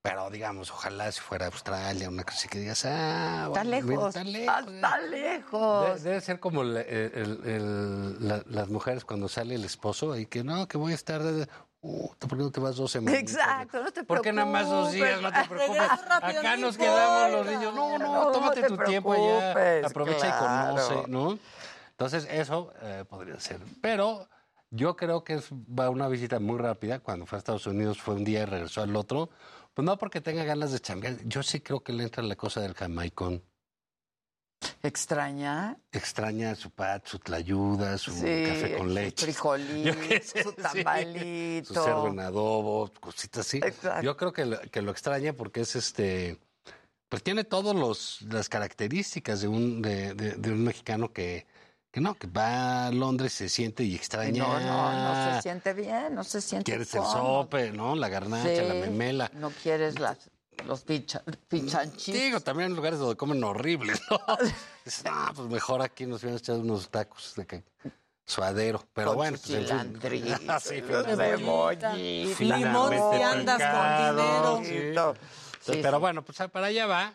Pero 0.00 0.30
digamos, 0.30 0.70
ojalá 0.70 1.10
si 1.10 1.20
fuera 1.20 1.46
Australia, 1.46 2.08
una 2.08 2.22
cosa 2.24 2.48
que 2.48 2.60
digas, 2.60 2.84
ah, 2.84 3.46
Está 3.48 3.64
bueno, 3.64 3.70
lejos. 3.70 4.08
está 4.16 4.24
lejos. 4.24 4.72
Está 4.72 4.98
lejos. 5.00 6.02
debe 6.02 6.20
ser 6.20 6.40
como 6.40 6.62
el- 6.62 6.76
el- 6.76 7.12
el- 7.14 7.40
el- 7.44 8.28
la- 8.28 8.42
las 8.46 8.68
mujeres 8.68 9.04
cuando 9.04 9.28
sale 9.28 9.56
el 9.56 9.64
esposo 9.64 10.16
y 10.16 10.26
que 10.26 10.44
no, 10.44 10.68
que 10.68 10.78
voy 10.78 10.92
a 10.92 10.94
estar. 10.94 11.22
de- 11.22 11.48
Uh, 11.80 12.08
¿Por 12.18 12.30
qué 12.30 12.36
no 12.42 12.50
te 12.50 12.58
vas 12.58 12.74
dos 12.74 12.90
semanas? 12.90 13.20
Exacto, 13.20 13.80
no 13.84 13.92
te 13.92 14.02
¿Por 14.02 14.20
qué 14.20 14.32
nada 14.32 14.50
más 14.50 14.68
dos 14.68 14.90
días? 14.90 15.20
No 15.22 15.30
te 15.32 15.44
preocupes. 15.48 15.80
Acá 16.10 16.56
no 16.56 16.66
nos 16.66 16.76
quedamos 16.76 17.30
los 17.32 17.46
niños. 17.46 17.72
No, 17.74 17.98
no, 17.98 18.14
No, 18.24 18.32
tómate 18.32 18.62
no 18.62 18.68
tu 18.68 18.76
tiempo 18.78 19.12
allá. 19.12 19.52
preocupes, 19.54 19.84
Aprovecha 19.90 20.38
claro. 20.38 20.72
y 20.72 20.76
conoce, 20.88 21.08
¿no? 21.10 21.38
Entonces, 21.90 22.26
eso 22.32 22.72
eh, 22.82 23.04
podría 23.08 23.38
ser. 23.38 23.60
Pero 23.80 24.28
yo 24.70 24.96
creo 24.96 25.22
que 25.22 25.34
es, 25.34 25.50
va 25.52 25.88
una 25.88 26.08
visita 26.08 26.40
muy 26.40 26.58
rápida. 26.58 26.98
Cuando 26.98 27.26
fue 27.26 27.36
a 27.36 27.38
Estados 27.38 27.66
Unidos 27.68 28.00
fue 28.02 28.14
un 28.16 28.24
día 28.24 28.42
y 28.42 28.44
regresó 28.46 28.82
al 28.82 28.96
otro. 28.96 29.30
Pues 29.78 29.86
no 29.86 29.96
porque 29.96 30.20
tenga 30.20 30.42
ganas 30.42 30.72
de 30.72 30.80
chambear. 30.80 31.18
Yo 31.24 31.40
sí 31.44 31.60
creo 31.60 31.84
que 31.84 31.92
le 31.92 32.02
entra 32.02 32.20
la 32.24 32.34
cosa 32.34 32.60
del 32.60 32.74
jamaicón. 32.74 33.44
¿Extraña? 34.82 35.78
Extraña 35.92 36.56
su 36.56 36.72
pat, 36.72 37.06
su 37.06 37.20
tlayuda, 37.20 37.96
su 37.96 38.10
Sí, 38.10 38.18
café 38.44 38.74
con 38.76 38.88
su 38.88 38.94
leche. 38.94 39.26
frijolito, 39.26 39.96
qué 40.08 40.20
sé, 40.20 40.42
su 40.42 40.50
sí. 40.50 40.56
tamalito. 40.82 41.68
Su 41.68 41.74
cerdo 41.74 42.08
en 42.08 42.18
adobo, 42.18 42.90
cositas 42.98 43.46
así. 43.46 43.58
Exacto. 43.58 44.02
Yo 44.02 44.16
creo 44.16 44.32
que 44.32 44.46
lo, 44.46 44.60
que 44.62 44.82
lo 44.82 44.90
extraña 44.90 45.32
porque 45.32 45.60
es 45.60 45.76
este. 45.76 46.40
Pues 47.08 47.22
tiene 47.22 47.44
todas 47.44 48.20
las 48.22 48.48
características 48.48 49.42
de 49.42 49.46
un, 49.46 49.80
de, 49.80 50.12
de- 50.14 50.32
de 50.34 50.50
un 50.50 50.64
mexicano 50.64 51.12
que, 51.12 51.46
que 51.90 52.00
no, 52.00 52.14
que 52.14 52.26
va 52.26 52.86
a 52.86 52.90
Londres, 52.90 53.32
se 53.32 53.48
siente 53.48 53.82
y 53.84 53.94
extraña. 53.94 54.42
No, 54.46 54.60
no, 54.60 54.92
no 54.92 55.34
se 55.36 55.42
siente 55.42 55.72
bien, 55.72 56.14
no 56.14 56.24
se 56.24 56.40
siente 56.40 56.64
Quieres 56.70 56.94
el 56.94 57.02
sope, 57.02 57.72
¿no? 57.72 57.94
La 57.96 58.08
garnacha, 58.08 58.62
la 58.62 58.74
memela. 58.74 59.30
No 59.34 59.50
quieres 59.50 59.98
las, 59.98 60.30
los 60.66 60.82
picha, 60.82 61.22
pichanchitos. 61.48 62.20
Digo, 62.20 62.40
también 62.40 62.70
en 62.70 62.76
lugares 62.76 62.98
donde 62.98 63.16
comen 63.16 63.42
horribles, 63.42 64.00
¿no? 64.10 64.20
Dices, 64.84 65.04
"Ah, 65.06 65.32
pues 65.34 65.48
mejor 65.48 65.82
aquí 65.82 66.04
nos 66.06 66.22
hubieran 66.22 66.38
echado 66.38 66.60
unos 66.60 66.90
tacos 66.90 67.34
de 67.36 67.46
que 67.46 67.64
suadero. 68.26 68.84
Pero 68.92 69.08
Con 69.08 69.16
bueno, 69.16 69.38
pues 69.38 69.50
en 69.50 69.58
fin. 69.60 69.66
cilantrito, 69.66 70.26
sí, 70.60 70.80
los 70.80 70.86
finalmente. 71.06 71.36
cebollitas. 71.38 71.96
Limón 72.40 72.92
si 72.92 73.22
andas 73.22 73.62
con 73.62 74.64
sí. 74.64 74.70
dinero. 74.72 75.14
Sí, 75.60 75.72
Pero 75.82 75.96
sí. 75.96 76.00
bueno, 76.00 76.22
pues 76.22 76.38
para 76.52 76.66
allá 76.66 76.86
va. 76.86 77.14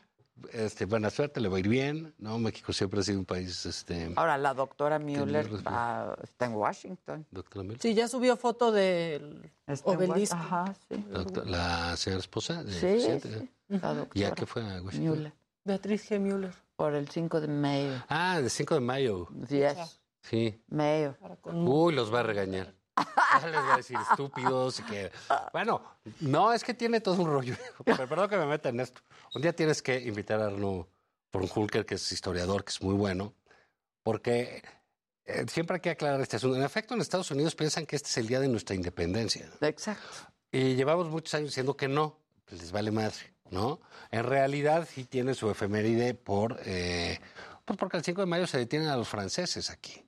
Este, 0.52 0.86
buena 0.86 1.10
suerte, 1.10 1.40
le 1.40 1.48
va 1.48 1.58
a 1.58 1.60
ir 1.60 1.68
bien, 1.68 2.14
¿no? 2.18 2.38
México 2.40 2.74
siempre 2.74 3.00
ha 3.00 3.03
sido 3.03 3.20
un 3.20 3.26
país, 3.26 3.66
este, 3.66 4.12
Ahora 4.16 4.38
la 4.38 4.53
doctora 4.53 4.98
Müller 5.00 5.48
va- 5.66 6.18
está 6.24 6.45
en 6.48 6.53
Washington. 6.56 7.26
doctora 7.32 7.68
Sí, 7.80 7.94
ya 7.94 8.08
subió 8.08 8.36
foto 8.36 8.72
del 8.72 9.50
obelisco. 9.84 10.36
Ajá, 10.36 10.74
sí. 10.90 11.06
la, 11.10 11.20
doctora- 11.20 11.50
la 11.50 11.98
señora 11.98 12.20
esposa. 12.20 12.64
de 12.64 12.74
Sí, 12.74 13.00
sí, 13.22 13.30
¿eh? 13.30 13.48
la 13.70 13.94
doctora 13.94 14.20
¿Ya 14.30 14.32
que 14.36 14.45
fue 14.45 14.64
a 14.64 14.82
Washington? 14.82 15.18
Müller. 15.18 15.34
Beatriz 15.66 16.10
G. 16.12 16.20
Müller. 16.20 16.53
Por 16.76 16.95
el 16.95 17.08
5 17.08 17.40
de 17.40 17.48
mayo. 17.48 18.03
Ah, 18.10 18.42
de 18.42 18.50
5 18.50 18.74
de 18.74 18.82
mayo. 18.82 19.28
Yes, 19.48 20.02
Sí. 20.22 20.60
mayo. 20.68 21.16
Uy, 21.44 21.94
los 21.94 22.12
va 22.14 22.22
a 22.22 22.24
regañar. 22.24 22.74
Ya 22.96 23.48
les 23.48 23.62
voy 23.62 23.72
a 23.72 23.78
decir 23.78 23.98
estúpidos 24.10 24.80
y 24.80 24.84
que... 24.84 25.12
Bueno, 25.52 25.82
no, 26.20 26.54
es 26.54 26.64
que 26.64 26.74
tiene 26.74 27.02
todo 27.02 27.22
un 27.22 27.28
rollo. 27.28 27.56
Pero 27.86 28.08
perdón 28.08 28.30
que 28.30 28.38
me 28.38 28.46
meta 28.46 28.70
en 28.70 28.80
esto. 28.80 29.02
Un 29.34 29.42
día 29.42 29.56
tienes 29.56 29.82
que 29.82 30.00
invitar 30.00 30.40
a 30.42 30.48
Arno 30.48 30.88
Hulker, 31.34 31.86
que 31.86 31.96
es 31.96 32.12
historiador, 32.12 32.64
que 32.64 32.70
es 32.70 32.82
muy 32.82 32.94
bueno, 32.94 33.34
porque 34.04 34.64
eh, 35.26 35.46
siempre 35.50 35.76
hay 35.76 35.82
que 35.82 35.90
aclarar 35.92 36.22
este 36.22 36.36
asunto. 36.36 36.58
En 36.58 36.64
efecto, 36.64 36.94
en 36.94 37.02
Estados 37.02 37.32
Unidos 37.32 37.56
piensan 37.56 37.86
que 37.86 37.96
este 37.96 38.10
es 38.10 38.18
el 38.18 38.28
día 38.28 38.40
de 38.40 38.48
nuestra 38.48 38.76
independencia. 38.76 39.50
Exacto. 39.62 40.08
Y 40.52 40.76
llevamos 40.76 41.10
muchos 41.10 41.34
años 41.34 41.50
diciendo 41.50 41.76
que 41.76 41.88
no, 41.88 42.20
pues 42.46 42.62
les 42.62 42.72
vale 42.72 42.92
madre, 42.92 43.34
¿no? 43.50 43.82
En 44.12 44.24
realidad 44.24 44.88
sí 44.92 45.06
tiene 45.06 45.34
su 45.34 45.50
efeméride 45.50 46.14
por, 46.14 46.60
eh, 46.66 47.20
pues 47.66 47.80
porque 47.80 47.98
el 47.98 48.04
5 48.04 48.22
de 48.22 48.28
mayo 48.28 48.46
se 48.46 48.60
detienen 48.60 48.90
a 48.90 48.98
los 48.98 49.08
franceses 49.08 49.70
aquí. 49.70 50.06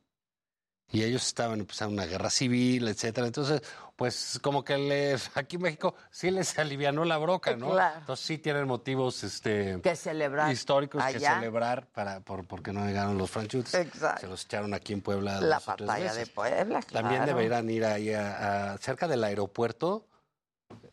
Y 0.91 1.03
ellos 1.03 1.25
estaban 1.25 1.59
empezando 1.59 1.93
una 1.93 2.05
guerra 2.05 2.29
civil, 2.29 2.87
etcétera. 2.87 3.25
Entonces, 3.27 3.61
pues 3.95 4.39
como 4.41 4.63
que 4.63 4.77
les, 4.77 5.29
aquí 5.35 5.55
en 5.55 5.63
México 5.63 5.95
sí 6.11 6.29
les 6.31 6.57
alivianó 6.59 7.03
la 7.05 7.17
broca, 7.17 7.55
¿no? 7.55 7.71
Claro. 7.71 7.99
Entonces 7.99 8.25
sí 8.25 8.37
tienen 8.37 8.67
motivos 8.67 9.23
este, 9.23 9.79
Que 9.81 9.95
celebrar 9.95 10.51
históricos 10.51 11.03
que 11.05 11.19
celebrar 11.19 11.87
para, 11.87 12.19
por, 12.21 12.45
porque 12.45 12.71
no 12.71 12.85
llegaron 12.85 13.17
los 13.17 13.29
franchutes. 13.31 13.73
Exacto. 13.73 14.21
Se 14.21 14.27
los 14.27 14.45
echaron 14.45 14.73
aquí 14.73 14.93
en 14.93 15.01
Puebla. 15.01 15.41
La 15.41 15.55
dos 15.57 15.67
o 15.69 15.75
tres 15.75 15.87
batalla 15.87 16.13
de. 16.13 16.27
Puebla, 16.27 16.81
También 16.81 17.25
deberían 17.25 17.69
ir 17.69 17.83
ahí 17.85 18.13
a, 18.13 18.73
a- 18.73 18.77
cerca 18.77 19.07
del 19.07 19.23
aeropuerto, 19.23 20.07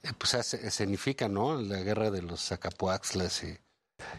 eh, 0.03 0.11
pues 0.19 0.31
se 0.47 0.67
escenifica, 0.67 1.29
¿no? 1.29 1.55
La 1.61 1.79
guerra 1.79 2.11
de 2.11 2.23
los 2.23 2.41
Zacapuaxlas 2.49 3.45
y, 3.45 3.59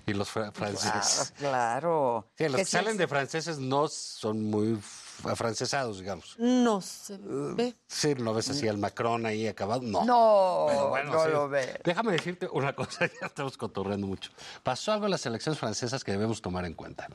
y 0.06 0.14
los 0.14 0.30
fra- 0.30 0.52
franceses. 0.52 1.34
Claro. 1.38 2.30
Sí, 2.38 2.46
los 2.48 2.56
Que 2.58 2.66
salen 2.66 2.92
es- 2.94 2.98
de 3.00 3.08
franceses 3.08 3.58
no 3.60 3.88
son 3.88 4.44
muy 4.44 4.80
afrancesados, 5.26 6.00
digamos. 6.00 6.36
No 6.40 6.82
se 6.82 7.18
ve. 7.22 7.76
Sí, 7.88 8.14
no 8.16 8.34
ves 8.34 8.50
así 8.50 8.68
al 8.68 8.78
Macron 8.78 9.26
ahí 9.26 9.48
acabado, 9.48 9.82
no. 9.82 10.04
No, 10.06 10.66
Pero 10.70 10.90
bueno, 10.90 11.12
no 11.14 11.24
sí. 11.24 11.30
lo 11.32 11.50
ve. 11.50 11.80
Déjame 11.84 12.12
decirte 12.14 12.48
una 12.52 12.74
cosa, 12.74 13.06
ya 13.22 13.28
estamos 13.28 13.58
cotorreando 13.58 14.08
mucho. 14.08 14.32
Pasó 14.64 14.92
algo 14.92 15.06
en 15.06 15.12
las 15.12 15.26
elecciones 15.26 15.60
francesas 15.60 16.04
que 16.04 16.12
debemos 16.12 16.42
tomar 16.42 16.66
en 16.66 16.74
cuenta. 16.74 17.08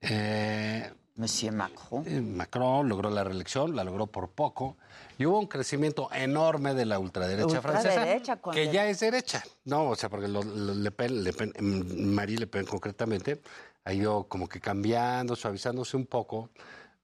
Eh, 0.00 0.90
Monsieur 1.16 1.52
Macron. 1.52 2.04
eh, 2.06 2.20
Macron 2.20 2.88
logró 2.88 3.10
la 3.10 3.22
reelección, 3.22 3.76
la 3.76 3.84
logró 3.84 4.06
por 4.06 4.30
poco, 4.30 4.78
y 5.18 5.26
hubo 5.26 5.38
un 5.38 5.46
crecimiento 5.46 6.08
enorme 6.12 6.72
de 6.74 6.86
la 6.86 6.98
ultraderecha, 6.98 7.46
Ultraderecha, 7.46 8.36
francesa, 8.38 8.50
que 8.52 8.62
el- 8.64 8.72
ya 8.72 8.86
es 8.86 9.00
derecha. 9.00 9.42
No, 9.64 9.90
o 9.90 9.94
sea, 9.96 10.08
porque 10.08 10.26
lo- 10.26 10.42
lo- 10.42 10.74
Le 10.74 10.90
Pen, 10.90 11.22
Le 11.22 11.32
Pen, 11.34 11.52
mm, 11.60 12.14
Marie 12.14 12.38
Le 12.38 12.46
Pen 12.46 12.64
concretamente, 12.64 13.42
ha 13.84 13.92
ido 13.92 14.24
como 14.24 14.48
que 14.48 14.58
cambiando, 14.60 15.36
suavizándose 15.36 15.96
un 15.98 16.06
poco, 16.06 16.48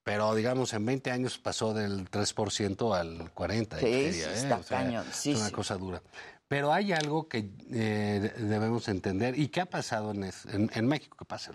pero 0.08 0.34
digamos 0.34 0.72
en 0.72 0.86
20 0.86 1.10
años 1.10 1.36
pasó 1.36 1.74
del 1.74 2.10
3% 2.10 2.94
al 2.98 3.30
40%. 3.34 3.78
Sí, 3.78 3.84
diría, 3.86 4.10
sí, 4.12 4.20
¿eh? 4.30 4.32
está 4.36 4.56
O 4.56 4.62
sea, 4.62 4.78
cañón, 4.78 5.04
sí, 5.12 5.32
es 5.32 5.36
una 5.38 5.48
sí. 5.48 5.52
cosa 5.52 5.76
dura. 5.76 6.00
Pero 6.48 6.72
hay 6.72 6.92
algo 6.94 7.28
que 7.28 7.40
eh, 7.70 8.18
de- 8.22 8.42
debemos 8.46 8.88
entender 8.88 9.38
y 9.38 9.48
que 9.48 9.60
ha 9.60 9.66
pasado 9.66 10.12
en, 10.12 10.24
es- 10.24 10.46
en- 10.46 10.70
en 10.72 10.86
México, 10.86 11.14
que 11.18 11.26
pasa. 11.26 11.52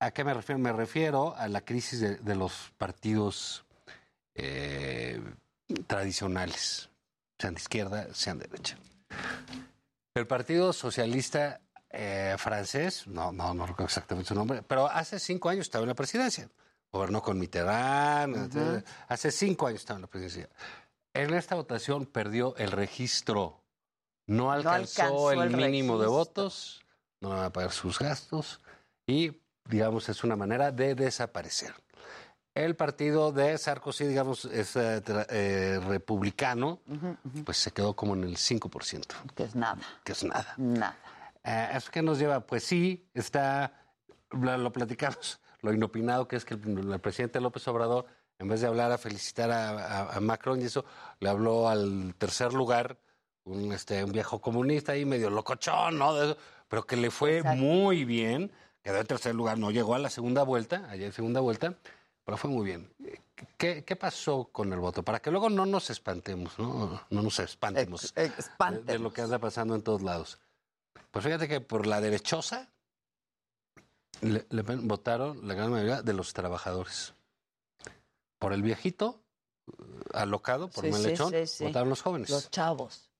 ¿A 0.00 0.10
qué 0.12 0.24
me 0.24 0.32
refiero? 0.32 0.58
Me 0.60 0.72
refiero 0.72 1.36
a 1.36 1.46
la 1.48 1.60
crisis 1.60 2.00
de, 2.00 2.16
de 2.16 2.34
los 2.34 2.72
partidos 2.78 3.66
eh, 4.34 5.20
tradicionales, 5.86 6.88
sean 7.38 7.52
de 7.52 7.60
izquierda, 7.60 8.06
sean 8.14 8.38
de 8.38 8.46
derecha. 8.46 8.78
El 10.14 10.26
Partido 10.26 10.72
Socialista 10.72 11.60
francés, 12.38 13.06
no, 13.08 13.30
no, 13.30 13.52
no 13.52 13.66
recuerdo 13.66 13.84
exactamente 13.88 14.28
su 14.28 14.34
nombre, 14.34 14.62
pero 14.62 14.86
hace 14.86 15.18
cinco 15.18 15.50
años 15.50 15.66
estaba 15.66 15.82
en 15.84 15.88
la 15.88 15.94
presidencia. 15.94 16.48
Gobernó 16.92 17.22
con 17.22 17.38
Mitterrand, 17.38 18.36
etcétera. 18.36 18.84
hace 19.08 19.30
cinco 19.30 19.66
años 19.66 19.80
estaba 19.80 19.96
en 19.96 20.02
la 20.02 20.08
presidencia. 20.08 20.48
En 21.14 21.32
esta 21.34 21.54
votación 21.54 22.06
perdió 22.06 22.54
el 22.56 22.70
registro. 22.70 23.62
No 24.26 24.52
alcanzó, 24.52 25.02
alcanzó 25.02 25.32
el, 25.32 25.40
el 25.40 25.56
mínimo 25.56 25.98
de 25.98 26.06
votos, 26.06 26.82
no 27.20 27.30
van 27.30 27.44
a 27.44 27.50
pagar 27.50 27.72
sus 27.72 27.98
gastos 27.98 28.60
y, 29.06 29.40
digamos, 29.68 30.08
es 30.08 30.22
una 30.22 30.36
manera 30.36 30.70
de 30.70 30.94
desaparecer. 30.94 31.74
El 32.54 32.76
partido 32.76 33.32
de 33.32 33.56
Sarkozy, 33.56 34.04
digamos, 34.04 34.44
es 34.44 34.76
eh, 34.76 35.02
eh, 35.06 35.80
republicano, 35.86 36.80
pues 37.44 37.56
se 37.56 37.70
quedó 37.70 37.96
como 37.96 38.14
en 38.14 38.24
el 38.24 38.36
5%. 38.36 39.06
Que 39.34 39.44
es 39.44 39.54
nada. 39.54 39.80
Que 40.04 40.12
es 40.12 40.22
nada. 40.22 40.54
Nada. 40.58 40.96
Eh, 41.42 41.70
¿Eso 41.74 41.90
qué 41.90 42.02
nos 42.02 42.18
lleva? 42.18 42.40
Pues 42.40 42.64
sí, 42.64 43.08
está, 43.14 43.72
lo 44.32 44.70
platicamos, 44.70 45.40
lo 45.62 45.72
inopinado 45.72 46.28
que 46.28 46.36
es 46.36 46.44
que 46.44 46.54
el, 46.54 46.92
el 46.92 47.00
presidente 47.00 47.40
López 47.40 47.66
Obrador, 47.68 48.06
en 48.38 48.48
vez 48.48 48.60
de 48.60 48.66
hablar 48.66 48.92
a 48.92 48.98
felicitar 48.98 49.50
a, 49.50 49.70
a- 49.70 50.16
a 50.16 50.20
Macron 50.20 50.60
y 50.60 50.64
eso, 50.64 50.84
le 51.20 51.28
habló 51.28 51.68
al 51.68 52.14
tercer 52.18 52.52
lugar, 52.52 52.98
un, 53.44 53.72
este, 53.72 54.02
un 54.04 54.12
viejo 54.12 54.40
comunista 54.40 54.92
ahí 54.92 55.04
medio 55.04 55.30
locochón, 55.30 55.98
¿no? 55.98 56.14
De 56.14 56.26
eso, 56.32 56.36
pero 56.68 56.84
que 56.84 56.96
le 56.96 57.10
fue 57.10 57.42
muy 57.42 58.04
bien, 58.04 58.50
quedó 58.82 58.98
en 58.98 59.06
tercer 59.06 59.34
lugar, 59.34 59.58
no 59.58 59.70
llegó 59.70 59.94
a 59.94 59.98
la 59.98 60.10
segunda 60.10 60.42
vuelta, 60.42 60.88
en 60.94 61.12
segunda 61.12 61.40
vuelta, 61.40 61.74
pero 62.24 62.36
fue 62.36 62.50
muy 62.50 62.64
bien. 62.64 62.92
¿Qué, 63.56 63.84
qué 63.84 63.96
pasó 63.96 64.44
con 64.52 64.72
el 64.72 64.78
voto? 64.78 65.02
Para 65.02 65.20
que 65.20 65.30
luego 65.32 65.50
no 65.50 65.66
nos 65.66 65.90
espantemos, 65.90 66.56
¿no? 66.58 67.00
No 67.10 67.22
nos 67.22 67.38
espantemos 67.40 68.12
de, 68.14 68.92
de 68.92 68.98
lo 69.00 69.12
que 69.12 69.22
anda 69.22 69.38
pasando 69.38 69.74
en 69.74 69.82
todos 69.82 70.02
lados. 70.02 70.38
Pues 71.10 71.24
fíjate 71.24 71.46
que 71.48 71.60
por 71.60 71.86
la 71.86 72.00
derechosa 72.00 72.68
le, 74.20 74.46
Le 74.50 74.64
Pen 74.64 74.86
votaron 74.86 75.46
la 75.46 75.54
gran 75.54 75.70
mayoría 75.70 76.02
de 76.02 76.12
los 76.12 76.32
trabajadores. 76.32 77.14
Por 78.38 78.52
el 78.52 78.62
viejito, 78.62 79.22
eh, 79.68 79.72
alocado 80.14 80.68
por 80.68 80.84
Sí, 80.84 80.92
sí, 80.92 80.98
Melechón, 80.98 81.30
sí, 81.32 81.46
sí. 81.46 81.64
votaron 81.64 81.88
los 81.88 82.02
jóvenes. 82.02 82.30
Los 82.30 82.50
chavos. 82.50 83.11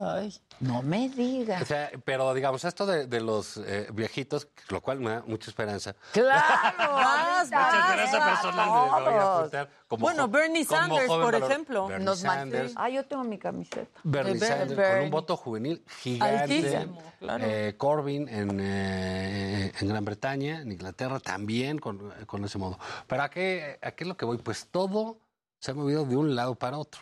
Ay. 0.00 0.32
No 0.60 0.80
me 0.82 1.08
digas. 1.08 1.60
O 1.62 1.64
sea, 1.64 1.90
pero 2.04 2.32
digamos, 2.32 2.64
esto 2.64 2.86
de, 2.86 3.06
de 3.06 3.20
los 3.20 3.56
eh, 3.56 3.88
viejitos, 3.92 4.46
lo 4.68 4.80
cual 4.80 5.00
me 5.00 5.10
da 5.10 5.22
mucha 5.26 5.50
esperanza. 5.50 5.96
Claro. 6.12 6.94
Más, 6.94 7.46
Mucha 7.46 7.80
esperanza 7.80 8.24
personal 8.24 8.66
me 8.66 9.10
voy 9.10 9.14
a 9.18 9.36
apuntar 9.38 9.70
como 9.88 10.02
Bueno, 10.02 10.28
Bernie 10.28 10.64
como 10.66 10.80
Sanders, 10.80 11.06
joven 11.08 11.22
por 11.22 11.32
valor- 11.34 11.50
ejemplo. 11.50 11.86
Bernie 11.88 12.04
Nos 12.04 12.18
Sanders. 12.20 12.72
Ah, 12.76 12.88
yo 12.90 13.04
tengo 13.06 13.24
mi 13.24 13.38
camiseta. 13.38 14.00
Bernie 14.04 14.34
De 14.34 14.40
Ber- 14.40 14.48
Sanders, 14.58 14.88
con 14.94 15.04
un 15.04 15.10
voto 15.10 15.36
juvenil 15.36 15.84
gigante. 16.00 16.42
Altísimo, 16.42 17.02
claro. 17.18 17.44
Eh, 17.46 17.74
Corbyn 17.76 18.28
en, 18.28 18.60
eh, 18.60 19.72
en 19.80 19.88
Gran 19.88 20.04
Bretaña, 20.04 20.60
en 20.60 20.70
Inglaterra 20.72 21.18
también 21.20 21.78
con, 21.80 22.10
con 22.26 22.44
ese 22.44 22.58
modo. 22.58 22.78
Pero 23.06 23.22
¿a 23.22 23.30
qué, 23.30 23.78
¿a 23.82 23.90
qué 23.92 24.04
es 24.04 24.08
lo 24.08 24.16
que 24.16 24.24
voy? 24.26 24.38
Pues 24.38 24.68
todo 24.70 25.18
se 25.60 25.72
ha 25.72 25.74
movido 25.74 26.04
de 26.04 26.16
un 26.16 26.36
lado 26.36 26.54
para 26.54 26.78
otro. 26.78 27.00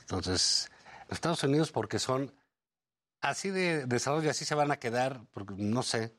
Entonces, 0.00 0.70
los 1.08 1.16
Estados 1.16 1.42
Unidos, 1.42 1.72
porque 1.72 1.98
son 1.98 2.32
así 3.20 3.50
de 3.50 3.86
desarrollo, 3.86 4.26
y 4.26 4.30
así 4.30 4.44
se 4.44 4.54
van 4.54 4.70
a 4.70 4.78
quedar, 4.78 5.20
porque 5.32 5.54
no 5.56 5.82
sé 5.82 6.14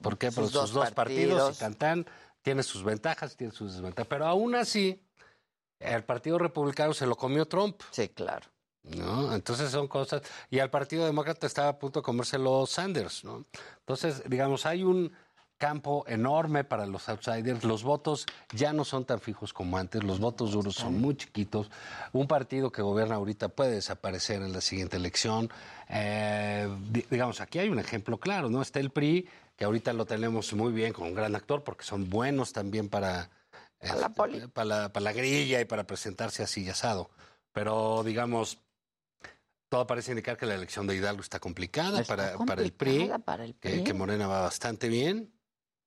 por 0.00 0.18
qué, 0.18 0.30
pero 0.32 0.46
sus 0.46 0.52
sus, 0.52 0.52
dos 0.52 0.72
dos 0.72 0.90
partidos, 0.92 1.34
partidos. 1.34 1.56
y 1.56 1.60
Cantán 1.60 2.06
tiene 2.42 2.62
sus 2.62 2.82
ventajas, 2.82 3.36
tiene 3.36 3.52
sus 3.52 3.74
desventajas. 3.74 4.08
Pero 4.08 4.26
aún 4.26 4.54
así, 4.54 5.02
el 5.78 6.04
Partido 6.04 6.38
Republicano 6.38 6.94
se 6.94 7.06
lo 7.06 7.16
comió 7.16 7.46
Trump. 7.46 7.80
Sí, 7.90 8.08
claro. 8.08 8.46
¿no? 8.82 9.34
Entonces 9.34 9.70
son 9.70 9.88
cosas. 9.88 10.22
Y 10.48 10.60
al 10.60 10.70
Partido 10.70 11.04
Demócrata 11.04 11.46
estaba 11.46 11.68
a 11.68 11.78
punto 11.78 12.00
de 12.00 12.04
comérselo 12.04 12.66
Sanders, 12.66 13.24
¿no? 13.24 13.44
Entonces, 13.80 14.22
digamos, 14.28 14.64
hay 14.64 14.84
un 14.84 15.12
campo 15.58 16.04
enorme 16.06 16.64
para 16.64 16.86
los 16.86 17.08
outsiders. 17.08 17.64
Los 17.64 17.82
votos 17.82 18.26
ya 18.52 18.72
no 18.72 18.84
son 18.84 19.04
tan 19.04 19.20
fijos 19.20 19.52
como 19.52 19.78
antes. 19.78 20.02
Los 20.04 20.20
votos 20.20 20.52
duros 20.52 20.74
son 20.74 21.00
muy 21.00 21.16
chiquitos. 21.16 21.70
Un 22.12 22.26
partido 22.26 22.70
que 22.70 22.82
gobierna 22.82 23.14
ahorita 23.16 23.48
puede 23.48 23.72
desaparecer 23.72 24.42
en 24.42 24.52
la 24.52 24.60
siguiente 24.60 24.96
elección. 24.96 25.48
Eh, 25.88 26.68
di- 26.90 27.06
digamos, 27.10 27.40
aquí 27.40 27.58
hay 27.58 27.68
un 27.68 27.78
ejemplo 27.78 28.18
claro, 28.18 28.50
¿no? 28.50 28.60
Está 28.62 28.80
el 28.80 28.90
PRI, 28.90 29.28
que 29.56 29.64
ahorita 29.64 29.92
lo 29.92 30.04
tenemos 30.04 30.52
muy 30.52 30.72
bien 30.72 30.92
con 30.92 31.04
un 31.08 31.14
gran 31.14 31.34
actor, 31.34 31.64
porque 31.64 31.84
son 31.84 32.10
buenos 32.10 32.52
también 32.52 32.88
para, 32.88 33.30
este, 33.80 34.48
para, 34.52 34.64
la, 34.66 34.92
para 34.92 35.04
la 35.04 35.12
grilla 35.12 35.60
y 35.60 35.64
para 35.64 35.84
presentarse 35.86 36.42
así 36.42 36.62
y 36.64 36.68
asado. 36.68 37.10
Pero, 37.52 38.02
digamos, 38.04 38.58
todo 39.70 39.86
parece 39.86 40.12
indicar 40.12 40.36
que 40.36 40.44
la 40.46 40.54
elección 40.54 40.86
de 40.86 40.94
Hidalgo 40.94 41.22
está 41.22 41.40
complicada 41.40 42.00
Está 42.02 42.16
para, 42.16 42.36
para 42.44 42.62
el 42.62 42.72
PRI, 42.72 43.10
para 43.24 43.44
el 43.44 43.54
que- 43.54 43.70
PRI. 43.70 43.84
Que, 43.84 43.94
Morena 43.94 44.26
va 44.26 44.42
bastante 44.42 44.88
bien. 44.88 45.32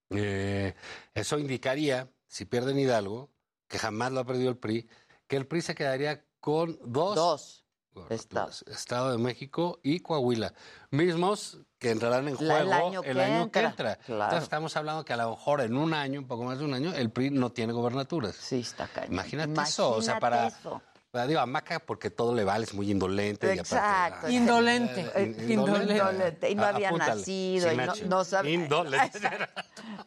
Eh, 0.09 0.73
eso 1.13 1.37
indicaría, 1.37 2.09
si 2.27 2.45
pierden 2.45 2.79
Hidalgo, 2.79 3.29
que 3.67 3.79
jamás 3.79 4.11
lo 4.11 4.21
ha 4.21 4.25
perdido 4.25 4.49
el 4.49 4.57
PRI, 4.57 4.89
que 5.27 5.37
el 5.37 5.45
PRI 5.45 5.61
se 5.61 5.75
quedaría 5.75 6.25
con 6.39 6.79
dos, 6.85 7.15
Dos 7.15 7.65
estados. 8.09 8.63
Estado 8.67 9.11
de 9.11 9.17
México 9.17 9.79
y 9.83 9.99
Coahuila, 9.99 10.53
mismos 10.91 11.59
que 11.77 11.91
entrarán 11.91 12.27
en 12.27 12.35
juego 12.35 12.55
el 13.03 13.19
año 13.19 13.51
que 13.51 13.59
entra, 13.59 13.95
claro. 13.97 14.23
Entonces 14.23 14.43
estamos 14.43 14.75
hablando 14.75 15.05
que 15.05 15.13
a 15.13 15.17
lo 15.17 15.31
mejor 15.31 15.61
en 15.61 15.75
un 15.75 15.93
año, 15.93 16.19
un 16.19 16.27
poco 16.27 16.43
más 16.43 16.59
de 16.59 16.65
un 16.65 16.73
año, 16.73 16.93
el 16.93 17.11
PRI 17.11 17.31
no 17.31 17.51
tiene 17.51 17.73
gobernaturas. 17.73 18.35
Sí, 18.35 18.59
está 18.59 18.87
cañón. 18.87 19.13
Imagínate, 19.13 19.61
eso, 19.61 19.91
o 19.91 20.01
sea, 20.01 20.19
para... 20.19 20.47
eso. 20.47 20.81
Digo, 21.27 21.39
a 21.39 21.45
Maca 21.45 21.79
porque 21.79 22.11
todo 22.11 22.35
le 22.35 22.43
vale, 22.43 22.65
es 22.65 22.73
muy 22.73 22.91
indolente. 22.91 23.47
y 23.47 23.59
aparte- 23.59 23.75
Exacto. 23.75 24.27
Ah, 24.27 24.31
Indolente. 24.31 25.11
eh, 25.15 25.45
Indolente. 25.49 26.49
Y 26.51 26.55
no 26.55 26.63
había 26.65 26.89
apúntale, 26.89 27.15
nacido. 27.15 27.73
y 27.73 27.77
no, 27.77 27.93
no 28.07 28.23
sabía. 28.23 28.51
Indolente. 28.53 29.19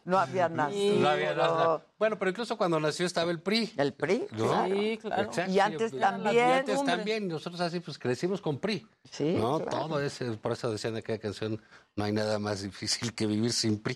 No 0.05 0.19
había 0.19 0.49
nacido. 0.49 0.99
No 0.99 1.09
había 1.09 1.33
nada. 1.33 1.85
Bueno, 2.03 2.19
pero 2.19 2.31
incluso 2.31 2.57
cuando 2.57 2.81
nació 2.81 3.05
estaba 3.05 3.31
el 3.31 3.39
PRI. 3.39 3.71
El 3.77 3.93
PRI, 3.93 4.27
¿no? 4.31 4.47
claro. 4.47 4.75
Sí, 4.75 4.97
claro. 4.97 5.23
Exacto, 5.23 5.51
Y 5.53 5.59
antes 5.61 5.91
sí, 5.91 5.97
también, 5.99 6.35
Y 6.35 6.39
antes 6.39 6.77
hombre. 6.77 6.95
también. 6.97 7.27
Nosotros 7.29 7.61
así 7.61 7.79
pues 7.79 7.97
crecimos 7.97 8.41
con 8.41 8.59
PRI. 8.59 8.85
Sí, 9.09 9.35
¿no? 9.37 9.59
claro. 9.61 9.87
Todo 9.87 10.01
ese, 10.01 10.31
por 10.33 10.51
eso 10.51 10.69
decían 10.69 10.95
de 10.95 10.99
aquella 10.99 11.19
canción, 11.19 11.61
no 11.95 12.03
hay 12.03 12.11
nada 12.11 12.39
más 12.39 12.61
difícil 12.61 13.13
que 13.15 13.25
vivir 13.25 13.53
sin 13.53 13.79
PRI. 13.81 13.95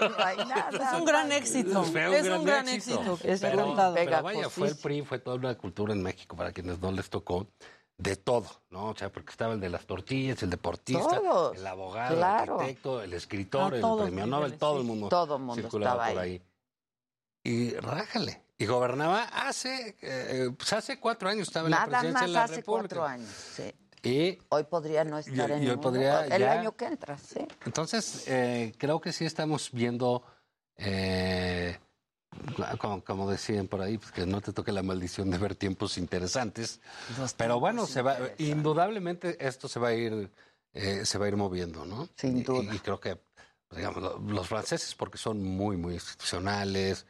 No 0.00 0.24
hay 0.24 0.36
nada. 0.36 0.92
Es 0.92 1.00
un 1.00 1.06
gran 1.06 1.32
éxito. 1.32 1.82
Fue 1.84 2.18
Es 2.18 2.28
un 2.28 2.44
gran 2.44 2.68
éxito. 2.68 3.14
ha 3.14 3.16
Pero, 3.22 3.74
pero 3.94 4.22
vaya, 4.22 4.50
fue 4.50 4.68
el 4.68 4.76
PRI, 4.76 5.00
fue 5.00 5.18
toda 5.18 5.36
una 5.36 5.54
cultura 5.54 5.94
en 5.94 6.02
México 6.02 6.36
para 6.36 6.52
quienes 6.52 6.78
no 6.78 6.92
les 6.92 7.08
tocó 7.08 7.46
de 7.96 8.16
todo, 8.16 8.48
¿no? 8.68 8.90
O 8.90 8.94
sea, 8.94 9.10
porque 9.10 9.30
estaba 9.30 9.54
el 9.54 9.60
de 9.60 9.70
las 9.70 9.86
tortillas, 9.86 10.42
el 10.42 10.50
deportista, 10.50 11.20
Todos, 11.22 11.56
el 11.56 11.66
abogado, 11.66 12.16
claro. 12.16 12.56
el 12.56 12.60
arquitecto, 12.60 13.02
el 13.02 13.14
escritor, 13.14 13.72
A 13.72 13.76
el 13.78 14.02
premio 14.02 14.26
Nobel, 14.26 14.58
todo 14.58 14.78
el 14.78 14.84
mundo, 14.84 15.08
Todo 15.08 15.36
el 15.36 15.42
mundo 15.42 15.62
circulaba 15.62 16.08
estaba 16.08 16.12
por 16.12 16.22
ahí. 16.22 16.42
Y 17.46 17.70
rájale. 17.74 18.42
Y 18.58 18.66
gobernaba 18.66 19.24
hace, 19.24 19.96
eh, 20.00 20.50
pues 20.56 20.72
hace 20.72 20.98
cuatro 20.98 21.28
años 21.28 21.48
estaba 21.48 21.66
en 21.66 21.72
la 21.72 21.84
presidencia 21.86 22.12
más 22.12 22.22
de 22.26 22.32
la 22.32 22.44
hace 22.44 22.56
República. 22.56 22.80
cuatro 22.96 23.04
años, 23.04 23.30
sí. 23.54 23.72
Y 24.02 24.38
Hoy 24.50 24.64
podría 24.64 25.04
no 25.04 25.18
estar 25.18 25.50
en 25.50 25.80
podría. 25.80 26.24
El 26.26 26.40
ya- 26.40 26.52
año 26.60 26.76
que 26.76 26.86
entra, 26.86 27.18
sí. 27.18 27.40
Entonces, 27.66 28.24
eh, 28.28 28.72
creo 28.78 29.00
que 29.00 29.12
sí 29.12 29.24
estamos 29.24 29.70
viendo, 29.72 30.22
eh, 30.76 31.76
como, 32.80 33.02
como 33.04 33.30
decían 33.30 33.66
por 33.68 33.80
ahí, 33.82 33.98
pues 33.98 34.12
que 34.12 34.26
no 34.26 34.40
te 34.40 34.52
toque 34.52 34.72
la 34.72 34.82
maldición 34.82 35.30
de 35.30 35.38
ver 35.38 35.54
tiempos 35.54 35.98
interesantes. 35.98 36.80
Pero 37.36 37.58
bueno, 37.60 37.86
se 37.86 38.02
va, 38.02 38.16
indudablemente 38.38 39.36
esto 39.46 39.68
se 39.68 39.80
va 39.80 39.88
a 39.88 39.94
ir, 39.94 40.30
eh, 40.72 41.04
se 41.04 41.18
va 41.18 41.26
a 41.26 41.28
ir 41.28 41.36
moviendo, 41.36 41.84
¿no? 41.84 42.08
Sin 42.16 42.38
Y- 42.38 42.42
duda. 42.42 42.74
Y, 42.74 42.78
creo 42.78 43.00
que, 43.00 43.18
digamos, 43.76 44.02
lo- 44.02 44.18
los 44.18 44.48
franceses, 44.48 44.94
porque 44.94 45.18
son 45.18 45.42
muy, 45.42 45.76
muy 45.76 45.94
institucionales, 45.94 47.06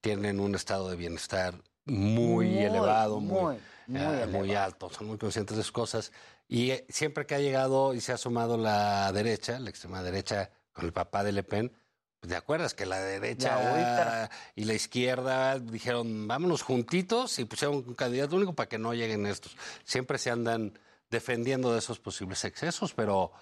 tienen 0.00 0.40
un 0.40 0.54
estado 0.54 0.90
de 0.90 0.96
bienestar 0.96 1.54
muy, 1.84 2.46
Muy, 2.46 2.64
elevado, 2.64 3.20
muy, 3.20 3.58
muy, 3.86 4.16
eh, 4.16 4.26
muy 4.26 4.54
alto, 4.54 4.90
son 4.90 5.06
muy 5.06 5.16
conscientes 5.18 5.56
de 5.56 5.62
sus 5.62 5.72
cosas. 5.72 6.12
Y 6.46 6.70
eh, 6.70 6.86
siempre 6.88 7.24
que 7.26 7.34
ha 7.34 7.40
llegado 7.40 7.94
y 7.94 8.00
se 8.00 8.12
ha 8.12 8.18
sumado 8.18 8.56
la 8.56 9.10
derecha, 9.12 9.58
la 9.58 9.70
extrema 9.70 10.02
derecha, 10.02 10.50
con 10.72 10.84
el 10.84 10.92
papá 10.92 11.24
de 11.24 11.32
Le 11.32 11.42
Pen, 11.42 11.72
pues, 12.20 12.30
¿te 12.30 12.36
acuerdas 12.36 12.74
que 12.74 12.84
la 12.86 13.00
derecha 13.00 13.56
La 13.56 14.30
y 14.54 14.64
la 14.64 14.74
izquierda 14.74 15.58
dijeron, 15.58 16.28
vámonos 16.28 16.62
juntitos 16.62 17.38
y 17.38 17.44
pusieron 17.44 17.76
un 17.76 17.94
candidato 17.94 18.36
único 18.36 18.52
para 18.54 18.68
que 18.68 18.78
no 18.78 18.92
lleguen 18.92 19.24
estos? 19.26 19.56
Siempre 19.84 20.18
se 20.18 20.30
andan 20.30 20.78
defendiendo 21.10 21.72
de 21.72 21.78
esos 21.78 21.98
posibles 22.00 22.44
excesos, 22.44 22.92
pero 22.92 23.32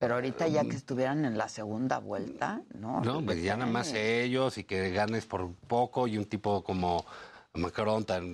Pero 0.00 0.14
ahorita 0.14 0.48
ya 0.48 0.64
que 0.64 0.74
estuvieran 0.76 1.24
en 1.26 1.36
la 1.38 1.48
segunda 1.48 1.98
vuelta, 1.98 2.62
¿no? 2.74 3.00
no, 3.02 3.22
pues 3.24 3.42
ya 3.42 3.56
nada 3.56 3.70
más 3.70 3.92
ellos 3.92 4.56
y 4.58 4.64
que 4.64 4.90
ganes 4.90 5.26
por 5.26 5.52
poco 5.68 6.08
y 6.08 6.16
un 6.16 6.24
tipo 6.24 6.64
como 6.64 7.04
Macron 7.52 8.04
tan 8.04 8.24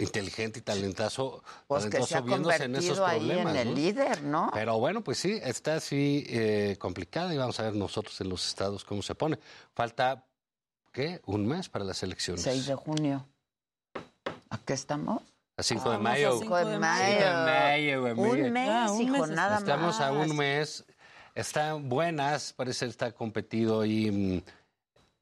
inteligente 0.00 0.58
y 0.58 0.62
talentazo, 0.62 1.44
Pues 1.68 1.84
que 1.86 2.02
se 2.02 2.14
talentoso 2.14 2.16
ha 2.16 2.20
viéndose 2.22 2.64
en 2.64 2.74
esos 2.74 2.98
convertido 2.98 3.06
ahí 3.06 3.18
problemas. 3.28 3.54
en 3.54 3.60
el 3.60 3.68
¿no? 3.68 3.74
líder, 3.76 4.22
¿no? 4.24 4.50
Pero 4.52 4.78
bueno, 4.80 5.04
pues 5.04 5.18
sí, 5.18 5.38
está 5.44 5.76
así 5.76 6.24
eh, 6.28 6.76
complicada 6.80 7.32
y 7.32 7.36
vamos 7.38 7.60
a 7.60 7.62
ver 7.62 7.74
nosotros 7.76 8.20
en 8.20 8.28
los 8.28 8.44
estados 8.48 8.84
cómo 8.84 9.02
se 9.02 9.14
pone. 9.14 9.38
Falta, 9.74 10.24
¿qué? 10.90 11.20
Un 11.26 11.46
mes 11.46 11.68
para 11.68 11.84
las 11.84 12.02
elecciones. 12.02 12.42
6 12.42 12.66
de 12.66 12.74
junio. 12.74 13.24
¿A 14.50 14.58
qué 14.58 14.72
estamos? 14.72 15.22
A 15.56 15.62
5 15.62 15.82
de 15.82 15.96
Vamos 15.98 16.00
a 16.00 16.10
mayo. 16.10 16.38
5 16.40 16.56
de 16.56 16.78
mayo. 16.78 17.04
5 17.14 17.24
de 17.28 17.34
mayo, 17.44 18.00
güey, 18.16 18.42
Un 18.46 18.52
mes, 18.52 18.68
Ah, 18.72 18.90
un 18.90 19.02
hijo, 19.02 19.18
mes 19.18 19.28
nada 19.30 19.58
Estamos 19.58 20.00
a 20.00 20.12
más. 20.12 20.28
un 20.28 20.36
mes. 20.36 20.84
Están 21.34 21.88
buenas, 21.88 22.52
parece 22.52 22.86
está 22.86 23.12
competido 23.12 23.84
y. 23.84 24.10
mm, 24.10 24.42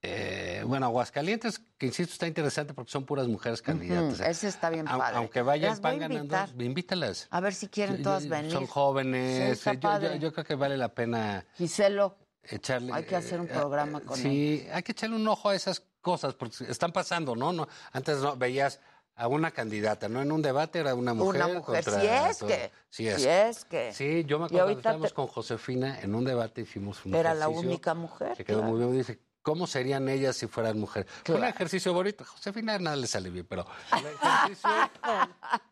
eh, 0.03 0.63
bueno, 0.67 0.87
Aguascalientes, 0.87 1.61
que 1.77 1.85
insisto, 1.87 2.15
está 2.15 2.27
interesante 2.27 2.73
porque 2.73 2.91
son 2.91 3.05
puras 3.05 3.29
mujeres 3.29 3.61
candidatas. 3.61 4.21
Ese 4.21 4.49
está 4.49 4.71
bien 4.71 4.87
padre. 4.87 5.19
Aunque 5.19 5.43
vayan 5.43 5.79
pan 5.79 5.99
ganando, 5.99 6.37
invítalas. 6.65 7.29
A 7.31 7.41
ver 7.41 7.53
si 7.55 7.69
quieren 7.69 8.03
todas 8.03 8.27
venir. 8.27 8.51
Son 8.51 8.67
jóvenes. 8.67 9.59
Sí, 9.61 9.69
eh, 9.71 9.79
yo- 9.79 10.01
yo, 10.01 10.15
yo 10.17 10.33
creo 10.33 10.45
que 10.47 10.55
vale 10.55 10.79
la 10.79 10.89
pena 10.89 11.45
Giselo, 11.59 12.17
echarle. 12.45 12.95
hay 12.95 13.05
que 13.05 13.15
hacer 13.15 13.41
un 13.41 13.47
eh, 13.47 13.51
programa 13.53 13.99
eh, 13.99 14.03
con 14.03 14.17
Sí, 14.17 14.67
hay 14.73 14.83
que 14.83 14.93
echarle 14.93 15.17
un 15.17 15.29
ojo 15.29 15.51
a 15.51 15.55
esas 15.55 15.83
cosas 16.01 16.33
porque 16.35 16.65
están 16.67 16.93
pasando, 16.93 17.37
¿no? 17.37 17.53
no 17.53 17.69
antes 17.93 18.19
no 18.21 18.37
veías 18.39 18.81
a 19.17 19.29
una 19.29 19.51
candidata, 19.51 20.09
¿no? 20.09 20.23
En 20.23 20.33
un 20.33 20.41
debate 20.43 20.79
era 20.79 20.95
una 20.95 21.13
mujer. 21.15 21.43
Una 21.45 21.49
mujer, 21.59 21.85
contra 21.85 22.01
si 22.01 22.07
es 22.07 22.39
todo. 22.39 22.49
que. 22.49 22.71
Sí 22.89 23.09
es. 23.09 23.23
Si 23.23 23.29
es 23.29 23.65
que. 23.65 23.93
Sí, 23.93 24.25
yo 24.27 24.39
me 24.39 24.47
acuerdo 24.47 24.63
ahorita 24.65 24.81
estábamos 24.81 25.09
te- 25.11 25.15
con 25.15 25.27
Josefina 25.27 26.01
en 26.01 26.15
un 26.15 26.25
debate, 26.25 26.63
hicimos 26.63 27.05
un 27.05 27.15
Era 27.15 27.35
la 27.35 27.49
única 27.49 27.95
mujer. 27.95 28.37
que 28.37 28.45
quedó 28.45 28.59
claro. 28.61 28.73
muy 28.73 28.81
bien. 28.81 28.97
Dice, 28.97 29.19
¿cómo 29.43 29.67
serían 29.67 30.09
ellas 30.09 30.37
si 30.37 30.47
fueran 30.47 30.79
mujeres? 30.81 31.11
Fue 31.25 31.35
un 31.37 31.45
ejercicio 31.45 31.93
bonito. 31.93 32.25
Josefina 32.25 32.79
nada 32.79 32.97
le 32.97 33.07
sale 33.07 33.29
bien, 33.31 33.47
pero 33.47 33.67
el 33.93 34.07
ejercicio, 34.23 34.71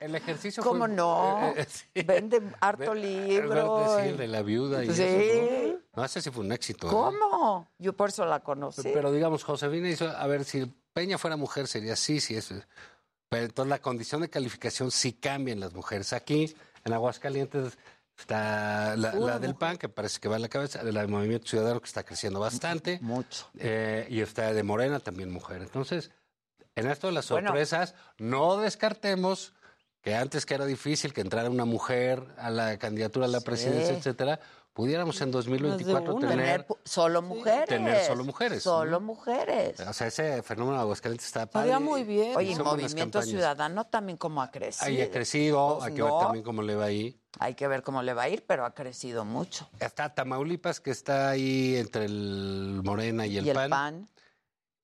el 0.00 0.14
ejercicio 0.14 0.62
¿Cómo 0.62 0.86
fue- 0.86 0.94
no? 0.94 1.52
eh, 1.56 1.62
eh, 1.62 1.66
sí. 1.68 2.02
Vende 2.02 2.42
harto 2.60 2.94
libro. 2.94 3.98
Sí, 4.00 4.08
el 4.08 4.16
de 4.18 4.28
la 4.28 4.42
viuda 4.42 4.84
y 4.84 4.92
Sí. 4.92 5.02
eso. 5.02 5.72
¿no? 5.72 5.78
No, 5.96 6.04
ese 6.04 6.20
sí 6.22 6.30
fue 6.30 6.44
un 6.44 6.52
éxito. 6.52 6.86
¿eh? 6.86 6.90
¿Cómo? 6.90 7.66
Yo 7.78 7.92
por 7.94 8.10
eso 8.10 8.24
la 8.24 8.40
conocí. 8.40 8.82
Pero 8.84 9.10
digamos, 9.10 9.42
Josefina 9.42 9.88
hizo, 9.88 10.06
a 10.08 10.26
ver, 10.26 10.44
si 10.44 10.66
Peña 10.92 11.16
fuera 11.18 11.36
mujer 11.36 11.66
sería 11.66 11.96
sí, 11.96 12.20
sí, 12.20 12.34
eso. 12.36 12.54
Pero 13.28 13.44
entonces 13.44 13.68
la 13.70 13.80
condición 13.80 14.22
de 14.22 14.30
calificación 14.30 14.90
sí 14.90 15.12
cambia 15.12 15.52
en 15.52 15.60
las 15.60 15.74
mujeres. 15.74 16.12
Aquí, 16.12 16.54
en 16.84 16.92
Aguascalientes, 16.92 17.76
está 18.18 18.96
la, 18.96 19.38
del 19.38 19.54
PAN, 19.54 19.76
que 19.76 19.88
parece 19.88 20.18
que 20.18 20.28
va 20.28 20.36
a 20.36 20.38
la 20.38 20.48
cabeza, 20.48 20.82
la 20.82 21.00
del 21.00 21.08
Movimiento 21.08 21.46
Ciudadano, 21.46 21.80
que 21.80 21.86
está 21.86 22.02
creciendo 22.04 22.40
bastante. 22.40 22.98
Mucho. 23.02 23.46
Eh, 23.58 24.06
y 24.10 24.20
está 24.20 24.52
de 24.52 24.62
Morena, 24.62 24.98
también 25.00 25.30
mujer. 25.30 25.60
Entonces, 25.62 26.10
en 26.74 26.88
esto 26.90 27.08
de 27.08 27.12
las 27.12 27.28
Bueno. 27.28 27.48
sorpresas, 27.48 27.94
no 28.18 28.56
descartemos 28.58 29.52
que 30.00 30.14
antes 30.14 30.46
que 30.46 30.54
era 30.54 30.64
difícil 30.64 31.12
que 31.12 31.20
entrara 31.20 31.50
una 31.50 31.64
mujer 31.64 32.24
a 32.38 32.50
la 32.50 32.78
candidatura 32.78 33.26
a 33.26 33.28
la 33.28 33.40
Sí. 33.40 33.44
presidencia, 33.44 33.94
etcétera, 33.96 34.40
pudiéramos 34.78 35.20
en 35.22 35.32
2024 35.32 36.14
una. 36.14 36.28
tener, 36.28 36.66
solo 36.84 37.20
mujeres. 37.20 37.64
tener 37.64 38.04
solo 38.04 38.22
mujeres, 38.24 38.62
Solo 38.62 38.92
¿no? 38.92 39.00
mujeres. 39.00 39.80
o 39.80 39.92
sea, 39.92 40.06
ese 40.06 40.40
fenómeno 40.44 40.76
de 40.76 40.82
Aguascalientes 40.82 41.26
está 41.26 41.46
padre. 41.46 41.70
Estaría 41.70 41.84
muy 41.84 42.04
bien. 42.04 42.36
Oye, 42.36 42.54
buenas 42.54 42.84
Movimiento. 42.84 43.20
Ciudadano 43.22 43.86
también 43.88 44.16
como 44.18 44.40
ha 44.40 44.52
crecido. 44.52 44.86
Ahí 44.86 45.00
ha 45.00 45.10
crecido, 45.10 45.78
Pues 45.78 45.88
hay 45.88 45.94
que 45.96 46.02
ver 46.04 46.12
también 46.20 46.44
cómo 46.44 46.62
le 46.62 46.76
va 46.76 46.84
ahí. 46.84 47.20
Hay 47.40 47.54
que 47.56 47.66
ver 47.66 47.82
cómo 47.82 48.04
le 48.04 48.14
va 48.14 48.22
a 48.22 48.28
ir, 48.28 48.46
pero 48.46 48.64
ha 48.64 48.72
crecido 48.72 49.24
mucho. 49.24 49.68
Está 49.80 50.14
Tamaulipas, 50.14 50.78
que 50.78 50.92
está 50.92 51.30
ahí 51.30 51.74
entre 51.74 52.04
el 52.04 52.80
Morena 52.84 53.26
y 53.26 53.38
el, 53.38 53.46
y 53.46 53.50
el 53.50 53.56
PAN. 53.56 53.70
PAN. 53.70 54.08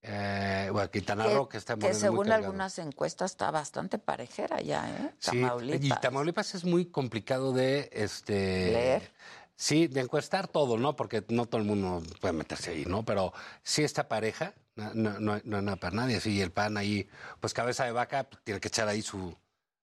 Eh, 0.02 0.70
bueno, 0.72 0.90
Quintana 0.90 1.24
que, 1.24 1.34
Roo, 1.34 1.48
que 1.48 1.56
está 1.56 1.76
que 1.76 1.86
muy 1.86 1.94
según 1.94 2.32
algunas 2.32 2.80
encuestas 2.80 3.30
está 3.30 3.52
bastante 3.52 3.98
parejera 4.00 4.60
ya, 4.60 4.90
¿eh? 4.90 5.14
Sí, 5.20 5.40
Tamaulipas. 5.40 5.98
y 5.98 6.00
Tamaulipas 6.02 6.54
es 6.56 6.64
muy 6.64 6.86
complicado 6.86 7.52
de 7.52 7.88
este 7.92 8.34
Leer. 8.72 9.12
Sí, 9.56 9.86
de 9.86 10.00
encuestar 10.00 10.48
todo, 10.48 10.76
¿no? 10.78 10.96
Porque 10.96 11.24
no 11.28 11.46
todo 11.46 11.60
el 11.60 11.66
mundo 11.66 12.02
puede 12.20 12.34
meterse 12.34 12.72
ahí, 12.72 12.84
¿no? 12.86 13.04
Pero 13.04 13.32
sí 13.62 13.82
está 13.84 14.08
pareja, 14.08 14.52
no, 14.74 14.92
no, 15.20 15.40
nada 15.44 15.76
para 15.76 15.94
nadie. 15.94 16.20
Sí, 16.20 16.40
el 16.40 16.50
PAN 16.50 16.76
ahí, 16.76 17.08
pues 17.40 17.54
cabeza 17.54 17.84
de 17.84 17.92
vaca, 17.92 18.24
pues, 18.24 18.42
tiene 18.42 18.60
que 18.60 18.68
echar 18.68 18.88
ahí 18.88 19.00
su, 19.02 19.36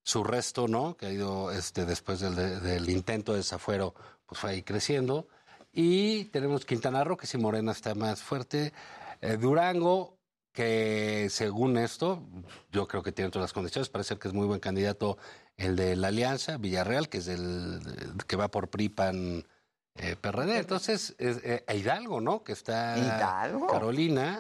su 0.04 0.24
resto, 0.26 0.68
¿no? 0.68 0.98
Que 0.98 1.06
ha 1.08 1.12
ido 1.12 1.52
este, 1.52 1.86
después 1.86 2.20
del, 2.20 2.36
de- 2.36 2.60
del 2.60 2.90
intento 2.90 3.32
de 3.32 3.40
desafuero, 3.40 3.96
pues 4.26 4.40
fue 4.42 4.50
ahí 4.52 4.64
creciendo. 4.64 5.28
Y 5.72 6.26
tenemos 6.26 6.66
Quintana 6.66 7.04
Roo, 7.06 7.16
que 7.16 7.28
si 7.28 7.38
Morena 7.38 7.72
está 7.72 7.96
más 7.96 8.22
fuerte. 8.22 8.74
Eh, 9.22 9.38
Durango, 9.38 10.18
que 10.52 11.28
según 11.30 11.78
esto, 11.78 12.28
yo 12.74 12.88
creo 12.90 13.04
que 13.04 13.14
tiene 13.14 13.32
todas 13.32 13.46
las 13.46 13.54
condiciones, 13.54 13.88
parece 13.88 14.18
que 14.18 14.28
es 14.28 14.34
muy 14.34 14.48
buen 14.48 14.60
candidato 14.60 15.18
el 15.56 15.78
de 15.78 15.96
la 15.96 16.10
Alianza, 16.10 16.58
Villarreal, 16.58 17.08
que 17.08 17.20
es 17.20 17.28
el 17.30 17.80
que 18.28 18.36
va 18.36 18.50
por 18.52 18.70
PRI, 18.70 18.90
PAN, 18.90 19.48
eh, 19.96 20.16
PRD. 20.20 20.58
Entonces, 20.60 21.16
es, 21.18 21.38
eh, 21.44 21.64
e 21.68 21.78
Hidalgo, 21.78 22.22
¿no? 22.22 22.44
Que 22.44 22.54
está 22.54 22.98
Hidalgo. 22.98 23.68
Carolina, 23.68 24.40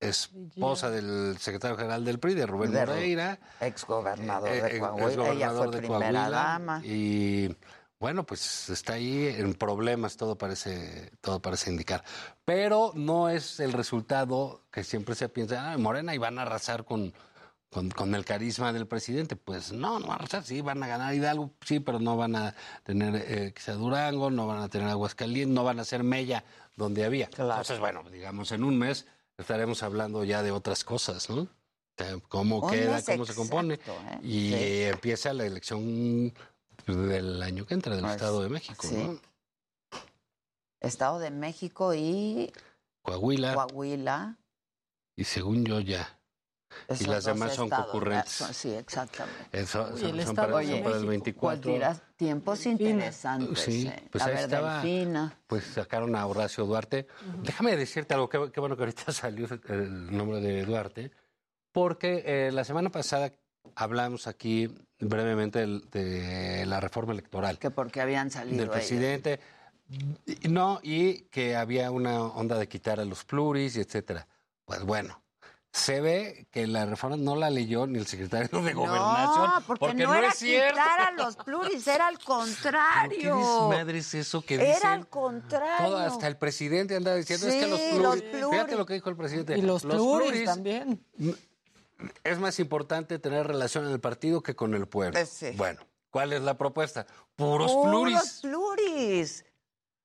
esposa 0.00 0.90
del 0.90 1.36
secretario 1.38 1.76
general 1.76 2.04
del 2.04 2.18
PRI, 2.18 2.34
de 2.34 2.46
Rubén 2.46 2.72
De 2.72 2.86
Moreira. 2.86 3.38
Exgobernador 3.60 4.48
Eh, 4.48 4.62
de 4.62 4.76
eh, 4.76 4.80
Coahuila. 4.80 5.06
Ella 5.06 5.08
exgobernador 5.08 5.66
fue 5.66 5.74
de 5.74 5.78
primera 5.78 5.98
Coahuila. 6.10 6.30
dama. 6.30 6.82
Y 6.84 7.56
bueno, 7.98 8.24
pues 8.24 8.68
está 8.70 8.92
ahí 8.92 9.26
en 9.26 9.54
problemas, 9.54 10.16
todo 10.16 10.38
parece, 10.38 11.10
todo 11.20 11.42
parece 11.42 11.70
indicar. 11.70 12.04
Pero 12.44 12.92
no 12.94 13.28
es 13.28 13.58
el 13.58 13.72
resultado 13.72 14.62
que 14.70 14.84
siempre 14.84 15.16
se 15.16 15.28
piensa, 15.28 15.72
ah, 15.72 15.78
Morena 15.78 16.14
y 16.14 16.18
van 16.18 16.38
a 16.38 16.42
arrasar 16.42 16.84
con, 16.84 17.12
con, 17.70 17.90
con 17.90 18.14
el 18.14 18.24
carisma 18.24 18.72
del 18.72 18.86
presidente. 18.86 19.36
Pues 19.36 19.72
no, 19.72 19.98
no 19.98 20.06
van 20.06 20.12
a 20.12 20.14
arrasar, 20.16 20.44
sí, 20.44 20.60
van 20.60 20.82
a 20.82 20.86
ganar 20.86 21.14
Hidalgo, 21.14 21.50
sí, 21.64 21.80
pero 21.80 21.98
no 22.00 22.16
van 22.16 22.34
a 22.36 22.54
tener 22.84 23.14
eh, 23.16 23.52
quizá 23.54 23.72
Durango, 23.74 24.30
no 24.30 24.46
van 24.46 24.62
a 24.62 24.68
tener 24.68 24.88
Aguascalientes, 24.88 25.54
no 25.54 25.64
van 25.64 25.80
a 25.80 25.84
ser 25.84 26.02
Mella 26.02 26.44
donde 26.76 27.04
había. 27.04 27.26
Entonces, 27.26 27.78
bueno, 27.78 28.02
digamos, 28.10 28.52
en 28.52 28.64
un 28.64 28.78
mes 28.78 29.06
estaremos 29.36 29.82
hablando 29.82 30.24
ya 30.24 30.42
de 30.42 30.50
otras 30.52 30.84
cosas, 30.84 31.28
¿no? 31.30 31.48
Cómo 32.28 32.60
Un 32.60 32.70
queda, 32.70 33.02
cómo 33.02 33.26
se 33.26 33.34
compone. 33.34 33.74
¿eh? 33.74 33.80
Y 34.22 34.50
Sí. 34.52 34.82
empieza 34.84 35.32
la 35.34 35.44
elección 35.46 36.32
del 36.86 37.42
año 37.42 37.66
que 37.66 37.74
entra 37.74 37.94
del 37.96 38.02
Pues, 38.04 38.14
Estado 38.14 38.40
de 38.42 38.48
México, 38.48 38.86
sí. 38.86 38.94
¿no? 38.96 39.20
Estado 40.80 41.18
de 41.18 41.30
México 41.32 41.92
y 41.94 42.52
Coahuila 43.02 43.54
Coahuila. 43.54 44.36
y 45.16 45.24
según 45.24 45.64
yo 45.64 45.80
ya. 45.80 46.17
Y 47.00 47.04
las 47.04 47.24
demás 47.24 47.54
son 47.54 47.64
estados, 47.66 47.86
concurrentes. 47.86 48.32
Sí, 48.52 48.70
exactamente. 48.72 49.38
Eso, 49.52 49.88
Uy, 49.94 50.00
son, 50.00 50.18
el 50.20 50.26
son 50.26 50.36
para, 50.36 50.58
de 50.58 50.66
son 50.66 50.82
para 50.82 50.96
el 50.96 51.06
México. 51.06 51.08
24. 51.10 51.62
Pues 51.62 51.74
dirás, 51.74 52.02
tiempos 52.16 52.66
interesantes. 52.66 53.58
Sí, 53.60 53.86
eh. 53.88 54.08
pues 54.10 54.24
La 54.26 54.30
ahí 54.32 54.44
estaba. 54.44 54.82
Pues 55.46 55.64
sacaron 55.64 56.14
a 56.16 56.26
Horacio 56.26 56.64
Duarte. 56.66 57.06
Déjame 57.42 57.76
decirte 57.76 58.14
algo, 58.14 58.28
qué, 58.28 58.50
qué 58.52 58.60
bueno 58.60 58.76
que 58.76 58.82
ahorita 58.82 59.12
salió 59.12 59.46
el 59.68 60.16
nombre 60.16 60.40
de 60.40 60.64
Duarte, 60.64 61.10
porque 61.72 62.22
eh, 62.26 62.50
la 62.52 62.64
semana 62.64 62.90
pasada 62.90 63.32
hablamos 63.74 64.26
aquí 64.26 64.68
brevemente 64.98 65.60
del- 65.60 65.88
de 65.90 66.64
la 66.66 66.80
reforma 66.80 67.12
electoral. 67.12 67.58
Que 67.58 67.70
porque 67.70 68.00
habían 68.00 68.30
salido 68.30 68.58
Del 68.58 68.70
presidente. 68.70 69.40
Y- 70.26 70.48
No, 70.48 70.80
y 70.82 71.22
que 71.30 71.56
había 71.56 71.90
una 71.90 72.22
onda 72.22 72.58
de 72.58 72.68
quitar 72.68 73.00
a 73.00 73.04
los 73.04 73.24
pluris 73.24 73.76
y 73.76 73.80
etcétera. 73.80 74.26
Pues 74.64 74.82
bueno, 74.82 75.22
se 75.78 76.00
ve 76.00 76.46
que 76.50 76.66
la 76.66 76.84
reforma 76.86 77.16
no 77.16 77.36
la 77.36 77.50
leyó 77.50 77.86
ni 77.86 77.98
el 77.98 78.06
secretario 78.06 78.60
de 78.62 78.72
Gobernación. 78.72 79.46
No, 79.46 79.62
porque, 79.66 79.94
no, 79.94 80.14
era 80.14 80.28
es 80.28 80.34
cierto. 80.36 80.74
quitar 80.74 81.00
a 81.00 81.12
los 81.12 81.36
pluris, 81.36 81.86
era 81.86 82.08
al 82.08 82.18
¿Qué 82.18 82.24
contrario. 82.24 83.36
desmadre 83.36 83.98
es 83.98 84.14
eso 84.14 84.42
que 84.42 84.58
dicen? 84.58 84.76
Era 84.76 84.92
al 84.92 85.08
contrario. 85.08 85.86
Todo, 85.86 85.98
hasta 85.98 86.26
el 86.26 86.36
presidente 86.36 86.96
anda 86.96 87.14
diciendo, 87.14 87.46
es 87.46 87.54
que 87.54 87.66
los 87.66 87.80
pluris, 87.80 88.02
los 88.02 88.22
pluris. 88.22 88.50
fíjate 88.50 88.76
lo 88.76 88.86
que 88.86 88.94
dijo 88.94 89.10
el 89.10 89.16
presidente. 89.16 89.56
Y 89.56 89.62
los, 89.62 89.82
pluris, 89.82 90.44
también. 90.44 91.04
Es 92.24 92.38
más 92.38 92.58
importante 92.58 93.18
tener 93.18 93.46
relación 93.46 93.86
en 93.86 93.92
el 93.92 94.00
partido 94.00 94.42
que 94.42 94.54
con 94.54 94.74
el 94.74 94.86
pueblo. 94.86 95.18
Bueno, 95.56 95.80
¿cuál 96.10 96.32
es 96.32 96.42
la 96.42 96.56
propuesta? 96.56 97.06
Puros 97.36 97.72
Puros 97.72 97.90
pluris. 97.90 98.38
pluris. 98.42 99.44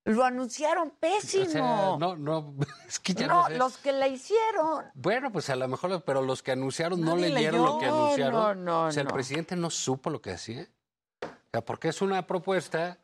Lo 0.05 0.25
anunciaron 0.25 0.91
pésimo. 0.99 1.45
O 1.45 1.49
sea, 1.49 1.97
no, 1.97 2.15
no, 2.15 2.55
es 2.87 2.99
que 2.99 3.13
ya 3.13 3.27
no, 3.27 3.43
no 3.43 3.47
sé. 3.47 3.57
los 3.57 3.77
que 3.77 3.91
la 3.93 4.07
hicieron. 4.07 4.85
Bueno, 4.93 5.31
pues 5.31 5.49
a 5.49 5.55
lo 5.55 5.67
mejor, 5.67 6.03
pero 6.03 6.21
los 6.21 6.43
que 6.43 6.51
anunciaron 6.51 6.99
no 6.99 7.15
leyeron 7.15 7.61
leyó. 7.61 7.65
lo 7.65 7.79
que 7.79 7.85
anunciaron. 7.85 8.65
no, 8.65 8.81
no, 8.81 8.87
o 8.87 8.91
sea, 8.91 9.03
el 9.03 9.09
presidente 9.09 9.55
no 9.55 9.69
supo 9.69 10.09
lo 10.09 10.21
que 10.21 10.31
hacía. 10.31 10.67
O 11.23 11.27
sea, 11.51 11.61
porque 11.61 11.87
es 11.89 12.01
una 12.01 12.25
propuesta, 12.27 12.97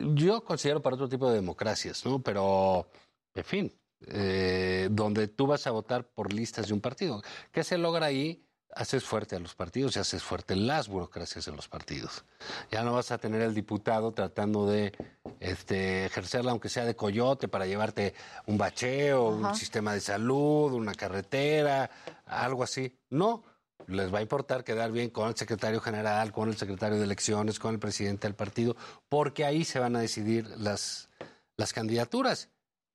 yo 0.00 0.42
considero 0.42 0.82
para 0.82 0.94
otro 0.94 1.08
tipo 1.08 1.28
de 1.28 1.36
democracias, 1.36 2.04
¿no? 2.04 2.20
Pero, 2.20 2.88
en 3.34 3.44
fin, 3.44 3.72
eh, 4.06 4.88
donde 4.90 5.28
tú 5.28 5.46
vas 5.46 5.66
a 5.66 5.70
votar 5.70 6.04
por 6.06 6.32
listas 6.32 6.66
de 6.68 6.74
un 6.74 6.80
partido. 6.80 7.22
¿Qué 7.52 7.62
se 7.62 7.78
logra 7.78 8.06
ahí? 8.06 8.44
Haces 8.76 9.04
fuerte 9.04 9.36
a 9.36 9.38
los 9.38 9.54
partidos 9.54 9.96
y 9.96 10.00
haces 10.00 10.22
fuerte 10.22 10.56
las 10.56 10.88
burocracias 10.88 11.44
de 11.44 11.52
los 11.52 11.68
partidos. 11.68 12.24
Ya 12.70 12.82
no 12.82 12.92
vas 12.92 13.10
a 13.10 13.18
tener 13.18 13.40
el 13.40 13.54
diputado 13.54 14.12
tratando 14.12 14.66
de 14.66 14.92
este, 15.40 16.06
ejercerla, 16.06 16.50
aunque 16.50 16.68
sea 16.68 16.84
de 16.84 16.96
coyote, 16.96 17.48
para 17.48 17.66
llevarte 17.66 18.14
un 18.46 18.58
bacheo, 18.58 19.28
Ajá. 19.38 19.48
un 19.50 19.54
sistema 19.54 19.94
de 19.94 20.00
salud, 20.00 20.72
una 20.72 20.94
carretera, 20.94 21.90
algo 22.26 22.64
así. 22.64 22.98
No, 23.10 23.44
les 23.86 24.12
va 24.12 24.18
a 24.18 24.22
importar 24.22 24.64
quedar 24.64 24.90
bien 24.92 25.10
con 25.10 25.28
el 25.28 25.36
secretario 25.36 25.80
general, 25.80 26.32
con 26.32 26.48
el 26.48 26.56
secretario 26.56 26.98
de 26.98 27.04
elecciones, 27.04 27.58
con 27.58 27.74
el 27.74 27.80
presidente 27.80 28.26
del 28.26 28.34
partido, 28.34 28.76
porque 29.08 29.44
ahí 29.44 29.64
se 29.64 29.78
van 29.78 29.96
a 29.96 30.00
decidir 30.00 30.48
las, 30.58 31.08
las 31.56 31.72
candidaturas. 31.72 32.48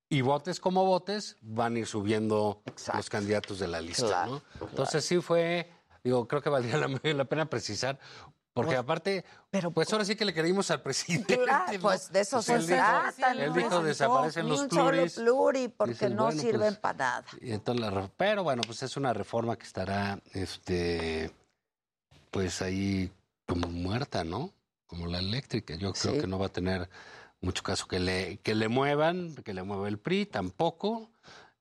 Y 0.09 0.21
votes 0.21 0.59
como 0.59 0.85
votes, 0.85 1.37
van 1.41 1.75
a 1.75 1.79
ir 1.79 1.85
subiendo 1.87 2.63
los 2.95 3.09
candidatos 3.09 3.59
de 3.59 3.67
la 3.67 3.79
lista, 3.79 4.07
Claro, 4.07 4.41
¿no? 4.59 4.67
Entonces 4.67 5.05
sí 5.05 5.21
fue, 5.21 5.71
digo, 6.03 6.27
creo 6.27 6.41
que 6.41 6.49
valdría 6.49 6.77
la, 6.77 6.87
la 7.13 7.25
pena 7.25 7.47
precisar, 7.47 7.99
porque 8.53 8.75
aparte, 8.75 9.23
pues 9.73 9.93
ahora 9.93 10.03
sí 10.03 10.15
que 10.15 10.25
le 10.25 10.33
creímos 10.33 10.69
al 10.71 10.81
presidente. 10.81 11.37
Claro, 11.37 11.71
¿no? 11.71 11.79
pues 11.79 12.11
de 12.11 12.21
eso 12.21 12.37
Pues 12.37 12.45
se 12.47 12.55
él 12.55 12.61
dijo- 12.67 12.75
trata. 12.75 13.31
Él 13.33 13.49
¿no? 13.49 13.53
dijo, 13.53 13.83
desaparecen 13.83 14.45
Ni 14.45 14.49
los 14.51 14.59
un 14.61 14.69
solo 14.71 14.89
pluris. 14.89 15.13
pluri, 15.13 15.67
porque 15.69 16.09
no 16.09 16.25
bueno, 16.25 16.41
sirven 16.41 16.59
pues, 16.59 16.77
para 16.79 16.97
nada. 16.97 17.25
y 17.39 17.51
entonces 17.51 18.09
pero 18.17 18.43
bueno, 18.43 18.63
pues 18.65 18.81
es 18.83 18.97
una 18.97 19.13
reforma 19.13 19.55
que 19.57 19.65
estará, 19.65 20.19
este, 20.33 21.31
pues 22.31 22.61
ahí 22.63 23.11
como 23.47 23.67
muerta, 23.67 24.23
¿no? 24.23 24.51
Como 24.87 25.05
la 25.05 25.19
eléctrica. 25.19 25.75
Yo 25.75 25.93
creo 25.93 26.15
Sí. 26.15 26.19
que 26.21 26.27
no 26.27 26.39
va 26.39 26.47
a 26.47 26.51
tener 26.51 26.89
mucho 27.41 27.63
caso 27.63 27.87
que 27.87 27.99
le, 27.99 28.37
que 28.37 28.55
le 28.55 28.67
muevan, 28.67 29.35
que 29.35 29.53
le 29.53 29.63
mueva 29.63 29.87
el 29.87 29.97
PRI, 29.99 30.25
tampoco. 30.25 31.09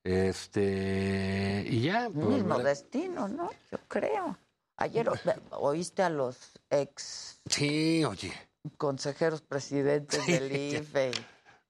Este, 0.04 1.64
y 1.68 1.82
ya. 1.82 2.08
pues, 2.12 2.26
Mismo 2.26 2.48
vale. 2.50 2.64
destino, 2.70 3.28
¿no? 3.28 3.50
Yo 3.70 3.78
creo. 3.88 4.38
Ayer 4.76 5.08
oíste 5.50 6.02
a 6.02 6.08
los 6.10 6.36
ex 6.70 7.40
Sí, 7.50 8.04
oye. 8.04 8.32
consejeros 8.76 9.42
presidentes 9.42 10.22
Sí, 10.24 10.32
del. 10.32 10.52
IFE. 10.56 11.10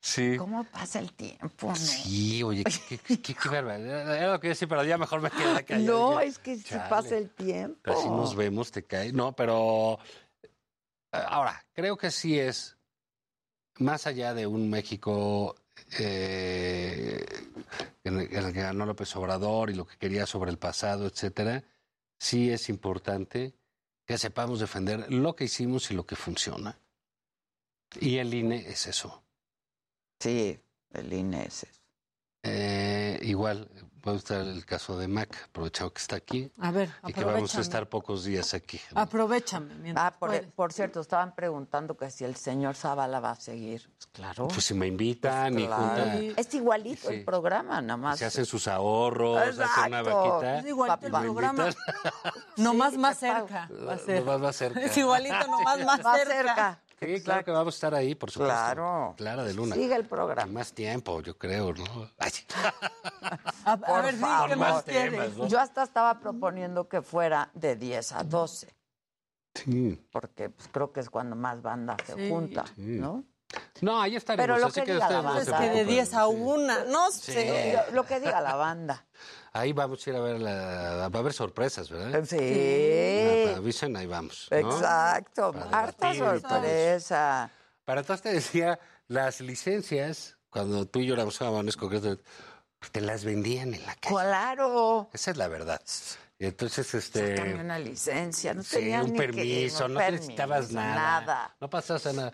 Sí. 0.01 0.37
¿Cómo 0.39 0.63
pasa 0.65 1.01
el 1.01 1.13
tiempo, 1.13 1.69
no? 1.69 1.75
Sí, 1.77 2.43
oye, 2.43 2.63
qué, 2.65 2.99
qué, 2.99 3.19
qué. 3.19 3.35
Era 3.53 4.33
lo 4.33 4.41
que 4.41 4.47
yo 4.47 4.51
decía, 4.51 4.69
pero 4.69 4.85
ya 4.85 4.97
mejor 4.99 5.21
me 5.21 5.31
quedé 5.31 5.65
callado. 5.65 6.13
No, 6.13 6.21
es 6.21 6.39
que 6.39 6.57
se 6.57 6.63
chale. 6.65 6.89
pasa 6.89 7.17
el 7.19 7.31
tiempo. 7.31 7.91
Así 7.91 8.09
nos 8.09 8.37
vemos, 8.37 8.71
te 8.71 8.85
cae. 8.85 9.13
No, 9.13 9.33
pero 9.33 9.99
eh, 11.13 11.23
ahora, 11.27 11.65
creo 11.73 11.97
que 11.97 12.11
sí 12.13 12.39
es, 12.39 12.77
más 13.79 14.07
allá 14.07 14.35
de 14.35 14.47
un 14.47 14.69
México 14.71 15.57
eh, 15.99 17.25
en, 18.05 18.19
el, 18.21 18.29
que 18.29 18.61
ganó 18.61 18.87
López 18.87 19.15
Obrador 19.17 19.71
y 19.71 19.75
lo 19.75 19.87
que 19.87 19.97
quería 19.97 20.27
sobre 20.27 20.51
el 20.51 20.59
pasado, 20.59 21.07
etcétera, 21.07 21.65
sí 22.19 22.51
es 22.51 22.69
importante 22.69 23.55
que 24.05 24.19
sepamos 24.19 24.61
defender 24.61 25.11
lo 25.13 25.37
que 25.37 25.45
hicimos 25.45 25.91
y 25.91 25.95
lo 25.95 26.07
que 26.07 26.17
funciona. 26.17 26.79
Y 28.01 28.19
el 28.19 28.33
INE 28.33 28.69
es 28.69 28.87
eso. 28.87 29.23
Sí, 30.19 30.59
el 30.93 31.13
INE 31.13 31.45
es 31.45 31.65
eso. 31.65 31.83
Eh, 32.43 33.19
igual, 33.23 33.69
va 34.09 34.15
a 34.15 34.17
estar 34.19 34.41
el 34.41 34.65
caso 34.67 34.99
de 34.99 35.09
Mac, 35.09 35.37
aprovechado 35.51 35.93
que 35.93 36.01
está 36.01 36.17
aquí. 36.17 36.51
A 36.61 36.71
ver, 36.71 36.91
Y 37.07 37.13
que 37.13 37.25
vamos 37.25 37.55
a 37.55 37.61
estar 37.61 37.89
pocos 37.89 38.25
días 38.25 38.55
aquí. 38.55 38.81
Aprovechame. 38.95 39.75
mientras 39.77 40.07
Ah, 40.07 40.17
por, 40.55 40.73
cierto, 40.73 41.01
estaban 41.01 41.35
preguntando 41.35 41.97
que 41.97 42.11
si 42.11 42.25
el 42.25 42.37
señor 42.37 42.75
Zavala 42.75 43.21
va 43.21 43.31
a 43.33 43.37
seguir. 43.37 43.89
Pues 43.97 44.07
claro. 44.13 44.49
Pues 44.49 44.65
si 44.65 44.75
me 44.75 44.87
invitan 44.87 45.59
y 45.59 45.67
Claro. 45.67 45.83
juntan, 45.83 46.35
Es 46.37 46.55
igualito 46.55 47.09
Sí. 47.09 47.15
el 47.17 47.25
programa, 47.25 47.81
nada 47.81 47.97
más. 47.97 48.19
se 48.19 48.25
hacen 48.25 48.45
sus 48.47 48.67
ahorros, 48.69 49.39
hacen 49.39 49.55
una 49.87 50.01
Exacto. 50.01 50.17
vaquita. 50.31 50.59
Es 50.61 50.67
igualito 50.67 51.07
el 51.07 51.13
programa. 51.13 51.69
Nomás 52.57 52.97
más 52.97 53.19
cerca. 53.19 53.69
Va 53.87 53.95
a 53.95 53.99
ser. 53.99 54.21
Nomás 54.25 54.41
más 54.41 54.57
cerca. 54.57 54.81
Es 54.81 54.97
igualito, 54.97 55.47
nomás 55.47 55.79
más, 55.85 56.03
Más 56.03 56.17
cerca. 56.19 56.35
cerca. 56.35 56.81
Sí, 57.01 57.23
claro 57.23 57.45
que 57.45 57.51
vamos 57.53 57.75
a 57.75 57.77
estar 57.77 57.95
ahí, 57.95 58.15
por 58.15 58.31
supuesto. 58.31 58.55
Claro. 58.55 59.15
Clara 59.17 59.45
de 59.45 59.55
Luna. 59.55 59.75
Sigue 59.77 59.95
el 59.95 60.05
programa. 60.07 60.51
Y 60.51 60.53
más 60.55 60.73
tiempo, 60.73 61.21
yo 61.23 61.39
creo, 61.39 61.73
¿no? 61.73 61.85
Ay. 62.19 62.31
A, 63.65 63.73
a 63.73 63.77
Por 63.77 64.03
ver, 64.03 64.15
sí, 64.15 64.21
favor. 64.21 64.49
¿qué 64.49 64.57
más? 65.11 65.37
¿no? 65.37 65.47
Yo 65.49 65.61
hasta 65.61 65.83
estaba 65.83 66.19
proponiendo 66.21 66.89
que 66.89 67.03
fuera 67.03 67.51
de 67.55 67.77
10 67.77 68.13
a 68.13 68.25
12, 68.25 68.75
Sí. 69.55 70.01
porque 70.11 70.49
pues, 70.51 70.69
creo 70.73 70.93
que 70.93 71.01
es 71.01 71.11
cuando 71.11 71.37
más 71.37 71.61
banda 71.63 71.97
se 72.07 72.15
Sí. 72.15 72.29
junta, 72.31 72.65
Sí. 72.75 72.99
¿no? 72.99 73.25
No, 73.81 74.01
ahí 74.01 74.17
estaremos. 74.17 74.45
Pero 74.47 74.59
lo 74.59 74.67
así 74.67 74.81
que 74.81 74.87
que 74.87 74.93
diga 74.95 75.09
la 75.11 75.17
no 75.19 75.23
banda. 75.23 75.41
Es 75.43 75.47
que 75.47 75.53
de 75.53 75.59
preocupen, 75.71 75.87
10 75.89 76.15
a 76.15 76.21
sí. 76.27 76.33
1, 76.35 76.85
no 76.87 77.11
Sí. 77.11 77.33
sé. 77.33 77.73
Yo- 77.73 77.95
Lo 77.95 78.05
que 78.07 78.21
diga 78.21 78.41
la 78.41 78.55
banda. 78.57 79.05
Ahí 79.55 79.73
vamos 79.73 80.07
a 80.07 80.11
ir 80.11 80.17
a 80.17 80.21
ver, 80.21 80.41
la, 80.41 81.09
va 81.09 81.19
a 81.19 81.21
haber 81.21 81.33
sorpresas, 81.33 81.89
¿verdad? 81.91 82.23
Sí. 82.29 82.37
Ah, 83.49 83.57
avisen, 83.57 83.97
ahí 83.97 84.07
vamos. 84.07 84.47
¿no? 84.51 84.57
Exacto. 84.59 85.53
Para 85.53 85.79
Harta 85.79 86.15
sorpresa. 86.15 87.51
Para 87.85 88.03
atrás 88.03 88.21
te 88.23 88.33
decía, 88.33 88.79
las 89.09 89.41
licencias, 89.41 90.37
cuando 90.51 90.85
tú 90.87 91.01
y 91.01 91.07
yo 91.07 91.15
éramos 91.15 91.39
jóvenes, 91.39 91.77
concreto, 91.77 92.19
pues 92.79 92.93
te 92.93 93.01
las 93.01 93.25
vendían 93.25 93.73
en 93.75 93.85
la 93.87 93.95
calle. 93.97 94.15
Claro. 94.15 95.09
Esa 95.15 95.31
es 95.31 95.37
la 95.39 95.49
verdad. 95.49 95.81
Y 96.39 96.45
entonces, 96.47 96.95
este... 96.95 97.55
una 97.59 97.79
licencia. 97.79 98.53
No 98.55 98.63
Sí, 98.63 98.77
tenía 98.77 99.03
un 99.03 99.13
ni 99.13 99.19
que- 99.19 99.27
permiso, 99.27 99.89
no, 99.89 99.99
permiso, 99.99 100.21
necesitabas 100.23 100.71
nada. 100.73 100.95
Nada. 101.21 101.57
No 101.61 101.71
pasabas 101.71 102.07
a 102.07 102.13
nada. 102.13 102.33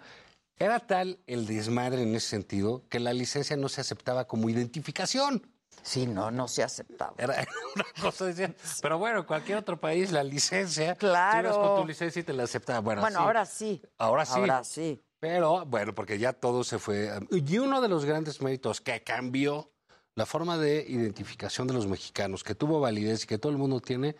Era 0.59 0.79
tal 0.81 1.19
el 1.27 1.47
desmadre 1.47 2.03
en 2.03 2.15
ese 2.15 2.29
sentido 2.29 2.83
que 2.89 3.01
la 3.01 3.13
licencia 3.13 3.57
no 3.57 3.69
se 3.69 3.81
aceptaba 3.81 4.27
como 4.27 4.49
identificación. 4.49 5.47
Sí, 5.83 6.07
no, 6.07 6.31
no 6.31 6.47
se 6.49 6.63
aceptaba. 6.63 7.15
Era 7.19 7.35
una 7.75 7.85
cosa, 8.01 8.27
decían. 8.27 8.55
Pero 8.81 8.99
bueno, 8.99 9.21
en 9.21 9.25
cualquier 9.25 9.59
otro 9.59 9.79
país, 9.81 10.13
la 10.13 10.23
licencia, 10.25 10.95
Claro. 10.95 11.51
tú 11.51 11.57
ibas 11.57 11.69
con 11.69 11.81
tu 11.83 11.89
licencia 11.89 12.21
y 12.21 12.23
te 12.23 12.33
la 12.33 12.45
aceptaban. 12.45 12.85
Bueno, 12.85 13.01
Bueno, 13.03 13.19
sí. 13.19 13.25
ahora 13.25 13.45
sí. 13.47 13.83
Ahora 13.99 14.25
sí. 14.25 14.33
Ahora 14.39 14.65
sí. 14.65 15.03
Pero 15.19 15.65
bueno, 15.67 15.95
porque 15.95 16.19
ya 16.19 16.33
todo 16.33 16.65
se 16.65 16.79
fue. 16.79 17.11
Y 17.31 17.59
uno 17.59 17.81
de 17.81 17.89
los 17.89 18.05
grandes 18.05 18.41
méritos 18.41 18.81
que 18.81 19.03
cambió 19.03 19.73
la 20.15 20.27
forma 20.27 20.57
de 20.59 20.85
identificación 20.89 21.67
de 21.67 21.75
los 21.75 21.87
mexicanos, 21.89 22.45
que 22.45 22.55
tuvo 22.55 22.79
validez 22.79 23.25
y 23.25 23.27
que 23.27 23.39
todo 23.39 23.51
el 23.51 23.59
mundo 23.59 23.81
tiene, 23.81 24.15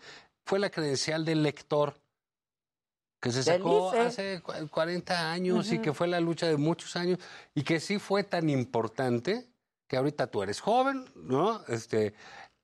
fue 0.45 0.59
la 0.59 0.69
credencial 0.69 1.23
del 1.23 1.41
lector, 1.41 1.95
que 3.25 3.31
se 3.31 3.41
sacó 3.41 3.89
hace 3.91 4.39
cu- 4.43 4.53
40 4.69 5.31
años 5.31 5.71
y 5.71 5.79
que 5.79 5.93
fue 5.93 6.07
la 6.07 6.19
lucha 6.19 6.45
de 6.45 6.57
muchos 6.57 6.95
años 6.95 7.17
y 7.55 7.63
que 7.63 7.79
sí 7.79 7.97
fue 7.97 8.23
tan 8.23 8.49
importante 8.51 9.49
que 9.87 9.97
ahorita 9.97 10.27
tú 10.27 10.43
eres 10.43 10.61
joven, 10.61 11.05
¿no? 11.15 11.59
Este, 11.67 12.13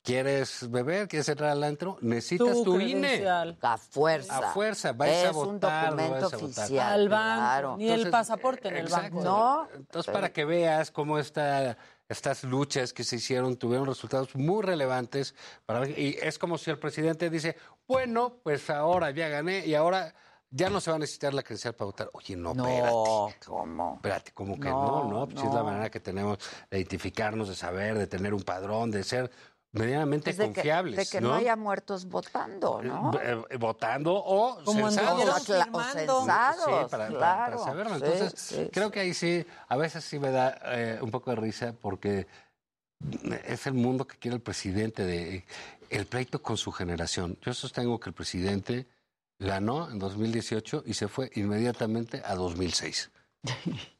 ¿Quieres 0.03 0.69
beber? 0.69 1.07
¿Quieres 1.07 1.29
entrar 1.29 1.49
al 1.51 1.63
antro? 1.63 1.97
Necesitas 2.01 2.61
tu, 2.63 2.79
INE. 2.79 3.01
credencial. 3.01 3.57
A 3.61 3.77
fuerza. 3.77 4.37
A 4.37 4.51
fuerza, 4.53 4.93
vais 4.93 5.13
es 5.23 5.25
a 5.29 5.31
votar. 5.31 5.93
un 5.93 5.97
documento 5.97 6.27
oficial. 6.27 6.79
Al 6.93 7.09
banco. 7.09 7.39
claro. 7.41 7.77
Ni 7.77 7.89
el 7.89 8.09
pasaporte 8.11 8.67
en 8.67 8.77
el 8.77 8.85
Exacto. 8.85 9.15
banco. 9.17 9.23
No. 9.23 9.67
Entonces, 9.75 10.13
para 10.13 10.31
que 10.31 10.45
veas 10.45 10.89
cómo 10.91 11.17
esta, 11.19 11.75
estas 12.09 12.43
luchas 12.43 12.93
que 12.93 13.03
se 13.03 13.15
hicieron 13.15 13.57
tuvieron 13.57 13.87
resultados 13.87 14.35
muy 14.35 14.63
relevantes. 14.63 15.33
Para, 15.65 15.87
y 15.87 16.17
es 16.21 16.37
como 16.39 16.57
si 16.59 16.69
el 16.71 16.77
presidente 16.79 17.29
dice, 17.31 17.55
bueno, 17.87 18.37
pues 18.43 18.69
ahora 18.71 19.09
ya 19.11 19.27
gané 19.27 19.65
y 19.67 19.73
ahora 19.75 20.13
ya 20.53 20.69
no 20.69 20.79
se 20.81 20.91
va 20.91 20.97
a 20.97 20.99
necesitar 20.99 21.33
la 21.33 21.43
credencial 21.43 21.73
para 21.73 21.85
votar. 21.85 22.09
Oye, 22.13 22.35
no, 22.35 22.53
No, 22.53 22.67
espérate. 22.67 23.45
¿cómo? 23.45 23.93
Espérate, 23.95 24.31
¿cómo 24.33 24.59
que 24.59 24.69
No, 24.69 25.03
no? 25.05 25.19
No, 25.21 25.27
pues 25.27 25.43
es 25.43 25.53
la 25.53 25.63
manera 25.63 25.89
que 25.89 25.99
tenemos 26.01 26.37
de 26.69 26.77
identificarnos, 26.77 27.47
de 27.49 27.55
saber, 27.55 27.97
de 27.97 28.07
tener 28.07 28.33
un 28.33 28.43
padrón, 28.43 28.91
de 28.91 29.03
ser 29.03 29.31
medianamente 29.73 30.25
Pues 30.25 30.37
de 30.37 30.43
que, 30.49 30.53
confiables. 30.55 30.97
de 30.97 31.05
que 31.05 31.21
no 31.21 31.33
haya 31.33 31.55
muertos 31.55 32.05
votando, 32.05 32.81
¿no? 32.83 33.13
Eh, 33.23 33.41
eh, 33.51 33.55
votando 33.57 34.13
o 34.13 34.61
Como 34.65 34.89
en 34.89 34.93
censados. 34.93 35.23
O, 35.23 35.39
censados, 35.39 36.65
Sí, 36.65 36.71
para, 36.71 36.87
para- 36.89 37.07
claro. 37.07 37.55
para 37.57 37.57
saberlo. 37.71 37.95
Sí, 37.97 38.03
Entonces, 38.03 38.33
sí, 38.41 38.69
creo 38.73 38.87
sí. 38.87 38.91
que 38.91 38.99
ahí 38.99 39.13
sí, 39.13 39.45
a 39.69 39.77
veces 39.77 40.03
sí 40.03 40.19
me 40.19 40.31
da 40.31 40.59
eh, 40.65 40.99
un 41.01 41.09
poco 41.09 41.29
de 41.29 41.37
risa 41.37 41.73
porque 41.79 42.27
es 43.45 43.65
el 43.67 43.73
mundo 43.73 44.05
que 44.05 44.17
quiere 44.17 44.35
el 44.35 44.41
presidente, 44.43 45.05
de 45.05 45.45
el 45.89 46.05
pleito 46.05 46.41
con 46.41 46.57
su 46.57 46.71
generación. 46.73 47.37
Yo 47.41 47.53
sostengo 47.53 47.97
que 47.99 48.09
el 48.09 48.13
presidente 48.13 48.87
ganó 49.41 49.89
en 49.89 49.99
2018 49.99 50.83
y 50.85 50.93
se 50.93 51.07
fue 51.07 51.29
inmediatamente 51.35 52.21
a 52.25 52.35
2006. 52.35 53.11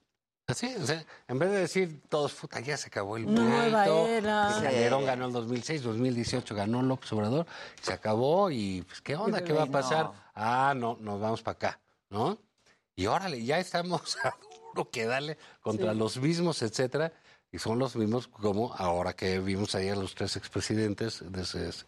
Así, 0.47 0.73
o 0.75 0.85
sea, 0.85 1.05
en 1.29 1.39
vez 1.39 1.49
de 1.49 1.59
decir 1.59 2.01
todos, 2.09 2.33
puta, 2.33 2.59
ya 2.59 2.75
se 2.75 2.87
acabó 2.87 3.15
el 3.15 3.25
Nueva 3.33 3.83
pleito, 3.83 4.07
era. 4.07 4.53
que 4.53 4.61
Calderón 4.63 5.05
ganó 5.05 5.25
el 5.27 5.31
2006, 5.31 5.83
2018 5.83 6.55
ganó 6.55 6.81
López 6.81 7.11
Obrador, 7.13 7.45
se 7.81 7.93
acabó 7.93 8.51
y 8.51 8.81
pues, 8.81 8.99
¿qué 9.01 9.15
onda? 9.15 9.43
¿Qué 9.43 9.53
va 9.53 9.63
a 9.63 9.65
No. 9.67 9.71
pasar? 9.71 10.11
Ah, 10.35 10.73
no, 10.75 10.97
nos 10.99 11.21
vamos 11.21 11.41
para 11.41 11.53
acá, 11.55 11.79
¿no? 12.09 12.37
Y 12.97 13.05
órale, 13.05 13.43
ya 13.45 13.59
estamos 13.59 14.17
a 14.25 14.33
duro 14.73 14.89
que 14.89 15.05
dale 15.05 15.37
contra 15.61 15.93
Sí. 15.93 15.97
los 15.99 16.17
mismos, 16.17 16.61
etcétera, 16.61 17.13
y 17.49 17.57
son 17.57 17.79
los 17.79 17.95
mismos 17.95 18.27
como 18.27 18.73
ahora 18.75 19.13
que 19.13 19.39
vimos 19.39 19.73
ayer 19.75 19.97
los 19.97 20.15
tres 20.15 20.35
expresidentes 20.35 21.23
de 21.31 21.41
ese, 21.43 21.85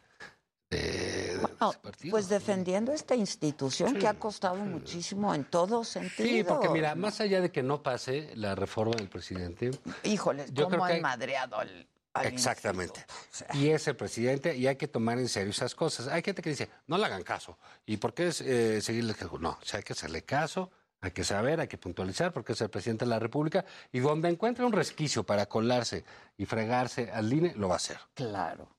de- 0.73 1.33
de 1.33 1.37
Bueno, 1.39 1.69
ese 1.71 1.79
partido. 1.79 2.11
pues 2.11 2.29
defendiendo 2.29 2.91
esta 2.93 3.15
institución 3.15 3.95
que 3.97 4.07
ha 4.07 4.13
costado 4.15 4.55
muchísimo 4.55 5.33
en 5.33 5.45
todo 5.45 5.83
sentido. 5.83 6.29
Sí, 6.29 6.43
porque 6.43 6.69
mira, 6.69 6.95
más 6.95 7.19
allá 7.21 7.41
de 7.41 7.51
que 7.51 7.63
no 7.63 7.81
pase 7.83 8.31
la 8.35 8.55
reforma 8.55 8.95
del 8.95 9.09
presidente, 9.09 9.71
Híjoles, 10.03 10.53
yo 10.53 10.69
cómo 10.69 10.85
han 10.85 10.93
hay- 10.93 11.01
madreado 11.01 11.57
al, 11.57 11.87
al 12.13 12.25
Exactamente. 12.27 12.99
instituto. 13.01 13.13
O 13.31 13.35
sea, 13.35 13.47
Y 13.55 13.69
es 13.69 13.87
el 13.87 13.95
presidente 13.95 14.55
y 14.55 14.67
hay 14.67 14.75
que 14.75 14.87
tomar 14.87 15.17
en 15.19 15.27
serio 15.29 15.51
esas 15.51 15.73
cosas. 15.75 16.07
Hay 16.07 16.21
gente 16.21 16.41
que 16.41 16.49
dice, 16.51 16.69
no 16.87 16.97
le 16.97 17.05
hagan 17.05 17.23
caso. 17.23 17.57
¿Y 17.85 17.97
por 17.97 18.13
qué 18.13 18.31
eh, 18.41 18.79
seguirle? 18.81 19.15
No, 19.39 19.57
o 19.61 19.65
sea, 19.65 19.77
hay 19.79 19.83
que 19.83 19.93
hacerle 19.93 20.23
caso, 20.23 20.69
hay 21.01 21.11
que 21.11 21.23
saber, 21.23 21.59
hay 21.59 21.67
que 21.67 21.77
puntualizar 21.77 22.31
porque 22.31 22.53
es 22.53 22.61
el 22.61 22.69
presidente 22.69 23.03
de 23.05 23.09
la 23.09 23.19
República 23.19 23.65
y 23.91 23.99
donde 23.99 24.29
encuentre 24.29 24.63
un 24.63 24.71
resquicio 24.71 25.23
para 25.23 25.47
colarse 25.47 26.05
y 26.37 26.45
fregarse 26.45 27.11
al 27.11 27.33
INE, 27.33 27.53
lo 27.55 27.67
va 27.67 27.73
a 27.73 27.77
hacer. 27.77 27.97
Claro, 28.13 28.69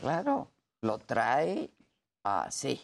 claro, 0.00 0.50
lo 0.82 0.98
trae 0.98 1.70
así. 2.24 2.80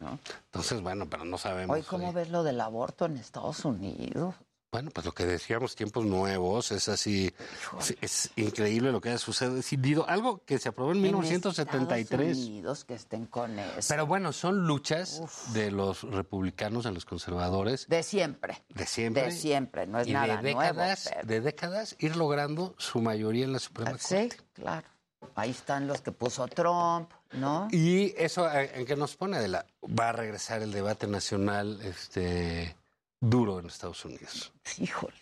¿no? 0.00 0.18
Entonces, 0.44 0.80
bueno, 0.82 1.08
pero 1.08 1.24
no 1.24 1.38
sabemos. 1.38 1.74
Hoy, 1.76 1.82
¿cómo 1.82 2.10
eh, 2.10 2.12
ves 2.14 2.28
lo 2.30 2.42
del 2.42 2.60
aborto 2.60 3.06
en 3.06 3.16
Estados 3.16 3.64
Unidos? 3.64 4.34
Bueno, 4.70 4.90
pues 4.92 5.06
lo 5.06 5.12
que 5.12 5.24
decíamos, 5.24 5.74
tiempos 5.74 6.04
nuevos, 6.04 6.72
es 6.72 6.90
así, 6.90 7.32
es, 7.80 7.96
es 8.02 8.30
increíble 8.36 8.92
lo 8.92 9.00
que 9.00 9.08
ha 9.08 9.16
sucedido. 9.16 10.06
Algo 10.06 10.44
que 10.44 10.58
se 10.58 10.68
aprobó 10.68 10.90
en 10.90 10.98
En 10.98 11.02
1973. 11.04 12.20
Estados 12.20 12.46
Unidos 12.50 12.84
que 12.84 12.92
estén 12.92 13.24
con 13.24 13.58
eso. 13.58 13.88
Pero 13.88 14.06
bueno, 14.06 14.30
son 14.34 14.66
luchas 14.66 15.22
de 15.54 15.70
los 15.70 16.02
republicanos, 16.02 16.84
de 16.84 16.92
los 16.92 17.06
conservadores, 17.06 17.88
de 17.88 18.02
siempre. 18.02 18.62
de 18.68 18.84
siempre. 18.84 19.22
De 19.22 19.30
siempre, 19.32 19.86
no 19.86 20.00
es 20.00 20.06
y 20.06 20.12
nada 20.12 20.36
de 20.36 20.42
décadas, 20.42 21.06
nuevo. 21.06 21.16
pero- 21.22 21.26
de 21.28 21.40
décadas 21.40 21.96
ir 21.98 22.16
logrando 22.16 22.74
su 22.76 23.00
mayoría 23.00 23.46
en 23.46 23.54
la 23.54 23.60
Suprema 23.60 23.96
Sí, 23.96 24.28
Corte. 24.28 24.36
claro. 24.52 24.86
Ahí 25.34 25.50
están 25.50 25.86
los 25.86 26.00
que 26.00 26.12
puso 26.12 26.46
Trump, 26.48 27.10
¿no? 27.32 27.68
Y 27.70 28.14
eso 28.16 28.50
eh, 28.50 28.70
en 28.74 28.86
qué 28.86 28.96
nos 28.96 29.16
pone 29.16 29.38
de 29.38 29.48
la 29.48 29.66
va 29.82 30.10
a 30.10 30.12
regresar 30.12 30.62
el 30.62 30.72
debate 30.72 31.06
nacional 31.06 31.80
este 31.82 32.76
duro 33.20 33.58
en 33.60 33.66
Estados 33.66 34.04
Unidos. 34.04 34.52
Híjole, 34.78 35.14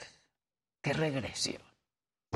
qué 0.83 0.92
regresión. 0.92 1.65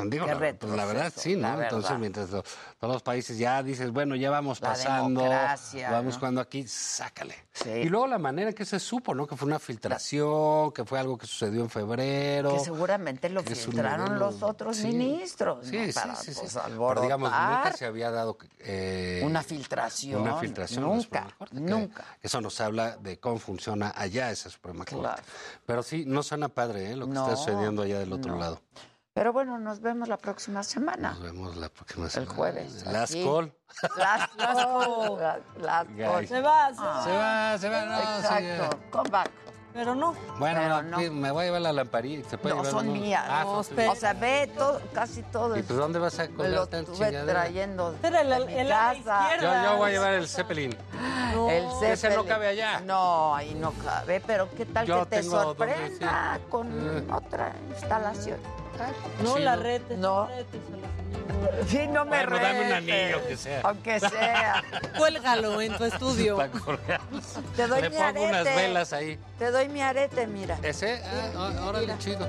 Digo, 0.10 0.26
la, 0.26 0.38
pues, 0.38 0.72
la 0.72 0.84
verdad 0.86 1.12
sí, 1.14 1.36
¿no? 1.36 1.60
Entonces, 1.62 1.98
mientras 1.98 2.30
lo- 2.30 2.42
todos 2.78 2.94
los 2.94 3.02
países 3.02 3.36
ya 3.36 3.62
dices, 3.62 3.90
bueno, 3.90 4.16
ya 4.16 4.30
vamos 4.30 4.60
La 4.60 4.68
pasando, 4.70 5.22
vamos 5.22 6.14
¿no? 6.14 6.18
jugando 6.18 6.40
aquí, 6.40 6.66
sácale. 6.66 7.34
Sí. 7.52 7.68
Y 7.70 7.88
luego 7.90 8.06
la 8.06 8.18
manera 8.18 8.48
en 8.50 8.54
que 8.54 8.64
se 8.64 8.78
supo, 8.80 9.14
¿no? 9.14 9.26
Que 9.26 9.36
fue 9.36 9.46
una 9.46 9.58
filtración, 9.58 10.72
que 10.72 10.84
fue 10.84 10.98
algo 10.98 11.18
que 11.18 11.26
sucedió 11.26 11.60
en 11.62 11.68
febrero. 11.70 12.54
Que 12.54 12.60
seguramente 12.60 13.28
lo 13.28 13.42
que 13.44 13.54
filtraron 13.54 14.18
los 14.18 14.42
otros 14.42 14.76
Sí. 14.78 14.86
ministros, 14.88 15.66
Sí, 15.66 15.76
¿no? 15.76 15.84
sí, 15.86 15.92
Para, 15.92 16.14
sí, 16.16 16.32
sí. 16.32 16.40
pues, 16.40 16.58
Pero 16.64 17.00
digamos, 17.02 17.30
nunca 17.30 17.72
se 17.76 17.84
había 17.84 18.10
dado 18.10 18.38
eh, 18.60 19.20
Una 19.24 19.42
filtración. 19.42 20.22
Una 20.22 20.36
filtración. 20.36 20.84
Nunca, 20.84 21.26
Corte, 21.36 21.54
que 21.56 21.60
nunca. 21.60 22.04
Eso 22.22 22.40
nos 22.40 22.58
habla 22.60 22.96
de 22.96 23.18
cómo 23.18 23.38
funciona 23.38 23.92
allá 23.94 24.30
esa 24.30 24.48
Suprema 24.48 24.84
Corte. 24.84 25.00
Claro. 25.00 25.22
Pero 25.66 25.82
sí, 25.82 26.04
no 26.06 26.22
suena 26.22 26.48
padre 26.48 26.92
¿eh? 26.92 26.96
lo 26.96 27.06
que 27.06 27.12
No, 27.12 27.24
está 27.24 27.36
sucediendo 27.36 27.82
allá 27.82 27.98
del 27.98 28.12
otro 28.12 28.38
lado. 28.38 28.60
Pero 29.12 29.32
bueno, 29.32 29.58
nos 29.58 29.80
vemos 29.80 30.08
la 30.08 30.16
próxima 30.16 30.62
semana. 30.62 31.10
Nos 31.10 31.22
vemos 31.22 31.56
la 31.56 31.68
próxima 31.68 32.04
El 32.06 32.10
semana. 32.12 32.32
jueves. 32.34 32.86
Last 32.86 33.12
aquí. 33.12 33.24
call. 33.24 33.52
Last 33.96 34.34
call. 34.36 35.18
Guys. 35.56 35.98
call. 36.08 36.26
Se 36.28 36.40
va, 36.40 36.68
se 36.68 36.74
Se 36.76 36.80
va. 36.80 37.16
va, 37.18 37.58
se 37.58 37.68
va, 37.68 37.84
no, 37.86 37.96
sí, 37.98 38.04
Exacto. 38.20 38.78
Come 38.90 39.10
back. 39.10 39.30
Pero 39.72 39.94
no. 39.94 40.14
Bueno, 40.38 40.60
Pero 40.62 40.82
no, 40.82 41.00
no. 41.00 41.12
me 41.12 41.30
voy 41.30 41.42
a 41.42 41.46
llevar 41.46 41.60
la 41.62 41.72
lamparilla. 41.72 42.28
¿Se 42.28 42.36
puede 42.38 42.54
No, 42.56 42.62
llevar 42.62 42.82
son 42.84 42.92
mías. 42.92 43.24
Ah, 43.28 43.42
No, 43.44 43.62
son. 43.62 43.78
O 43.88 43.94
sea, 43.94 44.12
ve 44.14 44.50
todo, 44.56 44.80
casi 44.92 45.22
todo. 45.22 45.56
¿Y 45.56 45.62
pues 45.62 45.78
dónde 45.78 45.98
vas 46.00 46.18
a 46.18 46.28
colgar 46.28 46.50
lo 46.50 46.66
tan 46.66 46.80
estuve 46.80 46.96
chingadera? 46.96 47.40
trayendo 47.42 47.94
Era 48.02 48.20
el- 48.22 48.32
el- 48.32 48.48
el 48.48 48.68
casa. 48.68 48.94
Yo, 49.28 49.34
izquierda. 49.36 49.64
yo 49.64 49.76
voy 49.76 49.90
a 49.90 49.92
llevar 49.92 50.12
el 50.14 50.28
Zeppelin. 50.28 50.76
El 51.48 51.64
Ese 51.82 51.96
Zeppelin. 51.98 52.16
no 52.16 52.24
cabe 52.26 52.48
allá. 52.48 52.80
No, 52.80 53.34
ahí 53.34 53.54
no 53.54 53.72
cabe. 53.84 54.20
Pero 54.26 54.48
qué 54.56 54.66
tal 54.66 54.86
Yo 54.86 55.04
que 55.04 55.16
te 55.16 55.22
sorprenda 55.22 56.40
con 56.48 56.68
Eh. 56.98 57.06
otra 57.12 57.52
instalación. 57.70 58.38
No, 59.22 59.36
Sí, 59.36 59.42
la 59.42 59.56
retes. 59.56 59.98
No. 59.98 60.26
retes 60.26 60.60
a 60.66 60.76
la 60.76 60.88
señora. 61.42 61.66
Sí, 61.68 61.86
no 61.88 62.04
me 62.04 62.10
Bueno, 62.26 62.36
dame 62.38 62.60
un 62.60 62.70
retes. 62.70 62.76
anillo, 62.76 63.26
que 63.28 63.36
sea. 63.36 63.60
Aunque 63.64 64.00
sea. 64.00 64.62
Cuélgalo 64.98 65.60
en 65.60 65.76
tu 65.76 65.84
estudio. 65.84 66.36
Para 66.36 66.50
colgar. 66.50 67.00
Te 67.56 67.66
doy 67.66 67.82
Le 67.82 67.90
mi 67.90 67.96
pongo 67.96 68.22
unas 68.24 68.40
arete. 68.40 68.56
velas 68.56 68.92
ahí. 68.92 69.18
Te 69.38 69.50
doy 69.50 69.68
mi 69.68 69.80
arete, 69.82 70.26
mira. 70.26 70.58
¿Ese? 70.62 71.00
Ah, 71.04 71.30
ah, 71.58 71.66
órale, 71.68 71.96
chido. 71.98 72.26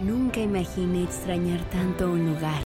Nunca 0.00 0.40
imaginé 0.40 1.04
extrañar 1.04 1.60
tanto 1.70 2.06
un 2.10 2.26
lugar. 2.26 2.65